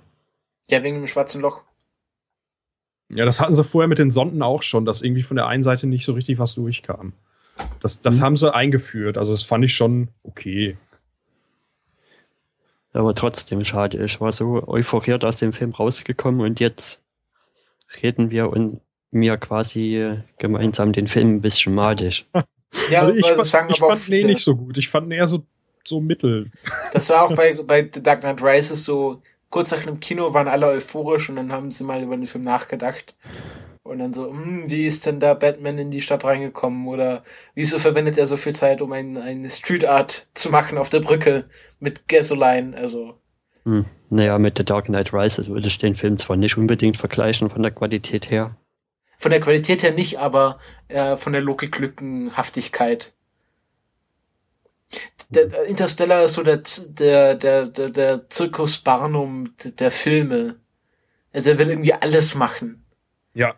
Ja, 0.70 0.84
wegen 0.84 0.98
dem 0.98 1.08
schwarzen 1.08 1.42
Loch. 1.42 1.64
Ja, 3.10 3.26
das 3.26 3.42
hatten 3.42 3.56
sie 3.56 3.64
vorher 3.66 3.90
mit 3.90 3.98
den 3.98 4.12
Sonden 4.12 4.42
auch 4.42 4.64
schon, 4.64 4.86
dass 4.86 5.02
irgendwie 5.02 5.24
von 5.24 5.36
der 5.36 5.48
einen 5.48 5.64
Seite 5.64 5.88
nicht 5.88 6.06
so 6.06 6.14
richtig 6.14 6.40
was 6.40 6.54
durchkam. 6.56 7.12
Das, 7.82 8.00
das 8.00 8.20
Mhm. 8.20 8.24
haben 8.24 8.38
sie 8.38 8.54
eingeführt. 8.54 9.18
Also, 9.18 9.32
das 9.34 9.44
fand 9.44 9.66
ich 9.66 9.76
schon 9.76 10.08
okay. 10.24 10.78
Aber 12.94 13.16
trotzdem 13.16 13.64
schade. 13.64 14.04
Ich 14.04 14.20
war 14.20 14.32
so 14.32 14.68
euphoriert 14.68 15.24
aus 15.24 15.38
dem 15.38 15.54
Film 15.54 15.72
rausgekommen 15.72 16.42
und 16.42 16.60
jetzt 16.60 17.00
reden 18.02 18.32
wir 18.32 18.50
und 18.50 18.82
mir 19.12 19.38
quasi 19.38 19.98
äh, 19.98 20.18
gemeinsam 20.38 20.94
den 20.94 21.08
Film 21.08 21.36
ein 21.36 21.42
bisschen 21.42 21.76
madig. 21.76 22.26
Ja, 22.90 23.02
also 23.02 23.14
ich 23.14 23.28
fand, 23.28 23.40
das 23.40 23.50
sagen 23.50 23.70
ich 23.70 23.80
fand 23.80 23.92
nee, 23.92 24.00
viele. 24.00 24.28
nicht 24.28 24.42
so 24.42 24.56
gut. 24.56 24.78
Ich 24.78 24.88
fand 24.88 25.08
ihn 25.08 25.12
eher 25.12 25.28
so, 25.28 25.44
so 25.84 26.00
mittel. 26.00 26.52
Das 26.94 27.10
war 27.10 27.24
auch 27.24 27.36
bei, 27.36 27.54
bei 27.54 27.90
The 27.94 28.02
Dark 28.02 28.22
Knight 28.22 28.42
Rises 28.42 28.86
so, 28.86 29.22
kurz 29.50 29.72
nach 29.72 29.84
dem 29.84 30.00
Kino 30.00 30.34
waren 30.34 30.48
alle 30.48 30.68
euphorisch 30.68 31.30
und 31.30 31.36
dann 31.36 31.52
haben 31.52 31.70
sie 31.70 31.84
mal 31.84 32.02
über 32.02 32.16
den 32.16 32.28
Film 32.28 32.46
nachgedacht. 32.46 33.14
Und 33.84 33.98
dann 34.00 34.14
so, 34.14 34.30
hm, 34.30 34.70
wie 34.70 34.86
ist 34.86 35.06
denn 35.08 35.20
da 35.20 35.34
Batman 35.34 35.78
in 35.80 35.92
die 35.92 36.02
Stadt 36.02 36.24
reingekommen? 36.24 36.88
Oder 36.88 37.24
wieso 37.56 37.80
verwendet 37.80 38.18
er 38.18 38.28
so 38.28 38.38
viel 38.38 38.56
Zeit, 38.56 38.82
um 38.82 38.92
ein, 38.92 39.18
eine 39.18 39.50
Street 39.50 39.86
Art 39.86 40.28
zu 40.36 40.52
machen 40.52 40.78
auf 40.78 40.90
der 40.90 41.00
Brücke 41.00 41.50
mit 41.80 42.08
Gasoline? 42.08 42.78
Also, 42.78 43.20
Hm. 43.66 43.86
Naja, 44.10 44.38
mit 44.40 44.58
The 44.58 44.66
Dark 44.66 44.86
Knight 44.86 45.14
Rises 45.14 45.48
würde 45.48 45.68
ich 45.68 45.78
den 45.80 45.96
Film 45.96 46.18
zwar 46.18 46.36
nicht 46.36 46.58
unbedingt 46.58 46.98
vergleichen 46.98 47.50
von 47.50 47.62
der 47.64 47.72
Qualität 47.72 48.30
her. 48.30 48.56
von 49.18 49.32
der 49.32 49.40
Qualität 49.40 49.84
her 49.84 49.92
nicht, 49.94 50.18
aber 50.20 50.60
äh, 50.88 51.16
von 51.18 51.32
der 51.34 51.42
Logiklückenhaftigkeit. 51.42 53.14
Der, 55.30 55.46
der 55.46 55.64
Interstellar 55.66 56.26
ist 56.26 56.34
so 56.34 56.44
der, 56.44 56.64
Z- 56.64 57.00
der, 57.00 57.36
der, 57.36 57.66
der, 57.68 57.90
der 57.90 58.30
Zirkus 58.30 58.80
Barnum 58.80 59.54
der 59.64 59.92
Filme. 59.92 60.60
Also 61.34 61.52
er 61.52 61.58
will 61.60 61.70
irgendwie 61.70 61.94
alles 61.94 62.36
machen. 62.36 62.84
Ja. 63.34 63.56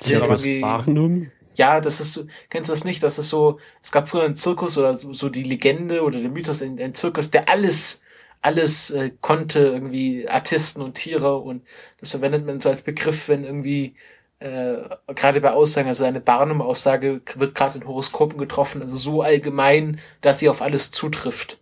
Irgendwie, 0.00 0.60
Barnum? 0.60 1.32
ja, 1.56 1.80
das 1.80 2.00
ist 2.00 2.12
so, 2.14 2.26
kennst 2.50 2.68
du 2.68 2.72
das 2.72 2.84
nicht? 2.84 3.02
Das 3.02 3.18
ist 3.18 3.28
so, 3.28 3.58
es 3.82 3.92
gab 3.92 4.08
früher 4.08 4.24
einen 4.24 4.34
Zirkus 4.34 4.76
oder 4.78 4.96
so, 4.96 5.12
so 5.12 5.28
die 5.28 5.42
Legende 5.44 6.02
oder 6.02 6.20
der 6.20 6.30
Mythos, 6.30 6.62
ein, 6.62 6.78
ein 6.80 6.94
Zirkus, 6.94 7.30
der 7.30 7.48
alles, 7.48 8.02
alles 8.40 8.90
äh, 8.90 9.12
konnte, 9.20 9.60
irgendwie 9.60 10.28
Artisten 10.28 10.82
und 10.82 10.94
Tiere 10.94 11.38
und 11.38 11.64
das 12.00 12.10
verwendet 12.10 12.46
man 12.46 12.60
so 12.60 12.68
als 12.70 12.82
Begriff, 12.82 13.28
wenn 13.28 13.44
irgendwie 13.44 13.96
äh, 14.40 14.76
gerade 15.14 15.40
bei 15.40 15.52
Aussagen, 15.52 15.88
also 15.88 16.04
eine 16.04 16.20
Barnum-Aussage 16.20 17.22
wird 17.36 17.54
gerade 17.54 17.78
in 17.78 17.86
Horoskopen 17.86 18.38
getroffen, 18.38 18.82
also 18.82 18.96
so 18.96 19.22
allgemein, 19.22 20.00
dass 20.20 20.40
sie 20.40 20.48
auf 20.48 20.60
alles 20.62 20.90
zutrifft. 20.90 21.60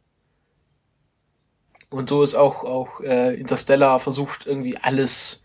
Und 1.91 2.09
so 2.09 2.23
ist 2.23 2.35
auch, 2.35 2.65
auch 2.65 3.01
äh, 3.01 3.35
Interstellar 3.35 4.01
versucht 4.01 4.47
irgendwie 4.47 4.77
alles, 4.79 5.42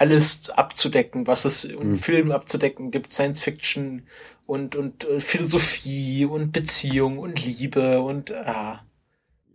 alles 0.00 0.48
abzudecken, 0.50 1.26
was 1.26 1.44
es 1.44 1.64
im 1.64 1.90
Mhm. 1.90 1.96
Film 1.96 2.30
abzudecken 2.32 2.90
gibt, 2.90 3.12
Science 3.12 3.42
Fiction 3.42 4.04
und, 4.46 4.74
und 4.74 5.04
äh, 5.04 5.20
Philosophie 5.20 6.24
und 6.24 6.52
Beziehung 6.52 7.18
und 7.18 7.44
Liebe 7.44 8.00
und 8.00 8.32
ah. 8.32 8.82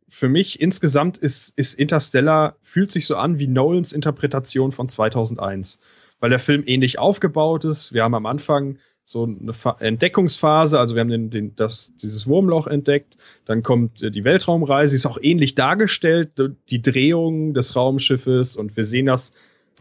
Für 0.08 0.30
mich 0.30 0.62
insgesamt 0.62 1.18
ist, 1.18 1.50
ist 1.58 1.74
Interstellar, 1.74 2.56
fühlt 2.62 2.92
sich 2.92 3.08
so 3.08 3.18
an 3.18 3.40
wie 3.40 3.48
Nolans 3.48 3.92
Interpretation 3.92 4.72
von 4.72 4.88
2001. 4.88 5.80
Weil 6.20 6.30
der 6.30 6.40
Film 6.40 6.64
ähnlich 6.66 7.00
aufgebaut 7.00 7.66
ist. 7.66 7.92
Wir 7.92 8.04
haben 8.04 8.14
am 8.14 8.26
Anfang 8.26 8.78
so 9.04 9.24
eine 9.24 9.54
Entdeckungsphase, 9.80 10.80
also 10.80 10.96
wir 10.96 11.02
haben 11.02 11.10
den, 11.10 11.30
den, 11.30 11.56
das, 11.56 11.92
dieses 12.02 12.28
Wurmloch 12.28 12.68
entdeckt, 12.68 13.18
dann 13.46 13.64
kommt 13.64 14.02
äh, 14.02 14.12
die 14.12 14.24
Weltraumreise, 14.24 14.96
ist 14.96 15.06
auch 15.06 15.20
ähnlich 15.22 15.56
dargestellt, 15.56 16.32
die 16.70 16.82
Drehung 16.82 17.54
des 17.54 17.76
Raumschiffes 17.76 18.56
und 18.56 18.78
wir 18.78 18.84
sehen 18.84 19.08
das 19.08 19.34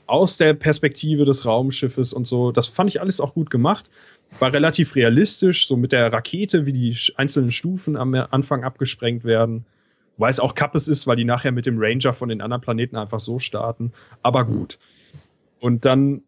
aus 0.07 0.37
der 0.37 0.55
Perspektive 0.55 1.25
des 1.25 1.47
Raumschiffes 1.47 2.13
und 2.13 2.27
so. 2.27 2.53
Das 2.53 2.67
fand 2.67 2.91
ich 2.91 3.01
alles 3.01 3.21
auch 3.21 3.35
gut 3.35 3.51
gemacht. 3.51 3.91
War 4.39 4.53
relativ 4.53 4.95
realistisch, 4.95 5.69
so 5.69 5.77
mit 5.77 5.93
der 5.93 6.13
Rakete, 6.13 6.67
wie 6.67 6.73
die 6.73 6.97
einzelnen 7.17 7.53
Stufen 7.53 7.97
am 7.97 8.15
Anfang 8.15 8.65
abgesprengt 8.65 9.25
werden. 9.25 9.65
Weil 10.17 10.31
es 10.31 10.41
auch 10.41 10.55
Kappes 10.55 10.89
ist, 10.89 11.07
weil 11.07 11.17
die 11.17 11.25
nachher 11.25 11.53
mit 11.53 11.67
dem 11.67 11.77
Ranger 11.79 12.13
von 12.13 12.29
den 12.29 12.41
anderen 12.41 12.61
Planeten 12.61 12.97
einfach 12.97 13.21
so 13.21 13.39
starten. 13.39 13.93
Aber 14.23 14.45
gut. 14.45 14.79
Und 15.61 15.85
dann 15.85 16.23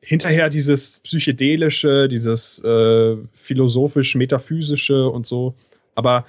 hinterher 0.00 0.50
dieses 0.50 1.00
psychedelische, 1.00 2.08
dieses 2.08 2.62
äh, 2.64 3.16
philosophisch-metaphysische 3.34 5.08
und 5.08 5.26
so. 5.26 5.54
Aber 5.94 6.26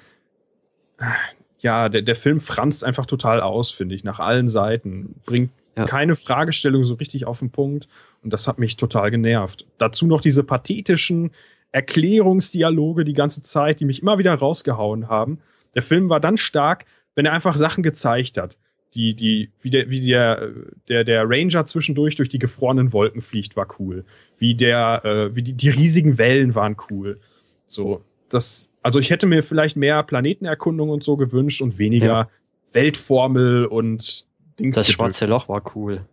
ja, 1.60 1.90
der, 1.90 2.02
der 2.02 2.16
Film 2.16 2.40
franzt 2.40 2.84
einfach 2.84 3.06
total 3.06 3.42
aus, 3.42 3.72
finde 3.72 3.96
ich, 3.96 4.04
nach 4.04 4.20
allen 4.20 4.48
Seiten. 4.48 5.16
Bringt 5.26 5.52
ja. 5.80 5.86
keine 5.86 6.16
Fragestellung 6.16 6.84
so 6.84 6.96
richtig 6.96 7.26
auf 7.26 7.40
den 7.40 7.52
Punkt. 7.52 7.88
Und 8.24 8.34
das 8.34 8.48
hat 8.48 8.60
mich 8.60 8.78
total 8.78 9.12
genervt. 9.12 9.66
Dazu 9.78 10.08
noch 10.08 10.22
diese 10.22 10.44
pathetischen 10.44 11.32
Erklärungsdialoge 11.72 13.06
die 13.06 13.14
ganze 13.14 13.44
Zeit, 13.44 13.80
die 13.80 13.86
mich 13.86 14.02
immer 14.02 14.18
wieder 14.18 14.34
rausgehauen 14.34 15.08
haben. 15.08 15.40
Der 15.76 15.84
Film 15.84 16.10
war 16.10 16.20
dann 16.20 16.38
stark, 16.38 16.86
wenn 17.16 17.26
er 17.26 17.34
einfach 17.34 17.58
Sachen 17.58 17.84
gezeigt 17.84 18.38
hat. 18.38 18.58
Die, 18.96 19.16
die, 19.16 19.52
wie 19.62 19.70
der, 19.70 19.90
wie 19.92 20.02
der, 20.02 20.50
der, 20.88 21.04
der 21.04 21.30
Ranger 21.30 21.66
zwischendurch 21.66 22.16
durch 22.16 22.30
die 22.30 22.40
gefrorenen 22.40 22.92
Wolken 22.92 23.22
fliegt, 23.22 23.56
war 23.56 23.68
cool. 23.80 24.04
Wie 24.40 24.56
der, 24.56 25.06
äh, 25.06 25.36
wie 25.36 25.44
die, 25.44 25.54
die 25.54 25.70
riesigen 25.70 26.18
Wellen 26.18 26.56
waren 26.56 26.76
cool. 26.90 27.20
So, 27.68 28.04
das, 28.30 28.72
also 28.82 29.00
ich 29.00 29.12
hätte 29.12 29.28
mir 29.28 29.44
vielleicht 29.44 29.76
mehr 29.76 30.02
Planetenerkundung 30.02 30.90
und 30.90 31.04
so 31.04 31.18
gewünscht 31.18 31.62
und 31.62 31.78
weniger 31.78 32.08
ja. 32.08 32.30
Weltformel 32.74 33.66
und 33.66 34.26
Dings. 34.60 34.76
Das 34.76 34.90
schwarze 34.92 35.26
Loch 35.26 35.50
war 35.50 35.64
cool. 35.76 36.06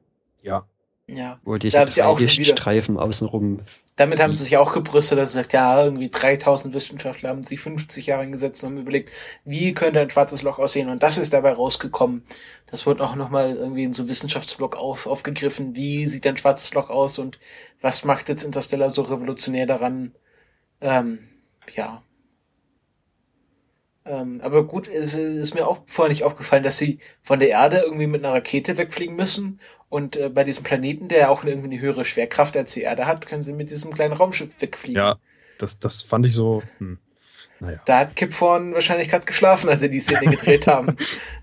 Ja. 0.43 0.67
Ja. 1.09 1.39
Wo 1.45 1.57
diese 1.57 1.87
drei 1.87 2.29
Streifen 2.29 2.99
außenrum. 2.99 3.61
Damit 3.95 4.21
haben 4.21 4.33
sie 4.33 4.45
sich 4.45 4.57
auch 4.57 4.73
gebrüstet, 4.73 5.19
dass 5.19 5.33
sie 5.33 5.39
sagt, 5.39 5.53
ja, 5.53 5.85
irgendwie 5.85 6.11
3000 6.11 6.75
Wissenschaftler 6.75 7.31
haben 7.31 7.45
sich 7.45 7.61
50 7.61 8.07
Jahre 8.07 8.25
hingesetzt 8.25 8.63
und 8.63 8.71
haben 8.71 8.79
überlegt, 8.79 9.11
wie 9.45 9.73
könnte 9.73 10.01
ein 10.01 10.11
schwarzes 10.11 10.43
Loch 10.43 10.59
aussehen? 10.59 10.91
Und 10.91 11.03
das 11.03 11.17
ist 11.17 11.33
dabei 11.33 11.53
rausgekommen. 11.53 12.25
Das 12.67 12.87
wird 12.87 13.01
auch 13.01 13.15
nochmal 13.15 13.55
irgendwie 13.57 13.85
in 13.85 13.95
so 13.95 14.09
Wissenschaftsblock 14.09 14.77
auf, 14.77 15.07
aufgegriffen. 15.07 15.77
Wie 15.77 16.09
sieht 16.09 16.27
ein 16.27 16.37
schwarzes 16.37 16.75
Loch 16.75 16.91
aus 16.91 17.19
und 17.19 17.39
was 17.81 18.05
macht 18.05 18.29
jetzt 18.29 18.43
Interstellar 18.43 18.91
so 18.91 19.03
revolutionär 19.03 19.67
daran? 19.67 20.13
Ähm, 20.81 21.21
ja, 21.75 22.03
ähm, 24.07 24.41
aber 24.43 24.65
gut, 24.65 24.89
es 24.89 25.15
ist 25.15 25.55
mir 25.55 25.67
auch 25.67 25.83
vorher 25.87 26.13
nicht 26.13 26.25
aufgefallen, 26.25 26.63
dass 26.63 26.79
sie 26.79 26.99
von 27.23 27.41
der 27.41 27.51
Erde 27.51 27.83
irgendwie 27.85 28.07
mit 28.07 28.25
einer 28.25 28.35
Rakete 28.35 28.79
wegfliegen 28.79 29.17
müssen. 29.17 29.61
Und 29.89 30.17
äh, 30.17 30.29
bei 30.29 30.45
diesem 30.45 30.65
Planeten, 30.65 31.09
der 31.09 31.31
auch 31.31 31.45
irgendwie 31.45 31.69
eine 31.69 31.81
höhere 31.81 32.05
Schwerkraft 32.05 32.57
als 32.57 32.73
die 32.73 32.83
Erde 32.83 33.07
hat, 33.07 33.27
können 33.27 33.43
sie 33.43 33.53
mit 33.53 33.71
diesem 33.71 33.93
kleinen 33.93 34.15
Raumschiff 34.15 34.51
wegfliegen. 34.61 34.97
Ja, 35.01 35.17
das, 35.59 35.79
das 35.79 36.03
fand 36.03 36.27
ich 36.27 36.35
so. 36.35 36.63
Hm. 36.79 36.99
Naja. 37.61 37.81
Da 37.87 38.01
hat 38.01 38.17
Kip 38.17 38.37
Thorne 38.37 38.75
wahrscheinlich 38.75 39.09
gerade 39.09 39.25
geschlafen, 39.25 39.69
als 39.69 39.81
sie 39.81 39.91
die 39.91 40.01
Szene 40.01 40.31
gedreht 40.31 40.67
haben. 40.67 40.97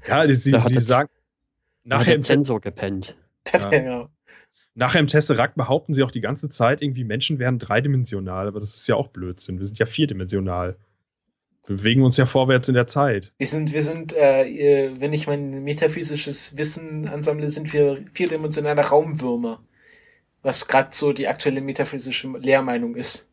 ja, 0.07 0.25
die, 0.25 0.33
sie, 0.33 0.51
da 0.51 0.59
sie 0.59 0.79
sagen. 0.79 1.09
Nachher 1.83 2.15
im 2.15 2.21
Sensor 2.21 2.61
gepennt. 2.61 3.15
Ja. 3.51 3.69
genau. 3.69 4.09
Nachher 4.73 5.01
im 5.01 5.07
Tesseract 5.07 5.55
behaupten 5.55 5.93
sie 5.93 6.01
auch 6.03 6.11
die 6.11 6.21
ganze 6.21 6.47
Zeit, 6.47 6.81
irgendwie 6.81 7.03
Menschen 7.03 7.39
wären 7.39 7.59
dreidimensional, 7.59 8.47
aber 8.47 8.61
das 8.61 8.73
ist 8.73 8.87
ja 8.87 8.95
auch 8.95 9.09
Blödsinn. 9.09 9.59
Wir 9.59 9.65
sind 9.65 9.77
ja 9.77 9.85
vierdimensional. 9.85 10.77
Wir 11.65 11.77
bewegen 11.77 12.03
uns 12.03 12.17
ja 12.17 12.25
vorwärts 12.25 12.67
in 12.67 12.75
der 12.75 12.87
Zeit. 12.87 13.31
Wir 13.37 13.47
sind, 13.47 13.71
wir 13.71 13.83
sind, 13.83 14.13
äh, 14.13 14.91
wenn 14.99 15.13
ich 15.13 15.27
mein 15.27 15.63
metaphysisches 15.63 16.57
Wissen 16.57 17.07
ansammle, 17.07 17.49
sind 17.49 17.71
wir 17.71 18.03
vierdimensionale 18.13 18.81
Raumwürmer. 18.81 19.63
Was 20.41 20.67
gerade 20.67 20.89
so 20.91 21.13
die 21.13 21.27
aktuelle 21.27 21.61
metaphysische 21.61 22.27
Lehrmeinung 22.37 22.95
ist. 22.95 23.29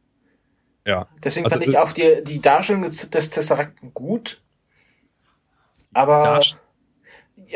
Ja. 0.86 1.08
Deswegen 1.24 1.46
also, 1.46 1.58
fand 1.58 1.68
ich 1.68 1.76
auch 1.76 1.92
die, 1.92 2.22
die 2.22 2.40
Darstellung 2.40 2.82
des 2.82 3.30
Tesserakten 3.30 3.92
gut. 3.92 4.42
Aber 5.92 6.40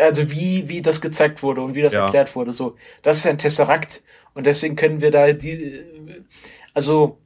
also 0.01 0.31
wie, 0.31 0.69
wie 0.69 0.83
das 0.83 1.01
gezeigt 1.01 1.43
wurde 1.43 1.63
und 1.63 1.75
wie 1.75 1.83
das 1.83 1.95
ja. 1.95 2.05
erklärt 2.05 2.35
wurde. 2.35 2.53
So, 2.53 2.77
das 3.03 3.19
ist 3.19 3.27
ein 3.27 3.39
Tesserakt 3.39 4.03
und 4.35 4.45
deswegen 4.45 4.77
können 4.77 5.01
wir 5.01 5.11
da 5.11 5.33
die, 5.33 6.25
also 6.73 7.19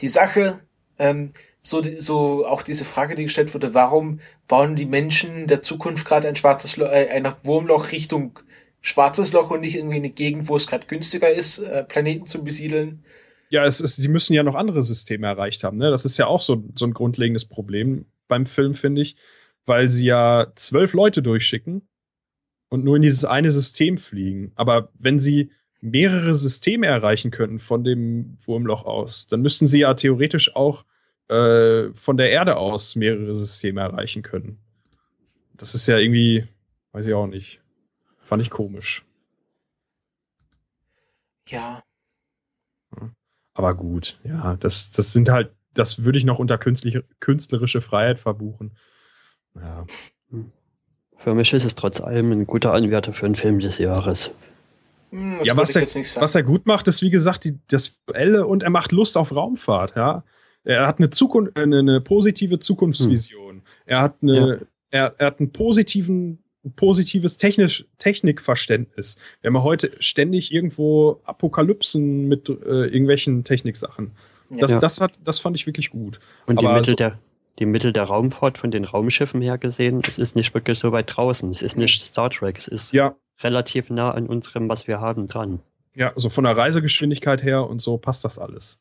die 0.00 0.08
Sache, 0.08 0.60
ähm, 0.98 1.32
so, 1.66 1.82
so 1.98 2.46
auch 2.46 2.62
diese 2.62 2.84
Frage, 2.84 3.14
die 3.14 3.24
gestellt 3.24 3.54
wurde, 3.54 3.72
warum 3.72 4.20
bauen 4.48 4.76
die 4.76 4.84
Menschen 4.84 5.46
der 5.46 5.62
Zukunft 5.62 6.04
gerade 6.04 6.28
ein 6.28 6.36
schwarzes 6.36 6.76
Loch, 6.76 6.88
äh, 6.88 7.08
ein 7.08 7.26
Wurmloch 7.42 7.90
Richtung 7.90 8.38
schwarzes 8.82 9.32
Loch 9.32 9.50
und 9.50 9.62
nicht 9.62 9.74
irgendwie 9.74 9.96
eine 9.96 10.10
Gegend, 10.10 10.48
wo 10.48 10.56
es 10.56 10.66
gerade 10.66 10.86
günstiger 10.86 11.32
ist, 11.32 11.58
äh, 11.58 11.82
Planeten 11.84 12.26
zu 12.26 12.44
besiedeln? 12.44 13.02
Ja, 13.48 13.64
es 13.64 13.80
ist, 13.80 13.96
sie 13.96 14.08
müssen 14.08 14.34
ja 14.34 14.42
noch 14.42 14.56
andere 14.56 14.82
Systeme 14.82 15.26
erreicht 15.26 15.64
haben. 15.64 15.78
Ne? 15.78 15.90
Das 15.90 16.04
ist 16.04 16.18
ja 16.18 16.26
auch 16.26 16.42
so, 16.42 16.62
so 16.74 16.84
ein 16.84 16.92
grundlegendes 16.92 17.46
Problem 17.46 18.04
beim 18.28 18.44
Film, 18.44 18.74
finde 18.74 19.00
ich, 19.00 19.16
weil 19.64 19.88
sie 19.88 20.04
ja 20.04 20.52
zwölf 20.56 20.92
Leute 20.92 21.22
durchschicken 21.22 21.88
und 22.68 22.84
nur 22.84 22.96
in 22.96 23.02
dieses 23.02 23.24
eine 23.24 23.52
System 23.52 23.96
fliegen. 23.96 24.52
Aber 24.54 24.90
wenn 24.98 25.18
sie 25.18 25.50
mehrere 25.80 26.34
Systeme 26.34 26.86
erreichen 26.86 27.30
könnten 27.30 27.58
von 27.58 27.84
dem 27.84 28.36
Wurmloch 28.44 28.84
aus, 28.84 29.26
dann 29.28 29.40
müssten 29.40 29.66
sie 29.66 29.80
ja 29.80 29.94
theoretisch 29.94 30.54
auch 30.54 30.84
äh, 31.28 31.90
von 31.94 32.16
der 32.16 32.30
Erde 32.30 32.56
aus 32.56 32.96
mehrere 32.96 33.34
Systeme 33.36 33.80
erreichen 33.80 34.22
können. 34.22 34.58
Das 35.54 35.74
ist 35.74 35.86
ja 35.86 35.98
irgendwie, 35.98 36.46
weiß 36.92 37.06
ich 37.06 37.14
auch 37.14 37.26
nicht. 37.26 37.60
Fand 38.20 38.42
ich 38.42 38.50
komisch. 38.50 39.04
Ja. 41.48 41.82
Aber 43.54 43.74
gut, 43.74 44.18
ja, 44.24 44.56
das, 44.56 44.90
das 44.90 45.12
sind 45.12 45.28
halt, 45.28 45.52
das 45.74 46.04
würde 46.04 46.18
ich 46.18 46.24
noch 46.24 46.38
unter 46.38 46.58
künstliche, 46.58 47.04
künstlerische 47.20 47.80
Freiheit 47.80 48.18
verbuchen. 48.18 48.72
Ja. 49.54 49.86
Für 51.16 51.34
mich 51.34 51.52
ist 51.52 51.64
es 51.64 51.74
trotz 51.74 52.00
allem 52.00 52.32
ein 52.32 52.46
guter 52.46 52.72
Anwärter 52.72 53.12
für 53.12 53.26
einen 53.26 53.36
Film 53.36 53.60
des 53.60 53.78
Jahres. 53.78 54.30
Hm, 55.10 55.38
ja, 55.44 55.56
was 55.56 55.76
er, 55.76 55.86
was 55.86 56.34
er 56.34 56.42
gut 56.42 56.66
macht, 56.66 56.88
ist 56.88 57.02
wie 57.02 57.10
gesagt 57.10 57.44
die, 57.44 57.58
das 57.68 57.96
Elle 58.12 58.46
und 58.46 58.64
er 58.64 58.70
macht 58.70 58.90
Lust 58.90 59.16
auf 59.16 59.34
Raumfahrt, 59.34 59.94
ja. 59.94 60.24
Er 60.64 60.86
hat 60.86 60.98
eine, 60.98 61.10
Zukunft, 61.10 61.56
eine, 61.56 61.78
eine 61.78 62.00
positive 62.00 62.58
Zukunftsvision. 62.58 63.56
Hm. 63.56 63.62
Er 63.86 64.00
hat 64.00 64.16
eine, 64.22 64.48
ja. 64.48 64.58
er, 64.90 65.14
er 65.18 65.26
hat 65.26 65.40
einen 65.40 65.52
positiven 65.52 66.38
positives 66.76 67.36
Technisch, 67.36 67.84
Technikverständnis. 67.98 69.18
Wir 69.40 69.48
haben 69.48 69.56
ja 69.56 69.62
heute 69.62 69.92
ständig 69.98 70.52
irgendwo 70.52 71.20
Apokalypsen 71.24 72.26
mit 72.28 72.48
äh, 72.48 72.86
irgendwelchen 72.86 73.44
Techniksachen. 73.44 74.12
Das, 74.50 74.72
ja. 74.72 74.78
das, 74.78 75.00
hat, 75.00 75.12
das 75.22 75.40
fand 75.40 75.56
ich 75.56 75.66
wirklich 75.66 75.90
gut. 75.90 76.20
Und 76.46 76.60
die 76.60 76.66
Mittel, 76.66 76.84
so, 76.84 76.96
der, 76.96 77.18
die 77.58 77.66
Mittel 77.66 77.92
der 77.92 78.04
Raumfahrt 78.04 78.58
von 78.58 78.70
den 78.70 78.84
Raumschiffen 78.84 79.42
her 79.42 79.58
gesehen, 79.58 80.00
es 80.06 80.18
ist 80.18 80.36
nicht 80.36 80.54
wirklich 80.54 80.78
so 80.78 80.92
weit 80.92 81.14
draußen. 81.14 81.50
Es 81.50 81.62
ist 81.62 81.76
nicht 81.76 82.02
Star 82.02 82.30
Trek. 82.30 82.58
Es 82.58 82.68
ist 82.68 82.92
ja. 82.92 83.14
relativ 83.42 83.90
nah 83.90 84.12
an 84.12 84.26
unserem, 84.26 84.68
was 84.68 84.86
wir 84.86 85.00
haben, 85.00 85.28
dran. 85.28 85.60
Ja, 85.96 86.12
also 86.14 86.28
von 86.28 86.44
der 86.44 86.56
Reisegeschwindigkeit 86.56 87.42
her 87.42 87.68
und 87.68 87.80
so 87.80 87.96
passt 87.98 88.24
das 88.24 88.38
alles. 88.38 88.80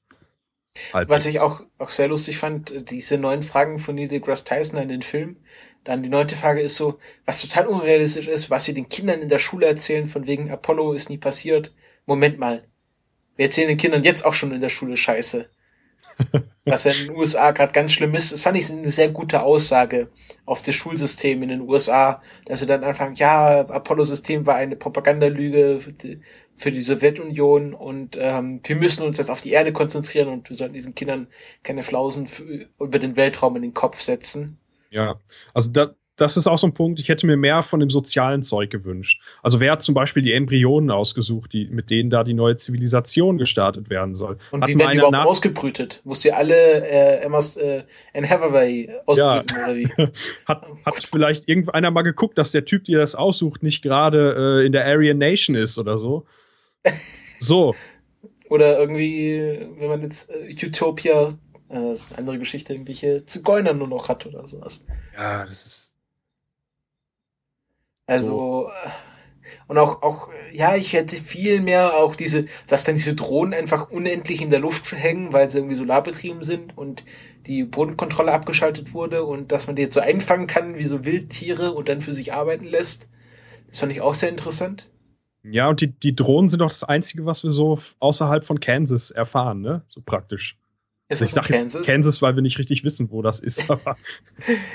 Halbwegs. 0.92 1.10
Was 1.10 1.26
ich 1.26 1.40
auch, 1.40 1.62
auch 1.78 1.90
sehr 1.90 2.08
lustig 2.08 2.38
fand, 2.38 2.90
diese 2.90 3.18
neun 3.18 3.44
Fragen 3.44 3.80
von 3.80 3.96
Neil 3.96 4.08
deGrasse 4.08 4.46
Tyson 4.46 4.80
in 4.80 4.90
den 4.90 5.02
Film. 5.02 5.38
Dann 5.84 6.02
die 6.02 6.10
neunte 6.10 6.36
Frage 6.36 6.62
ist 6.62 6.76
so, 6.76 7.00
was 7.26 7.42
total 7.42 7.68
unrealistisch 7.68 8.28
ist, 8.28 8.50
was 8.50 8.66
sie 8.66 8.74
den 8.74 8.90
Kindern 8.90 9.22
in 9.22 9.30
der 9.30 9.40
Schule 9.40 9.68
erzählen, 9.68 10.08
von 10.08 10.26
wegen 10.26 10.50
Apollo 10.50 10.94
ist 10.94 11.10
nie 11.10 11.18
passiert. 11.18 11.74
Moment 12.06 12.40
mal. 12.40 12.68
Wir 13.36 13.46
erzählen 13.46 13.68
den 13.68 13.78
Kindern 13.78 14.04
jetzt 14.04 14.26
auch 14.26 14.34
schon 14.34 14.54
in 14.54 14.62
der 14.62 14.70
Schule 14.70 14.98
Scheiße. 14.98 15.50
Was 16.66 16.86
ja 16.86 16.92
in 16.92 17.08
den 17.08 17.18
USA 17.18 17.52
gerade 17.52 17.74
ganz 17.74 17.92
schlimm 17.92 18.16
ist. 18.16 18.32
Das 18.32 18.42
fand 18.42 18.58
ich 18.58 18.72
eine 18.72 18.90
sehr 18.90 19.12
gute 19.12 19.44
Aussage 19.44 20.10
auf 20.46 20.62
das 20.62 20.76
Schulsystem 20.76 21.44
in 21.44 21.50
den 21.50 21.62
USA, 21.62 22.22
dass 22.46 22.62
sie 22.62 22.66
dann 22.66 22.84
anfangen, 22.84 23.16
ja, 23.16 23.62
Apollo-System 23.62 24.46
war 24.46 24.56
eine 24.56 24.76
Propagandalüge 24.76 25.80
für 26.56 26.72
die 26.72 26.80
Sowjetunion 26.80 27.74
und 27.74 28.18
ähm, 28.20 28.62
wir 28.64 28.76
müssen 28.76 29.04
uns 29.04 29.18
jetzt 29.18 29.30
auf 29.30 29.42
die 29.42 29.52
Erde 29.52 29.74
konzentrieren 29.74 30.30
und 30.30 30.50
wir 30.50 30.56
sollten 30.56 30.76
diesen 30.76 30.96
Kindern 30.96 31.28
keine 31.64 31.84
Flausen 31.84 32.28
für, 32.28 32.68
über 32.80 33.00
den 33.00 33.16
Weltraum 33.16 33.56
in 33.56 33.64
den 33.64 33.74
Kopf 33.74 34.02
setzen. 34.02 34.58
Ja, 34.90 35.20
also 35.54 35.72
da, 35.72 35.96
das 36.16 36.38
ist 36.38 36.48
auch 36.48 36.58
so 36.58 36.68
ein 36.68 36.74
Punkt, 36.74 37.00
ich 37.00 37.10
hätte 37.10 37.26
mir 37.26 37.38
mehr 37.38 37.64
von 37.64 37.80
dem 37.80 37.90
sozialen 37.90 38.44
Zeug 38.44 38.70
gewünscht. 38.70 39.22
Also 39.42 39.60
wer 39.60 39.72
hat 39.72 39.82
zum 39.82 39.96
Beispiel 39.96 40.22
die 40.22 40.34
Embryonen 40.34 40.92
ausgesucht, 40.92 41.54
die, 41.54 41.66
mit 41.66 41.90
denen 41.90 42.10
da 42.10 42.24
die 42.24 42.36
neue 42.36 42.56
Zivilisation 42.56 43.38
gestartet 43.38 43.90
werden 43.90 44.14
soll? 44.14 44.38
Und 44.52 44.62
hat 44.62 44.70
wie 44.70 44.78
werden 44.78 44.92
die 44.92 44.98
überhaupt 44.98 45.14
nach 45.14 45.26
ausgebrütet? 45.26 46.02
Musst 46.04 46.24
ihr 46.26 46.38
alle 46.38 46.56
äh, 46.56 47.24
Emma's 47.24 47.58
äh, 47.58 47.84
in 48.14 48.30
Hathaway 48.30 48.90
ausbrüten 49.06 49.58
ja. 49.58 49.66
oder 49.66 49.76
wie? 49.76 49.88
hat, 50.46 50.66
hat 50.86 51.04
vielleicht 51.04 51.48
irgendeiner 51.48 51.90
mal 51.90 52.04
geguckt, 52.04 52.38
dass 52.38 52.52
der 52.52 52.66
Typ, 52.66 52.86
der 52.86 53.00
das 53.00 53.16
aussucht, 53.16 53.64
nicht 53.64 53.82
gerade 53.82 54.62
äh, 54.62 54.66
in 54.66 54.72
der 54.72 54.86
Aryan 54.86 55.18
Nation 55.18 55.56
ist 55.56 55.78
oder 55.78 55.98
so? 55.98 56.26
So. 57.40 57.76
oder 58.48 58.80
irgendwie, 58.80 59.68
wenn 59.78 59.90
man 59.90 60.02
jetzt 60.02 60.30
äh, 60.30 60.50
Utopia 60.66 61.34
äh, 61.74 61.90
das 61.90 62.04
ist 62.04 62.12
eine 62.12 62.20
andere 62.20 62.40
Geschichte, 62.40 62.74
irgendwelche 62.74 63.26
Zigeuner 63.26 63.74
nur 63.74 63.88
noch 63.88 64.08
hat 64.08 64.26
oder 64.26 64.48
sowas. 64.48 64.86
Ja, 65.18 65.46
das 65.46 65.66
ist. 65.66 65.93
Also, 68.06 68.70
äh, 68.70 68.90
und 69.68 69.78
auch, 69.78 70.02
auch, 70.02 70.30
ja, 70.52 70.76
ich 70.76 70.94
hätte 70.94 71.16
viel 71.16 71.62
mehr 71.62 71.96
auch 71.96 72.16
diese, 72.16 72.46
dass 72.68 72.84
dann 72.84 72.96
diese 72.96 73.16
Drohnen 73.16 73.54
einfach 73.54 73.90
unendlich 73.90 74.42
in 74.42 74.50
der 74.50 74.60
Luft 74.60 74.92
hängen, 74.92 75.34
weil 75.34 75.50
sie 75.50 75.60
irgendwie 75.60 75.76
solarbetrieben 75.76 76.44
sind 76.44 76.78
und 76.78 77.04
die 77.48 77.64
Bodenkontrolle 77.64 78.32
abgeschaltet 78.32 78.94
wurde 78.94 79.24
und 79.24 79.52
dass 79.52 79.68
man 79.68 79.76
die 79.76 79.82
jetzt 79.84 79.96
so 79.96 80.00
einfangen 80.00 80.48
kann 80.48 80.78
wie 80.78 80.86
so 80.86 81.06
Wildtiere 81.06 81.74
und 81.74 81.90
dann 81.90 82.02
für 82.02 82.14
sich 82.14 82.34
arbeiten 82.34 82.66
lässt. 82.66 83.10
Das 83.68 83.80
fand 83.80 83.92
ich 83.92 84.02
auch 84.02 84.16
sehr 84.16 84.30
interessant. 84.30 84.90
Ja, 85.44 85.68
und 85.68 85.82
die, 85.82 85.88
die 85.88 86.16
Drohnen 86.16 86.48
sind 86.48 86.60
doch 86.60 86.70
das 86.70 86.86
Einzige, 86.86 87.26
was 87.26 87.44
wir 87.44 87.50
so 87.50 87.78
außerhalb 88.00 88.46
von 88.46 88.62
Kansas 88.62 89.12
erfahren, 89.12 89.60
ne? 89.60 89.84
So 89.90 90.02
praktisch. 90.06 90.58
Also 91.10 91.26
ich 91.26 91.32
sage 91.32 91.54
jetzt 91.54 91.84
Kansas, 91.84 92.22
weil 92.22 92.36
wir 92.36 92.42
nicht 92.42 92.58
richtig 92.58 92.84
wissen, 92.86 93.12
wo 93.12 93.22
das 93.22 93.40
ist. 93.40 93.70
Aber, 93.70 93.98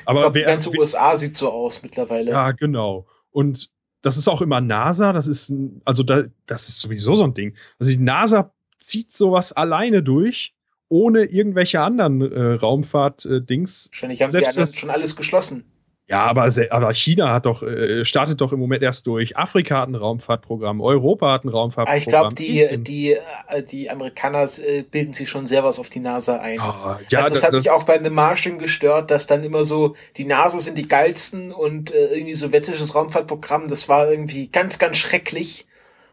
aber 0.05 0.21
glaub, 0.21 0.35
die 0.35 0.43
ganze 0.43 0.73
wer, 0.73 0.81
USA 0.81 1.17
sieht 1.17 1.37
so 1.37 1.51
aus 1.51 1.83
mittlerweile. 1.83 2.31
Ja, 2.31 2.53
genau. 2.53 3.07
Und 3.31 3.71
das 4.03 4.17
ist 4.17 4.29
auch 4.29 4.41
immer 4.43 4.61
NASA, 4.61 5.13
das 5.13 5.27
ist, 5.29 5.49
ein- 5.51 5.83
also 5.85 6.03
da, 6.03 6.25
das 6.47 6.69
ist 6.69 6.79
sowieso 6.79 7.15
so 7.15 7.25
ein 7.25 7.35
Ding. 7.35 7.57
Also 7.79 7.91
die 7.93 7.99
NASA 7.99 8.55
zieht 8.79 9.13
sowas 9.13 9.53
alleine 9.53 10.03
durch, 10.03 10.55
ohne 10.89 11.25
irgendwelche 11.25 11.81
anderen 11.81 12.23
äh, 12.23 12.53
Raumfahrt-Dings. 12.55 13.89
Wahrscheinlich 13.91 14.23
haben 14.23 14.29
die 14.29 14.33
Selbst 14.33 14.49
anderen 14.51 14.63
das- 14.63 14.79
schon 14.79 14.91
alles 14.91 15.17
geschlossen. 15.17 15.65
Ja, 16.09 16.25
aber, 16.25 16.49
aber 16.71 16.95
China 16.95 17.33
hat 17.35 17.45
doch, 17.47 17.63
äh, 17.63 18.05
startet 18.05 18.41
doch 18.41 18.53
im 18.53 18.59
Moment 18.59 18.83
erst 18.83 19.07
durch. 19.07 19.37
Afrika 19.37 19.81
hat 19.83 19.89
ein 19.91 19.95
Raumfahrtprogramm, 19.95 20.81
Europa 20.81 21.33
hat 21.33 21.45
ein 21.45 21.49
Aber 21.49 21.59
Raumfahrtprogramm. 21.59 21.99
ich 21.99 22.07
glaube, 22.07 22.35
die, 22.35 22.79
die, 22.83 23.13
äh, 23.49 23.63
die 23.63 23.91
Amerikaner 23.91 24.45
äh, 24.59 24.83
bilden 24.83 25.13
sich 25.13 25.29
schon 25.29 25.47
sehr 25.47 25.65
was 25.65 25.79
auf 25.79 25.91
die 25.91 26.01
NASA 26.01 26.39
ein. 26.39 26.59
Ah, 26.61 26.99
ja, 27.11 27.21
also 27.21 27.35
das, 27.35 27.41
da- 27.43 27.47
hat 27.49 27.53
mich 27.55 27.71
auch 27.71 27.83
bei 27.85 28.03
The 28.03 28.11
Martian 28.11 28.59
gestört, 28.59 29.11
dass 29.11 29.27
dann 29.27 29.45
immer 29.45 29.65
so, 29.65 29.97
die 30.17 30.25
NASA 30.25 30.59
sind 30.61 30.79
die 30.79 30.89
geilsten 30.89 31.53
und 31.53 31.91
äh, 31.93 32.07
irgendwie 32.15 32.35
sowjetisches 32.35 32.95
Raumfahrtprogramm, 32.95 33.69
das 33.69 33.89
war 33.89 34.11
irgendwie 34.11 34.49
ganz, 34.49 34.79
ganz 34.79 34.97
schrecklich. 34.97 35.67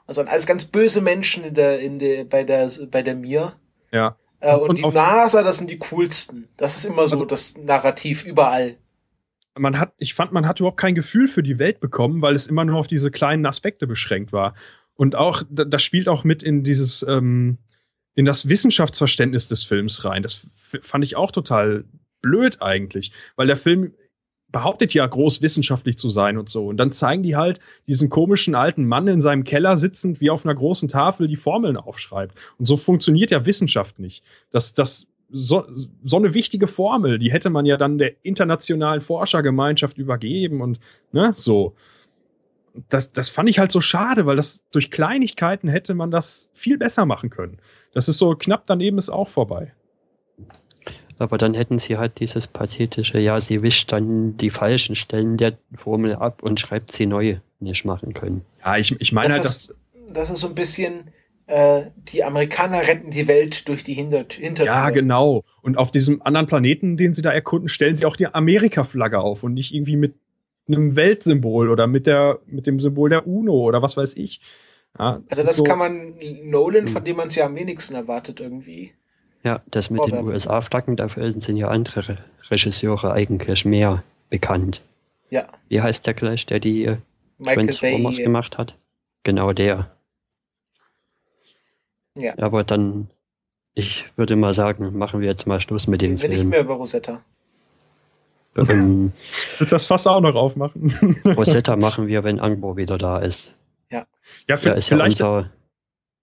Also 0.07 0.21
alles 0.21 0.45
ganz 0.45 0.65
böse 0.65 1.01
Menschen 1.01 1.43
in 1.45 1.53
der, 1.55 1.79
in 1.79 1.99
der, 1.99 2.25
bei 2.25 2.43
der, 2.43 2.69
bei 2.91 3.01
der 3.01 3.15
Mir. 3.15 3.53
ja. 3.91 4.15
Äh, 4.41 4.53
und, 4.55 4.69
Und 4.69 4.77
die 4.77 4.83
NASA, 4.85 5.41
das 5.41 5.57
sind 5.57 5.69
die 5.69 5.79
coolsten. 5.79 6.49
Das 6.57 6.75
ist 6.75 6.83
immer 6.83 7.07
so 7.07 7.15
Also- 7.15 7.25
das 7.25 7.55
Narrativ 7.57 8.25
überall. 8.25 8.75
Man 9.57 9.79
hat, 9.79 9.93
ich 9.97 10.13
fand, 10.13 10.31
man 10.31 10.47
hat 10.47 10.59
überhaupt 10.59 10.79
kein 10.79 10.95
Gefühl 10.95 11.27
für 11.27 11.43
die 11.43 11.59
Welt 11.59 11.79
bekommen, 11.79 12.21
weil 12.21 12.35
es 12.35 12.47
immer 12.47 12.65
nur 12.65 12.77
auf 12.79 12.87
diese 12.87 13.11
kleinen 13.11 13.45
Aspekte 13.45 13.87
beschränkt 13.87 14.33
war. 14.33 14.53
Und 14.95 15.15
auch, 15.15 15.43
da- 15.49 15.65
das 15.65 15.83
spielt 15.83 16.07
auch 16.07 16.23
mit 16.23 16.43
in 16.43 16.63
dieses, 16.63 17.03
ähm, 17.07 17.57
in 18.15 18.25
das 18.25 18.47
Wissenschaftsverständnis 18.47 19.47
des 19.47 19.63
Films 19.63 20.05
rein. 20.05 20.23
Das 20.23 20.47
fand 20.81 21.03
ich 21.03 21.15
auch 21.15 21.31
total 21.31 21.85
blöd 22.21 22.61
eigentlich, 22.61 23.11
weil 23.35 23.47
der 23.47 23.57
Film 23.57 23.93
behauptet 24.51 24.93
ja 24.93 25.05
groß 25.05 25.41
wissenschaftlich 25.41 25.97
zu 25.97 26.09
sein 26.09 26.37
und 26.37 26.47
so. 26.47 26.67
Und 26.67 26.77
dann 26.77 26.93
zeigen 26.93 27.23
die 27.23 27.35
halt 27.35 27.59
diesen 27.87 28.09
komischen 28.09 28.55
alten 28.55 28.85
Mann 28.85 29.07
in 29.07 29.19
seinem 29.19 29.43
Keller 29.43 29.75
sitzend, 29.75 30.21
wie 30.21 30.29
auf 30.29 30.45
einer 30.45 30.55
großen 30.55 30.87
Tafel 30.87 31.27
die 31.27 31.35
Formeln 31.35 31.75
aufschreibt. 31.75 32.37
Und 32.57 32.65
so 32.65 32.77
funktioniert 32.77 33.31
ja 33.31 33.45
Wissenschaft 33.45 33.99
nicht. 33.99 34.23
Das, 34.51 34.73
das, 34.73 35.07
so, 35.29 35.65
so 36.03 36.17
eine 36.17 36.33
wichtige 36.33 36.67
Formel, 36.67 37.19
die 37.19 37.31
hätte 37.31 37.49
man 37.49 37.65
ja 37.65 37.77
dann 37.77 37.97
der 37.97 38.13
internationalen 38.23 39.01
Forschergemeinschaft 39.01 39.97
übergeben 39.97 40.61
und 40.61 40.79
ne, 41.11 41.33
so. 41.35 41.75
Das, 42.89 43.13
das 43.13 43.29
fand 43.29 43.49
ich 43.49 43.57
halt 43.57 43.71
so 43.71 43.79
schade, 43.79 44.25
weil 44.25 44.35
das 44.35 44.65
durch 44.69 44.91
Kleinigkeiten 44.91 45.69
hätte 45.69 45.93
man 45.93 46.11
das 46.11 46.49
viel 46.53 46.77
besser 46.77 47.05
machen 47.05 47.29
können. 47.29 47.57
Das 47.93 48.09
ist 48.09 48.17
so 48.17 48.35
knapp 48.35 48.65
daneben 48.67 48.97
ist 48.97 49.09
auch 49.09 49.29
vorbei. 49.29 49.71
Aber 51.17 51.37
dann 51.37 51.53
hätten 51.53 51.79
sie 51.79 51.97
halt 51.97 52.19
dieses 52.19 52.47
pathetische, 52.47 53.19
ja, 53.19 53.39
sie 53.39 53.61
wischt 53.61 53.91
dann 53.91 54.35
die 54.35 54.49
falschen 54.49 54.95
Stellen 54.95 55.37
der 55.37 55.57
Formel 55.75 56.15
ab 56.15 56.43
und 56.43 56.59
schreibt 56.59 56.91
sie 56.91 57.05
neu 57.05 57.37
nicht 57.59 57.85
machen 57.85 58.13
können. 58.13 58.43
Ja, 58.63 58.77
ich, 58.77 58.99
ich 58.99 59.13
meine 59.13 59.35
halt, 59.35 59.45
das, 59.45 59.67
dass. 59.67 59.69
ist, 59.69 59.75
das 60.09 60.29
ist 60.29 60.39
so 60.39 60.47
ein 60.47 60.55
bisschen, 60.55 61.11
äh, 61.47 61.83
die 62.09 62.23
Amerikaner 62.23 62.87
retten 62.87 63.11
die 63.11 63.27
Welt 63.27 63.67
durch 63.67 63.83
die 63.83 63.93
Hinter 63.93 64.25
Hintertür. 64.29 64.65
Ja, 64.65 64.89
genau. 64.89 65.43
Und 65.61 65.77
auf 65.77 65.91
diesem 65.91 66.21
anderen 66.21 66.47
Planeten, 66.47 66.97
den 66.97 67.13
sie 67.13 67.21
da 67.21 67.31
erkunden, 67.31 67.67
stellen 67.69 67.95
sie 67.97 68.05
auch 68.05 68.15
die 68.15 68.27
Amerika-Flagge 68.27 69.19
auf 69.19 69.43
und 69.43 69.53
nicht 69.53 69.73
irgendwie 69.73 69.95
mit 69.95 70.15
einem 70.67 70.95
Weltsymbol 70.95 71.69
oder 71.69 71.85
mit, 71.85 72.07
der, 72.07 72.39
mit 72.47 72.65
dem 72.65 72.79
Symbol 72.79 73.09
der 73.09 73.27
UNO 73.27 73.53
oder 73.53 73.81
was 73.83 73.95
weiß 73.97 74.15
ich. 74.17 74.41
Ja, 74.97 75.21
Also 75.29 75.41
ist 75.43 75.47
das 75.49 75.57
so- 75.57 75.63
kann 75.63 75.77
man 75.77 76.13
Nolan, 76.45 76.85
Hm. 76.85 76.87
von 76.87 77.03
dem 77.03 77.17
man 77.17 77.27
es 77.27 77.35
ja 77.35 77.45
am 77.45 77.55
wenigsten 77.55 77.93
erwartet 77.95 78.39
irgendwie. 78.39 78.93
Ja, 79.43 79.61
das 79.69 79.91
mit 79.91 80.01
den. 80.07 80.25
USA-Flaggen, 80.25 80.95
dafür 80.95 81.31
sind 81.39 81.55
ja 81.57 81.67
andere 81.67 82.07
Re 82.09 82.17
Regisseure 82.49 83.11
eigentlich 83.13 83.63
mehr 83.65 84.03
bekannt. 84.31 84.81
Ja, 85.29 85.45
Wie 85.69 85.81
heißt 85.81 86.05
der 86.07 86.13
gleich, 86.15 86.45
der 86.47 86.59
die 86.59 86.85
äh, 86.85 86.97
Michael 87.37 87.67
Transformers 87.67 88.15
Bay. 88.15 88.23
gemacht 88.23 88.57
hat? 88.57 88.75
Genau 89.23 89.53
der. 89.53 89.91
Ja. 92.17 92.37
Aber 92.39 92.63
dann, 92.63 93.09
ich 93.73 94.05
würde 94.15 94.35
mal 94.35 94.53
sagen, 94.53 94.97
machen 94.97 95.19
wir 95.21 95.27
jetzt 95.27 95.47
mal 95.47 95.59
Schluss 95.61 95.87
mit 95.87 96.01
dem 96.01 96.11
Reden 96.11 96.21
wir 96.21 96.29
nicht 96.29 96.37
Film. 96.39 96.49
mehr 96.49 96.61
über 96.61 96.75
Rosetta. 96.75 97.21
Ähm, 98.57 99.11
Willst 99.57 99.71
das 99.73 99.85
Fass 99.85 100.07
auch 100.07 100.21
noch 100.21 100.35
aufmachen? 100.35 101.19
Rosetta 101.25 101.75
machen 101.75 102.07
wir, 102.07 102.23
wenn 102.23 102.39
Angbo 102.39 102.77
wieder 102.77 102.97
da 102.97 103.19
ist. 103.19 103.51
ja, 103.91 104.05
Der 104.47 104.57
v- 104.57 104.71
ist 104.71 104.89
ja 104.89 104.97
vielleicht. 104.97 105.21
unser 105.21 105.51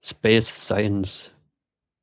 Space 0.05 0.49
Science 0.49 1.31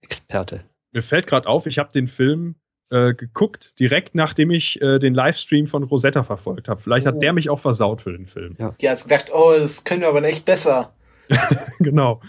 Experte. 0.01 0.63
mir 0.91 1.03
fällt 1.03 1.27
gerade 1.27 1.47
auf, 1.47 1.65
ich 1.65 1.77
habe 1.79 1.91
den 1.91 2.07
Film 2.07 2.55
äh, 2.91 3.13
geguckt, 3.13 3.73
direkt 3.79 4.15
nachdem 4.15 4.49
ich 4.51 4.81
äh, 4.81 4.97
den 4.99 5.13
Livestream 5.13 5.67
von 5.67 5.83
Rosetta 5.83 6.23
verfolgt 6.23 6.67
habe. 6.69 6.81
Vielleicht 6.81 7.05
Oh. 7.05 7.09
hat 7.11 7.21
der 7.21 7.33
mich 7.33 7.49
auch 7.49 7.59
versaut 7.59 8.01
für 8.01 8.11
den 8.11 8.25
Film. 8.27 8.55
Die 8.81 8.89
hat 8.89 9.03
gedacht, 9.03 9.31
oh, 9.33 9.53
das 9.57 9.83
können 9.83 10.01
wir 10.01 10.07
aber 10.09 10.23
echt 10.23 10.45
besser. 10.45 10.93
genau. 11.79 12.21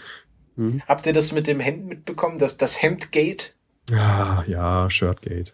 Hm? 0.57 0.81
Habt 0.87 1.05
ihr 1.05 1.13
das 1.13 1.31
mit 1.31 1.47
dem 1.47 1.59
Hemd 1.59 1.85
mitbekommen, 1.87 2.39
das, 2.39 2.57
das 2.57 2.81
Hemdgate? 2.81 3.55
Ja, 3.89 4.43
ja, 4.47 4.89
Shirtgate. 4.89 5.53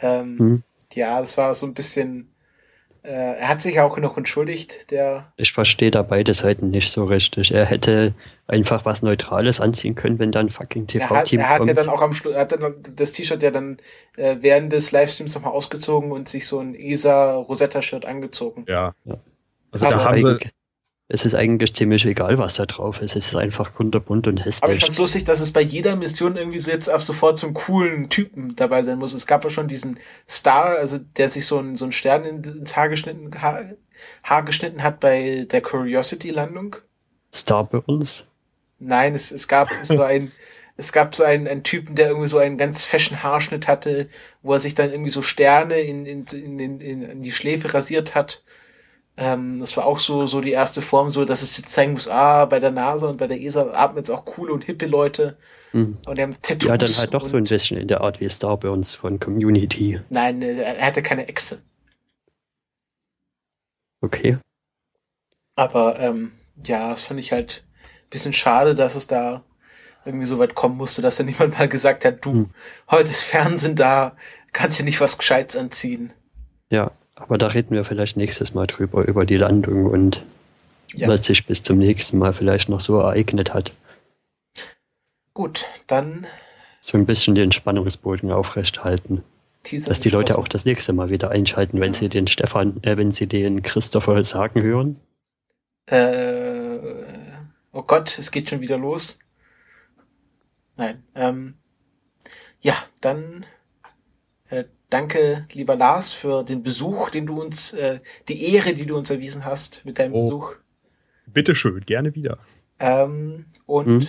Ähm, 0.00 0.38
Hm? 0.38 0.62
Ja, 0.94 1.20
das 1.20 1.36
war 1.38 1.54
so 1.54 1.66
ein 1.66 1.74
bisschen. 1.74 2.34
Äh, 3.02 3.12
er 3.12 3.48
hat 3.48 3.62
sich 3.62 3.80
auch 3.80 3.96
noch 3.98 4.16
entschuldigt, 4.16 4.90
der. 4.90 5.32
Ich 5.36 5.52
verstehe 5.52 5.90
da 5.90 6.02
beide 6.02 6.34
Seiten 6.34 6.70
nicht 6.70 6.90
so 6.92 7.04
richtig. 7.04 7.52
Er 7.52 7.64
hätte 7.64 8.14
einfach 8.46 8.84
was 8.84 9.00
Neutrales 9.02 9.60
anziehen 9.60 9.94
können, 9.94 10.18
wenn 10.18 10.32
dann 10.32 10.50
fucking 10.50 10.86
Er 10.92 11.08
hat, 11.08 11.26
TV-Team 11.26 11.40
er 11.40 11.48
hat 11.48 11.66
ja 11.66 11.74
dann 11.74 11.88
auch 11.88 12.02
am 12.02 12.12
Schluss, 12.12 12.34
er 12.34 12.42
hat 12.42 12.52
dann 12.52 12.74
das 12.96 13.12
T-Shirt 13.12 13.42
ja 13.42 13.50
dann 13.50 13.78
äh, 14.16 14.36
während 14.40 14.72
des 14.72 14.90
Livestreams 14.92 15.34
nochmal 15.34 15.52
ausgezogen 15.52 16.12
und 16.12 16.28
sich 16.28 16.46
so 16.46 16.58
ein 16.58 16.74
ESA 16.74 17.36
Rosetta-Shirt 17.36 18.04
angezogen. 18.04 18.64
Ja. 18.68 18.94
Ja. 19.04 19.18
Also 19.70 19.86
Aber 19.86 19.96
da 19.96 20.04
haben 20.04 20.20
sie. 20.20 20.50
Es 21.10 21.26
ist 21.26 21.34
eigentlich 21.34 21.74
ziemlich 21.74 22.04
egal, 22.06 22.38
was 22.38 22.54
da 22.54 22.66
drauf 22.66 23.02
ist. 23.02 23.16
Es 23.16 23.26
ist 23.28 23.36
einfach 23.36 23.74
kunterbunt 23.74 24.26
und 24.26 24.46
Aber 24.60 24.72
ich 24.72 24.80
hässlich. 24.80 24.80
fand's 24.80 24.98
lustig, 24.98 25.24
dass 25.24 25.40
es 25.40 25.52
bei 25.52 25.60
jeder 25.62 25.96
Mission 25.96 26.36
irgendwie 26.36 26.58
so 26.58 26.70
jetzt 26.70 26.88
ab 26.90 27.02
sofort 27.02 27.38
so 27.38 27.46
einen 27.46 27.54
coolen 27.54 28.08
Typen 28.10 28.56
dabei 28.56 28.82
sein 28.82 28.98
muss. 28.98 29.14
Es 29.14 29.26
gab 29.26 29.42
ja 29.44 29.50
schon 29.50 29.68
diesen 29.68 29.98
Star, 30.28 30.76
also 30.78 30.98
der 30.98 31.30
sich 31.30 31.46
so 31.46 31.58
einen, 31.58 31.76
so 31.76 31.84
einen 31.86 31.92
Stern 31.92 32.24
in- 32.24 32.44
ins 32.44 32.76
Haar 32.76 32.88
geschnitten, 32.90 33.30
Haar, 33.40 33.64
Haar 34.22 34.44
geschnitten 34.44 34.82
hat 34.82 35.00
bei 35.00 35.46
der 35.50 35.62
Curiosity-Landung. 35.62 36.76
Starburns. 37.34 38.24
Nein, 38.78 39.14
es, 39.14 39.30
es 39.30 39.48
gab 39.48 39.70
so 39.84 40.02
ein, 40.02 40.32
es 40.76 40.92
gab 40.92 41.14
so 41.14 41.24
einen, 41.24 41.46
einen 41.48 41.62
Typen, 41.62 41.94
der 41.96 42.08
irgendwie 42.08 42.28
so 42.28 42.38
einen 42.38 42.56
ganz 42.58 42.84
fashion 42.84 43.22
Haarschnitt 43.22 43.68
hatte, 43.68 44.08
wo 44.42 44.52
er 44.54 44.58
sich 44.58 44.74
dann 44.74 44.90
irgendwie 44.90 45.10
so 45.10 45.22
Sterne 45.22 45.80
in, 45.80 46.06
in, 46.06 46.24
in, 46.32 46.80
in, 46.80 47.02
in 47.02 47.22
die 47.22 47.32
Schläfe 47.32 47.72
rasiert 47.74 48.14
hat. 48.14 48.42
Ähm, 49.22 49.60
das 49.60 49.76
war 49.76 49.84
auch 49.84 49.98
so, 49.98 50.26
so 50.26 50.40
die 50.40 50.52
erste 50.52 50.80
Form, 50.80 51.10
so 51.10 51.26
dass 51.26 51.42
es 51.42 51.56
jetzt 51.58 51.70
zeigen 51.70 51.92
muss, 51.92 52.08
ah, 52.08 52.46
bei 52.46 52.58
der 52.58 52.70
NASA 52.70 53.06
und 53.08 53.18
bei 53.18 53.26
der 53.26 53.38
ESA 53.40 53.70
atmen 53.74 53.98
jetzt 53.98 54.10
auch 54.10 54.24
coole 54.24 54.52
und 54.52 54.64
hippe 54.64 54.86
Leute 54.86 55.36
Hm. 55.72 55.98
und 56.06 56.16
die 56.18 56.22
haben 56.22 56.36
Tattoos. 56.42 56.68
Ja, 56.68 56.76
dann 56.78 56.88
halt 56.88 57.14
doch 57.14 57.28
so 57.28 57.36
ein 57.36 57.44
bisschen 57.44 57.76
in 57.78 57.86
der 57.86 58.00
Art 58.00 58.18
wie 58.20 58.28
Starburns 58.30 58.94
von 58.94 59.20
Community. 59.20 60.00
Nein, 60.08 60.40
äh, 60.42 60.62
er 60.62 60.86
hatte 60.86 61.02
keine 61.02 61.28
Echse. 61.28 61.60
Okay. 64.00 64.38
Aber 65.54 66.00
ähm, 66.00 66.32
ja, 66.64 66.90
das 66.90 67.02
fand 67.02 67.20
ich 67.20 67.32
halt 67.32 67.62
ein 68.04 68.10
bisschen 68.10 68.32
schade, 68.32 68.74
dass 68.74 68.94
es 68.94 69.06
da 69.06 69.44
irgendwie 70.06 70.26
so 70.26 70.38
weit 70.38 70.54
kommen 70.54 70.76
musste, 70.78 71.02
dass 71.02 71.16
da 71.16 71.22
niemand 71.24 71.58
mal 71.58 71.68
gesagt 71.68 72.04
hat, 72.06 72.24
du, 72.24 72.32
Hm. 72.32 72.50
heute 72.90 73.10
ist 73.10 73.22
Fernsehen 73.24 73.76
da, 73.76 74.16
kannst 74.52 74.78
dir 74.78 74.84
nicht 74.84 75.00
was 75.00 75.18
Gescheites 75.18 75.56
anziehen. 75.56 76.12
Ja, 76.70 76.90
aber 77.20 77.38
da 77.38 77.46
reden 77.48 77.74
wir 77.74 77.84
vielleicht 77.84 78.16
nächstes 78.16 78.54
Mal 78.54 78.66
drüber, 78.66 79.06
über 79.06 79.24
die 79.24 79.36
Landung 79.36 79.86
und 79.86 80.22
Ja. 80.94 81.06
was 81.08 81.24
sich 81.26 81.46
bis 81.46 81.62
zum 81.62 81.78
nächsten 81.78 82.18
Mal 82.18 82.32
vielleicht 82.32 82.68
noch 82.68 82.80
so 82.80 82.98
ereignet 82.98 83.54
hat. 83.54 83.72
Gut, 85.34 85.66
dann 85.86 86.26
So 86.80 86.98
ein 86.98 87.06
bisschen 87.06 87.34
den 87.34 87.52
Spannungsboden 87.52 88.32
aufrechthalten. 88.32 89.22
teasern 89.62 89.90
Dass 89.90 90.00
die 90.00 90.08
Leute 90.08 90.38
auch 90.38 90.48
das 90.48 90.64
nächste 90.64 90.92
Mal 90.92 91.10
wieder 91.10 91.30
einschalten, 91.30 91.78
wenn 91.80 91.92
sie 91.94 92.08
den 92.08 92.26
Stefan, 92.26 92.82
äh, 92.82 92.96
wenn 92.96 93.12
sie 93.12 93.26
den 93.26 93.62
Christopher 93.62 94.24
sagen 94.24 94.62
hören. 94.62 94.98
Äh, 95.86 96.78
oh 97.72 97.82
Gott, 97.82 98.18
es 98.18 98.30
geht 98.32 98.48
schon 98.48 98.60
wieder 98.62 98.78
los. 98.78 99.18
Nein, 100.76 101.04
ähm, 101.14 101.54
ja, 102.62 102.74
dann 103.00 103.44
danke, 104.90 105.46
lieber 105.52 105.76
Lars, 105.76 106.12
für 106.12 106.42
den 106.44 106.62
Besuch, 106.62 107.10
den 107.10 107.26
du 107.26 107.40
uns, 107.40 107.72
äh, 107.72 108.00
die 108.28 108.52
Ehre, 108.54 108.74
die 108.74 108.86
du 108.86 108.96
uns 108.96 109.10
erwiesen 109.10 109.44
hast 109.44 109.84
mit 109.84 109.98
deinem 109.98 110.14
Oh. 110.14 110.24
Besuch. 110.24 110.54
Bitteschön, 111.26 111.80
gerne 111.86 112.14
wieder. 112.14 112.38
Ähm, 112.78 113.46
und 113.66 113.86
Hm. 114.02 114.08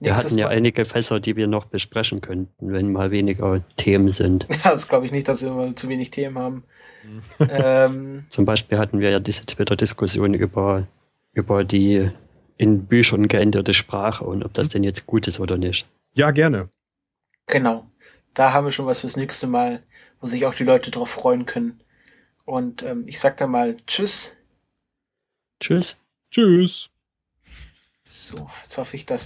Wir 0.00 0.16
hatten 0.16 0.36
ja 0.36 0.46
Mal- 0.46 0.56
einige 0.56 0.84
Fässer, 0.84 1.20
die 1.20 1.36
wir 1.36 1.46
noch 1.46 1.66
besprechen 1.66 2.20
könnten, 2.20 2.72
wenn 2.72 2.90
mal 2.90 3.12
weniger 3.12 3.62
Themen 3.76 4.12
sind. 4.12 4.48
Ja, 4.50 4.56
das 4.72 4.88
glaube 4.88 5.06
ich 5.06 5.12
nicht, 5.12 5.28
dass 5.28 5.42
wir 5.42 5.50
immer 5.52 5.76
zu 5.76 5.88
wenig 5.88 6.10
Themen 6.10 6.36
haben. 6.38 6.64
ähm, 7.38 8.24
Zum 8.30 8.44
Beispiel 8.44 8.78
hatten 8.78 8.98
wir 9.00 9.10
ja 9.10 9.20
diese 9.20 9.46
Twitter-Diskussion 9.46 10.34
über, 10.34 10.86
über 11.32 11.62
die 11.64 12.10
in 12.56 12.86
Büchern 12.86 13.28
geänderte 13.28 13.74
Sprache 13.74 14.24
und 14.24 14.44
ob 14.44 14.52
das 14.54 14.68
denn 14.70 14.82
jetzt 14.84 15.06
gut 15.06 15.26
ist 15.28 15.38
oder 15.40 15.56
nicht. 15.56 15.86
Ja, 16.16 16.30
gerne. 16.32 16.68
genau. 17.46 17.86
Da 18.34 18.52
haben 18.54 18.64
wir 18.64 18.70
schon 18.72 18.86
was 18.86 19.00
fürs 19.00 19.16
nächste 19.16 19.46
Mal, 19.46 19.82
wo 20.22 20.26
sich 20.28 20.46
auch 20.46 20.54
die 20.54 20.64
Leute 20.64 20.90
drauf 20.90 21.10
freuen 21.10 21.44
können. 21.44 21.82
Und 22.44 22.82
ähm, 22.82 23.06
ich 23.06 23.20
sag 23.20 23.36
dann 23.36 23.50
mal 23.50 23.76
Tschüss. 23.86 24.36
Tschüss. 25.60 25.96
Tschüss. 26.30 26.88
So, 28.04 28.48
jetzt 28.62 28.78
hoffe 28.78 28.96
ich, 28.96 29.04
dass 29.04 29.20